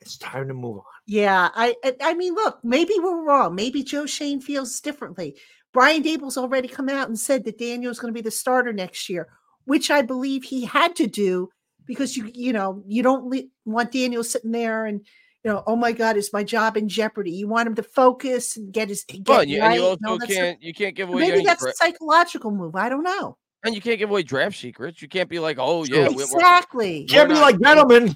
It's 0.00 0.16
time 0.18 0.48
to 0.48 0.54
move 0.54 0.78
on. 0.78 0.82
Yeah, 1.06 1.50
I 1.54 1.74
I- 1.84 1.96
I 2.00 2.14
mean, 2.14 2.34
look, 2.34 2.58
maybe 2.62 2.94
we're 2.98 3.24
wrong. 3.24 3.54
Maybe 3.54 3.82
Joe 3.82 4.06
Schoen 4.06 4.40
feels 4.40 4.80
differently. 4.80 5.36
Brian 5.72 6.02
Daboll's 6.02 6.38
already 6.38 6.68
come 6.68 6.88
out 6.88 7.08
and 7.08 7.18
said 7.18 7.44
that 7.44 7.58
Daniel's 7.58 7.98
going 7.98 8.12
to 8.12 8.16
be 8.16 8.22
the 8.22 8.30
starter 8.30 8.72
next 8.72 9.08
year, 9.08 9.28
which 9.64 9.90
I 9.90 10.02
believe 10.02 10.44
he 10.44 10.64
had 10.64 10.94
to 10.96 11.06
do 11.06 11.50
because 11.86 12.16
you 12.16 12.30
you 12.32 12.52
know 12.52 12.82
you 12.86 13.02
don't 13.02 13.26
le- 13.26 13.48
want 13.64 13.92
Daniel 13.92 14.22
sitting 14.24 14.52
there 14.52 14.86
and 14.86 15.00
you 15.42 15.50
know 15.50 15.62
oh 15.66 15.76
my 15.76 15.92
God 15.92 16.16
is 16.16 16.32
my 16.32 16.44
job 16.44 16.76
in 16.76 16.88
jeopardy. 16.88 17.32
You 17.32 17.48
want 17.48 17.66
him 17.66 17.74
to 17.76 17.82
focus 17.82 18.56
and 18.56 18.72
get 18.72 18.88
his 18.88 19.04
get 19.04 19.26
Well, 19.28 19.40
and 19.40 19.50
you, 19.50 19.56
and 19.56 19.66
right 19.66 19.74
you 19.80 19.86
and 19.86 19.98
all 20.06 20.12
also 20.12 20.18
that 20.26 20.28
can't 20.28 20.62
you 20.62 20.72
can't 20.74 20.94
give 20.94 21.08
away 21.08 21.28
Maybe 21.28 21.44
that's 21.44 21.62
dra- 21.62 21.70
a 21.72 21.74
psychological 21.74 22.50
move. 22.50 22.76
I 22.76 22.88
don't 22.88 23.02
know. 23.04 23.36
And 23.64 23.74
you 23.74 23.80
can't 23.80 23.98
give 23.98 24.10
away 24.10 24.22
draft 24.22 24.56
secrets. 24.58 25.00
You 25.00 25.08
can't 25.08 25.28
be 25.28 25.38
like, 25.38 25.56
oh 25.58 25.84
yeah, 25.84 26.02
we're- 26.08 26.14
we're- 26.16 26.22
exactly. 26.24 27.04
Can't 27.04 27.28
be 27.28 27.34
not- 27.34 27.42
like 27.42 27.60
gentlemen. 27.60 28.14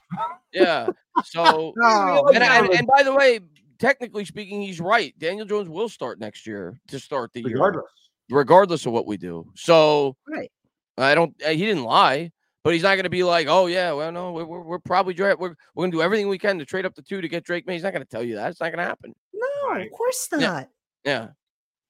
yeah. 0.52 0.88
So 1.24 1.72
Oh, 1.82 2.28
and, 2.34 2.42
and, 2.44 2.70
and 2.70 2.86
by 2.86 3.02
the 3.02 3.14
way, 3.14 3.40
technically 3.78 4.24
speaking, 4.24 4.60
he's 4.60 4.80
right. 4.80 5.14
Daniel 5.18 5.46
Jones 5.46 5.68
will 5.68 5.88
start 5.88 6.20
next 6.20 6.46
year 6.46 6.78
to 6.88 6.98
start 7.00 7.32
the 7.32 7.40
year, 7.40 7.52
Regardless. 7.54 7.84
regardless 8.30 8.86
of 8.86 8.92
what 8.92 9.06
we 9.06 9.16
do. 9.16 9.50
So 9.56 10.16
right. 10.28 10.50
I 10.98 11.14
don't. 11.14 11.34
uh, 11.44 11.50
He 11.50 11.64
didn't 11.64 11.84
lie, 11.84 12.30
but 12.64 12.72
he's 12.74 12.82
not 12.82 12.96
going 12.96 13.04
to 13.04 13.10
be 13.10 13.22
like, 13.24 13.46
oh 13.48 13.66
yeah, 13.66 13.92
well 13.92 14.12
no, 14.12 14.32
we're 14.32 14.44
we're, 14.44 14.62
we're 14.62 14.78
probably 14.78 15.14
draft. 15.14 15.40
We're 15.40 15.54
we're 15.74 15.82
going 15.82 15.92
to 15.92 15.96
do 15.96 16.02
everything 16.02 16.28
we 16.28 16.38
can 16.38 16.58
to 16.58 16.64
trade 16.66 16.84
up 16.86 16.94
the 16.94 17.02
two 17.02 17.20
to 17.20 17.28
get 17.28 17.44
Drake 17.44 17.66
Maye. 17.66 17.74
He's 17.74 17.82
not 17.84 17.92
going 17.92 18.04
to 18.04 18.08
tell 18.10 18.22
you 18.22 18.34
that. 18.36 18.50
It's 18.50 18.60
not 18.60 18.70
going 18.72 18.78
to 18.84 18.88
happen. 18.88 19.14
No, 19.32 19.68
Right. 19.70 19.86
of 19.86 19.92
course 19.92 20.28
not. 20.32 20.40
Yeah. 20.40 20.64
Yeah. 21.04 21.28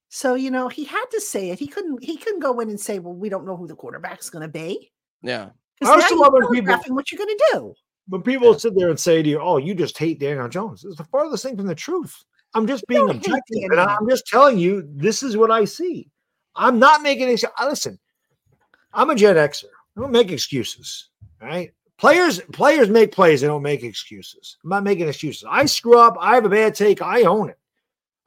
So 0.09 0.35
you 0.35 0.51
know 0.51 0.69
he 0.69 0.85
had 0.85 1.05
to 1.13 1.21
say 1.21 1.51
it. 1.51 1.59
He 1.59 1.67
couldn't. 1.67 2.03
He 2.03 2.17
couldn't 2.17 2.41
go 2.41 2.61
in 2.61 2.71
and 2.71 2.81
say, 2.81 2.99
"Well, 2.99 3.15
we 3.15 3.29
don't 3.29 3.47
know 3.47 3.57
who 3.57 3.67
the 3.67 3.77
quarterback's 3.77 4.31
going 4.31 4.43
to 4.43 4.49
be." 4.49 4.91
Yeah. 5.23 5.47
I 5.47 5.51
Because 5.81 5.97
now 5.97 6.03
also 6.03 6.17
love 6.17 6.33
when 6.33 6.49
people- 6.51 6.95
what 6.95 7.13
you're 7.13 7.19
going 7.19 7.37
to 7.37 7.45
do. 7.53 7.75
When 8.09 8.23
people 8.23 8.59
sit 8.59 8.75
there 8.75 8.89
and 8.89 8.99
say 8.99 9.23
to 9.23 9.29
you, 9.29 9.39
"Oh, 9.39 9.59
you 9.59 9.75
just 9.75 9.99
hate 9.99 10.19
Daniel 10.19 10.49
Jones," 10.49 10.85
it's 10.85 10.97
the 10.97 11.05
farthest 11.05 11.43
thing 11.43 11.57
from 11.57 11.67
the 11.67 11.75
truth. 11.75 12.17
I'm 12.55 12.67
just 12.67 12.87
being 12.87 13.09
objective, 13.11 13.71
and 13.71 13.79
I'm 13.81 14.09
just 14.09 14.27
telling 14.27 14.59
you 14.59 14.89
this 14.97 15.23
is 15.23 15.37
what 15.37 15.51
I 15.51 15.67
see. 15.67 16.09
I'm 16.57 16.79
not 16.79 17.03
making 17.03 17.29
ex- 17.29 17.45
uh, 17.45 17.67
Listen, 17.69 17.99
I'm 18.95 19.11
a 19.11 19.15
Gen 19.15 19.37
Xer. 19.37 19.67
I 19.97 20.01
don't 20.01 20.11
make 20.13 20.31
excuses. 20.31 21.11
Right? 21.41 21.73
players 21.99 22.41
players 22.53 22.89
make 22.89 23.13
plays. 23.13 23.43
They 23.43 23.47
don't 23.47 23.63
make 23.63 23.83
excuses. 23.83 24.57
I'm 24.65 24.71
not 24.71 24.85
making 24.85 25.09
excuses. 25.09 25.45
I 25.49 25.67
screw 25.67 25.99
up. 25.99 26.17
I 26.19 26.35
have 26.37 26.45
a 26.47 26.49
bad 26.49 26.75
take. 26.75 27.03
I 27.03 27.23
own 27.23 27.51
it. 27.51 27.59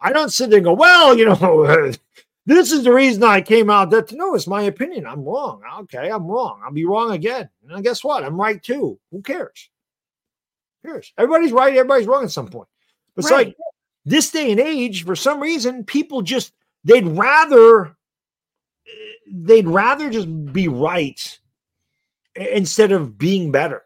I 0.01 0.11
don't 0.11 0.31
sit 0.33 0.49
there 0.49 0.57
and 0.57 0.65
go, 0.65 0.73
"Well, 0.73 1.17
you 1.17 1.25
know." 1.25 1.93
This 2.47 2.71
is 2.71 2.83
the 2.83 2.91
reason 2.91 3.21
I 3.23 3.39
came 3.39 3.69
out. 3.69 3.91
That 3.91 4.11
no, 4.13 4.33
it's 4.33 4.47
my 4.47 4.63
opinion. 4.63 5.05
I'm 5.05 5.23
wrong. 5.23 5.61
Okay, 5.81 6.09
I'm 6.09 6.25
wrong. 6.25 6.59
I'll 6.65 6.71
be 6.73 6.85
wrong 6.85 7.11
again. 7.11 7.47
And 7.69 7.83
guess 7.83 8.03
what? 8.03 8.23
I'm 8.23 8.35
right 8.35 8.61
too. 8.61 8.99
Who 9.11 9.21
cares? 9.21 9.69
Who 10.83 10.89
cares? 10.89 11.13
Everybody's 11.19 11.51
right. 11.51 11.71
Everybody's 11.77 12.07
wrong 12.07 12.23
at 12.23 12.31
some 12.31 12.47
point. 12.47 12.67
But 13.15 13.25
it's 13.25 13.31
Right. 13.31 13.47
like 13.47 13.55
this 14.05 14.31
day 14.31 14.49
and 14.49 14.59
age, 14.59 15.05
for 15.05 15.15
some 15.15 15.39
reason, 15.39 15.83
people 15.83 16.23
just 16.23 16.53
they'd 16.83 17.05
rather 17.07 17.95
they'd 19.31 19.67
rather 19.67 20.09
just 20.09 20.51
be 20.51 20.67
right 20.67 21.39
instead 22.35 22.91
of 22.91 23.19
being 23.19 23.51
better. 23.51 23.83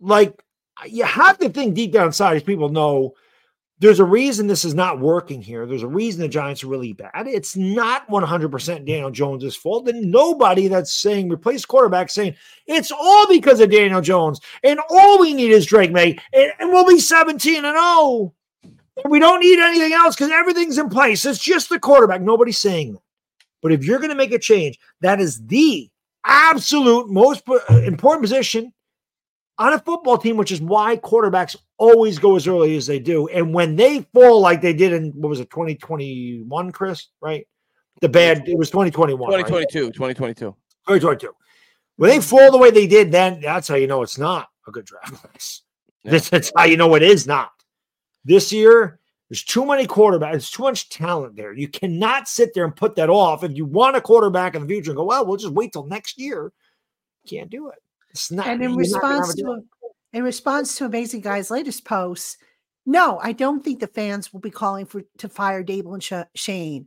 Like 0.00 0.42
you 0.84 1.04
have 1.04 1.38
to 1.38 1.48
think 1.48 1.74
deep 1.74 1.92
down 1.92 2.08
inside, 2.08 2.36
as 2.38 2.42
people 2.42 2.70
know, 2.70 3.14
there's 3.84 4.00
a 4.00 4.04
reason 4.04 4.46
this 4.46 4.64
is 4.64 4.74
not 4.74 4.98
working 4.98 5.42
here. 5.42 5.66
There's 5.66 5.82
a 5.82 5.86
reason 5.86 6.22
the 6.22 6.28
Giants 6.28 6.64
are 6.64 6.68
really 6.68 6.94
bad. 6.94 7.26
It's 7.26 7.54
not 7.54 8.08
100% 8.08 8.86
Daniel 8.86 9.10
Jones's 9.10 9.56
fault. 9.56 9.86
And 9.88 10.10
nobody 10.10 10.68
that's 10.68 10.90
saying 10.90 11.30
replace 11.30 11.66
quarterback 11.66 12.08
saying 12.08 12.34
it's 12.66 12.90
all 12.90 13.28
because 13.28 13.60
of 13.60 13.70
Daniel 13.70 14.00
Jones. 14.00 14.40
And 14.62 14.80
all 14.88 15.20
we 15.20 15.34
need 15.34 15.50
is 15.50 15.66
Drake 15.66 15.92
Maye. 15.92 16.18
And, 16.32 16.52
and 16.58 16.70
we'll 16.70 16.86
be 16.86 16.98
17 16.98 17.64
and 17.64 17.76
0. 17.76 18.32
And 18.62 19.10
we 19.10 19.18
don't 19.18 19.40
need 19.40 19.58
anything 19.58 19.92
else 19.92 20.16
because 20.16 20.30
everything's 20.30 20.78
in 20.78 20.88
place. 20.88 21.26
It's 21.26 21.38
just 21.38 21.68
the 21.68 21.78
quarterback. 21.78 22.22
Nobody's 22.22 22.58
saying 22.58 22.94
that. 22.94 23.02
But 23.60 23.72
if 23.72 23.84
you're 23.84 23.98
going 23.98 24.10
to 24.10 24.16
make 24.16 24.32
a 24.32 24.38
change, 24.38 24.78
that 25.02 25.20
is 25.20 25.44
the 25.46 25.90
absolute 26.24 27.10
most 27.10 27.42
uh, 27.48 27.60
important 27.84 28.22
position 28.22 28.72
on 29.58 29.72
a 29.72 29.78
football 29.78 30.18
team, 30.18 30.36
which 30.36 30.52
is 30.52 30.60
why 30.60 30.96
quarterbacks 30.96 31.56
always 31.78 32.18
go 32.18 32.36
as 32.36 32.46
early 32.46 32.76
as 32.76 32.86
they 32.86 32.98
do. 32.98 33.28
And 33.28 33.54
when 33.54 33.76
they 33.76 34.00
fall 34.12 34.40
like 34.40 34.60
they 34.60 34.72
did 34.72 34.92
in 34.92 35.12
what 35.12 35.28
was 35.28 35.40
it, 35.40 35.50
2021, 35.50 36.72
Chris, 36.72 37.08
right? 37.20 37.46
The 38.00 38.08
bad, 38.08 38.48
it 38.48 38.58
was 38.58 38.70
2021. 38.70 39.30
right? 39.30 39.46
2022. 39.46 39.92
2022. 39.92 40.56
2022. 40.88 41.32
When 41.96 42.10
they 42.10 42.20
fall 42.20 42.50
the 42.50 42.58
way 42.58 42.70
they 42.70 42.88
did, 42.88 43.12
then 43.12 43.40
that's 43.40 43.68
how 43.68 43.76
you 43.76 43.86
know 43.86 44.02
it's 44.02 44.18
not 44.18 44.48
a 44.66 44.72
good 44.72 44.84
draft 44.84 45.14
class. 45.14 45.62
Yeah. 46.02 46.10
That's, 46.12 46.28
that's 46.28 46.52
how 46.56 46.64
you 46.64 46.76
know 46.76 46.94
it 46.96 47.02
is 47.02 47.26
not. 47.26 47.50
This 48.24 48.52
year, 48.52 48.98
there's 49.28 49.44
too 49.44 49.64
many 49.64 49.86
quarterbacks, 49.86 50.32
there's 50.32 50.50
too 50.50 50.64
much 50.64 50.88
talent 50.88 51.36
there. 51.36 51.52
You 51.52 51.68
cannot 51.68 52.28
sit 52.28 52.52
there 52.52 52.64
and 52.64 52.74
put 52.74 52.96
that 52.96 53.10
off. 53.10 53.44
If 53.44 53.56
you 53.56 53.64
want 53.64 53.96
a 53.96 54.00
quarterback 54.00 54.54
in 54.54 54.62
the 54.62 54.68
future 54.68 54.90
and 54.90 54.96
go, 54.96 55.04
well, 55.04 55.24
we'll 55.24 55.36
just 55.36 55.54
wait 55.54 55.72
till 55.72 55.86
next 55.86 56.18
year. 56.18 56.52
you 57.24 57.38
Can't 57.38 57.50
do 57.50 57.68
it. 57.68 57.78
It's 58.14 58.30
not. 58.30 58.46
And 58.46 58.62
in 58.62 58.70
you're 58.70 58.80
not 58.92 59.02
gonna 59.02 59.14
have 59.14 59.20
response 59.28 59.34
to 59.34 59.62
in 60.12 60.22
response 60.22 60.78
to 60.78 60.84
Amazing 60.84 61.22
Guy's 61.22 61.50
latest 61.50 61.84
posts, 61.84 62.38
no, 62.86 63.18
I 63.20 63.32
don't 63.32 63.64
think 63.64 63.80
the 63.80 63.88
fans 63.88 64.32
will 64.32 64.40
be 64.40 64.50
calling 64.50 64.86
for 64.86 65.02
to 65.18 65.28
fire 65.28 65.64
Daboll 65.64 65.94
and 65.94 66.02
Sh- 66.02 66.12
Schoen. 66.36 66.86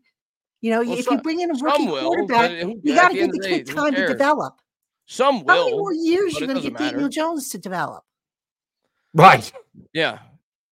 You 0.62 0.72
know, 0.72 0.80
Well, 0.82 0.98
if 0.98 1.06
some- 1.06 1.16
you 1.16 1.22
bring 1.22 1.42
in 1.42 1.52
a 1.52 1.54
rookie 1.62 1.88
will, 1.88 2.02
quarterback, 2.04 2.52
who- 2.52 2.80
you 2.84 2.96
got 2.96 3.10
to 3.10 3.14
give 3.14 3.24
end 3.26 3.34
the 3.34 3.40
the 3.40 3.48
kid 3.48 3.68
time 3.68 3.94
to 3.94 4.08
develop. 4.08 4.56
Some 5.06 5.44
will. 5.44 5.54
How 5.56 5.64
many 5.66 5.78
more 5.78 5.94
years 5.94 6.34
but 6.34 6.42
you 6.42 6.48
going 6.48 6.56
to 6.58 6.62
doesn't 6.70 6.78
get 6.78 6.92
Daniel. 6.92 7.10
Jones 7.10 7.50
to 7.50 7.58
develop? 7.58 8.04
Right. 9.14 9.52
Yeah. 9.94 10.20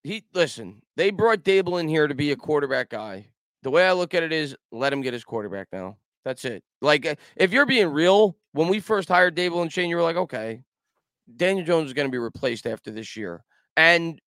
He 0.04 0.24
listen, 0.34 0.82
they 0.96 1.10
brought 1.10 1.40
Daboll 1.44 1.80
in 1.80 1.88
here 1.88 2.08
to 2.08 2.16
be 2.16 2.32
a 2.32 2.36
quarterback 2.36 2.90
guy. 2.90 3.30
The 3.64 3.72
way 3.72 3.88
I 3.88 3.94
look 3.94 4.14
at 4.14 4.24
it 4.24 4.32
is 4.32 4.56
let 4.72 4.94
him 4.94 5.02
get 5.02 5.14
his 5.14 5.24
quarterback 5.24 5.68
now. 5.74 5.98
That's 6.26 6.44
it. 6.46 6.64
Like 6.82 7.06
uh, 7.06 7.16
if 7.36 7.54
you're 7.54 7.66
being 7.68 7.90
real, 7.90 8.36
when 8.54 8.68
we 8.68 8.80
first 8.80 9.08
hired 9.10 9.36
Daboll 9.36 9.62
and 9.62 9.72
Schoen, 9.72 9.90
you 9.90 9.96
were 9.96 10.02
like, 10.04 10.18
okay, 10.18 10.62
Daniel 11.36 11.66
Jones 11.66 11.88
is 11.88 11.94
going 11.94 12.08
to 12.08 12.12
be 12.12 12.18
replaced 12.18 12.68
after 12.68 12.92
this 12.92 13.16
year. 13.16 13.44
And 13.78 14.20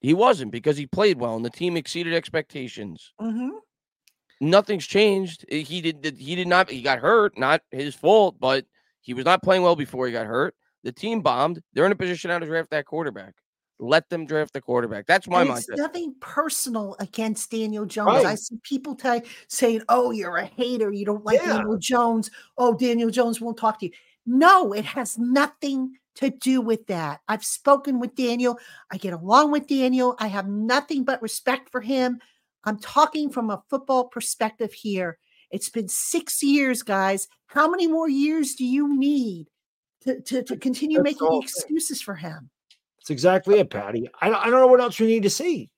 he 0.00 0.14
wasn't 0.14 0.52
because 0.52 0.76
he 0.76 0.86
played 0.86 1.18
well 1.18 1.36
and 1.36 1.44
the 1.44 1.50
team 1.50 1.76
exceeded 1.76 2.14
expectations. 2.14 3.12
hmm 3.20 3.50
Nothing's 4.40 4.86
changed. 4.86 5.44
Uh, 5.50 5.56
He 5.56 5.80
did 5.80 6.16
he 6.18 6.34
did 6.36 6.48
not 6.48 6.70
he 6.70 6.82
got 6.82 7.00
hurt, 7.00 7.36
not 7.38 7.62
his 7.70 7.94
fault, 7.94 8.36
but 8.38 8.66
he 9.00 9.14
was 9.14 9.24
not 9.24 9.42
playing 9.42 9.62
well 9.62 9.76
before 9.76 10.06
he 10.06 10.12
got 10.12 10.26
hurt. 10.26 10.54
The 10.84 10.92
team 10.92 11.22
bombed. 11.22 11.60
They're 11.72 11.86
in 11.86 11.92
a 11.92 11.96
position 11.96 12.28
now 12.28 12.38
to 12.38 12.46
draft 12.46 12.70
that 12.70 12.86
quarterback. 12.86 13.34
Let 13.80 14.08
them 14.08 14.26
draft 14.26 14.52
the 14.52 14.60
quarterback. 14.60 15.06
That's 15.06 15.28
my 15.28 15.44
mindset. 15.44 15.58
it's 15.58 15.68
nothing 15.70 16.14
personal 16.20 16.96
against 16.98 17.50
Daniel 17.50 17.86
Jones. 17.86 18.08
Right. 18.08 18.26
I 18.26 18.34
see 18.34 18.56
people 18.64 18.96
tell, 18.96 19.20
saying, 19.46 19.82
"Oh, 19.88 20.10
you're 20.10 20.36
a 20.36 20.46
hater. 20.46 20.92
You 20.92 21.04
don't 21.04 21.24
like 21.24 21.40
Yeah. 21.40 21.58
Daniel 21.58 21.78
Jones. 21.78 22.30
Oh, 22.56 22.74
Daniel 22.74 23.10
Jones 23.10 23.40
won't 23.40 23.56
talk 23.56 23.78
to 23.80 23.86
you." 23.86 23.92
No, 24.26 24.72
it 24.72 24.84
has 24.84 25.16
nothing 25.16 25.96
to 26.16 26.30
do 26.30 26.60
with 26.60 26.86
that. 26.88 27.20
I've 27.28 27.44
spoken 27.44 28.00
with 28.00 28.16
Daniel. 28.16 28.58
I 28.90 28.96
get 28.96 29.12
along 29.12 29.52
with 29.52 29.68
Daniel. 29.68 30.16
I 30.18 30.26
have 30.26 30.48
nothing 30.48 31.04
but 31.04 31.22
respect 31.22 31.70
for 31.70 31.80
him. 31.80 32.18
I'm 32.64 32.78
talking 32.80 33.30
from 33.30 33.50
a 33.50 33.62
football 33.70 34.08
perspective 34.08 34.72
here. 34.72 35.18
It's 35.50 35.70
been 35.70 35.88
six 35.88 36.42
years, 36.42 36.82
guys. 36.82 37.28
How 37.46 37.70
many 37.70 37.86
more 37.86 38.08
years 38.08 38.56
do 38.56 38.64
you 38.64 38.98
need 38.98 39.48
to, 40.02 40.20
to, 40.20 40.42
to 40.42 40.56
continue 40.56 40.98
That's 40.98 41.20
making 41.20 41.42
excuses 41.42 42.02
for 42.02 42.16
him? 42.16 42.50
That's 43.08 43.10
exactly 43.10 43.58
it, 43.58 43.70
Patty. 43.70 44.06
I, 44.20 44.28
don't- 44.28 44.40
I 44.46 44.50
don't 44.50 44.60
know 44.60 44.66
what 44.66 44.80
else 44.80 45.00
we 45.00 45.06
need 45.06 45.22
to 45.22 45.30
see. 45.30 45.70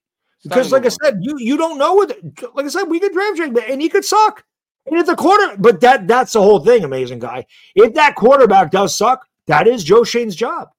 It's 0.42 0.48
time 0.48 0.64
to 0.64 0.70
Because, 0.70 0.72
like 0.72 0.86
I 0.86 0.88
said, 0.88 1.18
you 1.20 1.36
you 1.38 1.56
don't 1.56 1.78
know 1.78 1.94
what. 1.94 2.16
Like 2.54 2.66
I 2.66 2.68
said, 2.68 2.84
we 2.84 2.98
could 2.98 3.12
draft 3.12 3.36
Drake, 3.36 3.70
and 3.70 3.80
he 3.80 3.88
could 3.88 4.04
suck. 4.04 4.44
And 4.86 4.98
if 4.98 5.06
the 5.06 5.14
quarter, 5.14 5.56
but 5.58 5.80
that 5.82 6.08
that's 6.08 6.32
the 6.32 6.42
whole 6.42 6.58
thing, 6.60 6.82
amazing 6.82 7.20
guy. 7.20 7.46
If 7.76 7.94
that 7.94 8.16
quarterback 8.16 8.70
does 8.72 8.96
suck, 8.96 9.26
that 9.46 9.68
is 9.68 9.84
Joe 9.84 10.02
Schoen's 10.02 10.34
job. 10.34 10.70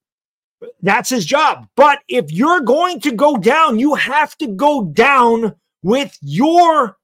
That's 0.82 1.10
his 1.10 1.26
job. 1.26 1.68
But 1.76 1.99
if 2.07 2.32
you're 2.32 2.61
going 2.61 2.99
to 3.02 3.11
go 3.11 3.38
down, 3.38 3.80
you 3.80 3.95
have 3.95 4.38
to 4.40 4.48
go 4.48 4.86
down 4.86 5.56
with 5.84 6.18
your 6.22 6.98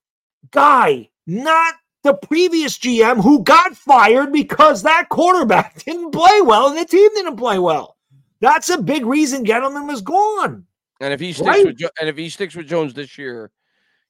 guy, 0.51 1.09
not 1.25 1.75
the 2.03 2.13
previous 2.13 2.77
GM 2.77 3.21
who 3.21 3.43
got 3.43 3.75
fired 3.75 4.31
because 4.31 4.83
that 4.83 5.09
quarterback 5.09 5.83
didn't 5.85 6.11
play 6.11 6.41
well 6.41 6.69
and 6.69 6.77
the 6.77 6.85
team 6.85 7.09
didn't 7.15 7.37
play 7.37 7.59
well. 7.59 7.96
That's 8.39 8.69
a 8.69 8.81
big 8.81 9.05
reason 9.05 9.45
Gettleman 9.45 9.87
was 9.87 10.01
gone. 10.01 10.65
And 10.99 11.13
if 11.13 11.19
he 11.19 11.33
sticks 11.33 11.47
Right. 11.47 11.65
with 11.65 11.77
Jo- 11.77 11.89
and 11.99 12.09
if 12.09 12.17
he 12.17 12.29
sticks 12.29 12.55
with 12.55 12.67
Jones 12.67 12.93
this 12.93 13.17
year, 13.17 13.51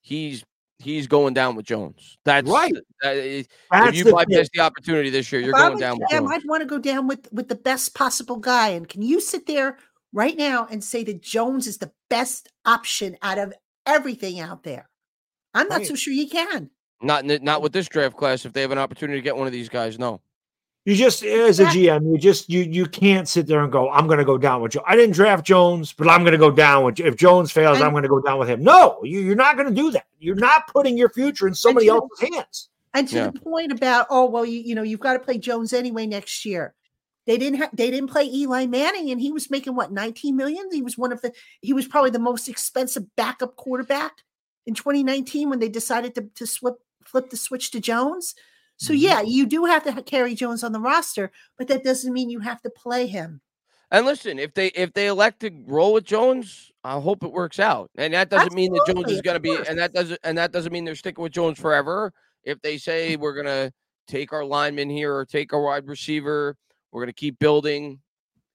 he's 0.01 0.43
he's 0.79 1.07
going 1.07 1.33
down 1.33 1.55
with 1.55 1.65
Jones. 1.65 2.17
That's 2.23 2.47
Right. 2.49 2.71
that 3.01 3.17
is- 3.17 3.47
That's 3.71 3.89
if 3.89 3.95
you 3.95 4.03
the 4.03 4.11
bypass 4.11 4.47
the 4.53 4.59
opportunity 4.59 5.09
this 5.09 5.31
year, 5.31 5.41
you're 5.41 5.49
If 5.49 5.55
going 5.55 5.71
was 5.73 5.79
down 5.81 5.97
with 5.99 6.09
Jones. 6.11 6.29
I'd 6.31 6.45
want 6.45 6.61
to 6.61 6.67
go 6.67 6.77
down 6.77 7.07
with 7.07 7.27
with 7.33 7.47
the 7.49 7.55
best 7.55 7.95
possible 7.95 8.37
guy. 8.37 8.69
And 8.69 8.87
can 8.87 9.01
you 9.01 9.19
sit 9.19 9.47
there 9.47 9.77
right 10.13 10.37
now 10.37 10.67
and 10.69 10.83
say 10.83 11.03
that 11.03 11.21
Jones 11.21 11.65
is 11.67 11.79
the 11.79 11.91
best 12.09 12.49
option 12.65 13.17
out 13.21 13.37
of 13.39 13.53
everything 13.87 14.39
out 14.39 14.63
there. 14.63 14.87
I'm 15.53 15.67
not 15.67 15.79
Right. 15.79 15.87
so 15.87 15.95
sure 15.95 16.13
you 16.13 16.29
can. 16.29 16.69
Not 17.01 17.25
not 17.25 17.61
with 17.61 17.73
this 17.73 17.87
draft 17.87 18.15
class. 18.15 18.45
If 18.45 18.53
they 18.53 18.61
have 18.61 18.71
an 18.71 18.77
opportunity 18.77 19.17
to 19.19 19.23
get 19.23 19.35
one 19.35 19.47
of 19.47 19.53
these 19.53 19.69
guys, 19.69 19.97
no. 19.97 20.21
You 20.87 20.95
just 20.95 21.21
as 21.21 21.59
a 21.59 21.65
GM, 21.65 22.09
you 22.09 22.17
just 22.17 22.49
you 22.49 22.61
you 22.61 22.85
can't 22.85 23.27
sit 23.27 23.45
there 23.45 23.61
and 23.61 23.69
go, 23.69 23.89
I'm 23.91 24.07
gonna 24.07 24.23
go 24.23 24.37
down 24.37 24.61
with 24.61 24.71
Joe. 24.71 24.83
I 24.87 24.95
didn't 24.95 25.15
draft 25.15 25.45
Jones, 25.45 25.91
but 25.91 26.07
I'm 26.07 26.23
gonna 26.23 26.37
go 26.37 26.49
down 26.49 26.85
with 26.85 27.01
if 27.01 27.17
Jones 27.17 27.51
fails, 27.51 27.79
I'm 27.79 27.87
And- 27.87 27.93
gonna 27.95 28.07
go 28.07 28.21
down 28.21 28.39
with 28.39 28.47
him. 28.47 28.63
No, 28.63 28.97
you, 29.03 29.19
you're 29.19 29.35
not 29.35 29.57
gonna 29.57 29.71
do 29.71 29.91
that. 29.91 30.05
You're 30.17 30.35
not 30.37 30.67
putting 30.67 30.97
your 30.97 31.09
future 31.09 31.45
in 31.45 31.53
somebody 31.55 31.87
to- 31.87 31.91
else's 31.95 32.29
hands. 32.33 32.69
And 32.93 33.05
to 33.09 33.15
Yeah. 33.17 33.29
the 33.31 33.39
point 33.41 33.73
about, 33.73 34.07
oh 34.09 34.27
well, 34.27 34.45
you, 34.45 34.61
you 34.61 34.75
know, 34.75 34.81
you've 34.81 35.01
got 35.01 35.11
to 35.13 35.19
play 35.19 35.37
Jones 35.37 35.73
anyway 35.73 36.07
next 36.07 36.45
year. 36.45 36.73
They 37.25 37.37
didn't 37.37 37.59
have 37.59 37.71
they 37.73 37.91
didn't 37.91 38.09
play 38.09 38.23
Eli 38.23 38.65
Manning, 38.67 39.11
and 39.11 39.19
he 39.19 39.33
was 39.33 39.51
making 39.51 39.75
what 39.75 39.91
19 39.91 40.37
million. 40.37 40.69
He 40.71 40.81
was 40.81 40.97
one 40.97 41.11
of 41.11 41.19
the 41.21 41.33
he 41.59 41.73
was 41.73 41.85
probably 41.85 42.11
the 42.11 42.19
most 42.19 42.47
expensive 42.47 43.13
backup 43.17 43.57
quarterback 43.57 44.23
in 44.65 44.73
2019 44.73 45.49
when 45.49 45.59
they 45.59 45.67
decided 45.67 46.15
to, 46.15 46.29
to 46.35 46.47
flip 46.47 46.75
flip 47.03 47.29
the 47.29 47.35
switch 47.35 47.71
to 47.71 47.81
Jones. 47.81 48.35
So 48.77 48.93
Mm-hmm. 48.93 48.99
Mhm. 48.99 49.03
yeah, 49.03 49.21
you 49.21 49.45
do 49.45 49.65
have 49.65 49.83
to 49.83 50.01
carry 50.03 50.35
Jones 50.35 50.63
on 50.63 50.71
the 50.71 50.79
roster, 50.79 51.31
but 51.57 51.67
that 51.67 51.83
doesn't 51.83 52.13
mean 52.13 52.29
you 52.29 52.39
have 52.41 52.61
to 52.61 52.69
play 52.69 53.07
him. 53.07 53.41
And 53.91 54.05
listen, 54.05 54.37
if 54.39 54.53
they 54.53 54.67
if 54.67 54.93
they 54.93 55.07
elect 55.07 55.39
to 55.41 55.51
roll 55.65 55.93
with 55.93 56.03
Jones, 56.05 56.71
I 56.83 56.99
hope 56.99 57.23
it 57.23 57.31
works 57.31 57.59
out. 57.59 57.89
And 57.97 58.13
that 58.13 58.29
doesn't 58.29 58.53
mean 58.53 58.73
that 58.73 58.85
Jones 58.85 59.11
is 59.11 59.21
going 59.21 59.35
to 59.35 59.39
be, 59.39 59.65
and 59.65 59.79
that 59.79 59.93
doesn't, 59.93 60.19
and 60.23 60.37
that 60.37 60.51
doesn't 60.51 60.73
mean 60.73 60.83
they're 60.85 60.95
sticking 60.95 61.23
with 61.23 61.31
Jones 61.31 61.57
forever. 61.59 62.11
If 62.43 62.61
they 62.61 62.77
say 62.77 63.15
we're 63.15 63.33
going 63.33 63.45
to 63.45 63.71
take 64.07 64.33
our 64.33 64.43
lineman 64.45 64.89
here 64.89 65.13
or 65.15 65.25
take 65.25 65.53
our 65.53 65.61
wide 65.61 65.87
receiver, 65.87 66.55
we're 66.91 67.01
going 67.01 67.09
to 67.09 67.13
keep 67.13 67.39
building. 67.39 67.99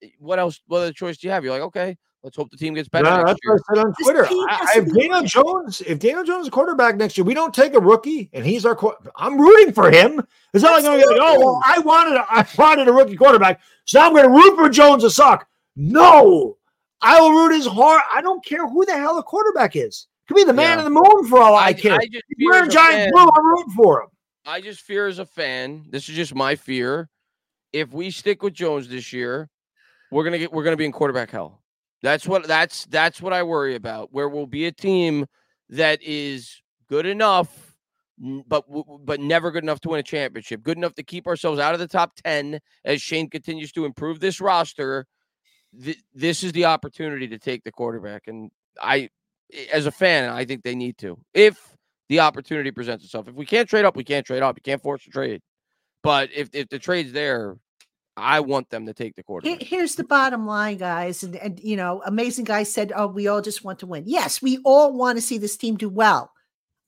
eh, 0.02 0.08
What 0.18 0.38
else? 0.38 0.60
What 0.66 0.78
other 0.78 0.92
choice 0.92 1.18
do 1.18 1.26
you 1.28 1.32
have? 1.32 1.44
You're 1.44 1.52
like, 1.54 1.62
okay, 1.62 1.96
let's 2.22 2.36
hope 2.36 2.50
the 2.50 2.56
team 2.56 2.74
gets 2.74 2.88
better 2.88 3.06
Yeah, 3.08 3.16
next 3.22 3.26
that's 3.30 3.40
year. 3.44 3.52
what 3.54 3.62
I 3.68 3.74
said 3.74 3.84
on 3.86 3.94
Twitter. 4.02 4.24
I, 4.26 4.54
has 4.54 4.68
I- 4.70 4.74
to 4.74 4.80
if 4.80 4.94
Daniel 4.94 5.20
right. 5.20 5.28
Jones, 5.28 5.80
if 5.82 5.98
Daniel 5.98 6.24
Jones 6.24 6.42
is 6.42 6.48
a 6.48 6.50
quarterback 6.50 6.96
next 6.96 7.16
year, 7.18 7.24
we 7.24 7.34
don't 7.34 7.54
take 7.54 7.74
a 7.74 7.80
rookie 7.80 8.30
and 8.32 8.44
he's 8.44 8.64
our. 8.66 8.74
quar- 8.74 8.96
I'm 9.16 9.40
rooting 9.40 9.72
for 9.72 9.90
him. 9.90 10.20
It's 10.54 10.62
not 10.62 10.72
like 10.82 10.84
I'm 10.84 10.98
going 11.00 11.14
to 11.14 11.14
go. 11.14 11.18
Oh 11.20 11.38
well, 11.38 11.62
I 11.64 11.78
wanted 11.80 12.14
a, 12.16 12.26
I 12.28 12.46
wanted 12.58 12.88
a 12.88 12.92
rookie 12.92 13.16
quarterback, 13.16 13.60
so 13.84 14.00
I'm 14.00 14.12
going 14.12 14.24
to 14.24 14.30
root 14.30 14.56
for 14.56 14.68
Jones 14.68 15.02
to 15.02 15.10
suck. 15.10 15.48
No, 15.76 16.58
I 17.00 17.20
will 17.20 17.32
root 17.32 17.54
his 17.54 17.66
hard. 17.66 18.02
I 18.12 18.20
don't 18.20 18.44
care 18.44 18.68
who 18.68 18.84
the 18.84 18.92
hell 18.96 19.16
the 19.16 19.22
quarterback 19.22 19.74
is. 19.76 20.06
Could 20.28 20.34
be 20.36 20.44
the 20.44 20.52
man 20.52 20.78
Yeah. 20.78 20.86
in 20.86 20.92
the 20.94 21.00
moon 21.00 21.26
for 21.28 21.40
all 21.40 21.54
I, 21.56 21.66
I, 21.66 21.72
care. 21.72 21.94
I 21.94 22.04
just 22.06 22.24
If 22.28 22.38
fear 22.38 22.50
wearing 22.50 22.68
as 22.68 22.74
a 22.74 22.76
giant 22.76 22.96
fan- 22.96 23.10
blue, 23.12 23.22
I'm 23.36 23.46
rooting 23.46 23.72
for 23.74 24.02
him. 24.02 24.08
I 24.44 24.60
just 24.60 24.80
fear 24.82 25.06
as 25.06 25.18
a 25.18 25.26
fan. 25.26 25.84
This 25.90 26.08
is 26.08 26.14
just 26.14 26.34
my 26.34 26.54
fear. 26.54 27.08
If 27.72 27.92
we 27.92 28.10
stick 28.10 28.42
with 28.42 28.52
Jones 28.54 28.88
this 28.88 29.12
year, 29.12 29.48
we're 30.10 30.24
gonna 30.24 30.38
get 30.38 30.52
we're 30.52 30.62
gonna 30.64 30.76
be 30.76 30.84
in 30.84 30.92
quarterback 30.92 31.30
hell. 31.30 31.61
That's 32.02 32.26
what 32.26 32.46
that's 32.46 32.86
that's 32.86 33.22
what 33.22 33.32
I 33.32 33.42
worry 33.42 33.74
about. 33.74 34.12
Where 34.12 34.28
we'll 34.28 34.46
be 34.46 34.66
a 34.66 34.72
team 34.72 35.26
that 35.68 36.02
is 36.02 36.60
good 36.88 37.06
enough, 37.06 37.74
but 38.18 38.64
but 39.04 39.20
never 39.20 39.50
good 39.50 39.62
enough 39.62 39.80
to 39.80 39.90
win 39.90 40.00
a 40.00 40.02
championship. 40.02 40.62
Good 40.62 40.76
enough 40.76 40.94
to 40.94 41.02
keep 41.02 41.26
ourselves 41.26 41.60
out 41.60 41.74
of 41.74 41.80
the 41.80 41.88
top 41.88 42.14
ten 42.16 42.58
as 42.84 43.00
Schoen 43.00 43.30
continues 43.30 43.72
to 43.72 43.84
improve 43.84 44.20
this 44.20 44.40
roster. 44.40 45.06
Th- 45.82 46.02
this 46.12 46.42
is 46.42 46.52
the 46.52 46.66
opportunity 46.66 47.28
to 47.28 47.38
take 47.38 47.64
the 47.64 47.72
quarterback, 47.72 48.24
and 48.26 48.50
I, 48.80 49.08
eh, 49.52 49.66
as 49.72 49.86
a 49.86 49.92
fan, 49.92 50.28
I 50.28 50.44
think 50.44 50.62
they 50.62 50.74
need 50.74 50.98
to. 50.98 51.18
If 51.32 51.72
the 52.12 52.20
opportunity 52.20 52.70
presents 52.70 53.04
itself. 53.04 53.26
If 53.26 53.34
we 53.34 53.46
can't 53.46 53.66
trade 53.66 53.86
up, 53.86 53.96
we 53.96 54.04
can't 54.04 54.26
trade 54.26 54.42
up. 54.42 54.58
You 54.58 54.62
can't 54.62 54.82
force 54.82 55.06
a 55.06 55.10
trade. 55.10 55.40
But 56.02 56.28
if, 56.34 56.50
if 56.52 56.68
the 56.68 56.78
trade's 56.78 57.12
there, 57.12 57.56
I 58.16 58.40
want 58.40 58.68
them 58.70 58.86
to 58.86 58.94
take 58.94 59.16
the 59.16 59.22
quarterback. 59.22 59.62
here's 59.62 59.94
the 59.94 60.04
bottom 60.04 60.46
line, 60.46 60.76
guys. 60.76 61.22
And, 61.22 61.36
and 61.36 61.58
you 61.60 61.76
know, 61.76 62.02
amazing 62.04 62.44
guy 62.44 62.62
said, 62.62 62.92
Oh, 62.94 63.06
we 63.06 63.26
all 63.26 63.40
just 63.40 63.64
want 63.64 63.78
to 63.80 63.86
win. 63.86 64.04
Yes, 64.06 64.42
we 64.42 64.58
all 64.64 64.92
want 64.92 65.16
to 65.16 65.22
see 65.22 65.38
this 65.38 65.56
team 65.56 65.76
do 65.76 65.88
well. 65.88 66.30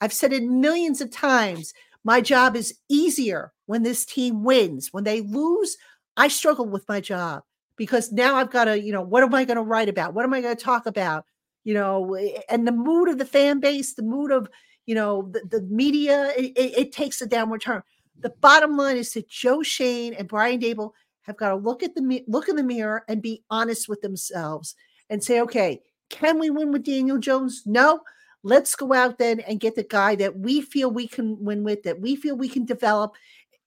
I've 0.00 0.12
said 0.12 0.32
it 0.32 0.42
millions 0.42 1.00
of 1.00 1.10
times. 1.10 1.72
My 2.04 2.20
job 2.20 2.56
is 2.56 2.74
easier 2.90 3.52
when 3.66 3.82
this 3.82 4.04
team 4.04 4.44
wins. 4.44 4.92
When 4.92 5.04
they 5.04 5.22
lose, 5.22 5.78
I 6.16 6.28
struggle 6.28 6.68
with 6.68 6.86
my 6.88 7.00
job 7.00 7.42
because 7.76 8.12
now 8.12 8.36
I've 8.36 8.50
got 8.50 8.66
to, 8.66 8.78
you 8.78 8.92
know, 8.92 9.02
what 9.02 9.22
am 9.22 9.34
I 9.34 9.46
going 9.46 9.56
to 9.56 9.62
write 9.62 9.88
about? 9.88 10.12
What 10.12 10.24
am 10.24 10.34
I 10.34 10.42
going 10.42 10.56
to 10.56 10.62
talk 10.62 10.84
about? 10.84 11.24
You 11.64 11.72
know, 11.72 12.14
eh, 12.14 12.40
and 12.50 12.66
the 12.66 12.72
mood 12.72 13.08
of 13.08 13.16
the 13.16 13.24
fan 13.24 13.60
base, 13.60 13.94
the 13.94 14.02
mood 14.02 14.30
of, 14.30 14.48
you 14.84 14.94
know, 14.94 15.30
the, 15.32 15.40
the 15.50 15.62
media, 15.62 16.32
it, 16.36 16.52
it, 16.56 16.78
it 16.78 16.92
takes 16.92 17.22
a 17.22 17.26
downward 17.26 17.62
turn. 17.62 17.82
The 18.20 18.30
bottom 18.40 18.76
line 18.76 18.98
is 18.98 19.12
that 19.14 19.28
Joe 19.28 19.62
Schoen 19.62 20.12
and 20.14 20.28
Brian 20.28 20.60
Daboll 20.60 20.92
have 21.24 21.36
got 21.36 21.50
to 21.50 21.56
look 21.56 21.82
at 21.82 21.94
the 21.94 22.24
look 22.26 22.48
in 22.48 22.56
the 22.56 22.62
mirror 22.62 23.04
and 23.08 23.20
be 23.20 23.42
honest 23.50 23.88
with 23.88 24.00
themselves 24.00 24.74
and 25.10 25.22
say, 25.22 25.40
okay, 25.40 25.80
can 26.10 26.38
we 26.38 26.50
win 26.50 26.72
with 26.72 26.84
Daniel 26.84 27.18
Jones? 27.18 27.62
No. 27.66 28.00
Let's 28.42 28.76
go 28.76 28.92
out 28.92 29.16
then 29.16 29.40
and 29.40 29.58
get 29.58 29.74
the 29.74 29.84
guy 29.84 30.16
that 30.16 30.38
we 30.38 30.60
feel 30.60 30.90
we 30.90 31.08
can 31.08 31.42
win 31.42 31.64
with, 31.64 31.82
that 31.84 32.00
we 32.00 32.14
feel 32.14 32.36
we 32.36 32.50
can 32.50 32.66
develop 32.66 33.14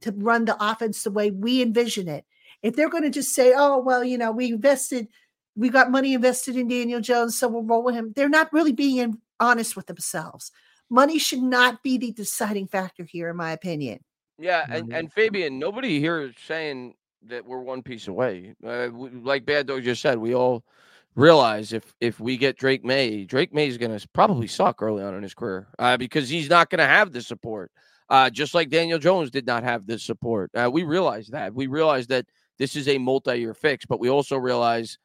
to 0.01 0.11
run 0.11 0.45
the 0.45 0.55
offense 0.63 1.01
the 1.01 1.09
way 1.09 1.31
we 1.31 1.63
envision 1.63 2.07
it. 2.07 2.25
If 2.61 2.75
they're 2.75 2.89
going 2.89 3.03
to 3.03 3.09
just 3.09 3.33
say, 3.33 3.53
oh, 3.55 3.79
well, 3.79 4.03
you 4.03 4.19
know, 4.19 4.31
we 4.31 4.51
invested, 4.51 5.07
we 5.55 5.69
got 5.69 5.89
money 5.89 6.13
invested 6.13 6.55
in 6.55 6.67
Daniel 6.67 7.01
Jones, 7.01 7.35
so 7.37 7.47
we'll 7.47 7.63
roll 7.63 7.83
with 7.83 7.95
him, 7.95 8.13
they're 8.15 8.29
not 8.29 8.53
really 8.53 8.71
being 8.71 9.19
honest 9.39 9.75
with 9.75 9.87
themselves. 9.87 10.51
Money 10.91 11.17
should 11.17 11.41
not 11.41 11.81
be 11.81 11.97
the 11.97 12.11
deciding 12.11 12.67
factor 12.67 13.03
here, 13.03 13.29
in 13.29 13.35
my 13.35 13.51
opinion. 13.51 13.99
Yeah, 14.37 14.63
and, 14.69 14.93
and 14.93 15.11
Fabian, 15.11 15.57
nobody 15.57 15.99
here 15.99 16.21
is 16.21 16.35
saying 16.45 16.93
that 17.25 17.45
we're 17.45 17.59
one 17.59 17.81
piece 17.81 18.07
away. 18.07 18.55
Uh, 18.63 18.87
w- 18.87 19.21
like 19.23 19.45
Bad 19.45 19.67
Dog 19.67 19.83
just 19.83 20.01
said, 20.01 20.17
we 20.17 20.35
all 20.35 20.63
realize 21.15 21.73
if 21.73 21.93
if 21.99 22.19
we 22.19 22.37
get 22.37 22.57
Drake 22.57 22.85
Maye, 22.85 23.25
Drake 23.25 23.53
Maye 23.53 23.67
is 23.67 23.77
going 23.77 23.97
to 23.97 24.07
probably 24.09 24.47
suck 24.47 24.81
early 24.81 25.03
on 25.03 25.15
in 25.15 25.23
his 25.23 25.33
career 25.33 25.67
uh, 25.79 25.97
because 25.97 26.29
he's 26.29 26.49
not 26.49 26.69
going 26.69 26.79
to 26.79 26.85
have 26.85 27.11
the 27.11 27.21
support. 27.21 27.71
Uh, 28.09 28.29
just 28.29 28.53
like 28.53 28.69
Daniel 28.69 28.99
Jones 28.99 29.29
did 29.29 29.45
not 29.45 29.63
have 29.63 29.85
this 29.85 30.03
support. 30.03 30.49
Uh, 30.55 30.69
we 30.71 30.83
realize 30.83 31.27
that. 31.27 31.53
We 31.53 31.67
realize 31.67 32.07
that 32.07 32.25
this 32.57 32.77
is 32.77 32.87
a 32.87 32.97
multi-year 32.97 33.53
fix, 33.53 33.85
but 33.85 33.99
we 33.99 34.09
also 34.09 34.37
realize 34.37 34.97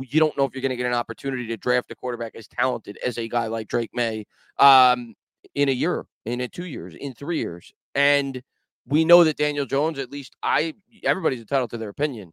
you 0.00 0.20
don't 0.20 0.36
know 0.36 0.44
if 0.44 0.54
you're 0.54 0.62
going 0.62 0.70
to 0.70 0.76
get 0.76 0.86
an 0.86 0.92
opportunity 0.92 1.46
to 1.46 1.56
draft 1.56 1.90
a 1.90 1.94
quarterback 1.94 2.34
as 2.34 2.46
talented 2.46 2.98
as 3.04 3.16
a 3.16 3.28
guy 3.28 3.46
like 3.46 3.68
Drake 3.68 3.90
Maye 3.94 4.26
um, 4.58 5.14
in 5.54 5.68
a 5.68 5.72
year, 5.72 6.04
in 6.26 6.40
a 6.40 6.48
two 6.48 6.66
years, 6.66 6.94
in 6.94 7.14
three 7.14 7.38
years, 7.38 7.72
and 7.94 8.42
we 8.88 9.04
know 9.04 9.24
that 9.24 9.36
Daniel 9.36 9.66
Jones, 9.66 9.98
at 9.98 10.10
least 10.10 10.34
I, 10.42 10.74
everybody's 11.04 11.40
entitled 11.40 11.70
to 11.70 11.78
their 11.78 11.88
opinion. 11.90 12.32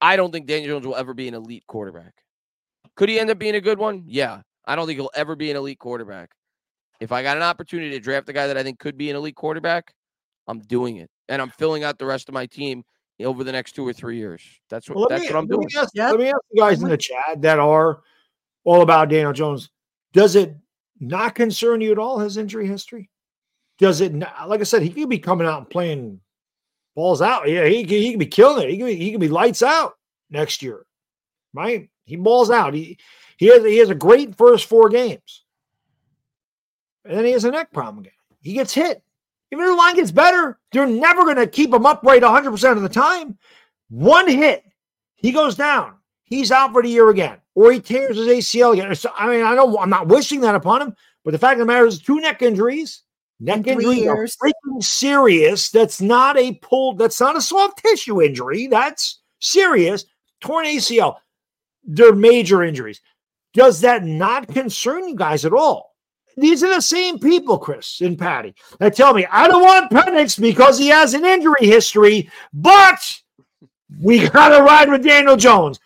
I 0.00 0.16
don't 0.16 0.32
think 0.32 0.46
Daniel 0.46 0.74
Jones 0.76 0.86
will 0.86 0.96
ever 0.96 1.14
be 1.14 1.28
an 1.28 1.34
elite 1.34 1.64
quarterback. 1.66 2.12
Could 2.96 3.08
he 3.08 3.18
end 3.18 3.30
up 3.30 3.38
being 3.38 3.54
a 3.54 3.60
good 3.60 3.78
one? 3.78 4.04
Yeah. 4.06 4.42
I 4.66 4.76
don't 4.76 4.86
think 4.86 4.98
he'll 4.98 5.10
ever 5.14 5.34
be 5.34 5.50
an 5.50 5.56
elite 5.56 5.78
quarterback. 5.78 6.30
If 7.00 7.10
I 7.10 7.22
got 7.22 7.36
an 7.36 7.42
opportunity 7.42 7.90
to 7.90 8.00
draft 8.00 8.28
a 8.28 8.32
guy 8.32 8.46
that 8.46 8.56
I 8.56 8.62
think 8.62 8.78
could 8.78 8.96
be 8.96 9.10
an 9.10 9.16
elite 9.16 9.34
quarterback, 9.34 9.92
I'm 10.46 10.60
doing 10.60 10.96
it. 10.98 11.08
And 11.28 11.40
I'm 11.40 11.50
filling 11.50 11.84
out 11.84 11.98
the 11.98 12.06
rest 12.06 12.28
of 12.28 12.34
my 12.34 12.46
team 12.46 12.84
over 13.24 13.44
the 13.44 13.52
next 13.52 13.72
two 13.72 13.86
or 13.86 13.92
three 13.92 14.16
years. 14.18 14.42
That's 14.68 14.88
what 14.88 14.96
Well, 14.98 15.06
that's 15.08 15.22
me, 15.22 15.28
what 15.28 15.36
I'm 15.36 15.44
let 15.46 15.54
doing. 15.56 15.66
me 15.72 15.80
ask, 15.80 15.90
Yeah. 15.94 16.10
let 16.10 16.20
me 16.20 16.26
ask 16.28 16.36
you 16.50 16.62
guys 16.62 16.82
in 16.82 16.88
the 16.88 16.96
chat 16.96 17.40
that 17.40 17.58
are 17.58 18.02
all 18.64 18.82
about 18.82 19.08
Daniel 19.08 19.32
Jones. 19.32 19.70
Does 20.12 20.36
it 20.36 20.54
not 21.00 21.34
concern 21.34 21.80
you 21.80 21.92
at 21.92 21.98
all 21.98 22.18
his 22.18 22.36
injury 22.36 22.66
history? 22.66 23.08
Does 23.82 24.00
it 24.00 24.14
like 24.46 24.60
I 24.60 24.62
said, 24.62 24.82
he 24.82 24.90
could 24.90 25.08
be 25.08 25.18
coming 25.18 25.44
out 25.44 25.58
and 25.58 25.68
playing 25.68 26.20
balls 26.94 27.20
out. 27.20 27.48
Yeah, 27.48 27.66
he, 27.66 27.82
he 27.82 28.12
could 28.12 28.20
be 28.20 28.26
killing 28.26 28.62
it. 28.62 28.70
He 28.70 28.78
could 28.78 28.86
be, 28.86 28.94
he 28.94 29.10
could 29.10 29.20
be 29.20 29.26
lights 29.26 29.60
out 29.60 29.94
next 30.30 30.62
year, 30.62 30.86
right? 31.52 31.90
He 32.04 32.14
balls 32.14 32.48
out. 32.48 32.74
He 32.74 32.96
he 33.38 33.46
has 33.48 33.64
he 33.64 33.78
has 33.78 33.90
a 33.90 33.96
great 33.96 34.36
first 34.36 34.66
four 34.66 34.88
games, 34.88 35.42
and 37.04 37.18
then 37.18 37.24
he 37.24 37.32
has 37.32 37.44
a 37.44 37.50
neck 37.50 37.72
problem 37.72 38.04
again. 38.04 38.12
He 38.40 38.52
gets 38.52 38.72
hit. 38.72 39.02
Even 39.50 39.64
if 39.64 39.70
the 39.70 39.74
line 39.74 39.96
gets 39.96 40.12
better, 40.12 40.60
they're 40.70 40.86
never 40.86 41.24
going 41.24 41.36
to 41.38 41.48
keep 41.48 41.74
him 41.74 41.84
upright 41.84 42.22
100 42.22 42.52
percent 42.52 42.76
of 42.76 42.84
the 42.84 42.88
time. 42.88 43.36
One 43.88 44.28
hit, 44.28 44.62
he 45.16 45.32
goes 45.32 45.56
down. 45.56 45.94
He's 46.22 46.52
out 46.52 46.70
for 46.70 46.84
the 46.84 46.88
year 46.88 47.10
again, 47.10 47.38
or 47.56 47.72
he 47.72 47.80
tears 47.80 48.16
his 48.16 48.28
ACL 48.28 48.74
again. 48.74 48.94
So, 48.94 49.10
I 49.18 49.26
mean, 49.26 49.44
I 49.44 49.56
don't. 49.56 49.76
I'm 49.76 49.90
not 49.90 50.06
wishing 50.06 50.40
that 50.42 50.54
upon 50.54 50.82
him, 50.82 50.94
but 51.24 51.32
the 51.32 51.38
fact 51.38 51.54
of 51.54 51.66
the 51.66 51.72
matter 51.72 51.86
is, 51.86 51.98
two 51.98 52.20
neck 52.20 52.42
injuries. 52.42 53.02
Neck 53.40 53.66
In 53.66 53.80
three 53.80 53.84
injuries 53.84 53.98
years. 53.98 54.36
freaking 54.36 54.82
serious. 54.82 55.70
That's 55.70 56.00
not 56.00 56.38
a 56.38 56.54
pulled. 56.54 56.98
That's 56.98 57.20
not 57.20 57.36
a 57.36 57.40
soft 57.40 57.78
tissue 57.78 58.22
injury. 58.22 58.66
That's 58.68 59.20
serious. 59.40 60.04
Torn 60.40 60.66
ACL. 60.66 61.16
They're 61.84 62.14
major 62.14 62.62
injuries. 62.62 63.00
Does 63.54 63.80
that 63.80 64.04
not 64.04 64.48
concern 64.48 65.08
you 65.08 65.16
guys 65.16 65.44
at 65.44 65.52
all? 65.52 65.94
These 66.36 66.62
are 66.62 66.74
the 66.74 66.80
same 66.80 67.18
people, 67.18 67.58
Chris 67.58 68.00
and 68.00 68.18
Patty, 68.18 68.54
that 68.78 68.96
tell 68.96 69.12
me 69.12 69.26
I 69.30 69.48
don't 69.48 69.62
want 69.62 69.90
Penix 69.90 70.40
because 70.40 70.78
he 70.78 70.88
has 70.88 71.12
an 71.12 71.26
injury 71.26 71.66
history, 71.66 72.30
but 72.54 72.98
we 74.00 74.28
gotta 74.28 74.62
ride 74.62 74.88
with 74.88 75.04
Daniel 75.04 75.36
Jones. 75.36 75.78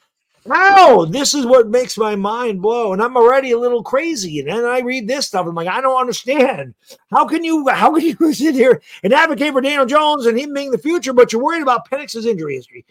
How? 0.49 1.05
This 1.05 1.35
is 1.35 1.47
what 1.47 1.69
makes 1.69 1.97
my 1.99 2.17
mind 2.17 2.63
blow, 2.63 2.93
and 2.93 3.03
I'm 3.03 3.17
already 3.17 3.53
a 3.53 3.59
little 3.59 3.83
crazy. 3.83 4.41
And 4.41 4.49
then 4.49 4.65
I 4.65 4.81
read 4.81 5.09
this 5.09 5.27
stuff, 5.27 5.47
I'm 5.47 5.55
like, 5.55 5.69
I 5.69 5.81
don't 5.81 6.01
understand. 6.01 6.75
How 7.11 7.27
can 7.27 7.45
you? 7.45 7.69
How 7.69 7.95
can 7.95 8.17
you 8.21 8.33
sit 8.33 8.55
here 8.55 8.81
and 9.03 9.13
advocate 9.13 9.53
for 9.53 9.61
Daniel 9.61 9.87
Jones 9.87 10.27
and 10.27 10.39
him 10.39 10.53
being 10.53 10.71
the 10.71 10.79
future, 10.79 11.13
but 11.13 11.33
you're 11.33 11.43
worried 11.43 11.63
about 11.63 11.89
Penix's 11.91 12.27
injury 12.27 12.57
history? 12.57 12.85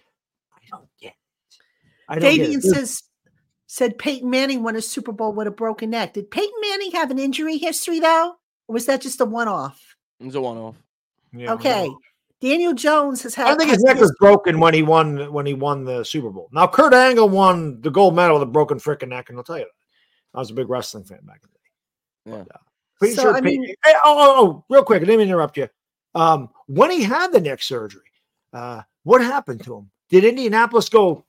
I 0.53 0.59
don't 0.69 0.87
get 0.99 1.09
it. 1.09 1.15
I 2.07 2.19
don't 2.19 2.35
get 2.35 2.49
it. 2.49 2.61
Says 2.63 3.03
said 3.67 3.97
Peyton 3.97 4.29
Manning 4.29 4.63
won 4.63 4.75
a 4.75 4.81
Super 4.81 5.11
Bowl 5.11 5.33
with 5.33 5.47
a 5.47 5.51
broken 5.51 5.89
neck. 5.89 6.13
Did 6.13 6.31
Peyton 6.31 6.61
Manning 6.61 6.91
have 6.91 7.11
an 7.11 7.19
injury 7.19 7.57
history 7.57 7.99
though? 7.99 8.35
Or 8.67 8.73
was 8.73 8.85
that 8.85 9.01
just 9.01 9.21
a 9.21 9.25
one 9.25 9.47
off? 9.47 9.95
It 10.19 10.25
was 10.25 10.35
a 10.35 10.41
one 10.41 10.57
off. 10.57 10.75
Yeah, 11.33 11.53
Okay. 11.53 11.89
Daniel 12.49 12.73
Jones 12.73 13.23
has 13.23 13.33
had 13.33 13.47
I 13.47 13.55
think 13.55 13.71
his 13.71 13.83
neck 13.83 13.97
was 13.97 14.13
broken 14.19 14.59
when 14.59 14.73
he 14.73 14.83
won 14.83 15.31
when 15.33 15.45
he 15.45 15.53
won 15.53 15.83
the 15.83 16.03
Super 16.03 16.29
Bowl. 16.29 16.49
Now 16.51 16.67
Kurt 16.67 16.93
Angle 16.93 17.29
won 17.29 17.81
the 17.81 17.89
gold 17.89 18.15
medal 18.15 18.35
with 18.39 18.43
a 18.47 18.51
broken 18.51 18.77
freaking 18.77 19.09
neck, 19.09 19.29
and 19.29 19.37
I'll 19.37 19.43
tell 19.43 19.57
you 19.57 19.65
that. 19.65 20.37
I 20.37 20.39
was 20.39 20.51
a 20.51 20.53
big 20.53 20.69
wrestling 20.69 21.05
fan 21.05 21.19
back 21.25 21.41
in 21.43 21.49
the 21.51 21.57
day. 21.57 22.37
Yeah. 22.37 22.43
But, 22.47 22.55
uh, 22.55 22.59
pretty 22.99 23.15
So, 23.15 23.21
sure 23.23 23.31
I 23.35 23.41
Peyton- 23.41 23.61
mean- 23.61 23.75
Hey, 23.83 23.93
oh, 24.03 24.15
oh, 24.17 24.45
oh, 24.45 24.65
real 24.69 24.83
quick, 24.83 24.99
let 25.01 25.05
didn't 25.07 25.19
mean 25.19 25.27
to 25.27 25.33
interrupt 25.33 25.57
you. 25.57 25.69
Um, 26.13 26.49
when 26.67 26.91
he 26.91 27.03
had 27.03 27.31
the 27.31 27.39
neck 27.39 27.61
surgery, 27.63 28.01
uh, 28.53 28.81
what 29.03 29.21
happened 29.21 29.63
to 29.63 29.75
him? 29.77 29.91
Did 30.09 30.23
Indianapolis 30.25 30.87
go 30.89 31.23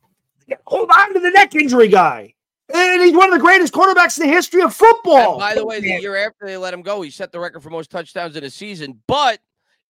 hold 0.66 0.90
on 0.90 1.14
to 1.14 1.20
the 1.20 1.30
neck 1.30 1.54
injury 1.54 1.88
guy? 1.88 2.34
And 2.74 3.00
he's 3.02 3.14
one 3.14 3.28
of 3.28 3.34
the 3.34 3.40
greatest 3.40 3.72
quarterbacks 3.72 4.20
in 4.20 4.26
the 4.26 4.32
history 4.32 4.60
of 4.60 4.74
football. 4.74 5.32
And 5.34 5.38
by 5.38 5.54
the 5.54 5.64
way, 5.64 5.80
the 5.80 6.00
year 6.00 6.16
after 6.16 6.46
they 6.46 6.56
let 6.56 6.74
him 6.74 6.82
go, 6.82 7.00
he 7.02 7.10
set 7.10 7.30
the 7.30 7.38
record 7.38 7.62
for 7.62 7.70
most 7.70 7.90
touchdowns 7.90 8.34
in 8.36 8.42
a 8.42 8.50
season. 8.50 9.00
But 9.06 9.40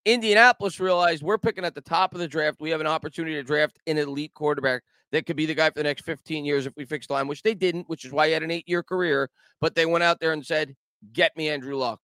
Indianapolis 0.06 0.80
realized 0.80 1.22
we're 1.22 1.36
picking 1.36 1.64
at 1.64 1.74
the 1.74 1.80
top 1.82 2.14
of 2.14 2.20
the 2.20 2.28
draft. 2.28 2.60
We 2.60 2.70
have 2.70 2.80
an 2.80 2.86
opportunity 2.86 3.34
to 3.34 3.42
draft 3.42 3.78
an 3.86 3.98
elite 3.98 4.32
quarterback 4.34 4.82
that 5.12 5.26
could 5.26 5.36
be 5.36 5.46
the 5.46 5.54
guy 5.54 5.68
for 5.68 5.74
the 5.74 5.82
next 5.82 6.04
15 6.04 6.44
years 6.44 6.64
if 6.64 6.72
we 6.76 6.84
fix 6.84 7.06
the 7.08 7.12
line, 7.12 7.26
which 7.28 7.42
they 7.42 7.54
didn't, 7.54 7.88
which 7.88 8.04
is 8.04 8.12
why 8.12 8.28
he 8.28 8.32
had 8.32 8.42
an 8.42 8.50
eight 8.50 8.68
year 8.68 8.82
career. 8.82 9.28
But 9.60 9.74
they 9.74 9.84
went 9.84 10.04
out 10.04 10.20
there 10.20 10.32
and 10.32 10.46
said, 10.46 10.74
Get 11.12 11.36
me 11.36 11.48
Andrew 11.50 11.76
Luck. 11.76 12.00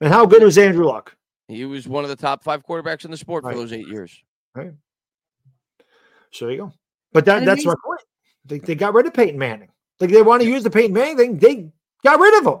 and 0.00 0.12
how 0.12 0.26
good 0.26 0.42
was 0.42 0.58
Andrew 0.58 0.86
Luck? 0.86 1.14
He 1.48 1.64
was 1.66 1.86
one 1.86 2.02
of 2.04 2.10
the 2.10 2.16
top 2.16 2.42
five 2.42 2.64
quarterbacks 2.66 3.04
in 3.04 3.10
the 3.10 3.16
sport 3.16 3.44
Right. 3.44 3.52
for 3.52 3.58
those 3.60 3.72
eight 3.72 3.86
years. 3.86 4.18
Right. 4.54 4.72
So 6.32 6.46
there 6.46 6.52
you 6.54 6.58
go. 6.62 6.72
But 7.12 7.26
that, 7.26 7.38
And 7.38 7.46
that's 7.46 7.64
my 7.64 7.74
point. 7.84 8.00
They, 8.46 8.58
they 8.58 8.74
got 8.74 8.94
rid 8.94 9.06
of 9.06 9.12
Peyton 9.14 9.38
Manning. 9.38 9.68
Like 10.00 10.10
they 10.10 10.22
want 10.22 10.42
to 10.42 10.48
use 10.48 10.62
the 10.64 10.70
Peyton 10.70 10.92
Manning 10.94 11.16
thing. 11.16 11.38
They 11.38 11.70
got 12.02 12.18
rid 12.18 12.38
of 12.40 12.46
him. 12.52 12.60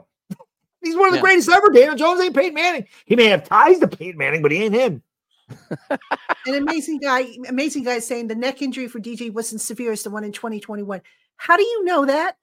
He's 0.84 0.94
one 0.96 1.06
of 1.08 1.12
the 1.12 1.18
Yeah. 1.18 1.22
greatest 1.22 1.48
ever. 1.48 1.70
Daniel 1.70 1.96
Jones 1.96 2.20
ain't 2.20 2.34
Peyton 2.36 2.54
Manning. 2.54 2.86
He 3.06 3.16
may 3.16 3.26
have 3.26 3.48
ties 3.48 3.78
to 3.80 3.88
Peyton 3.88 4.18
Manning, 4.18 4.42
but 4.42 4.52
he 4.52 4.62
ain't 4.64 4.74
him. 4.74 5.02
an 5.90 6.54
amazing 6.54 6.98
guy, 6.98 7.26
amazing 7.48 7.84
guy 7.84 7.98
saying 7.98 8.28
the 8.28 8.34
neck 8.34 8.62
injury 8.62 8.88
for 8.88 9.00
DJ 9.00 9.32
wasn't 9.32 9.60
severe 9.60 9.92
as 9.92 10.02
the 10.02 10.10
one 10.10 10.24
in 10.24 10.32
2021. 10.32 11.00
How 11.36 11.56
do 11.56 11.62
you 11.62 11.84
know 11.84 12.04
that? 12.06 12.36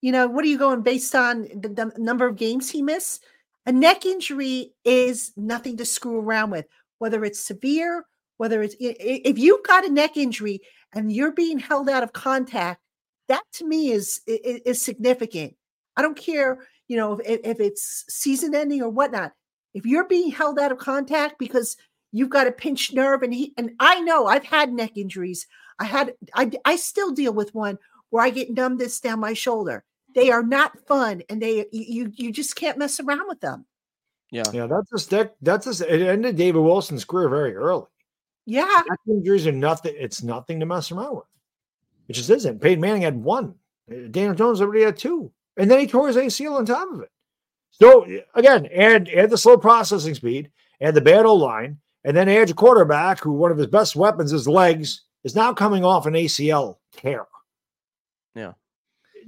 You 0.00 0.12
know, 0.12 0.26
what 0.26 0.44
are 0.44 0.48
you 0.48 0.58
going 0.58 0.82
based 0.82 1.14
on 1.14 1.42
the, 1.54 1.68
the 1.68 1.92
number 1.98 2.26
of 2.26 2.36
games 2.36 2.70
he 2.70 2.82
missed? 2.82 3.24
A 3.66 3.72
neck 3.72 4.06
injury 4.06 4.72
is 4.84 5.32
nothing 5.36 5.76
to 5.76 5.84
screw 5.84 6.18
around 6.18 6.50
with, 6.50 6.66
whether 6.98 7.24
it's 7.24 7.38
severe, 7.40 8.06
whether 8.38 8.62
it's 8.62 8.74
i- 8.82 8.86
i- 8.98 9.20
if 9.24 9.38
you've 9.38 9.62
got 9.62 9.84
a 9.86 9.90
neck 9.92 10.16
injury 10.16 10.60
and 10.94 11.12
you're 11.12 11.32
being 11.32 11.58
held 11.58 11.88
out 11.88 12.02
of 12.02 12.12
contact, 12.14 12.80
that 13.28 13.42
to 13.52 13.66
me 13.66 13.90
is 13.90 14.20
i- 14.28 14.40
i- 14.44 14.62
is 14.64 14.80
significant. 14.82 15.54
I 15.96 16.02
don't 16.02 16.16
care, 16.16 16.66
you 16.90 16.96
know, 16.96 17.20
if, 17.24 17.40
if 17.44 17.60
it's 17.60 18.04
season 18.08 18.52
ending 18.52 18.82
or 18.82 18.88
whatnot. 18.88 19.32
If 19.74 19.86
you're 19.86 20.08
being 20.08 20.32
held 20.32 20.58
out 20.58 20.72
of 20.72 20.78
contact 20.78 21.38
because 21.38 21.76
you've 22.10 22.30
got 22.30 22.48
a 22.48 22.52
pinched 22.52 22.92
nerve 22.92 23.22
and 23.22 23.32
he 23.32 23.54
and 23.56 23.70
I 23.78 24.00
know 24.00 24.26
I've 24.26 24.44
had 24.44 24.72
neck 24.72 24.96
injuries. 24.96 25.46
I 25.78 25.84
had 25.84 26.14
I 26.34 26.50
I 26.64 26.74
still 26.74 27.12
deal 27.12 27.32
with 27.32 27.54
one 27.54 27.78
where 28.10 28.24
I 28.24 28.30
get 28.30 28.50
numbness 28.50 28.98
down 28.98 29.20
my 29.20 29.34
shoulder. 29.34 29.84
They 30.16 30.32
are 30.32 30.42
not 30.42 30.84
fun 30.88 31.22
and 31.30 31.40
they 31.40 31.66
you 31.70 31.84
you, 31.86 32.12
you 32.16 32.32
just 32.32 32.56
can't 32.56 32.76
mess 32.76 32.98
around 32.98 33.28
with 33.28 33.40
them. 33.40 33.66
Yeah. 34.32 34.42
Yeah, 34.52 34.66
that's 34.66 34.90
just 34.90 35.10
that, 35.10 35.36
that's 35.42 35.66
just 35.66 35.82
it 35.82 36.02
ended 36.02 36.34
David 36.34 36.60
Wilson's 36.60 37.04
career 37.04 37.28
very 37.28 37.54
early. 37.54 37.86
Yeah. 38.46 38.64
Neck 38.64 38.98
injuries 39.06 39.46
are 39.46 39.52
nothing. 39.52 39.94
It's 39.96 40.24
nothing 40.24 40.58
to 40.58 40.66
mess 40.66 40.90
around 40.90 41.14
with. 41.14 41.24
It 42.08 42.14
just 42.14 42.30
isn't. 42.30 42.60
Peyton 42.60 42.80
Manning 42.80 43.02
had 43.02 43.22
one. 43.22 43.54
Uh, 43.88 44.08
Daniel 44.10 44.34
Jones 44.34 44.60
already 44.60 44.82
had 44.82 44.96
two, 44.96 45.30
and 45.60 45.70
then 45.70 45.78
he 45.78 45.86
tore 45.86 46.08
his 46.08 46.16
ACL 46.16 46.56
on 46.56 46.64
top 46.64 46.90
of 46.92 47.00
it. 47.02 47.10
So 47.70 48.06
again, 48.34 48.66
add 48.74 49.08
add 49.10 49.30
the 49.30 49.38
slow 49.38 49.56
processing 49.56 50.14
speed, 50.14 50.50
add 50.80 50.94
the 50.94 51.00
bad 51.00 51.26
O 51.26 51.34
line, 51.34 51.78
and 52.04 52.16
then 52.16 52.28
add 52.28 52.48
your 52.48 52.56
quarterback, 52.56 53.20
who 53.20 53.32
one 53.32 53.50
of 53.52 53.58
his 53.58 53.66
best 53.68 53.94
weapons 53.96 54.32
is 54.32 54.48
legs, 54.48 55.02
is 55.24 55.34
now 55.36 55.52
coming 55.52 55.84
off 55.84 56.06
an 56.06 56.14
ACL 56.14 56.76
tear. 56.96 57.26
Yeah. 58.34 58.52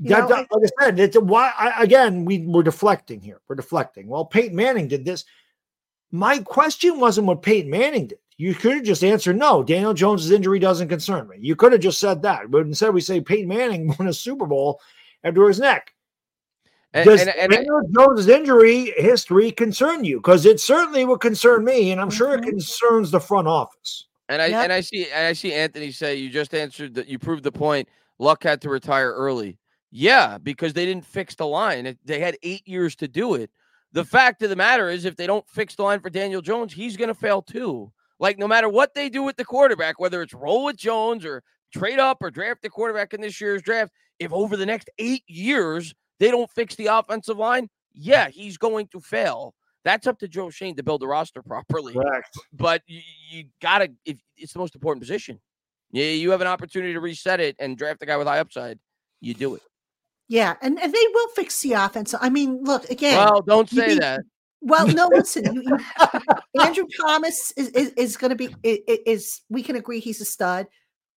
You 0.01 0.09
That, 0.11 0.21
know, 0.21 0.29
that- 0.29 0.47
like 0.51 0.71
I 0.81 0.85
said, 0.85 0.99
it's 1.01 1.17
why 1.19 1.53
I, 1.59 1.83
again 1.83 2.25
we 2.25 2.39
we're 2.47 2.63
deflecting 2.63 3.21
here. 3.21 3.41
We're 3.49 3.57
deflecting. 3.57 4.09
Well, 4.09 4.25
Peyton 4.25 4.57
Manning 4.57 4.89
did 4.89 5.05
this. 5.05 5.25
My 6.11 6.39
question 6.41 6.99
wasn't 7.01 7.27
what 7.27 7.43
Peyton 7.43 7.71
Manning 7.71 8.09
did. 8.09 8.19
You 8.39 8.55
could 8.55 8.75
have 8.75 8.85
just 8.85 9.05
answered 9.05 9.37
no. 9.39 9.63
Daniel 9.63 9.95
Jones' 9.95 10.31
injury 10.31 10.59
doesn't 10.59 10.89
concern 10.89 11.29
me. 11.29 11.37
You 11.41 11.55
could 11.55 11.73
have 11.73 11.81
just 11.81 12.01
said 12.01 12.23
that, 12.23 12.51
but 12.51 12.67
instead 12.67 12.93
we 12.93 13.01
say 13.01 13.21
Peyton 13.21 13.49
Manning 13.49 13.87
won 13.99 14.09
a 14.09 14.13
Super 14.13 14.47
Bowl 14.47 14.81
after 15.23 15.47
his 15.47 15.61
neck. 15.61 15.95
And, 16.95 17.07
Does 17.07 17.23
and, 17.23 17.31
and, 17.31 17.53
Daniel 17.53 17.81
Jones' 17.95 18.29
injury 18.29 18.93
history 18.97 19.51
concern 19.51 20.05
you? 20.05 20.19
Because 20.19 20.45
it 20.45 20.61
certainly 20.61 21.05
would 21.05 21.21
concern 21.21 21.65
me, 21.65 21.91
and 21.91 22.01
I'm 22.01 22.11
sure 22.11 22.35
it 22.35 22.43
Mhm. 22.43 22.51
concerns 22.51 23.11
the 23.11 23.21
front 23.21 23.49
office. 23.49 24.09
And 24.29 24.43
I 24.43 24.47
Yep. 24.47 24.65
and 24.65 24.73
I 24.73 24.81
see 24.81 25.11
and 25.11 25.27
I 25.27 25.33
see 25.33 25.53
Anthony 25.53 25.91
say 25.91 26.17
you 26.17 26.31
just 26.31 26.55
answered 26.55 26.95
that 26.95 27.09
you 27.09 27.19
proved 27.19 27.45
the 27.45 27.53
point. 27.53 27.89
Luck 28.19 28.43
had 28.45 28.61
to 28.63 28.71
retire 28.71 29.13
early. 29.13 29.59
Yeah, 29.91 30.39
because 30.39 30.73
they 30.73 30.87
didn't 30.87 31.05
fix 31.05 31.35
the 31.35 31.47
line. 31.47 31.99
They 32.05 32.21
had 32.21 32.37
eight 32.43 32.67
years 32.67 32.95
to 32.97 33.09
do 33.09 33.35
it. 33.35 33.51
The 33.93 34.05
fact 34.05 34.43
of 34.43 34.49
the 34.49 34.57
matter 34.57 34.89
is, 34.89 35.05
if 35.05 35.17
they 35.17 35.27
don't 35.27 35.47
fix 35.49 35.75
the 35.75 35.83
line 35.83 36.01
for 36.01 36.09
Daniel 36.09 36.41
Jones, 36.41 36.73
he's 36.73 36.97
going 36.97 37.09
to 37.09 37.15
fail 37.15 37.43
too. 37.43 37.93
Like 38.19 38.39
no 38.39 38.49
matter 38.49 38.69
what 38.69 38.95
they 38.95 39.09
do 39.11 39.23
with 39.23 39.37
the 39.37 39.45
quarterback, 39.45 39.99
whether 39.99 40.23
it's 40.23 40.33
roll 40.33 40.65
with 40.65 40.77
Jones 40.77 41.25
or 41.27 41.43
trade 41.75 41.99
up 41.99 42.19
or 42.23 42.31
draft 42.31 42.63
the 42.63 42.71
quarterback 42.71 43.13
in 43.13 43.21
this 43.21 43.41
year's 43.41 43.61
draft, 43.63 43.93
if 44.19 44.33
over 44.33 44.57
the 44.57 44.67
next 44.67 44.89
eight 44.99 45.25
years 45.27 45.95
they 46.23 46.31
don't 46.31 46.49
fix 46.53 46.77
the 46.77 46.87
offensive 46.87 47.37
line, 47.37 47.69
yeah, 47.93 48.29
he's 48.29 48.57
going 48.57 48.87
to 48.93 49.01
fail. 49.01 49.55
That's 49.85 50.07
up 50.07 50.21
to 50.21 50.29
Joe 50.29 50.49
Schoen 50.51 50.77
to 50.77 50.83
build 50.85 51.03
the 51.03 51.09
roster 51.09 51.43
properly 51.47 51.95
Correct. 51.95 52.29
but 52.53 52.83
you, 52.87 53.01
you 53.31 53.45
gotta 53.61 53.91
if 54.05 54.19
it's 54.37 54.53
the 54.53 54.61
most 54.61 54.77
important 54.77 55.03
position. 55.03 55.41
Yeah, 55.91 56.05
you 56.07 56.31
have 56.31 56.41
an 56.41 56.47
opportunity 56.47 56.93
to 56.93 57.01
reset 57.01 57.41
it 57.41 57.57
and 57.59 57.77
draft 57.77 58.03
a 58.03 58.07
guy 58.07 58.17
with 58.17 58.27
high 58.29 58.39
upside. 58.39 58.79
You 59.21 59.35
do 59.35 59.57
it. 59.57 59.63
Yeah. 60.29 60.55
And, 60.63 60.79
and 60.81 60.91
they 60.95 61.07
will 61.13 61.29
fix 61.35 61.61
the 61.61 61.73
offense. 61.73 62.15
I 62.19 62.31
mean, 62.31 62.63
look 62.63 62.89
again. 62.89 63.17
Well, 63.19 63.43
don't 63.43 63.69
say 63.69 63.89
need- 63.89 64.01
that. 64.01 64.21
Well, 64.63 64.87
no, 64.87 65.09
listen. 65.13 65.53
You, 65.53 65.63
you, 66.55 66.61
Andrew 66.63 66.85
Thomas 67.01 67.53
is 67.57 67.69
is, 67.71 67.89
is 67.97 68.17
going 68.17 68.31
to 68.31 68.37
be 68.37 68.47
i- 68.65 68.81
i- 68.89 69.01
is 69.05 69.41
we 69.51 69.63
can 69.63 69.75
agree 69.77 69.99
he's 69.99 70.21
a 70.21 70.25
stud. 70.25 70.67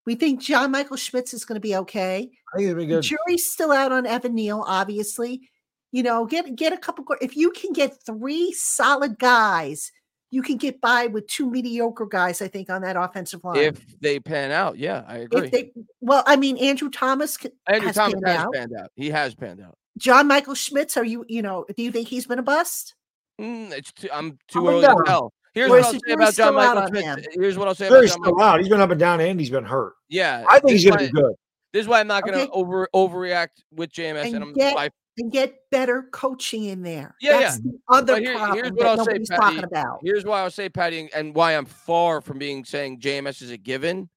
We 0.06 0.14
think 0.14 0.40
John 0.40 0.70
Michael 0.70 0.96
Schmitz 0.96 1.34
is 1.34 1.44
going 1.44 1.56
to 1.56 1.60
be 1.60 1.76
okay. 1.76 2.30
I 2.54 2.56
think 2.56 2.70
it'd 2.70 2.78
be 2.78 2.94
The 2.94 3.00
jury's 3.00 3.50
still 3.50 3.72
out 3.72 3.92
on 3.92 4.06
Evan 4.06 4.34
Neal, 4.34 4.64
obviously. 4.66 5.50
You 5.92 6.02
know, 6.02 6.26
get 6.26 6.54
get 6.56 6.72
a 6.72 6.78
couple. 6.78 7.04
If 7.20 7.36
you 7.36 7.50
can 7.50 7.72
get 7.72 8.04
three 8.04 8.52
solid 8.52 9.18
guys, 9.18 9.90
you 10.30 10.42
can 10.42 10.56
get 10.56 10.80
by 10.80 11.06
with 11.06 11.26
two 11.26 11.50
mediocre 11.50 12.06
guys. 12.06 12.42
I 12.42 12.48
think 12.48 12.70
on 12.70 12.82
that 12.82 12.96
offensive 12.96 13.42
line. 13.44 13.56
If 13.56 13.98
they 14.00 14.20
pan 14.20 14.50
out, 14.52 14.78
yeah, 14.78 15.04
I 15.06 15.18
agree. 15.18 15.44
If 15.44 15.50
they, 15.50 15.72
well, 16.00 16.22
I 16.26 16.36
mean, 16.36 16.58
Andrew 16.58 16.90
Thomas, 16.90 17.38
Andrew 17.66 17.86
has 17.86 17.96
Thomas 17.96 18.14
panned 18.14 18.26
has 18.26 18.46
out. 18.46 18.52
panned 18.52 18.72
out. 18.78 18.90
He 18.94 19.10
has 19.10 19.34
panned 19.34 19.60
out. 19.60 19.76
John 19.98 20.26
Michael 20.26 20.54
Schmitz, 20.54 20.96
are 20.96 21.04
you, 21.04 21.24
you 21.28 21.40
know, 21.40 21.64
do 21.74 21.82
you 21.82 21.90
think 21.90 22.08
he's 22.08 22.26
been 22.26 22.38
a 22.38 22.42
bust? 22.42 22.94
Mm, 23.40 23.72
it's 23.72 23.92
too, 23.92 24.08
I'm 24.12 24.38
too 24.48 24.68
Up 24.68 24.74
and 24.74 24.84
early 24.84 24.96
to 24.96 25.04
tell. 25.06 25.32
Here's 25.56 25.70
Or 25.70 25.70
what 25.70 25.78
is 25.80 25.86
I'll 25.86 25.92
say 26.06 26.12
about 26.12 26.34
John 26.34 26.54
Michael 26.54 26.86
Schmitz. 26.88 27.28
Here's 27.32 27.56
what 27.56 27.66
I'll 27.66 27.74
say 27.74 27.88
Very 27.88 28.00
about 28.04 28.08
John 28.16 28.22
still 28.24 28.34
Michael. 28.34 28.42
out. 28.42 28.60
He's 28.60 28.68
been 28.68 28.80
up 28.82 28.90
and 28.90 29.00
down, 29.00 29.20
and 29.22 29.40
he's 29.40 29.48
been 29.48 29.64
hurt. 29.64 29.94
Yeah, 30.10 30.44
I 30.50 30.58
think 30.60 30.72
he's 30.72 30.84
going 30.84 30.98
to 30.98 31.06
be 31.06 31.10
good. 31.10 31.32
This 31.72 31.80
is 31.80 31.88
why 31.88 32.00
I'm 32.00 32.06
not 32.06 32.24
going 32.24 32.34
to 32.34 32.42
Okay. 32.42 32.50
over 32.52 32.86
overreact 32.94 33.48
with 33.72 33.90
JMS, 33.90 34.26
and, 34.26 34.34
And 34.36 34.44
I'm 34.44 34.52
get- 34.52 34.74
by 34.74 34.90
And 35.18 35.32
get 35.32 35.56
better 35.70 36.08
coaching 36.12 36.64
in 36.64 36.82
there. 36.82 37.16
Yeah, 37.22 37.40
That's 37.40 37.58
the 37.60 37.72
other 37.88 38.20
here- 38.20 38.34
problem 38.36 38.58
here's 38.58 38.70
what 38.72 38.80
that 38.80 38.98
I'll 38.98 39.04
say, 39.06 39.12
Patty. 39.12 39.24
talking 39.56 39.64
about. 39.64 40.00
Here's 40.04 40.26
why 40.26 40.40
I'll 40.42 40.50
say, 40.50 40.68
Patty, 40.68 41.00
and- 41.00 41.10
and 41.14 41.34
why 41.34 41.52
I'm 41.52 41.64
far 41.64 42.20
from 42.20 42.36
being 42.38 42.66
saying 42.66 43.00
JMS 43.00 43.40
is 43.40 43.50
a 43.50 43.56
given. 43.56 44.10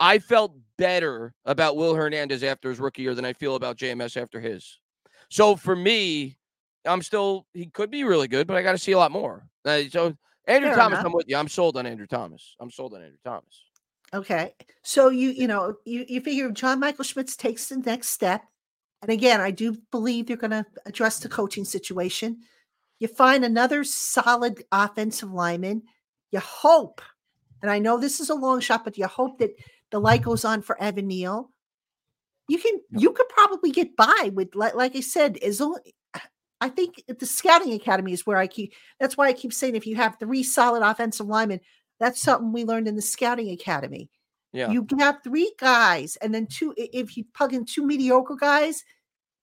I 0.00 0.18
felt 0.18 0.56
better 0.76 1.32
about 1.44 1.76
Will 1.76 1.94
Hernandez 1.94 2.42
after 2.42 2.68
his 2.68 2.80
rookie 2.80 3.02
year 3.02 3.14
than 3.14 3.24
I 3.24 3.32
feel 3.32 3.54
about 3.54 3.76
JMS 3.76 4.16
after 4.20 4.40
his. 4.40 4.80
So 5.30 5.54
for 5.54 5.76
me, 5.76 6.36
I'm 6.84 7.00
still 7.02 7.46
he 7.54 7.66
could 7.66 7.92
be 7.92 8.02
really 8.02 8.26
good, 8.26 8.48
but 8.48 8.56
I 8.56 8.62
got 8.62 8.72
to 8.72 8.78
see 8.78 8.90
a 8.90 8.98
lot 8.98 9.12
more. 9.12 9.46
Uh, 9.64 9.82
so 9.88 10.16
Andrew 10.46 10.70
Fair 10.70 10.76
Thomas, 10.76 10.98
enough. 10.98 11.06
I'm 11.06 11.12
with 11.12 11.28
you. 11.28 11.36
I'm 11.36 11.48
sold 11.48 11.76
on 11.76 11.86
Andrew 11.86 12.06
Thomas. 12.06 12.54
I'm 12.60 12.70
sold 12.70 12.94
on 12.94 13.02
Andrew 13.02 13.18
Thomas. 13.24 13.64
Okay. 14.12 14.54
So 14.82 15.08
you, 15.08 15.30
you 15.30 15.46
know, 15.46 15.74
you, 15.84 16.04
you 16.06 16.20
figure 16.20 16.50
John 16.50 16.80
Michael 16.80 17.04
Schmitz 17.04 17.36
takes 17.36 17.68
the 17.68 17.78
next 17.78 18.10
step. 18.10 18.42
And 19.02 19.10
again, 19.10 19.40
I 19.40 19.50
do 19.50 19.76
believe 19.90 20.26
they're 20.26 20.36
going 20.36 20.50
to 20.50 20.64
address 20.86 21.18
the 21.18 21.28
coaching 21.28 21.64
situation. 21.64 22.40
You 23.00 23.08
find 23.08 23.44
another 23.44 23.84
solid 23.84 24.62
offensive 24.70 25.32
lineman. 25.32 25.82
You 26.30 26.40
hope, 26.40 27.02
and 27.60 27.70
I 27.70 27.78
know 27.78 27.98
this 27.98 28.20
is 28.20 28.30
a 28.30 28.34
long 28.34 28.60
shot, 28.60 28.84
but 28.84 28.96
you 28.96 29.06
hope 29.06 29.38
that 29.38 29.50
the 29.90 30.00
light 30.00 30.22
goes 30.22 30.44
on 30.44 30.62
for 30.62 30.80
Evan 30.80 31.08
Neal. 31.08 31.50
You 32.48 32.58
can, 32.58 32.80
you 32.90 33.12
could 33.12 33.28
probably 33.28 33.70
get 33.70 33.96
by 33.96 34.30
with, 34.32 34.54
like, 34.54 34.74
like 34.74 34.96
I 34.96 35.00
said, 35.00 35.38
is 35.42 35.60
only. 35.60 35.94
I 36.64 36.70
think 36.70 37.02
the 37.06 37.26
scouting 37.26 37.74
academy 37.74 38.14
is 38.14 38.24
where 38.24 38.38
I 38.38 38.46
keep. 38.46 38.72
That's 38.98 39.18
why 39.18 39.28
I 39.28 39.34
keep 39.34 39.52
saying 39.52 39.76
if 39.76 39.86
you 39.86 39.96
have 39.96 40.16
three 40.18 40.42
solid 40.42 40.82
offensive 40.82 41.26
linemen, 41.26 41.60
that's 42.00 42.20
mm-hmm. 42.20 42.30
something 42.30 42.52
we 42.52 42.64
learned 42.64 42.88
in 42.88 42.96
the 42.96 43.02
scouting 43.02 43.50
academy. 43.50 44.08
Yeah. 44.54 44.70
You 44.70 44.84
can 44.84 44.98
have 44.98 45.22
three 45.22 45.52
guys, 45.58 46.16
and 46.22 46.34
then 46.34 46.46
two. 46.46 46.72
If 46.78 47.18
you 47.18 47.24
plug 47.34 47.52
in 47.52 47.66
two 47.66 47.84
mediocre 47.84 48.36
guys, 48.36 48.82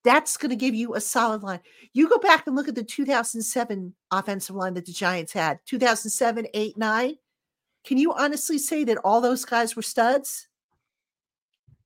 that's 0.03 0.35
going 0.35 0.49
to 0.49 0.55
give 0.55 0.73
you 0.73 0.95
a 0.95 1.01
solid 1.01 1.43
line. 1.43 1.59
You 1.93 2.09
go 2.09 2.17
back 2.17 2.47
and 2.47 2.55
look 2.55 2.67
at 2.67 2.73
the 2.73 2.83
2007 2.83 3.93
offensive 4.09 4.55
line 4.55 4.73
that 4.73 4.87
the 4.87 4.91
Giants 4.91 5.31
had 5.31 5.59
2007, 5.67 6.47
8, 6.51 6.75
9. 6.75 7.15
Can 7.85 7.97
you 7.99 8.13
honestly 8.13 8.57
say 8.57 8.83
that 8.85 8.97
all 9.03 9.21
those 9.21 9.45
guys 9.45 9.75
were 9.75 9.83
studs? 9.83 10.47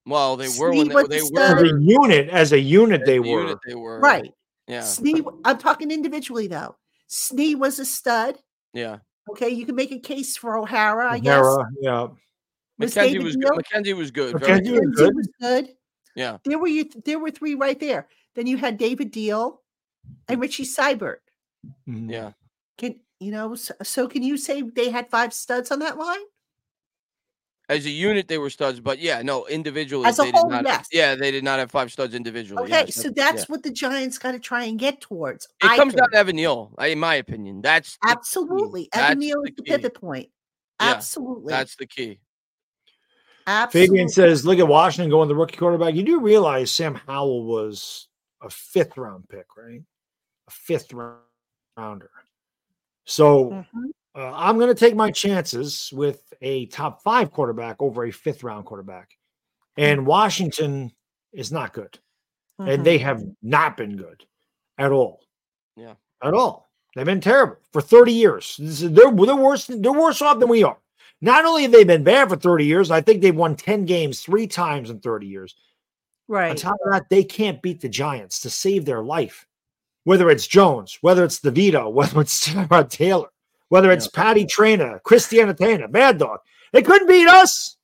Well, 0.05 0.37
they 0.37 0.47
were 0.57 0.71
when 0.71 0.87
they, 0.87 0.93
they 0.93 1.19
the 1.19 1.31
were 1.33 1.57
stud. 1.57 1.65
a 1.65 1.81
unit, 1.81 2.29
as 2.29 2.53
a 2.53 2.59
unit, 2.59 3.05
they 3.05 3.17
the 3.17 3.29
were. 3.29 3.41
unit 3.41 3.57
they 3.67 3.75
were 3.75 3.99
Right. 3.99 4.31
Yeah. 4.67 4.81
Snee, 4.81 5.23
I'm 5.43 5.57
talking 5.57 5.91
individually 5.91 6.47
though. 6.47 6.75
Snee 7.09 7.55
was 7.55 7.79
a 7.79 7.85
stud. 7.85 8.39
Yeah. 8.73 8.99
Okay, 9.29 9.49
you 9.49 9.65
can 9.65 9.75
make 9.75 9.91
a 9.91 9.99
case 9.99 10.37
for 10.37 10.57
O'Hara, 10.57 11.11
I 11.11 11.19
guess. 11.19 11.39
O'Hara, 11.39 11.69
yeah. 11.81 12.07
Was 12.77 12.93
McKenzie 12.93 13.23
was 13.23 13.35
good. 13.35 13.51
McKenzie 13.51 13.95
was 13.95 14.11
good. 14.11 14.35
McKenzie 14.35 14.71
was 14.71 14.95
good. 14.95 15.15
was 15.15 15.29
good. 15.39 15.69
Yeah. 16.15 16.37
There 16.45 16.59
were 16.59 16.67
you. 16.67 16.89
There 17.05 17.19
were 17.19 17.31
three 17.31 17.55
right 17.55 17.79
there. 17.79 18.07
Then 18.35 18.47
you 18.47 18.57
had 18.57 18.77
David 18.77 19.13
Diehl 19.13 19.59
and 20.27 20.41
Richie 20.41 20.65
Seubert. 20.65 21.21
Mhm. 21.87 22.11
Yeah. 22.11 22.31
Can 22.77 22.99
you 23.19 23.31
know? 23.31 23.55
So, 23.55 23.73
so 23.81 24.07
can 24.07 24.23
you 24.23 24.37
say 24.37 24.61
they 24.61 24.89
had 24.89 25.09
five 25.09 25.33
studs 25.33 25.71
on 25.71 25.79
that 25.79 25.97
line? 25.97 26.19
As 27.67 27.85
a 27.85 27.89
unit, 27.89 28.27
they 28.27 28.37
were 28.37 28.49
studs, 28.51 28.79
but 28.79 28.99
yeah, 28.99 29.21
no, 29.23 29.47
individually, 29.47 30.05
As 30.05 30.19
a 30.19 30.31
whole, 30.31 30.49
not. 30.49 30.65
yes. 30.65 30.87
Yeah, 30.91 31.15
they 31.15 31.31
did 31.31 31.43
not 31.43 31.57
have 31.57 31.71
five 31.71 31.91
studs 31.91 32.13
individually. 32.13 32.63
Okay, 32.63 32.83
yes, 32.85 32.95
so 32.95 33.07
yeah. 33.07 33.13
that's 33.31 33.49
what 33.49 33.63
the 33.63 33.71
Giants 33.71 34.19
got 34.19 34.33
to 34.33 34.39
try 34.39 34.65
and 34.65 34.77
get 34.77 35.01
towards. 35.01 35.45
it 35.63 35.71
I 35.71 35.75
comes 35.75 35.95
down 35.95 36.11
to 36.11 36.17
Evan 36.17 36.35
Neal, 36.35 36.71
in 36.79 36.99
my 36.99 37.15
opinion. 37.15 37.61
That's 37.61 37.97
the 37.97 38.07
key. 38.07 38.11
absolutely. 38.13 38.89
That's 38.93 39.05
Evan 39.11 39.19
Neal 39.19 39.41
the 39.43 39.49
is 39.49 39.55
the 39.55 39.63
pivot 39.63 39.93
point. 39.95 40.29
Yeah, 40.79 40.91
Absolutely. 40.91 41.51
That's 41.51 41.75
the 41.75 41.87
key. 41.87 42.19
absolutely. 43.47 43.87
Fabian 43.87 44.09
says, 44.09 44.45
look 44.45 44.59
at 44.59 44.67
Washington 44.67 45.09
going 45.09 45.27
the 45.27 45.35
rookie 45.35 45.57
quarterback. 45.57 45.95
You 45.95 46.03
do 46.03 46.19
realize 46.19 46.71
Sam 46.71 46.95
Howell 46.95 47.45
was 47.45 48.07
a 48.41 48.49
fifth 48.49 48.95
round 48.97 49.27
pick, 49.29 49.45
right? 49.57 49.81
A 50.47 50.51
fifth 50.51 50.93
round- 50.93 51.19
rounder. 51.77 52.11
So 53.05 53.49
Mhm. 53.75 53.89
Uh, 54.15 54.31
I'm 54.33 54.57
going 54.57 54.69
to 54.73 54.79
take 54.79 54.95
my 54.95 55.11
chances 55.11 55.89
with 55.93 56.21
a 56.41 56.65
top 56.67 57.01
five 57.03 57.31
quarterback 57.31 57.77
over 57.79 58.05
a 58.05 58.11
fifth 58.11 58.43
round 58.43 58.65
quarterback. 58.65 59.11
And 59.77 60.05
Washington 60.05 60.91
is 61.33 61.51
not 61.51 61.73
good. 61.73 61.99
Mhm. 62.61 62.73
And 62.73 62.85
they 62.85 62.97
have 62.99 63.23
not 63.41 63.75
been 63.77 63.97
good 63.97 64.23
at 64.77 64.91
all. 64.91 65.21
Yeah. 65.75 65.95
At 66.23 66.33
all. 66.33 66.69
They've 66.95 67.05
been 67.05 67.19
terrible 67.19 67.57
for 67.73 67.81
30 67.81 68.13
years. 68.13 68.55
This 68.57 68.81
is- 68.81 68.91
They're, 68.91 69.11
they're 69.11 69.35
worse. 69.35 69.65
They're 69.67 69.91
worse 69.91 70.21
off 70.21 70.39
than 70.39 70.47
we 70.47 70.63
are. 70.63 70.77
Not 71.21 71.43
only 71.45 71.63
have 71.63 71.71
they 71.73 71.83
been 71.83 72.03
bad 72.03 72.29
for 72.29 72.35
30 72.37 72.65
years, 72.65 72.91
I 72.91 73.01
think 73.01 73.21
they've 73.21 73.35
won 73.35 73.55
10 73.55 73.85
games 73.85 74.21
three 74.21 74.47
times 74.47 74.89
in 74.89 74.99
30 74.99 75.27
years. 75.27 75.55
Right. 76.27 76.49
On 76.51 76.55
top 76.55 76.77
of 76.85 76.91
that, 76.93 77.09
they 77.09 77.23
can't 77.23 77.61
beat 77.61 77.81
the 77.81 77.89
Giants 77.89 78.39
to 78.41 78.49
save 78.49 78.85
their 78.85 79.03
life. 79.03 79.45
Whether 80.05 80.29
it's 80.29 80.47
Jones, 80.47 80.97
whether 81.01 81.23
it's 81.25 81.39
DeVito, 81.39 81.91
whether 81.93 82.21
it's 82.21 82.47
Tyrod 82.47 82.89
Taylor, 82.89 83.29
whether 83.69 83.91
it's 83.91 84.07
Patty 84.07 84.45
Trainer, 84.45 84.99
Christiana 85.03 85.53
Tana, 85.53 85.87
Mad 85.87 86.17
Dog, 86.17 86.39
they 86.71 86.81
couldn't 86.81 87.07
beat 87.07 87.27
us. 87.27 87.77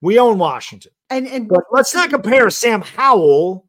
We 0.00 0.18
own 0.18 0.38
Washington. 0.38 0.92
And 1.10 1.26
and 1.26 1.48
But 1.48 1.64
let's 1.70 1.94
not 1.94 2.10
compare 2.10 2.50
Sam 2.50 2.82
Howell, 2.82 3.66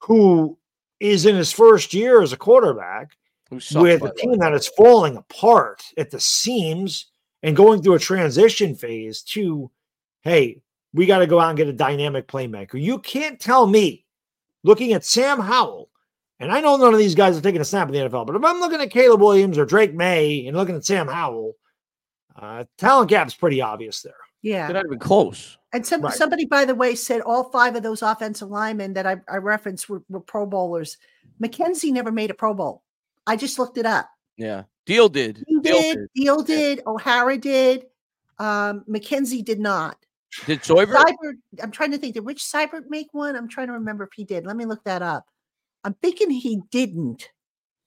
who 0.00 0.58
is 1.00 1.26
in 1.26 1.36
his 1.36 1.52
first 1.52 1.94
year 1.94 2.22
as 2.22 2.32
a 2.32 2.36
quarterback, 2.36 3.16
sucked, 3.58 3.82
with 3.82 4.02
a 4.02 4.14
team 4.14 4.38
that 4.38 4.54
is 4.54 4.68
falling 4.68 5.16
apart 5.16 5.82
at 5.96 6.10
the 6.10 6.20
seams 6.20 7.06
and 7.42 7.54
going 7.54 7.82
through 7.82 7.94
a 7.94 7.98
transition 7.98 8.74
phase 8.74 9.22
to, 9.22 9.70
hey, 10.22 10.60
we 10.92 11.06
got 11.06 11.18
to 11.18 11.26
go 11.26 11.38
out 11.38 11.50
and 11.50 11.58
get 11.58 11.68
a 11.68 11.72
dynamic 11.72 12.26
playmaker. 12.26 12.80
You 12.80 12.98
can't 12.98 13.38
tell 13.38 13.66
me, 13.66 14.04
looking 14.64 14.94
at 14.94 15.04
Sam 15.04 15.38
Howell, 15.38 15.90
and 16.40 16.52
I 16.52 16.60
know 16.60 16.76
none 16.76 16.92
of 16.92 16.98
these 16.98 17.14
guys 17.14 17.36
are 17.36 17.40
taking 17.40 17.60
a 17.60 17.64
snap 17.64 17.88
in 17.88 17.94
the 17.94 18.00
NFL, 18.00 18.26
but 18.26 18.36
if 18.36 18.44
I'm 18.44 18.60
looking 18.60 18.80
at 18.80 18.90
Caleb 18.90 19.20
Williams 19.20 19.58
or 19.58 19.64
Drake 19.64 19.94
Maye 19.94 20.46
and 20.46 20.56
looking 20.56 20.76
at 20.76 20.84
Sam 20.84 21.08
Howell, 21.08 21.54
uh, 22.36 22.64
talent 22.78 23.08
gap's 23.10 23.34
pretty 23.34 23.60
obvious 23.60 24.02
there. 24.02 24.14
yeah. 24.42 24.66
They're 24.66 24.74
not 24.74 24.86
even 24.86 24.98
close. 24.98 25.56
And 25.72 25.86
some, 25.86 26.02
Right. 26.02 26.12
somebody, 26.14 26.44
by 26.44 26.64
the 26.64 26.74
way, 26.74 26.94
said 26.94 27.20
all 27.22 27.50
five 27.50 27.76
of 27.76 27.82
those 27.82 28.02
offensive 28.02 28.48
linemen 28.50 28.92
that 28.94 29.06
I, 29.06 29.16
I 29.28 29.36
referenced 29.38 29.88
were, 29.88 30.02
were 30.08 30.20
Pro 30.20 30.46
Bowlers. 30.46 30.98
McKenzie 31.42 31.92
never 31.92 32.12
made 32.12 32.30
a 32.30 32.34
Pro 32.34 32.54
Bowl. 32.54 32.82
I 33.26 33.36
just 33.36 33.58
looked 33.58 33.76
it 33.78 33.86
up. 33.86 34.08
Yeah. 34.36 34.64
Diehl 34.86 35.10
did. 35.10 35.44
Diehl 35.50 35.62
did. 35.62 35.98
Diehl 36.16 36.46
did. 36.46 36.82
O'Hara 36.86 37.36
did. 37.38 37.86
Um, 38.38 38.84
McKenzie 38.88 39.44
did 39.44 39.58
not. 39.58 39.96
Did 40.44 40.62
Seubert? 40.62 40.96
Seubert, 40.96 41.36
I'm 41.62 41.70
trying 41.70 41.90
to 41.92 41.98
think. 41.98 42.14
Did 42.14 42.24
Rich 42.26 42.44
Seubert 42.44 42.88
make 42.90 43.08
one? 43.12 43.34
I'm 43.36 43.48
trying 43.48 43.66
to 43.68 43.72
remember 43.72 44.04
if 44.04 44.10
he 44.14 44.24
did. 44.24 44.44
Let 44.46 44.56
me 44.56 44.66
look 44.66 44.84
that 44.84 45.00
up. 45.02 45.26
I'm 45.86 45.94
thinking 46.02 46.30
he 46.30 46.62
didn't, 46.72 47.30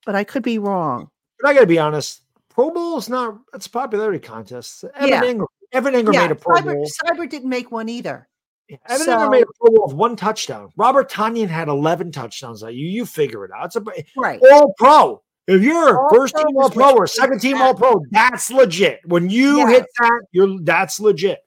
but 0.05 0.15
I 0.15 0.23
could 0.23 0.41
be 0.41 0.57
wrong. 0.57 1.09
But 1.41 1.49
I 1.49 1.53
got 1.53 1.59
to 1.59 1.65
be 1.67 1.79
honest, 1.79 2.21
Pro 2.47 2.71
Bowl 2.71 2.97
is 2.97 3.09
not, 3.09 3.37
it's 3.53 3.65
a 3.65 3.69
popularity 3.69 4.19
contest. 4.19 4.85
Evan 4.95 5.09
Yeah. 5.09 5.21
Engram, 5.23 5.45
Evan 5.73 5.93
Engram 5.95 6.13
yeah, 6.13 6.21
made 6.21 6.31
a 6.31 6.35
Pro 6.35 6.55
Seubert, 6.55 6.75
Bowl. 6.75 6.85
Seubert 6.87 7.29
didn't 7.29 7.49
make 7.49 7.71
one 7.73 7.89
either. 7.89 8.29
Evan 8.87 9.05
Engram 9.07 9.31
made 9.31 9.43
a 9.43 9.47
Pro 9.59 9.75
Bowl 9.75 9.87
with 9.87 9.95
one 9.97 10.15
touchdown. 10.15 10.69
Robert 10.77 11.11
Tonyan 11.11 11.49
had 11.49 11.67
11 11.67 12.13
touchdowns 12.13 12.61
that 12.61 12.73
you. 12.73 12.87
You 12.87 13.05
figure 13.05 13.43
it 13.43 13.51
out. 13.51 13.65
It's 13.65 13.75
a 13.75 13.83
Right. 14.15 14.39
all 14.49 14.73
pro. 14.77 15.21
If 15.47 15.61
you're 15.61 15.99
All 15.99 16.09
first 16.09 16.37
team 16.37 16.55
all 16.57 16.69
pro 16.69 16.95
or 16.95 17.05
second 17.05 17.39
team 17.41 17.61
all 17.61 17.73
pro, 17.73 18.01
that's 18.11 18.49
legit. 18.49 19.01
When 19.07 19.29
you 19.29 19.57
Yeah. 19.57 19.69
hit 19.71 19.85
that, 19.99 20.21
you're 20.31 20.57
that's 20.61 21.01
legit. 21.01 21.39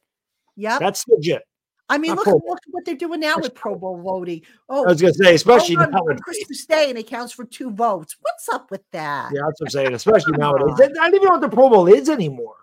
Yeah, 0.54 0.78
That's 0.78 1.08
legit. 1.08 1.44
I 1.88 1.98
mean, 1.98 2.14
look, 2.14 2.26
at- 2.26 2.34
look 2.34 2.58
at 2.66 2.70
what 2.70 2.84
they're 2.84 2.94
doing 2.94 3.20
now 3.20 3.36
with 3.38 3.54
Pro 3.54 3.74
Bowl 3.74 4.00
voting. 4.00 4.42
Oh, 4.68 4.84
I 4.84 4.88
was 4.88 5.00
gonna 5.02 5.14
say, 5.14 5.34
especially 5.34 5.76
oh, 5.76 5.82
on, 5.82 5.94
on. 5.94 6.18
Christmas 6.18 6.64
Day 6.66 6.90
and 6.90 6.98
it 6.98 7.06
counts 7.06 7.32
for 7.32 7.44
two 7.44 7.70
votes. 7.70 8.16
What's 8.20 8.48
up 8.48 8.70
with 8.70 8.82
that? 8.92 9.30
Yeah, 9.32 9.42
that's 9.46 9.60
what 9.60 9.66
I'm 9.66 9.70
saying. 9.70 9.94
Especially 9.94 10.32
Come 10.32 10.40
nowadays. 10.40 10.80
I 10.80 10.88
don't 10.88 11.14
even 11.14 11.24
know 11.26 11.32
what 11.32 11.40
the 11.40 11.48
Pro 11.48 11.68
Bowl 11.68 11.86
is 11.88 12.08
anymore. 12.08 12.56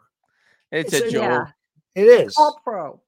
It's 0.72 0.94
It's 0.94 1.04
a 1.04 1.08
a- 1.08 1.12
joke. 1.12 1.22
Yeah, 1.96 2.04
It 2.04 2.06
is. 2.06 2.36
all 2.38 2.60
pro. 2.64 3.02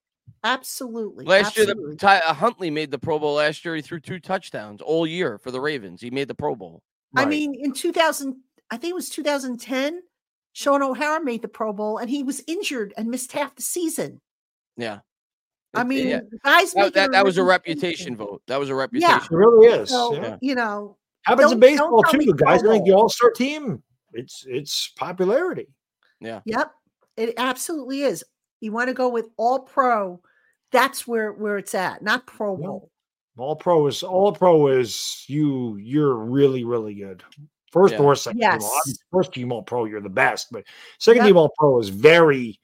Absolutely. 0.44 1.26
Last 1.26 1.56
year, 1.56 1.68
absolutely. 1.70 1.92
the, 1.92 1.98
Ty, 1.98 2.20
uh, 2.20 2.34
Huntley 2.34 2.72
made 2.72 2.90
the 2.90 2.98
Pro 2.98 3.20
Bowl 3.20 3.36
last 3.36 3.64
year. 3.64 3.76
He 3.76 3.82
threw 3.82 4.00
two 4.00 4.20
touchdowns 4.20 4.82
all 4.82 5.06
year 5.06 5.38
for 5.38 5.52
the 5.52 5.62
Ravens. 5.62 6.02
He 6.02 6.10
made 6.10 6.28
the 6.28 6.36
Pro 6.36 6.56
Bowl. 6.56 6.82
I 7.16 7.26
mean, 7.26 7.54
in 7.54 7.74
2000, 7.74 8.36
I 8.72 8.78
think 8.78 8.92
it 8.92 8.96
was 8.96 9.10
2010, 9.10 10.02
Shaun 10.54 10.82
O'Hara 10.82 11.24
made 11.24 11.42
the 11.42 11.48
Pro 11.48 11.74
Bowl 11.74 11.98
and 11.98 12.10
he 12.10 12.24
was 12.24 12.44
injured 12.48 12.94
and 12.98 13.10
missed 13.10 13.32
half 13.34 13.56
the 13.56 13.62
season. 13.62 14.22
Yeah. 14.78 15.00
I 15.74 15.84
mean, 15.84 16.08
yeah. 16.08 16.20
guys, 16.44 16.74
that, 16.74 16.94
that, 16.96 17.12
that 17.12 17.24
was 17.24 17.38
a 17.38 17.44
reputation 17.44 18.16
vote. 18.18 18.42
That 18.48 18.60
was 18.60 18.70
a 18.70 18.76
reputation. 18.76 19.10
Yeah. 19.10 19.24
it 19.24 19.32
really 19.32 19.68
is. 19.68 19.90
So, 19.90 20.14
yeah. 20.16 20.38
you 20.42 20.56
know, 20.56 20.98
Happens 21.24 21.52
in 21.52 21.60
don't- 21.60 21.70
don't 21.70 21.72
baseball 21.72 22.04
tell 22.04 22.18
me 22.20 22.26
too, 22.26 22.34
guys. 22.34 22.60
I 22.60 22.64
Pro 22.64 22.72
think 22.74 22.86
the 22.86 22.92
Bowl. 22.92 23.02
All 23.04 23.10
Star 23.10 23.32
team, 23.32 23.82
it's 24.14 24.44
it's 24.48 24.90
popularity. 24.98 25.68
Yeah. 26.20 26.42
Yep, 26.46 26.72
it 27.18 27.34
absolutely 27.38 28.02
is. 28.02 28.24
You 28.60 28.72
want 28.72 28.90
to 28.90 28.94
go 28.94 29.08
with 29.10 29.30
all 29.38 29.60
pro, 29.60 30.22
that's 30.72 31.08
where 31.08 31.32
where 31.32 31.58
it's 31.58 31.74
at, 31.74 32.02
not 32.02 32.28
Pro 32.28 32.58
Yeah. 32.60 32.68
Bowl. 32.68 32.92
All 33.38 33.56
pro 33.56 33.88
is 33.88 34.04
all 34.04 34.34
pro 34.34 34.68
is 34.68 35.24
you. 35.28 35.78
You're 35.78 36.16
really 36.16 36.64
really 36.66 36.96
good. 36.96 37.24
First 37.72 37.94
Yeah. 37.94 38.02
or 38.02 38.16
second 38.16 38.42
team. 38.42 38.50
all- 38.52 38.82
Yes. 38.86 39.00
First 39.14 39.32
team 39.34 39.52
all 39.54 39.64
pro, 39.64 39.86
you're 39.86 40.02
the 40.02 40.10
best. 40.10 40.48
But 40.52 40.66
second 41.00 41.20
Yep. 41.22 41.28
team 41.28 41.38
all 41.38 41.54
pro 41.58 41.80
is 41.80 41.88
very. 41.90 42.60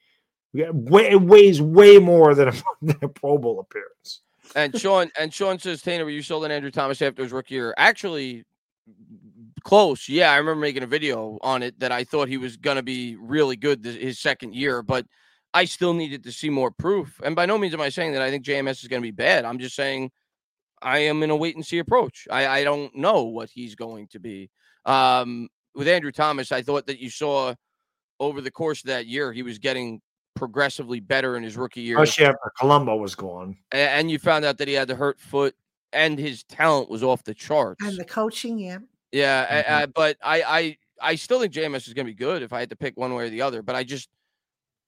It 0.54 1.22
weighs 1.22 1.60
way 1.60 1.98
more 1.98 2.34
than 2.34 2.48
a, 2.48 2.52
than 2.82 2.96
a 3.02 3.08
Pro 3.08 3.38
Bowl 3.38 3.60
appearance. 3.60 4.22
And 4.56 4.78
Sean 4.78 5.10
and 5.18 5.32
Sean 5.32 5.58
says, 5.58 5.82
Tanner, 5.82 6.04
were 6.04 6.10
you 6.10 6.22
sold 6.22 6.44
on 6.44 6.50
Andrew 6.50 6.70
Thomas 6.70 7.02
after 7.02 7.22
his 7.22 7.32
rookie 7.32 7.54
year? 7.54 7.74
Actually, 7.76 8.44
close. 9.62 10.08
Yeah, 10.08 10.32
I 10.32 10.36
remember 10.36 10.60
making 10.60 10.82
a 10.82 10.86
video 10.86 11.38
on 11.42 11.62
it 11.62 11.78
that 11.80 11.92
I 11.92 12.04
thought 12.04 12.28
he 12.28 12.38
was 12.38 12.56
gonna 12.56 12.82
be 12.82 13.16
really 13.16 13.56
good 13.56 13.82
this, 13.82 13.96
his 13.96 14.18
second 14.18 14.54
year, 14.54 14.82
but 14.82 15.06
I 15.52 15.66
still 15.66 15.92
needed 15.92 16.24
to 16.24 16.32
see 16.32 16.48
more 16.48 16.70
proof. 16.70 17.20
And 17.22 17.36
by 17.36 17.46
no 17.46 17.58
means 17.58 17.74
am 17.74 17.80
I 17.80 17.90
saying 17.90 18.12
that 18.12 18.22
I 18.22 18.30
think 18.30 18.44
JMS 18.44 18.82
is 18.82 18.88
gonna 18.88 19.02
be 19.02 19.10
bad. 19.10 19.44
I'm 19.44 19.58
just 19.58 19.76
saying 19.76 20.10
I 20.80 20.98
am 21.00 21.22
in 21.22 21.30
a 21.30 21.36
wait 21.36 21.56
and 21.56 21.66
see 21.66 21.78
approach. 21.78 22.26
I, 22.30 22.46
I 22.46 22.64
don't 22.64 22.94
know 22.94 23.24
what 23.24 23.50
he's 23.50 23.74
going 23.74 24.08
to 24.08 24.18
be. 24.18 24.50
Um, 24.86 25.48
with 25.74 25.88
Andrew 25.88 26.12
Thomas, 26.12 26.52
I 26.52 26.62
thought 26.62 26.86
that 26.86 27.00
you 27.00 27.10
saw 27.10 27.54
over 28.20 28.40
the 28.40 28.50
course 28.50 28.82
of 28.82 28.88
that 28.88 29.06
year 29.06 29.32
he 29.32 29.42
was 29.42 29.58
getting 29.58 30.00
progressively 30.38 31.00
better 31.00 31.36
in 31.36 31.42
his 31.42 31.56
rookie 31.56 31.80
year. 31.80 32.00
Especially 32.00 32.26
after 32.26 32.52
Colombo 32.58 32.96
was 32.96 33.14
gone. 33.14 33.56
And 33.72 34.10
you 34.10 34.18
found 34.18 34.44
out 34.44 34.58
that 34.58 34.68
he 34.68 34.74
had 34.74 34.88
the 34.88 34.94
hurt 34.94 35.20
foot 35.20 35.54
and 35.92 36.18
his 36.18 36.44
talent 36.44 36.88
was 36.88 37.02
off 37.02 37.24
the 37.24 37.34
charts. 37.34 37.84
And 37.84 37.96
the 37.98 38.04
coaching, 38.04 38.58
yeah. 38.58 38.78
yeah, 39.12 39.46
I- 39.48 39.62
Mhm. 39.62 39.82
I- 39.82 39.86
but 39.86 40.16
I, 40.22 40.42
I 40.42 40.78
I 41.00 41.14
still 41.14 41.40
think 41.40 41.52
JMS 41.52 41.86
is 41.86 41.94
going 41.94 42.06
to 42.06 42.12
be 42.12 42.16
good 42.16 42.42
if 42.42 42.52
I 42.52 42.60
had 42.60 42.70
to 42.70 42.76
pick 42.76 42.96
one 42.96 43.14
way 43.14 43.26
or 43.26 43.30
the 43.30 43.42
other. 43.42 43.62
But 43.62 43.76
I 43.76 43.84
just 43.84 44.08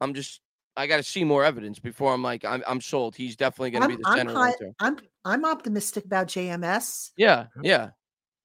I'm 0.00 0.14
just 0.14 0.40
I 0.76 0.86
got 0.86 0.96
to 0.98 1.02
see 1.02 1.24
more 1.24 1.44
evidence 1.44 1.78
before 1.78 2.12
I'm 2.14 2.22
like 2.22 2.44
I'm 2.44 2.62
I'm 2.66 2.80
sold. 2.80 3.14
He's 3.16 3.36
definitely 3.36 3.70
going 3.72 3.82
to 3.82 3.88
be 3.96 4.02
the 4.02 4.08
I'm, 4.08 4.16
center. 4.16 4.34
high. 4.34 4.54
I'm 4.80 4.98
I'm 5.24 5.44
optimistic 5.44 6.04
about 6.04 6.26
JMS. 6.28 7.10
Yeah, 7.16 7.46
yeah, 7.62 7.90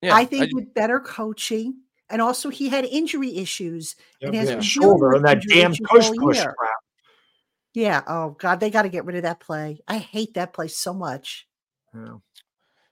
yeah. 0.02 0.16
I 0.16 0.26
think 0.26 0.50
ju- 0.50 0.56
with 0.56 0.74
better 0.74 1.00
coaching, 1.00 1.76
and 2.10 2.22
also 2.22 2.50
he 2.50 2.70
had 2.70 2.86
injury 2.86 3.36
issues. 3.38 3.96
Yep, 4.22 4.28
And 4.28 4.36
has 4.38 4.50
yeah, 4.50 4.60
shoulder 4.62 5.14
and 5.14 5.26
that 5.26 5.42
damn 5.48 5.74
push 5.74 6.10
push 6.18 6.38
year. 6.38 6.54
crap. 6.58 6.72
Yeah. 7.76 8.02
Oh 8.08 8.32
God, 8.40 8.60
they 8.60 8.70
got 8.70 8.84
to 8.84 8.90
get 8.90 9.06
rid 9.06 9.18
of 9.18 9.24
that 9.24 9.42
play. 9.42 9.82
I 9.88 9.98
hate 9.98 10.34
that 10.36 10.54
play 10.54 10.70
so 10.70 10.94
much. 10.94 11.46
Yeah. 11.94 12.16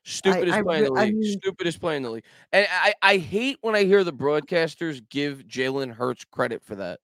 Stupidest 0.04 0.54
I 0.58 0.62
play 0.62 0.78
in 0.80 0.84
the 0.84 0.92
re- 0.92 1.02
I 1.02 1.06
league. 1.06 1.16
mean- 1.16 1.38
Stupidest 1.40 1.80
play 1.80 1.96
in 1.96 2.04
the 2.04 2.10
league. 2.12 2.26
And 2.52 2.68
I, 2.70 2.94
I 3.02 3.18
hate 3.18 3.58
when 3.62 3.76
I 3.76 3.86
hear 3.86 4.04
the 4.04 4.12
broadcasters 4.14 5.02
give 5.10 5.46
Jalen 5.48 5.94
Hurts 5.94 6.26
credit 6.26 6.62
for 6.62 6.76
that. 6.76 7.00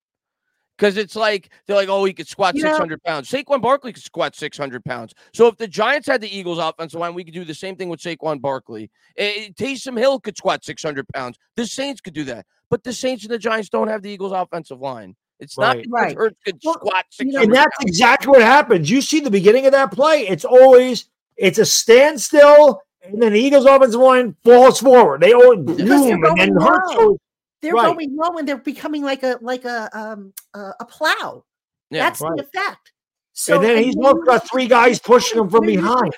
Because 0.77 0.97
it's 0.97 1.15
like 1.15 1.51
they're 1.67 1.75
like, 1.75 1.89
oh, 1.89 2.03
he 2.05 2.13
could 2.13 2.27
squat 2.27 2.55
600 2.57 3.03
pounds. 3.03 3.29
Saquon 3.29 3.61
Barkley 3.61 3.91
could 3.93 4.03
squat 4.03 4.35
600 4.35 4.83
pounds. 4.85 5.13
So 5.33 5.47
if 5.47 5.57
the 5.57 5.67
Giants 5.67 6.07
had 6.07 6.21
the 6.21 6.33
Eagles 6.37 6.57
offensive 6.57 6.99
line, 6.99 7.13
we 7.13 7.23
could 7.25 7.33
do 7.33 7.43
the 7.43 7.53
same 7.53 7.75
thing 7.75 7.89
with 7.89 7.99
Saquon 8.01 8.39
Barkley. 8.41 8.89
Eh, 9.17 9.49
Taysom 9.57 9.97
Hill 9.97 10.19
could 10.21 10.37
squat 10.37 10.63
600 10.63 11.05
pounds. 11.09 11.37
The 11.57 11.65
Saints 11.65 11.99
could 11.99 12.13
do 12.13 12.23
that. 12.25 12.45
But 12.69 12.83
the 12.83 12.93
Saints 12.93 13.23
and 13.23 13.31
the 13.33 13.37
Giants 13.37 13.69
don't 13.69 13.89
have 13.89 14.01
the 14.01 14.09
Eagles 14.09 14.31
offensive 14.31 14.79
line. 14.79 15.15
It's 15.39 15.57
not 15.57 15.75
Right. 15.77 15.83
because 15.83 15.91
Right. 15.91 16.17
Hurts 16.17 16.37
could 16.45 16.59
Well, 16.63 16.73
squat 16.75 17.05
you 17.19 17.25
know- 17.25 17.31
600 17.31 17.43
And 17.43 17.53
that's 17.55 17.77
pounds. 17.77 17.89
exactly 17.89 18.27
what 18.29 18.41
happens. 18.41 18.89
You 18.89 19.01
see 19.01 19.19
the 19.19 19.31
beginning 19.31 19.65
of 19.65 19.71
that 19.71 19.91
play, 19.91 20.27
it's 20.27 20.45
always 20.45 21.05
it's 21.37 21.57
a 21.59 21.65
standstill, 21.65 22.81
and 23.01 23.21
then 23.21 23.31
the 23.33 23.39
Eagles 23.39 23.65
offensive 23.65 24.01
line 24.01 24.35
falls 24.43 24.81
forward. 24.81 25.21
They 25.21 25.31
always 25.33 25.65
they're 25.65 25.85
boom, 25.85 26.23
and 26.25 26.37
then 26.37 26.53
going 26.53 26.67
Hurts 26.67 26.93
low. 26.95 27.07
goes. 27.11 27.17
They're 27.61 27.73
Right. 27.73 27.93
going 27.95 28.15
low 28.15 28.37
and 28.37 28.47
they're 28.47 28.57
becoming 28.57 29.03
like 29.03 29.23
a 29.23 29.37
like 29.41 29.65
a 29.65 29.89
um 29.97 30.33
a, 30.53 30.71
a 30.81 30.85
plow. 30.85 31.43
Yeah. 31.89 32.03
That's 32.09 32.21
right. 32.21 32.35
the 32.37 32.43
effect. 32.43 32.91
So 33.33 33.55
and 33.55 33.63
then 33.63 33.83
he's 33.83 33.95
also 33.95 34.21
got 34.21 34.49
three 34.49 34.67
guys 34.67 34.99
pushing 34.99 35.39
him 35.39 35.49
from 35.49 35.65
behind. 35.65 36.13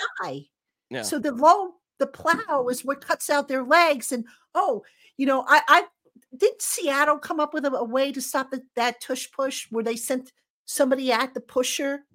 Yeah. 0.90 1.03
So 1.03 1.19
the 1.19 1.32
low, 1.32 1.75
the 2.00 2.08
plow 2.08 2.67
is 2.69 2.83
what 2.83 3.00
cuts 3.06 3.30
out 3.30 3.48
their 3.48 3.64
legs. 3.64 4.11
And 4.11 4.25
oh, 4.56 4.83
you 5.17 5.25
know, 5.27 5.45
I, 5.48 5.61
I 5.67 5.83
did 6.35 6.61
Seattle 6.61 7.18
come 7.18 7.40
up 7.40 7.53
with 7.53 7.66
a, 7.66 7.72
a 7.72 7.84
way 7.84 8.11
to 8.11 8.22
stop 8.22 8.51
the, 8.51 8.61
that 8.76 9.01
tush 9.01 9.27
push 9.32 9.68
where 9.69 9.84
they 9.84 9.95
sent 9.95 10.32
somebody 10.66 11.11
at 11.11 11.34
the 11.34 11.42
pusher, 11.42 12.06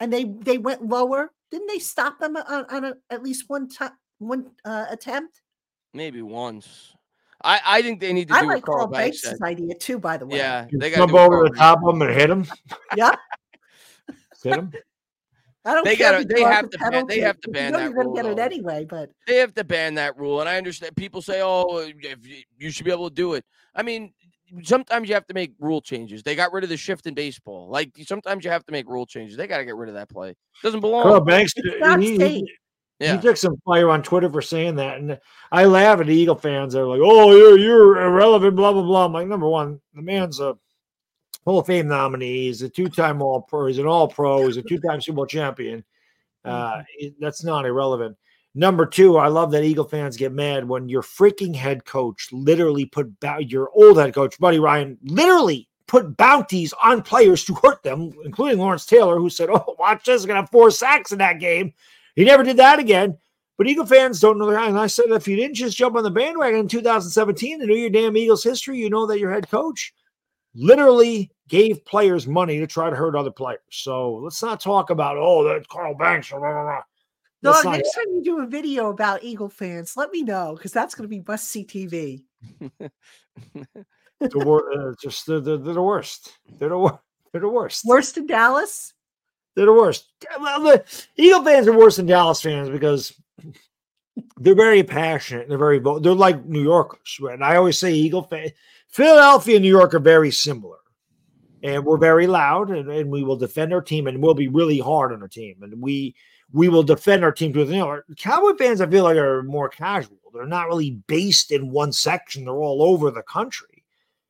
and 0.00 0.12
they 0.12 0.24
they 0.24 0.58
went 0.58 0.86
lower. 0.86 1.32
Didn't 1.50 1.68
they 1.68 1.78
stop 1.78 2.18
them 2.18 2.36
on, 2.36 2.64
on 2.70 2.84
a, 2.84 2.94
at 3.10 3.22
least 3.22 3.44
one 3.48 3.68
time 3.68 3.92
one 4.18 4.50
uh, 4.64 4.86
attempt? 4.90 5.40
Maybe 5.94 6.22
once. 6.22 6.94
I, 7.42 7.60
I 7.64 7.82
think 7.82 8.00
they 8.00 8.12
need 8.12 8.28
to 8.28 8.34
I 8.34 8.40
do 8.40 8.46
what 8.46 8.54
like 8.56 8.64
Carl 8.64 8.78
Carl 8.78 8.88
Banks 8.88 9.22
Banks' 9.22 9.38
said. 9.38 9.46
idea 9.46 9.74
too. 9.74 9.98
By 9.98 10.16
the 10.16 10.26
way, 10.26 10.38
Yeah, 10.38 10.66
they 10.72 10.90
got 10.90 10.96
Jump 10.96 11.14
over 11.14 11.48
the 11.48 11.54
top 11.56 11.78
of 11.84 11.94
them 11.94 12.02
and 12.02 12.14
hit 12.14 12.26
them. 12.28 12.46
yeah. 12.96 13.14
Hit 14.42 14.56
him. 14.56 14.72
I 15.64 15.74
don't 15.74 15.84
They 15.84 15.96
care 15.96 16.12
gotta- 16.12 16.24
they 16.24 16.40
draw 16.42 16.50
have 16.50 16.70
the 16.70 16.78
to 16.78 16.90
ban- 16.90 17.06
they 17.06 17.20
have 17.20 17.40
to 17.40 17.48
you 17.48 17.52
ban 17.52 17.72
know 17.72 17.78
that 17.78 17.84
You're 17.84 17.92
gonna 17.94 18.08
rule, 18.08 18.16
get 18.16 18.26
it 18.26 18.38
anyway, 18.38 18.86
but 18.88 19.10
They 19.26 19.36
have 19.36 19.54
to 19.54 19.64
ban 19.64 19.94
that 19.96 20.16
rule, 20.16 20.40
and 20.40 20.48
I 20.48 20.56
understand 20.56 20.96
people 20.96 21.20
say, 21.20 21.40
"Oh, 21.42 21.78
if 21.78 22.26
you, 22.26 22.42
you 22.56 22.70
should 22.70 22.84
be 22.86 22.92
able 22.92 23.08
to 23.10 23.14
do 23.14 23.34
it." 23.34 23.44
I 23.74 23.82
mean, 23.82 24.12
sometimes 24.62 25.08
you 25.08 25.14
have 25.14 25.26
to 25.26 25.34
make 25.34 25.52
rule 25.58 25.80
changes. 25.82 26.22
They 26.22 26.34
got 26.34 26.52
rid 26.52 26.64
of 26.64 26.70
the 26.70 26.76
shift 26.76 27.06
in 27.06 27.14
baseball. 27.14 27.68
Like 27.68 27.90
sometimes 28.06 28.44
you 28.44 28.50
have 28.50 28.64
to 28.66 28.72
make 28.72 28.88
rule 28.88 29.04
changes. 29.04 29.36
They 29.36 29.46
got 29.46 29.58
to 29.58 29.64
get 29.64 29.76
rid 29.76 29.88
of 29.88 29.94
that 29.96 30.08
play. 30.08 30.30
It 30.30 30.36
Doesn't 30.62 30.80
belong. 30.80 31.02
Carl 31.02 31.20
Banks, 31.20 31.52
uh, 31.82 31.98
he, 31.98 32.16
he, 32.16 32.52
yeah, 33.00 33.16
he 33.16 33.20
took 33.22 33.36
some 33.36 33.56
fire 33.66 33.90
on 33.90 34.02
Twitter 34.02 34.30
for 34.30 34.40
saying 34.40 34.76
that, 34.76 34.98
and 34.98 35.18
I 35.52 35.66
laugh 35.66 36.00
at 36.00 36.06
the 36.06 36.14
Eagle 36.14 36.34
fans. 36.36 36.72
They're 36.72 36.86
like, 36.86 37.00
"Oh, 37.02 37.32
you're 37.36 37.58
you're 37.58 38.00
irrelevant." 38.00 38.56
Blah 38.56 38.72
blah 38.72 38.82
blah. 38.82 39.04
I'm 39.04 39.12
like, 39.12 39.26
number 39.28 39.48
one, 39.48 39.80
the 39.94 40.02
man's 40.02 40.40
a 40.40 40.56
Hall 41.48 41.60
of 41.60 41.66
Fame 41.66 41.88
nominee. 41.88 42.46
He's 42.46 42.60
a 42.62 42.68
two-time 42.68 43.22
All 43.22 43.40
Pro. 43.40 43.66
He's 43.66 43.78
an 43.78 43.86
All 43.86 44.06
Pro. 44.06 44.46
He's 44.46 44.58
a 44.58 44.62
two-time 44.62 45.00
Super 45.00 45.16
Bowl 45.16 45.26
champion. 45.26 45.82
Uh, 46.44 46.82
it- 46.98 47.14
that's 47.18 47.42
not 47.42 47.64
irrelevant. 47.64 48.16
Number 48.54 48.84
two, 48.86 49.16
I 49.16 49.28
love 49.28 49.50
that 49.52 49.62
Eagle 49.64 49.84
fans 49.88 50.16
get 50.16 50.32
mad 50.32 50.68
when 50.68 50.88
your 50.88 51.02
freaking 51.02 51.54
head 51.54 51.84
coach 51.84 52.28
literally 52.32 52.84
put 52.84 53.18
bou- 53.20 53.40
your 53.40 53.70
old 53.74 53.98
head 53.98 54.12
coach, 54.14 54.38
Buddy 54.38 54.58
Ryan, 54.58 54.98
literally 55.04 55.68
put 55.86 56.16
bounties 56.16 56.74
on 56.82 57.00
players 57.02 57.44
to 57.44 57.54
hurt 57.54 57.82
them, 57.82 58.12
including 58.24 58.58
Lawrence 58.58 58.84
Taylor, 58.84 59.16
who 59.18 59.30
said, 59.30 59.48
"Oh, 59.50 59.74
watch 59.78 60.04
this, 60.04 60.26
gonna 60.26 60.40
have 60.40 60.50
four 60.50 60.70
sacks 60.70 61.12
in 61.12 61.18
that 61.18 61.40
game." 61.40 61.72
He 62.14 62.24
never 62.24 62.42
did 62.42 62.56
that 62.58 62.78
again. 62.78 63.16
But 63.56 63.68
Eagle 63.68 63.86
fans 63.86 64.20
don't 64.20 64.38
know 64.38 64.46
the 64.46 64.52
guy. 64.52 64.68
And 64.68 64.78
I 64.78 64.86
said, 64.86 65.06
if 65.08 65.26
you 65.26 65.34
didn't 65.36 65.56
just 65.56 65.76
jump 65.76 65.96
on 65.96 66.02
the 66.04 66.10
bandwagon 66.10 66.60
in 66.60 66.68
2017 66.68 67.60
and 67.60 67.68
know 67.68 67.74
your 67.74 67.90
damn 67.90 68.16
Eagles 68.16 68.44
history, 68.44 68.78
you 68.78 68.88
know 68.90 69.04
that 69.06 69.18
your 69.18 69.32
head 69.32 69.48
coach 69.50 69.92
literally 70.58 71.30
gave 71.48 71.84
players 71.84 72.26
money 72.26 72.58
to 72.58 72.66
try 72.66 72.90
to 72.90 72.96
hurt 72.96 73.14
other 73.14 73.30
players. 73.30 73.60
So 73.70 74.14
let's 74.16 74.42
not 74.42 74.60
talk 74.60 74.90
about, 74.90 75.16
oh, 75.16 75.44
that's 75.44 75.66
Carl 75.68 75.94
Banks. 75.94 76.30
Blah, 76.30 76.40
blah, 76.40 76.62
blah. 76.62 76.82
Dog, 77.42 77.64
not- 77.64 77.76
next 77.76 77.94
time 77.94 78.06
you 78.12 78.22
do 78.22 78.40
a 78.40 78.46
video 78.46 78.90
about 78.90 79.22
Eagle 79.22 79.48
fans, 79.48 79.96
let 79.96 80.10
me 80.10 80.22
know 80.22 80.54
because 80.56 80.72
that's 80.72 80.94
going 80.94 81.08
to 81.08 81.08
be 81.08 81.22
must 81.26 81.48
see 81.48 81.64
TV. 81.64 82.24
the 84.20 84.38
wor- 84.44 84.72
uh, 84.72 84.94
just 85.00 85.26
they're, 85.26 85.40
they're, 85.40 85.56
they're 85.56 85.74
the 85.74 85.82
worst. 85.82 86.36
They're 86.58 86.70
the, 86.70 86.78
wor- 86.78 87.00
they're 87.32 87.40
the 87.40 87.48
worst. 87.48 87.84
Worst 87.84 88.18
in 88.18 88.26
Dallas. 88.26 88.92
They're 89.54 89.66
the 89.66 89.72
worst. 89.72 90.06
Well, 90.40 90.62
the 90.62 90.84
Eagle 91.16 91.44
fans 91.44 91.68
are 91.68 91.76
worse 91.76 91.96
than 91.96 92.06
Dallas 92.06 92.40
fans 92.40 92.68
because 92.68 93.12
they're 94.36 94.54
very 94.54 94.82
passionate. 94.82 95.48
They're 95.48 95.58
very 95.58 95.78
vo- 95.78 95.98
they're 95.98 96.14
like 96.14 96.44
New 96.44 96.62
Yorkers. 96.62 97.18
And 97.20 97.44
I 97.44 97.56
always 97.56 97.78
say 97.78 97.92
Eagle 97.92 98.22
fan, 98.22 98.50
Philadelphia 98.88 99.56
and 99.56 99.62
New 99.62 99.68
York 99.68 99.94
are 99.94 100.00
very 100.00 100.30
similar. 100.30 100.76
And 101.62 101.84
we're 101.84 101.98
very 101.98 102.26
loud 102.26 102.70
and, 102.70 102.90
and 102.90 103.10
we 103.10 103.24
will 103.24 103.36
defend 103.36 103.72
our 103.72 103.82
team 103.82 104.06
and 104.06 104.22
we'll 104.22 104.34
be 104.34 104.48
really 104.48 104.78
hard 104.78 105.12
on 105.12 105.22
our 105.22 105.28
team. 105.28 105.56
And 105.62 105.82
we 105.82 106.14
we 106.52 106.68
will 106.68 106.82
defend 106.82 107.24
our 107.24 107.32
team 107.32 107.52
to 107.52 107.64
the 107.64 107.72
you 107.72 107.78
know, 107.78 108.00
Cowboy 108.16 108.56
fans, 108.56 108.80
I 108.80 108.86
feel 108.86 109.04
like 109.04 109.16
are 109.16 109.42
more 109.42 109.68
casual. 109.68 110.16
They're 110.32 110.46
not 110.46 110.68
really 110.68 110.92
based 111.06 111.50
in 111.50 111.70
one 111.70 111.92
section. 111.92 112.44
They're 112.44 112.54
all 112.54 112.82
over 112.82 113.10
the 113.10 113.22
country. 113.22 113.84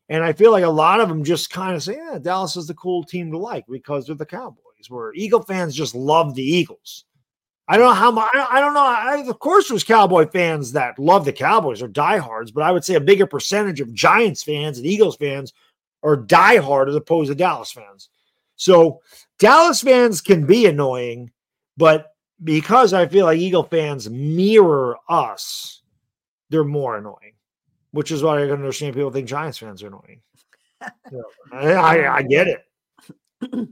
And 0.08 0.24
I 0.24 0.32
feel 0.32 0.50
like 0.50 0.64
a 0.64 0.68
lot 0.68 1.00
of 1.00 1.08
them 1.08 1.22
just 1.22 1.50
kind 1.50 1.76
of 1.76 1.82
say, 1.82 1.96
yeah, 1.96 2.18
Dallas 2.18 2.56
is 2.56 2.66
the 2.66 2.74
cool 2.74 3.04
team 3.04 3.30
to 3.30 3.38
like 3.38 3.66
because 3.68 4.06
they're 4.06 4.16
the 4.16 4.26
Cowboys, 4.26 4.88
where 4.88 5.12
Eagle 5.14 5.42
fans 5.42 5.76
just 5.76 5.94
love 5.94 6.34
the 6.34 6.42
Eagles. 6.42 7.04
I 7.68 7.76
don't 7.76 7.88
know 7.88 7.94
how 7.94 8.10
much, 8.10 8.30
I 8.34 8.60
don't 8.60 8.74
know. 8.74 8.80
I, 8.80 9.24
of 9.28 9.38
course, 9.38 9.68
there's 9.68 9.84
Cowboy 9.84 10.26
fans 10.28 10.72
that 10.72 10.98
love 10.98 11.24
the 11.24 11.32
Cowboys 11.32 11.82
or 11.82 11.88
diehards, 11.88 12.50
but 12.50 12.62
I 12.62 12.72
would 12.72 12.84
say 12.84 12.94
a 12.94 13.00
bigger 13.00 13.26
percentage 13.26 13.80
of 13.80 13.92
Giants 13.92 14.42
fans 14.42 14.78
and 14.78 14.86
Eagles 14.86 15.16
fans 15.16 15.52
are 16.02 16.16
diehard 16.16 16.88
as 16.88 16.94
opposed 16.94 17.28
to 17.28 17.34
Dallas 17.34 17.70
fans. 17.70 18.08
So 18.56 19.00
Dallas 19.38 19.82
fans 19.82 20.20
can 20.20 20.46
be 20.46 20.66
annoying, 20.66 21.30
but 21.76 22.14
because 22.42 22.94
I 22.94 23.06
feel 23.06 23.26
like 23.26 23.38
Eagle 23.38 23.64
fans 23.64 24.08
mirror 24.08 24.96
us, 25.08 25.82
they're 26.48 26.64
more 26.64 26.96
annoying 26.96 27.34
which 27.92 28.10
is 28.10 28.22
why 28.22 28.42
I 28.42 28.46
can 28.46 28.52
understand 28.52 28.94
people 28.94 29.10
think 29.10 29.28
Giants 29.28 29.58
fans 29.58 29.82
are 29.82 29.88
annoying. 29.88 30.20
So, 31.10 31.22
I, 31.52 31.72
I, 31.72 32.16
I 32.18 32.22
get 32.22 32.46
it. 32.46 32.64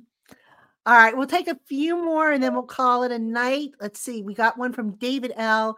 All 0.87 0.95
right, 0.95 1.17
we'll 1.17 1.27
take 1.27 1.49
a 1.49 1.59
few 1.67 1.97
more 1.97 2.31
and 2.31 2.41
then 2.41 2.55
we'll 2.55 2.63
call 2.63 3.03
it 3.03 3.11
a 3.11 3.19
night. 3.19 3.71
Let's 3.81 4.01
see. 4.01 4.23
We 4.23 4.35
got 4.35 4.57
one 4.57 4.73
from 4.73 4.93
David 4.93 5.33
L. 5.37 5.77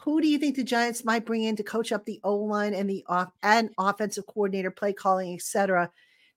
Who 0.00 0.20
do 0.20 0.28
you 0.28 0.36
think 0.36 0.56
the 0.56 0.62
Giants 0.62 1.06
might 1.06 1.24
bring 1.24 1.44
in 1.44 1.56
to 1.56 1.62
coach 1.62 1.90
up 1.90 2.04
the 2.04 2.20
O 2.22 2.36
line 2.36 2.74
and 2.74 2.88
the 2.88 3.02
off 3.08 3.30
and 3.42 3.70
offensive 3.78 4.26
coordinator, 4.26 4.70
play 4.70 4.92
calling, 4.92 5.34
etc.? 5.34 5.90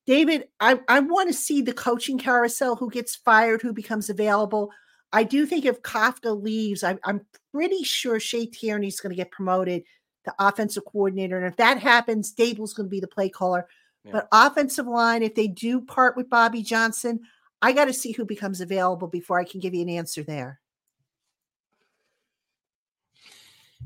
David, 0.08 0.48
I, 0.62 0.80
I 0.88 1.02
want 1.02 1.30
to 1.30 1.34
see 1.34 1.62
the 1.62 1.74
coaching 1.74 2.18
carousel. 2.18 2.78
Who 2.78 2.90
gets 2.90 3.18
fired? 3.18 3.62
Who 3.62 3.74
becomes 3.74 4.10
available? 4.10 4.72
I 5.12 5.24
do 5.24 5.46
think 5.46 5.66
if 5.66 5.82
Kafka 5.82 6.42
leaves, 6.42 6.86
I, 6.86 6.98
I'm 7.04 7.26
pretty 7.54 7.84
sure 7.84 8.20
Shea 8.20 8.46
Tierney's 8.46 9.02
going 9.02 9.12
to 9.12 9.16
get 9.18 9.32
promoted 9.32 9.84
to 10.24 10.34
offensive 10.40 10.86
coordinator, 10.86 11.38
and 11.38 11.48
if 11.48 11.58
that 11.58 11.80
happens, 11.80 12.34
Daboll's 12.34 12.74
going 12.74 12.88
to 12.88 12.92
be 12.92 13.00
the 13.00 13.08
play 13.08 13.30
caller. 13.30 13.68
Yeah. 14.06 14.14
But 14.14 14.28
offensive 14.32 14.88
line, 14.88 15.22
if 15.22 15.36
they 15.36 15.48
do 15.48 15.82
part 15.82 16.16
with 16.16 16.30
Bobby 16.30 16.64
Johnson, 16.64 17.20
I 17.62 17.74
got 17.74 17.86
to 17.86 17.94
see 17.94 18.12
who 18.12 18.26
becomes 18.26 18.62
available 18.62 19.08
before 19.08 19.40
I 19.40 19.44
can 19.44 19.60
give 19.60 19.74
you 19.74 19.82
an 19.82 19.90
answer 19.90 20.24
there. 20.24 20.60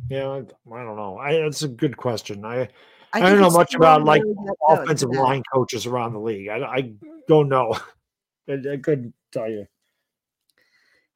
Yeah, 0.10 0.28
I, 0.28 0.38
I 0.38 0.84
don't 0.84 0.96
know. 0.96 1.18
I, 1.18 1.32
it's 1.32 1.64
a 1.64 1.68
good 1.68 1.98
question. 1.98 2.46
I, 2.46 2.68
I, 3.14 3.20
think 3.20 3.30
don't 3.30 3.40
know 3.40 3.50
much 3.50 3.74
about 3.74 4.00
really, 4.00 4.08
like 4.08 4.22
really 4.24 4.34
that 4.34 4.46
good 4.46 4.78
for 4.78 4.84
offensive 4.84 5.12
them. 5.12 5.22
line 5.22 5.44
coaches 5.54 5.86
around 5.86 6.14
the 6.14 6.20
league. 6.20 6.50
I, 6.50 6.58
I 6.58 6.94
don't 7.28 7.50
know. 7.50 7.78
I, 8.50 8.54
I 8.74 8.78
couldn't 8.78 9.14
tell 9.32 9.50
you. 9.50 9.68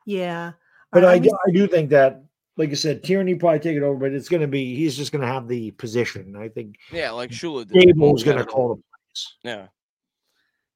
Yeah. 0.05 0.53
But 0.91 1.03
All 1.03 1.09
I, 1.09 1.13
right, 1.13 1.23
do- 1.23 1.37
I 1.47 1.51
do 1.51 1.67
think 1.67 1.89
that, 1.89 2.23
like 2.55 2.69
I 2.71 2.75
said, 2.75 3.03
Tierney 3.03 3.35
probably 3.35 3.59
take 3.59 3.77
it 3.77 3.83
over, 3.83 3.97
but 3.99 4.13
it's 4.13 4.29
going 4.29 4.41
to 4.41 4.47
be, 4.47 4.75
he's 4.75 4.95
just 4.95 5.11
going 5.11 5.21
to 5.21 5.27
have 5.27 5.47
the 5.47 5.71
position. 5.71 6.35
I 6.35 6.49
think 6.49 6.77
yeah, 6.91 7.11
like 7.11 7.29
Shula 7.29 7.67
did. 7.67 7.95
Daboll's 7.95 8.23
going 8.23 8.37
to 8.37 8.45
call 8.45 8.69
the 8.69 8.75
plays. 8.75 9.35
Yeah, 9.43 9.67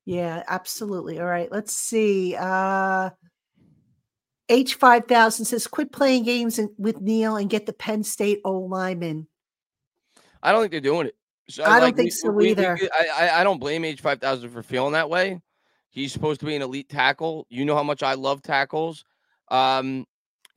Yeah, 0.06 0.44
absolutely. 0.48 1.20
All 1.20 1.28
right, 1.28 1.52
let's 1.52 1.74
see. 1.74 2.36
Uh 2.38 3.12
H5000 4.50 5.46
says 5.46 5.68
quit 5.68 5.92
playing 5.94 6.24
games 6.24 6.60
in, 6.60 6.70
with 6.78 7.00
Neal 7.00 7.38
and 7.38 7.50
get 7.50 7.66
the 7.66 7.74
Penn 7.74 8.04
State 8.04 8.42
O 8.44 8.52
lineman. 8.60 9.28
I 10.44 10.52
don't 10.52 10.62
think 10.62 10.72
they're 10.72 10.82
doing 10.82 11.08
it. 11.08 11.16
So, 11.50 11.64
I 11.64 11.80
don't 11.80 11.82
like, 11.82 11.96
think 11.96 12.08
we- 12.08 12.12
so 12.12 12.30
we- 12.32 12.44
we 12.46 12.52
either. 12.52 12.76
could- 12.78 12.90
I, 12.94 13.42
I 13.42 13.44
don't 13.44 13.60
blame 13.60 13.86
H 13.86 14.02
five 14.02 14.20
thousand 14.20 14.50
for 14.50 14.62
feeling 14.64 14.94
that 14.94 15.10
way. 15.10 15.40
He's 15.90 16.12
supposed 16.14 16.40
to 16.42 16.46
be 16.46 16.56
an 16.56 16.62
elite 16.62 16.90
tackle. 16.90 17.46
You 17.50 17.66
know 17.66 17.76
how 17.76 17.84
much 17.84 18.02
I 18.04 18.14
love 18.14 18.42
tackles. 18.42 19.04
Um, 19.50 20.06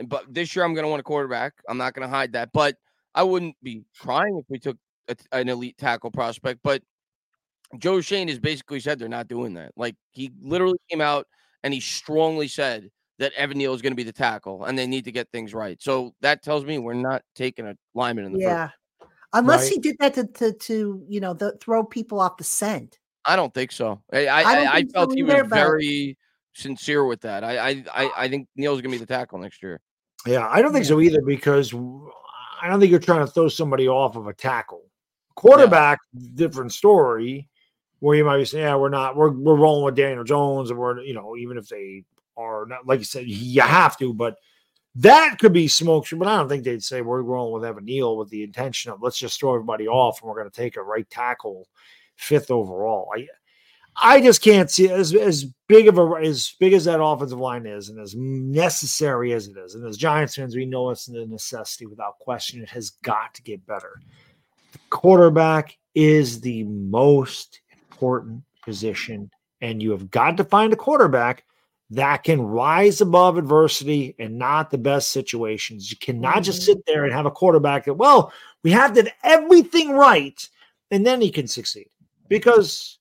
but 0.06 0.32
this 0.32 0.54
year 0.54 0.64
I'm 0.64 0.74
going 0.74 0.84
to 0.84 0.88
want 0.88 1.00
a 1.00 1.04
quarterback. 1.04 1.54
I'm 1.68 1.78
not 1.78 1.94
going 1.94 2.06
to 2.08 2.12
hide 2.14 2.32
that. 2.32 2.50
But 2.52 2.76
I 3.14 3.24
wouldn't 3.24 3.56
be 3.62 3.84
crying 3.98 4.38
if 4.38 4.44
we 4.48 4.58
took 4.60 4.76
a, 5.08 5.16
an 5.32 5.48
elite 5.48 5.76
tackle 5.78 6.10
prospect. 6.12 6.60
But 6.62 6.82
Joe 7.78 8.00
Schoen 8.00 8.28
has 8.28 8.38
basically 8.38 8.80
said 8.80 8.98
they're 8.98 9.08
not 9.08 9.28
doing 9.28 9.54
that. 9.54 9.72
Like 9.76 9.96
he 10.12 10.30
literally 10.42 10.78
came 10.90 11.00
out 11.00 11.26
and 11.62 11.72
he 11.74 11.80
strongly 11.80 12.48
said 12.48 12.90
that 13.18 13.32
Evan 13.34 13.58
Neal 13.58 13.74
is 13.74 13.80
going 13.82 13.92
to 13.92 13.96
be 13.96 14.02
the 14.02 14.12
tackle, 14.12 14.64
and 14.64 14.76
they 14.78 14.86
need 14.86 15.04
to 15.04 15.12
get 15.12 15.28
things 15.32 15.54
right. 15.54 15.80
So 15.80 16.14
that 16.20 16.42
tells 16.42 16.64
me 16.64 16.78
we're 16.78 16.94
not 16.94 17.22
taking 17.34 17.66
a 17.66 17.74
lineman 17.94 18.24
in 18.24 18.32
the 18.32 18.38
first. 18.40 18.48
Yeah. 18.48 18.68
Unless 19.32 19.62
Right. 19.64 19.72
he 19.74 19.78
did 19.80 19.96
that 20.00 20.14
to 20.14 20.24
to, 20.26 20.52
to 20.52 21.04
you 21.08 21.20
know 21.20 21.32
the, 21.34 21.56
throw 21.60 21.84
people 21.84 22.20
off 22.20 22.36
the 22.36 22.44
scent. 22.44 22.98
I 23.24 23.36
don't 23.36 23.54
think 23.54 23.72
so. 23.72 24.00
I 24.12 24.26
I, 24.26 24.40
I 24.40 24.42
I, 24.42 24.42
I 24.72 24.76
think 24.78 24.90
so 24.90 24.94
felt 24.94 25.14
he 25.14 25.22
was 25.22 25.32
either, 25.34 25.44
but- 25.44 25.56
very 25.56 26.18
sincere 26.54 27.04
with 27.04 27.20
that. 27.22 27.42
I 27.44 27.58
I 27.70 27.84
I, 27.94 28.10
I 28.16 28.28
think 28.28 28.48
Neal's 28.56 28.80
going 28.80 28.92
to 28.92 28.98
be 28.98 29.04
the 29.04 29.06
tackle 29.12 29.38
next 29.38 29.62
year. 29.62 29.80
Yeah, 30.26 30.48
I 30.48 30.60
don't 30.62 30.72
think 30.72 30.84
Yeah. 30.84 30.88
so 30.90 31.00
either 31.00 31.22
because 31.22 31.72
I 31.74 32.68
don't 32.68 32.78
think 32.80 32.90
you're 32.90 33.00
trying 33.00 33.26
to 33.26 33.30
throw 33.30 33.48
somebody 33.48 33.88
off 33.88 34.16
of 34.16 34.26
a 34.26 34.32
tackle. 34.34 34.82
Quarterback, 35.36 35.98
different 36.34 36.72
story, 36.72 37.48
where 38.00 38.16
you 38.16 38.24
might 38.24 38.38
be 38.38 38.44
saying, 38.44 38.64
"Yeah, 38.64 38.76
we're 38.76 38.88
not, 38.88 39.16
we're 39.16 39.30
we're 39.30 39.56
rolling 39.56 39.84
with 39.84 39.96
Daniel 39.96 40.24
Jones, 40.24 40.70
and 40.70 40.78
we're 40.78 41.00
you 41.00 41.14
know 41.14 41.36
even 41.36 41.58
if 41.58 41.68
they 41.68 42.04
are 42.36 42.66
not 42.66 42.86
like 42.86 42.98
you 42.98 43.04
said, 43.04 43.26
you 43.26 43.60
have 43.62 43.96
to, 43.98 44.12
but 44.12 44.36
that 44.96 45.38
could 45.38 45.52
be 45.52 45.68
smoke. 45.68 46.06
But 46.12 46.28
I 46.28 46.36
don't 46.36 46.48
think 46.48 46.64
they'd 46.64 46.82
say 46.82 47.00
we're 47.00 47.22
rolling 47.22 47.54
with 47.54 47.68
Evan 47.68 47.84
Neal 47.84 48.16
with 48.16 48.28
the 48.30 48.42
intention 48.42 48.92
of 48.92 49.02
let's 49.02 49.18
just 49.18 49.40
throw 49.40 49.54
everybody 49.54 49.88
off 49.88 50.20
and 50.20 50.28
we're 50.28 50.36
going 50.36 50.50
to 50.50 50.56
take 50.56 50.76
a 50.76 50.82
right 50.82 51.08
tackle 51.10 51.68
fifth 52.16 52.50
overall. 52.50 53.10
I 53.14 53.26
I 53.96 54.20
just 54.20 54.42
can't 54.42 54.70
see 54.70 54.90
as 54.90 55.14
as 55.14 55.44
big 55.68 55.88
of 55.88 55.98
a 55.98 56.20
as 56.22 56.54
big 56.58 56.72
as 56.72 56.84
that 56.84 57.02
offensive 57.02 57.38
line 57.38 57.66
is, 57.66 57.88
and 57.88 58.00
as 58.00 58.14
necessary 58.16 59.32
as 59.32 59.46
it 59.46 59.56
is. 59.56 59.74
And 59.74 59.86
as 59.86 59.96
Giants 59.96 60.34
fans, 60.34 60.56
we 60.56 60.66
know 60.66 60.90
it's 60.90 61.08
a 61.08 61.26
necessity 61.26 61.86
without 61.86 62.18
question. 62.18 62.62
It 62.62 62.70
has 62.70 62.90
got 62.90 63.34
to 63.34 63.42
get 63.42 63.64
better. 63.66 64.00
The 64.72 64.78
quarterback 64.90 65.76
is 65.94 66.40
the 66.40 66.64
most 66.64 67.60
important 68.04 68.42
position, 68.62 69.30
and 69.60 69.82
you 69.82 69.90
have 69.90 70.10
got 70.10 70.36
to 70.36 70.44
find 70.44 70.72
a 70.72 70.76
quarterback 70.76 71.44
that 71.90 72.24
can 72.24 72.40
rise 72.40 73.00
above 73.00 73.38
adversity 73.38 74.14
and 74.18 74.38
not 74.38 74.70
the 74.70 74.78
best 74.78 75.10
situations. 75.10 75.90
You 75.90 75.96
cannot 75.98 76.42
just 76.42 76.62
Mhm. 76.62 76.64
sit 76.64 76.86
there 76.86 77.04
and 77.04 77.12
have 77.12 77.26
a 77.26 77.30
quarterback 77.30 77.84
that, 77.84 77.94
well, 77.94 78.32
we 78.62 78.70
have 78.72 78.96
have 78.96 79.08
everything 79.22 79.90
right, 79.90 80.48
and 80.90 81.06
then 81.06 81.20
he 81.20 81.30
can 81.30 81.46
succeed 81.46 81.88
because 82.28 82.98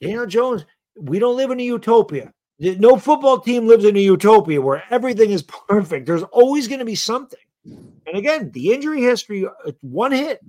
Daniel 0.00 0.26
Jones, 0.26 0.64
we 0.96 1.18
don't 1.18 1.36
live 1.36 1.50
in 1.50 1.60
a 1.60 1.64
utopia. 1.64 2.32
No 2.58 2.96
football 2.96 3.40
team 3.40 3.66
lives 3.66 3.84
in 3.84 3.96
a 3.96 4.00
utopia 4.00 4.60
where 4.60 4.84
everything 4.90 5.30
is 5.30 5.42
perfect. 5.68 6.06
There's 6.06 6.22
always 6.24 6.68
going 6.68 6.78
to 6.78 6.84
be 6.84 6.94
something. 6.94 7.40
And 7.64 8.16
again, 8.16 8.50
the 8.52 8.72
injury 8.72 9.00
history, 9.00 9.46
uh, 9.46 9.72
one 9.80 10.12
hit, 10.12 10.40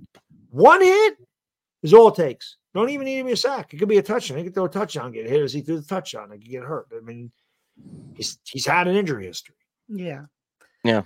one 0.50 0.80
hit 0.82 1.16
is 1.84 1.94
all 1.94 2.08
it 2.08 2.16
takes. 2.16 2.56
Don't 2.74 2.88
even 2.88 3.04
need 3.04 3.18
to 3.18 3.24
be 3.24 3.32
a 3.32 3.36
sack. 3.36 3.72
It 3.72 3.76
could 3.76 3.88
be 3.88 3.98
a 3.98 4.02
touchdown. 4.02 4.38
He 4.38 4.44
could 4.44 4.54
throw 4.54 4.64
a 4.64 4.68
touchdown, 4.68 5.12
get 5.12 5.28
hit 5.28 5.42
as 5.42 5.52
he 5.52 5.60
threw 5.60 5.78
the 5.78 5.86
touchdown. 5.86 6.30
He 6.32 6.38
could 6.38 6.50
get 6.50 6.64
hurt. 6.64 6.88
I 6.96 7.00
mean, 7.00 7.30
he's 8.14 8.38
he's 8.42 8.66
had 8.66 8.88
an 8.88 8.96
injury 8.96 9.26
history. 9.26 9.54
Yeah. 9.88 10.24
Yeah. 10.82 11.02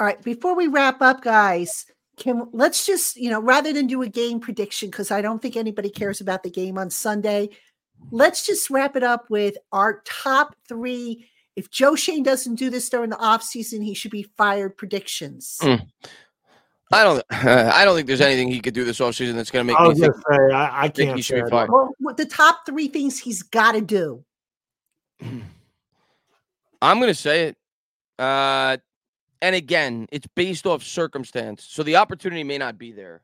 All 0.00 0.06
right. 0.06 0.20
Before 0.22 0.56
we 0.56 0.66
wrap 0.66 1.00
up, 1.02 1.22
guys, 1.22 1.86
can 2.16 2.48
let's 2.52 2.84
just 2.84 3.16
you 3.16 3.30
know 3.30 3.40
rather 3.40 3.72
than 3.72 3.86
do 3.86 4.02
a 4.02 4.08
game 4.08 4.40
prediction 4.40 4.90
because 4.90 5.12
I 5.12 5.22
don't 5.22 5.40
think 5.40 5.56
anybody 5.56 5.90
cares 5.90 6.20
about 6.20 6.42
the 6.42 6.50
game 6.50 6.78
on 6.78 6.90
Sunday. 6.90 7.50
Let's 8.10 8.44
just 8.44 8.70
wrap 8.70 8.96
it 8.96 9.02
up 9.04 9.30
with 9.30 9.56
our 9.72 10.02
top 10.04 10.56
three. 10.68 11.28
If 11.54 11.70
Joe 11.70 11.96
Schoen 11.96 12.22
doesn't 12.22 12.54
do 12.54 12.70
this 12.70 12.88
during 12.88 13.10
the 13.10 13.16
offseason, 13.16 13.84
he 13.84 13.94
should 13.94 14.12
be 14.12 14.22
fired 14.36 14.76
predictions. 14.76 15.58
Mm. 15.60 15.86
I 16.92 17.04
don't 17.04 17.22
I 17.30 17.84
don't 17.84 17.94
think 17.94 18.06
there's 18.06 18.20
anything 18.20 18.48
he 18.48 18.60
could 18.60 18.74
do 18.74 18.84
this 18.84 18.98
offseason 18.98 19.34
that's 19.34 19.50
going 19.50 19.66
to 19.66 19.72
make 19.72 19.78
I 19.78 19.88
me 19.88 19.94
think, 19.94 20.14
say, 20.14 20.54
I, 20.54 20.84
I 20.84 20.88
can't 20.88 21.16
he 21.16 21.22
should 21.22 21.36
be 21.36 21.42
I 21.42 21.48
fired. 21.48 21.70
Well, 21.70 22.14
the 22.16 22.26
top 22.26 22.66
three 22.66 22.88
things 22.88 23.18
he's 23.18 23.42
got 23.42 23.72
to 23.72 23.80
do. 23.80 24.24
I'm 26.80 26.98
going 26.98 27.08
to 27.08 27.14
say 27.14 27.48
it. 27.48 27.56
Uh, 28.18 28.76
and 29.42 29.54
again, 29.54 30.08
it's 30.10 30.26
based 30.34 30.66
off 30.66 30.82
circumstance. 30.82 31.64
So 31.68 31.82
the 31.82 31.96
opportunity 31.96 32.44
may 32.44 32.58
not 32.58 32.78
be 32.78 32.92
there. 32.92 33.22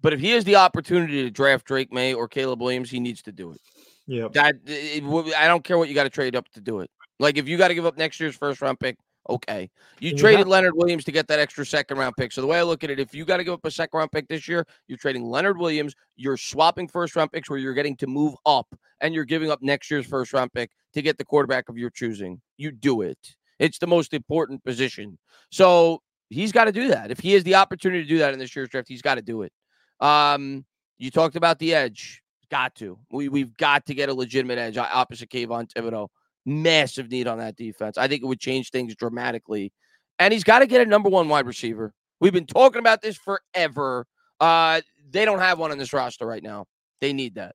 But 0.00 0.12
if 0.12 0.20
he 0.20 0.30
has 0.30 0.44
the 0.44 0.56
opportunity 0.56 1.22
to 1.22 1.30
draft 1.30 1.64
Drake 1.64 1.92
Maye 1.92 2.14
or 2.14 2.26
Caleb 2.26 2.60
Williams, 2.60 2.90
he 2.90 2.98
needs 3.00 3.22
to 3.22 3.32
do 3.32 3.52
it. 3.52 3.60
Yeah, 4.06 4.28
That 4.32 4.56
it, 4.66 5.04
w- 5.04 5.32
I 5.34 5.46
don't 5.46 5.62
care 5.62 5.78
what 5.78 5.88
you 5.88 5.94
got 5.94 6.02
to 6.04 6.10
trade 6.10 6.34
up 6.34 6.48
to 6.50 6.60
do 6.60 6.80
it. 6.80 6.90
Like 7.20 7.38
if 7.38 7.46
you 7.46 7.56
got 7.56 7.68
to 7.68 7.74
give 7.74 7.86
up 7.86 7.96
next 7.96 8.18
year's 8.18 8.34
first 8.34 8.60
round 8.60 8.80
pick, 8.80 8.96
okay. 9.28 9.70
You 10.00 10.10
And 10.10 10.18
traded 10.18 10.46
Leonard 10.46 10.74
Williams 10.74 11.04
to 11.04 11.12
get 11.12 11.28
that 11.28 11.38
extra 11.38 11.64
second 11.64 11.98
round 11.98 12.14
pick. 12.16 12.32
So 12.32 12.40
the 12.40 12.46
way 12.46 12.58
I 12.58 12.62
look 12.62 12.84
at 12.84 12.90
it, 12.90 12.98
if 12.98 13.14
you 13.14 13.24
got 13.24 13.38
to 13.38 13.44
give 13.44 13.54
up 13.54 13.64
a 13.64 13.70
second 13.70 13.96
round 13.96 14.12
pick 14.12 14.28
this 14.28 14.48
year, 14.48 14.66
you're 14.88 14.98
trading 14.98 15.24
Leonard 15.24 15.58
Williams. 15.58 15.94
You're 16.16 16.36
swapping 16.36 16.88
first 16.88 17.16
round 17.16 17.32
picks 17.32 17.48
where 17.48 17.58
you're 17.58 17.74
getting 17.74 17.96
to 17.96 18.06
move 18.06 18.34
up, 18.46 18.66
and 19.00 19.14
you're 19.14 19.24
giving 19.24 19.50
up 19.50 19.62
next 19.62 19.90
year's 19.90 20.06
first 20.06 20.32
round 20.32 20.52
pick 20.52 20.70
to 20.94 21.02
get 21.02 21.18
the 21.18 21.24
quarterback 21.24 21.68
of 21.68 21.78
your 21.78 21.90
choosing. 21.90 22.40
You 22.56 22.72
do 22.72 23.02
it. 23.02 23.18
It's 23.58 23.78
the 23.78 23.86
most 23.86 24.12
important 24.14 24.64
position. 24.64 25.18
So 25.50 26.02
he's 26.30 26.52
got 26.52 26.64
to 26.64 26.72
do 26.72 26.88
that. 26.88 27.10
If 27.10 27.20
he 27.20 27.32
has 27.32 27.44
the 27.44 27.54
opportunity 27.54 28.02
to 28.02 28.08
do 28.08 28.18
that 28.18 28.32
in 28.32 28.38
this 28.38 28.56
year's 28.56 28.68
draft, 28.68 28.88
he's 28.88 29.02
got 29.02 29.16
to 29.16 29.22
do 29.22 29.42
it. 29.42 29.52
Um, 30.00 30.64
you 30.98 31.10
talked 31.10 31.36
about 31.36 31.58
the 31.58 31.74
edge. 31.74 32.22
Got 32.50 32.74
to. 32.76 32.98
We 33.10 33.28
we've 33.28 33.56
got 33.56 33.86
to 33.86 33.94
get 33.94 34.08
a 34.08 34.14
legitimate 34.14 34.58
edge 34.58 34.76
opposite 34.76 35.30
Kayvon 35.30 35.72
Thibodeaux. 35.72 36.08
Massive 36.44 37.10
need 37.10 37.26
on 37.28 37.38
that 37.38 37.56
defense. 37.56 37.98
I 37.98 38.08
think 38.08 38.22
it 38.22 38.26
would 38.26 38.40
change 38.40 38.70
things 38.70 38.94
dramatically. 38.96 39.72
And 40.18 40.32
he's 40.32 40.44
got 40.44 40.60
to 40.60 40.66
get 40.66 40.80
a 40.80 40.86
number 40.86 41.08
one 41.08 41.28
wide 41.28 41.46
receiver. 41.46 41.92
We've 42.20 42.32
been 42.32 42.46
talking 42.46 42.78
about 42.78 43.02
this 43.02 43.16
forever. 43.16 44.06
Uh, 44.40 44.80
they 45.10 45.24
don't 45.24 45.38
have 45.40 45.58
one 45.58 45.70
on 45.72 45.78
this 45.78 45.92
roster 45.92 46.26
right 46.26 46.42
now. 46.42 46.66
They 47.00 47.12
need 47.12 47.34
that. 47.36 47.54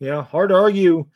Yeah, 0.00 0.22
hard 0.22 0.50
to 0.50 0.54
argue 0.56 1.06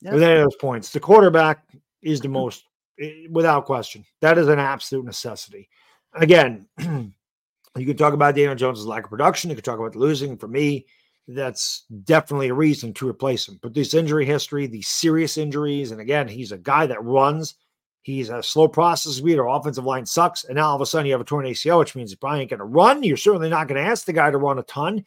Yep. 0.00 0.14
with 0.14 0.22
any 0.24 0.40
of 0.40 0.46
those 0.46 0.56
points. 0.56 0.90
The 0.90 0.98
quarterback 0.98 1.64
is 2.02 2.20
the 2.20 2.28
most, 2.28 2.64
eh, 3.00 3.26
without 3.30 3.66
question. 3.66 4.04
That 4.20 4.36
is 4.36 4.48
an 4.48 4.58
absolute 4.58 5.04
necessity. 5.04 5.68
Again, 6.14 6.66
you 6.78 7.86
can 7.86 7.96
talk 7.96 8.12
about 8.12 8.34
Daniel 8.34 8.56
Jones' 8.56 8.84
lack 8.84 9.04
of 9.04 9.10
production. 9.10 9.50
You 9.50 9.56
can 9.56 9.64
talk 9.64 9.78
about 9.78 9.92
the 9.92 10.00
losing. 10.00 10.36
For 10.36 10.48
me, 10.48 10.86
that's 11.28 11.84
definitely 12.04 12.48
a 12.48 12.54
reason 12.54 12.92
to 12.94 13.08
replace 13.08 13.48
him. 13.48 13.58
But 13.62 13.74
this 13.74 13.94
injury 13.94 14.26
history, 14.26 14.66
these 14.66 14.88
serious 14.88 15.38
injuries, 15.38 15.90
and 15.90 16.00
again, 16.00 16.28
he's 16.28 16.52
a 16.52 16.58
guy 16.58 16.86
that 16.86 17.02
runs. 17.02 17.54
He's 18.02 18.30
a 18.30 18.42
slow 18.42 18.66
process 18.66 19.14
speed. 19.14 19.38
Our 19.38 19.48
offensive 19.48 19.84
line 19.84 20.04
sucks. 20.04 20.44
And 20.44 20.56
now 20.56 20.70
all 20.70 20.74
of 20.74 20.80
a 20.80 20.86
sudden 20.86 21.06
you 21.06 21.12
have 21.12 21.20
a 21.20 21.24
torn 21.24 21.46
ACL, 21.46 21.78
which 21.78 21.94
means 21.94 22.10
he 22.10 22.16
probably 22.16 22.40
ain't 22.40 22.50
going 22.50 22.58
to 22.58 22.64
run. 22.64 23.04
You're 23.04 23.16
certainly 23.16 23.48
not 23.48 23.68
going 23.68 23.82
to 23.82 23.88
ask 23.88 24.04
the 24.04 24.12
guy 24.12 24.30
to 24.30 24.38
run 24.38 24.58
a 24.58 24.64
ton. 24.64 25.04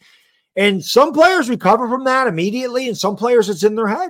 And 0.55 0.83
some 0.83 1.11
players 1.11 1.49
recover 1.49 1.89
from 1.89 2.05
that 2.05 2.27
immediately, 2.27 2.87
and 2.87 2.97
some 2.97 3.17
players 3.17 3.49
it's 3.49 3.63
in 3.63 3.75
their 3.75 3.87
head. 3.87 4.09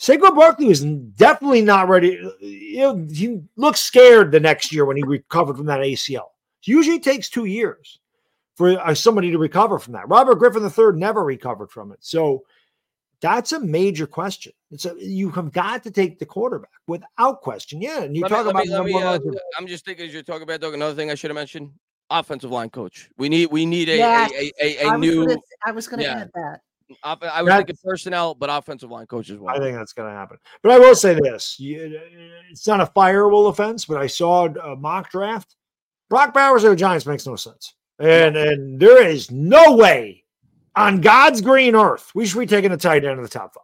Saquon 0.00 0.36
Barkley 0.36 0.66
was 0.66 0.84
definitely 0.84 1.62
not 1.62 1.88
ready. 1.88 2.20
You 2.40 2.78
know, 2.78 3.06
he 3.10 3.40
looked 3.56 3.78
scared 3.78 4.30
the 4.30 4.40
next 4.40 4.72
year 4.72 4.84
when 4.84 4.96
he 4.96 5.02
recovered 5.02 5.56
from 5.56 5.66
that 5.66 5.80
ACL. 5.80 6.28
Usually 6.62 7.00
takes 7.00 7.28
two 7.28 7.44
years 7.44 7.98
for 8.56 8.78
uh, 8.80 8.94
somebody 8.94 9.30
to 9.30 9.38
recover 9.38 9.78
from 9.78 9.94
that. 9.94 10.08
Robert 10.08 10.36
Griffin 10.36 10.62
III 10.64 10.98
never 10.98 11.24
recovered 11.24 11.70
from 11.70 11.92
it. 11.92 11.98
So 12.00 12.44
that's 13.20 13.52
a 13.52 13.60
major 13.60 14.06
question. 14.06 14.52
It's 14.70 14.84
a, 14.84 14.94
you 14.98 15.30
have 15.30 15.52
got 15.52 15.82
to 15.84 15.90
take 15.90 16.18
the 16.18 16.26
quarterback 16.26 16.70
without 16.86 17.40
question. 17.40 17.80
Yeah. 17.80 18.02
And 18.02 18.14
you 18.14 18.22
Let 18.22 18.28
talk 18.28 18.46
let 18.46 18.50
about 18.52 18.66
me- 18.66 18.72
number 18.72 18.90
me, 18.90 19.02
uh. 19.02 19.18
I'm 19.58 19.66
just 19.66 19.84
thinking 19.84 20.06
as 20.06 20.12
you're 20.12 20.22
talking 20.22 20.42
about 20.42 20.60
Doug, 20.60 20.74
another 20.74 20.94
thing 20.94 21.10
I 21.10 21.14
should 21.14 21.30
have 21.30 21.36
mentioned: 21.36 21.70
offensive 22.10 22.50
line 22.50 22.70
coach. 22.70 23.08
We 23.16 23.28
need 23.28 23.46
we 23.50 23.64
need 23.66 23.88
a 23.88 23.96
Yes. 23.96 24.30
a, 24.32 24.52
a, 24.64 24.84
a, 24.84 24.86
I 24.88 24.94
a 24.94 24.98
was 24.98 25.00
new. 25.00 25.26
gonna, 25.26 25.40
I 25.66 25.70
was 25.72 25.88
going 25.88 25.98
to 26.00 26.04
yeah. 26.06 26.18
add 26.20 26.30
that. 26.34 26.60
I 27.02 27.12
was 27.14 27.20
That's- 27.48 27.58
thinking 27.60 27.76
personnel, 27.82 28.34
but 28.34 28.50
offensive 28.52 28.90
line 28.90 29.06
coach 29.06 29.30
as 29.30 29.38
well. 29.38 29.54
I 29.54 29.58
think 29.58 29.74
that's 29.76 29.94
going 29.94 30.10
to 30.10 30.14
happen. 30.14 30.36
But 30.62 30.72
I 30.72 30.78
will 30.78 30.94
say 30.94 31.14
this: 31.14 31.56
it's 31.58 32.66
not 32.66 32.80
a 32.80 32.86
fireable 32.86 33.48
offense, 33.48 33.86
but 33.86 33.96
I 33.96 34.06
saw 34.06 34.46
a 34.46 34.76
mock 34.76 35.10
draft. 35.10 35.56
Brock 36.10 36.34
Bowers 36.34 36.62
of 36.64 36.70
the 36.70 36.76
Giants 36.76 37.06
makes 37.06 37.26
no 37.26 37.36
sense, 37.36 37.74
and 37.98 38.36
and 38.36 38.80
there 38.80 39.06
is 39.06 39.30
no 39.30 39.76
way 39.76 40.24
on 40.76 41.00
God's 41.00 41.40
green 41.40 41.76
earth 41.76 42.10
we 42.14 42.26
should 42.26 42.38
be 42.38 42.46
taking 42.46 42.72
a 42.72 42.76
tight 42.76 43.04
end 43.04 43.18
in 43.18 43.22
the 43.22 43.28
top 43.28 43.54
five. 43.54 43.62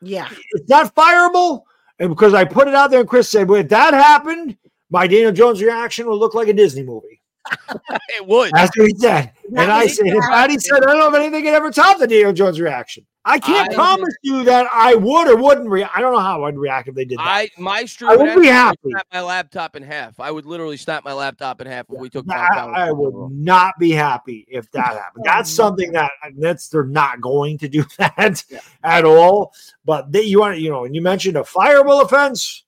Yeah. 0.00 0.28
It's 0.52 0.68
not 0.68 0.94
fireable, 0.94 1.62
and 1.98 2.08
because 2.08 2.34
I 2.34 2.44
put 2.44 2.68
it 2.68 2.74
out 2.74 2.90
there, 2.90 3.00
and 3.00 3.08
Chris 3.08 3.28
said, 3.28 3.48
"Well, 3.48 3.60
if 3.60 3.68
that 3.70 3.94
happened, 3.94 4.56
my 4.90 5.06
Daniel 5.06 5.32
Jones 5.32 5.62
reaction 5.62 6.06
would 6.06 6.16
look 6.16 6.34
like 6.34 6.48
a 6.48 6.52
Disney 6.52 6.82
movie." 6.82 7.20
it 8.08 8.26
would. 8.26 8.50
That's 8.52 8.76
what 8.76 8.88
he 8.88 8.94
said. 8.96 9.32
And 9.56 9.70
I 9.70 9.86
said, 9.86 10.06
if 10.06 10.24
Patty 10.24 10.58
said, 10.58 10.76
I 10.82 10.86
don't 10.86 10.98
know 10.98 11.08
if 11.08 11.14
anything 11.14 11.44
could 11.44 11.54
ever 11.54 11.70
top 11.70 11.98
the 11.98 12.06
Daniel 12.06 12.32
Jones 12.32 12.58
reaction. 12.60 13.04
I 13.26 13.38
can't 13.38 13.70
I- 13.70 13.74
promise 13.74 14.14
you 14.22 14.44
that 14.44 14.66
I 14.70 14.94
would 14.94 15.28
or 15.28 15.36
wouldn't 15.36 15.68
react. 15.68 15.96
I 15.96 16.00
don't 16.02 16.12
know 16.12 16.18
how 16.20 16.44
I'd 16.44 16.58
react 16.58 16.88
if 16.88 16.94
they 16.94 17.06
did 17.06 17.18
that. 17.18 17.26
I 17.26 17.50
my 17.56 17.86
I 18.02 18.16
would 18.16 18.38
be 18.40 18.48
happy. 18.48 18.90
Snap 18.90 19.06
my 19.12 19.22
laptop 19.22 19.76
in 19.76 19.82
half. 19.82 20.20
I 20.20 20.30
would 20.30 20.44
literally 20.44 20.76
snap 20.76 21.04
my 21.04 21.12
laptop 21.14 21.60
in 21.62 21.66
half 21.66 21.86
if 21.90 21.98
we 21.98 22.10
took. 22.10 22.26
I, 22.30 22.46
I 22.58 22.92
would 22.92 23.14
roll. 23.14 23.30
not 23.32 23.78
be 23.78 23.92
happy 23.92 24.44
if 24.48 24.70
that 24.72 24.86
happened. 24.86 25.24
Oh, 25.26 25.30
that's 25.30 25.50
Oh, 25.58 25.64
something 25.64 25.92
that 25.92 26.10
that's 26.36 26.68
they're 26.68 26.84
not 26.84 27.22
going 27.22 27.56
to 27.58 27.68
do 27.68 27.84
that 27.98 28.44
Yeah. 28.50 28.60
at 28.82 29.04
all. 29.06 29.54
But 29.86 30.12
they, 30.12 30.22
you 30.22 30.40
want 30.40 30.58
you 30.58 30.68
know, 30.70 30.84
and 30.84 30.94
you 30.94 31.00
mentioned 31.00 31.36
a 31.38 31.42
fireable 31.42 32.02
offense. 32.02 32.63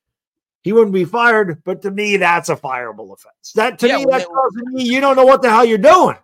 He 0.66 0.72
wouldn't 0.72 0.92
be 0.92 1.04
fired, 1.04 1.62
but 1.62 1.80
to 1.82 1.92
me, 1.92 2.16
that's 2.16 2.48
a 2.48 2.56
fireable 2.56 3.12
offense. 3.12 3.52
That 3.54 3.78
to 3.78 3.86
Yeah, 3.86 3.98
me, 3.98 4.04
that 4.06 4.18
they- 4.18 4.24
tells 4.24 4.54
me 4.56 4.82
you 4.82 5.00
don't 5.00 5.14
know 5.14 5.24
what 5.24 5.40
the 5.40 5.48
hell 5.48 5.64
you're 5.64 5.78
doing. 5.78 6.16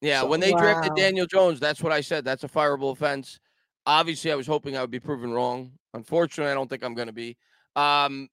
Yeah, 0.00 0.22
So- 0.22 0.28
when 0.28 0.40
they 0.40 0.52
drafted 0.52 0.94
Daniel 0.94 1.26
Jones, 1.26 1.60
that's 1.60 1.82
what 1.82 1.92
I 1.92 2.00
said. 2.00 2.24
That's 2.24 2.42
a 2.42 2.48
fireable 2.48 2.92
offense. 2.92 3.38
Obviously, 3.84 4.32
I 4.32 4.36
was 4.36 4.46
hoping 4.46 4.74
I 4.74 4.80
would 4.80 4.90
be 4.90 5.00
proven 5.00 5.30
wrong. 5.34 5.72
Unfortunately, 5.92 6.50
I 6.50 6.54
don't 6.54 6.70
think 6.70 6.82
I'm 6.82 6.94
going 6.94 7.08
to 7.08 7.12
be. 7.12 7.36
Um, 7.76 8.30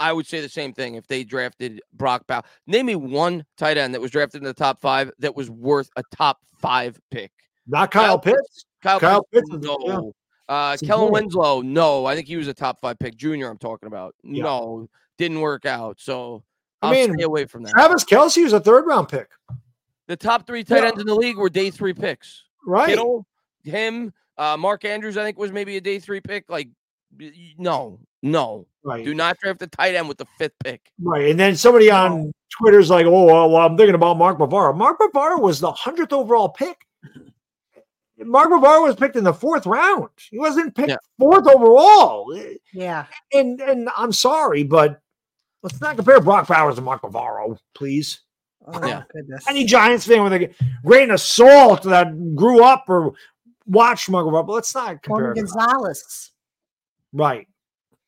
I 0.00 0.12
would 0.12 0.26
say 0.26 0.40
the 0.40 0.48
same 0.48 0.72
thing 0.72 0.96
if 0.96 1.06
they 1.06 1.22
drafted 1.22 1.80
Brock 1.92 2.26
Bowers. 2.26 2.42
Name 2.66 2.86
me 2.86 2.96
one 2.96 3.46
tight 3.56 3.76
end 3.76 3.94
that 3.94 4.00
was 4.00 4.10
drafted 4.10 4.40
in 4.40 4.46
the 4.46 4.52
top 4.52 4.80
five 4.80 5.12
that 5.20 5.36
was 5.36 5.48
worth 5.48 5.90
a 5.94 6.02
top 6.12 6.38
five 6.60 6.98
pick. 7.12 7.30
Not 7.68 7.92
Kyle, 7.92 8.18
Pitts. 8.18 8.64
Kyle, 8.82 8.98
Kyle 8.98 9.22
Pitts, 9.32 9.48
Pitts, 9.48 9.64
no. 9.64 10.12
Uh, 10.48 10.70
It's 10.74 10.82
Kellen 10.86 11.06
important. 11.08 11.26
Winslow, 11.26 11.60
no. 11.62 12.06
I 12.06 12.14
think 12.14 12.26
he 12.26 12.36
was 12.36 12.48
a 12.48 12.54
top 12.54 12.80
five 12.80 12.98
pick. 12.98 13.16
Junior, 13.16 13.48
I'm 13.50 13.58
talking 13.58 13.86
about. 13.86 14.14
Yeah. 14.22 14.44
No, 14.44 14.88
didn't 15.18 15.40
work 15.40 15.66
out. 15.66 16.00
So 16.00 16.42
I 16.82 16.86
I'll 16.88 16.92
mean, 16.94 17.12
stay 17.14 17.24
away 17.24 17.44
from 17.46 17.62
that. 17.64 17.70
Travis 17.72 18.04
Kelce 18.04 18.42
was 18.42 18.52
a 18.52 18.60
third 18.60 18.86
round 18.86 19.08
pick, 19.08 19.28
The 20.06 20.16
top 20.16 20.46
three 20.46 20.64
tight 20.64 20.82
Yeah. 20.82 20.88
ends 20.88 21.00
in 21.00 21.06
the 21.06 21.14
league 21.14 21.36
were 21.36 21.50
day 21.50 21.70
three 21.70 21.92
picks. 21.92 22.44
right? 22.66 22.88
Kittle, 22.88 23.26
him, 23.64 24.12
uh, 24.38 24.56
Mark 24.56 24.84
Andrews, 24.84 25.16
I 25.16 25.24
think 25.24 25.38
was 25.38 25.52
maybe 25.52 25.76
a 25.76 25.80
day 25.80 25.98
three 25.98 26.20
pick. 26.20 26.48
Like, 26.48 26.68
no, 27.58 27.98
no, 28.22 28.66
Right. 28.84 29.04
do 29.04 29.14
not 29.14 29.38
draft 29.38 29.60
a 29.62 29.66
tight 29.66 29.94
end 29.94 30.08
with 30.08 30.18
the 30.18 30.26
fifth 30.38 30.52
pick. 30.64 30.90
Right. 31.02 31.30
And 31.30 31.38
then 31.40 31.56
somebody 31.56 31.90
on 31.90 32.32
Twitter's 32.50 32.90
like, 32.90 33.06
oh, 33.06 33.24
well, 33.24 33.50
well, 33.50 33.66
I'm 33.66 33.76
thinking 33.76 33.94
about 33.94 34.16
Mark 34.18 34.38
Bavaro. 34.38 34.74
Mark 34.76 34.98
Bavaro 34.98 35.40
was 35.40 35.60
the 35.60 35.72
100th 35.72 36.12
overall 36.12 36.48
pick. 36.48 36.86
Mark 38.20 38.50
Bavaro 38.50 38.82
was 38.84 38.96
picked 38.96 39.16
in 39.16 39.24
the 39.24 39.32
fourth 39.32 39.66
round. 39.66 40.08
He 40.30 40.38
wasn't 40.38 40.74
picked 40.74 40.88
Yeah. 40.90 40.96
fourth 41.18 41.46
overall. 41.46 42.34
Yeah. 42.72 43.06
And 43.32 43.60
and 43.60 43.88
I'm 43.96 44.12
sorry, 44.12 44.62
but 44.64 45.00
let's 45.62 45.80
not 45.80 45.96
compare 45.96 46.20
Brock 46.20 46.48
Bowers 46.48 46.76
to 46.76 46.80
Mark 46.80 47.02
Bavaro, 47.02 47.58
please. 47.74 48.20
Oh, 48.66 48.86
Yeah. 48.86 49.04
goodness. 49.12 49.46
Any 49.48 49.64
Giants 49.64 50.06
fan 50.06 50.22
with 50.24 50.32
a 50.32 50.54
grain 50.84 51.10
of 51.10 51.20
salt 51.20 51.82
that 51.84 52.34
grew 52.34 52.62
up 52.64 52.84
or 52.88 53.12
watched 53.66 54.10
Mark 54.10 54.26
Bavaro, 54.26 54.46
but 54.46 54.52
let's 54.54 54.74
not 54.74 55.02
compare. 55.02 55.34
Tony. 55.34 55.40
Gonzalez. 55.40 56.32
Right. 57.12 57.46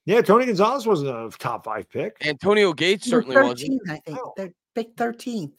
Yeah, 0.06 0.22
Tony 0.22 0.46
Gonzalez 0.46 0.86
wasn't 0.86 1.10
a 1.10 1.30
top 1.38 1.64
five 1.64 1.88
pick. 1.88 2.16
Antonio 2.26 2.72
Gates 2.72 3.06
He 3.06 3.14
was 3.14 3.24
certainly 3.26 3.48
wasn't. 3.48 3.82
13th, 3.86 3.90
I 3.90 3.98
think. 4.04 4.18
Oh. 4.20 4.32
They're 4.36 4.52
pick 4.74 4.96
13th. 4.96 5.52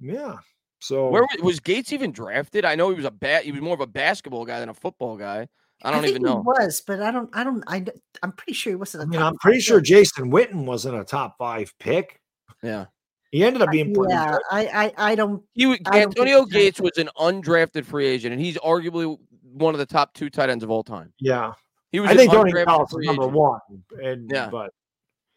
Yeah. 0.00 0.36
So 0.80 1.08
Where 1.08 1.22
wa- 1.22 1.44
was 1.44 1.60
Gates 1.60 1.92
even 1.92 2.12
drafted? 2.12 2.64
I 2.64 2.74
know 2.74 2.90
he 2.90 2.94
was 2.96 3.04
a 3.04 3.10
bat. 3.10 3.44
He 3.44 3.52
was 3.52 3.60
more 3.60 3.74
of 3.74 3.80
a 3.80 3.86
basketball 3.86 4.44
guy 4.44 4.60
than 4.60 4.68
a 4.68 4.74
football 4.74 5.16
guy. 5.16 5.48
I 5.82 5.90
don't 5.90 6.00
think 6.02 6.10
even 6.16 6.22
he 6.26 6.34
know. 6.34 6.42
was, 6.44 6.82
but 6.86 7.00
I 7.00 7.10
don't. 7.10 7.30
I 7.34 7.44
don't. 7.44 7.62
I, 7.68 7.84
I'm 8.22 8.32
pretty 8.32 8.52
sure 8.54 8.72
he 8.72 8.76
wasn't. 8.76 9.02
I 9.02 9.04
a 9.04 9.08
mean, 9.08 9.20
top 9.20 9.32
I'm 9.32 9.38
pretty 9.38 9.58
five 9.58 9.64
sure 9.64 9.78
pick. 9.80 9.86
Jason 9.86 10.30
Witten 10.32 10.64
wasn't 10.64 10.98
a 10.98 11.04
top 11.04 11.36
five 11.38 11.72
pick. 11.78 12.20
Yeah, 12.62 12.86
He 13.30 13.44
ended 13.44 13.62
up 13.62 13.70
being 13.70 13.94
pretty 13.94 14.12
Yeah, 14.12 14.32
good. 14.32 14.40
I, 14.50 14.92
I. 14.96 15.10
I 15.10 15.14
don't. 15.14 15.42
he 15.54 15.66
was, 15.66 15.78
I 15.86 16.00
don't 16.00 16.12
think 16.14 16.18
Antonio 16.18 16.44
he's 16.44 16.52
Gates 16.52 16.78
drafted. 16.80 17.06
was 17.16 17.30
an 17.30 17.42
undrafted 17.42 17.84
free 17.84 18.06
agent, 18.06 18.32
and 18.32 18.42
he's 18.42 18.56
arguably 18.58 19.16
one 19.52 19.74
of 19.74 19.78
the 19.78 19.86
top 19.86 20.14
two 20.14 20.30
tight 20.30 20.50
ends 20.50 20.64
of 20.64 20.70
all 20.70 20.82
time. 20.82 21.12
Yeah, 21.20 21.52
He 21.92 22.00
was. 22.00 22.10
I 22.10 22.16
think 22.16 22.32
Tony 22.32 22.52
undrafted 22.52 22.66
Gonzalez 22.66 22.90
is 23.00 23.06
number 23.06 23.22
agent. 23.24 23.34
one. 23.36 23.60
And 24.02 24.30
Yeah. 24.32 24.48
but 24.50 24.72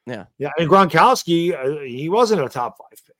Yeah. 0.07 0.25
yeah, 0.39 0.49
and 0.57 0.67
Gronkowski, 0.67 1.53
uh, 1.53 1.81
he 1.83 2.09
wasn't 2.09 2.41
a 2.41 2.49
top 2.49 2.77
five 2.79 2.99
pick. 3.05 3.15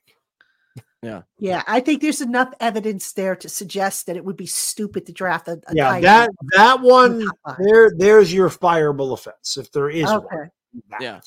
Yeah, 1.04 1.24
Yeah. 1.40 1.64
I 1.68 1.80
think 1.80 2.02
there's 2.02 2.22
enough 2.22 2.54
evidence 2.60 3.14
there 3.14 3.36
to 3.36 3.50
suggest 3.50 4.06
that 4.06 4.16
it 4.16 4.24
would 4.24 4.38
be 4.38 4.46
stupid 4.46 5.06
to 5.08 5.12
draft 5.12 5.48
a. 5.48 5.60
a 5.68 5.74
Yeah, 5.76 5.90
tight 5.90 6.02
that 6.02 6.28
end 6.30 6.38
that 6.54 6.80
one 6.82 7.20
the 7.20 7.26
top 7.26 7.38
five. 7.46 7.58
there, 7.66 7.92
there's 7.98 8.32
your 8.34 8.50
fireable 8.50 9.14
offense 9.14 9.58
if 9.58 9.72
there 9.72 9.90
is 9.90 10.06
Okay. 10.08 10.36
one. 10.36 10.52
That. 10.92 11.02
Yeah. 11.02 11.20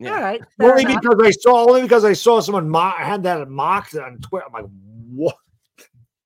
Yeah. 0.00 0.14
All 0.14 0.20
right. 0.20 0.40
fair 0.58 0.70
Only 0.70 0.82
enough. 0.84 1.02
because 1.02 1.20
I 1.22 1.30
saw 1.30 1.68
only 1.68 1.82
because 1.82 2.04
I 2.04 2.12
saw 2.14 2.40
someone 2.40 2.68
mock, 2.68 2.96
had 2.98 3.22
that 3.22 3.48
mocked 3.48 3.94
on 3.96 4.18
Twitter. 4.18 4.46
I'm 4.46 4.52
like, 4.52 4.70
what? 5.14 5.36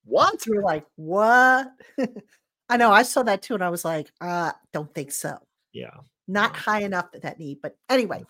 What? 0.05 0.47
You're 0.47 0.63
like, 0.63 0.87
what? 0.97 1.69
I 2.69 2.77
know. 2.77 2.91
I 2.93 3.03
saw 3.03 3.23
that 3.25 3.43
too, 3.43 3.55
and 3.55 3.63
I 3.65 3.69
was 3.71 3.85
like, 3.85 4.11
uh, 4.21 4.53
don't 4.73 4.93
think 4.95 5.13
so. 5.13 5.37
Yeah. 5.73 5.91
Not 6.29 6.55
high 6.57 6.83
enough 6.83 7.09
at 7.15 7.23
that 7.23 7.39
need. 7.39 7.59
But 7.63 7.77
anyway, 7.91 8.25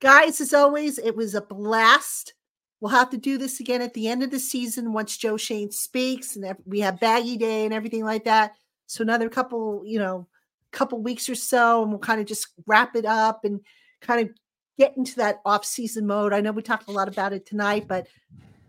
guys, 0.00 0.40
as 0.40 0.54
always, 0.54 0.98
it 0.98 1.16
was 1.16 1.34
a 1.34 1.40
blast. 1.40 2.34
We'll 2.80 2.90
have 2.90 3.10
to 3.10 3.18
do 3.18 3.36
this 3.36 3.60
again 3.60 3.82
at 3.82 3.92
the 3.94 4.08
end 4.08 4.22
of 4.22 4.30
the 4.30 4.38
season 4.38 4.92
once 4.92 5.16
Joe 5.16 5.36
Schoen 5.36 5.70
speaks, 5.70 6.36
and 6.36 6.56
we 6.64 6.80
have 6.80 6.98
Baggy 7.00 7.36
Day 7.36 7.64
and 7.64 7.74
everything 7.74 8.04
like 8.04 8.24
that. 8.24 8.54
So 8.86 9.02
another 9.02 9.28
couple, 9.28 9.82
you 9.84 9.98
know, 9.98 10.26
couple 10.72 11.02
weeks 11.02 11.28
or 11.28 11.34
so, 11.34 11.82
and 11.82 11.90
we'll 11.90 11.98
kind 11.98 12.20
of 12.20 12.26
just 12.26 12.48
wrap 12.66 12.96
it 12.96 13.04
up 13.04 13.44
and 13.44 13.60
kind 14.00 14.20
of 14.28 14.34
get 14.78 14.96
into 14.96 15.16
that 15.16 15.40
off-season 15.44 16.06
mode. 16.06 16.32
I 16.32 16.40
know 16.40 16.52
we 16.52 16.62
talked 16.62 16.88
a 16.88 16.92
lot 16.92 17.08
about 17.08 17.32
it 17.32 17.44
tonight, 17.44 17.86
but 17.86 18.06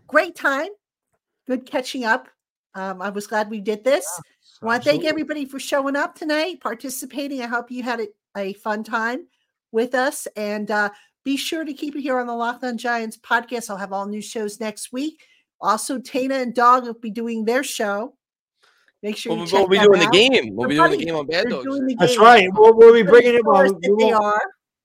great 0.08 0.36
time, 0.36 0.68
good 1.46 1.64
catching 1.64 2.04
up. 2.04 2.28
Um, 2.74 3.00
I 3.00 3.08
was 3.10 3.26
glad 3.26 3.50
we 3.50 3.60
did 3.60 3.82
this. 3.82 4.06
I 4.62 4.66
want 4.66 4.82
to 4.82 4.90
thank 4.90 5.04
everybody 5.04 5.44
for 5.44 5.58
showing 5.58 5.96
up 5.96 6.14
tonight, 6.14 6.60
participating. 6.60 7.40
I 7.40 7.46
hope 7.46 7.70
you 7.70 7.82
had 7.82 8.00
a, 8.00 8.08
a 8.36 8.52
fun 8.54 8.84
time 8.84 9.26
with 9.72 9.94
us. 9.94 10.28
And 10.36 10.70
uh, 10.70 10.90
be 11.24 11.36
sure 11.36 11.64
to 11.64 11.72
keep 11.72 11.94
it 11.96 12.00
here 12.02 12.18
on 12.18 12.26
the 12.26 12.34
Locked 12.34 12.64
On 12.64 12.76
Giants 12.76 13.16
podcast. 13.16 13.70
I'll 13.70 13.76
have 13.76 13.92
all 13.92 14.06
new 14.06 14.22
shows 14.22 14.60
next 14.60 14.92
week. 14.92 15.22
Also, 15.60 15.98
Tana 16.00 16.36
and 16.36 16.54
Dog 16.54 16.84
will 16.84 16.94
be 16.94 17.10
doing 17.10 17.44
their 17.44 17.62
show. 17.62 18.14
Make 19.02 19.16
sure 19.16 19.34
We'll, 19.34 19.46
you 19.46 19.52
we'll 19.52 19.62
check 19.62 19.70
be 19.70 19.76
them 19.78 19.86
doing 19.86 20.00
the 20.00 20.10
game. 20.10 20.54
We'll 20.54 20.68
They're 20.68 20.76
be 20.86 20.88
doing 20.88 20.98
the 20.98 21.04
game 21.06 21.16
on 21.16 21.26
Bad 21.26 21.44
They're 21.44 21.62
Dogs. 21.62 21.94
That's 21.98 22.18
right. 22.18 22.48
We'll, 22.52 22.76
we'll 22.76 22.92
be 22.94 23.02
bringing 23.02 23.34
it. 23.34 23.44
Well, 23.44 23.72
we 23.72 23.88
won't, 23.94 24.14
are. 24.14 24.42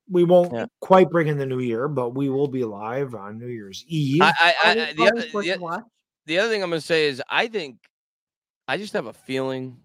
we 0.09 0.23
won't 0.23 0.53
Yeah. 0.53 0.65
quite 0.81 1.09
bring 1.09 1.27
in 1.27 1.37
the 1.37 1.45
new 1.45 1.59
year, 1.59 1.87
but 1.87 2.11
we 2.15 2.29
will 2.29 2.47
be 2.47 2.63
live 2.63 3.15
on 3.15 3.37
New 3.39 3.47
Year's 3.47 3.83
Eve. 3.87 4.21
I, 4.21 4.33
I, 4.39 4.53
I, 4.63 4.69
Always- 4.69 4.95
the, 4.95 5.03
other, 5.07 5.21
the, 5.21 5.83
the 6.25 6.39
other 6.39 6.49
thing 6.49 6.63
I'm 6.63 6.69
going 6.69 6.79
to 6.81 6.85
say 6.85 7.07
is 7.07 7.21
I 7.29 7.47
think 7.47 7.77
I 8.67 8.77
just 8.77 8.93
have 8.93 9.05
a 9.07 9.13
feeling 9.13 9.77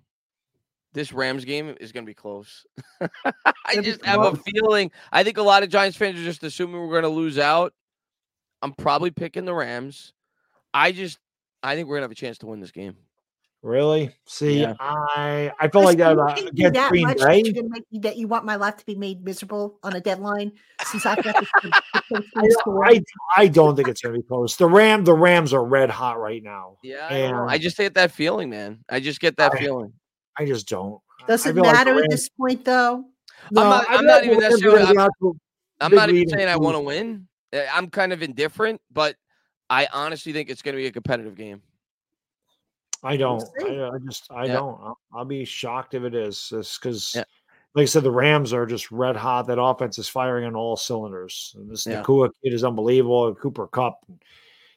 this 0.94 1.12
Rams 1.12 1.44
game 1.44 1.74
is 1.80 1.92
going 1.92 2.04
to 2.04 2.10
be 2.10 2.14
close. 2.14 2.66
I 3.00 3.32
It'll 3.72 3.82
just 3.82 4.04
have 4.04 4.20
a 4.20 4.36
feeling. 4.36 4.90
I 5.10 5.24
think 5.24 5.38
a 5.38 5.42
lot 5.42 5.62
of 5.62 5.68
Giants 5.68 5.96
fans 5.96 6.18
are 6.20 6.24
just 6.24 6.42
assuming 6.44 6.80
we're 6.80 6.90
going 6.90 7.02
to 7.02 7.08
lose 7.08 7.38
out. 7.38 7.72
I'm 8.60 8.72
probably 8.72 9.10
picking 9.10 9.44
the 9.44 9.54
Rams. 9.54 10.12
I 10.74 10.92
just, 10.92 11.18
I 11.62 11.74
think 11.74 11.88
we're 11.88 11.96
going 11.96 12.02
to 12.02 12.04
have 12.04 12.12
a 12.12 12.14
chance 12.16 12.38
to 12.38 12.46
win 12.46 12.60
this 12.60 12.70
game. 12.70 12.96
really? 13.62 14.14
See, 14.26 14.60
Yeah. 14.60 14.74
I 14.80 15.52
I 15.60 15.68
felt 15.68 15.84
like 15.84 15.98
that 15.98 16.16
Listen, 16.16 16.50
you 16.54 16.66
about, 16.66 16.72
against 16.72 16.74
that 16.74 16.88
Green 16.90 17.02
much 17.06 17.18
that 17.18 17.46
you're 17.46 17.68
make 17.68 18.02
that 18.02 18.16
you 18.16 18.26
want 18.28 18.44
my 18.44 18.56
life 18.56 18.76
to 18.78 18.84
be 18.86 18.94
made 18.96 19.24
miserable 19.24 19.78
on 19.82 19.94
a 19.94 20.00
deadline 20.00 20.52
since 20.84 21.06
I've 21.06 21.22
got 21.22 21.36
this. 21.38 21.48
the- 22.10 22.22
the 22.34 22.82
I. 22.84 22.88
I 22.90 23.02
I 23.44 23.48
don't 23.48 23.76
think 23.76 23.88
it's 23.88 24.00
going 24.00 24.14
to 24.14 24.20
be 24.20 24.26
close. 24.26 24.56
The 24.56 24.66
Ram 24.66 25.04
the 25.04 25.14
Rams 25.14 25.52
are 25.54 25.64
red 25.64 25.90
hot 25.90 26.18
right 26.20 26.42
now. 26.42 26.76
Yeah, 26.82 27.06
I. 27.10 27.54
I 27.54 27.58
just 27.58 27.76
get 27.76 27.94
that 27.94 28.10
feeling, 28.12 28.50
man. 28.50 28.84
I 28.90 29.00
just 29.00 29.20
get 29.20 29.36
that 29.38 29.54
I- 29.54 29.58
feeling. 29.58 29.92
I 30.38 30.46
just 30.46 30.68
don't. 30.68 31.00
Does 31.26 31.46
I 31.46 31.50
it 31.50 31.54
feel 31.54 31.62
like 31.64 31.74
matter 31.74 32.02
at 32.02 32.10
this 32.10 32.28
point, 32.28 32.64
though? 32.64 33.04
No, 33.50 33.62
not- 33.62 33.88
I 33.90 33.96
I'm 33.96 34.04
not 34.06 34.14
like 34.22 34.24
even 34.24 34.38
Rams 34.38 34.44
are 34.44 34.50
necessarily- 34.50 34.82
gonna 34.82 34.92
be 34.94 34.98
out 34.98 35.10
to 35.20 35.28
a 35.80 35.84
I'm 35.84 35.94
not 35.94 36.10
even 36.10 36.28
saying 36.28 36.48
I 36.48 36.56
want 36.56 36.76
to 36.76 36.80
win. 36.80 37.26
Uh, 37.52 37.62
I'm 37.72 37.90
kind 37.90 38.12
of 38.12 38.22
indifferent, 38.22 38.80
but 38.92 39.16
I 39.68 39.88
honestly 39.92 40.32
think 40.32 40.48
it's 40.48 40.62
going 40.62 40.74
to 40.74 40.80
be 40.80 40.86
a 40.86 40.92
competitive 40.92 41.34
game. 41.34 41.60
I 43.02 43.16
don't. 43.16 43.42
I, 43.64 43.86
I 43.88 43.98
just. 44.06 44.30
I 44.30 44.44
Yeah. 44.46 44.52
don't. 44.54 44.80
I'll, 44.80 44.98
I'll 45.12 45.24
be 45.24 45.44
shocked 45.44 45.94
if 45.94 46.04
it 46.04 46.14
is, 46.14 46.52
because, 46.80 47.14
Yeah. 47.16 47.24
like 47.74 47.82
I 47.82 47.86
said, 47.86 48.04
the 48.04 48.12
Rams 48.12 48.52
are 48.52 48.64
just 48.64 48.92
red 48.92 49.16
hot. 49.16 49.48
That 49.48 49.60
offense 49.60 49.98
is 49.98 50.08
firing 50.08 50.44
on 50.44 50.54
all 50.54 50.76
cylinders. 50.76 51.54
And 51.58 51.68
this 51.68 51.84
Yeah. 51.86 52.02
Nacua 52.02 52.30
kid 52.44 52.52
is 52.52 52.62
unbelievable. 52.62 53.34
Cooper 53.34 53.66
Kupp, 53.66 54.04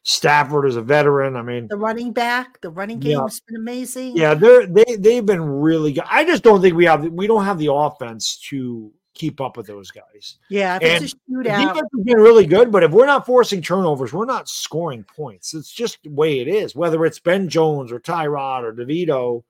Stafford 0.07 0.67
is 0.67 0.75
a 0.75 0.81
veteran. 0.83 1.35
I 1.35 1.41
mean, 1.41 1.67
The 1.67 1.77
running 1.77 2.13
back, 2.13 2.61
the 2.61 2.69
running 2.69 3.01
Yeah. 3.01 3.17
game's 3.17 3.39
been 3.41 3.55
amazing. 3.57 4.15
yeah, 4.15 4.35
they're 4.35 4.67
they 4.67 4.85
they've 4.99 5.25
been 5.25 5.41
really 5.43 5.93
good. 5.93 6.03
I 6.09 6.23
just 6.23 6.43
don't 6.43 6.61
think 6.61 6.75
we 6.75 6.85
have 6.85 7.03
we 7.11 7.25
don't 7.25 7.43
have 7.43 7.57
the 7.57 7.73
offense 7.73 8.37
to 8.49 8.91
keep 9.15 9.41
up 9.41 9.57
with 9.57 9.65
those 9.65 9.89
guys. 9.91 10.37
yeah. 10.49 10.77
If 10.79 11.01
it's 11.03 11.13
a 11.13 11.15
The 11.27 11.33
shootout, 11.49 11.59
defense 11.73 11.89
has 11.95 12.03
been 12.03 12.17
really 12.19 12.45
good, 12.45 12.71
but 12.71 12.83
if 12.83 12.91
we're 12.91 13.05
not 13.07 13.25
forcing 13.25 13.61
turnovers, 13.63 14.13
we're 14.13 14.25
not 14.25 14.47
scoring 14.47 15.03
points. 15.05 15.53
It's 15.55 15.71
just 15.71 15.97
the 16.03 16.11
way 16.11 16.39
it 16.39 16.47
is. 16.47 16.75
Whether 16.75 17.03
it's 17.05 17.19
Ben 17.19 17.49
Jones 17.49 17.91
or 17.91 17.99
Tyrod 17.99 18.61
or 18.63 18.73
DeVito, 18.73 19.43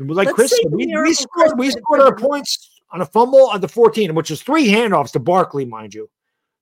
like 0.00 0.26
Let's 0.26 0.34
Chris 0.34 0.50
said, 0.60 0.72
we, 0.72 0.86
we 0.86 1.14
scored 1.14 1.56
we 1.56 1.70
scored 1.70 2.00
our 2.00 2.16
points 2.16 2.80
on 2.90 3.00
a 3.00 3.06
fumble 3.06 3.52
at 3.52 3.60
the 3.60 3.68
14, 3.68 4.12
which 4.16 4.32
is 4.32 4.42
three 4.42 4.66
handoffs 4.66 5.12
to 5.12 5.20
Barkley, 5.20 5.64
mind 5.64 5.94
you. 5.94 6.10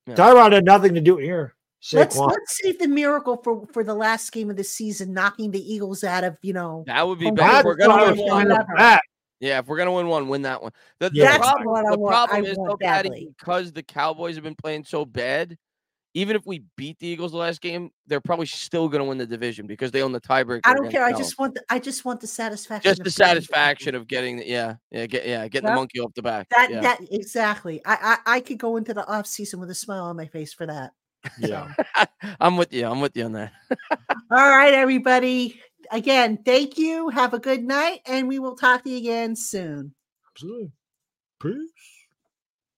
Yeah. 0.06 0.16
Tyrod 0.16 0.52
had 0.52 0.66
nothing 0.66 0.92
to 0.94 1.00
do 1.00 1.16
here. 1.16 1.54
Let's 1.92 2.16
Saquon. 2.16 2.30
let's 2.30 2.58
save 2.62 2.78
the 2.78 2.88
miracle 2.88 3.36
for 3.42 3.66
for 3.72 3.84
the 3.84 3.94
last 3.94 4.32
game 4.32 4.50
of 4.50 4.56
the 4.56 4.64
season, 4.64 5.12
knocking 5.12 5.50
the 5.50 5.60
Eagles 5.74 6.04
out 6.04 6.24
of 6.24 6.36
you 6.42 6.52
know. 6.52 6.84
That 6.86 7.06
would 7.06 7.18
be 7.18 7.26
Home 7.26 7.34
better. 7.34 7.46
If 7.48 7.52
That's 7.52 7.64
we're 7.64 7.76
gonna 7.76 8.04
win 8.04 8.16
trying 8.16 8.30
one. 8.30 8.46
to 8.48 8.54
Whatever. 8.54 8.74
bet. 8.76 9.00
Yeah, 9.40 9.58
if 9.58 9.66
we're 9.66 9.76
going 9.76 9.86
to 9.88 9.92
win 9.92 10.06
one, 10.08 10.28
win 10.28 10.40
that 10.42 10.62
one. 10.62 10.72
The, 10.98 11.10
the 11.10 11.16
Yeah. 11.18 11.32
That's 11.32 11.46
problem, 11.50 11.66
what 11.66 11.84
I 11.86 11.90
the 11.90 11.98
want- 11.98 12.10
problem 12.14 12.44
I 12.46 12.48
is, 12.48 12.56
want 12.56 12.70
though, 12.80 12.86
Patty, 12.86 13.08
badly. 13.10 13.28
because 13.38 13.70
the 13.70 13.82
Cowboys 13.82 14.34
have 14.36 14.44
been 14.44 14.54
playing 14.54 14.84
so 14.84 15.04
bad, 15.04 15.58
even 16.14 16.36
if 16.36 16.46
we 16.46 16.62
beat 16.78 16.98
the 17.00 17.06
Eagles 17.08 17.32
the 17.32 17.36
last 17.36 17.60
game, 17.60 17.90
they're 18.06 18.22
probably 18.22 18.46
still 18.46 18.88
going 18.88 19.00
to 19.02 19.04
win 19.04 19.18
the 19.18 19.26
division 19.26 19.66
because 19.66 19.90
they 19.90 20.02
own 20.02 20.12
the 20.12 20.22
tiebreaker. 20.22 20.62
I 20.64 20.70
don't 20.72 20.86
against 20.86 20.92
care. 20.96 21.04
I 21.04 21.12
just 21.12 21.38
want 21.38 21.52
the 21.52 21.62
I 21.68 21.78
just 21.78 22.06
want 22.06 22.22
the 22.22 22.26
satisfaction. 22.26 22.88
just 22.90 23.04
the 23.04 23.10
playing 23.10 23.34
satisfaction 23.34 23.94
of 23.94 24.08
getting 24.08 24.38
the, 24.38 24.46
yeah, 24.48 24.76
yeah, 24.90 25.04
get, 25.04 25.26
yeah, 25.26 25.46
getting 25.48 25.66
Yeah. 25.68 25.74
the 25.74 25.80
monkey 25.80 26.00
off 26.00 26.14
the 26.14 26.22
back. 26.22 26.48
that 26.56 26.70
yeah. 26.70 26.80
that 26.80 27.00
exactly. 27.10 27.82
I, 27.84 28.18
I 28.26 28.36
I 28.36 28.40
could 28.40 28.56
go 28.58 28.78
into 28.78 28.94
the 28.94 29.06
off 29.06 29.26
season 29.26 29.60
with 29.60 29.68
a 29.68 29.74
smile 29.74 30.04
on 30.04 30.16
my 30.16 30.28
face 30.28 30.54
for 30.54 30.64
that. 30.64 30.92
Yeah. 31.38 31.68
I'm 32.40 32.56
with 32.56 32.72
you. 32.72 32.86
I'm 32.86 33.00
with 33.00 33.16
you 33.16 33.24
on 33.24 33.32
that. 33.32 33.52
All 34.30 34.48
right, 34.50 34.74
everybody. 34.74 35.60
Again, 35.90 36.38
thank 36.44 36.78
you. 36.78 37.08
Have 37.10 37.34
a 37.34 37.38
good 37.38 37.62
night, 37.64 38.00
and 38.06 38.28
we 38.28 38.38
will 38.38 38.56
talk 38.56 38.84
to 38.84 38.90
you 38.90 38.98
again 38.98 39.36
soon. 39.36 39.94
Absolutely. 40.32 40.72
Peace. 41.40 41.70